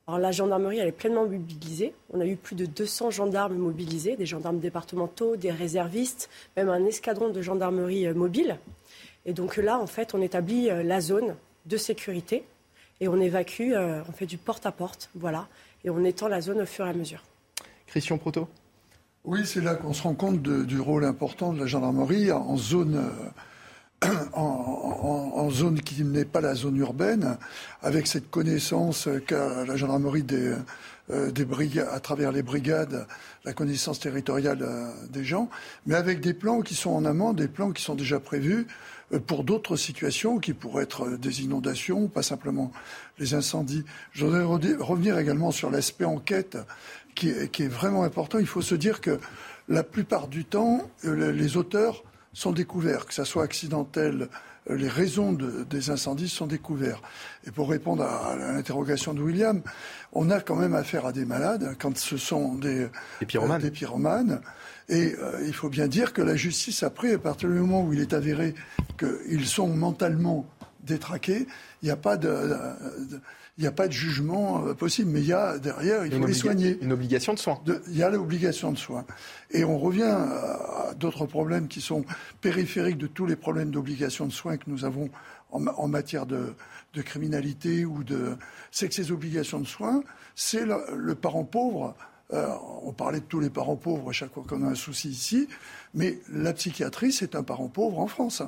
Alors 0.06 0.20
la 0.20 0.32
gendarmerie, 0.32 0.80
elle 0.80 0.90
est 0.90 0.92
pleinement 0.92 1.26
mobilisée. 1.26 1.94
On 2.12 2.20
a 2.20 2.26
eu 2.26 2.36
plus 2.36 2.56
de 2.56 2.66
200 2.66 3.12
gendarmes 3.12 3.56
mobilisés, 3.56 4.18
des 4.18 4.26
gendarmes 4.26 4.60
départementaux, 4.60 5.38
des 5.38 5.52
réservistes, 5.52 6.30
même 6.58 6.68
un 6.68 6.86
escadron 6.86 7.30
de 7.30 7.42
gendarmerie 7.42 8.08
euh, 8.08 8.14
mobile. 8.14 8.58
Et 9.26 9.32
donc 9.32 9.56
là, 9.56 9.80
en 9.80 9.88
fait, 9.88 10.14
on 10.14 10.22
établit 10.22 10.70
euh, 10.70 10.84
la 10.84 11.00
zone 11.00 11.36
de 11.68 11.78
sécurité 11.78 12.44
et 13.00 13.08
on 13.08 13.20
évacue, 13.22 13.72
euh, 13.72 14.02
on 14.10 14.12
fait 14.12 14.26
du 14.26 14.38
porte-à-porte, 14.38 15.10
voilà, 15.16 15.48
et 15.86 15.90
on 15.90 16.04
étend 16.04 16.28
la 16.28 16.42
zone 16.42 16.62
au 16.62 16.66
fur 16.66 16.86
et 16.86 16.90
à 16.90 16.94
mesure. 16.94 17.24
Christian 17.88 18.18
Proto? 18.18 18.50
Oui, 19.24 19.46
c'est 19.46 19.62
là 19.62 19.76
qu'on 19.76 19.94
se 19.94 20.04
rend 20.04 20.16
compte 20.16 20.42
du 20.42 20.82
rôle 20.82 21.06
important 21.06 21.54
de 21.54 21.60
la 21.60 21.66
gendarmerie 21.66 22.30
en 22.30 22.58
zone 22.58 23.10
en, 24.34 25.50
zone 25.52 25.82
qui 25.82 26.04
n'est 26.04 26.26
pas 26.26 26.42
la 26.42 26.56
zone 26.56 26.78
urbaine, 26.78 27.38
avec 27.82 28.08
cette 28.08 28.32
connaissance 28.32 29.08
qu'a 29.28 29.66
la 29.66 29.76
gendarmerie 29.76 30.24
des, 30.24 30.56
euh, 31.12 31.32
des 31.32 31.44
brigades, 31.44 31.90
à 31.92 32.00
travers 32.00 32.32
les 32.32 32.44
brigades, 32.44 33.06
la 33.44 33.52
connaissance 33.52 34.00
territoriale 34.00 34.60
euh, 34.62 34.90
des 35.10 35.26
gens, 35.26 35.50
mais 35.86 35.96
avec 35.96 36.22
des 36.22 36.34
plans 36.34 36.62
qui 36.62 36.76
sont 36.76 36.92
en 36.92 37.04
amont, 37.04 37.34
des 37.34 37.50
plans 37.50 37.72
qui 37.74 37.84
sont 37.84 37.96
déjà 37.96 38.22
prévus 38.22 38.68
euh, 39.12 39.20
pour 39.20 39.44
d'autres 39.44 39.76
situations 39.76 40.40
qui 40.40 40.54
pourraient 40.54 40.84
être 40.84 41.18
des 41.18 41.42
inondations, 41.42 42.08
pas 42.08 42.24
simplement 42.24 42.72
les 43.20 43.34
incendies. 43.34 43.84
Je 44.14 44.26
voudrais 44.26 44.44
revenir 44.44 45.20
également 45.20 45.52
sur 45.52 45.70
l'aspect 45.70 46.06
enquête 46.06 46.58
qui 47.16 47.32
est, 47.32 47.52
qui 47.52 47.64
est 47.64 47.68
vraiment 47.68 48.04
important. 48.04 48.40
Il 48.40 48.48
faut 48.48 48.62
se 48.62 48.76
dire 48.76 49.02
que 49.02 49.20
la 49.68 49.84
plupart 49.84 50.30
du 50.30 50.46
temps, 50.46 50.90
les 51.04 51.58
auteurs 51.58 52.06
sont 52.34 52.52
découverts, 52.52 53.06
que 53.06 53.14
ça 53.14 53.26
soit 53.26 53.44
accidentel 53.44 54.30
les 54.70 54.88
raisons 54.88 55.34
des 55.34 55.90
incendies 55.90 56.30
sont 56.30 56.48
découvertes. 56.48 57.04
Et 57.46 57.52
pour 57.52 57.70
répondre 57.70 58.04
à, 58.04 58.36
l'interrogation 58.36 59.14
de 59.14 59.22
William, 59.22 59.62
on 60.14 60.30
a 60.30 60.40
quand 60.40 60.56
même 60.56 60.74
affaire 60.74 61.06
à 61.06 61.12
des 61.12 61.26
malades 61.26 61.76
quand 61.80 61.98
ce 61.98 62.18
sont 62.18 62.56
des, 62.56 62.88
des 63.20 63.72
pyromanes. 63.72 64.42
Et 64.90 65.16
il 65.46 65.54
faut 65.54 65.70
bien 65.70 65.88
dire 65.88 66.14
que 66.14 66.22
la 66.22 66.36
justice, 66.36 66.84
après, 66.84 67.14
à 67.14 67.20
partir 67.20 67.50
du 67.50 67.56
moment 67.56 67.84
où 67.84 67.94
il 67.94 68.00
est 68.00 68.14
avéré 68.14 68.54
qu'ils 68.98 69.48
sont 69.48 69.68
mentalement 69.68 70.46
détraqués, 70.82 71.48
il 71.82 71.86
n'y 71.86 71.92
a 71.92 71.98
pas 71.98 72.18
de 72.18 72.58
il 73.58 73.62
n'y 73.62 73.68
a 73.68 73.72
pas 73.72 73.88
de 73.88 73.94
jugement 73.94 74.66
euh, 74.66 74.74
possible. 74.74 75.12
Mais 75.12 75.22
il 75.22 75.28
y 75.28 75.34
a 75.34 75.58
derrière, 75.58 76.06
il 76.06 76.12
faut 76.12 76.26
les 76.26 76.34
soigner. 76.34 76.78
Une 76.82 76.92
obligation 76.92 77.34
de 77.34 77.40
soins. 77.40 77.60
il 77.88 77.98
y 77.98 78.04
a 78.04 78.10
l'obligation 78.10 78.72
de 78.72 78.78
soins. 78.78 79.06
Et 79.52 79.64
on 79.64 79.78
revient 79.78 80.04
à, 80.04 80.94
d'autres 80.96 81.26
problèmes 81.26 81.68
qui 81.68 81.82
sont 81.82 82.06
périphériques 82.42 82.98
de 82.98 83.08
tous 83.08 83.26
les 83.26 83.36
problèmes 83.36 83.72
d'obligation 83.72 84.26
de 84.26 84.32
soins 84.32 84.58
que 84.58 84.70
nous 84.70 84.86
avons 84.86 85.10
en, 85.52 85.88
matière 85.88 86.26
de, 86.26 86.56
criminalité 87.04 87.86
ou 87.86 88.04
de. 88.04 88.36
C'est 88.72 88.90
que 88.90 88.96
ces 88.96 89.12
obligations 89.12 89.60
de 89.60 89.68
soins, 89.68 90.04
c'est 90.36 90.66
le, 90.66 91.14
parent 91.14 91.44
pauvre. 91.44 91.96
Euh, 92.32 92.48
on 92.82 92.94
parlait 92.94 93.20
de 93.20 93.26
tous 93.26 93.40
les 93.40 93.52
parents 93.52 93.76
pauvres 93.76 94.10
à 94.10 94.14
chaque 94.14 94.34
fois 94.34 94.44
qu'on 94.48 94.66
a 94.66 94.70
un 94.70 94.76
souci 94.76 95.10
ici, 95.10 95.48
mais 95.94 96.18
la 96.32 96.54
psychiatrie, 96.54 97.12
c'est 97.12 97.36
un 97.36 97.44
parent 97.44 97.68
pauvre 97.68 98.00
en 98.00 98.08
France. 98.08 98.42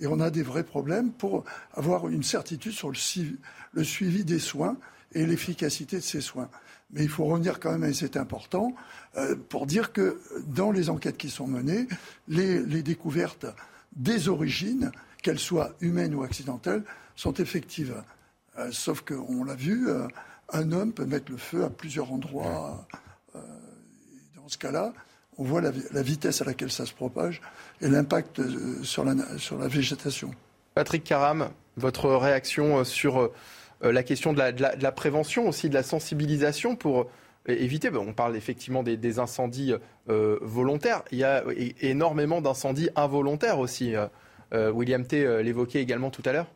Et 0.00 0.06
on 0.06 0.20
a 0.20 0.28
des 0.28 0.42
vrais 0.42 0.64
problèmes 0.64 1.10
pour 1.12 1.44
avoir 1.72 2.08
une 2.08 2.22
certitude 2.22 2.72
sur 2.72 2.90
le, 2.90 2.96
le 3.72 3.84
suivi 3.84 4.24
des 4.24 4.38
soins 4.38 4.76
et 5.12 5.26
l'efficacité 5.26 5.96
de 5.96 6.02
ces 6.02 6.20
soins. 6.20 6.48
Mais 6.92 7.02
il 7.02 7.08
faut 7.08 7.24
revenir 7.24 7.60
quand 7.60 7.70
même, 7.72 7.88
et 7.88 7.94
c'est 7.94 8.16
important, 8.16 8.74
euh, 9.16 9.36
pour 9.48 9.66
dire 9.66 9.92
que 9.92 10.20
dans 10.46 10.72
les 10.72 10.90
enquêtes 10.90 11.16
qui 11.16 11.30
sont 11.30 11.46
menées, 11.46 11.86
les, 12.28 12.82
découvertes 12.82 13.46
des 13.94 14.28
origines, 14.28 14.90
qu'elles 15.22 15.38
soient 15.38 15.72
humaines 15.80 16.14
ou 16.14 16.22
accidentelles, 16.22 16.82
sont 17.14 17.34
effectives. 17.34 18.02
Euh, 18.58 18.70
sauf 18.72 19.02
qu'on 19.02 19.44
l'a 19.44 19.54
vu, 19.54 19.88
euh, 19.88 20.08
un 20.52 20.72
homme 20.72 20.92
peut 20.92 21.06
mettre 21.06 21.30
le 21.30 21.38
feu 21.38 21.64
à 21.64 21.70
plusieurs 21.70 22.12
endroits. 22.12 22.86
dans 24.34 24.48
ce 24.48 24.58
cas-là, 24.58 24.92
on 25.38 25.44
voit 25.44 25.60
la, 25.60 26.02
vitesse 26.02 26.42
à 26.42 26.44
laquelle 26.44 26.72
ça 26.72 26.86
se 26.86 26.92
propage 26.92 27.40
et 27.80 27.88
l'impact 27.88 28.42
sur 28.82 29.04
la, 29.04 29.14
sur 29.38 29.58
la 29.58 29.68
végétation. 29.68 30.32
Patrick 30.74 31.04
Caram, 31.04 31.50
votre 31.76 32.10
réaction 32.10 32.82
sur 32.82 33.30
la 33.82 34.02
question 34.02 34.32
de 34.32 34.38
la, 34.38 34.92
prévention 34.92 35.48
aussi, 35.48 35.68
de 35.68 35.74
la 35.74 35.82
sensibilisation 35.82 36.76
pour 36.76 37.00
euh, 37.00 37.04
éviter. 37.46 37.90
on 37.94 38.12
parle 38.12 38.36
effectivement 38.36 38.82
des, 38.82 39.18
incendies 39.18 39.74
euh, 40.08 40.38
volontaires. 40.42 41.02
Il 41.12 41.18
y 41.18 41.24
a 41.24 41.44
énormément 41.80 42.40
d'incendies 42.40 42.90
involontaires 42.96 43.58
aussi. 43.58 43.94
William 44.52 45.06
T. 45.06 45.42
l'évoquait 45.44 45.80
également 45.80 46.10
tout 46.10 46.22
à 46.24 46.32
l'heure. 46.32 46.48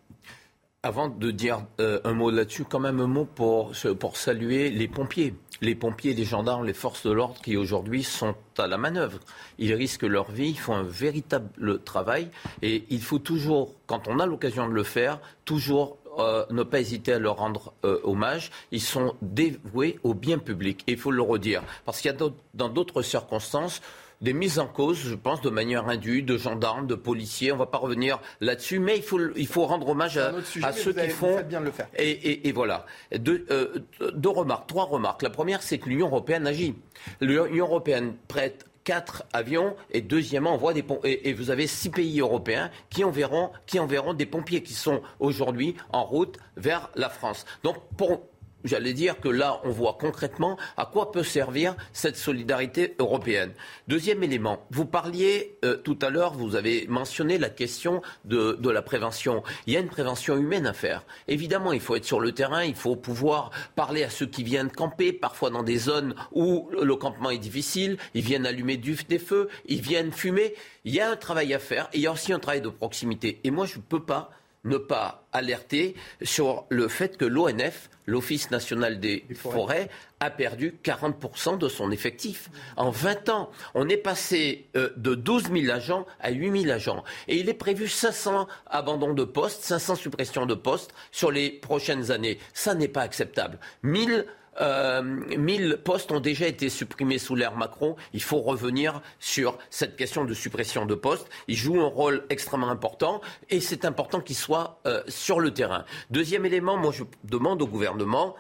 Avant 0.83 1.09
de 1.09 1.31
dire 1.31 1.65
un 1.79 2.13
mot 2.13 2.31
là-dessus, 2.31 2.65
quand 2.65 2.81
même 2.81 2.99
un 2.99 3.07
mot 3.07 3.25
pour 3.25 3.73
saluer 4.17 4.71
les 4.71 4.89
pompiers. 4.89 5.35
Les 5.61 5.75
pompiers, 5.75 6.15
les 6.15 6.25
gendarmes, 6.25 6.65
les 6.65 6.75
forces 6.75 7.07
de 7.07 7.13
l'ordre 7.13 7.41
qui 7.41 7.57
aujourd'hui 7.57 8.03
sont 8.03 8.35
à 8.59 8.67
la 8.67 8.77
manœuvre. 8.77 9.19
Ils 9.59 9.73
risquent 9.73 10.03
leur 10.03 10.31
vie, 10.31 10.51
ils 10.51 10.59
font 10.59 10.75
un 10.75 10.83
véritable 10.83 11.83
travail 11.85 12.29
et 12.61 12.85
il 12.91 13.01
faut 13.01 13.19
toujours, 13.19 13.75
quand 13.87 14.09
on 14.09 14.19
a 14.19 14.27
l'occasion 14.27 14.69
de 14.69 14.75
le 14.75 14.83
faire, 14.83 15.21
toujours 15.45 15.97
euh, 16.19 16.45
ne 16.51 16.63
pas 16.63 16.81
hésiter 16.81 17.13
à 17.13 17.19
leur 17.19 17.37
rendre 17.37 17.73
euh, 17.85 18.01
hommage. 18.05 18.51
Ils 18.71 18.81
sont 18.81 19.15
dévoués 19.23 19.99
au 20.03 20.15
bien 20.15 20.39
public. 20.39 20.83
Et 20.87 20.93
il 20.93 20.99
faut 20.99 21.11
le 21.11 21.23
redire. 21.23 21.63
Parce 21.85 22.01
qu'il 22.01 22.11
y 22.11 22.15
a 22.15 22.19
dans 22.55 22.69
d'autres 22.69 23.03
circonstances 23.03 23.81
des 24.21 24.33
mises 24.33 24.59
en 24.59 24.67
cause, 24.67 24.99
je 24.99 25.15
pense, 25.15 25.41
de 25.43 25.51
manière 25.51 25.89
indue, 25.89 26.23
de 26.23 26.37
gendarmes, 26.37 26.87
de 26.87 26.95
policiers. 26.95 27.53
On 27.53 27.57
ne 27.57 27.61
va 27.61 27.67
pas 27.67 27.79
revenir 27.79 28.21
là-dessus, 28.41 28.79
mais 28.79 28.97
il 28.97 29.03
faut, 29.03 29.21
il 29.37 29.47
faut 29.47 29.67
rendre 29.67 29.89
hommage 29.89 30.17
à, 30.17 30.33
ceux 30.73 30.93
qui 30.93 31.09
font. 31.11 31.43
Bien 31.43 31.61
le 31.61 31.71
faire. 31.71 31.89
Et, 31.97 32.51
voilà. 32.53 32.87
Deux, 33.17 33.45
euh, 33.51 33.81
deux 34.15 34.31
remarques, 34.31 34.67
trois 34.67 34.85
remarques. 34.85 35.23
La 35.23 35.31
première, 35.31 35.63
c'est 35.63 35.79
que 35.79 35.89
l'Union 35.89 36.07
européenne 36.07 36.47
agit. 36.47 36.75
L'Union 37.21 37.67
européenne 37.67 38.15
prête 38.29 38.67
quatre 38.85 39.25
avions 39.33 39.75
et 39.91 40.01
deuxièmement 40.01 40.55
on 40.55 40.73
des 40.73 40.85
et, 41.05 41.31
et, 41.31 41.33
vous 41.33 41.51
avez 41.51 41.67
six 41.67 41.91
pays 41.91 42.21
européens 42.21 42.71
qui 42.91 43.03
enverront 43.03 43.51
qui 43.67 43.79
enverront 43.79 44.15
des 44.15 44.27
pompiers 44.27 44.63
qui 44.63 44.75
sont 44.75 45.03
aujourd'hui 45.19 45.75
en 45.93 46.05
route 46.05 46.37
vers 46.57 46.91
la 46.95 47.09
France. 47.09 47.47
Donc 47.63 47.77
pour 47.97 48.29
J'allais 48.65 48.95
dire 48.95 49.21
que 49.21 49.29
là, 49.29 49.61
on 49.65 49.71
voit 49.71 49.99
concrètement 50.01 50.57
à 50.79 50.87
quoi 50.87 51.13
peut 51.13 51.23
servir 51.23 51.77
cette 51.93 52.17
solidarité 52.17 52.95
européenne. 52.99 53.53
Deuxième 53.89 54.23
élément, 54.23 54.67
vous 54.71 54.87
parliez 54.87 55.59
euh, 55.65 55.77
tout 55.77 55.99
à 56.01 56.09
l'heure, 56.09 56.33
vous 56.33 56.57
avez 56.57 56.87
mentionné 56.89 57.37
la 57.37 57.51
question 57.51 58.01
de, 58.25 58.59
la 58.71 58.81
prévention. 58.81 59.43
Il 59.67 59.75
y 59.75 59.77
a 59.77 59.81
une 59.81 59.89
prévention 59.89 60.39
humaine 60.39 60.67
à 60.67 60.73
faire. 60.73 61.05
Évidemment, 61.29 61.73
il 61.73 61.81
faut 61.81 61.95
être 61.95 62.07
sur 62.07 62.21
le 62.21 62.33
terrain, 62.33 62.65
il 62.65 62.75
faut 62.75 62.97
pouvoir 62.97 63.51
parler 63.77 64.03
à 64.03 64.09
ceux 64.11 64.27
qui 64.27 64.43
viennent 64.43 64.71
camper, 64.71 65.13
parfois 65.13 65.51
dans 65.51 65.63
des 65.63 65.79
zones 65.79 66.15
où 66.33 66.71
le 66.71 66.97
campement 66.97 67.31
est 67.31 67.39
difficile, 67.39 67.99
ils 68.15 68.25
viennent 68.25 68.47
allumer 68.47 68.79
du, 68.79 68.97
des 69.09 69.19
feux, 69.19 69.49
ils 69.67 69.83
viennent 69.83 70.13
fumer. 70.13 70.55
Il 70.87 70.95
y 70.95 71.01
a 71.01 71.11
un 71.11 71.17
travail 71.17 71.53
à 71.53 71.59
faire 71.59 71.89
et 71.93 71.99
il 71.99 72.01
y 72.01 72.07
a 72.07 72.13
aussi 72.13 72.33
un 72.33 72.39
travail 72.39 72.63
de 72.63 72.71
proximité. 72.71 73.41
Et 73.45 73.51
moi, 73.51 73.67
je 73.67 73.77
ne 73.77 73.83
peux 73.83 74.03
pas 74.03 74.31
ne 74.65 74.77
pas 74.77 75.25
alerter 75.33 75.95
sur 76.23 76.65
le 76.69 76.89
fait 76.89 77.17
que 77.17 77.25
l'ONF, 77.25 77.91
l'Office 78.07 78.51
national 78.51 79.01
des, 79.01 79.25
forêts. 79.35 79.89
a 80.21 80.31
perdu 80.31 80.75
40% 80.83 81.59
de 81.59 81.69
son 81.69 81.91
effectif. 81.91 82.51
En 82.77 82.91
20 82.91 83.29
ans, 83.29 83.51
on 83.75 83.89
est 83.89 83.99
passé 83.99 84.69
euh, 84.77 84.91
de 84.97 85.15
12 85.15 85.51
000 85.53 85.71
agents 85.75 86.07
à 86.21 86.31
8 86.31 86.63
000 86.63 86.73
agents. 86.75 87.05
Et 87.29 87.37
il 87.37 87.49
est 87.49 87.55
prévu 87.55 87.89
500 87.89 88.47
abandons 88.67 89.13
de 89.13 89.25
postes, 89.25 89.63
500 89.65 89.97
suppressions 89.97 90.47
de 90.47 90.55
postes 90.55 90.95
sur 91.13 91.31
les 91.31 91.51
prochaines 91.51 92.11
années. 92.11 92.39
Ça 92.55 92.75
n'est 92.75 92.89
pas 92.89 93.03
acceptable. 93.03 93.59
1000 93.83 94.27
euh, 94.61 95.03
1000 95.03 95.79
postes 95.85 96.13
ont 96.13 96.21
déjà 96.21 96.47
été 96.47 96.69
supprimés 96.69 97.19
sous 97.19 97.35
l'ère 97.35 97.57
Macron. 97.57 97.97
Il 98.13 98.23
faut 98.23 98.41
revenir 98.41 99.01
sur 99.19 99.59
cette 99.71 99.97
question 99.97 100.25
de 100.25 100.35
suppression 100.35 100.87
de 100.87 100.95
postes. 100.95 101.29
Il 101.49 101.57
joue 101.57 101.81
un 101.81 101.89
rôle 101.89 102.25
extrêmement 102.31 102.71
important 102.71 103.21
et 103.51 103.61
c'est 103.61 103.85
important 103.85 104.21
qu'il 104.21 104.37
soit 104.37 104.81
euh, 104.87 105.03
sur 105.09 105.41
le 105.41 105.53
terrain. 105.53 105.85
Deuxième 106.11 106.47
élément, 106.47 106.77
moi 106.77 106.93
je 106.93 107.05
demande 107.25 107.63
au 107.63 107.67
gouvernement 107.67 108.37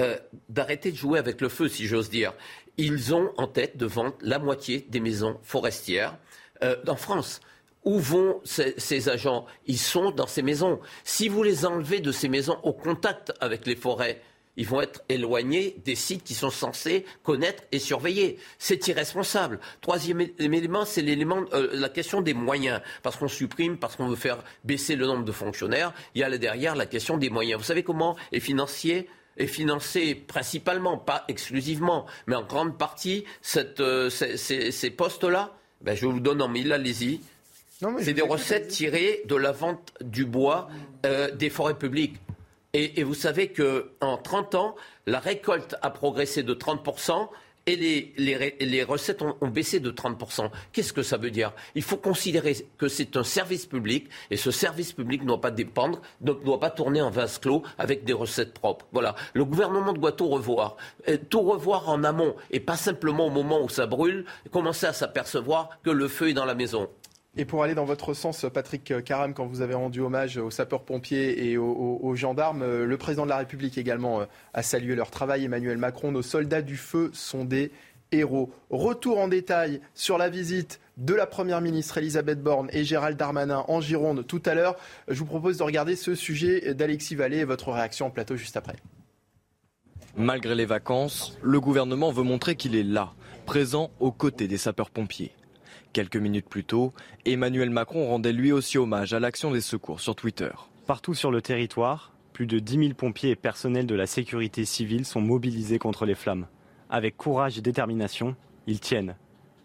euh, 0.00 0.16
d'arrêter 0.48 0.90
de 0.90 0.96
jouer 0.96 1.18
avec 1.18 1.42
le 1.42 1.50
feu, 1.50 1.68
si 1.68 1.86
j'ose 1.86 2.08
dire. 2.08 2.32
Ils 2.78 3.14
ont 3.14 3.30
en 3.36 3.46
tête 3.46 3.76
de 3.76 3.84
vendre 3.84 4.14
la 4.22 4.38
moitié 4.38 4.86
des 4.88 5.00
maisons 5.00 5.38
forestières 5.42 6.16
euh, 6.64 6.76
en 6.88 6.96
France. 6.96 7.40
Où 7.84 7.98
vont 7.98 8.40
ces, 8.42 8.74
ces, 8.78 9.10
agents? 9.10 9.44
Ils 9.66 9.78
sont 9.78 10.10
dans 10.10 10.26
ces 10.26 10.40
maisons. 10.40 10.80
Si 11.04 11.28
vous 11.28 11.42
les 11.42 11.66
enlevez 11.66 12.00
de 12.00 12.10
ces 12.10 12.28
maisons 12.28 12.58
au 12.62 12.72
contact 12.72 13.34
avec 13.40 13.66
les 13.66 13.76
forêts, 13.76 14.22
ils 14.56 14.66
vont 14.66 14.80
être 14.80 15.02
éloignés 15.08 15.76
des 15.84 15.94
sites 15.94 16.24
qui 16.24 16.34
sont 16.34 16.50
censés 16.50 17.04
connaître 17.22 17.62
et 17.72 17.78
surveiller. 17.78 18.38
C'est 18.58 18.86
irresponsable. 18.88 19.60
Troisième 19.80 20.20
élément, 20.38 20.84
c'est 20.84 21.02
l'élément, 21.02 21.44
euh, 21.54 21.68
la 21.72 21.88
question 21.88 22.20
des 22.20 22.34
moyens. 22.34 22.80
Parce 23.02 23.16
qu'on 23.16 23.28
supprime, 23.28 23.78
parce 23.78 23.96
qu'on 23.96 24.08
veut 24.08 24.16
faire 24.16 24.42
baisser 24.64 24.96
le 24.96 25.06
nombre 25.06 25.24
de 25.24 25.32
fonctionnaires, 25.32 25.94
il 26.14 26.20
y 26.20 26.24
a 26.24 26.28
là 26.28 26.38
derrière 26.38 26.76
la 26.76 26.86
question 26.86 27.16
des 27.16 27.30
moyens. 27.30 27.60
Vous 27.60 27.66
savez 27.66 27.82
comment 27.82 28.16
est 28.32 28.40
financier 28.40 29.08
est 29.38 29.46
financé 29.46 30.14
principalement, 30.14 30.98
pas 30.98 31.24
exclusivement, 31.26 32.04
mais 32.26 32.36
en 32.36 32.42
grande 32.42 32.76
partie, 32.76 33.24
cette, 33.40 33.80
euh, 33.80 34.10
ces, 34.10 34.90
postes-là? 34.90 35.56
Ben, 35.80 35.96
Je 35.96 36.04
vous 36.04 36.20
donne 36.20 36.42
en 36.42 36.48
mille, 36.48 36.70
allez-y. 36.70 37.20
C'est 37.98 38.12
des 38.12 38.22
recettes 38.22 38.68
tirées 38.68 39.22
de 39.26 39.34
la 39.34 39.50
vente 39.50 39.92
du 40.00 40.24
bois 40.24 40.68
euh, 41.04 41.30
des 41.32 41.50
forêts 41.50 41.76
publiques. 41.76 42.16
Et, 42.74 43.02
vous 43.02 43.12
savez 43.12 43.52
qu'en 43.52 44.16
30 44.16 44.54
ans, 44.54 44.74
la 45.06 45.18
récolte 45.18 45.76
a 45.82 45.90
progressé 45.90 46.42
de 46.42 46.54
30%. 46.54 47.28
Et 47.66 47.76
les, 47.76 48.82
recettes 48.82 49.20
ont, 49.20 49.36
baissé 49.46 49.78
de 49.78 49.90
30%. 49.90 50.50
Qu'est-ce 50.72 50.94
que 50.94 51.02
ça 51.02 51.18
veut 51.18 51.30
dire? 51.30 51.52
Il 51.74 51.82
faut 51.82 51.98
considérer 51.98 52.56
que 52.78 52.88
c'est 52.88 53.16
un 53.18 53.24
service 53.24 53.66
public 53.66 54.08
et 54.30 54.38
ce 54.38 54.50
service 54.50 54.94
public 54.94 55.20
ne 55.20 55.28
doit 55.28 55.40
pas 55.42 55.50
dépendre, 55.50 56.00
ne 56.22 56.32
doit 56.32 56.58
pas 56.58 56.70
tourner 56.70 57.02
en 57.02 57.10
vase 57.10 57.38
clos 57.38 57.62
avec 57.76 58.04
des 58.04 58.14
recettes 58.14 58.54
propres. 58.54 58.86
Voilà. 58.90 59.16
Le 59.34 59.44
gouvernement 59.44 59.92
doit 59.92 60.12
tout 60.12 60.28
revoir. 60.28 60.78
tout 61.28 61.42
revoir 61.42 61.90
en 61.90 62.02
amont 62.04 62.34
et 62.50 62.58
pas 62.58 62.76
simplement 62.76 63.26
au 63.26 63.30
moment 63.30 63.62
où 63.62 63.68
ça 63.68 63.86
brûle, 63.86 64.24
commencer 64.50 64.86
à 64.86 64.94
s'apercevoir 64.94 65.78
que 65.84 65.90
le 65.90 66.08
feu 66.08 66.30
est 66.30 66.34
dans 66.34 66.46
la 66.46 66.54
maison. 66.54 66.88
Et 67.34 67.46
pour 67.46 67.62
aller 67.62 67.74
dans 67.74 67.86
votre 67.86 68.12
sens, 68.12 68.44
Patrick 68.52 68.92
Caram, 69.04 69.32
quand 69.32 69.46
vous 69.46 69.62
avez 69.62 69.72
rendu 69.72 70.00
hommage 70.00 70.36
aux 70.36 70.50
sapeurs-pompiers 70.50 71.50
et 71.50 71.56
aux, 71.56 72.14
gendarmes, 72.14 72.60
euh, 72.60 72.84
le 72.84 72.96
président 72.98 73.24
de 73.24 73.30
la 73.30 73.38
République 73.38 73.78
également 73.78 74.20
euh, 74.20 74.24
a 74.52 74.62
salué 74.62 74.94
leur 74.94 75.10
travail. 75.10 75.44
Emmanuel 75.44 75.78
Macron, 75.78 76.12
nos 76.12 76.20
soldats 76.20 76.60
du 76.60 76.76
feu 76.76 77.10
sont 77.14 77.46
des 77.46 77.70
héros. 78.12 78.52
Retour 78.68 79.18
en 79.18 79.28
détail 79.28 79.80
sur 79.94 80.18
la 80.18 80.28
visite 80.28 80.78
de 80.98 81.14
la 81.14 81.26
Première 81.26 81.62
ministre 81.62 81.96
Elisabeth 81.96 82.42
Borne 82.42 82.68
et 82.70 82.84
Gérald 82.84 83.16
Darmanin 83.16 83.64
en 83.66 83.80
Gironde 83.80 84.26
tout 84.26 84.42
à 84.44 84.54
l'heure. 84.54 84.76
Je 85.08 85.18
vous 85.18 85.24
propose 85.24 85.56
de 85.56 85.62
regarder 85.62 85.96
ce 85.96 86.14
sujet 86.14 86.74
d'Alexis 86.74 87.14
Vallée 87.14 87.38
et 87.38 87.44
votre 87.44 87.72
réaction 87.72 88.06
en 88.06 88.10
plateau 88.10 88.36
juste 88.36 88.58
après. 88.58 88.76
Malgré 90.18 90.54
les 90.54 90.66
vacances, 90.66 91.38
le 91.40 91.58
gouvernement 91.60 92.12
veut 92.12 92.24
montrer 92.24 92.56
qu'il 92.56 92.76
est 92.76 92.82
là, 92.82 93.14
présent 93.46 93.90
aux 94.00 94.12
côtés 94.12 94.48
des 94.48 94.58
sapeurs-pompiers. 94.58 95.32
Quelques 95.92 96.16
minutes 96.16 96.48
plus 96.48 96.64
tôt, 96.64 96.94
Emmanuel 97.26 97.68
Macron 97.68 98.06
rendait 98.06 98.32
lui 98.32 98.50
aussi 98.50 98.78
hommage 98.78 99.12
à 99.12 99.20
l'action 99.20 99.50
des 99.50 99.60
secours 99.60 100.00
sur 100.00 100.16
Twitter. 100.16 100.50
Partout 100.86 101.12
sur 101.12 101.30
le 101.30 101.42
territoire, 101.42 102.14
plus 102.32 102.46
de 102.46 102.58
10 102.58 102.78
000 102.78 102.94
pompiers 102.94 103.30
et 103.30 103.36
personnels 103.36 103.86
de 103.86 103.94
la 103.94 104.06
sécurité 104.06 104.64
civile 104.64 105.04
sont 105.04 105.20
mobilisés 105.20 105.78
contre 105.78 106.06
les 106.06 106.14
flammes. 106.14 106.46
Avec 106.88 107.18
courage 107.18 107.58
et 107.58 107.60
détermination, 107.60 108.36
ils 108.66 108.80
tiennent. 108.80 109.16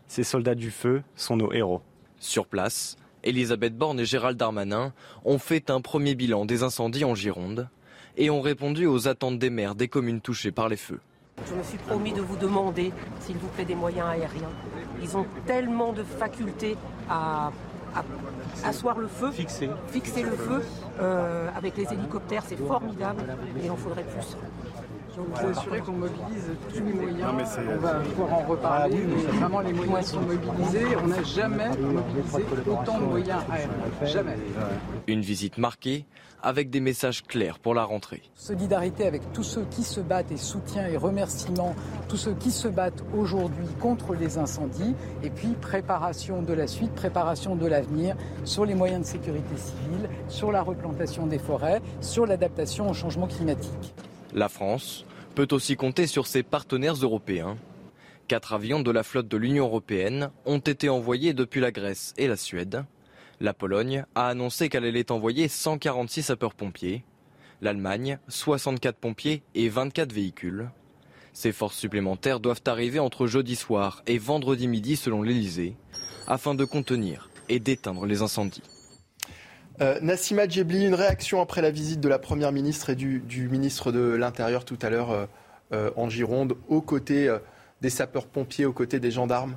Ces 0.07 0.25
soldats 0.25 0.55
du 0.55 0.69
feu 0.69 1.01
sont 1.15 1.37
nos 1.37 1.53
héros. 1.53 1.81
Sur 2.19 2.45
place, 2.45 2.97
Elisabeth 3.23 3.77
Borne 3.77 4.01
et 4.01 4.05
Gérald 4.05 4.37
Darmanin 4.37 4.93
ont 5.23 5.39
fait 5.39 5.69
un 5.69 5.79
premier 5.79 6.13
bilan 6.13 6.45
des 6.45 6.61
incendies 6.61 7.05
en 7.05 7.15
Gironde 7.15 7.69
et 8.17 8.29
ont 8.29 8.41
répondu 8.41 8.85
aux 8.85 9.07
attentes 9.07 9.39
des 9.39 9.49
maires 9.49 9.75
des 9.75 9.87
communes 9.87 10.21
touchées 10.21 10.51
par 10.51 10.67
les 10.67 10.75
feux. 10.75 10.99
Je 11.45 11.53
me 11.53 11.63
suis 11.63 11.77
promis 11.77 12.13
de 12.13 12.21
vous 12.21 12.35
demander, 12.35 12.91
s'il 13.21 13.37
vous 13.37 13.47
plaît, 13.47 13.65
des 13.65 13.75
moyens 13.75 14.07
aériens. 14.07 14.49
Ils 15.01 15.15
ont 15.15 15.25
tellement 15.45 15.93
de 15.93 16.03
facultés 16.03 16.75
à, 17.09 17.51
asseoir 18.65 18.97
le 18.97 19.07
feu, 19.07 19.31
fixer, 19.31 19.69
fixer 19.87 20.23
le 20.23 20.31
feu. 20.31 20.61
Euh, 20.99 21.49
avec 21.55 21.77
les 21.77 21.85
hélicoptères, 21.93 22.43
c'est 22.45 22.57
formidable, 22.57 23.23
mais 23.55 23.61
il 23.65 23.71
en 23.71 23.75
faudrait 23.77 24.03
plus. 24.03 24.35
Je 25.15 25.21
vous 25.21 25.49
assurer 25.49 25.79
qu'on 25.79 25.93
mobilise 25.93 26.51
tous 26.69 26.83
les 26.83 26.93
moyens. 26.93 27.57
on 27.69 27.77
va 27.77 27.93
pouvoir 27.95 28.33
en 28.33 28.41
reparler, 28.41 28.97
mais 28.97 29.31
vraiment 29.37 29.61
les 29.61 29.73
moyens 29.73 30.05
sont 30.07 30.21
mobilisés. 30.21 30.95
On 31.03 31.07
n'a 31.07 31.23
jamais 31.23 31.69
mobilisé 31.69 32.45
autant 32.67 32.99
de 32.99 33.05
moyens 33.05 33.43
aériens. 33.49 33.69
Jamais. 34.03 34.37
Une 35.07 35.21
visite 35.21 35.57
marquée 35.57 36.05
avec 36.41 36.69
des 36.69 36.79
messages 36.79 37.23
clairs 37.23 37.59
pour 37.59 37.73
la 37.73 37.83
rentrée. 37.83 38.21
Solidarité 38.35 39.05
avec 39.05 39.31
tous 39.33 39.43
ceux 39.43 39.65
qui 39.69 39.83
se 39.83 39.99
battent 39.99 40.31
et 40.31 40.37
soutien 40.37 40.87
et 40.87 40.97
remerciements 40.97 41.75
tous 42.07 42.17
ceux 42.17 42.33
qui 42.33 42.51
se 42.51 42.67
battent 42.67 43.03
aujourd'hui 43.15 43.67
contre 43.79 44.13
les 44.13 44.37
incendies 44.37 44.95
et 45.23 45.29
puis 45.29 45.49
préparation 45.59 46.41
de 46.41 46.53
la 46.53 46.67
suite, 46.67 46.93
préparation 46.93 47.55
de 47.55 47.65
l'avenir 47.65 48.15
sur 48.43 48.65
les 48.65 48.75
moyens 48.75 49.01
de 49.01 49.05
sécurité 49.05 49.57
civile, 49.57 50.09
sur 50.27 50.51
la 50.51 50.61
replantation 50.61 51.27
des 51.27 51.39
forêts, 51.39 51.81
sur 52.01 52.25
l'adaptation 52.25 52.89
au 52.89 52.93
changement 52.93 53.27
climatique. 53.27 53.93
La 54.33 54.49
France 54.49 55.05
peut 55.35 55.47
aussi 55.51 55.75
compter 55.75 56.07
sur 56.07 56.27
ses 56.27 56.43
partenaires 56.43 56.95
européens. 56.95 57.57
Quatre 58.27 58.53
avions 58.53 58.81
de 58.81 58.91
la 58.91 59.03
flotte 59.03 59.27
de 59.27 59.37
l'Union 59.37 59.65
européenne 59.65 60.31
ont 60.45 60.59
été 60.59 60.89
envoyés 60.89 61.33
depuis 61.33 61.61
la 61.61 61.71
Grèce 61.71 62.13
et 62.17 62.27
la 62.27 62.35
Suède. 62.35 62.83
La 63.39 63.53
Pologne 63.53 64.03
a 64.15 64.29
annoncé 64.29 64.67
qu'elle 64.67 64.85
allait 64.85 65.11
envoyer 65.11 65.47
146 65.47 66.23
sapeurs-pompiers. 66.23 67.03
L'Allemagne, 67.61 68.17
64 68.29 68.97
pompiers 68.97 69.43
et 69.53 69.69
24 69.69 70.11
véhicules. 70.11 70.69
Ces 71.33 71.51
forces 71.51 71.77
supplémentaires 71.77 72.39
doivent 72.39 72.63
arriver 72.65 72.97
entre 72.97 73.27
jeudi 73.27 73.55
soir 73.55 74.01
et 74.07 74.17
vendredi 74.17 74.67
midi 74.67 74.95
selon 74.95 75.21
l'Elysée, 75.21 75.75
afin 76.27 76.55
de 76.55 76.65
contenir 76.65 77.29
et 77.47 77.59
d'éteindre 77.59 78.07
les 78.07 78.23
incendies. 78.23 78.63
Euh, 79.81 79.99
Nassima 80.01 80.47
Djebli, 80.47 80.87
une 80.87 80.95
réaction 80.95 81.39
après 81.39 81.61
la 81.61 81.69
visite 81.69 81.99
de 81.99 82.09
la 82.09 82.17
Première 82.17 82.51
ministre 82.51 82.89
et 82.89 82.95
du, 82.95 83.21
ministre 83.51 83.91
de 83.91 84.15
l'Intérieur 84.15 84.65
tout 84.65 84.79
à 84.81 84.89
l'heure 84.89 85.11
euh, 85.11 85.25
euh, 85.73 85.91
en 85.95 86.09
Gironde, 86.09 86.55
aux 86.69 86.81
côtés 86.81 87.31
des 87.81 87.91
sapeurs-pompiers, 87.91 88.65
aux 88.65 88.73
côtés 88.73 88.99
des 88.99 89.11
gendarmes? 89.11 89.55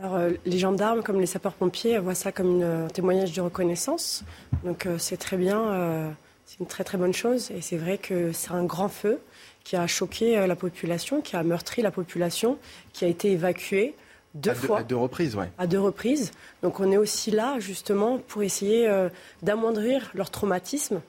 Alors, 0.00 0.18
les 0.44 0.58
gendarmes, 0.58 1.02
comme 1.02 1.20
les 1.20 1.26
sapeurs-pompiers, 1.26 1.98
voient 1.98 2.16
ça 2.16 2.32
comme 2.32 2.62
un 2.62 2.88
témoignage 2.88 3.32
de 3.32 3.40
reconnaissance. 3.40 4.24
Donc 4.64 4.88
c'est 4.98 5.16
très 5.16 5.36
bien, 5.36 6.12
c'est 6.44 6.58
une 6.58 6.66
très 6.66 6.82
très 6.82 6.98
bonne 6.98 7.12
chose. 7.12 7.52
Et 7.52 7.60
c'est 7.60 7.76
vrai 7.76 7.98
que 7.98 8.32
c'est 8.32 8.50
un 8.50 8.64
grand 8.64 8.88
feu 8.88 9.20
qui 9.62 9.76
a 9.76 9.86
choqué 9.86 10.46
la 10.48 10.56
population, 10.56 11.20
qui 11.20 11.36
a 11.36 11.44
meurtri 11.44 11.80
la 11.80 11.92
population, 11.92 12.58
qui 12.92 13.04
a 13.04 13.08
été 13.08 13.30
évacuée 13.30 13.94
deux 14.34 14.50
à 14.50 14.54
fois. 14.54 14.78
à 14.80 14.82
deux 14.82 14.96
reprises, 14.96 15.36
oui. 15.36 15.44
À 15.58 15.66
deux 15.66 15.80
reprises. 15.80 16.32
Donc 16.62 16.80
on 16.80 16.90
est 16.90 16.96
aussi 16.96 17.30
là 17.30 17.58
justement 17.60 18.18
pour 18.18 18.42
essayer 18.42 18.88
euh, 18.88 19.08
d'amoindrir 19.42 20.10
leur 20.14 20.30
traumatisme. 20.30 21.00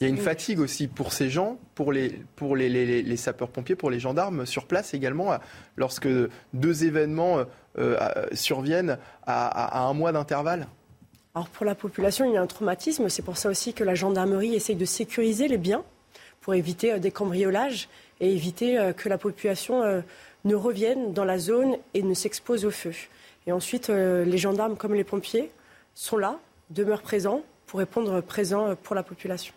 Il 0.00 0.04
y 0.04 0.06
a 0.06 0.10
une 0.10 0.18
fatigue 0.18 0.58
aussi 0.58 0.88
pour 0.88 1.12
ces 1.12 1.30
gens, 1.30 1.56
pour 1.74 1.92
les, 1.92 2.10
pour 2.36 2.56
les, 2.56 2.68
les, 2.68 3.16
sapeurs-pompiers, 3.16 3.76
pour 3.76 3.90
les 3.90 4.00
gendarmes 4.00 4.44
sur 4.44 4.66
place 4.66 4.92
également, 4.92 5.38
lorsque 5.76 6.08
deux 6.52 6.84
événements 6.84 7.38
euh, 7.38 7.44
euh, 7.78 8.26
surviennent 8.32 8.98
à, 9.24 9.46
à 9.46 9.88
un 9.88 9.92
mois 9.92 10.10
d'intervalle. 10.10 10.66
Alors 11.34 11.48
pour 11.48 11.64
la 11.64 11.74
population, 11.74 12.24
il 12.24 12.32
y 12.32 12.36
a 12.36 12.42
un 12.42 12.46
traumatisme. 12.46 13.08
C'est 13.08 13.22
pour 13.22 13.36
ça 13.36 13.48
aussi 13.48 13.72
que 13.72 13.84
la 13.84 13.94
gendarmerie 13.94 14.54
essaye 14.54 14.76
de 14.76 14.84
sécuriser 14.84 15.46
les 15.48 15.58
biens 15.58 15.84
pour 16.40 16.54
éviter 16.54 16.98
des 16.98 17.10
cambriolages 17.10 17.88
et 18.20 18.32
éviter 18.32 18.92
que 18.96 19.08
la 19.08 19.16
population 19.16 20.02
ne 20.44 20.54
reviennent 20.54 21.12
dans 21.12 21.24
la 21.24 21.38
zone 21.38 21.76
et 21.94 22.02
ne 22.02 22.14
s'exposent 22.14 22.64
au 22.64 22.70
feu. 22.70 22.92
Et 23.46 23.52
ensuite, 23.52 23.90
euh, 23.90 24.24
les 24.24 24.38
gendarmes 24.38 24.76
comme 24.76 24.94
les 24.94 25.04
pompiers 25.04 25.50
sont 25.94 26.16
là, 26.16 26.38
demeurent 26.70 27.02
présents 27.02 27.42
pour 27.66 27.78
répondre 27.78 28.20
présent 28.20 28.74
pour 28.82 28.94
la 28.94 29.02
population. 29.02 29.54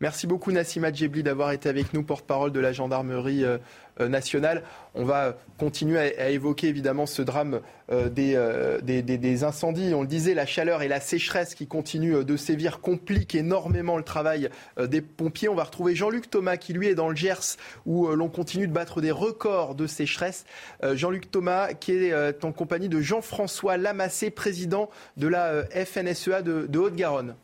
Merci 0.00 0.26
beaucoup 0.26 0.50
Nassima 0.50 0.92
Djebli 0.92 1.22
d'avoir 1.22 1.52
été 1.52 1.68
avec 1.68 1.94
nous, 1.94 2.02
porte-parole 2.02 2.50
de 2.50 2.58
la 2.58 2.72
gendarmerie 2.72 3.44
euh, 3.44 3.58
euh, 4.00 4.08
nationale. 4.08 4.64
On 4.96 5.04
va 5.04 5.36
continuer 5.56 6.18
à, 6.18 6.30
évoquer 6.30 6.66
évidemment 6.66 7.06
ce 7.06 7.22
drame 7.22 7.60
euh, 7.92 8.08
des, 8.08 9.44
incendies. 9.44 9.94
On 9.94 10.02
le 10.02 10.08
disait, 10.08 10.34
la 10.34 10.46
chaleur 10.46 10.82
et 10.82 10.88
la 10.88 10.98
sécheresse 10.98 11.54
qui 11.54 11.68
continuent 11.68 12.24
de 12.24 12.36
sévir 12.36 12.80
compliquent 12.80 13.36
énormément 13.36 13.96
le 13.96 14.02
travail 14.02 14.50
des 14.80 15.00
pompiers. 15.00 15.48
On 15.48 15.54
va 15.54 15.64
retrouver 15.64 15.94
Jean-Luc 15.94 16.28
Thomas 16.28 16.56
qui 16.56 16.72
lui 16.72 16.88
est 16.88 16.96
dans 16.96 17.08
le 17.08 17.16
Gers 17.16 17.56
où 17.86 18.08
l'on 18.08 18.28
continue 18.28 18.66
de 18.66 18.72
battre 18.72 19.00
des 19.00 19.12
records 19.12 19.74
de 19.76 19.86
sécheresse. 19.86 20.44
Jean-Luc 20.82 21.30
Thomas 21.30 21.74
qui 21.74 21.92
est 21.92 22.44
en 22.44 22.52
compagnie 22.52 22.88
de 22.88 23.00
Jean-François 23.00 23.76
Lamassé, 23.76 24.30
président 24.30 24.90
de 25.16 25.28
la 25.28 25.64
FNSEA 25.64 26.42
de 26.42 26.78
Haute-Garonne. 26.78 27.36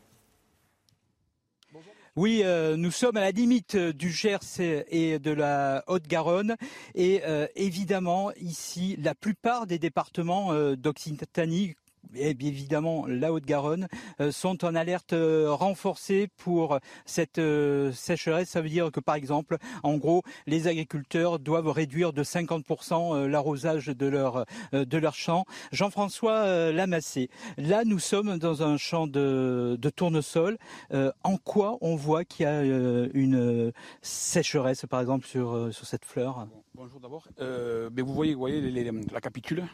Oui, 2.16 2.42
euh, 2.42 2.76
nous 2.76 2.90
sommes 2.90 3.16
à 3.16 3.20
la 3.20 3.30
limite 3.30 3.76
euh, 3.76 3.92
du 3.92 4.10
Gers 4.10 4.58
et 4.58 5.20
de 5.20 5.30
la 5.30 5.84
Haute-Garonne. 5.86 6.56
Et 6.96 7.22
euh, 7.24 7.46
évidemment, 7.54 8.32
ici, 8.40 8.96
la 9.00 9.14
plupart 9.14 9.68
des 9.68 9.78
départements 9.78 10.52
d'Occitanie 10.74 11.76
et 12.14 12.30
évidemment 12.30 13.06
la 13.06 13.32
Haute-Garonne 13.32 13.88
euh, 14.20 14.32
sont 14.32 14.64
en 14.64 14.74
alerte 14.74 15.12
euh, 15.12 15.50
renforcée 15.50 16.28
pour 16.36 16.78
cette 17.04 17.38
euh, 17.38 17.92
sécheresse. 17.92 18.50
Ça 18.50 18.60
veut 18.60 18.68
dire 18.68 18.90
que 18.90 19.00
par 19.00 19.14
exemple, 19.14 19.58
en 19.82 19.96
gros, 19.96 20.22
les 20.46 20.66
agriculteurs 20.66 21.38
doivent 21.38 21.68
réduire 21.68 22.12
de 22.12 22.22
50% 22.22 23.26
l'arrosage 23.26 23.86
de 23.86 24.06
leur 24.06 24.46
de 24.72 25.00
champ. 25.12 25.44
Jean-François 25.72 26.72
Lamassé. 26.72 27.30
Là, 27.56 27.84
nous 27.84 27.98
sommes 27.98 28.38
dans 28.38 28.62
un 28.62 28.76
champ 28.76 29.06
de, 29.06 29.76
de 29.80 29.90
tournesol. 29.90 30.58
en 30.92 31.36
quoi 31.38 31.78
on 31.80 31.96
voit 31.96 32.24
qu'il 32.24 32.44
y 32.44 32.48
a 32.48 32.62
une 32.62 33.72
sécheresse, 34.02 34.84
par 34.88 35.00
exemple, 35.00 35.26
sur 35.26 35.70
cette 35.72 36.04
fleur? 36.04 36.46
Bonjour 36.80 36.98
d'abord. 36.98 37.28
Euh, 37.40 37.90
ben, 37.90 38.02
vous 38.02 38.14
voyez, 38.14 38.32
vous 38.32 38.40
voyez 38.40 38.90
la 39.12 39.20
capitule. 39.20 39.66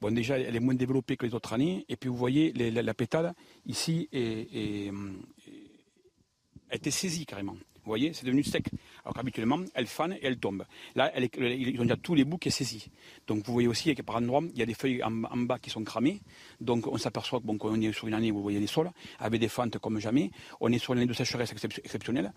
Bon, 0.00 0.12
déjà, 0.12 0.40
elle 0.40 0.56
est 0.56 0.60
moins 0.60 0.74
développée 0.74 1.16
que 1.16 1.24
les 1.24 1.32
autres 1.32 1.52
années. 1.52 1.86
Et 1.88 1.94
puis, 1.94 2.10
vous 2.10 2.16
voyez 2.16 2.52
la, 2.52 2.94
pétale 2.94 3.32
ici 3.64 4.08
a 6.68 6.74
été 6.74 6.90
saisie 6.90 7.26
carrément. 7.26 7.54
Vous 7.88 7.92
voyez, 7.92 8.12
c'est 8.12 8.26
devenu 8.26 8.44
sec. 8.44 8.66
Alors 9.02 9.14
qu'habituellement, 9.14 9.60
elle 9.72 9.86
fane 9.86 10.12
et 10.12 10.18
elle 10.20 10.36
tombe. 10.36 10.66
Là, 10.94 11.10
ils 11.18 11.80
ont 11.80 11.84
déjà 11.84 11.96
tous 11.96 12.14
les 12.14 12.24
bouts 12.24 12.36
qui 12.36 12.50
sont 12.50 12.58
saisis. 12.58 12.90
Donc 13.26 13.46
vous 13.46 13.52
voyez 13.54 13.66
aussi 13.66 13.94
que 13.94 14.02
par 14.02 14.16
endroits, 14.16 14.42
il 14.52 14.58
y 14.58 14.62
a 14.62 14.66
des 14.66 14.74
feuilles 14.74 15.02
en, 15.02 15.10
bas 15.10 15.58
qui 15.58 15.70
sont 15.70 15.82
cramées. 15.84 16.20
Donc 16.60 16.86
on 16.86 16.98
s'aperçoit 16.98 17.40
bon, 17.42 17.56
qu'on 17.56 17.80
est 17.80 17.90
sur 17.94 18.06
une 18.06 18.12
année 18.12 18.30
où 18.30 18.34
vous 18.36 18.42
voyez 18.42 18.60
les 18.60 18.66
sols, 18.66 18.90
avec 19.18 19.40
des 19.40 19.48
fentes 19.48 19.78
comme 19.78 20.00
jamais. 20.00 20.30
On 20.60 20.70
est 20.70 20.78
sur 20.78 20.92
une 20.92 20.98
année 20.98 21.08
de 21.08 21.14
sécheresse 21.14 21.50
exceptionnelle. 21.50 22.34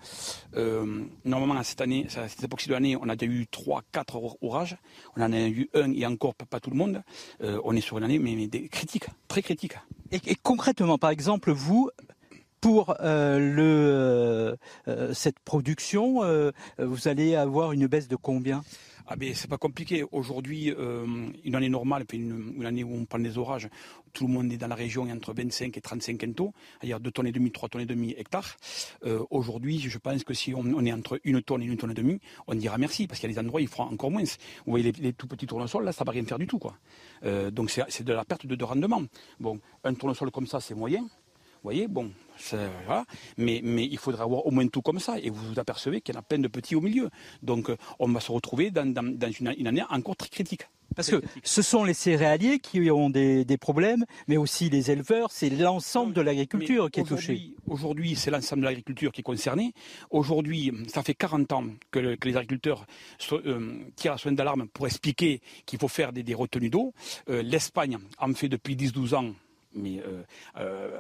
Euh, 0.56 1.04
normalement, 1.26 1.62
cette 1.64 1.82
année, 1.82 2.08
à 2.16 2.30
cette 2.30 2.46
époque 2.46 2.66
de 2.66 2.72
l'année, 2.72 2.96
on 2.96 3.10
a 3.10 3.18
déjà 3.18 3.30
eu 3.30 3.46
3, 3.48 3.84
4 3.92 4.38
orages. 4.42 4.78
On 5.18 5.22
en 5.22 5.34
a 5.34 5.48
eu 5.50 5.70
un 5.74 5.92
et 5.92 6.06
encore 6.06 6.34
pas, 6.34 6.62
tout 6.62 6.70
le 6.70 6.78
monde. 6.78 7.04
Euh, 7.44 7.60
on 7.66 7.76
est 7.76 7.82
sur 7.82 7.98
une 7.98 8.06
année 8.06 8.20
mais, 8.20 8.48
critique, 8.70 9.08
très 9.28 9.42
critique. 9.42 9.74
et 10.14 10.36
concrètement, 10.36 10.98
par 10.98 11.10
exemple, 11.10 11.52
vous, 11.52 11.90
pour 12.62 12.96
euh, 13.02 13.40
le, 13.40 13.64
euh, 13.64 14.56
euh, 14.88 15.14
cette 15.14 15.40
production, 15.40 16.22
vous 16.78 17.08
allez 17.08 17.36
avoir 17.36 17.72
une 17.72 17.88
baisse 17.88 18.08
de 18.08 18.16
combien? 18.16 18.64
Ah 19.08 19.16
ben 19.18 19.34
c'est 19.34 19.50
pas 19.50 19.58
compliqué. 19.58 20.06
Aujourd'hui, 20.12 20.74
une 21.44 21.56
année 21.56 21.70
normale, 21.70 22.06
une, 22.14 22.64
année 22.66 22.84
où 22.84 22.96
on 22.96 23.06
prend 23.06 23.20
des 23.20 23.38
orages, 23.38 23.68
tout 24.14 24.28
le 24.28 24.34
monde 24.34 24.54
est 24.54 24.58
dans 24.58 24.68
la 24.68 24.76
région 24.76 25.10
entre 25.10 25.34
25 25.34 25.76
et 25.76 25.82
35 25.82 26.18
quintaux, 26.20 26.54
c'est-à-dire 26.80 27.00
2 27.00 27.12
tonnes 27.12 27.28
et 27.28 27.32
demi, 27.32 27.52
3 27.52 27.68
tonnes 27.68 27.82
et 27.82 27.86
demi 27.86 28.14
hectares. 28.18 28.56
Aujourd'hui, 29.32 29.80
je 29.80 29.98
pense 29.98 30.24
que 30.24 30.34
si 30.34 30.54
on, 30.56 30.86
est 30.86 30.94
entre 30.94 31.20
une 31.24 31.42
tonne 31.42 31.64
et 31.64 31.66
une 31.66 31.78
tonne 31.78 31.92
et 31.92 31.96
demi, 31.96 32.20
on 32.48 32.56
dira 32.56 32.78
merci, 32.78 33.08
parce 33.08 33.20
qu'il 33.20 33.30
y 33.30 33.34
a 33.34 33.36
des 33.36 33.40
endroits 33.40 33.60
où 33.60 33.64
il 33.64 33.68
fera 33.68 33.86
encore 33.86 34.12
moins. 34.12 34.24
Vous 34.24 34.72
voyez 34.72 34.92
les, 34.92 35.14
tout 35.14 35.28
petits 35.28 35.48
tournesols, 35.48 35.84
là, 35.84 35.92
ça 35.92 36.06
va 36.06 36.12
rien 36.12 36.24
faire 36.24 36.40
du 36.40 36.48
tout. 36.48 36.60
quoi. 36.60 36.78
donc 37.52 37.72
c'est 37.72 38.04
de 38.04 38.14
la 38.14 38.24
perte 38.24 38.46
de, 38.46 38.56
de 38.56 38.64
rendement. 38.64 39.02
Bon, 39.40 39.60
un 39.84 39.94
tournesol 39.94 40.32
comme 40.32 40.48
ça, 40.48 40.62
c'est 40.62 40.76
moyen. 40.76 41.06
Vous 41.64 41.68
voyez, 41.70 41.88
bon, 41.88 42.12
mais, 43.38 43.62
mais 43.64 43.86
il 43.86 43.98
faudra 44.00 44.24
avoir 44.24 44.46
au 44.48 44.52
moins 44.52 44.68
tout 44.68 44.82
comme 44.82 45.00
ça. 45.00 45.20
Et 45.20 45.30
vous 45.30 45.54
vous 45.54 45.60
apercevez 45.60 46.02
qu'il 46.02 46.16
y 46.16 46.18
en 46.18 46.22
a 46.22 46.24
plein 46.24 46.40
de 46.40 46.48
petits 46.48 46.76
au 46.76 46.82
milieu. 46.82 47.10
Donc 47.44 47.70
euh, 47.70 47.78
on 48.00 48.08
va 48.08 48.20
se 48.20 48.32
retrouver 48.32 48.72
dans, 48.72 48.84
une, 49.40 49.68
année 49.68 49.84
encore 49.90 50.16
très 50.16 50.30
critique. 50.30 50.64
Parce 50.96 51.10
que 51.10 51.22
ce 51.44 51.62
sont 51.62 51.86
les 51.86 51.94
céréaliers 51.94 52.60
qui 52.60 52.92
ont 52.92 53.10
des, 53.10 53.58
problèmes, 53.58 54.06
mais 54.28 54.36
aussi 54.36 54.70
les 54.70 54.92
éleveurs, 54.92 55.30
c'est 55.32 55.50
l'ensemble 55.50 56.14
de 56.14 56.20
l'agriculture 56.20 56.92
qui 56.92 57.00
est 57.00 57.04
touché. 57.04 57.54
Aujourd'hui, 57.66 58.16
c'est 58.16 58.30
l'ensemble 58.30 58.64
de 58.64 58.68
l'agriculture 58.68 59.12
qui 59.14 59.22
est 59.22 59.24
concerné. 59.24 59.74
Aujourd'hui, 60.10 60.74
ça 60.88 61.02
fait 61.02 61.14
40 61.14 61.54
ans 61.54 61.64
que, 61.92 62.00
les 62.00 62.36
agriculteurs 62.36 62.86
euh, 63.32 63.84
tirent 63.96 64.14
la 64.14 64.18
sonnette 64.18 64.38
d'alarme 64.38 64.68
pour 64.68 64.86
expliquer 64.88 65.42
qu'il 65.66 65.80
faut 65.80 65.88
faire 65.88 66.12
des, 66.12 66.34
retenues 66.34 66.70
d'eau. 66.70 66.94
Euh, 67.30 67.42
L'Espagne 67.42 67.98
en 68.18 68.34
fait 68.34 68.50
depuis 68.50 68.76
10-12 68.76 69.16
ans 69.16 69.34
mais 69.74 70.00
euh, 70.00 70.24
euh, 70.58 70.98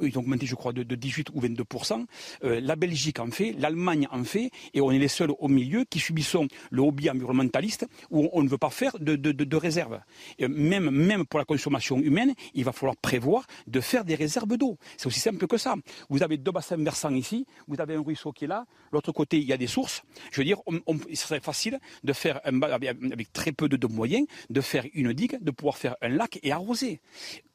ils 0.00 0.16
ont 0.18 0.20
augmenté, 0.20 0.46
je 0.46 0.54
crois, 0.54 0.72
de, 0.72 0.82
18 0.82 1.28
ou 1.34 1.40
22% 1.40 2.06
euh, 2.44 2.60
La 2.60 2.76
Belgique 2.76 3.18
en 3.18 3.30
fait, 3.30 3.52
l'Allemagne 3.58 4.08
en 4.10 4.24
fait, 4.24 4.50
et 4.72 4.80
on 4.80 4.90
est 4.90 4.98
les 4.98 5.08
seuls 5.08 5.30
au 5.38 5.48
milieu 5.48 5.84
qui 5.84 5.98
subissons 5.98 6.48
le 6.70 6.82
hobby 6.82 7.10
environnementaliste 7.10 7.86
où 8.10 8.28
on 8.32 8.42
ne 8.42 8.48
veut 8.48 8.58
pas 8.58 8.70
faire 8.70 8.98
de, 8.98 9.16
de, 9.16 9.56
réserves. 9.56 10.00
même, 10.40 10.90
même 10.90 11.24
pour 11.26 11.38
la 11.38 11.44
consommation 11.44 11.98
humaine, 11.98 12.34
il 12.54 12.64
va 12.64 12.72
falloir 12.72 12.96
prévoir 12.96 13.46
de 13.66 13.80
faire 13.80 14.04
des 14.04 14.14
réserves 14.14 14.56
d'eau. 14.56 14.78
C'est 14.96 15.06
aussi 15.06 15.20
simple 15.20 15.46
que 15.46 15.56
ça. 15.56 15.76
Vous 16.08 16.22
avez 16.22 16.36
deux 16.36 16.52
bassins 16.52 16.76
versants 16.76 17.14
ici, 17.14 17.46
vous 17.68 17.80
avez 17.80 17.94
un 17.94 18.02
ruisseau 18.02 18.32
qui 18.32 18.44
est 18.44 18.48
là, 18.48 18.66
l'autre 18.92 19.12
côté 19.12 19.38
il 19.38 19.44
y 19.44 19.52
a 19.52 19.56
des 19.56 19.66
sources. 19.66 20.02
Je 20.32 20.40
veux 20.40 20.44
dire, 20.44 20.60
on, 20.66 20.98
serait 21.14 21.40
facile 21.40 21.78
de 22.02 22.12
faire 22.12 22.40
avec, 22.44 23.32
très 23.32 23.52
peu 23.52 23.68
de 23.68 23.86
moyens, 23.86 24.26
de 24.50 24.60
faire 24.60 24.84
une 24.94 25.12
digue, 25.12 25.38
de 25.40 25.50
pouvoir 25.50 25.76
faire 25.76 25.96
un 26.02 26.08
lac 26.08 26.38
et 26.42 26.52
arroser 26.52 27.00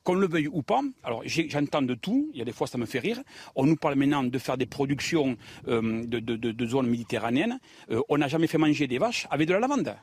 qu'on 0.09 0.15
le 0.15 0.27
veuille 0.27 0.47
ou 0.47 0.63
pas, 0.63 0.81
alors 1.03 1.21
j'entends 1.25 1.83
de 1.83 1.93
tout, 1.93 2.31
il 2.33 2.39
y 2.39 2.41
a 2.41 2.45
des 2.45 2.51
fois 2.51 2.65
ça 2.65 2.79
me 2.79 2.87
fait 2.87 2.97
rire, 2.97 3.21
on 3.55 3.67
nous 3.67 3.75
parle 3.75 3.93
maintenant 3.93 4.23
de 4.23 4.39
faire 4.39 4.57
des 4.57 4.65
productions 4.65 5.37
euh, 5.67 6.03
de, 6.03 6.65
zones 6.65 6.89
méditerranéennes, 6.89 7.59
euh, 7.91 8.01
on 8.09 8.17
n'a 8.17 8.27
jamais 8.27 8.47
fait 8.47 8.57
manger 8.57 8.87
des 8.87 8.97
vaches 8.97 9.27
avec 9.29 9.47
de 9.47 9.53
la 9.53 9.59
lavande. 9.59 9.95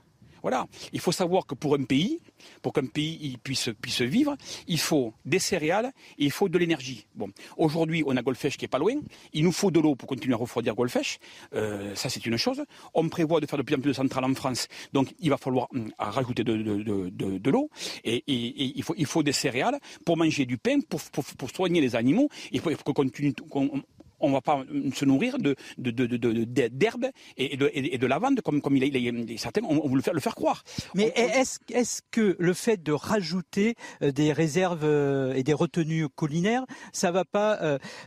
Voilà. 0.47 0.68
Il 0.93 1.01
faut 1.01 1.10
savoir 1.10 1.44
que 1.44 1.56
pour 1.56 1.74
un 1.74 1.82
pays, 1.82 2.20
pour 2.62 2.73
qu'un 2.73 2.86
pays 2.86 3.36
puisse, 3.43 3.68
vivre, 3.98 4.36
il 4.68 4.78
faut 4.78 5.12
des 5.24 5.40
céréales 5.40 5.93
et 6.20 6.27
il 6.27 6.31
faut 6.31 6.48
de 6.48 6.56
l'énergie. 6.56 7.05
Bon, 7.16 7.31
aujourd'hui, 7.56 8.05
on 8.06 8.16
a 8.16 8.23
Golfech 8.23 8.56
qui 8.56 8.64
est 8.64 8.68
pas 8.68 8.78
loin. 8.78 8.94
Il 9.32 9.43
nous 9.43 9.51
faut 9.51 9.73
de 9.73 9.81
l'eau 9.81 9.97
pour 9.97 10.09
continuer 10.09 10.35
à 10.35 10.36
refroidir 10.36 10.77
Golfech. 10.77 11.18
Euh, 11.52 11.97
ça, 11.97 12.09
c'est 12.09 12.24
une 12.27 12.36
chose. 12.36 12.62
On 12.94 13.09
prévoit 13.09 13.40
de 13.40 13.47
faire 13.47 13.59
de 13.59 13.64
plus 13.64 13.74
en 13.74 13.81
plus 13.81 13.89
de 13.89 13.94
centrales 13.94 14.23
en 14.23 14.35
France. 14.36 14.68
Donc, 14.93 15.12
il 15.18 15.31
va 15.31 15.36
falloir 15.36 15.66
hum, 15.74 15.90
rajouter 15.98 16.44
de, 16.44 17.51
l'eau. 17.51 17.68
Et, 18.05 18.23
il, 18.28 18.85
faut, 18.85 19.23
des 19.24 19.32
céréales 19.32 19.81
pour 20.05 20.16
manger 20.16 20.47
du 20.47 20.59
pain, 20.59 20.78
pour, 20.78 21.01
pour, 21.36 21.51
soigner 21.51 21.81
les 21.81 21.97
animaux. 21.97 22.28
Il 22.52 22.60
faut, 22.60 22.70
qu'on 22.85 22.93
continue, 22.93 23.35
on 23.51 23.82
ne 24.22 24.32
va 24.32 24.40
pas 24.40 24.64
se 24.94 25.05
nourrir 25.05 25.38
de, 25.38 25.56
d'herbes 25.78 27.06
et 27.36 27.56
de, 27.56 27.70
et 27.72 27.98
de 27.98 28.06
lavande 28.06 28.40
comme, 28.40 28.60
comme 28.60 28.76
il, 28.76 28.84
il, 28.84 29.38
certains 29.38 29.62
on, 29.64 29.88
veut 29.88 29.97
le 29.97 30.02
faire, 30.02 30.14
le 30.14 30.20
faire 30.20 30.34
croire. 30.34 30.62
Mais 30.94 31.12
est-ce, 31.16 31.59
est 31.72 32.02
que 32.10 32.36
le 32.38 32.55
fait 32.55 32.82
de 32.82 32.93
rajouter 32.93 33.74
euh, 34.02 34.12
des 34.12 34.32
réserves 34.32 34.84
euh, 34.84 35.34
et 35.34 35.43
des 35.43 35.52
retenues 35.52 36.09
collinaires, 36.09 36.64
ça 36.93 37.10
va 37.10 37.24
pas 37.24 37.59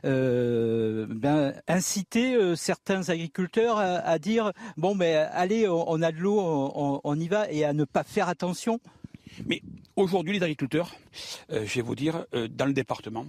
euh, 0.05 1.05
ben, 1.09 1.53
inciter 1.67 2.55
certains 2.55 3.09
agriculteurs 3.09 3.77
à, 3.77 4.19
dire 4.19 4.51
bon 4.77 4.95
mais 4.95 5.15
allez 5.15 5.67
on, 5.67 6.01
a 6.01 6.11
de 6.11 6.17
l'eau 6.17 6.39
on, 7.03 7.19
y 7.19 7.27
va 7.27 7.49
et 7.51 7.63
à 7.63 7.73
ne 7.73 7.85
pas 7.85 8.03
faire 8.03 8.29
attention? 8.29 8.79
Mais 9.45 9.61
aujourd'hui, 9.99 10.37
les 10.37 10.43
agriculteurs, 10.43 10.95
je 11.49 11.75
vais 11.75 11.81
vous 11.81 11.95
dire, 11.95 12.25
dans 12.49 12.65
le 12.65 12.73
département, 12.73 13.25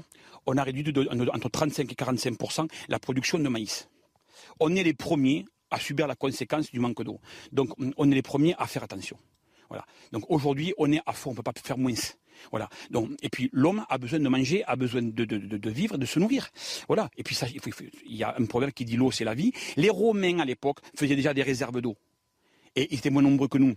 on 0.46 0.56
a 0.56 0.62
réduit 0.62 0.84
entre 1.08 1.48
35 1.48 1.92
et 1.92 1.94
45% 1.94 2.68
la 2.88 2.98
production 2.98 3.38
de 3.38 3.48
maïs. 3.48 3.88
On 4.58 4.74
est 4.74 4.82
les 4.82 4.94
premiers 4.94 5.46
à 5.70 5.78
subir 5.78 6.06
la 6.06 6.16
conséquence 6.16 6.70
du 6.70 6.80
manque 6.80 7.02
d'eau. 7.02 7.20
Donc 7.52 7.70
on 7.96 8.10
est 8.10 8.14
les 8.14 8.22
premiers 8.22 8.54
à 8.58 8.66
faire 8.66 8.82
attention. 8.82 9.16
Voilà. 9.68 9.86
Donc 10.12 10.24
aujourd'hui, 10.28 10.74
on 10.78 10.90
est 10.92 11.00
à 11.06 11.12
fond, 11.12 11.30
on 11.30 11.32
ne 11.32 11.36
peut 11.36 11.42
pas 11.42 11.52
faire 11.62 11.78
moins. 11.78 11.94
Voilà. 12.50 12.68
Donc, 12.90 13.10
et 13.22 13.28
puis 13.28 13.50
l'homme 13.52 13.84
a 13.88 13.98
besoin 13.98 14.18
de 14.18 14.28
manger, 14.28 14.64
a 14.64 14.74
besoin 14.74 15.02
de, 15.02 15.24
de, 15.24 15.70
vivre, 15.70 15.96
de 15.96 16.06
se 16.06 16.18
nourrir. 16.18 16.48
Voilà. 16.88 17.08
Et 17.16 17.22
puis 17.22 17.38
il, 18.04 18.16
y 18.16 18.24
a 18.24 18.34
un 18.36 18.46
proverbe 18.46 18.72
qui 18.72 18.84
dit 18.84 18.96
l'eau 18.96 19.10
c'est 19.10 19.24
la 19.24 19.34
vie. 19.34 19.52
Les 19.76 19.90
Romains 19.90 20.40
à 20.40 20.44
l'époque 20.44 20.80
faisaient 20.96 21.16
déjà 21.16 21.32
des 21.34 21.42
réserves 21.42 21.80
d'eau. 21.80 21.96
Et 22.74 22.92
ils 22.92 22.98
étaient 22.98 23.10
moins 23.10 23.22
nombreux 23.22 23.48
que 23.48 23.58
nous. 23.58 23.74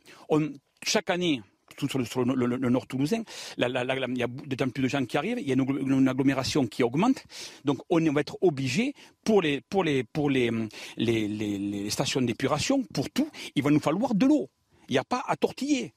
chaque 0.84 1.10
année, 1.10 1.42
tout 1.76 1.88
sur 1.88 2.26
le, 2.26 2.70
nord 2.70 2.88
toulousain, 2.88 3.24
il 3.58 4.18
y 4.18 4.24
a 4.24 4.28
de 4.28 4.66
plus 4.72 4.84
de 4.84 4.88
gens 4.88 5.06
qui 5.06 5.18
arrivent, 5.18 5.40
il 5.40 5.48
y 5.48 5.52
a 5.52 5.56
une, 5.56 6.08
agglomération 6.08 6.68
qui 6.68 6.84
augmente, 6.84 7.24
donc 7.66 7.80
on 7.90 8.00
va 8.12 8.22
être 8.22 8.38
obligé 8.42 8.94
pour 9.24 9.42
les 9.42 9.62
pour 9.62 9.84
les 9.84 10.04
pour 10.04 10.30
les, 10.30 10.52
les, 10.98 11.90
stations 11.90 12.22
d'épuration, 12.22 12.84
pour 12.94 13.10
tout, 13.10 13.30
il 13.56 13.64
va 13.64 13.72
nous 13.72 13.80
falloir 13.80 14.16
de 14.16 14.26
l'eau. 14.26 14.50
Il 14.90 14.94
n'y 14.94 14.98
a 14.98 15.04
pas 15.04 15.24
à 15.28 15.36
tortiller. 15.36 15.94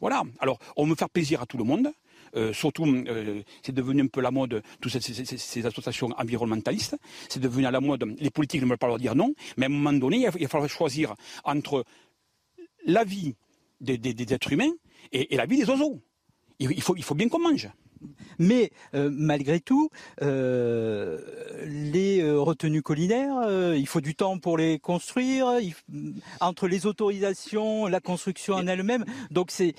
Voilà. 0.00 0.22
Alors 0.38 0.58
on 0.76 0.86
veut 0.86 0.94
faire 0.94 1.10
plaisir 1.10 1.42
à 1.42 1.46
tout 1.46 1.58
le 1.58 1.64
monde. 1.64 1.90
Euh, 2.36 2.52
surtout, 2.52 2.86
euh, 2.86 3.42
c'est 3.62 3.74
devenu 3.74 4.02
un 4.02 4.06
peu 4.06 4.20
la 4.20 4.30
mode, 4.30 4.62
toutes 4.80 4.92
ces, 4.92 5.66
associations 5.66 6.10
environnementalistes. 6.16 6.96
C'est 7.28 7.40
devenu 7.40 7.66
à 7.66 7.70
la 7.70 7.80
mode, 7.80 8.04
les 8.18 8.30
politiques 8.30 8.62
ne 8.62 8.68
veulent 8.68 8.78
pas 8.78 8.86
leur 8.86 8.98
dire 8.98 9.14
non, 9.14 9.34
mais 9.56 9.66
à 9.66 9.68
un 9.68 9.72
moment 9.72 9.92
donné, 9.92 10.18
il 10.18 10.42
va 10.42 10.48
falloir 10.48 10.70
choisir 10.70 11.14
entre 11.44 11.84
la 12.86 13.04
vie 13.04 13.34
des 13.80 14.32
êtres 14.32 14.52
humains 14.52 14.72
et, 15.12 15.36
la 15.36 15.46
vie 15.46 15.56
des 15.58 15.68
oiseaux. 15.68 16.02
Il 16.58 16.82
faut, 16.82 17.14
bien 17.14 17.28
qu'on 17.28 17.38
mange. 17.38 17.70
Mais 18.38 18.70
euh, 18.94 19.10
malgré 19.12 19.60
tout, 19.60 19.90
euh, 20.22 21.18
les 21.64 22.22
euh, 22.22 22.40
retenues 22.40 22.82
collinaires, 22.82 23.74
il 23.74 23.86
faut 23.86 24.00
du 24.00 24.14
temps 24.14 24.38
pour 24.38 24.56
les 24.56 24.78
construire, 24.78 25.58
entre 26.40 26.68
les 26.68 26.86
autorisations, 26.86 27.86
la 27.86 28.00
construction 28.00 28.54
en 28.54 28.66
elle-même. 28.66 29.04
Donc 29.30 29.50
c'est 29.50 29.74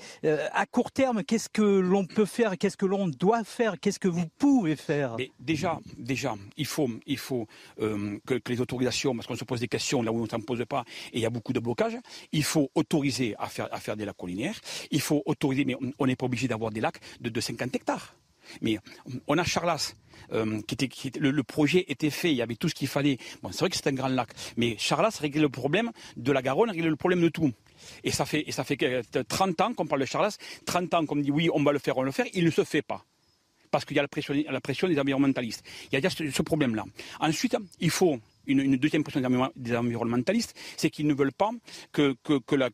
à 0.52 0.66
court 0.66 0.92
terme, 0.92 1.24
qu'est-ce 1.24 1.48
que 1.48 1.62
l'on 1.62 2.06
peut 2.06 2.24
faire, 2.24 2.56
qu'est-ce 2.58 2.76
que 2.76 2.86
l'on 2.86 3.08
doit 3.08 3.44
faire, 3.44 3.78
qu'est-ce 3.80 3.98
que 3.98 4.08
vous 4.08 4.26
pouvez 4.38 4.76
faire? 4.76 5.16
Déjà, 5.40 5.80
déjà, 5.98 6.34
il 6.56 6.66
faut, 6.66 6.88
il 7.06 7.18
faut 7.18 7.46
que, 7.78 8.40
les 8.48 8.60
autorisations, 8.60 9.14
parce 9.14 9.26
qu'on 9.26 9.36
se 9.36 9.44
pose 9.44 9.60
des 9.60 9.68
questions 9.68 10.02
là 10.02 10.12
où 10.12 10.18
on 10.18 10.24
ne 10.24 10.28
s'en 10.28 10.40
pose 10.40 10.64
pas, 10.68 10.84
et 11.12 11.18
il 11.18 11.22
y 11.22 11.26
a 11.26 11.30
beaucoup 11.30 11.52
de 11.52 11.60
blocages. 11.60 11.96
Il 12.32 12.44
faut 12.44 12.70
autoriser 12.74 13.34
à 13.38 13.46
faire, 13.46 13.68
à 13.72 13.80
faire 13.80 13.96
des 13.96 14.04
lacs 14.04 14.16
collinaires. 14.16 14.60
Il 14.90 15.00
faut 15.00 15.22
autoriser, 15.26 15.64
mais 15.64 15.76
on 15.98 16.06
n'est 16.06 16.16
pas 16.16 16.26
obligé 16.26 16.48
d'avoir 16.48 16.70
des 16.70 16.80
lacs 16.80 17.00
de, 17.20 17.28
de 17.28 17.40
50 17.40 17.74
hectares. 17.74 18.11
Mais 18.60 18.78
on 19.26 19.38
a 19.38 19.44
Charlas. 19.44 19.94
Euh, 20.32 20.60
qui 20.62 20.74
était, 20.74 21.18
le, 21.18 21.42
projet 21.42 21.84
était 21.88 22.10
fait, 22.10 22.30
il 22.30 22.36
y 22.36 22.42
avait 22.42 22.54
tout 22.54 22.68
ce 22.68 22.74
qu'il 22.74 22.88
fallait. 22.88 23.18
Bon, 23.42 23.50
c'est 23.50 23.60
vrai 23.60 23.70
que 23.70 23.76
c'est 23.76 23.88
un 23.88 23.92
grand 23.92 24.08
lac, 24.08 24.30
mais 24.56 24.76
Charlas 24.78 25.18
réglait 25.20 25.40
le 25.40 25.48
problème 25.48 25.90
de 26.16 26.32
la 26.32 26.42
Garonne, 26.42 26.70
réglait 26.70 26.88
le 26.88 26.96
problème 26.96 27.20
de 27.20 27.28
tout. 27.28 27.52
Et 28.04 28.12
ça 28.12 28.24
fait, 28.24 28.44
et 28.46 28.52
ça 28.52 28.64
fait 28.64 28.78
30 29.28 29.60
ans 29.60 29.74
qu'on 29.74 29.86
parle 29.86 30.02
de 30.02 30.06
Charlas, 30.06 30.38
30 30.64 30.94
ans 30.94 31.06
qu'on 31.06 31.16
dit 31.16 31.30
oui, 31.30 31.50
on 31.52 31.62
va 31.62 31.72
le 31.72 31.78
faire, 31.78 31.96
on 31.98 32.00
va 32.00 32.06
le 32.06 32.12
faire, 32.12 32.26
il 32.32 32.44
ne 32.44 32.50
se 32.50 32.64
fait 32.64 32.82
pas. 32.82 33.04
Parce 33.70 33.84
qu'il 33.84 33.96
y 33.96 33.98
a 33.98 34.02
la 34.02 34.08
pression, 34.08 34.34
la 34.34 34.60
pression 34.60 34.86
des 34.86 34.98
environnementalistes. 34.98 35.64
Il 35.90 35.94
y 35.94 35.96
a 35.96 36.00
déjà 36.00 36.14
ce 36.30 36.42
problème-là. 36.42 36.84
Ensuite, 37.20 37.56
il 37.80 37.90
faut 37.90 38.20
une, 38.46 38.76
deuxième 38.76 39.02
pression 39.02 39.20
des 39.56 39.76
environnementalistes, 39.76 40.54
c'est 40.76 40.90
qu'ils 40.90 41.06
ne 41.06 41.14
veulent 41.14 41.32
pas 41.32 41.50
que, 41.92 42.14
la, 42.54 42.70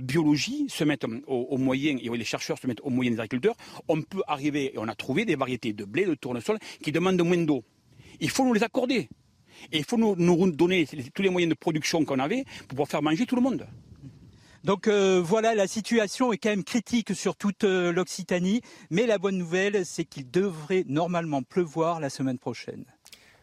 biologie 0.00 0.66
se 0.68 0.84
mette 0.84 1.04
au, 1.26 1.58
moyen, 1.58 1.98
et 2.00 2.08
les 2.08 2.24
chercheurs 2.24 2.58
se 2.58 2.66
mettent 2.66 2.80
au 2.82 2.90
moyen 2.90 3.10
des 3.10 3.20
agriculteurs. 3.20 3.56
On 3.88 4.02
peut 4.02 4.22
arriver, 4.26 4.74
et 4.74 4.78
on 4.78 4.88
a 4.88 4.94
trouvé 4.94 5.24
des 5.24 5.36
variétés 5.36 5.72
de 5.72 5.84
blé, 5.84 6.04
de 6.04 6.14
tournesol, 6.14 6.58
qui 6.82 6.92
demandent 6.92 7.22
moins 7.22 7.44
d'eau. 7.44 7.64
Il 8.20 8.30
faut 8.30 8.44
nous 8.44 8.54
les 8.54 8.62
accorder. 8.62 9.08
Et 9.72 9.78
il 9.78 9.84
faut 9.84 9.96
nous, 9.96 10.52
donner 10.52 10.86
tous 11.14 11.22
les 11.22 11.30
moyens 11.30 11.50
de 11.50 11.58
production 11.58 12.04
qu'on 12.04 12.18
avait 12.18 12.44
pour 12.60 12.68
pouvoir 12.68 12.88
faire 12.88 13.02
manger 13.02 13.26
tout 13.26 13.36
le 13.36 13.42
monde. 13.42 13.66
Donc 14.66 14.88
euh, 14.88 15.22
voilà, 15.24 15.54
la 15.54 15.68
situation 15.68 16.32
est 16.32 16.38
quand 16.38 16.48
même 16.48 16.64
critique 16.64 17.14
sur 17.14 17.36
toute 17.36 17.62
euh, 17.62 17.92
l'Occitanie, 17.92 18.62
mais 18.90 19.06
la 19.06 19.16
bonne 19.16 19.38
nouvelle, 19.38 19.86
c'est 19.86 20.04
qu'il 20.04 20.28
devrait 20.28 20.82
normalement 20.88 21.44
pleuvoir 21.44 22.00
la 22.00 22.10
semaine 22.10 22.36
prochaine. 22.36 22.84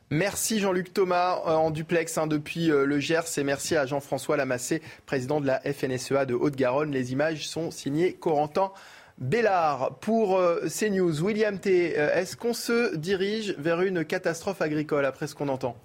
Merci 0.09 0.59
Jean-Luc 0.59 0.93
Thomas 0.93 1.39
euh, 1.47 1.51
en 1.51 1.71
duplex 1.71 2.17
hein, 2.17 2.27
depuis 2.27 2.67
le 2.67 2.99
Gers 2.99 3.37
et 3.37 3.43
merci 3.45 3.77
à 3.77 3.85
Jean-François 3.85 4.35
Lamassé, 4.35 4.81
président 5.05 5.39
de 5.39 5.47
la 5.47 5.61
FNSEA 5.61 6.25
de 6.25 6.33
Haute-Garonne. 6.33 6.91
Les 6.91 7.13
images 7.13 7.47
sont 7.47 7.71
signées 7.71 8.11
Corentin 8.11 8.73
Bellard. 9.17 9.99
Pour 10.01 10.41
CNews, 10.67 11.23
William 11.23 11.57
T, 11.57 11.93
est-ce 11.93 12.35
qu'on 12.35 12.53
se 12.53 12.97
dirige 12.97 13.55
vers 13.57 13.81
une 13.81 14.03
catastrophe 14.03 14.61
agricole 14.61 15.05
après 15.05 15.27
ce 15.27 15.35
qu'on 15.35 15.47
entend? 15.47 15.77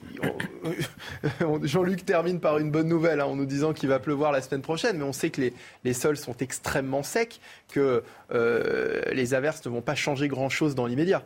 Jean-Luc 1.62 2.04
termine 2.04 2.40
par 2.40 2.58
une 2.58 2.70
bonne 2.70 2.88
nouvelle 2.88 3.20
hein, 3.20 3.26
en 3.26 3.36
nous 3.36 3.46
disant 3.46 3.72
qu'il 3.72 3.88
va 3.88 3.98
pleuvoir 3.98 4.32
la 4.32 4.40
semaine 4.40 4.62
prochaine, 4.62 4.98
mais 4.98 5.04
on 5.04 5.12
sait 5.12 5.30
que 5.30 5.50
les, 5.84 5.92
sols 5.92 6.16
sont 6.16 6.36
extrêmement 6.38 7.02
secs, 7.02 7.40
que 7.68 8.02
les 9.12 9.34
averses 9.34 9.64
ne 9.66 9.70
vont 9.70 9.82
pas 9.82 9.94
changer 9.94 10.28
grand-chose 10.28 10.74
dans 10.74 10.86
l'immédiat. 10.86 11.22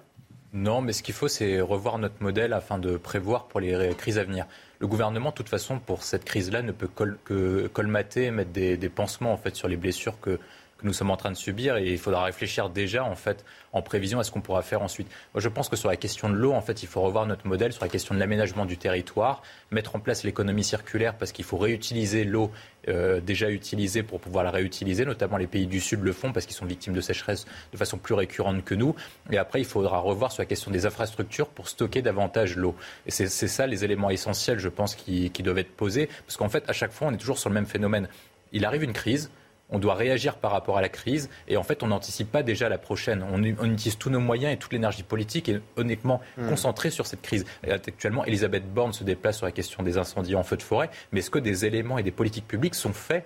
Non, 0.53 0.81
mais 0.81 0.95
ce 0.95 1.03
qu'il 1.03 1.15
faut, 1.15 1.29
c'est 1.29 1.61
revoir 1.61 1.99
notre 1.99 2.23
modèle 2.23 2.55
afin 2.55 2.79
de 2.79 2.97
prévoir 2.97 3.45
pour 3.45 3.61
les 3.61 3.95
crises 3.95 4.19
à 4.19 4.25
venir. 4.25 4.47
Le 4.79 4.87
gouvernement, 4.87 5.31
de 5.31 5.35
toute 5.35 5.49
façon, 5.49 5.79
pour 5.79 6.03
cette 6.03 6.25
crise-là, 6.25 6.63
ne 6.63 6.73
peut 6.73 6.89
que 7.25 7.67
colmater, 7.69 8.31
mettre 8.31 8.53
des, 8.53 8.89
pansements 8.89 9.33
en 9.33 9.37
fait 9.37 9.55
sur 9.55 9.69
les 9.69 9.77
blessures 9.77 10.19
que 10.21 10.39
que 10.79 10.87
nous 10.87 10.93
sommes 10.93 11.11
en 11.11 11.17
train 11.17 11.31
de 11.31 11.37
subir 11.37 11.77
et 11.77 11.91
il 11.93 11.99
faudra 11.99 12.25
réfléchir 12.25 12.69
déjà 12.69 13.05
en 13.05 13.15
fait 13.15 13.45
en 13.73 13.83
prévision 13.83 14.19
à 14.19 14.25
ce 14.25 14.31
qu'on 14.31 14.41
pourra 14.41 14.63
faire 14.63 14.83
ensuite. 14.83 15.07
Je 15.35 15.49
pense 15.49 15.69
que 15.69 15.77
sur 15.77 15.89
la 15.89 15.97
question 15.97 16.31
de 16.31 16.35
l'eau, 16.35 16.53
en 16.53 16.63
fait, 16.63 16.83
il 16.83 16.87
faut 16.87 17.03
revoir 17.03 17.27
notre 17.27 17.47
modèle 17.47 17.73
sur 17.73 17.85
la 17.85 17.91
question 17.91 18.15
de 18.15 18.21
l'aménagement 18.21 18.65
du 18.65 18.79
territoire, 18.79 19.43
mettre 19.71 19.97
en 19.97 20.01
place 20.01 20.25
l'économie 20.25 20.65
circulaire 20.65 21.15
parce 21.15 21.33
qu'il 21.33 21.45
faut 21.45 21.59
réutiliser 21.59 22.25
l'eau 22.25 22.51
euh, 22.89 23.21
déjà 23.21 23.51
utilisée 23.51 24.03
pour 24.03 24.21
pouvoir 24.21 24.45
la 24.45 24.51
réutiliser. 24.51 25.05
Notamment 25.05 25.37
les 25.37 25.47
pays 25.47 25.67
du 25.67 25.81
Sud 25.81 26.03
le 26.03 26.13
font 26.13 26.33
parce 26.33 26.47
qu'ils 26.47 26.57
sont 26.57 26.65
victimes 26.65 26.95
de 26.95 27.01
sécheresse 27.01 27.47
de 27.73 27.77
façon 27.77 27.99
plus 27.99 28.15
récurrente 28.15 28.65
que 28.65 28.75
nous. 28.75 28.95
Et 29.31 29.39
après, 29.39 29.61
il 29.61 29.67
faudra 29.67 29.99
revoir 29.99 30.33
sur 30.33 30.43
la 30.43 30.47
question 30.47 30.71
des 30.71 30.87
infrastructures 30.87 31.49
pour 31.49 31.69
stocker 31.69 32.01
davantage 32.01 32.57
l'eau. 32.57 32.75
Et 33.07 33.11
c'est 33.11 33.29
ça 33.29 33.67
les 33.67 33.85
éléments 33.85 34.11
essentiels, 34.11 34.59
je 34.59 34.69
pense, 34.69 34.95
qui, 34.95 35.31
qui 35.31 35.43
doivent 35.43 35.59
être 35.59 35.75
posés. 35.77 36.09
Parce 36.27 36.37
qu'en 36.37 36.49
fait, 36.49 36.69
à 36.69 36.73
chaque 36.73 36.93
fois, 36.93 37.09
on 37.09 37.13
est 37.13 37.19
toujours 37.19 37.39
sur 37.39 37.51
le 37.51 37.55
même 37.55 37.67
phénomène. 37.67 38.09
Il 38.53 38.65
arrive 38.65 38.85
une 38.85 38.93
crise, 38.93 39.31
on 39.71 39.79
doit 39.79 39.95
réagir 39.95 40.37
par 40.37 40.53
rapport 40.53 40.77
à 40.79 40.81
la 40.81 40.89
crise 40.89 41.29
et 41.49 41.57
en 41.57 41.63
fait 41.63 41.83
on 41.83 41.89
n'anticipe 41.89 42.31
pas 42.31 42.43
déjà 42.43 42.69
la 42.69 42.79
prochaine. 42.79 43.25
On, 43.33 43.43
utilise 43.43 43.99
tous 43.99 44.11
nos 44.11 44.21
moyens 44.21 44.53
et 44.53 44.57
toute 44.57 44.73
l'énergie 44.73 45.03
politique 45.03 45.49
est 45.49 45.61
honnêtement 45.77 46.21
hmm. 46.37 46.49
concentrée 46.49 46.91
sur 46.91 47.07
cette 47.07 47.23
crise. 47.23 47.45
actuellement, 47.65 48.25
Elisabeth 48.25 48.73
Borne 48.73 48.93
se 48.93 49.05
déplace 49.05 49.39
sur 49.39 49.47
la 49.47 49.53
question 49.53 49.83
des 49.83 49.99
incendies 49.99 50.35
en 50.35 50.43
feu 50.43 50.57
de 50.57 50.63
forêt, 50.63 50.91
mais 51.13 51.21
est-ce 51.21 51.31
que 51.31 51.39
des 51.39 51.65
éléments 51.65 51.99
et 51.99 52.03
des 52.03 52.11
politiques 52.11 52.47
publiques 52.47 52.75
sont 52.75 52.93
faits 52.93 53.25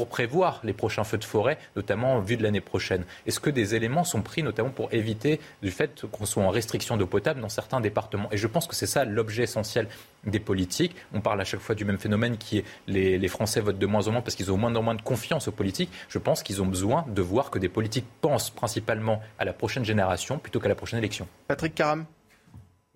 pour 0.00 0.08
prévoir 0.08 0.62
les 0.64 0.72
prochains 0.72 1.04
feux 1.04 1.18
de 1.18 1.24
forêt, 1.24 1.58
notamment 1.76 2.14
en 2.14 2.20
vue 2.20 2.38
de 2.38 2.42
l'année 2.42 2.62
prochaine 2.62 3.04
Est-ce 3.26 3.38
que 3.38 3.50
des 3.50 3.74
éléments 3.74 4.02
sont 4.02 4.22
pris 4.22 4.42
notamment 4.42 4.70
pour 4.70 4.90
éviter 4.94 5.40
du 5.62 5.70
fait 5.70 6.06
qu'on 6.10 6.24
soit 6.24 6.42
en 6.42 6.48
restriction 6.48 6.96
d'eau 6.96 7.06
potable 7.06 7.42
dans 7.42 7.50
certains 7.50 7.82
départements? 7.82 8.32
Et 8.32 8.38
je 8.38 8.46
pense 8.46 8.66
que 8.66 8.74
c'est 8.74 8.86
ça 8.86 9.04
l'objet 9.04 9.42
essentiel 9.42 9.88
des 10.24 10.40
politiques. 10.40 10.96
On 11.12 11.20
parle 11.20 11.38
à 11.38 11.44
chaque 11.44 11.60
fois 11.60 11.74
du 11.74 11.84
même 11.84 11.98
phénomène 11.98 12.38
qui 12.38 12.56
est 12.56 12.64
les, 12.86 13.18
les 13.18 13.28
Français 13.28 13.60
votent 13.60 13.78
de 13.78 13.84
moins 13.84 14.08
en 14.08 14.12
moins 14.12 14.22
parce 14.22 14.36
qu'ils 14.36 14.50
ont 14.50 14.56
moins 14.56 14.74
en 14.74 14.82
moins 14.82 14.94
de 14.94 15.02
confiance 15.02 15.48
aux 15.48 15.52
politiques. 15.52 15.90
Je 16.08 16.16
pense 16.16 16.42
qu'ils 16.42 16.62
ont 16.62 16.66
besoin 16.66 17.04
de 17.06 17.20
voir 17.20 17.50
que 17.50 17.58
des 17.58 17.68
politiques 17.68 18.06
pensent 18.22 18.48
principalement 18.48 19.20
à 19.38 19.44
la 19.44 19.52
prochaine 19.52 19.84
génération 19.84 20.38
plutôt 20.38 20.60
qu'à 20.60 20.68
la 20.70 20.76
prochaine 20.76 21.00
élection. 21.00 21.28
Patrick 21.46 21.74
Caram 21.74 22.06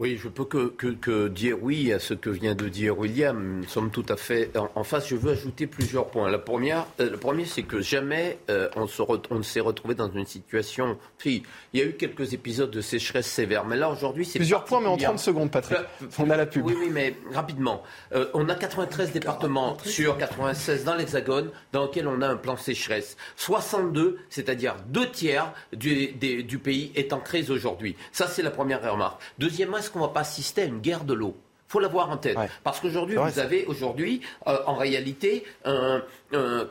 oui, 0.01 0.19
je 0.21 0.27
peux 0.27 0.45
que, 0.45 0.66
que, 0.71 1.29
dire 1.29 1.57
oui 1.62 1.93
à 1.93 2.01
ce 2.01 2.15
que 2.15 2.29
vient 2.29 2.57
de 2.57 2.69
dire 2.69 2.99
William. 2.99 3.61
Nous 3.61 3.69
sommes 3.69 3.93
tout 3.93 4.05
à 4.09 4.16
fait 4.16 4.51
en, 4.75 4.83
face. 4.83 5.07
Je 5.07 5.15
veux 5.15 5.31
ajouter 5.31 5.69
plusieurs 5.69 6.09
points. 6.09 6.29
La 6.29 6.41
première, 6.41 6.89
euh, 6.99 7.11
le 7.11 7.16
premier, 7.16 7.45
c'est 7.45 7.62
que 7.62 7.81
jamais 7.81 8.39
euh, 8.51 8.69
on, 8.75 8.89
se 8.89 9.03
on 9.31 9.43
s'est 9.45 9.61
retrouvé 9.61 9.95
dans 9.95 10.11
une 10.11 10.27
situation. 10.27 10.99
il 11.25 11.43
y 11.75 11.81
a 11.81 11.85
eu 11.85 11.93
quelques 11.93 12.33
épisodes 12.33 12.73
de 12.73 12.81
sécheresse 12.81 13.29
sévère, 13.29 13.66
mais 13.66 13.77
là 13.77 13.89
aujourd'hui, 13.89 14.25
c'est 14.25 14.41
plusieurs 14.41 14.65
points, 14.65 14.81
mais 14.81 14.89
en 14.89 14.97
30 14.97 15.21
secondes, 15.21 15.53
Patrick. 15.53 15.79
on 16.19 16.29
a 16.29 16.37
la 16.37 16.47
pub. 16.47 16.66
Oui, 16.66 16.75
oui, 16.77 16.89
mais 16.91 17.15
rapidement. 17.33 17.85
Euh, 18.15 18.27
on 18.35 18.49
a 18.49 18.57
93 18.57 19.12
départements 19.12 19.77
sur 19.85 20.19
96 20.19 20.83
dans 20.83 20.97
l'Hexagone 20.97 21.53
dans 21.71 21.85
lesquels 21.85 22.09
on 22.09 22.21
a 22.21 22.27
un 22.27 22.37
plan 22.37 22.57
sécheresse. 22.57 23.16
62, 23.37 24.19
c'est-à-dire 24.29 24.75
deux 24.89 25.09
tiers 25.09 25.53
du, 25.73 26.09
du 26.09 26.59
pays 26.59 26.91
est 26.97 27.12
en 27.12 27.21
crise 27.21 27.53
aujourd'hui. 27.53 27.95
Ça, 28.11 28.27
c'est 28.27 28.43
la 28.43 28.51
première 28.51 28.83
remarque. 28.83 29.23
Deuxièmement 29.39 29.84
est-ce 29.85 29.93
qu'on 29.93 30.01
ne 30.01 30.05
va 30.05 30.12
pas 30.12 30.20
assister 30.20 30.62
à 30.62 30.65
une 30.65 30.81
guerre 30.81 31.05
de 31.05 31.15
l'eau. 31.15 31.36
Faut 31.69 31.81
l'avoir 31.81 32.11
en 32.11 32.16
tête. 32.16 32.36
Parce 32.62 32.78
qu'aujourd'hui, 32.81 33.16
vous 33.16 33.39
avez 33.39 33.65
aujourd'hui, 33.66 34.20
euh, 34.47 34.59
en 34.66 34.74
réalité, 34.74 35.44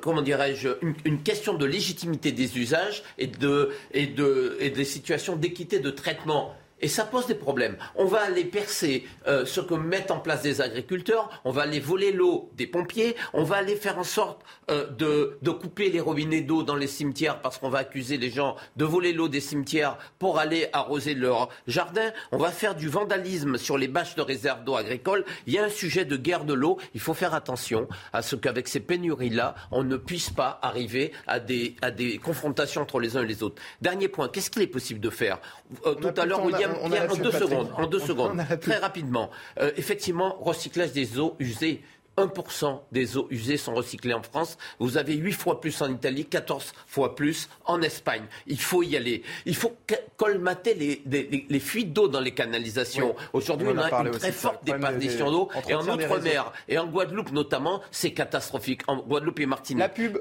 comment 0.01 0.21
dirais-je, 0.21 0.69
une, 1.03 1.23
question 1.23 1.55
de 1.55 1.65
légitimité 1.65 2.31
des 2.31 2.57
usages 2.57 3.03
et, 3.17 3.27
de, 3.27 3.71
et, 3.91 4.07
de, 4.07 4.57
et 4.59 4.69
des 4.69 4.85
situations 4.85 5.35
d'équité 5.35 5.79
de 5.79 5.89
traitement 5.89 6.53
et 6.83 6.89
ça 6.89 7.05
pose 7.05 7.27
des 7.27 7.33
problèmes. 7.35 7.77
On 7.95 8.05
va 8.05 8.19
aller 8.21 8.43
percer 8.43 9.07
euh, 9.27 9.45
ce 9.45 9.61
que 9.61 9.73
mettent 9.73 10.11
en 10.11 10.19
place 10.19 10.41
des 10.41 10.59
agriculteurs, 10.59 11.29
on 11.45 11.51
va 11.51 11.61
aller 11.61 11.79
voler 11.79 12.11
l'eau 12.11 12.51
des 12.57 12.67
pompiers, 12.67 13.15
on 13.31 13.43
va 13.43 13.55
aller 13.55 13.77
faire 13.77 13.97
en 13.97 14.03
sorte 14.03 14.41
euh, 14.69 14.87
de, 14.89 15.37
de, 15.41 15.51
couper 15.51 15.89
les 15.89 16.01
robinets 16.01 16.41
d'eau 16.41 16.61
dans 16.63 16.75
les 16.75 16.87
cimetières 16.87 17.41
parce 17.41 17.57
qu'on 17.57 17.69
va 17.69 17.79
accuser 17.79 18.17
les 18.17 18.29
gens 18.29 18.57
de 18.75 18.83
voler 18.83 19.13
l'eau 19.13 19.29
des 19.29 19.39
cimetières 19.39 19.97
pour 20.19 20.39
aller 20.39 20.67
arroser 20.73 21.13
leur 21.13 21.47
jardin. 21.67 22.11
On 22.33 22.37
va 22.37 22.51
faire 22.51 22.75
du 22.75 22.89
vandalisme 22.89 23.57
sur 23.57 23.77
les 23.77 23.87
bâches 23.87 24.15
de 24.15 24.21
réserve 24.21 24.65
d'eau 24.65 24.75
agricole. 24.75 25.23
Il 25.47 25.53
y 25.53 25.59
a 25.59 25.63
un 25.63 25.69
sujet 25.69 26.03
de 26.03 26.17
guerre 26.17 26.43
de 26.43 26.53
l'eau. 26.53 26.77
Il 26.93 26.99
faut 26.99 27.13
faire 27.13 27.33
attention 27.33 27.87
à 28.11 28.21
ce 28.21 28.35
qu'avec 28.35 28.67
ces 28.67 28.81
pénuries-là, 28.81 29.55
on 29.71 29.83
ne 29.83 29.95
puisse 29.95 30.29
pas 30.29 30.59
arriver 30.61 31.13
à 31.27 31.39
des, 31.39 31.77
à 31.81 31.91
des 31.91 32.17
confrontations 32.17 32.81
entre 32.81 32.99
les 32.99 33.15
uns 33.15 33.23
et 33.23 33.27
les 33.27 33.41
autres. 33.41 33.61
Dernier 33.81 34.09
point, 34.09 34.27
qu'est-ce 34.27 34.49
qu'il 34.49 34.63
est 34.63 34.67
possible 34.67 34.99
de 34.99 35.09
faire? 35.09 35.39
Euh, 35.85 35.95
Tout 35.95 36.13
à 36.17 36.25
l'heure, 36.25 36.43
William 36.43 36.72
en 36.81 37.15
deux 37.15 37.31
secondes, 37.31 37.69
en 37.77 37.87
deux 37.87 37.99
secondes, 37.99 38.41
très 38.61 38.77
rapidement. 38.77 39.29
Euh, 39.59 39.71
effectivement, 39.77 40.37
recyclage 40.41 40.91
des 40.91 41.19
eaux 41.19 41.35
usées. 41.39 41.81
1% 42.17 42.79
des 42.91 43.17
eaux 43.17 43.27
usées 43.31 43.57
sont 43.57 43.73
recyclées 43.73 44.13
en 44.13 44.21
France. 44.21 44.57
Vous 44.79 44.97
avez 44.97 45.15
8 45.15 45.31
fois 45.31 45.59
plus 45.59 45.81
en 45.81 45.91
Italie, 45.91 46.25
14 46.25 46.73
fois 46.85 47.15
plus 47.15 47.49
en 47.65 47.81
Espagne. 47.81 48.25
Il 48.45 48.59
faut 48.59 48.83
y 48.83 48.95
aller. 48.95 49.23
Il 49.47 49.55
faut 49.55 49.75
colmater 50.15 50.75
les, 50.75 51.59
fuites 51.59 51.91
d'eau 51.91 52.07
dans 52.07 52.19
les 52.19 52.33
canalisations. 52.33 53.15
Aujourd'hui, 53.33 53.67
on, 53.67 53.77
a, 53.79 53.89
une 54.03 54.11
très 54.11 54.31
forte 54.31 54.63
déperdition 54.63 55.31
d'eau. 55.31 55.49
Et 55.67 55.73
en 55.73 55.81
Outre-mer, 55.81 56.53
et 56.67 56.77
en 56.77 56.85
Guadeloupe 56.85 57.31
notamment, 57.31 57.81
c'est 57.89 58.11
catastrophique. 58.11 58.81
En 58.87 58.97
Guadeloupe 58.97 59.39
et 59.39 59.45
Martinique. 59.47 59.79
La 59.79 59.89
pub. 59.89 60.19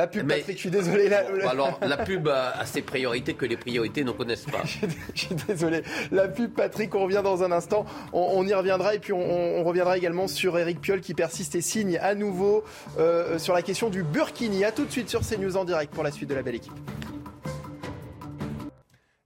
La 0.00 0.06
pub, 0.06 0.26
Patrick, 0.26 0.56
je 0.56 0.60
suis 0.60 0.70
désolé. 0.70 1.10
Alors, 1.46 1.78
la 1.82 1.98
pub 1.98 2.26
a, 2.28 2.64
ses 2.64 2.80
priorités 2.80 3.34
que 3.34 3.44
les 3.44 3.58
priorités 3.58 4.02
ne 4.02 4.12
connaissent 4.12 4.46
pas. 4.46 4.62
je, 5.14 5.20
suis 5.26 5.34
désolé. 5.46 5.82
La 6.10 6.26
pub, 6.26 6.52
Patrick, 6.52 6.94
on 6.94 7.04
revient 7.04 7.20
dans 7.22 7.42
un 7.42 7.52
instant. 7.52 7.84
On, 8.14 8.46
y 8.46 8.54
reviendra 8.54 8.94
et 8.94 8.98
puis 8.98 9.12
on, 9.12 9.62
reviendra 9.62 9.98
également 9.98 10.26
sur 10.26 10.58
Eric 10.58 10.80
Piolle 10.80 11.02
qui 11.02 11.12
persiste 11.12 11.54
et 11.54 11.60
signe 11.60 11.98
à 11.98 12.14
nouveau 12.14 12.64
euh, 12.98 13.38
sur 13.38 13.52
la 13.52 13.60
question 13.60 13.90
du 13.90 14.02
Burkini. 14.02 14.64
A 14.64 14.72
tout 14.72 14.86
de 14.86 14.90
suite 14.90 15.10
sur 15.10 15.20
CNews 15.20 15.58
en 15.58 15.66
direct 15.66 15.92
pour 15.92 16.02
la 16.02 16.12
suite 16.12 16.30
de 16.30 16.34
la 16.34 16.40
belle 16.40 16.54
équipe. 16.54 16.72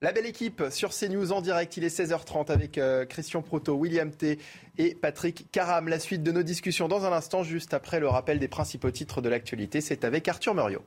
La 0.04 0.12
belle 0.12 0.26
équipe 0.26 0.64
sur 0.68 0.90
CNews 0.90 1.32
en 1.32 1.40
direct, 1.40 1.78
il 1.78 1.84
est 1.84 1.98
16h30 1.98 2.52
avec 2.52 2.76
euh, 2.76 3.06
Christian 3.06 3.40
Proto, 3.40 3.72
William 3.72 4.10
T 4.10 4.38
et 4.76 4.94
Patrick 4.94 5.50
Caram. 5.50 5.88
La 5.88 5.98
suite 5.98 6.22
de 6.22 6.30
nos 6.30 6.42
discussions 6.42 6.88
dans 6.88 7.06
un 7.06 7.12
instant, 7.14 7.42
juste 7.42 7.72
après 7.72 8.00
le 8.00 8.08
rappel 8.08 8.38
des 8.38 8.46
principaux 8.46 8.90
titres 8.90 9.22
de 9.22 9.30
l'actualité, 9.30 9.80
c'est 9.80 10.04
avec 10.04 10.28
Arthur 10.28 10.54
Muriot. 10.54 10.84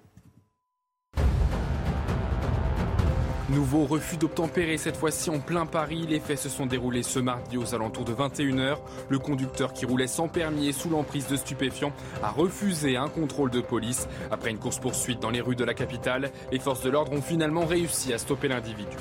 Nouveau 3.49 3.85
refus 3.85 4.17
d'obtempérer, 4.17 4.77
cette 4.77 4.97
fois-ci 4.97 5.29
en 5.29 5.39
plein 5.39 5.65
Paris. 5.65 6.05
Les 6.09 6.19
faits 6.19 6.37
se 6.37 6.49
sont 6.49 6.65
déroulés 6.65 7.01
ce 7.01 7.17
mardi 7.17 7.55
aux 7.55 7.73
alentours 7.73 8.03
de 8.03 8.13
21h. 8.13 8.75
Le 9.07 9.19
conducteur 9.19 9.71
qui 9.71 9.85
roulait 9.85 10.07
sans 10.07 10.27
permis 10.27 10.67
et 10.67 10.73
sous 10.73 10.89
l'emprise 10.89 11.27
de 11.27 11.37
stupéfiants 11.37 11.93
a 12.21 12.29
refusé 12.29 12.97
un 12.97 13.07
contrôle 13.07 13.49
de 13.49 13.61
police. 13.61 14.09
Après 14.31 14.49
une 14.49 14.59
course-poursuite 14.59 15.21
dans 15.21 15.29
les 15.29 15.39
rues 15.39 15.55
de 15.55 15.63
la 15.63 15.73
capitale, 15.73 16.31
les 16.51 16.59
forces 16.59 16.81
de 16.81 16.89
l'ordre 16.89 17.13
ont 17.13 17.21
finalement 17.21 17.65
réussi 17.65 18.11
à 18.11 18.17
stopper 18.17 18.49
l'individu. 18.49 18.97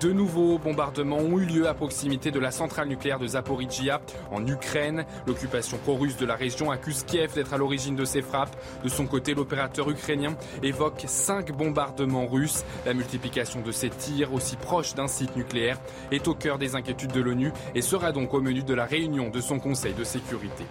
De 0.00 0.10
nouveaux 0.10 0.58
bombardements 0.58 1.18
ont 1.18 1.38
eu 1.38 1.44
lieu 1.44 1.68
à 1.68 1.74
proximité 1.74 2.32
de 2.32 2.40
la 2.40 2.50
centrale 2.50 2.88
nucléaire 2.88 3.20
de 3.20 3.26
Zaporizhia 3.28 4.00
en 4.32 4.44
Ukraine. 4.44 5.06
L'occupation 5.28 5.78
pro-russe 5.78 6.16
de 6.16 6.26
la 6.26 6.34
région 6.34 6.72
accuse 6.72 7.04
Kiev 7.04 7.34
d'être 7.34 7.54
à 7.54 7.56
l'origine 7.56 7.94
de 7.94 8.04
ces 8.04 8.20
frappes. 8.20 8.56
De 8.82 8.88
son 8.88 9.06
côté, 9.06 9.34
l'opérateur 9.34 9.88
ukrainien 9.88 10.34
évoque 10.64 11.04
cinq 11.06 11.52
bombardements 11.52 12.26
russes. 12.26 12.64
La 12.84 12.94
multiplication 12.94 13.60
de 13.60 13.70
ces 13.70 13.85
tirs 13.90 14.32
aussi 14.32 14.56
proches 14.56 14.94
d'un 14.94 15.08
site 15.08 15.36
nucléaire 15.36 15.78
est 16.10 16.28
au 16.28 16.34
cœur 16.34 16.58
des 16.58 16.74
inquiétudes 16.74 17.12
de 17.12 17.20
l'ONU 17.20 17.52
et 17.74 17.82
sera 17.82 18.12
donc 18.12 18.34
au 18.34 18.40
menu 18.40 18.62
de 18.62 18.74
la 18.74 18.84
réunion 18.84 19.30
de 19.30 19.40
son 19.40 19.58
Conseil 19.58 19.94
de 19.94 20.04
sécurité. 20.04 20.64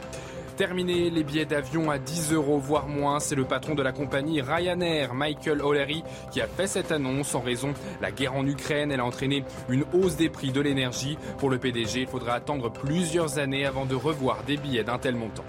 Terminé 0.58 1.10
les 1.10 1.26
billets 1.26 1.46
d'avion 1.46 1.92
à 1.92 1.98
10 1.98 2.32
euros, 2.32 2.60
voire 2.60 2.88
moins. 2.88 3.20
C'est 3.20 3.36
le 3.36 3.44
patron 3.44 3.76
de 3.76 3.84
la 3.84 3.92
compagnie 3.92 4.42
Ryanair, 4.42 5.14
Michael 5.14 5.62
O'Leary, 5.62 6.02
qui 6.32 6.40
a 6.40 6.48
fait 6.48 6.68
cette 6.68 6.94
annonce 6.94 7.36
en 7.36 7.42
raison 7.42 7.72
de 7.72 7.76
la 8.02 8.12
guerre 8.12 8.36
en 8.36 8.48
Ukraine. 8.48 8.90
Elle 8.90 9.02
a 9.02 9.06
entraîné 9.06 9.44
une 9.68 9.84
hausse 9.94 10.16
des 10.16 10.30
prix 10.30 10.52
de 10.52 10.62
l'énergie. 10.62 11.18
Pour 11.40 11.50
le 11.50 11.58
PDG, 11.58 12.02
il 12.02 12.08
faudra 12.08 12.36
attendre 12.36 12.72
plusieurs 12.72 13.38
années 13.38 13.66
avant 13.66 13.86
de 13.86 13.96
revoir 13.96 14.44
des 14.44 14.56
billets 14.56 14.86
d'un 14.86 14.98
tel 14.98 15.16
montant. 15.16 15.44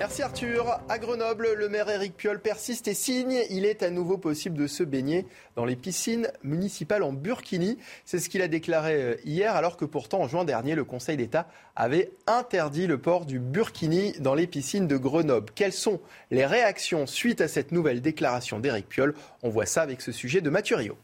Merci 0.00 0.22
Arthur. 0.22 0.80
À 0.88 0.98
Grenoble, 0.98 1.52
le 1.52 1.68
maire 1.68 1.90
Éric 1.90 2.16
Piolle 2.16 2.40
persiste 2.40 2.88
et 2.88 2.94
signe. 2.94 3.42
Il 3.50 3.66
est 3.66 3.82
à 3.82 3.90
nouveau 3.90 4.16
possible 4.16 4.56
de 4.56 4.66
se 4.66 4.82
baigner 4.82 5.26
dans 5.56 5.66
les 5.66 5.76
piscines 5.76 6.28
municipales 6.42 7.02
en 7.02 7.12
Burkini. 7.12 7.76
C'est 8.06 8.18
ce 8.18 8.30
qu'il 8.30 8.40
a 8.40 8.48
déclaré 8.48 8.94
euh, 8.94 9.16
hier, 9.26 9.54
alors 9.54 9.76
que 9.76 9.84
pourtant 9.84 10.22
en 10.22 10.26
juin 10.26 10.46
dernier, 10.46 10.74
le 10.74 10.84
Conseil 10.84 11.18
d'État 11.18 11.50
avait 11.76 12.12
interdit 12.26 12.86
le 12.86 12.96
port 12.96 13.26
du 13.26 13.38
Burkini 13.38 14.14
dans 14.20 14.32
les 14.32 14.46
piscines 14.46 14.88
de 14.88 14.96
Grenoble. 14.96 15.52
Quelles 15.54 15.74
sont 15.74 16.00
les 16.30 16.46
réactions 16.46 17.06
suite 17.06 17.42
à 17.42 17.48
cette 17.48 17.70
nouvelle 17.70 18.00
déclaration 18.00 18.58
d'Éric 18.58 18.88
Piolle? 18.88 19.14
On 19.42 19.50
voit 19.50 19.66
ça 19.66 19.82
avec 19.82 20.00
ce 20.00 20.12
sujet 20.12 20.40
de 20.40 20.48
Mathurio. 20.48 20.96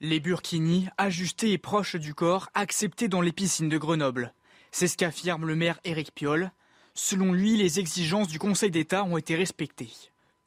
Les 0.00 0.20
burkinis, 0.20 0.86
ajustés 0.96 1.50
et 1.50 1.58
proches 1.58 1.96
du 1.96 2.14
corps, 2.14 2.50
acceptés 2.54 3.08
dans 3.08 3.20
les 3.20 3.32
piscines 3.32 3.68
de 3.68 3.78
Grenoble. 3.78 4.32
C'est 4.70 4.86
ce 4.86 4.96
qu'affirme 4.96 5.44
le 5.44 5.56
maire 5.56 5.80
Éric 5.82 6.14
Piolle. 6.14 6.52
Selon 6.96 7.32
lui, 7.32 7.56
les 7.56 7.80
exigences 7.80 8.28
du 8.28 8.38
Conseil 8.38 8.70
d'État 8.70 9.02
ont 9.02 9.16
été 9.16 9.34
respectées. 9.34 9.90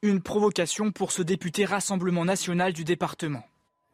Une 0.01 0.21
provocation 0.21 0.91
pour 0.91 1.11
ce 1.11 1.21
député 1.21 1.65
Rassemblement 1.65 2.23
national 2.23 2.71
du 2.71 2.85
département. 2.85 3.43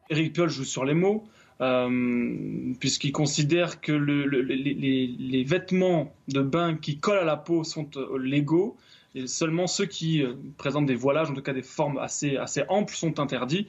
Éric 0.08 0.34
Piolle 0.34 0.50
joue 0.50 0.64
sur 0.64 0.84
les 0.84 0.94
mots, 0.94 1.24
euh, 1.60 2.72
puisqu'il 2.78 3.10
considère 3.10 3.80
que 3.80 3.90
les, 3.90 5.44
vêtements 5.44 6.14
de 6.28 6.42
bain 6.42 6.76
qui 6.76 7.00
collent 7.00 7.18
à 7.18 7.24
la 7.24 7.36
peau 7.36 7.64
sont 7.64 7.90
euh, 7.96 8.18
légaux. 8.18 8.76
Et 9.16 9.26
seulement 9.26 9.66
ceux 9.66 9.86
qui 9.86 10.22
euh, 10.22 10.34
présentent 10.56 10.86
des 10.86 10.94
voilages, 10.94 11.30
en 11.30 11.34
tout 11.34 11.42
cas 11.42 11.54
des 11.54 11.62
formes 11.62 11.98
assez, 11.98 12.36
assez 12.36 12.62
amples, 12.68 12.94
sont 12.94 13.18
interdits. 13.18 13.66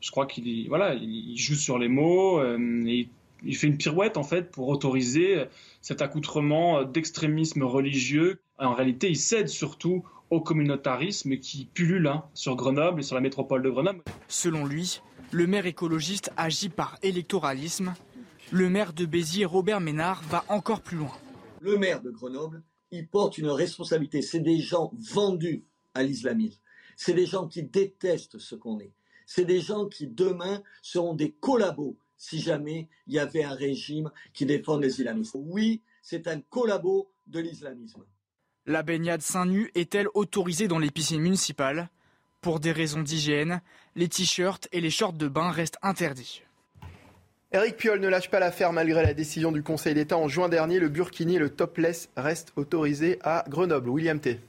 Je 0.00 0.12
crois 0.12 0.26
qu'il 0.26 0.68
voilà, 0.68 0.94
il 0.94 1.36
joue 1.36 1.56
sur 1.56 1.78
les 1.78 1.88
mots 1.88 2.40
il 3.44 3.56
fait 3.56 3.66
une 3.66 3.76
pirouette 3.76 4.16
en 4.16 4.22
fait 4.22 4.50
pour 4.50 4.68
autoriser 4.68 5.44
cet 5.80 6.02
accoutrement 6.02 6.84
d'extrémisme 6.84 7.62
religieux. 7.62 8.40
En 8.58 8.74
réalité, 8.74 9.08
il 9.08 9.16
cède 9.16 9.48
surtout 9.48 10.04
au 10.30 10.40
communautarisme 10.40 11.36
qui 11.38 11.66
pullule 11.66 12.06
hein, 12.06 12.24
sur 12.34 12.56
Grenoble 12.56 13.00
et 13.00 13.02
sur 13.02 13.16
la 13.16 13.20
métropole 13.20 13.62
de 13.62 13.70
Grenoble. 13.70 14.02
Selon 14.28 14.64
lui, 14.64 15.00
le 15.32 15.46
maire 15.46 15.66
écologiste 15.66 16.30
agit 16.36 16.68
par 16.68 16.98
électoralisme. 17.02 17.94
Le 18.52 18.68
maire 18.68 18.92
de 18.92 19.06
Béziers, 19.06 19.44
Robert 19.44 19.80
Ménard, 19.80 20.22
va 20.28 20.44
encore 20.48 20.80
plus 20.80 20.96
loin. 20.96 21.16
Le 21.60 21.76
maire 21.76 22.00
de 22.02 22.10
Grenoble, 22.10 22.62
il 22.90 23.06
porte 23.06 23.38
une 23.38 23.48
responsabilité. 23.48 24.22
C'est 24.22 24.40
des 24.40 24.58
gens 24.58 24.92
vendus 24.98 25.64
à 25.94 26.02
l'islamisme. 26.02 26.60
C'est 26.96 27.14
des 27.14 27.26
gens 27.26 27.46
qui 27.46 27.62
détestent 27.62 28.38
ce 28.38 28.54
qu'on 28.54 28.80
est. 28.80 28.92
C'est 29.26 29.44
des 29.44 29.60
gens 29.60 29.86
qui 29.86 30.08
demain 30.08 30.62
seront 30.82 31.14
des 31.14 31.30
collabos 31.30 31.96
si 32.20 32.38
jamais 32.38 32.86
il 33.06 33.14
y 33.14 33.18
avait 33.18 33.44
un 33.44 33.54
régime 33.54 34.10
qui 34.34 34.44
défend 34.44 34.76
les 34.76 35.00
islamistes. 35.00 35.34
Oui, 35.34 35.80
c'est 36.02 36.28
un 36.28 36.40
collabo 36.42 37.10
de 37.26 37.40
l'islamisme. 37.40 38.04
La 38.66 38.82
baignade 38.82 39.22
seins 39.22 39.46
nus 39.46 39.70
est-elle 39.74 40.06
autorisée 40.12 40.68
dans 40.68 40.78
les 40.78 40.90
piscines 40.90 41.22
municipales? 41.22 41.88
Pour 42.42 42.60
des 42.60 42.72
raisons 42.72 43.00
d'hygiène, 43.00 43.62
les 43.96 44.08
t-shirts 44.08 44.68
et 44.70 44.82
les 44.82 44.90
shorts 44.90 45.14
de 45.14 45.28
bain 45.28 45.50
restent 45.50 45.78
interdits. 45.80 46.42
Eric 47.52 47.78
Piolle 47.78 48.00
ne 48.00 48.08
lâche 48.08 48.30
pas 48.30 48.38
l'affaire 48.38 48.72
malgré 48.74 49.02
la 49.02 49.14
décision 49.14 49.50
du 49.50 49.62
Conseil 49.62 49.94
d'État 49.94 50.18
en 50.18 50.28
juin 50.28 50.50
dernier. 50.50 50.78
Le 50.78 50.90
burkini 50.90 51.36
et 51.36 51.38
le 51.38 51.48
topless 51.48 52.10
restent 52.16 52.52
autorisés 52.56 53.18
à 53.22 53.44
Grenoble. 53.48 53.88
William 53.88 54.20
T. 54.20 54.40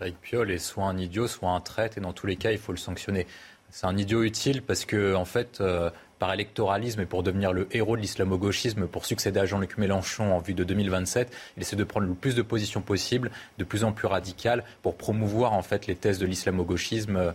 Eric 0.00 0.20
Piolle 0.20 0.50
est 0.50 0.58
soit 0.58 0.84
un 0.84 0.98
idiot, 0.98 1.28
soit 1.28 1.50
un 1.50 1.60
traître, 1.60 1.96
et 1.96 2.00
dans 2.00 2.12
tous 2.12 2.26
les 2.26 2.36
cas, 2.36 2.50
il 2.50 2.58
faut 2.58 2.72
le 2.72 2.78
sanctionner. 2.78 3.26
C'est 3.70 3.86
un 3.86 3.96
idiot 3.96 4.22
utile 4.22 4.62
parce 4.62 4.84
que, 4.84 5.14
en 5.14 5.24
fait, 5.24 5.60
euh, 5.60 5.90
par 6.18 6.32
électoralisme 6.32 7.00
et 7.00 7.06
pour 7.06 7.22
devenir 7.22 7.52
le 7.52 7.68
héros 7.70 7.96
de 7.96 8.02
l'islamo-gauchisme, 8.02 8.86
pour 8.86 9.06
succéder 9.06 9.40
à 9.40 9.46
Jean-Luc 9.46 9.78
Mélenchon 9.78 10.32
en 10.32 10.38
vue 10.38 10.54
de 10.54 10.64
2027, 10.64 11.32
il 11.56 11.62
essaie 11.62 11.76
de 11.76 11.84
prendre 11.84 12.06
le 12.06 12.14
plus 12.14 12.34
de 12.34 12.42
positions 12.42 12.80
possible, 12.80 13.30
de 13.58 13.64
plus 13.64 13.84
en 13.84 13.92
plus 13.92 14.06
radicales, 14.06 14.64
pour 14.82 14.96
promouvoir 14.96 15.52
en 15.52 15.62
fait 15.62 15.86
les 15.86 15.94
thèses 15.94 16.18
de 16.18 16.26
l'islamo-gauchisme. 16.26 17.34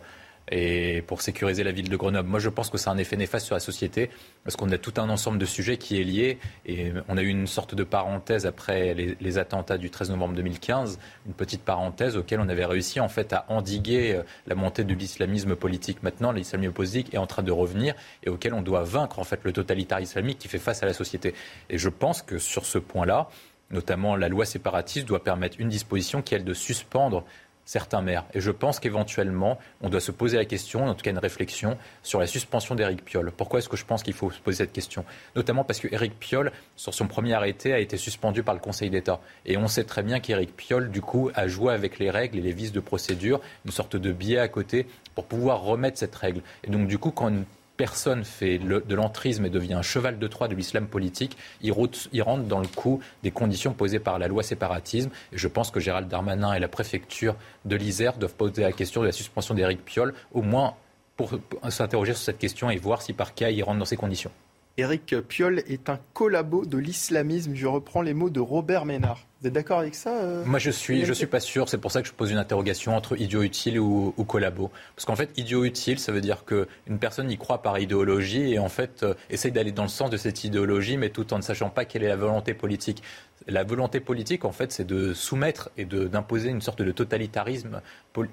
Et 0.52 1.04
pour 1.08 1.22
sécuriser 1.22 1.64
la 1.64 1.72
ville 1.72 1.90
de 1.90 1.96
Grenoble. 1.96 2.28
Moi, 2.28 2.40
je 2.40 2.50
pense 2.50 2.70
que 2.70 2.78
c'est 2.78 2.90
un 2.90 2.98
effet 2.98 3.16
néfaste 3.16 3.46
sur 3.46 3.56
la 3.56 3.60
société 3.60 4.10
parce 4.44 4.56
qu'on 4.56 4.70
a 4.72 4.78
tout 4.78 4.94
un 4.98 5.10
ensemble 5.10 5.38
de 5.38 5.46
sujets 5.46 5.78
qui 5.78 6.00
est 6.00 6.04
lié 6.04 6.38
et 6.66 6.92
on 7.08 7.18
a 7.18 7.22
eu 7.22 7.28
une 7.28 7.48
sorte 7.48 7.76
de 7.76 7.84
parenthèse 7.84 8.46
après 8.46 8.94
les, 8.94 9.38
attentats 9.38 9.78
du 9.78 9.90
13 9.90 10.12
novembre 10.12 10.36
2015, 10.36 11.00
une 11.26 11.34
petite 11.34 11.64
parenthèse 11.64 12.18
auquel 12.18 12.40
on 12.40 12.50
avait 12.50 12.66
réussi 12.66 13.00
en 13.00 13.10
fait 13.10 13.34
à 13.34 13.46
endiguer 13.48 14.16
euh, 14.16 14.24
la 14.46 14.56
montée 14.56 14.84
de 14.84 14.94
l'islamisme 14.94 15.56
politique. 15.56 16.04
Maintenant, 16.04 16.32
l'islamisme 16.32 16.74
politique 16.74 17.14
est 17.14 17.18
en 17.18 17.26
train 17.26 17.42
de 17.42 17.52
revenir 17.52 17.96
et 18.24 18.30
auquel 18.30 18.54
on 18.54 18.62
doit 18.62 18.84
vaincre 18.84 19.20
en 19.20 19.24
fait 19.24 19.40
le 19.44 19.54
totalitarisme 19.54 20.04
islamique 20.04 20.40
qui 20.40 20.48
fait 20.48 20.60
face 20.60 20.84
à 20.84 20.86
la 20.86 20.94
société. 20.94 21.34
Et 21.70 21.78
je 21.78 21.90
pense 21.90 22.22
que 22.22 22.38
sur 22.38 22.66
ce 22.66 22.78
point-là, 22.78 23.30
notamment 23.72 24.16
la 24.16 24.30
loi 24.30 24.46
séparatiste 24.46 25.08
doit 25.08 25.24
permettre 25.24 25.58
une 25.60 25.70
disposition 25.70 26.22
qui 26.22 26.36
est 26.36 26.40
de 26.40 26.54
suspendre 26.54 27.26
certains 27.66 28.02
maires. 28.02 28.26
Et 28.34 28.42
je 28.42 28.52
pense 28.52 28.80
qu'éventuellement, 28.80 29.58
on 29.82 29.90
doit 29.90 30.00
se 30.00 30.12
poser 30.12 30.38
la 30.38 30.46
question, 30.46 30.86
en 30.86 30.94
tout 30.94 31.04
cas 31.04 31.12
une 31.12 31.18
réflexion, 31.18 31.78
sur 32.02 32.20
la 32.20 32.28
suspension 32.28 32.76
d'Éric 32.76 33.04
Piolle. 33.06 33.32
Pourquoi 33.36 33.60
est-ce 33.60 33.70
que 33.70 33.78
je 33.78 33.86
pense 33.86 34.04
qu'il 34.04 34.14
faut 34.14 34.32
se 34.32 34.40
poser 34.40 34.58
cette 34.58 34.74
question? 34.74 35.06
Notamment 35.36 35.64
parce 35.64 35.80
qu'Éric 35.80 36.20
Piolle, 36.20 36.52
sur 36.76 36.94
son 36.94 37.08
premier 37.08 37.34
arrêté, 37.34 37.74
a 37.74 37.80
été 37.80 37.98
suspendu 37.98 38.44
par 38.44 38.54
le 38.54 38.60
Conseil 38.60 38.90
d'État. 38.90 39.20
Et 39.46 39.58
on 39.58 39.68
sait 39.68 39.84
très 39.84 40.04
bien 40.04 40.20
qu'Éric 40.20 40.56
Piolle, 40.56 40.92
du 40.92 41.02
coup, 41.02 41.32
a 41.36 41.48
joué 41.48 41.74
avec 41.74 42.00
les 42.00 42.10
règles 42.10 42.38
et 42.38 42.42
les 42.42 42.54
vices 42.54 42.72
de 42.74 42.80
procédure, 42.80 43.40
une 43.66 43.72
sorte 43.72 43.96
de 43.96 44.12
biais 44.12 44.40
à 44.40 44.48
côté, 44.48 44.88
pour 45.16 45.26
pouvoir 45.26 45.62
remettre 45.62 45.98
cette 45.98 46.16
règle. 46.16 46.42
Et 46.64 46.70
donc, 46.70 46.88
du 46.88 46.98
coup, 46.98 47.12
quand 47.12 47.32
personne 47.78 48.24
fait 48.24 48.60
de 48.60 48.96
l'entrisme 48.96 49.46
et 49.46 49.50
devient 49.50 49.74
un 49.74 49.82
cheval 49.82 50.20
de 50.20 50.28
Troie 50.28 50.48
de 50.48 50.56
l'islam 50.56 50.88
politique, 50.88 51.38
il, 51.62 51.72
rentre 51.72 52.44
dans 52.44 52.60
le 52.60 52.68
coup 52.68 53.02
des 53.24 53.32
conditions 53.32 53.74
posées 53.74 54.00
par 54.00 54.20
la 54.20 54.28
loi 54.28 54.44
séparatisme. 54.44 55.10
Et 55.32 55.38
je 55.38 55.48
pense 55.48 55.72
que 55.72 55.80
Gérald 55.80 56.08
Darmanin 56.08 56.54
et 56.54 56.60
la 56.60 56.68
préfecture 56.68 57.36
de 57.66 57.76
l'Isère 57.76 58.18
doivent 58.18 58.36
poser 58.36 58.62
la 58.62 58.72
question 58.72 59.02
de 59.02 59.08
la 59.08 59.12
suspension 59.12 59.54
d'Éric 59.54 59.84
Piolle, 59.84 60.14
au 60.34 60.42
moins 60.42 60.76
pour 61.16 61.32
s'interroger 61.70 62.14
sur 62.14 62.24
cette 62.24 62.40
question 62.40 62.70
et 62.70 62.78
voir 62.78 63.02
si 63.02 63.14
par 63.14 63.34
cas 63.34 63.50
il 63.50 63.64
rentre 63.64 63.80
dans 63.80 63.86
ces 63.86 63.98
conditions. 63.98 64.32
Éric 64.78 65.16
Piolle 65.28 65.60
est 65.68 65.90
un 65.90 66.00
collabo 66.14 66.66
de 66.66 66.78
l'islamisme. 66.78 67.54
Je 67.54 67.68
reprends 67.68 68.02
les 68.02 68.16
mots 68.16 68.32
de 68.32 68.40
Robert 68.40 68.86
Ménard. 68.86 69.24
Vous 69.44 69.50
êtes 69.50 69.56
d'accord 69.56 69.80
avec 69.80 69.94
ça 69.94 70.22
euh, 70.22 70.46
Moi, 70.46 70.58
je 70.58 70.72
suis, 70.72 71.04
je 71.04 71.12
suis 71.12 71.26
pas 71.26 71.42
sûr. 71.42 71.68
C'est 71.68 71.78
pour 71.78 71.92
ça 71.92 72.02
que 72.02 72.08
je 72.08 72.14
pose 72.14 72.32
une 72.32 72.38
interrogation 72.38 72.96
entre 72.96 73.20
idiot 73.20 73.44
utile 73.44 73.78
ou, 73.78 74.14
ou 74.16 74.24
collabo. 74.24 74.72
Parce 74.96 75.04
qu'en 75.04 75.18
fait, 75.18 75.32
idiot 75.36 75.66
utile, 75.66 76.00
ça 76.00 76.14
veut 76.14 76.22
dire 76.22 76.46
qu'une 76.46 76.98
personne 76.98 77.30
y 77.30 77.38
croit 77.38 77.62
par 77.62 77.78
idéologie 77.78 78.54
et 78.54 78.60
en 78.60 78.70
fait 78.70 79.04
euh, 79.04 79.16
essaye 79.30 79.52
d'aller 79.52 79.74
dans 79.74 79.84
le 79.84 79.90
sens 79.90 80.10
de 80.10 80.16
cette 80.16 80.46
idéologie, 80.46 80.96
mais 80.96 81.10
tout 81.10 81.34
en 81.34 81.40
ne 81.40 81.42
sachant 81.42 81.70
pas 81.70 81.84
quelle 81.84 82.04
est 82.04 82.08
la 82.08 82.16
volonté 82.16 82.54
politique. 82.54 83.04
La 83.48 83.64
volonté 83.64 84.00
politique, 84.00 84.46
en 84.46 84.52
fait, 84.52 84.72
c'est 84.72 84.86
de 84.86 85.14
soumettre 85.14 85.70
et 85.78 85.86
d'imposer 85.86 86.50
une 86.50 86.62
sorte 86.62 86.82
de 86.82 86.92
totalitarisme 86.92 87.82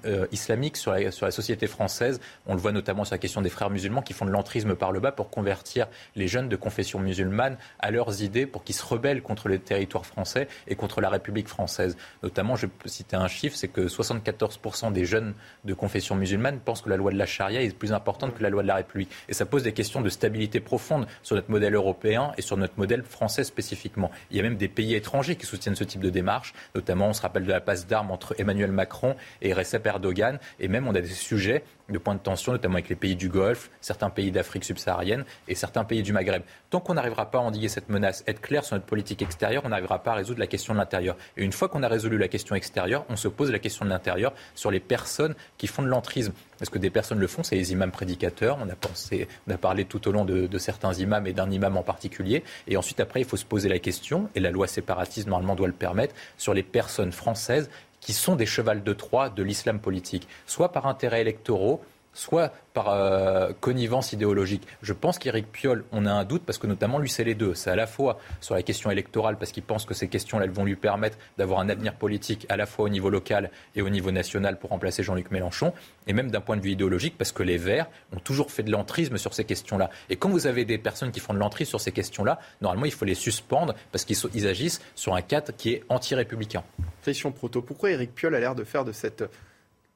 euh, 0.05 0.27
islamique 0.31 0.77
sur 0.77 0.93
la, 0.93 1.31
société 1.31 1.67
française. 1.67 2.21
On 2.45 2.53
le 2.53 2.59
voit 2.59 2.71
notamment 2.71 3.03
sur 3.03 3.13
la 3.13 3.17
question 3.17 3.41
des 3.41 3.49
frères 3.49 3.69
musulmans 3.69 4.01
qui 4.01 4.13
font 4.13 4.25
de 4.25 4.31
l'entrisme 4.31 4.75
par 4.75 4.91
le 4.91 4.99
bas 4.99 5.11
pour 5.11 5.29
convertir 5.29 5.87
les 6.15 6.27
jeunes 6.27 6.49
de 6.49 6.55
confession 6.55 6.99
musulmane 6.99 7.57
à 7.79 7.91
leurs 7.91 8.21
idées 8.21 8.45
pour 8.45 8.63
qu'ils 8.63 8.75
se 8.75 8.85
rebellent 8.85 9.21
contre 9.21 9.47
le 9.47 9.59
territoire 9.59 10.05
français 10.05 10.47
et 10.67 10.75
contre 10.75 11.01
la 11.01 11.09
République 11.09 11.47
française. 11.47 11.97
Notamment, 12.23 12.55
je 12.55 12.67
peux 12.67 12.89
citer 12.89 13.15
un 13.15 13.27
chiffre, 13.27 13.55
c'est 13.55 13.67
que 13.67 13.87
74% 13.87 14.91
des 14.93 15.05
jeunes 15.05 15.33
de 15.65 15.73
confession 15.73 16.15
musulmane 16.15 16.59
pensent 16.59 16.81
que 16.81 16.89
la 16.89 16.97
loi 16.97 17.11
de 17.11 17.17
la 17.17 17.25
charia 17.25 17.61
est 17.61 17.75
plus 17.75 17.91
importante 17.91 18.35
que 18.35 18.43
la 18.43 18.49
loi 18.49 18.61
de 18.61 18.67
la 18.67 18.75
République. 18.75 19.09
Et 19.29 19.33
ça 19.33 19.45
pose 19.45 19.63
des 19.63 19.73
questions 19.73 20.01
de 20.01 20.09
stabilité 20.09 20.59
profonde 20.59 21.07
sur 21.23 21.35
notre 21.35 21.49
modèle 21.49 21.75
européen 21.75 22.31
et 22.37 22.41
sur 22.41 22.57
notre 22.57 22.77
modèle 22.77 23.03
français 23.03 23.43
spécifiquement. 23.43 24.11
Il 24.29 24.37
y 24.37 24.39
a 24.39 24.43
même 24.43 24.57
des 24.57 24.67
pays 24.67 24.95
étrangers 25.01 25.35
qui 25.35 25.47
soutiennent 25.47 25.75
ce 25.75 25.83
type 25.83 26.01
de 26.01 26.11
démarche. 26.11 26.53
Notamment, 26.75 27.07
on 27.09 27.13
se 27.13 27.21
rappelle 27.23 27.43
de 27.43 27.51
la 27.51 27.59
passe 27.59 27.87
d'armes 27.87 28.11
entre 28.11 28.35
Emmanuel 28.37 28.71
Macron 28.71 29.15
et 29.41 29.51
Recep 29.51 29.83
Erdogan. 29.87 30.37
Et 30.59 30.67
même, 30.67 30.87
on 30.87 30.93
a 30.93 31.01
des 31.01 31.07
sujets 31.07 31.63
de 31.91 31.97
points 31.97 32.15
de 32.15 32.19
tension, 32.19 32.51
notamment 32.51 32.75
avec 32.75 32.89
les 32.89 32.95
pays 32.95 33.15
du 33.15 33.29
Golfe, 33.29 33.69
certains 33.81 34.09
pays 34.09 34.31
d'Afrique 34.31 34.63
subsaharienne 34.63 35.25
et 35.47 35.55
certains 35.55 35.83
pays 35.83 36.03
du 36.03 36.13
Maghreb. 36.13 36.43
Tant 36.69 36.79
qu'on 36.79 36.93
n'arrivera 36.93 37.29
pas 37.29 37.39
à 37.39 37.41
endiguer 37.41 37.67
cette 37.67 37.89
menace, 37.89 38.23
être 38.27 38.41
clair 38.41 38.63
sur 38.63 38.75
notre 38.75 38.85
politique 38.85 39.21
extérieure, 39.21 39.63
on 39.65 39.69
n'arrivera 39.69 39.99
pas 40.03 40.11
à 40.11 40.15
résoudre 40.15 40.39
la 40.39 40.47
question 40.47 40.73
de 40.73 40.79
l'intérieur. 40.79 41.15
Et 41.37 41.43
une 41.43 41.51
fois 41.51 41.69
qu'on 41.69 41.83
a 41.83 41.87
résolu 41.87 42.17
la 42.17 42.27
question 42.27 42.55
extérieure, 42.55 43.05
on 43.09 43.15
se 43.15 43.27
pose 43.27 43.51
la 43.51 43.59
question 43.59 43.85
de 43.85 43.89
l'intérieur 43.89 44.33
sur 44.55 44.71
les 44.71 44.79
personnes 44.79 45.35
qui 45.57 45.67
font 45.67 45.83
de 45.83 45.87
l'entrisme. 45.87 46.33
Est-ce 46.61 46.69
que 46.69 46.77
des 46.77 46.89
personnes 46.89 47.19
le 47.19 47.27
font 47.27 47.43
C'est 47.43 47.55
les 47.55 47.71
imams 47.71 47.91
prédicateurs. 47.91 48.57
On 48.61 48.69
a, 48.69 48.75
pensé, 48.75 49.27
on 49.47 49.51
a 49.51 49.57
parlé 49.57 49.85
tout 49.85 50.07
au 50.07 50.11
long 50.11 50.25
de, 50.25 50.45
de 50.47 50.57
certains 50.57 50.93
imams 50.93 51.25
et 51.25 51.33
d'un 51.33 51.49
imam 51.49 51.75
en 51.75 51.83
particulier. 51.83 52.43
Et 52.67 52.77
ensuite, 52.77 52.99
après, 52.99 53.21
il 53.21 53.25
faut 53.25 53.37
se 53.37 53.45
poser 53.45 53.67
la 53.67 53.79
question, 53.79 54.29
et 54.35 54.39
la 54.39 54.51
loi 54.51 54.67
séparatiste, 54.67 55.27
normalement, 55.27 55.55
doit 55.55 55.67
le 55.67 55.73
permettre, 55.73 56.15
sur 56.37 56.53
les 56.53 56.63
personnes 56.63 57.11
françaises 57.11 57.69
qui 58.01 58.13
sont 58.13 58.35
des 58.35 58.45
chevals 58.45 58.83
de 58.83 58.93
Troie 58.93 59.29
de 59.29 59.43
l'islam 59.43 59.79
politique, 59.79 60.27
soit 60.45 60.71
par 60.71 60.87
intérêts 60.87 61.21
électoraux, 61.21 61.81
soit 62.13 62.53
par 62.73 62.89
euh, 62.89 63.51
connivence 63.59 64.13
idéologique. 64.13 64.65
Je 64.81 64.93
pense 64.93 65.19
qu'Éric 65.19 65.51
Piolle, 65.51 65.83
on 65.91 66.05
a 66.05 66.11
un 66.11 66.23
doute 66.23 66.43
parce 66.45 66.57
que 66.57 66.67
notamment 66.67 66.99
lui, 66.99 67.09
c'est 67.09 67.23
les 67.23 67.35
deux. 67.35 67.53
C'est 67.53 67.69
à 67.69 67.75
la 67.75 67.87
fois 67.87 68.19
sur 68.39 68.55
la 68.55 68.63
question 68.63 68.91
électorale 68.91 69.37
parce 69.37 69.51
qu'il 69.51 69.63
pense 69.63 69.85
que 69.85 69.93
ces 69.93 70.07
questions-là 70.07 70.47
vont 70.47 70.65
lui 70.65 70.75
permettre 70.75 71.17
d'avoir 71.37 71.59
un 71.59 71.69
avenir 71.69 71.95
politique 71.95 72.45
à 72.49 72.57
la 72.57 72.65
fois 72.65 72.85
au 72.85 72.89
niveau 72.89 73.09
local 73.09 73.51
et 73.75 73.81
au 73.81 73.89
niveau 73.89 74.11
national 74.11 74.57
pour 74.59 74.69
remplacer 74.69 75.03
Jean-Luc 75.03 75.31
Mélenchon, 75.31 75.73
et 76.07 76.13
même 76.13 76.31
d'un 76.31 76.41
point 76.41 76.57
de 76.57 76.61
vue 76.61 76.71
idéologique 76.71 77.17
parce 77.17 77.31
que 77.31 77.43
les 77.43 77.57
Verts 77.57 77.87
ont 78.15 78.19
toujours 78.19 78.51
fait 78.51 78.63
de 78.63 78.71
l'entrisme 78.71 79.17
sur 79.17 79.33
ces 79.33 79.43
questions-là. 79.43 79.89
Et 80.09 80.15
quand 80.15 80.29
vous 80.29 80.47
avez 80.47 80.65
des 80.65 80.77
personnes 80.77 81.11
qui 81.11 81.19
font 81.19 81.33
de 81.33 81.39
l'entrisme 81.39 81.69
sur 81.69 81.81
ces 81.81 81.91
questions-là, 81.91 82.39
normalement, 82.61 82.85
il 82.85 82.91
faut 82.91 83.05
les 83.05 83.15
suspendre 83.15 83.73
parce 83.91 84.05
qu'ils 84.05 84.47
agissent 84.47 84.81
sur 84.95 85.15
un 85.15 85.21
cadre 85.21 85.53
qui 85.55 85.71
est 85.73 85.83
anti-républicain. 85.89 86.63
Question 87.03 87.31
proto. 87.31 87.61
Pourquoi 87.61 87.91
Éric 87.91 88.13
Piolle 88.15 88.35
a 88.35 88.39
l'air 88.39 88.55
de 88.55 88.63
faire 88.63 88.85
de 88.85 88.91
cette 88.91 89.23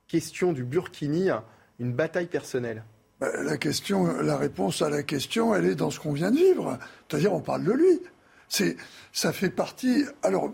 question 0.07 0.53
du 0.53 0.63
Burkini 0.63 1.29
une 1.79 1.93
bataille 1.93 2.27
personnelle 2.27 2.83
bah, 3.19 3.29
la 3.43 3.57
question, 3.57 4.21
la 4.21 4.35
réponse 4.35 4.81
à 4.81 4.89
la 4.89 5.01
question, 5.01 5.55
elle 5.55 5.65
est 5.65 5.75
dans 5.75 5.89
ce 5.89 5.99
qu'on 6.01 6.11
vient 6.11 6.31
de 6.31 6.37
vivre. 6.37 6.77
C'est-à-dire, 7.07 7.33
on 7.33 7.39
parle 7.39 7.63
de 7.63 7.71
lui. 7.71 8.01
C'est, 8.49 8.75
ça 9.13 9.31
fait 9.31 9.49
partie. 9.49 10.03
Alors, 10.21 10.51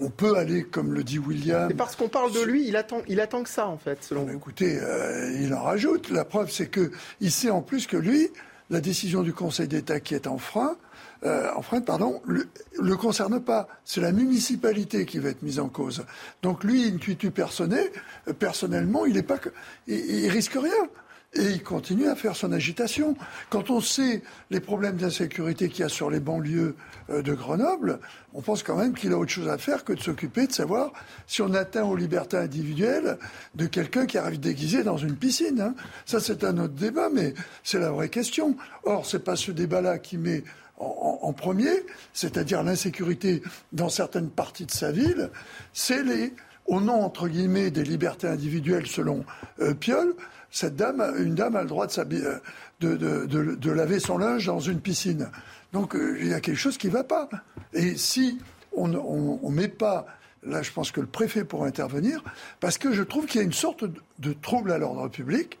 on 0.00 0.10
peut 0.10 0.36
aller, 0.36 0.62
comme 0.62 0.94
le 0.94 1.02
dit 1.02 1.18
William. 1.18 1.68
C'est 1.68 1.76
parce 1.76 1.96
qu'on 1.96 2.08
parle 2.08 2.32
de 2.32 2.40
lui, 2.40 2.68
il 2.68 2.76
attend, 2.76 3.02
il 3.08 3.20
attend 3.20 3.42
que 3.42 3.48
ça, 3.48 3.66
en 3.66 3.78
fait, 3.78 4.02
selon 4.02 4.24
vous. 4.24 4.36
Écoutez, 4.36 4.78
euh, 4.80 5.36
il 5.40 5.52
en 5.54 5.62
rajoute. 5.62 6.10
La 6.10 6.24
preuve, 6.24 6.50
c'est 6.50 6.68
que 6.68 6.92
il 7.20 7.32
sait 7.32 7.50
en 7.50 7.62
plus 7.62 7.86
que 7.86 7.96
lui, 7.96 8.30
la 8.70 8.80
décision 8.80 9.22
du 9.22 9.32
Conseil 9.32 9.66
d'État 9.66 9.98
qui 9.98 10.14
est 10.14 10.26
en 10.26 10.38
frein, 10.38 10.76
euh, 11.24 11.48
pardon, 11.86 12.20
le, 12.26 12.48
le 12.80 12.96
concerne 12.96 13.40
pas. 13.40 13.68
C'est 13.84 14.00
la 14.00 14.12
municipalité 14.12 15.06
qui 15.06 15.18
va 15.18 15.30
être 15.30 15.42
mise 15.42 15.60
en 15.60 15.68
cause. 15.68 16.04
Donc 16.42 16.64
lui, 16.64 16.84
intuitu 16.84 17.30
personné, 17.30 17.80
euh, 18.28 18.32
personnellement, 18.32 19.06
il 19.06 19.16
est 19.16 19.22
pas, 19.22 19.38
il, 19.86 19.94
il 19.94 20.28
risque 20.28 20.54
rien. 20.54 20.88
et 21.36 21.50
il 21.50 21.62
continue 21.62 22.08
à 22.08 22.14
faire 22.14 22.36
son 22.36 22.52
agitation. 22.52 23.16
Quand 23.50 23.70
on 23.70 23.80
sait 23.80 24.22
les 24.50 24.60
problèmes 24.60 24.96
d'insécurité 24.96 25.68
qu'il 25.68 25.80
y 25.80 25.84
a 25.84 25.88
sur 25.88 26.10
les 26.10 26.20
banlieues 26.20 26.76
euh, 27.10 27.22
de 27.22 27.34
Grenoble, 27.34 27.98
on 28.34 28.40
pense 28.40 28.62
quand 28.62 28.76
même 28.76 28.94
qu'il 28.94 29.12
a 29.12 29.18
autre 29.18 29.30
chose 29.32 29.48
à 29.48 29.58
faire 29.58 29.84
que 29.84 29.92
de 29.92 30.00
s'occuper 30.00 30.46
de 30.46 30.52
savoir 30.52 30.92
si 31.26 31.42
on 31.42 31.52
atteint 31.54 31.84
aux 31.84 31.96
libertés 31.96 32.36
individuelles 32.36 33.18
de 33.54 33.66
quelqu'un 33.66 34.06
qui 34.06 34.18
arrive 34.18 34.40
déguisé 34.40 34.82
dans 34.82 34.96
une 34.96 35.16
piscine. 35.16 35.60
Hein. 35.60 35.74
Ça, 36.06 36.20
c'est 36.20 36.44
un 36.44 36.58
autre 36.58 36.74
débat, 36.74 37.08
mais 37.12 37.34
c'est 37.62 37.80
la 37.80 37.90
vraie 37.90 38.08
question. 38.08 38.56
Or, 38.84 39.06
c'est 39.06 39.24
pas 39.24 39.36
ce 39.36 39.50
débat-là 39.50 39.98
qui 39.98 40.18
met 40.18 40.44
en, 40.76 41.32
premier, 41.32 41.72
c'est-à-dire 42.12 42.62
l'insécurité 42.62 43.42
dans 43.72 43.88
certaines 43.88 44.28
parties 44.28 44.66
de 44.66 44.70
sa 44.70 44.90
ville, 44.90 45.30
c'est 45.72 46.02
les, 46.02 46.34
au 46.66 46.80
nom, 46.80 47.02
entre 47.02 47.28
guillemets, 47.28 47.70
des 47.70 47.84
libertés 47.84 48.26
individuelles 48.26 48.86
selon 48.86 49.24
euh, 49.60 49.74
Piolle, 49.74 50.14
une 50.62 51.34
dame 51.34 51.56
a 51.56 51.62
le 51.62 51.68
droit 51.68 51.86
de, 51.86 52.40
de, 52.80 53.54
de, 53.56 53.70
laver 53.70 53.98
son 53.98 54.18
linge 54.18 54.46
dans 54.46 54.60
une 54.60 54.80
piscine. 54.80 55.28
Donc 55.72 55.96
euh, 55.96 56.16
il 56.20 56.28
y 56.28 56.34
a 56.34 56.40
quelque 56.40 56.58
chose 56.58 56.78
qui 56.78 56.86
ne 56.86 56.92
va 56.92 57.04
pas. 57.04 57.28
Et 57.72 57.96
si 57.96 58.38
on 58.72 58.88
ne 58.88 59.50
met 59.50 59.68
pas, 59.68 60.06
là 60.42 60.62
je 60.62 60.70
pense 60.70 60.92
que 60.92 61.00
le 61.00 61.06
préfet 61.06 61.44
pourra 61.44 61.66
intervenir, 61.66 62.22
parce 62.60 62.78
que 62.78 62.92
je 62.92 63.02
trouve 63.02 63.26
qu'il 63.26 63.40
y 63.40 63.44
a 63.44 63.46
une 63.46 63.52
sorte 63.52 63.84
de, 64.18 64.32
trouble 64.32 64.72
à 64.72 64.78
l'ordre 64.78 65.08
public, 65.08 65.58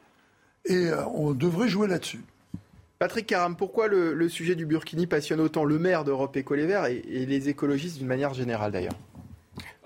et 0.64 0.86
euh, 0.86 1.04
on 1.08 1.32
devrait 1.32 1.68
jouer 1.68 1.88
là-dessus. 1.88 2.22
Patrick 3.04 3.26
Caram, 3.26 3.54
pourquoi 3.54 3.86
le, 3.86 4.28
sujet 4.30 4.54
du 4.54 4.64
Burkini 4.64 5.06
passionne 5.06 5.38
autant 5.38 5.64
le 5.64 5.78
maire 5.78 6.04
d'Europe 6.04 6.34
Éco 6.38 6.54
Les 6.54 6.64
Verts 6.64 6.86
et 6.86 7.02
les 7.04 7.50
écologistes 7.50 7.98
d'une 7.98 8.06
manière 8.06 8.32
générale 8.32 8.72
d'ailleurs? 8.72 8.94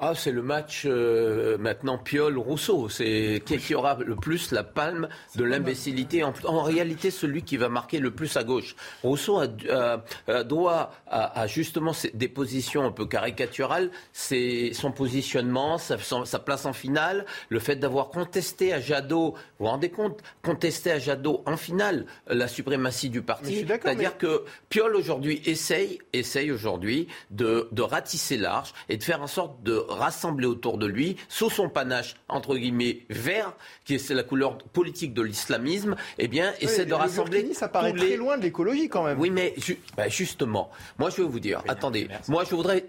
Ah, 0.00 0.14
c'est 0.14 0.30
le 0.30 0.42
match 0.42 0.84
euh, 0.86 1.58
maintenant 1.58 1.98
Piol-Rousseau. 1.98 2.88
C'est 2.88 3.42
qui, 3.44 3.74
aura 3.74 3.96
le 3.96 4.14
plus 4.14 4.52
la 4.52 4.62
palme 4.62 5.08
de 5.34 5.42
l'imbécilité. 5.42 6.22
En, 6.22 6.62
réalité, 6.62 7.10
celui 7.10 7.42
qui 7.42 7.56
va 7.56 7.68
marquer 7.68 7.98
le 7.98 8.12
plus 8.12 8.36
à 8.36 8.44
gauche. 8.44 8.76
Rousseau 9.02 9.40
a, 9.40 10.44
doit 10.44 10.92
à, 11.08 11.46
justement 11.48 11.92
des 12.14 12.28
positions 12.28 12.84
un 12.84 12.92
peu 12.92 13.06
caricaturales, 13.06 13.90
c'est 14.12 14.70
son 14.72 14.92
positionnement, 14.92 15.78
sa, 15.78 15.98
sa, 15.98 16.38
place 16.38 16.66
en 16.66 16.72
finale, 16.72 17.26
le 17.48 17.58
fait 17.58 17.76
d'avoir 17.76 18.10
contesté 18.10 18.72
à 18.72 18.80
Jadot. 18.80 19.32
Vous 19.58 19.64
vous 19.64 19.66
rendez 19.66 19.90
compte? 19.90 20.20
Contesté 20.44 20.92
à 20.92 20.98
Jadot 21.00 21.42
en 21.44 21.56
finale 21.56 22.06
la 22.28 22.46
suprématie 22.46 23.10
du 23.10 23.22
parti. 23.22 23.66
C'est-à-dire 23.66 24.16
que 24.16 24.44
Piol 24.68 24.94
aujourd'hui 24.94 25.42
essaye, 25.44 25.98
essaye 26.12 26.52
aujourd'hui 26.52 27.08
de, 27.30 27.68
de 27.72 27.82
ratisser 27.82 28.36
large 28.36 28.72
et 28.88 28.96
de 28.96 29.02
faire 29.02 29.22
en 29.22 29.26
sorte 29.26 29.62
de 29.64 29.87
rassembler 29.88 30.46
autour 30.46 30.78
de 30.78 30.86
lui, 30.86 31.16
sous 31.28 31.50
son 31.50 31.68
panache, 31.68 32.16
entre 32.28 32.56
guillemets, 32.56 33.04
vert, 33.10 33.52
qui 33.84 33.94
est 33.94 34.10
la 34.10 34.22
couleur 34.22 34.58
politique 34.58 35.14
de 35.14 35.22
l'islamisme, 35.22 35.96
eh 36.18 36.28
bien, 36.28 36.52
essaie 36.60 36.86
de 36.86 36.94
rassembler. 36.94 37.54
ça 37.54 37.68
paraît 37.68 37.92
très 37.92 38.16
loin 38.16 38.36
de 38.36 38.42
l'écologie 38.42 38.88
quand 38.88 39.04
même. 39.04 39.18
Oui, 39.18 39.30
mais 39.30 39.54
bah, 39.96 40.08
justement, 40.08 40.70
moi 40.98 41.10
je 41.10 41.22
vais 41.22 41.28
vous 41.28 41.40
dire, 41.40 41.62
attendez, 41.68 42.08
moi 42.28 42.44
je 42.44 42.54
voudrais 42.54 42.84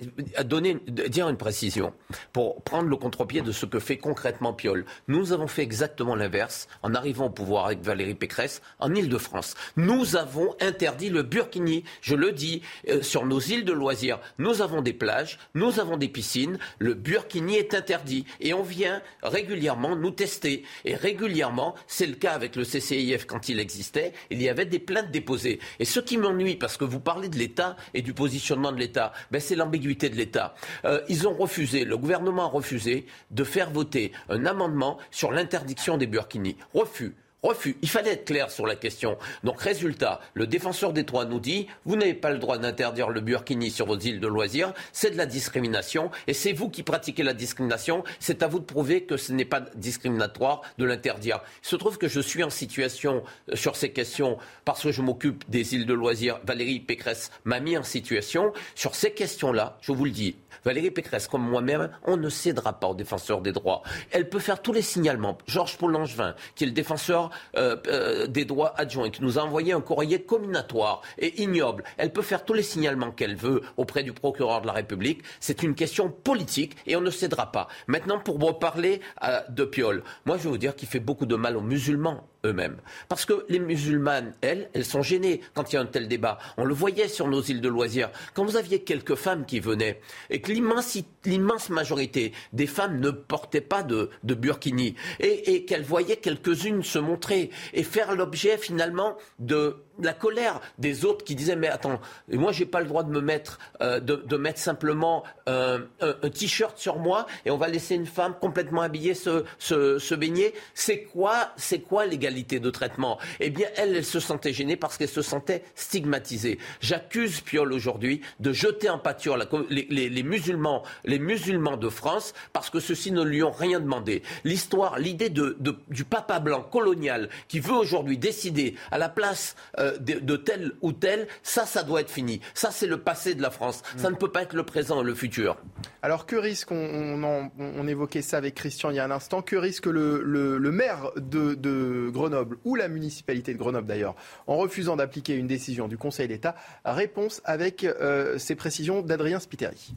donner, 0.46 0.78
dire 0.88 1.30
une 1.30 1.38
précision 1.38 1.94
pour 2.34 2.62
prendre 2.64 2.90
le 2.90 2.96
contre-pied 2.96 3.42
de 3.42 3.52
ce 3.52 3.66
que 3.66 3.80
fait 3.80 3.98
concrètement 3.98 4.54
Piolle. 4.54 4.86
Nous 5.08 5.34
avons 5.34 5.48
fait 5.48 5.64
exactement 5.64 6.16
l'inverse 6.16 6.68
en 6.84 6.94
arrivant 6.94 7.26
au 7.26 7.30
pouvoir 7.30 7.66
avec 7.66 7.82
Valérie 7.82 8.16
Pécresse 8.16 8.62
en 8.80 8.94
Ile-de-France. 8.94 9.56
Nous 9.76 10.16
avons 10.16 10.56
interdit 10.62 11.10
le 11.10 11.24
burkini, 11.24 11.84
je 12.02 12.16
le 12.16 12.32
dis, 12.32 12.62
euh, 12.90 13.02
sur 13.02 13.26
nos 13.26 13.40
îles 13.40 13.66
de 13.66 13.74
loisirs. 13.74 14.20
Nous 14.38 14.62
avons 14.62 14.82
des 14.82 14.94
plages, 14.94 15.40
nous 15.54 15.80
avons 15.80 15.98
des 15.98 16.10
piscines, 16.10 16.58
le 16.80 16.89
burkini 16.94 17.56
est 17.56 17.74
interdit. 17.74 18.26
Et 18.40 18.54
on 18.54 18.64
vient 18.64 19.02
régulièrement 19.24 19.96
nous 19.96 20.12
tester. 20.12 20.64
Et 20.86 20.96
régulièrement, 20.96 21.76
c'est 21.88 22.06
le 22.06 22.16
cas 22.16 22.34
avec 22.34 22.56
le 22.56 22.64
CCIF 22.64 23.26
quand 23.26 23.50
il 23.50 23.60
existait, 23.60 24.14
il 24.30 24.42
y 24.42 24.50
avait 24.50 24.66
des 24.66 24.80
plaintes 24.80 25.12
déposées. 25.12 25.60
Et 25.80 25.86
ce 25.86 26.00
qui 26.00 26.18
m'ennuie, 26.18 26.56
parce 26.56 26.78
que 26.78 26.86
vous 26.86 27.00
parlez 27.00 27.30
de 27.30 27.38
l'État 27.38 27.76
et 27.94 28.02
du 28.02 28.14
positionnement 28.14 28.72
de 28.72 28.78
l'État, 28.78 29.14
ben 29.32 29.40
c'est 29.40 29.56
l'ambiguïté 29.56 30.10
de 30.10 30.16
l'État. 30.16 30.56
Euh, 30.86 31.02
ils 31.10 31.28
ont 31.28 31.34
refusé, 31.34 31.86
le 31.86 31.98
gouvernement 31.98 32.46
a 32.46 32.50
refusé 32.50 33.06
de 33.32 33.44
faire 33.44 33.70
voter 33.70 34.12
un 34.30 34.46
amendement 34.46 34.98
sur 35.12 35.32
l'interdiction 35.32 35.98
des 35.98 36.08
burkinis. 36.08 36.58
Refus. 36.74 37.16
Refus. 37.42 37.78
Il 37.82 37.90
fallait 37.90 38.12
être 38.12 38.26
clair 38.26 38.52
sur 38.52 38.68
la 38.68 38.76
question. 38.76 39.18
Donc, 39.46 39.62
résultat, 39.62 40.20
le 40.34 40.46
défenseur 40.46 40.92
des 40.92 41.04
droits 41.04 41.24
nous 41.24 41.40
dit 41.40 41.68
vous 41.86 41.96
n'avez 41.96 42.14
pas 42.14 42.32
le 42.32 42.38
droit 42.38 42.58
d'interdire 42.58 43.10
le 43.10 43.22
burkini 43.22 43.72
sur 43.72 43.86
vos 43.86 43.98
îles 43.98 44.20
de 44.20 44.28
loisirs, 44.28 44.74
c'est 44.92 45.12
de 45.12 45.18
la 45.18 45.26
discrimination, 45.26 46.12
et 46.28 46.34
c'est 46.34 46.52
vous 46.52 46.70
qui 46.70 46.84
pratiquez 46.84 47.24
la 47.24 47.34
discrimination, 47.34 48.04
c'est 48.20 48.44
à 48.44 48.48
vous 48.48 48.60
de 48.60 48.66
prouver 48.66 49.04
que 49.04 49.16
ce 49.16 49.32
n'est 49.32 49.46
pas 49.46 49.62
discriminatoire 49.76 50.64
de 50.78 50.84
l'interdire. 50.84 51.40
Il 51.64 51.70
se 51.70 51.78
trouve 51.78 51.98
que 51.98 52.10
je 52.10 52.20
suis 52.20 52.44
en 52.44 52.50
situation 52.50 53.24
euh, 53.50 53.56
sur 53.56 53.78
ces 53.78 53.94
questions 53.94 54.38
parce 54.66 54.84
que 54.84 54.92
je 54.92 55.02
m'occupe 55.02 55.50
des 55.50 55.76
îles 55.76 55.86
de 55.86 55.94
loisirs. 55.94 56.42
Valérie 56.44 56.82
Pécresse 56.82 57.32
m'a 57.46 57.62
mis 57.62 57.78
en 57.78 57.84
situation. 57.84 58.52
Sur 58.76 58.96
ces 58.96 59.12
questions-là, 59.12 59.78
je 59.82 59.94
vous 59.94 60.04
le 60.04 60.12
dis, 60.12 60.36
Valérie 60.66 60.92
Pécresse, 60.92 61.28
comme 61.28 61.48
moi-même, 61.48 61.90
on 62.04 62.18
ne 62.18 62.30
cédera 62.30 62.80
pas 62.80 62.88
aux 62.88 62.96
défenseurs 62.96 63.42
des 63.42 63.54
droits. 63.54 63.82
Elle 64.12 64.28
peut 64.30 64.40
faire 64.40 64.62
tous 64.62 64.74
les 64.74 64.82
signalements. 64.82 65.38
Georges 65.48 65.78
Paul 65.78 65.94
Langevin, 65.94 66.36
qui 66.56 66.66
est 66.66 66.68
le 66.68 66.74
défenseur 66.74 67.29
euh, 67.58 67.76
euh, 67.88 68.28
des 68.28 68.46
droits 68.46 68.74
adjoints, 68.78 69.10
qui 69.10 69.22
nous 69.22 69.38
a 69.40 69.42
envoyé 69.42 69.74
un 69.74 69.82
courrier 69.82 70.22
comminatoire 70.22 71.02
et 71.18 71.42
ignoble, 71.42 71.84
elle 71.98 72.12
peut 72.12 72.22
faire 72.22 72.46
tous 72.46 72.54
les 72.54 72.64
signalements 72.64 73.12
qu'elle 73.12 73.36
veut 73.36 73.62
auprès 73.78 74.04
du 74.04 74.14
procureur 74.14 74.62
de 74.62 74.68
la 74.68 74.74
République. 74.74 75.24
C'est 75.40 75.64
une 75.64 75.76
question 75.76 76.10
politique 76.10 76.76
et 76.88 76.96
on 76.96 77.02
ne 77.02 77.12
cédera 77.12 77.52
pas. 77.52 77.68
Maintenant, 77.88 78.20
pour 78.20 78.40
reparler 78.40 79.02
euh, 79.24 79.42
de 79.50 79.66
Piolle, 79.66 80.04
moi 80.26 80.38
je 80.38 80.44
veux 80.44 80.50
vous 80.50 80.58
dire 80.58 80.76
qu'il 80.76 80.88
fait 80.88 81.00
beaucoup 81.00 81.26
de 81.26 81.36
mal 81.36 81.58
aux 81.58 81.62
musulmans 81.62 82.29
eux-mêmes. 82.46 82.78
Parce 83.08 83.26
que 83.26 83.46
les 83.50 83.60
musulmanes, 83.60 84.34
elles, 84.42 84.70
elles 84.74 84.86
sont 84.86 85.02
gênées 85.02 85.42
quand 85.54 85.72
il 85.72 85.76
y 85.76 85.78
a 85.78 85.82
un 85.82 85.86
tel 85.86 86.08
débat. 86.08 86.40
On 86.58 86.66
le 86.66 86.74
voyait 86.74 87.08
sur 87.08 87.28
nos 87.28 87.42
îles 87.42 87.62
de 87.62 87.70
loisirs. 87.70 88.10
Quand 88.34 88.46
vous 88.46 88.58
aviez 88.58 88.84
quelques 88.84 89.16
femmes 89.16 89.46
qui 89.46 89.60
venaient 89.60 90.02
et 90.30 90.42
que 90.42 90.52
l'immense 90.52 91.70
majorité 91.70 92.34
des 92.54 92.68
femmes 92.68 93.00
ne 93.00 93.12
portaient 93.12 93.62
pas 93.62 93.84
de, 93.84 94.10
burkini 94.24 94.96
et, 95.20 95.54
et 95.54 95.66
qu'elles 95.66 95.84
voyaient 95.84 96.18
quelques-unes 96.18 96.84
se 96.84 97.00
montrer 97.00 97.50
et 97.74 97.84
faire 97.84 98.16
l'objet 98.16 98.58
finalement 98.58 99.18
de 99.40 99.76
la 100.02 100.14
colère 100.14 100.60
des 100.78 101.06
autres 101.06 101.24
qui 101.24 101.36
disaient 101.36 101.56
mais 101.56 101.68
attends, 101.68 102.00
moi 102.32 102.52
j'ai 102.52 102.66
pas 102.66 102.80
le 102.82 102.88
droit 102.88 103.04
de 103.04 103.12
me 103.12 103.22
mettre, 103.22 103.60
euh, 103.82 104.00
de, 104.00 104.38
mettre 104.38 104.60
simplement 104.60 105.24
euh, 105.48 105.80
un, 106.02 106.30
t-shirt 106.30 106.78
sur 106.78 106.98
moi 106.98 107.26
et 107.46 107.52
on 107.52 107.58
va 107.58 107.68
laisser 107.68 107.96
une 107.96 108.06
femme 108.06 108.36
complètement 108.40 108.82
habillée 108.82 109.14
se, 109.14 110.14
baigner. 110.16 110.54
C'est 110.74 111.04
quoi, 111.04 111.52
c'est 111.58 111.80
quoi 111.80 112.06
l'égalité 112.06 112.60
de 112.60 112.70
traitement? 112.70 113.20
Eh 113.40 113.50
bien, 113.50 113.68
elle, 113.76 113.96
elle 113.96 114.06
se 114.06 114.20
sentait 114.20 114.54
gênée 114.54 114.76
parce 114.76 114.98
qu'elle 114.98 115.10
se 115.10 115.22
sentait 115.22 115.64
stigmatisée. 115.76 116.60
J'accuse 116.82 117.42
Piolle 117.42 117.74
aujourd'hui 117.74 118.22
de 118.40 118.54
jeter 118.54 118.90
en 118.90 119.00
pâture 119.00 119.38
les, 119.70 120.24
musulmans, 120.24 120.84
les 121.06 121.20
musulmans 121.20 121.78
de 121.78 121.90
France 121.90 122.34
parce 122.54 122.70
que 122.70 122.80
ceux-ci 122.80 123.12
ne 123.12 123.24
lui 123.24 123.44
ont 123.44 123.52
rien 123.52 123.80
demandé. 123.80 124.24
L'histoire, 124.44 125.00
l'idée 125.00 125.30
du 125.30 126.04
papa 126.04 126.40
blanc 126.40 126.62
colonial 126.62 127.30
qui 127.48 127.60
veut 127.60 127.74
aujourd'hui 127.74 128.18
décider 128.18 128.76
à 128.92 128.98
la 128.98 129.10
place 129.10 129.56
euh, 129.78 129.89
de, 130.00 130.36
tel 130.36 130.72
ou 130.82 130.92
tel, 130.92 131.28
ça, 131.44 131.66
ça 131.66 131.84
doit 131.84 132.02
être 132.02 132.10
fini. 132.10 132.42
Ça, 132.54 132.72
c'est 132.72 132.88
le 132.88 132.98
passé 132.98 133.36
de 133.36 133.42
la 133.42 133.50
France. 133.50 133.82
Ça 133.98 134.10
ne 134.10 134.16
peut 134.16 134.32
pas 134.32 134.44
être 134.44 134.54
le 134.54 134.64
présent, 134.64 135.02
le 135.02 135.16
futur. 135.16 135.58
Alors, 136.02 136.26
que 136.26 136.36
risque, 136.36 136.72
on, 136.72 137.88
évoquait 137.88 138.22
ça 138.22 138.38
avec 138.38 138.56
Christian 138.56 138.92
il 138.92 138.98
y 138.98 139.00
a 139.00 139.06
un 139.06 139.12
instant, 139.12 139.42
que 139.42 139.56
risque 139.56 139.86
le, 139.86 140.72
maire 140.72 141.12
de, 141.16 142.10
Grenoble, 142.10 142.58
ou 142.66 142.76
la 142.76 142.88
municipalité 142.88 143.54
de 143.54 143.58
Grenoble 143.58 143.88
d'ailleurs, 143.88 144.16
en 144.48 144.58
refusant 144.58 144.96
d'appliquer 144.96 145.36
une 145.36 145.48
décision 145.48 145.88
du 145.88 145.98
Conseil 145.98 146.28
d'État? 146.28 146.56
Réponse 146.86 147.42
avec 147.46 147.84
euh, 147.84 148.38
ces 148.38 148.56
précisions 148.56 149.02
d'Adrien 149.02 149.40
Spiteri. 149.40 149.94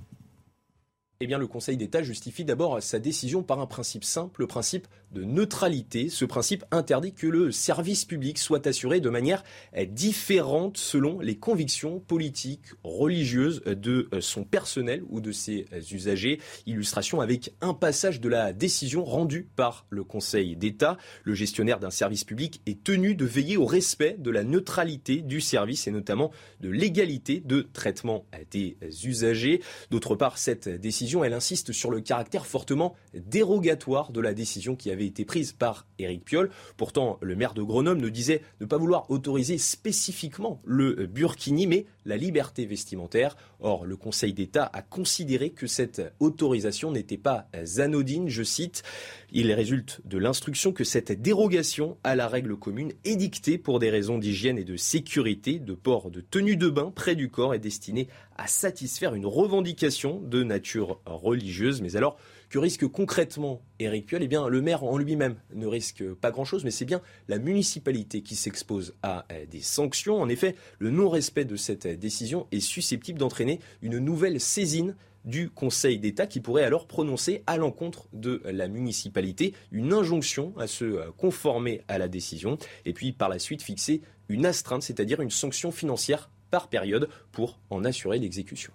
Eh 1.25 1.27
bien, 1.29 1.39
le 1.39 1.47
Conseil 1.47 1.77
d'État 1.77 2.03
justifie 2.03 2.45
d'abord 2.45 2.83
sa 2.83 2.99
décision 2.99 3.45
par 3.45 3.61
un 3.61 3.67
principe 3.67 4.03
simple, 4.03 4.41
le 4.41 4.49
principe 4.49 4.89
de 5.13 5.25
neutralité. 5.25 6.09
Ce 6.09 6.25
principe 6.25 6.65
interdit 6.71 7.13
que 7.13 7.27
le 7.27 7.53
service 7.53 8.05
public 8.05 8.39
soit 8.39 8.67
assuré 8.67 9.01
de 9.01 9.11
manière 9.11 9.43
différente 9.89 10.77
selon 10.77 11.21
les 11.21 11.37
convictions 11.37 12.01
politiques, 12.01 12.65
religieuses 12.83 13.63
de 13.65 14.09
son 14.21 14.45
personnel 14.45 15.03
ou 15.09 15.21
de 15.21 15.33
ses 15.33 15.67
usagers. 15.93 16.41
Illustration 16.67 17.21
avec 17.21 17.55
un 17.61 17.75
passage 17.75 18.21
de 18.21 18.29
la 18.29 18.53
décision 18.53 19.05
rendue 19.05 19.49
par 19.57 19.87
le 19.91 20.05
Conseil 20.05 20.57
d'État. 20.57 20.97
Le 21.25 21.35
gestionnaire 21.35 21.79
d'un 21.79 21.91
service 21.91 22.25
public 22.25 22.61
est 22.67 22.83
tenu 22.83 23.15
de 23.15 23.25
veiller 23.25 23.57
au 23.57 23.67
respect 23.67 24.17
de 24.19 24.31
la 24.31 24.45
neutralité 24.45 25.23
du 25.23 25.41
service 25.41 25.87
et 25.87 25.91
notamment 25.91 26.31
de 26.61 26.69
l'égalité 26.69 27.43
de 27.45 27.69
traitement 27.73 28.25
des 28.51 28.77
usagers. 29.05 29.63
D'autre 29.91 30.15
part, 30.15 30.39
cette 30.39 30.69
décision 30.69 31.25
elle 31.25 31.35
insiste 31.35 31.73
sur 31.73 31.91
le 31.91 32.01
caractère 32.01 32.47
fortement 32.47 32.95
dérogatoire 33.15 34.13
de 34.13 34.21
la 34.21 34.35
décision 34.35 34.77
qui 34.77 34.91
avait 34.91 35.02
été 35.07 35.25
prise 35.25 35.53
par 35.53 35.87
Éric 35.99 36.25
Piolle. 36.25 36.51
Pourtant, 36.77 37.19
le 37.21 37.37
maire 37.37 37.55
de 37.55 37.63
Grenoble 37.63 38.01
ne 38.01 38.09
disait 38.09 38.43
ne 38.61 38.67
pas 38.67 38.79
vouloir 38.79 39.11
autoriser 39.11 39.59
spécifiquement 39.59 40.61
le 40.65 41.07
burkini, 41.07 41.67
mais 41.67 41.87
la 42.05 42.17
liberté 42.17 42.67
vestimentaire. 42.67 43.37
Or, 43.61 43.85
le 43.85 43.97
Conseil 43.97 44.33
d'État 44.33 44.69
a 44.73 44.83
considéré 44.83 45.51
que 45.51 45.67
cette 45.67 46.03
autorisation 46.21 46.91
n'était 46.91 47.17
pas 47.17 47.49
anodine. 47.79 48.29
Je 48.29 48.43
cite, 48.43 48.83
il 49.31 49.53
résulte 49.53 50.01
de 50.05 50.19
l'instruction 50.19 50.73
que 50.73 50.85
cette 50.85 51.13
dérogation 51.13 51.97
à 52.03 52.17
la 52.17 52.29
règle 52.29 52.57
commune 52.57 52.93
édictée 53.05 53.59
pour 53.59 53.79
des 53.79 53.91
raisons 53.91 54.19
d'hygiène 54.19 54.59
et 54.59 54.65
de 54.65 54.77
sécurité 54.77 55.59
de 55.59 55.75
port 55.75 56.11
de 56.11 56.21
tenue 56.21 56.57
de 56.57 56.69
bain 56.69 56.93
près 56.95 57.15
du 57.15 57.29
corps 57.29 57.55
est 57.55 57.59
destinée 57.59 58.09
à 58.37 58.47
satisfaire 58.47 59.15
une 59.15 59.27
revendication 59.27 60.21
de 60.21 60.43
nature 60.43 61.01
religieuse. 61.07 61.83
Mais 61.83 61.97
alors, 61.97 62.19
que 62.53 62.59
risque 62.59 62.87
concrètement 62.87 63.63
Éric 63.79 64.05
Piolle 64.05 64.23
Eh 64.23 64.29
bien, 64.29 64.47
le 64.47 64.61
maire 64.61 64.85
en 64.85 64.99
lui-même 64.99 65.37
ne 65.55 65.67
risque 65.67 66.05
pas 66.13 66.31
grand-chose, 66.31 66.65
mais 66.65 66.71
c'est 66.71 66.85
bien 66.85 67.01
la 67.27 67.39
municipalité 67.39 68.21
qui 68.21 68.37
s'expose 68.37 68.95
à 69.03 69.25
euh, 69.33 69.47
des 69.47 69.63
sanctions. 69.63 70.21
En 70.21 70.29
effet, 70.29 70.55
le 70.79 70.91
non-respect 70.91 71.47
de 71.47 71.57
cette 71.57 71.87
décision 71.87 72.47
est 72.53 72.61
susceptible 72.61 73.19
d'entraîner 73.19 73.59
une 73.81 73.99
nouvelle 73.99 74.39
saisine 74.39 74.95
du 75.25 75.49
Conseil 75.49 75.99
d'État 75.99 76.27
qui 76.27 76.41
pourrait 76.41 76.65
alors 76.65 76.87
prononcer 76.87 77.43
à 77.47 77.57
l'encontre 77.57 78.07
de 78.13 78.43
la 78.45 78.69
municipalité 78.69 79.55
une 79.71 79.95
injonction 79.95 80.53
à 80.59 80.67
se 80.67 80.85
euh, 80.85 81.11
conformer 81.17 81.81
à 81.89 81.97
la 81.97 82.07
décision 82.07 82.59
et 82.85 82.93
puis 82.93 83.13
par 83.13 83.31
la 83.31 83.39
suite 83.39 83.63
fixer 83.63 84.03
une 84.29 84.45
astreinte, 84.45 84.83
c'est-à-dire 84.83 85.23
une 85.23 85.31
sanction 85.31 85.71
financière 85.71 86.29
par 86.51 86.69
période 86.69 87.09
pour 87.33 87.59
en 87.71 87.83
assurer 87.87 88.19
l'exécution. 88.19 88.75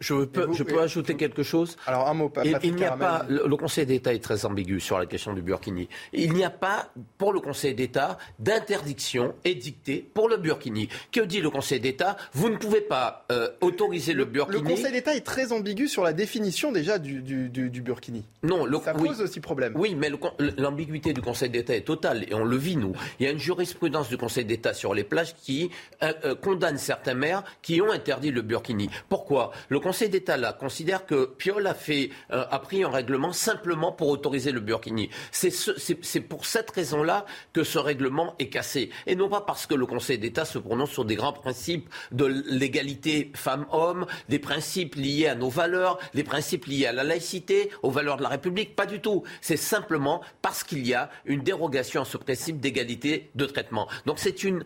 Je, 0.00 0.14
peux, 0.24 0.48
je 0.52 0.62
peux 0.62 0.80
ajouter 0.80 1.14
quelque 1.14 1.42
chose 1.42 1.76
Alors 1.86 2.08
un 2.08 2.14
mot, 2.14 2.32
il, 2.42 2.58
il 2.62 2.74
n'y 2.74 2.84
a 2.84 2.96
pas. 2.96 3.26
Le, 3.28 3.56
Conseil 3.56 3.84
d'État 3.86 4.14
est 4.14 4.22
très 4.22 4.46
ambigu 4.46 4.80
sur 4.80 4.98
la 4.98 5.06
question 5.06 5.34
du 5.34 5.42
Burkini. 5.42 5.88
Il 6.12 6.32
n'y 6.32 6.44
a 6.44 6.50
pas 6.50 6.90
pour 7.18 7.32
le 7.32 7.40
Conseil 7.40 7.74
d'État 7.74 8.18
d'interdiction 8.38 9.34
édictée 9.44 10.06
pour 10.14 10.28
le 10.28 10.38
Burkini. 10.38 10.88
Que 11.12 11.20
dit 11.20 11.40
le 11.40 11.50
Conseil 11.50 11.80
d'État? 11.80 12.16
Vous 12.32 12.48
ne 12.48 12.56
pouvez 12.56 12.80
pas 12.80 13.26
euh, 13.30 13.50
autoriser 13.60 14.14
le, 14.14 14.24
Burkini. 14.24 14.62
Le 14.62 14.68
Conseil 14.68 14.92
d'État 14.92 15.14
est 15.14 15.20
très 15.20 15.52
ambigu 15.52 15.86
sur 15.86 16.02
la 16.02 16.12
définition 16.12 16.72
déjà 16.72 16.98
du, 16.98 17.20
du, 17.22 17.48
du, 17.48 17.82
Burkini. 17.82 18.24
Non, 18.42 18.64
le, 18.64 18.78
ça 18.78 18.94
pose 18.94 19.20
aussi 19.20 19.40
problème. 19.40 19.74
Oui, 19.76 19.94
mais 19.94 20.10
l'ambiguïté 20.56 21.12
du 21.12 21.20
Conseil 21.20 21.50
d'État 21.50 21.74
est 21.74 21.82
totale 21.82 22.24
et 22.28 22.34
on 22.34 22.44
le 22.44 22.56
vit 22.56 22.76
nous. 22.76 22.94
Il 23.20 23.26
y 23.26 23.28
a 23.28 23.32
une 23.32 23.38
jurisprudence 23.38 24.08
du 24.08 24.16
Conseil 24.16 24.46
d'État 24.46 24.72
sur 24.72 24.94
les 24.94 25.04
plages 25.04 25.34
qui 25.34 25.70
euh, 26.02 26.12
euh, 26.24 26.34
condamne 26.34 26.78
certains 26.78 27.14
maires 27.14 27.44
qui 27.60 27.82
ont 27.82 27.90
interdit 27.90 28.30
le 28.30 28.40
Burkini. 28.40 28.88
Pourquoi? 29.08 29.52
Le 29.74 29.80
Conseil 29.80 30.08
d'État 30.08 30.36
là 30.36 30.52
considère 30.52 31.04
que 31.04 31.24
Piolle 31.24 31.66
euh, 31.66 32.08
a 32.30 32.58
pris 32.60 32.84
un 32.84 32.90
règlement 32.90 33.32
simplement 33.32 33.90
pour 33.90 34.06
autoriser 34.06 34.52
le 34.52 34.60
burkini. 34.60 35.10
C'est 35.32 36.20
pour 36.20 36.46
cette 36.46 36.70
raison-là 36.70 37.26
que 37.52 37.64
ce 37.64 37.80
règlement 37.80 38.36
est 38.38 38.50
cassé 38.50 38.90
et 39.08 39.16
non 39.16 39.28
pas 39.28 39.40
parce 39.40 39.66
que 39.66 39.74
le 39.74 39.84
Conseil 39.84 40.18
d'État 40.18 40.44
se 40.44 40.58
prononce 40.58 40.92
sur 40.92 41.04
des 41.04 41.16
grands 41.16 41.32
principes 41.32 41.88
de 42.12 42.24
l'égalité 42.24 43.32
femmes-hommes, 43.34 44.06
des 44.28 44.38
principes 44.38 44.94
liés 44.94 45.26
à 45.26 45.34
nos 45.34 45.48
valeurs, 45.48 45.98
des 46.14 46.22
principes 46.22 46.66
liés 46.66 46.86
à 46.86 46.92
la 46.92 47.02
laïcité, 47.02 47.70
aux 47.82 47.90
valeurs 47.90 48.18
de 48.18 48.22
la 48.22 48.28
République. 48.28 48.76
Pas 48.76 48.86
du 48.86 49.00
tout. 49.00 49.24
C'est 49.40 49.56
simplement 49.56 50.20
parce 50.40 50.62
qu'il 50.62 50.86
y 50.86 50.94
a 50.94 51.10
une 51.24 51.40
dérogation 51.40 52.02
à 52.02 52.04
ce 52.04 52.16
principe 52.16 52.60
d'égalité 52.60 53.32
de 53.34 53.44
traitement. 53.44 53.88
Donc 54.06 54.20
c'est 54.20 54.44
une 54.44 54.62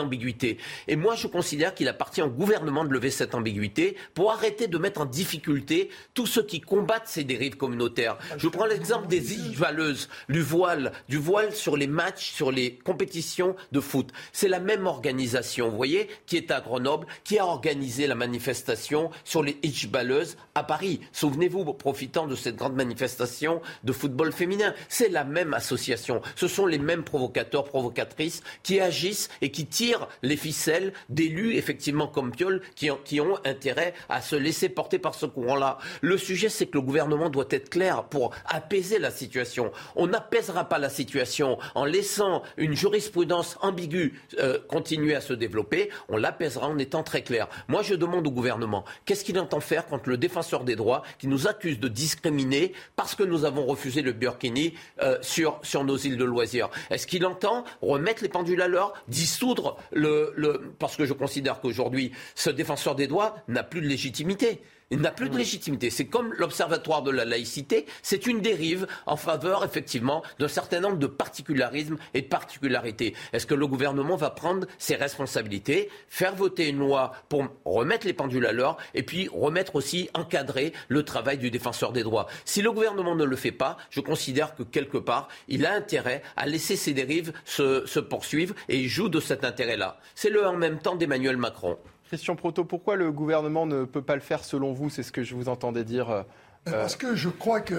ambiguïté. 0.00 0.58
Et 0.88 0.96
moi 0.96 1.14
je 1.14 1.28
considère 1.28 1.76
qu'il 1.76 1.86
appartient 1.86 2.22
au 2.22 2.28
gouvernement 2.28 2.84
de 2.84 2.92
lever 2.92 3.19
cette 3.20 3.34
ambiguïté 3.34 3.96
pour 4.14 4.32
arrêter 4.32 4.66
de 4.66 4.78
mettre 4.78 5.02
en 5.02 5.04
difficulté 5.04 5.90
tous 6.14 6.26
ceux 6.26 6.42
qui 6.42 6.62
combattent 6.62 7.06
ces 7.06 7.22
dérives 7.22 7.58
communautaires. 7.58 8.16
Je 8.38 8.48
prends 8.48 8.64
l'exemple 8.64 9.08
des 9.08 9.20
valeuses, 9.54 10.08
du 10.30 10.40
voile, 10.40 10.92
du 11.10 11.18
voile 11.18 11.54
sur 11.54 11.76
les 11.76 11.86
matchs, 11.86 12.32
sur 12.32 12.50
les 12.50 12.78
compétitions 12.78 13.56
de 13.72 13.80
foot. 13.80 14.10
C'est 14.32 14.48
la 14.48 14.58
même 14.58 14.86
organisation, 14.86 15.68
vous 15.68 15.76
voyez, 15.76 16.08
qui 16.24 16.38
est 16.38 16.50
à 16.50 16.62
Grenoble, 16.62 17.06
qui 17.22 17.38
a 17.38 17.44
organisé 17.44 18.06
la 18.06 18.14
manifestation 18.14 19.10
sur 19.24 19.42
les 19.42 19.58
hitchballeuses 19.62 20.38
à 20.54 20.64
Paris. 20.64 21.00
Souvenez-vous, 21.12 21.64
profitant 21.74 22.26
de 22.26 22.34
cette 22.34 22.56
grande 22.56 22.74
manifestation 22.74 23.60
de 23.84 23.92
football 23.92 24.32
féminin. 24.32 24.72
C'est 24.88 25.10
la 25.10 25.24
même 25.24 25.52
association. 25.52 26.22
Ce 26.36 26.48
sont 26.48 26.64
les 26.64 26.78
mêmes 26.78 27.04
provocateurs, 27.04 27.64
provocatrices 27.64 28.42
qui 28.62 28.80
agissent 28.80 29.28
et 29.42 29.50
qui 29.50 29.66
tirent 29.66 30.08
les 30.22 30.38
ficelles 30.38 30.94
d'élus, 31.10 31.56
effectivement, 31.56 32.06
comme 32.06 32.30
Piolle, 32.30 32.62
qui, 32.74 33.09
qui 33.10 33.20
ont 33.20 33.38
intérêt 33.44 33.92
à 34.08 34.22
se 34.22 34.36
laisser 34.36 34.68
porter 34.68 35.00
par 35.00 35.16
ce 35.16 35.26
courant-là. 35.26 35.78
Le 36.00 36.16
sujet, 36.16 36.48
c'est 36.48 36.66
que 36.66 36.78
le 36.78 36.80
gouvernement 36.80 37.28
doit 37.28 37.48
être 37.50 37.68
clair 37.68 38.04
pour 38.04 38.30
apaiser 38.46 39.00
la 39.00 39.10
situation. 39.10 39.72
On 39.96 40.06
n'apaisera 40.06 40.68
pas 40.68 40.78
la 40.78 40.90
situation 40.90 41.58
en 41.74 41.84
laissant 41.84 42.44
une 42.56 42.76
jurisprudence 42.76 43.58
ambiguë 43.62 44.14
euh, 44.38 44.60
continuer 44.68 45.16
à 45.16 45.20
se 45.20 45.32
développer. 45.32 45.90
On 46.08 46.18
l'apaisera 46.18 46.68
en 46.68 46.78
étant 46.78 47.02
très 47.02 47.22
clair. 47.22 47.48
Moi, 47.66 47.82
je 47.82 47.96
demande 47.96 48.28
au 48.28 48.30
gouvernement 48.30 48.84
qu'est-ce 49.06 49.24
qu'il 49.24 49.40
entend 49.40 49.58
faire 49.58 49.86
contre 49.86 50.08
le 50.08 50.16
défenseur 50.16 50.62
des 50.62 50.76
droits 50.76 51.02
qui 51.18 51.26
nous 51.26 51.48
accuse 51.48 51.80
de 51.80 51.88
discriminer 51.88 52.74
parce 52.94 53.16
que 53.16 53.24
nous 53.24 53.44
avons 53.44 53.66
refusé 53.66 54.02
le 54.02 54.12
Burkini 54.12 54.74
euh, 55.02 55.18
sur, 55.20 55.58
sur 55.64 55.82
nos 55.82 55.96
îles 55.96 56.16
de 56.16 56.24
loisirs? 56.24 56.70
Est-ce 56.90 57.08
qu'il 57.08 57.26
entend 57.26 57.64
remettre 57.82 58.22
les 58.22 58.28
pendules 58.28 58.62
à 58.62 58.68
l'heure, 58.68 58.92
dissoudre 59.08 59.78
le, 59.90 60.32
parce 60.78 60.94
que 60.94 61.06
je 61.06 61.12
considère 61.12 61.60
qu'aujourd'hui 61.60 62.12
ce 62.36 62.50
défenseur 62.50 62.94
des 62.94 62.99
droits 63.06 63.36
n'a 63.48 63.62
plus 63.62 63.80
de 63.80 63.86
légitimité. 63.86 64.60
Il 64.92 64.98
n'a 64.98 65.12
plus 65.12 65.30
de 65.30 65.38
légitimité. 65.38 65.88
C'est 65.88 66.06
comme 66.06 66.32
l'Observatoire 66.32 67.02
de 67.02 67.12
la 67.12 67.24
laïcité, 67.24 67.86
c'est 68.02 68.26
une 68.26 68.40
dérive 68.40 68.88
en 69.06 69.16
faveur, 69.16 69.64
effectivement, 69.64 70.24
d'un 70.40 70.48
certain 70.48 70.80
nombre 70.80 70.98
de 70.98 71.06
particularismes 71.06 71.96
et 72.12 72.22
de 72.22 72.26
particularités. 72.26 73.14
Est-ce 73.32 73.46
que 73.46 73.54
le 73.54 73.68
gouvernement 73.68 74.16
va 74.16 74.30
prendre 74.30 74.66
ses 74.78 74.96
responsabilités, 74.96 75.90
faire 76.08 76.34
voter 76.34 76.70
une 76.70 76.80
loi 76.80 77.12
pour 77.28 77.46
remettre 77.64 78.04
les 78.04 78.12
pendules 78.12 78.46
à 78.46 78.52
l'heure 78.52 78.78
et 78.94 79.04
puis 79.04 79.28
remettre 79.32 79.76
aussi, 79.76 80.10
encadrer 80.12 80.72
le 80.88 81.04
travail 81.04 81.38
du 81.38 81.52
défenseur 81.52 81.92
des 81.92 82.02
droits? 82.02 82.26
Si 82.44 82.60
le 82.60 82.72
gouvernement 82.72 83.14
ne 83.14 83.24
le 83.24 83.36
fait 83.36 83.52
pas, 83.52 83.76
je 83.90 84.00
considère 84.00 84.56
que 84.56 84.64
quelque 84.64 84.98
part, 84.98 85.28
il 85.46 85.66
a 85.66 85.72
intérêt 85.72 86.20
à 86.36 86.46
laisser 86.46 86.74
ces 86.74 86.94
dérives 86.94 87.32
se, 87.44 87.86
se 87.86 88.00
poursuivre 88.00 88.56
et 88.68 88.80
il 88.80 88.88
joue 88.88 89.08
de 89.08 89.20
cet 89.20 89.44
intérêt-là. 89.44 90.00
C'est 90.16 90.30
le 90.30 90.44
en 90.44 90.56
même 90.56 90.80
temps 90.80 90.96
d'Emmanuel 90.96 91.36
Macron. 91.36 91.78
Christian 92.10 92.34
Proto, 92.34 92.64
pourquoi 92.64 92.96
le 92.96 93.12
gouvernement 93.12 93.66
ne 93.66 93.84
peut 93.84 94.02
pas 94.02 94.16
le 94.16 94.20
faire 94.20 94.42
selon 94.42 94.72
vous? 94.72 94.90
C'est 94.90 95.04
ce 95.04 95.12
que 95.12 95.22
je 95.22 95.36
vous 95.36 95.48
entendais 95.48 95.84
dire. 95.84 96.10
Euh, 96.10 96.22
Parce 96.64 96.96
que 96.96 97.14
je 97.14 97.28
crois 97.28 97.60
que 97.60 97.76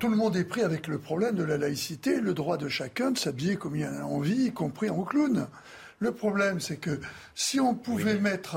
tout 0.00 0.08
le 0.08 0.16
monde 0.16 0.34
est 0.34 0.44
pris 0.44 0.62
avec 0.62 0.86
le 0.86 0.96
problème 0.96 1.34
de 1.34 1.42
la 1.42 1.58
laïcité, 1.58 2.22
le 2.22 2.32
droit 2.32 2.56
de 2.56 2.70
chacun 2.70 3.10
de 3.10 3.18
s'habiller 3.18 3.56
comme 3.56 3.76
il 3.76 3.84
en 3.84 3.98
a 3.98 4.02
envie, 4.04 4.46
y 4.46 4.52
compris 4.52 4.88
en 4.88 5.02
clown. 5.02 5.46
Le 5.98 6.12
problème, 6.12 6.58
c'est 6.58 6.78
que 6.78 7.00
si 7.34 7.60
on 7.60 7.74
pouvait 7.74 8.18
mettre. 8.18 8.56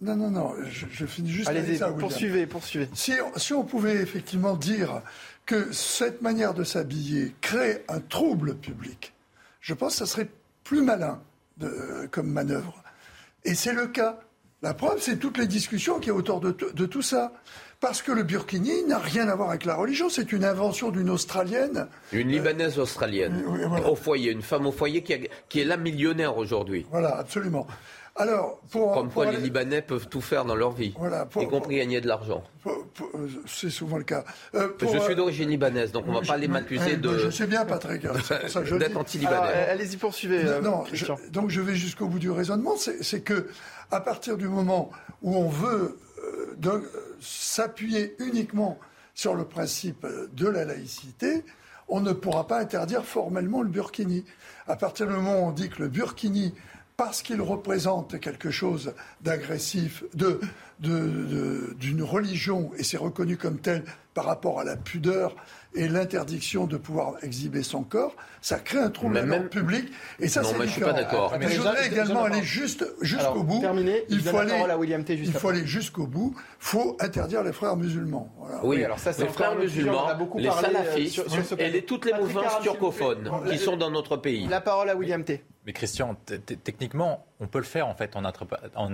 non, 0.00 0.14
non, 0.14 0.30
non, 0.30 0.54
je, 0.68 1.04
finis 1.04 1.30
juste 1.30 1.48
Allez, 1.48 1.76
ça. 1.76 1.90
Poursuivez, 1.90 2.46
poursuivez. 2.46 2.88
Si, 2.94 3.14
si 3.34 3.52
on 3.52 3.64
pouvait 3.64 3.96
effectivement 3.96 4.54
dire 4.54 5.02
que 5.44 5.72
cette 5.72 6.22
manière 6.22 6.54
de 6.54 6.62
s'habiller 6.62 7.34
crée 7.40 7.84
un 7.88 7.98
trouble 7.98 8.54
public, 8.54 9.12
je 9.60 9.74
pense 9.74 9.94
que 9.94 9.98
ça 9.98 10.06
serait 10.06 10.28
plus 10.62 10.82
malin 10.82 11.20
de, 11.56 12.08
comme 12.12 12.30
manœuvre. 12.30 12.79
Et 13.44 13.54
c'est 13.54 13.72
le 13.72 13.86
cas. 13.86 14.20
La 14.62 14.74
preuve, 14.74 15.00
c'est 15.00 15.16
toutes 15.16 15.38
les 15.38 15.46
discussions 15.46 15.98
qu'il 15.98 16.08
y 16.08 16.10
a 16.10 16.14
autour 16.14 16.40
de, 16.40 16.50
de, 16.50 16.86
tout 16.86 17.00
ça. 17.00 17.32
Parce 17.80 18.02
que 18.02 18.12
le 18.12 18.22
burkini 18.24 18.84
n'a 18.84 18.98
rien 18.98 19.26
à 19.28 19.34
voir 19.34 19.48
avec 19.48 19.64
la 19.64 19.74
religion, 19.74 20.10
c'est 20.10 20.32
une 20.32 20.44
invention 20.44 20.90
d'une 20.90 21.08
Australienne. 21.08 21.88
Une 22.12 22.28
Libanaise 22.28 22.78
australienne, 22.78 23.42
au 23.86 23.94
foyer, 23.96 24.32
une 24.32 24.42
femme 24.42 24.66
au 24.66 24.72
foyer 24.72 25.02
qui, 25.02 25.14
qui 25.48 25.60
est 25.60 25.64
là 25.64 25.78
millionnaire 25.78 26.36
aujourd'hui. 26.36 26.84
Voilà, 26.90 27.16
absolument. 27.16 27.66
Alors, 28.20 28.60
pour, 28.70 28.92
Comme 28.92 29.10
quoi 29.10 29.30
les 29.30 29.38
Libanais 29.38 29.80
peuvent 29.80 30.06
tout 30.06 30.20
faire 30.20 30.44
dans 30.44 30.54
leur 30.54 30.72
vie, 30.72 30.94
y 31.40 31.46
compris 31.48 31.76
gagner 31.76 32.02
de 32.02 32.06
l'argent. 32.06 32.44
C'est 33.46 33.70
souvent 33.70 33.96
le 33.96 34.04
cas. 34.04 34.24
Euh, 34.54 34.68
je 34.78 34.98
suis 34.98 35.14
d'origine 35.14 35.48
libanaise, 35.48 35.90
donc 35.90 36.04
on 36.06 36.12
ne 36.12 36.20
va 36.20 36.26
pas 36.26 36.36
les 36.36 36.46
m'accuser 36.46 36.98
de. 36.98 37.16
Je 37.16 37.30
sais 37.30 37.46
bien, 37.46 37.64
Patrick. 37.64 38.02
D'être 38.02 38.96
anti-libanais. 38.98 39.70
Allez-y, 39.70 39.96
poursuivez. 39.96 40.44
non, 40.62 40.84
euh, 40.84 41.14
donc 41.30 41.48
je 41.48 41.62
vais 41.62 41.74
jusqu'au 41.74 42.08
bout 42.08 42.18
du 42.18 42.30
raisonnement. 42.30 42.74
C'est 42.76 43.22
que, 43.22 43.48
à 43.90 44.00
partir 44.00 44.36
du 44.36 44.48
moment 44.48 44.90
où 45.22 45.34
on 45.34 45.48
veut 45.48 45.98
euh, 46.22 46.80
s'appuyer 47.22 48.16
uniquement 48.18 48.78
sur 49.14 49.34
le 49.34 49.44
principe 49.44 50.06
de 50.34 50.46
la 50.46 50.66
laïcité, 50.66 51.42
on 51.88 52.00
ne 52.00 52.12
pourra 52.12 52.46
pas 52.46 52.60
interdire 52.60 53.06
formellement 53.06 53.62
le 53.62 53.68
burkini. 53.68 54.26
À 54.68 54.76
partir 54.76 55.06
du 55.06 55.14
moment 55.14 55.40
où 55.40 55.48
on 55.48 55.52
dit 55.52 55.70
que 55.70 55.82
le 55.82 55.88
burkini 55.88 56.54
parce 57.00 57.22
qu'il 57.22 57.40
représente 57.40 58.20
quelque 58.20 58.50
chose 58.50 58.92
d'agressif, 59.22 60.04
d'une 60.12 62.02
religion, 62.02 62.72
et 62.76 62.84
c'est 62.84 62.98
reconnu 62.98 63.38
comme 63.38 63.58
tel 63.58 63.84
par 64.12 64.26
rapport 64.26 64.60
à 64.60 64.64
la 64.64 64.76
pudeur 64.76 65.34
et 65.74 65.88
l'interdiction 65.88 66.66
de 66.66 66.76
pouvoir 66.76 67.14
exhiber 67.22 67.62
son 67.62 67.82
corps, 67.82 68.14
ça 68.40 68.58
crée 68.58 68.78
un 68.78 68.90
trouble 68.90 69.20
le 69.20 69.48
public. 69.48 69.86
Et 70.18 70.28
ça, 70.28 70.42
c'est 70.42 70.58
mais 70.58 70.66
je 70.66 70.72
suis 70.72 70.80
pas 70.80 70.92
d'accord. 70.92 71.34
Mais 71.38 71.48
je 71.48 71.58
voudrais 71.58 71.86
également 71.86 72.24
aller 72.24 72.42
juste 72.42 72.84
jusqu'au 73.00 73.42
bout. 73.42 73.60
Terminé, 73.60 74.04
il 74.08 74.20
faut 74.20 74.36
aller, 74.36 74.74
William 74.78 75.04
T 75.04 75.14
il 75.14 75.32
faut 75.32 75.48
aller 75.48 75.66
jusqu'au 75.66 76.06
bout. 76.06 76.34
faut 76.58 76.96
interdire 77.00 77.42
les 77.42 77.52
frères 77.52 77.76
musulmans. 77.76 78.32
Oui, 78.62 78.84
alors 78.84 78.98
ça, 78.98 79.12
les 79.18 79.28
frères 79.28 79.56
musulmans, 79.56 80.08
les 80.36 80.48
euh, 80.48 80.52
salafistes 80.52 81.22
et 81.58 81.82
toutes 81.82 82.06
les 82.06 82.14
mouvances 82.14 82.60
turcophones 82.62 83.30
qui 83.48 83.58
sont 83.58 83.76
dans 83.76 83.90
notre 83.90 84.16
pays. 84.16 84.46
La 84.48 84.60
parole 84.60 84.90
à 84.90 84.96
William 84.96 85.24
T. 85.24 85.44
Mais 85.66 85.74
Christian, 85.74 86.16
techniquement, 86.64 87.26
on 87.38 87.46
peut 87.46 87.58
le 87.58 87.64
faire 87.64 87.86
en 87.86 87.94
fait 87.94 88.16
en, 88.16 88.24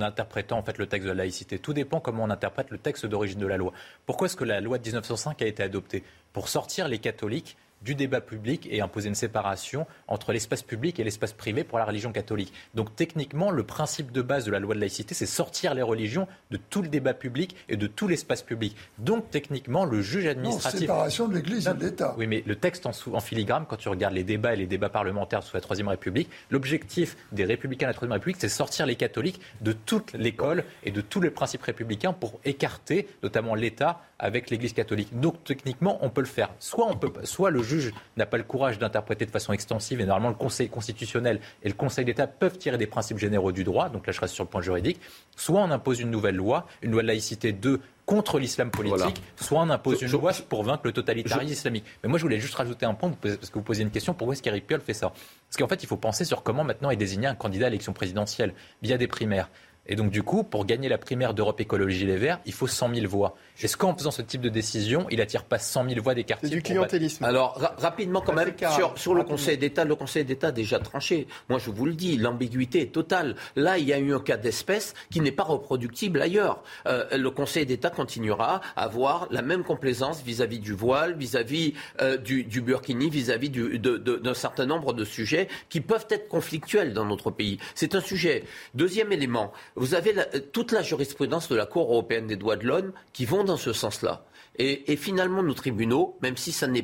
interprétant 0.00 0.58
en 0.58 0.62
fait 0.64 0.78
le 0.78 0.86
texte 0.88 1.04
de 1.04 1.12
la 1.12 1.18
laïcité. 1.18 1.60
Tout 1.60 1.72
dépend 1.72 2.00
comment 2.00 2.24
on 2.24 2.30
interprète 2.30 2.70
le 2.70 2.78
texte 2.78 3.06
d'origine 3.06 3.38
de 3.38 3.46
la 3.46 3.56
loi. 3.56 3.72
Pourquoi 4.04 4.26
est-ce 4.26 4.34
que 4.34 4.42
la 4.42 4.60
loi 4.60 4.78
de 4.78 4.82
1905 4.82 5.42
a 5.42 5.46
été 5.46 5.62
adoptée? 5.62 6.02
Pour 6.36 6.50
sortir 6.50 6.86
les 6.86 6.98
catholiques 6.98 7.56
du 7.82 7.94
débat 7.94 8.20
public 8.20 8.68
et 8.70 8.80
imposer 8.80 9.08
une 9.08 9.14
séparation 9.14 9.86
entre 10.08 10.32
l'espace 10.32 10.62
public 10.62 10.98
et 10.98 11.04
l'espace 11.04 11.32
privé 11.32 11.64
pour 11.64 11.78
la 11.78 11.84
religion 11.84 12.12
catholique. 12.12 12.52
Donc 12.74 12.94
techniquement, 12.96 13.50
le 13.50 13.62
principe 13.62 14.12
de 14.12 14.22
base 14.22 14.44
de 14.44 14.50
la 14.50 14.58
loi 14.58 14.74
de 14.74 14.80
laïcité, 14.80 15.14
c'est 15.14 15.26
sortir 15.26 15.74
les 15.74 15.82
religions 15.82 16.26
de 16.50 16.56
tout 16.56 16.82
le 16.82 16.88
débat 16.88 17.14
public 17.14 17.54
et 17.68 17.76
de 17.76 17.86
tout 17.86 18.08
l'espace 18.08 18.42
public. 18.42 18.76
Donc 18.98 19.30
techniquement, 19.30 19.84
le 19.84 20.02
juge 20.02 20.26
administratif... 20.26 20.80
Non, 20.80 20.86
séparation 20.86 21.28
de 21.28 21.34
l'Église 21.34 21.68
et 21.68 21.74
de 21.74 21.84
l'État. 21.84 22.14
Oui, 22.18 22.26
mais 22.26 22.42
le 22.46 22.56
texte 22.56 22.86
en, 22.86 22.92
en, 23.12 23.20
filigrane, 23.20 23.66
quand 23.68 23.76
tu 23.76 23.88
regardes 23.88 24.14
les 24.14 24.24
débats 24.24 24.54
et 24.54 24.56
les 24.56 24.66
débats 24.66 24.88
parlementaires 24.88 25.42
sous 25.42 25.56
la 25.56 25.60
Troisième 25.60 25.88
République, 25.88 26.30
l'objectif 26.50 27.16
des 27.32 27.44
républicains 27.44 27.86
de 27.86 27.90
la 27.90 27.94
Troisième 27.94 28.14
République, 28.14 28.38
c'est 28.40 28.48
sortir 28.48 28.86
les 28.86 28.96
catholiques 28.96 29.40
de 29.60 29.72
toute 29.72 30.12
l'école 30.14 30.64
et 30.84 30.90
de 30.90 31.00
tous 31.00 31.20
les 31.20 31.30
principes 31.30 31.62
républicains 31.62 32.12
pour 32.12 32.40
écarter 32.44 33.08
notamment 33.22 33.54
l'État 33.54 34.00
avec 34.18 34.50
l'Église 34.50 34.72
catholique. 34.72 35.18
Donc 35.18 35.44
techniquement, 35.44 35.98
on 36.02 36.10
peut 36.10 36.22
le 36.22 36.26
faire. 36.26 36.50
Soit, 36.58 36.86
on 36.86 36.96
peut, 36.96 37.12
soit 37.24 37.50
le 37.50 37.62
juge 37.66 37.92
n'a 38.16 38.24
pas 38.24 38.38
le 38.38 38.44
courage 38.44 38.78
d'interpréter 38.78 39.26
de 39.26 39.30
façon 39.30 39.52
extensive, 39.52 40.00
et 40.00 40.06
normalement 40.06 40.30
le 40.30 40.34
Conseil 40.34 40.70
constitutionnel 40.70 41.40
et 41.62 41.68
le 41.68 41.74
Conseil 41.74 42.06
d'État 42.06 42.26
peuvent 42.26 42.56
tirer 42.56 42.78
des 42.78 42.86
principes 42.86 43.18
généraux 43.18 43.52
du 43.52 43.64
droit, 43.64 43.90
donc 43.90 44.06
là 44.06 44.12
je 44.12 44.20
reste 44.20 44.34
sur 44.34 44.44
le 44.44 44.48
point 44.48 44.62
juridique, 44.62 45.00
soit 45.36 45.60
on 45.60 45.70
impose 45.70 46.00
une 46.00 46.10
nouvelle 46.10 46.36
loi, 46.36 46.66
une 46.80 46.92
loi 46.92 47.02
de 47.02 47.08
laïcité 47.08 47.52
2 47.52 47.80
contre 48.06 48.38
l'islam 48.38 48.70
politique, 48.70 49.20
soit 49.34 49.60
on 49.60 49.68
impose 49.68 50.00
une 50.00 50.12
loi 50.12 50.30
pour 50.48 50.62
vaincre 50.62 50.82
le 50.84 50.92
totalitarisme 50.92 51.52
islamique. 51.52 51.84
Mais 52.02 52.08
moi, 52.08 52.18
je 52.18 52.22
voulais 52.22 52.38
juste 52.38 52.54
rajouter 52.54 52.86
un 52.86 52.94
point, 52.94 53.10
parce 53.10 53.50
que 53.50 53.54
vous 53.54 53.64
posiez 53.64 53.82
une 53.82 53.90
question, 53.90 54.14
pourquoi 54.14 54.34
est-ce 54.34 54.44
qu'Éric 54.44 54.68
Piolle 54.68 54.80
fait 54.80 54.94
ça? 54.94 55.08
Parce 55.10 55.56
qu'en 55.58 55.66
fait, 55.66 55.82
il 55.82 55.86
faut 55.86 55.96
penser 55.96 56.24
sur 56.24 56.44
comment 56.44 56.62
maintenant 56.62 56.90
est 56.90 56.96
désigné 56.96 57.26
un 57.26 57.34
candidat 57.34 57.66
à 57.66 57.68
l'élection 57.68 57.92
présidentielle 57.92 58.54
via 58.80 58.96
des 58.96 59.08
primaires. 59.08 59.50
Et 59.88 59.96
donc, 59.96 60.10
du 60.10 60.22
coup, 60.22 60.42
pour 60.42 60.66
gagner 60.66 60.88
la 60.88 60.98
primaire 60.98 61.34
d'Europe 61.34 61.60
Écologie 61.60 62.06
Les 62.06 62.16
Verts, 62.16 62.40
il 62.46 62.52
faut 62.52 62.66
100 62.66 62.94
000 62.94 63.06
voix. 63.08 63.36
Est-ce 63.62 63.76
qu'en 63.76 63.96
faisant 63.96 64.10
ce 64.10 64.22
type 64.22 64.40
de 64.40 64.48
décision, 64.48 65.06
il 65.10 65.20
attire 65.20 65.44
pas 65.44 65.58
100 65.58 65.88
000 65.88 66.02
voix 66.02 66.14
des 66.14 66.24
quartiers 66.24 66.50
du 66.50 66.62
clientélisme. 66.62 67.24
Alors, 67.24 67.58
rapidement, 67.78 68.20
quand 68.20 68.34
même, 68.34 68.52
sur, 68.96 69.14
le 69.14 69.22
Conseil 69.22 69.56
d'État, 69.56 69.84
le 69.84 69.94
Conseil 69.94 70.24
d'État 70.24 70.48
a 70.48 70.52
déjà 70.52 70.78
tranché. 70.78 71.26
Moi, 71.48 71.58
je 71.58 71.70
vous 71.70 71.86
le 71.86 71.94
dis, 71.94 72.16
l'ambiguïté 72.16 72.82
est 72.82 72.92
totale. 72.92 73.36
Là, 73.54 73.78
il 73.78 73.86
y 73.86 73.92
a 73.92 73.98
eu 73.98 74.14
un 74.14 74.20
cas 74.20 74.36
d'espèce 74.36 74.94
qui 75.10 75.20
n'est 75.20 75.32
pas 75.32 75.44
reproductible 75.44 76.20
ailleurs. 76.20 76.62
Euh, 76.86 77.16
le 77.16 77.30
Conseil 77.30 77.64
d'État 77.66 77.90
continuera 77.90 78.60
à 78.76 78.84
avoir 78.84 79.28
la 79.30 79.42
même 79.42 79.64
complaisance 79.64 80.22
vis-à-vis 80.22 80.58
du 80.58 80.72
voile, 80.72 81.16
vis-à-vis 81.16 81.74
euh, 82.00 82.16
du, 82.16 82.60
burkini, 82.60 83.08
vis-à-vis 83.08 83.50
d'un 83.50 84.34
certain 84.34 84.66
nombre 84.66 84.92
de 84.92 85.04
sujets 85.04 85.48
qui 85.68 85.80
peuvent 85.80 86.06
être 86.10 86.28
conflictuels 86.28 86.92
dans 86.92 87.04
notre 87.04 87.30
pays. 87.30 87.58
C'est 87.74 87.94
un 87.94 88.00
sujet. 88.00 88.44
Deuxième 88.74 89.12
élément, 89.12 89.52
vous 89.76 89.94
avez 89.94 90.14
toute 90.52 90.72
la 90.72 90.82
jurisprudence 90.82 91.48
de 91.48 91.56
la 91.56 91.66
Cour 91.66 91.90
européenne 91.92 92.26
des 92.26 92.36
droits 92.36 92.56
de 92.56 92.66
l'homme 92.66 92.92
qui 93.12 93.26
vont 93.26 93.44
dans 93.44 93.56
ce 93.56 93.72
sens-là. 93.72 94.24
Et, 94.58 94.96
finalement, 94.96 95.42
nos 95.42 95.52
tribunaux, 95.52 96.16
même 96.22 96.38
si 96.38 96.50
ça 96.50 96.66
n'a 96.66 96.82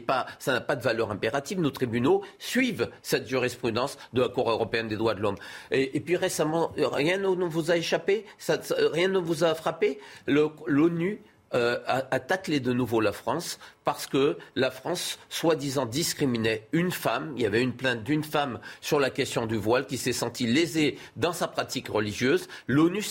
pas 0.60 0.76
de 0.76 0.82
valeur 0.82 1.10
impérative, 1.10 1.58
nos 1.58 1.70
tribunaux 1.70 2.22
suivent 2.38 2.90
cette 3.00 3.26
jurisprudence 3.26 3.96
de 4.12 4.20
la 4.20 4.28
Cour 4.28 4.50
européenne 4.50 4.88
des 4.88 4.96
droits 4.96 5.14
de 5.14 5.20
l'homme. 5.20 5.36
Et, 5.70 5.98
puis 6.00 6.16
récemment, 6.16 6.72
rien 6.76 7.16
ne 7.16 7.28
vous 7.28 7.70
a 7.70 7.76
échappé, 7.78 8.26
rien 8.68 9.08
ne 9.08 9.18
vous 9.18 9.42
a 9.42 9.54
frappé? 9.54 9.98
L'ONU 10.26 11.22
euh, 11.54 11.78
attaque 11.86 12.50
de 12.50 12.72
nouveau 12.72 13.00
la 13.00 13.12
France 13.12 13.58
parce 13.84 14.06
que 14.06 14.36
la 14.54 14.70
France, 14.70 15.18
soi-disant, 15.28 15.86
discriminait 15.86 16.68
une 16.72 16.92
femme. 16.92 17.32
Il 17.36 17.42
y 17.42 17.46
avait 17.46 17.62
une 17.62 17.72
plainte 17.72 18.04
d'une 18.04 18.24
femme 18.24 18.60
sur 18.80 19.00
la 19.00 19.10
question 19.10 19.46
du 19.46 19.56
voile 19.56 19.86
qui 19.86 19.98
s'est 19.98 20.12
sentie 20.12 20.46
lésée 20.46 20.98
dans 21.16 21.32
sa 21.32 21.48
pratique 21.48 21.88
religieuse. 21.88 22.48
L'ONU 22.66 23.02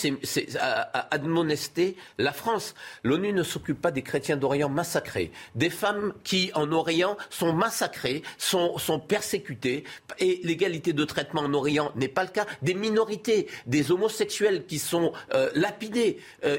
a 0.60 1.14
admonesté 1.14 1.98
la 2.18 2.32
France. 2.32 2.76
L'ONU 3.04 3.34
ne 3.34 3.44
s'occupe 3.44 3.82
pas 3.82 3.92
des 3.92 4.02
chrétiens 4.02 4.38
d'Orient 4.38 4.70
massacrés, 4.70 5.32
des 5.56 5.70
femmes 5.70 6.14
qui, 6.24 6.52
en 6.56 6.72
Orient, 6.72 7.18
sont 7.30 7.54
massacrées, 7.54 8.24
sont, 8.38 8.80
persécutées, 9.08 9.84
et 10.20 10.40
l'égalité 10.44 10.94
de 10.94 11.04
traitement 11.04 11.42
en 11.42 11.54
Orient 11.54 11.92
n'est 11.96 12.08
pas 12.08 12.24
le 12.24 12.30
cas, 12.30 12.46
des 12.62 12.74
minorités, 12.74 13.48
des 13.66 13.92
homosexuels 13.92 14.66
qui 14.66 14.80
sont 14.80 15.12
euh, 15.34 15.50
lapidés 15.56 16.20
euh, 16.46 16.58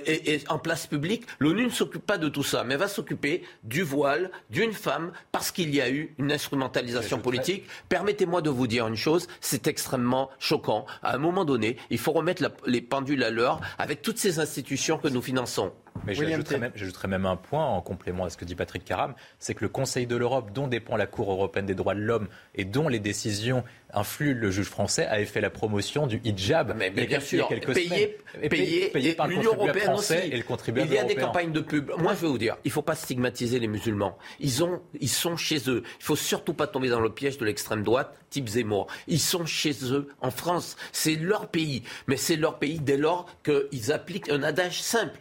en 0.48 0.58
place 0.58 0.86
publique. 0.86 1.24
L'ONU 1.38 1.64
ne 1.64 1.70
s'occupe 1.70 2.04
pas 2.04 2.18
de 2.18 2.28
tout 2.28 2.42
ça, 2.42 2.64
mais 2.64 2.76
va 2.76 2.88
s'occuper 2.88 3.42
du 3.62 3.82
voile 3.82 4.01
d'une 4.50 4.72
femme 4.72 5.12
parce 5.30 5.50
qu'il 5.50 5.74
y 5.74 5.80
a 5.80 5.90
eu 5.90 6.14
une 6.18 6.32
instrumentalisation 6.32 7.18
politique. 7.18 7.64
Permettez-moi 7.88 8.42
de 8.42 8.50
vous 8.50 8.66
dire 8.66 8.86
une 8.86 8.96
chose, 8.96 9.28
c'est 9.40 9.66
extrêmement 9.66 10.30
choquant. 10.38 10.86
À 11.02 11.14
un 11.14 11.18
moment 11.18 11.44
donné, 11.44 11.76
il 11.90 11.98
faut 11.98 12.12
remettre 12.12 12.50
les 12.66 12.80
pendules 12.80 13.22
à 13.22 13.30
l'heure 13.30 13.60
avec 13.78 14.02
toutes 14.02 14.18
ces 14.18 14.38
institutions 14.38 14.98
que 14.98 15.08
nous 15.08 15.22
finançons. 15.22 15.72
Mais 16.06 16.14
j'ajouterais 16.14 16.58
même, 16.58 17.22
même, 17.22 17.26
un 17.26 17.36
point 17.36 17.64
en 17.64 17.80
complément 17.80 18.24
à 18.24 18.30
ce 18.30 18.36
que 18.36 18.44
dit 18.44 18.54
Patrick 18.54 18.84
Caram, 18.84 19.14
c'est 19.38 19.54
que 19.54 19.64
le 19.64 19.68
Conseil 19.68 20.06
de 20.06 20.16
l'Europe, 20.16 20.52
dont 20.52 20.66
dépend 20.66 20.96
la 20.96 21.06
Cour 21.06 21.30
européenne 21.30 21.66
des 21.66 21.74
droits 21.74 21.94
de 21.94 22.00
l'homme 22.00 22.28
et 22.54 22.64
dont 22.64 22.88
les 22.88 22.98
décisions 22.98 23.62
influent 23.92 24.34
le 24.34 24.50
juge 24.50 24.66
français, 24.66 25.06
avait 25.06 25.26
fait 25.26 25.40
la 25.40 25.50
promotion 25.50 26.06
du 26.06 26.20
hijab 26.24 26.74
mais, 26.76 26.90
bien 26.90 27.20
sûr, 27.20 27.48
payé, 27.48 28.18
payé, 28.48 28.88
payé, 28.88 29.14
par 29.14 29.28
l'Union 29.28 29.52
européenne 29.54 29.90
aussi. 29.90 30.14
Et 30.14 30.36
le 30.36 30.42
contribuable 30.42 30.88
il 30.90 30.94
y 30.94 30.98
a 30.98 31.04
des 31.04 31.14
campagnes 31.14 31.52
de 31.52 31.60
pub. 31.60 31.92
Moi, 31.98 32.14
je 32.14 32.20
vais 32.20 32.28
vous 32.28 32.38
dire, 32.38 32.56
il 32.64 32.68
ne 32.68 32.72
faut 32.72 32.82
pas 32.82 32.94
stigmatiser 32.94 33.58
les 33.58 33.68
musulmans. 33.68 34.16
Ils, 34.40 34.64
ont, 34.64 34.80
ils 35.00 35.08
sont 35.08 35.36
chez 35.36 35.58
eux. 35.68 35.82
Il 35.84 36.00
ne 36.00 36.04
faut 36.04 36.16
surtout 36.16 36.54
pas 36.54 36.66
tomber 36.66 36.88
dans 36.88 37.00
le 37.00 37.10
piège 37.10 37.38
de 37.38 37.44
l'extrême 37.44 37.82
droite, 37.82 38.18
type 38.30 38.48
Zemmour. 38.48 38.86
Ils 39.06 39.20
sont 39.20 39.46
chez 39.46 39.72
eux 39.92 40.08
en 40.20 40.30
France. 40.30 40.76
C'est 40.92 41.16
leur 41.16 41.48
pays. 41.48 41.82
Mais 42.06 42.16
c'est 42.16 42.36
leur 42.36 42.58
pays 42.58 42.80
dès 42.80 42.96
lors 42.96 43.26
qu'ils 43.44 43.92
appliquent 43.92 44.30
un 44.30 44.42
adage 44.42 44.82
simple 44.82 45.18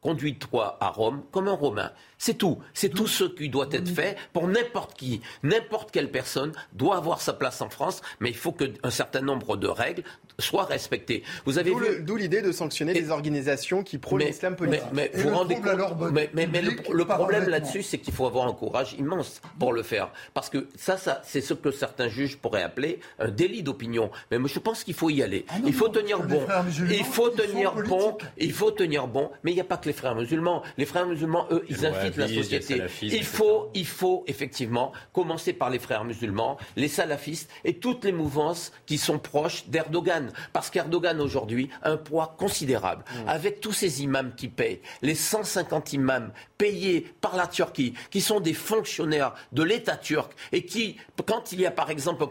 conduis-toi 0.00 0.78
à 0.80 0.88
Rome 0.88 1.22
comme 1.30 1.48
un 1.48 1.54
Romain. 1.54 1.92
C'est 2.18 2.34
tout. 2.34 2.58
C'est 2.74 2.88
tout 2.88 3.06
ce 3.06 3.24
qui 3.24 3.48
doit 3.48 3.68
être 3.70 3.88
fait 3.88 4.16
pour 4.32 4.48
n'importe 4.48 4.94
qui. 4.94 5.20
N'importe 5.42 5.90
quelle 5.90 6.10
personne 6.10 6.52
doit 6.72 6.96
avoir 6.96 7.20
sa 7.20 7.32
place 7.32 7.60
en 7.60 7.70
France, 7.70 8.00
mais 8.20 8.30
il 8.30 8.36
faut 8.36 8.52
qu'un 8.52 8.90
certain 8.90 9.20
nombre 9.20 9.56
de 9.56 9.68
règles 9.68 10.02
soient 10.40 10.64
respectées. 10.64 11.22
Vous 11.44 11.58
avez 11.58 11.74
vu... 11.74 12.02
D'où 12.02 12.16
l'idée 12.16 12.42
de 12.42 12.52
sanctionner 12.52 12.92
des 12.92 13.10
organisations 13.10 13.82
qui 13.82 13.98
prônent 13.98 14.20
l'islam 14.20 14.56
politique. 14.56 14.82
Mais, 14.92 15.10
vous 15.14 15.30
rendez 15.30 15.56
compte... 15.56 15.68
Mais, 16.12 16.62
le, 16.62 17.04
problème 17.04 17.48
là-dessus, 17.48 17.82
c'est 17.82 17.98
qu'il 17.98 18.14
faut 18.14 18.26
avoir 18.26 18.46
un 18.46 18.52
courage 18.52 18.94
immense 18.98 19.40
pour 19.58 19.72
le 19.72 19.82
faire. 19.82 20.10
Parce 20.34 20.50
que 20.50 20.68
ça, 20.76 20.96
ça 20.96 21.20
c'est 21.24 21.40
ce 21.40 21.54
que 21.54 21.70
certains 21.70 22.08
juges 22.08 22.36
pourraient 22.36 22.62
appeler 22.62 23.00
un 23.18 23.28
délit 23.28 23.62
d'opinion. 23.62 24.10
Mais 24.30 24.38
je 24.44 24.58
pense 24.58 24.84
qu'il 24.84 24.94
faut 24.94 25.10
y 25.10 25.22
aller. 25.22 25.44
Ah 25.48 25.54
il 25.64 25.72
faut 25.72 25.88
tenir 25.88 26.22
bon. 26.22 26.42
Il 26.90 27.04
faut 27.04 27.30
tenir 27.30 27.74
bon. 27.74 28.16
Il 28.38 28.52
faut 28.52 28.70
tenir 28.70 29.06
bon. 29.06 29.30
Mais 29.42 29.52
il 29.52 29.54
n'y 29.54 29.60
a 29.60 29.64
pas 29.64 29.76
que 29.76 29.86
les 29.86 29.92
frères 29.92 30.14
musulmans. 30.14 30.62
Les 30.78 30.86
frères 30.86 31.06
musulmans, 31.06 31.46
eux, 31.50 31.64
ils 31.68 31.86
invitent 31.86 32.16
la 32.16 32.28
société. 32.28 32.82
Il 33.02 33.24
faut, 33.24 33.70
il 33.74 33.86
faut 33.86 34.24
effectivement 34.26 34.92
commencer 35.12 35.52
par 35.52 35.70
les 35.70 35.78
frères 35.78 36.04
musulmans, 36.04 36.56
les 36.76 36.88
salafistes 36.88 37.50
et 37.64 37.74
toutes 37.74 38.04
les 38.04 38.12
mouvances 38.12 38.72
qui 38.86 38.98
sont 38.98 39.18
proches 39.18 39.68
d'Erdogan. 39.68 40.29
Parce 40.52 40.70
qu'Erdogan 40.70 41.20
aujourd'hui 41.20 41.70
a 41.82 41.90
un 41.90 41.96
poids 41.96 42.34
considérable. 42.38 43.04
Mm. 43.04 43.28
Avec 43.28 43.60
tous 43.60 43.72
ces 43.72 44.02
imams 44.02 44.32
qui 44.36 44.48
payent, 44.48 44.80
les 45.02 45.14
150 45.14 45.92
imams 45.92 46.32
payés 46.58 47.06
par 47.20 47.36
la 47.36 47.46
Turquie, 47.46 47.94
qui 48.10 48.20
sont 48.20 48.40
des 48.40 48.52
fonctionnaires 48.52 49.34
de 49.52 49.62
l'État 49.62 49.96
turc 49.96 50.32
et 50.52 50.64
qui, 50.64 50.96
quand 51.26 51.52
il 51.52 51.60
y 51.60 51.66
a 51.66 51.70
par 51.70 51.90
exemple 51.90 52.26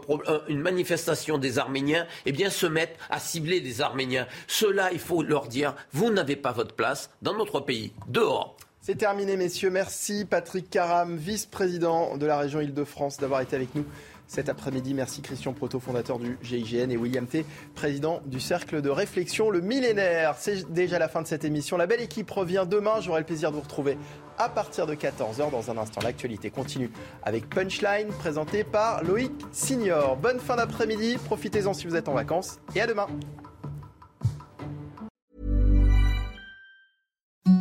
une 0.48 0.60
manifestation 0.60 1.38
des 1.38 1.58
Arméniens, 1.58 2.06
eh 2.26 2.32
bien 2.32 2.50
se 2.50 2.66
mettent 2.66 2.96
à 3.08 3.18
cibler 3.18 3.60
des 3.60 3.80
Arméniens. 3.80 4.26
Cela, 4.46 4.92
il 4.92 4.98
faut 4.98 5.22
leur 5.22 5.46
dire, 5.46 5.74
vous 5.92 6.10
n'avez 6.10 6.36
pas 6.36 6.52
votre 6.52 6.74
place 6.74 7.10
dans 7.22 7.34
notre 7.34 7.60
pays. 7.60 7.92
Dehors. 8.08 8.56
C'est 8.82 8.96
terminé, 8.96 9.36
messieurs. 9.36 9.70
Merci 9.70 10.24
Patrick 10.24 10.70
Caram, 10.70 11.16
vice-président 11.16 12.16
de 12.16 12.24
la 12.24 12.38
région 12.38 12.60
Île-de-France, 12.60 13.18
d'avoir 13.18 13.42
été 13.42 13.54
avec 13.54 13.74
nous 13.74 13.84
cet 14.30 14.48
après-midi. 14.48 14.94
Merci 14.94 15.22
Christian 15.22 15.52
Proto, 15.52 15.80
fondateur 15.80 16.20
du 16.20 16.38
GIGN, 16.40 16.90
et 16.90 16.96
William 16.96 17.26
T, 17.26 17.44
président 17.74 18.22
du 18.26 18.38
Cercle 18.38 18.80
de 18.80 18.88
réflexion 18.88 19.50
Le 19.50 19.60
Millénaire. 19.60 20.36
C'est 20.38 20.72
déjà 20.72 21.00
la 21.00 21.08
fin 21.08 21.20
de 21.20 21.26
cette 21.26 21.44
émission. 21.44 21.76
La 21.76 21.88
belle 21.88 22.00
équipe 22.00 22.30
revient 22.30 22.64
demain. 22.68 23.00
J'aurai 23.00 23.20
le 23.20 23.26
plaisir 23.26 23.50
de 23.50 23.56
vous 23.56 23.62
retrouver 23.62 23.98
à 24.38 24.48
partir 24.48 24.86
de 24.86 24.94
14h. 24.94 25.50
Dans 25.50 25.70
un 25.72 25.78
instant, 25.78 26.00
l'actualité 26.02 26.50
continue 26.50 26.92
avec 27.24 27.48
Punchline, 27.50 28.08
présenté 28.20 28.62
par 28.62 29.02
Loïc 29.02 29.32
Signor. 29.50 30.16
Bonne 30.16 30.38
fin 30.38 30.54
d'après-midi. 30.54 31.18
Profitez-en 31.24 31.74
si 31.74 31.88
vous 31.88 31.96
êtes 31.96 32.08
en 32.08 32.14
vacances. 32.14 32.60
Et 32.76 32.80
à 32.80 32.86
demain. 32.86 33.08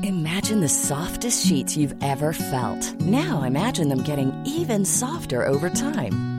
Imagine 0.04 0.62
the 0.62 0.70
softest 0.70 1.46
sheets 1.46 1.76
you've 1.76 1.96
ever 2.02 2.32
felt. 2.32 2.94
Now 3.02 3.42
imagine 3.44 3.90
them 3.90 4.04
getting 4.04 4.32
even 4.46 4.86
softer 4.86 5.44
over 5.44 5.70
time. 5.70 6.39